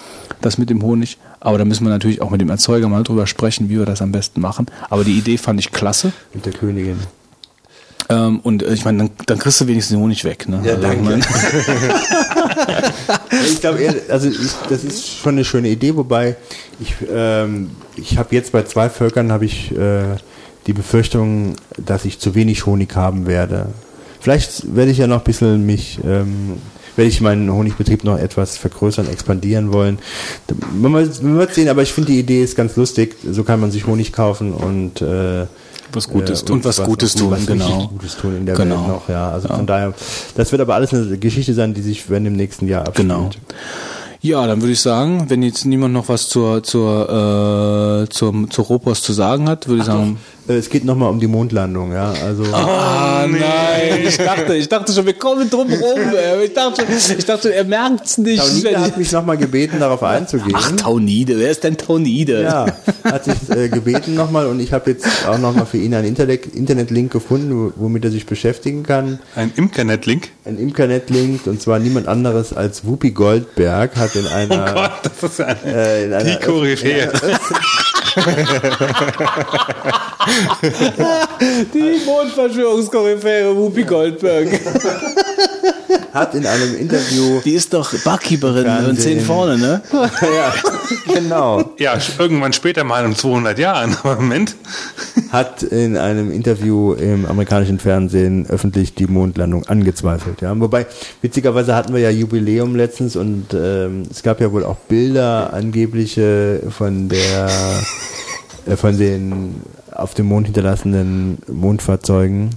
das 0.42 0.58
mit 0.58 0.70
dem 0.70 0.82
Honig. 0.84 1.18
Aber 1.40 1.58
da 1.58 1.66
müssen 1.66 1.84
wir 1.86 1.90
natürlich 1.90 2.22
auch 2.22 2.30
mit 2.30 2.40
dem 2.40 2.50
Erzeuger 2.50 2.88
mal 2.88 3.04
drüber 3.04 3.26
sprechen, 3.26 3.70
wie 3.70 3.80
wir 3.80 3.86
das 3.86 4.02
am 4.02 4.12
besten 4.12 4.42
machen. 4.42 4.68
Aber 4.90 5.04
die 5.04 5.18
Idee 5.18 5.38
fand 5.38 5.60
ich 5.60 5.72
klasse. 5.82 6.14
Mit 6.34 6.46
der 6.46 6.54
Königin. 6.54 7.00
Ähm, 8.10 8.40
und 8.42 8.62
äh, 8.64 8.74
ich 8.74 8.86
meine, 8.86 9.00
dann, 9.00 9.10
dann 9.26 9.40
kriegst 9.40 9.60
du 9.62 9.68
wenigstens 9.68 9.96
den 9.96 10.02
Honig 10.04 10.24
weg. 10.24 10.48
Ne? 10.48 10.62
Ja, 10.64 10.74
Also, 10.76 10.82
danke. 10.88 11.20
ich 13.50 13.62
glaube, 13.62 13.80
also 14.10 14.28
ich, 14.30 14.38
das 14.70 14.84
ist 14.84 15.08
schon 15.18 15.34
eine 15.36 15.46
schöne 15.46 15.70
Idee, 15.70 15.96
wobei 15.96 16.36
ich, 16.80 16.96
ähm, 17.12 17.72
ich 17.96 18.18
habe 18.18 18.36
jetzt 18.36 18.52
bei 18.52 18.64
zwei 18.64 18.90
Völkern 18.90 19.32
habe 19.32 19.46
ich 19.46 19.72
äh, 19.78 20.04
die 20.68 20.74
Befürchtung, 20.74 21.56
dass 21.84 22.06
ich 22.06 22.20
zu 22.20 22.36
wenig 22.36 22.66
Honig 22.66 22.96
haben 22.96 23.26
werde. 23.28 23.68
Vielleicht 24.20 24.76
werde 24.76 24.92
ich 24.92 24.98
ja 25.00 25.08
noch 25.08 25.20
ein 25.20 25.24
bisschen 25.24 25.66
mich, 25.66 26.00
ähm, 26.06 26.58
werde 26.96 27.10
ich 27.10 27.22
meinen 27.22 27.52
Honigbetrieb 27.52 28.04
noch 28.04 28.20
etwas 28.20 28.58
vergrößern, 28.58 29.10
expandieren 29.10 29.72
wollen. 29.74 29.98
Man, 30.74 30.94
wird- 30.94 31.24
man 31.24 31.38
wird 31.38 31.54
sehen, 31.56 31.70
aber 31.70 31.82
ich 31.82 31.94
finde 31.94 32.12
die 32.12 32.20
Idee 32.20 32.44
ist 32.44 32.56
ganz 32.56 32.76
lustig. 32.76 33.16
So 33.30 33.44
kann 33.44 33.60
man 33.60 33.72
sich 33.72 33.88
Honig 33.88 34.12
kaufen 34.14 34.54
und 34.54 35.02
äh, 35.02 35.46
Was 35.94 36.08
Gutes 36.08 36.46
tun. 36.46 36.58
Und 36.58 36.66
was 36.66 36.82
Gutes 36.84 37.16
tun, 37.16 37.32
was 37.32 37.46
genau. 37.46 37.88
Gutes 37.88 38.16
tun 38.18 38.38
in 38.38 38.46
der 38.46 38.56
Genau. 38.56 38.76
Welt 38.80 38.88
noch, 38.88 39.10
ja. 39.10 39.32
Also 39.32 39.48
Ja. 39.50 39.56
von 39.56 39.66
daher, 39.68 39.94
das 40.36 40.52
wird 40.52 40.62
aber 40.62 40.76
alles 40.76 40.94
eine 40.94 41.18
Geschichte 41.18 41.54
sein, 41.54 41.74
die 41.74 41.82
sich 41.82 42.10
wenn 42.10 42.26
im 42.26 42.34
nächsten 42.36 42.68
Jahr 42.68 42.88
abspielt. 42.88 43.08
Genau. 43.10 43.30
Ja, 44.24 44.46
dann 44.46 44.62
würde 44.62 44.74
ich 44.74 44.80
sagen, 44.82 45.26
wenn 45.30 45.42
jetzt 45.42 45.66
niemand 45.66 45.96
noch 45.96 46.08
was 46.08 46.30
zur 46.30 46.62
zur 46.62 48.04
äh, 48.06 48.10
zum 48.10 48.52
zur 48.52 48.66
Rohpost 48.66 49.04
zu 49.04 49.14
sagen 49.14 49.50
hat, 49.50 49.68
würde 49.68 49.80
ich 49.82 49.86
sagen. 49.88 50.18
Äh, 50.48 50.54
Es 50.58 50.70
geht 50.70 50.86
nochmal 50.86 51.10
um 51.10 51.20
die 51.20 51.28
Mondlandung, 51.28 51.92
ja. 51.94 52.14
Also 52.24 52.44
Ah 52.54 53.26
nein, 53.28 54.00
ich 54.08 54.18
dachte, 54.18 54.56
ich 54.56 54.68
dachte 54.70 54.92
schon, 54.94 55.06
wir 55.08 55.14
kommen 55.14 55.50
drum 55.50 55.68
rum. 55.72 56.00
Ich 56.44 56.54
dachte, 56.54 56.84
schon- 57.00 57.18
ich 57.18 57.26
dachte, 57.26 57.54
er 57.54 57.64
merkt's 57.64 58.18
nicht. 58.20 58.40
Taunide 58.44 58.80
hat 58.80 58.90
ich- 58.92 58.98
mich 58.98 59.12
nochmal 59.12 59.38
gebeten, 59.38 59.80
darauf 59.80 60.04
einzugehen. 60.04 60.52
Ach 60.54 60.72
Taunide, 60.74 61.40
wer 61.40 61.50
ist 61.50 61.64
denn 61.64 61.78
Taunide? 61.78 62.44
ja, 62.44 62.66
hat 63.04 63.24
sich 63.26 63.50
äh, 63.56 63.70
gebeten 63.70 64.14
nochmal 64.16 64.46
und 64.48 64.60
ich 64.60 64.72
habe 64.74 64.92
jetzt 64.92 65.06
auch 65.28 65.38
nochmal 65.40 65.66
für 65.66 65.78
ihn 65.78 65.94
einen 65.96 66.08
Internet- 66.08 66.48
Internetlink 66.56 67.12
gefunden, 67.12 67.52
wo- 67.56 67.74
womit 67.84 68.04
er 68.06 68.12
sich 68.12 68.26
beschäftigen 68.28 68.84
kann. 68.84 69.20
Ein 69.36 69.52
Imkernet-Link. 69.56 70.30
Ein 70.46 70.58
Internetlink 70.60 71.48
und 71.48 71.60
zwar 71.62 71.80
niemand 71.80 72.08
anderes 72.08 72.52
als 72.54 72.86
Whoopi 72.86 73.12
Goldberg 73.12 73.96
hat 73.96 74.11
in 74.16 74.26
Oh 74.26 74.30
einer, 74.30 74.74
Gott, 74.74 74.92
das 75.04 75.32
ist 75.32 75.42
eine, 75.42 75.60
äh, 75.66 76.06
in 76.06 76.14
einer 76.14 76.24
die 76.40 76.46
Koryphäe. 76.46 77.12
Die 81.74 82.06
Mondverschwörungskoryphäre 82.06 83.56
Whoopi 83.56 83.84
Goldberg. 83.84 84.48
hat 86.14 86.36
in 86.36 86.46
einem 86.46 86.76
Interview 86.78 87.42
Die 87.44 87.54
ist 87.54 87.74
doch 87.74 87.94
Barkeeperin 88.04 88.66
und 88.66 88.72
Fernsehen. 88.72 88.98
zehn 88.98 89.22
vorne, 89.22 89.58
ne? 89.58 89.82
ja, 89.92 90.54
genau 91.14 91.72
Ja, 91.78 91.98
irgendwann 92.20 92.54
später 92.54 92.84
mal 92.84 93.06
in 93.06 93.16
200 93.16 93.58
Jahren. 93.60 93.96
Aber 94.04 94.16
Moment. 94.16 94.56
hat 95.32 95.64
in 95.64 95.98
einem 95.98 96.32
Interview 96.32 96.94
im 96.94 97.26
amerikanischen 97.26 97.80
Fernsehen 97.80 98.46
öffentlich 98.50 98.96
die 98.96 99.08
Mondlandung 99.08 99.66
angezweifelt. 99.68 100.42
Ja. 100.42 100.60
Wobei, 100.60 100.86
witzigerweise 101.22 101.76
hatten 101.76 101.94
wir 101.94 102.02
ja 102.02 102.10
Jubiläum 102.10 102.76
letztens 102.76 103.16
und 103.16 103.48
ähm, 103.54 104.04
es 104.10 104.24
gab 104.24 104.42
ja 104.42 104.52
wohl 104.52 104.64
auch 104.64 104.78
Bilder 104.88 105.54
angebliche 105.54 106.62
von 106.70 107.10
der 107.10 107.50
äh, 108.66 108.76
von 108.76 108.98
den 108.98 109.62
auf 109.92 110.14
dem 110.14 110.28
Mond 110.28 110.48
hinterlassenen 110.48 111.38
Mondfahrzeugen, 111.48 112.52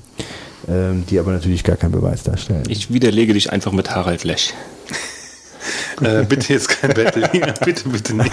ähm, 0.68 1.04
die 1.08 1.18
aber 1.18 1.32
natürlich 1.32 1.64
gar 1.64 1.76
keinen 1.76 1.92
Beweis 1.92 2.22
darstellen. 2.22 2.64
Ich 2.68 2.92
widerlege 2.92 3.34
dich 3.34 3.52
einfach 3.52 3.72
mit 3.72 3.90
Harald 3.90 4.24
Lech. 4.24 4.54
Äh, 6.02 6.24
bitte 6.24 6.52
jetzt 6.52 6.68
kein 6.68 6.92
Battle. 6.92 7.30
bitte, 7.64 7.88
bitte 7.88 8.14
nicht. 8.16 8.32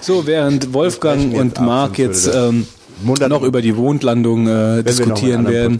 So, 0.00 0.26
während 0.26 0.72
Wolfgang 0.72 1.34
und 1.34 1.60
Marc 1.60 1.98
jetzt 1.98 2.30
ähm, 2.32 2.66
noch 3.02 3.42
über 3.42 3.60
die 3.60 3.72
Mondlandung 3.72 4.46
äh, 4.46 4.84
Wenn 4.84 4.98
wir 4.98 5.06
noch 5.06 5.22
einen 5.22 5.46
diskutieren 5.46 5.48
werden, 5.48 5.78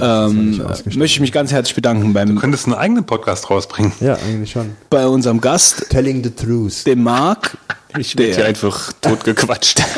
ähm, 0.00 0.56
möchte 0.98 1.04
ich 1.04 1.20
mich 1.20 1.32
ganz 1.32 1.50
herzlich 1.50 1.74
bedanken 1.74 2.12
beim, 2.12 2.34
Du 2.34 2.40
könntest 2.40 2.66
einen 2.66 2.74
eigenen 2.74 3.04
Podcast 3.04 3.48
rausbringen. 3.50 3.92
ja, 4.00 4.16
eigentlich 4.16 4.52
schon. 4.52 4.72
bei 4.90 5.06
unserem 5.06 5.40
Gast, 5.40 5.86
Telling 5.88 6.22
the 6.22 6.30
truth. 6.30 6.86
dem 6.86 7.02
Marc, 7.02 7.56
Ich 7.96 8.18
werde 8.18 8.34
hier 8.34 8.46
einfach 8.46 8.92
totgequatscht. 9.00 9.82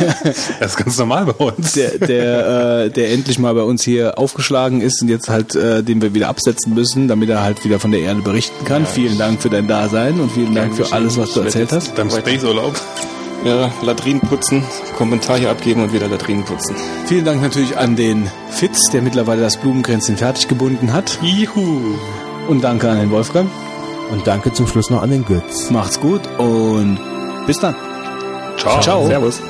Das 0.60 0.72
ist 0.72 0.76
ganz 0.76 0.98
normal 0.98 1.26
bei 1.26 1.44
uns. 1.44 1.72
der, 1.72 1.98
der, 1.98 2.84
äh, 2.84 2.90
der 2.90 3.12
endlich 3.12 3.38
mal 3.38 3.54
bei 3.54 3.62
uns 3.62 3.82
hier 3.82 4.18
aufgeschlagen 4.18 4.80
ist 4.80 5.02
und 5.02 5.08
jetzt 5.08 5.28
halt, 5.28 5.54
äh, 5.54 5.82
den 5.82 6.00
wir 6.02 6.14
wieder 6.14 6.28
absetzen 6.28 6.74
müssen, 6.74 7.08
damit 7.08 7.28
er 7.30 7.42
halt 7.42 7.64
wieder 7.64 7.80
von 7.80 7.90
der 7.90 8.00
Erde 8.00 8.22
berichten 8.22 8.64
kann. 8.64 8.86
Vielen 8.86 9.18
Dank 9.18 9.42
für 9.42 9.50
dein 9.50 9.66
Dasein 9.66 10.20
und 10.20 10.30
vielen 10.32 10.54
Dank 10.54 10.74
für 10.74 10.92
alles, 10.92 11.16
was 11.16 11.32
du 11.34 11.40
erzählt 11.40 11.72
hast. 11.72 11.94
Beim 11.94 12.10
Space-Urlaub. 12.10 12.80
Ja, 13.44 13.72
Latrinen 13.82 14.20
putzen, 14.20 14.62
Kommentar 14.98 15.38
hier 15.38 15.50
abgeben 15.50 15.82
und 15.82 15.94
wieder 15.94 16.08
Latrinen 16.08 16.44
putzen. 16.44 16.76
Vielen 17.06 17.24
Dank 17.24 17.40
natürlich 17.40 17.76
an 17.78 17.96
den 17.96 18.30
Fitz, 18.50 18.90
der 18.92 19.00
mittlerweile 19.00 19.40
das 19.40 19.56
Blumenkränzchen 19.56 20.18
fertig 20.18 20.46
gebunden 20.46 20.92
hat. 20.92 21.18
Juhu. 21.22 21.96
Und 22.48 22.62
danke 22.62 22.90
an 22.90 22.98
den 22.98 23.10
Wolfgang. 23.10 23.50
Und 24.10 24.26
danke 24.26 24.52
zum 24.52 24.66
Schluss 24.66 24.90
noch 24.90 25.02
an 25.02 25.10
den 25.10 25.24
Götz. 25.24 25.70
Macht's 25.70 26.00
gut 26.00 26.20
und 26.38 26.98
bis 27.46 27.58
dann. 27.58 27.74
Ciao. 28.56 28.80
Ciao. 28.80 29.06
Servus. 29.06 29.40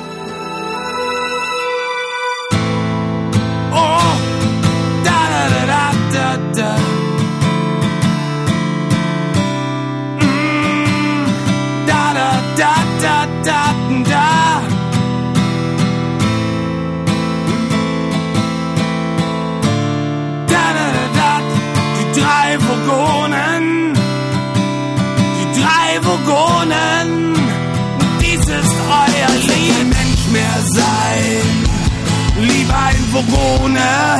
Vogone. 33.29 34.19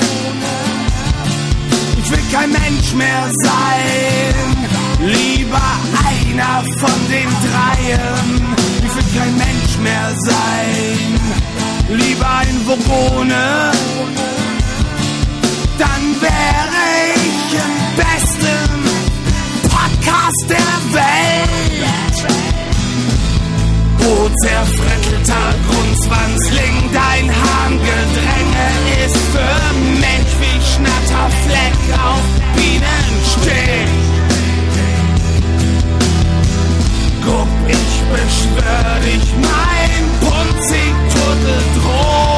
Ich 1.98 2.12
will 2.12 2.24
kein 2.32 2.52
Mensch 2.52 2.94
mehr 2.94 3.30
sein. 3.44 4.68
Lieber 5.00 5.62
einer 6.08 6.64
von 6.78 7.08
den 7.10 7.30
dreien. 7.48 8.56
Ich 8.84 8.96
will 8.96 9.20
kein 9.20 9.38
Mensch 9.38 9.78
mehr 9.82 10.12
sein. 10.20 11.20
Lieber 11.90 12.30
ein 12.30 12.62
Vogone. 12.66 13.72
Dann 15.78 16.22
wäre 16.22 16.84
ich 17.16 17.54
im 17.54 17.74
besten 17.98 18.70
Podcast 19.70 20.50
der 20.50 20.94
Welt. 20.94 21.81
O 24.04 24.30
zerfrettelter 24.44 25.56
Grundzwanzling, 25.68 26.90
dein 26.94 27.30
Harngedränge 27.30 29.06
ist 29.06 29.18
für 29.32 29.56
Mensch 30.00 30.34
wie 30.40 30.60
Schnatterfleck 30.72 31.78
auf 32.04 32.26
Bienenstich. 32.56 33.92
Guck, 37.24 37.48
ich 37.68 37.94
beschwör 38.12 39.00
dich, 39.06 39.28
mein 39.42 40.04
Punzig 40.20 40.94
Turteldrom 41.14 42.31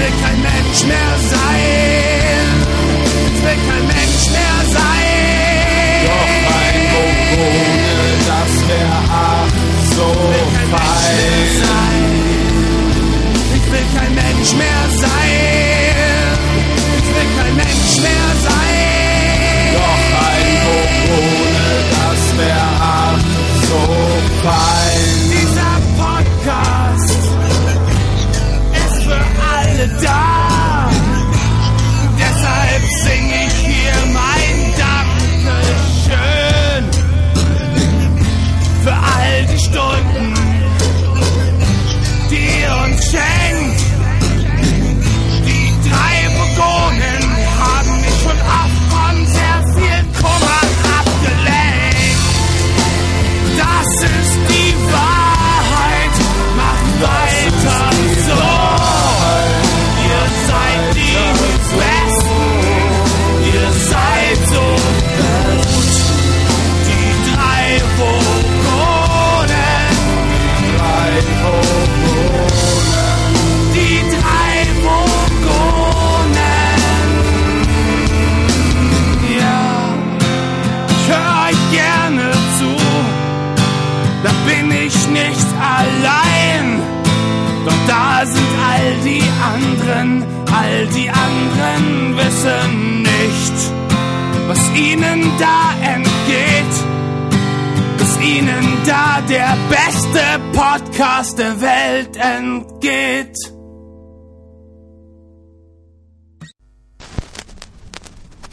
will 0.00 0.12
kein 0.22 0.40
Mensch 0.40 0.84
mehr 0.84 1.14
sein. 1.32 2.46
Ich 3.34 3.42
will 3.44 3.60
kein 3.68 3.86
Mensch 3.86 4.24
mehr 4.36 4.58
sein. 4.76 5.10
Doch 6.06 6.32
ein 6.58 6.80
Vogone, 6.92 8.08
das 8.30 8.52
wär 8.68 8.94
ach 9.10 9.54
so 9.96 10.08
fein. 10.70 11.20
Ich 13.56 13.66
will 13.72 13.86
kein 13.96 14.14
Mensch 14.14 14.52
mehr 14.54 14.84
sein. 14.98 15.19
Der 99.30 99.56
beste 99.68 100.40
Podcast 100.52 101.38
der 101.38 101.60
Welt 101.60 102.16
entgeht. 102.16 103.36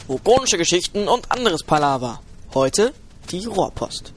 Vogonische 0.06 0.56
Geschichten 0.56 1.08
und 1.08 1.32
anderes 1.32 1.64
Palaver. 1.64 2.20
Heute 2.54 2.92
die 3.32 3.44
Rohrpost. 3.44 4.12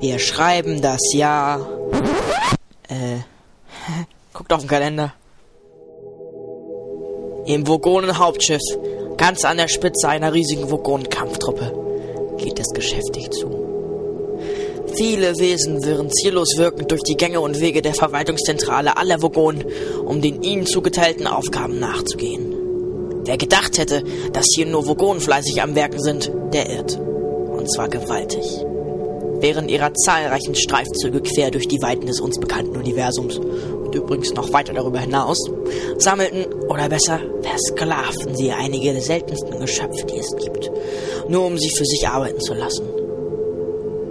Wir 0.00 0.18
schreiben 0.18 0.82
das 0.82 1.00
Jahr. 1.14 1.66
Äh. 2.88 3.20
Guckt 4.34 4.52
auf 4.52 4.60
den 4.60 4.68
Kalender. 4.68 5.14
Im 7.46 7.66
Vogonen-Hauptschiff, 7.66 8.60
ganz 9.16 9.46
an 9.46 9.56
der 9.56 9.68
Spitze 9.68 10.08
einer 10.08 10.34
riesigen 10.34 10.70
Vogonen-Kampftruppe, 10.70 12.36
geht 12.36 12.58
es 12.58 12.68
geschäftig 12.74 13.30
zu. 13.30 13.63
Viele 14.96 15.36
Wesen 15.38 15.84
wirren 15.84 16.08
ziellos 16.08 16.56
wirkend 16.56 16.92
durch 16.92 17.02
die 17.02 17.16
Gänge 17.16 17.40
und 17.40 17.58
Wege 17.58 17.82
der 17.82 17.94
Verwaltungszentrale 17.94 18.96
aller 18.96 19.20
Vogonen, 19.20 19.64
um 20.04 20.20
den 20.20 20.42
ihnen 20.42 20.66
zugeteilten 20.66 21.26
Aufgaben 21.26 21.80
nachzugehen. 21.80 22.54
Wer 23.24 23.36
gedacht 23.36 23.78
hätte, 23.78 24.04
dass 24.32 24.46
hier 24.54 24.66
nur 24.66 24.86
Vogonen 24.86 25.20
fleißig 25.20 25.60
am 25.62 25.74
Werken 25.74 26.00
sind, 26.00 26.30
der 26.52 26.70
irrt. 26.70 26.96
Und 26.96 27.72
zwar 27.72 27.88
gewaltig. 27.88 28.44
Während 29.40 29.68
ihrer 29.68 29.92
zahlreichen 29.94 30.54
Streifzüge 30.54 31.22
quer 31.22 31.50
durch 31.50 31.66
die 31.66 31.82
Weiten 31.82 32.06
des 32.06 32.20
uns 32.20 32.38
bekannten 32.38 32.76
Universums 32.76 33.38
und 33.38 33.94
übrigens 33.96 34.32
noch 34.34 34.52
weiter 34.52 34.74
darüber 34.74 35.00
hinaus, 35.00 35.38
sammelten, 35.98 36.46
oder 36.68 36.88
besser, 36.88 37.20
versklavten 37.42 38.36
sie 38.36 38.52
einige 38.52 38.92
der 38.92 39.02
seltensten 39.02 39.58
Geschöpfe, 39.58 40.06
die 40.06 40.18
es 40.18 40.36
gibt, 40.36 40.70
nur 41.28 41.46
um 41.46 41.58
sie 41.58 41.70
für 41.70 41.84
sich 41.84 42.06
arbeiten 42.06 42.40
zu 42.40 42.54
lassen. 42.54 42.93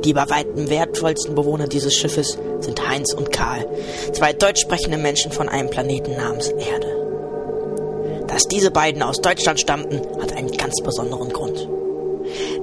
Die 0.04 0.14
bei 0.14 0.30
weitem 0.30 0.70
wertvollsten 0.70 1.34
Bewohner 1.34 1.68
dieses 1.68 1.94
Schiffes 1.94 2.38
sind 2.60 2.90
Heinz 2.90 3.14
und 3.14 3.32
Karl, 3.32 3.66
zwei 4.12 4.34
deutsch 4.34 4.62
sprechende 4.62 4.98
Menschen 4.98 5.32
von 5.32 5.48
einem 5.48 5.70
Planeten 5.70 6.16
namens 6.18 6.50
Erde. 6.50 8.24
Dass 8.28 8.44
diese 8.48 8.72
beiden 8.72 9.02
aus 9.02 9.22
Deutschland 9.22 9.60
stammten, 9.60 10.02
hat 10.22 10.34
einen 10.34 10.52
ganz 10.52 10.82
besonderen 10.84 11.30
Grund. 11.32 11.70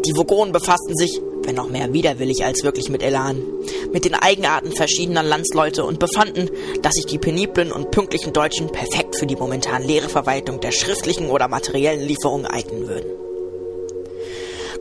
Die 0.04 0.16
Vogonen 0.16 0.52
befassten 0.52 0.96
sich, 0.96 1.20
wenn 1.44 1.58
auch 1.58 1.68
mehr 1.68 1.92
widerwillig 1.92 2.44
als 2.44 2.62
wirklich 2.62 2.90
mit 2.90 3.02
Elan, 3.02 3.42
mit 3.92 4.04
den 4.04 4.14
Eigenarten 4.14 4.72
verschiedener 4.72 5.22
Landsleute 5.22 5.84
und 5.84 5.98
befanden, 5.98 6.50
dass 6.82 6.94
sich 6.94 7.06
die 7.06 7.18
peniblen 7.18 7.72
und 7.72 7.90
pünktlichen 7.90 8.32
Deutschen 8.32 8.70
perfekt 8.70 9.16
für 9.16 9.26
die 9.26 9.36
momentan 9.36 9.82
leere 9.82 10.08
Verwaltung 10.08 10.60
der 10.60 10.72
schriftlichen 10.72 11.30
oder 11.30 11.48
materiellen 11.48 12.06
Lieferungen 12.06 12.46
eignen 12.46 12.88
würden. 12.88 13.29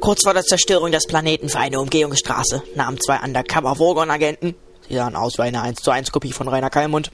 Kurz 0.01 0.23
vor 0.23 0.33
der 0.33 0.43
Zerstörung 0.43 0.91
des 0.91 1.05
Planeten 1.07 1.49
für 1.49 1.59
eine 1.59 1.79
Umgehungsstraße 1.79 2.63
nahmen 2.75 2.99
zwei 2.99 3.19
Undercover-Vogon-Agenten, 3.19 4.55
sie 4.87 4.95
sahen 4.95 5.15
aus 5.15 5.37
wie 5.37 5.43
eine 5.43 5.61
1 5.61 5.81
zu 5.81 5.91
1 5.91 6.11
Kopie 6.11 6.31
von 6.31 6.47
Rainer 6.47 6.69
Kallmund, 6.69 7.11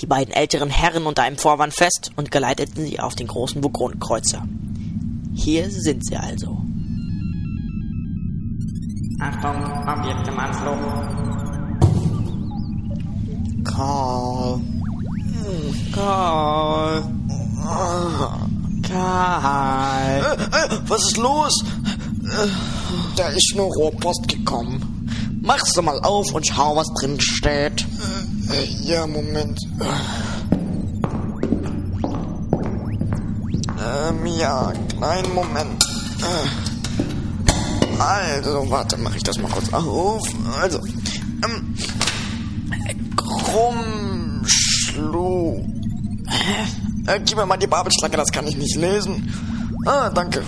die 0.00 0.06
beiden 0.06 0.32
älteren 0.32 0.70
Herren 0.70 1.06
unter 1.06 1.22
einem 1.22 1.38
Vorwand 1.38 1.74
fest 1.74 2.12
und 2.16 2.30
geleiteten 2.30 2.84
sie 2.84 3.00
auf 3.00 3.16
den 3.16 3.26
großen 3.26 3.64
Vogon-Kreuzer. 3.64 4.46
Hier 5.34 5.70
sind 5.70 6.06
sie 6.06 6.16
also. 6.16 6.56
Achtung, 9.20 9.56
Objekt 9.86 10.28
im 10.28 10.38
Anflug. 10.38 10.78
Karl. 13.64 14.60
Karl. 15.92 17.02
Karl. 18.88 20.22
Was 20.86 21.02
ist 21.02 21.16
los? 21.16 21.64
Da 23.16 23.28
ist 23.28 23.54
nur 23.56 23.66
Rohrpost 23.66 24.28
gekommen. 24.28 25.08
Mach's 25.42 25.72
doch 25.72 25.82
mal 25.82 25.98
auf 26.00 26.32
und 26.32 26.46
schau, 26.46 26.76
was 26.76 26.86
drin 26.94 27.18
steht. 27.20 27.86
Ja, 28.82 29.06
Moment. 29.06 29.58
Ähm, 33.82 34.26
ja, 34.26 34.72
kleinen 34.96 35.34
Moment. 35.34 35.84
Also, 37.98 38.70
warte, 38.70 38.96
mach 38.98 39.14
ich 39.14 39.22
das 39.22 39.38
mal 39.38 39.50
kurz 39.50 39.72
auf. 39.72 40.22
Also, 40.60 40.78
ähm, 41.44 41.74
Krummschlu. 43.50 44.94
Äh, 47.06 47.20
gib 47.24 47.36
mir 47.36 47.46
mal 47.46 47.56
die 47.56 47.66
Babelschlange, 47.66 48.16
das 48.16 48.30
kann 48.30 48.46
ich 48.46 48.56
nicht 48.56 48.76
lesen. 48.76 49.32
Ah, 49.86 50.10
danke. 50.10 50.42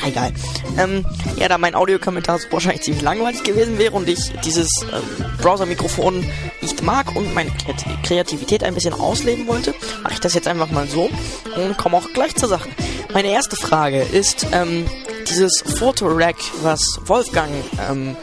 Ah, 0.02 0.08
egal. 0.08 0.32
Ähm, 0.78 1.06
ja, 1.38 1.48
da 1.48 1.58
mein 1.60 1.76
Audiokommentar 1.76 2.40
so 2.40 2.48
wahrscheinlich 2.52 2.82
ziemlich 2.82 3.04
langweilig 3.04 3.44
gewesen 3.44 3.78
wäre 3.78 3.94
und 3.96 4.10
ich 4.10 4.32
dieses 4.44 4.68
äh, 4.82 5.00
Browser-Mikrofon 5.42 6.26
nicht 6.62 6.82
mag 6.82 7.16
und 7.16 7.34
meine 7.36 7.52
Kreat- 7.52 7.86
Kreativität 8.04 8.64
ein 8.64 8.74
bisschen 8.74 8.96
ausleben 8.96 9.46
wollte, 9.48 9.76
mache 10.02 10.14
ich 10.14 10.20
das 10.22 10.34
jetzt 10.34 10.48
einfach 10.48 10.72
mal 10.72 10.88
so 10.88 11.10
und 11.56 11.78
komme 11.78 11.98
auch 11.98 12.12
gleich 12.14 12.36
zur 12.36 12.50
Sache. 12.50 12.68
Meine 13.14 13.32
erste 13.32 13.56
Frage 13.56 14.02
ist, 14.02 14.48
ähm, 14.52 14.88
dieses 15.30 15.64
Fotorack, 15.78 16.38
was 16.64 16.82
Wolfgang 17.06 17.52
ähm, 17.90 18.18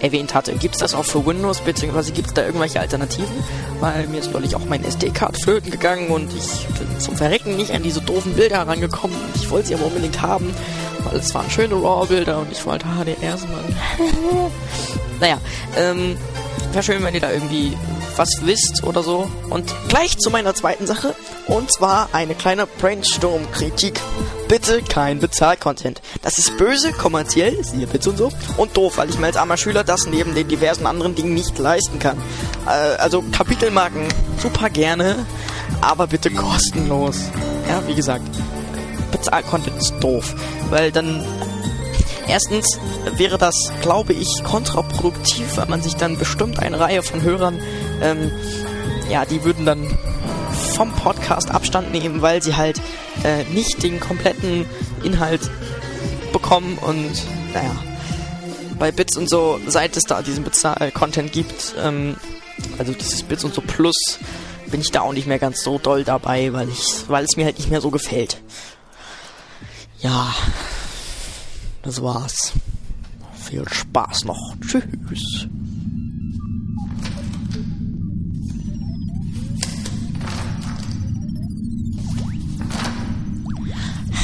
erwähnt 0.00 0.34
hatte. 0.34 0.54
Gibt 0.54 0.74
es 0.74 0.80
das 0.80 0.94
auch 0.94 1.04
für 1.04 1.24
Windows, 1.24 1.60
beziehungsweise 1.60 2.12
gibt 2.12 2.28
es 2.28 2.34
da 2.34 2.44
irgendwelche 2.44 2.80
Alternativen? 2.80 3.44
Weil 3.80 4.06
mir 4.08 4.18
ist 4.18 4.32
neulich 4.32 4.56
auch 4.56 4.64
mein 4.64 4.84
SD-Card 4.84 5.42
flöten 5.42 5.70
gegangen 5.70 6.08
und 6.08 6.32
ich 6.32 6.66
bin 6.78 7.00
zum 7.00 7.16
Verrecken 7.16 7.56
nicht 7.56 7.72
an 7.72 7.82
diese 7.82 8.00
doofen 8.00 8.34
Bilder 8.34 8.58
herangekommen. 8.58 9.16
Ich 9.34 9.50
wollte 9.50 9.68
sie 9.68 9.74
aber 9.74 9.86
unbedingt 9.86 10.20
haben, 10.20 10.54
weil 11.04 11.18
es 11.18 11.34
waren 11.34 11.50
schöne 11.50 11.74
RAW-Bilder 11.74 12.40
und 12.40 12.50
ich 12.50 12.64
wollte 12.66 12.86
HDRs, 12.86 13.42
Mann. 13.42 13.76
naja, 15.20 15.38
ähm, 15.76 16.16
wäre 16.72 16.82
schön, 16.82 17.02
wenn 17.02 17.14
ihr 17.14 17.20
da 17.20 17.30
irgendwie 17.30 17.76
was 18.20 18.44
wisst 18.44 18.84
oder 18.84 19.02
so. 19.02 19.30
Und 19.48 19.72
gleich 19.88 20.18
zu 20.18 20.28
meiner 20.28 20.54
zweiten 20.54 20.86
Sache. 20.86 21.14
Und 21.46 21.72
zwar 21.72 22.10
eine 22.12 22.34
kleine 22.34 22.66
Brainstorm-Kritik. 22.66 23.98
Bitte 24.46 24.82
kein 24.82 25.20
Bezahl-Content. 25.20 26.02
Das 26.20 26.36
ist 26.36 26.58
böse, 26.58 26.92
kommerziell, 26.92 27.64
siehe 27.64 27.86
Bits 27.86 28.06
und 28.06 28.18
so. 28.18 28.30
Und 28.58 28.76
doof, 28.76 28.98
weil 28.98 29.08
ich 29.08 29.18
mir 29.18 29.28
als 29.28 29.38
armer 29.38 29.56
Schüler 29.56 29.84
das 29.84 30.06
neben 30.06 30.34
den 30.34 30.46
diversen 30.46 30.86
anderen 30.86 31.14
Dingen 31.14 31.32
nicht 31.32 31.58
leisten 31.58 31.98
kann. 31.98 32.18
Äh, 32.66 32.70
also 32.98 33.24
Kapitelmarken 33.32 34.06
super 34.42 34.68
gerne, 34.68 35.24
aber 35.80 36.06
bitte 36.08 36.30
kostenlos. 36.30 37.16
Ja, 37.70 37.82
wie 37.86 37.94
gesagt, 37.94 38.28
Bezahl-Content 39.12 39.78
ist 39.78 39.94
doof. 40.00 40.34
Weil 40.68 40.92
dann 40.92 41.24
Erstens 42.30 42.78
wäre 43.16 43.38
das, 43.38 43.54
glaube 43.82 44.12
ich, 44.12 44.28
kontraproduktiv, 44.44 45.56
weil 45.56 45.66
man 45.66 45.82
sich 45.82 45.96
dann 45.96 46.16
bestimmt 46.16 46.60
eine 46.60 46.78
Reihe 46.78 47.02
von 47.02 47.22
Hörern, 47.22 47.60
ähm, 48.00 48.30
ja, 49.10 49.24
die 49.24 49.42
würden 49.42 49.66
dann 49.66 49.98
vom 50.74 50.92
Podcast 50.92 51.50
Abstand 51.50 51.90
nehmen, 51.90 52.22
weil 52.22 52.40
sie 52.40 52.54
halt 52.54 52.80
äh, 53.24 53.42
nicht 53.52 53.82
den 53.82 53.98
kompletten 53.98 54.64
Inhalt 55.02 55.40
bekommen 56.32 56.78
und 56.78 57.10
naja, 57.52 57.74
bei 58.78 58.92
Bits 58.92 59.16
und 59.16 59.28
so, 59.28 59.58
seit 59.66 59.96
es 59.96 60.04
da 60.04 60.22
diesen 60.22 60.44
Bezahl-Content 60.44 61.32
gibt, 61.32 61.74
ähm, 61.82 62.14
also 62.78 62.92
dieses 62.92 63.24
Bits 63.24 63.42
und 63.42 63.54
so 63.54 63.60
Plus, 63.60 64.20
bin 64.68 64.80
ich 64.80 64.92
da 64.92 65.00
auch 65.00 65.12
nicht 65.12 65.26
mehr 65.26 65.40
ganz 65.40 65.64
so 65.64 65.78
doll 65.78 66.04
dabei, 66.04 66.52
weil 66.52 66.68
ich, 66.68 66.84
weil 67.08 67.24
es 67.24 67.36
mir 67.36 67.44
halt 67.44 67.58
nicht 67.58 67.70
mehr 67.70 67.80
so 67.80 67.90
gefällt. 67.90 68.40
Ja, 69.98 70.32
das 71.82 72.02
war's. 72.02 72.52
Viel 73.34 73.68
Spaß 73.68 74.24
noch. 74.24 74.54
Tschüss. 74.60 75.48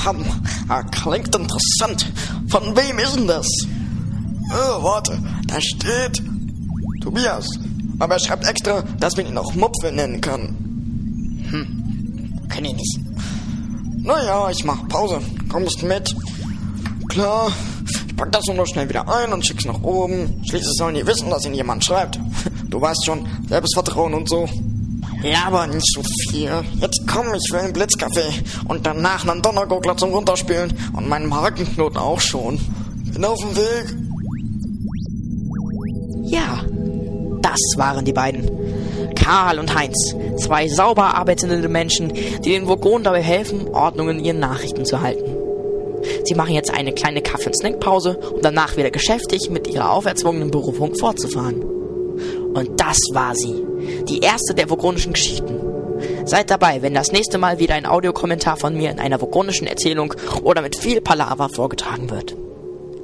Ham, 0.05 0.25
klingt 0.93 1.35
interessant. 1.35 2.12
Von 2.49 2.76
wem 2.76 2.99
ist 2.99 3.17
denn 3.17 3.26
das? 3.26 3.49
Oh, 4.51 4.83
warte, 4.83 5.18
da 5.49 5.60
steht 5.60 6.23
Tobias. 7.01 7.49
Aber 7.99 8.15
er 8.15 8.20
schreibt 8.20 8.47
extra, 8.47 8.83
dass 9.01 9.17
man 9.17 9.26
ihn 9.26 9.39
auch 9.39 9.55
Mupfe 9.55 9.91
nennen 9.91 10.20
kann. 10.20 10.55
Hm, 11.51 12.41
kenn 12.49 12.65
ich 12.67 12.75
nicht. 12.75 13.01
Naja, 14.05 14.51
ich 14.51 14.65
mach 14.65 14.86
Pause. 14.89 15.20
Kommst 15.49 15.83
mit? 15.83 16.15
Klar. 17.09 17.52
Ich 18.09 18.17
pack 18.17 18.33
das 18.33 18.47
nur 18.47 18.57
noch 18.57 18.67
schnell 18.67 18.89
wieder 18.89 19.09
ein 19.09 19.33
und 19.33 19.47
schick's 19.47 19.65
nach 19.65 19.83
oben. 19.83 20.43
Schließlich 20.49 20.75
sollen 20.76 20.94
die 20.94 21.07
wissen, 21.07 21.31
dass 21.31 21.44
ihnen 21.44 21.55
jemand 21.55 21.85
schreibt. 21.85 22.18
Du 22.68 22.81
weißt 22.81 23.07
schon, 23.07 23.26
Selbstvertrauen 23.49 24.12
und 24.12 24.28
so. 24.28 24.49
Ja, 25.23 25.44
aber 25.47 25.67
nicht 25.68 25.86
so 25.94 26.02
viel. 26.31 26.51
Jetzt 26.81 27.01
komm, 27.07 27.26
ich 27.33 27.52
will 27.52 27.60
einen 27.60 27.73
Blitzkaffee. 27.73 28.28
Und 28.68 28.85
danach 28.85 29.26
einen 29.26 29.41
Donnergurgler 29.41 29.97
zum 29.97 30.10
Runterspielen. 30.10 30.75
Und 30.93 31.09
meinen 31.09 31.33
Hakenknoten 31.35 31.97
auch 31.97 32.20
schon. 32.20 32.59
Bin 33.12 33.25
auf 33.25 33.39
dem 33.41 33.57
Weg. 33.57 33.97
Ja, 36.25 36.65
das 37.41 37.60
waren 37.76 38.05
die 38.05 38.12
beiden. 38.12 38.51
Karl 39.15 39.59
und 39.59 39.75
Heinz, 39.75 40.15
zwei 40.36 40.68
sauber 40.68 41.15
arbeitende 41.15 41.68
Menschen, 41.68 42.12
die 42.12 42.51
den 42.51 42.68
Vogonen 42.68 43.05
dabei 43.05 43.23
helfen, 43.23 43.68
Ordnung 43.68 44.09
in 44.10 44.25
ihren 44.25 44.39
Nachrichten 44.39 44.85
zu 44.85 45.01
halten. 45.01 45.35
Sie 46.25 46.35
machen 46.35 46.55
jetzt 46.55 46.73
eine 46.73 46.93
kleine 46.93 47.23
Kaffee- 47.23 47.47
und 47.47 47.57
Snackpause, 47.57 48.17
um 48.17 48.41
danach 48.43 48.76
wieder 48.76 48.91
geschäftig 48.91 49.51
mit 49.51 49.68
ihrer 49.68 49.93
auferzwungenen 49.93 50.51
Berufung 50.51 50.94
fortzufahren. 50.94 51.62
Und 51.62 52.81
das 52.81 52.99
war 53.12 53.35
sie, 53.35 53.65
die 54.09 54.20
erste 54.20 54.55
der 54.55 54.70
vogonischen 54.70 55.12
Geschichten. 55.12 55.60
Seid 56.25 56.51
dabei, 56.51 56.83
wenn 56.83 56.94
das 56.94 57.12
nächste 57.12 57.39
Mal 57.39 57.59
wieder 57.59 57.75
ein 57.75 57.86
Audiokommentar 57.86 58.57
von 58.57 58.75
mir 58.76 58.91
in 58.91 58.99
einer 58.99 59.20
vogonischen 59.20 59.67
Erzählung 59.67 60.15
oder 60.43 60.62
mit 60.62 60.76
viel 60.76 61.01
Palaver 61.01 61.49
vorgetragen 61.49 62.10
wird. 62.10 62.36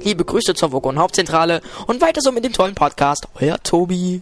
Liebe 0.03 0.25
Grüße 0.25 0.53
zur 0.53 0.71
Vogon 0.71 0.99
Hauptzentrale 0.99 1.61
und 1.87 2.01
weiter 2.01 2.21
so 2.21 2.31
mit 2.31 2.43
dem 2.43 2.53
tollen 2.53 2.75
Podcast. 2.75 3.27
Euer 3.39 3.57
Tobi. 3.63 4.21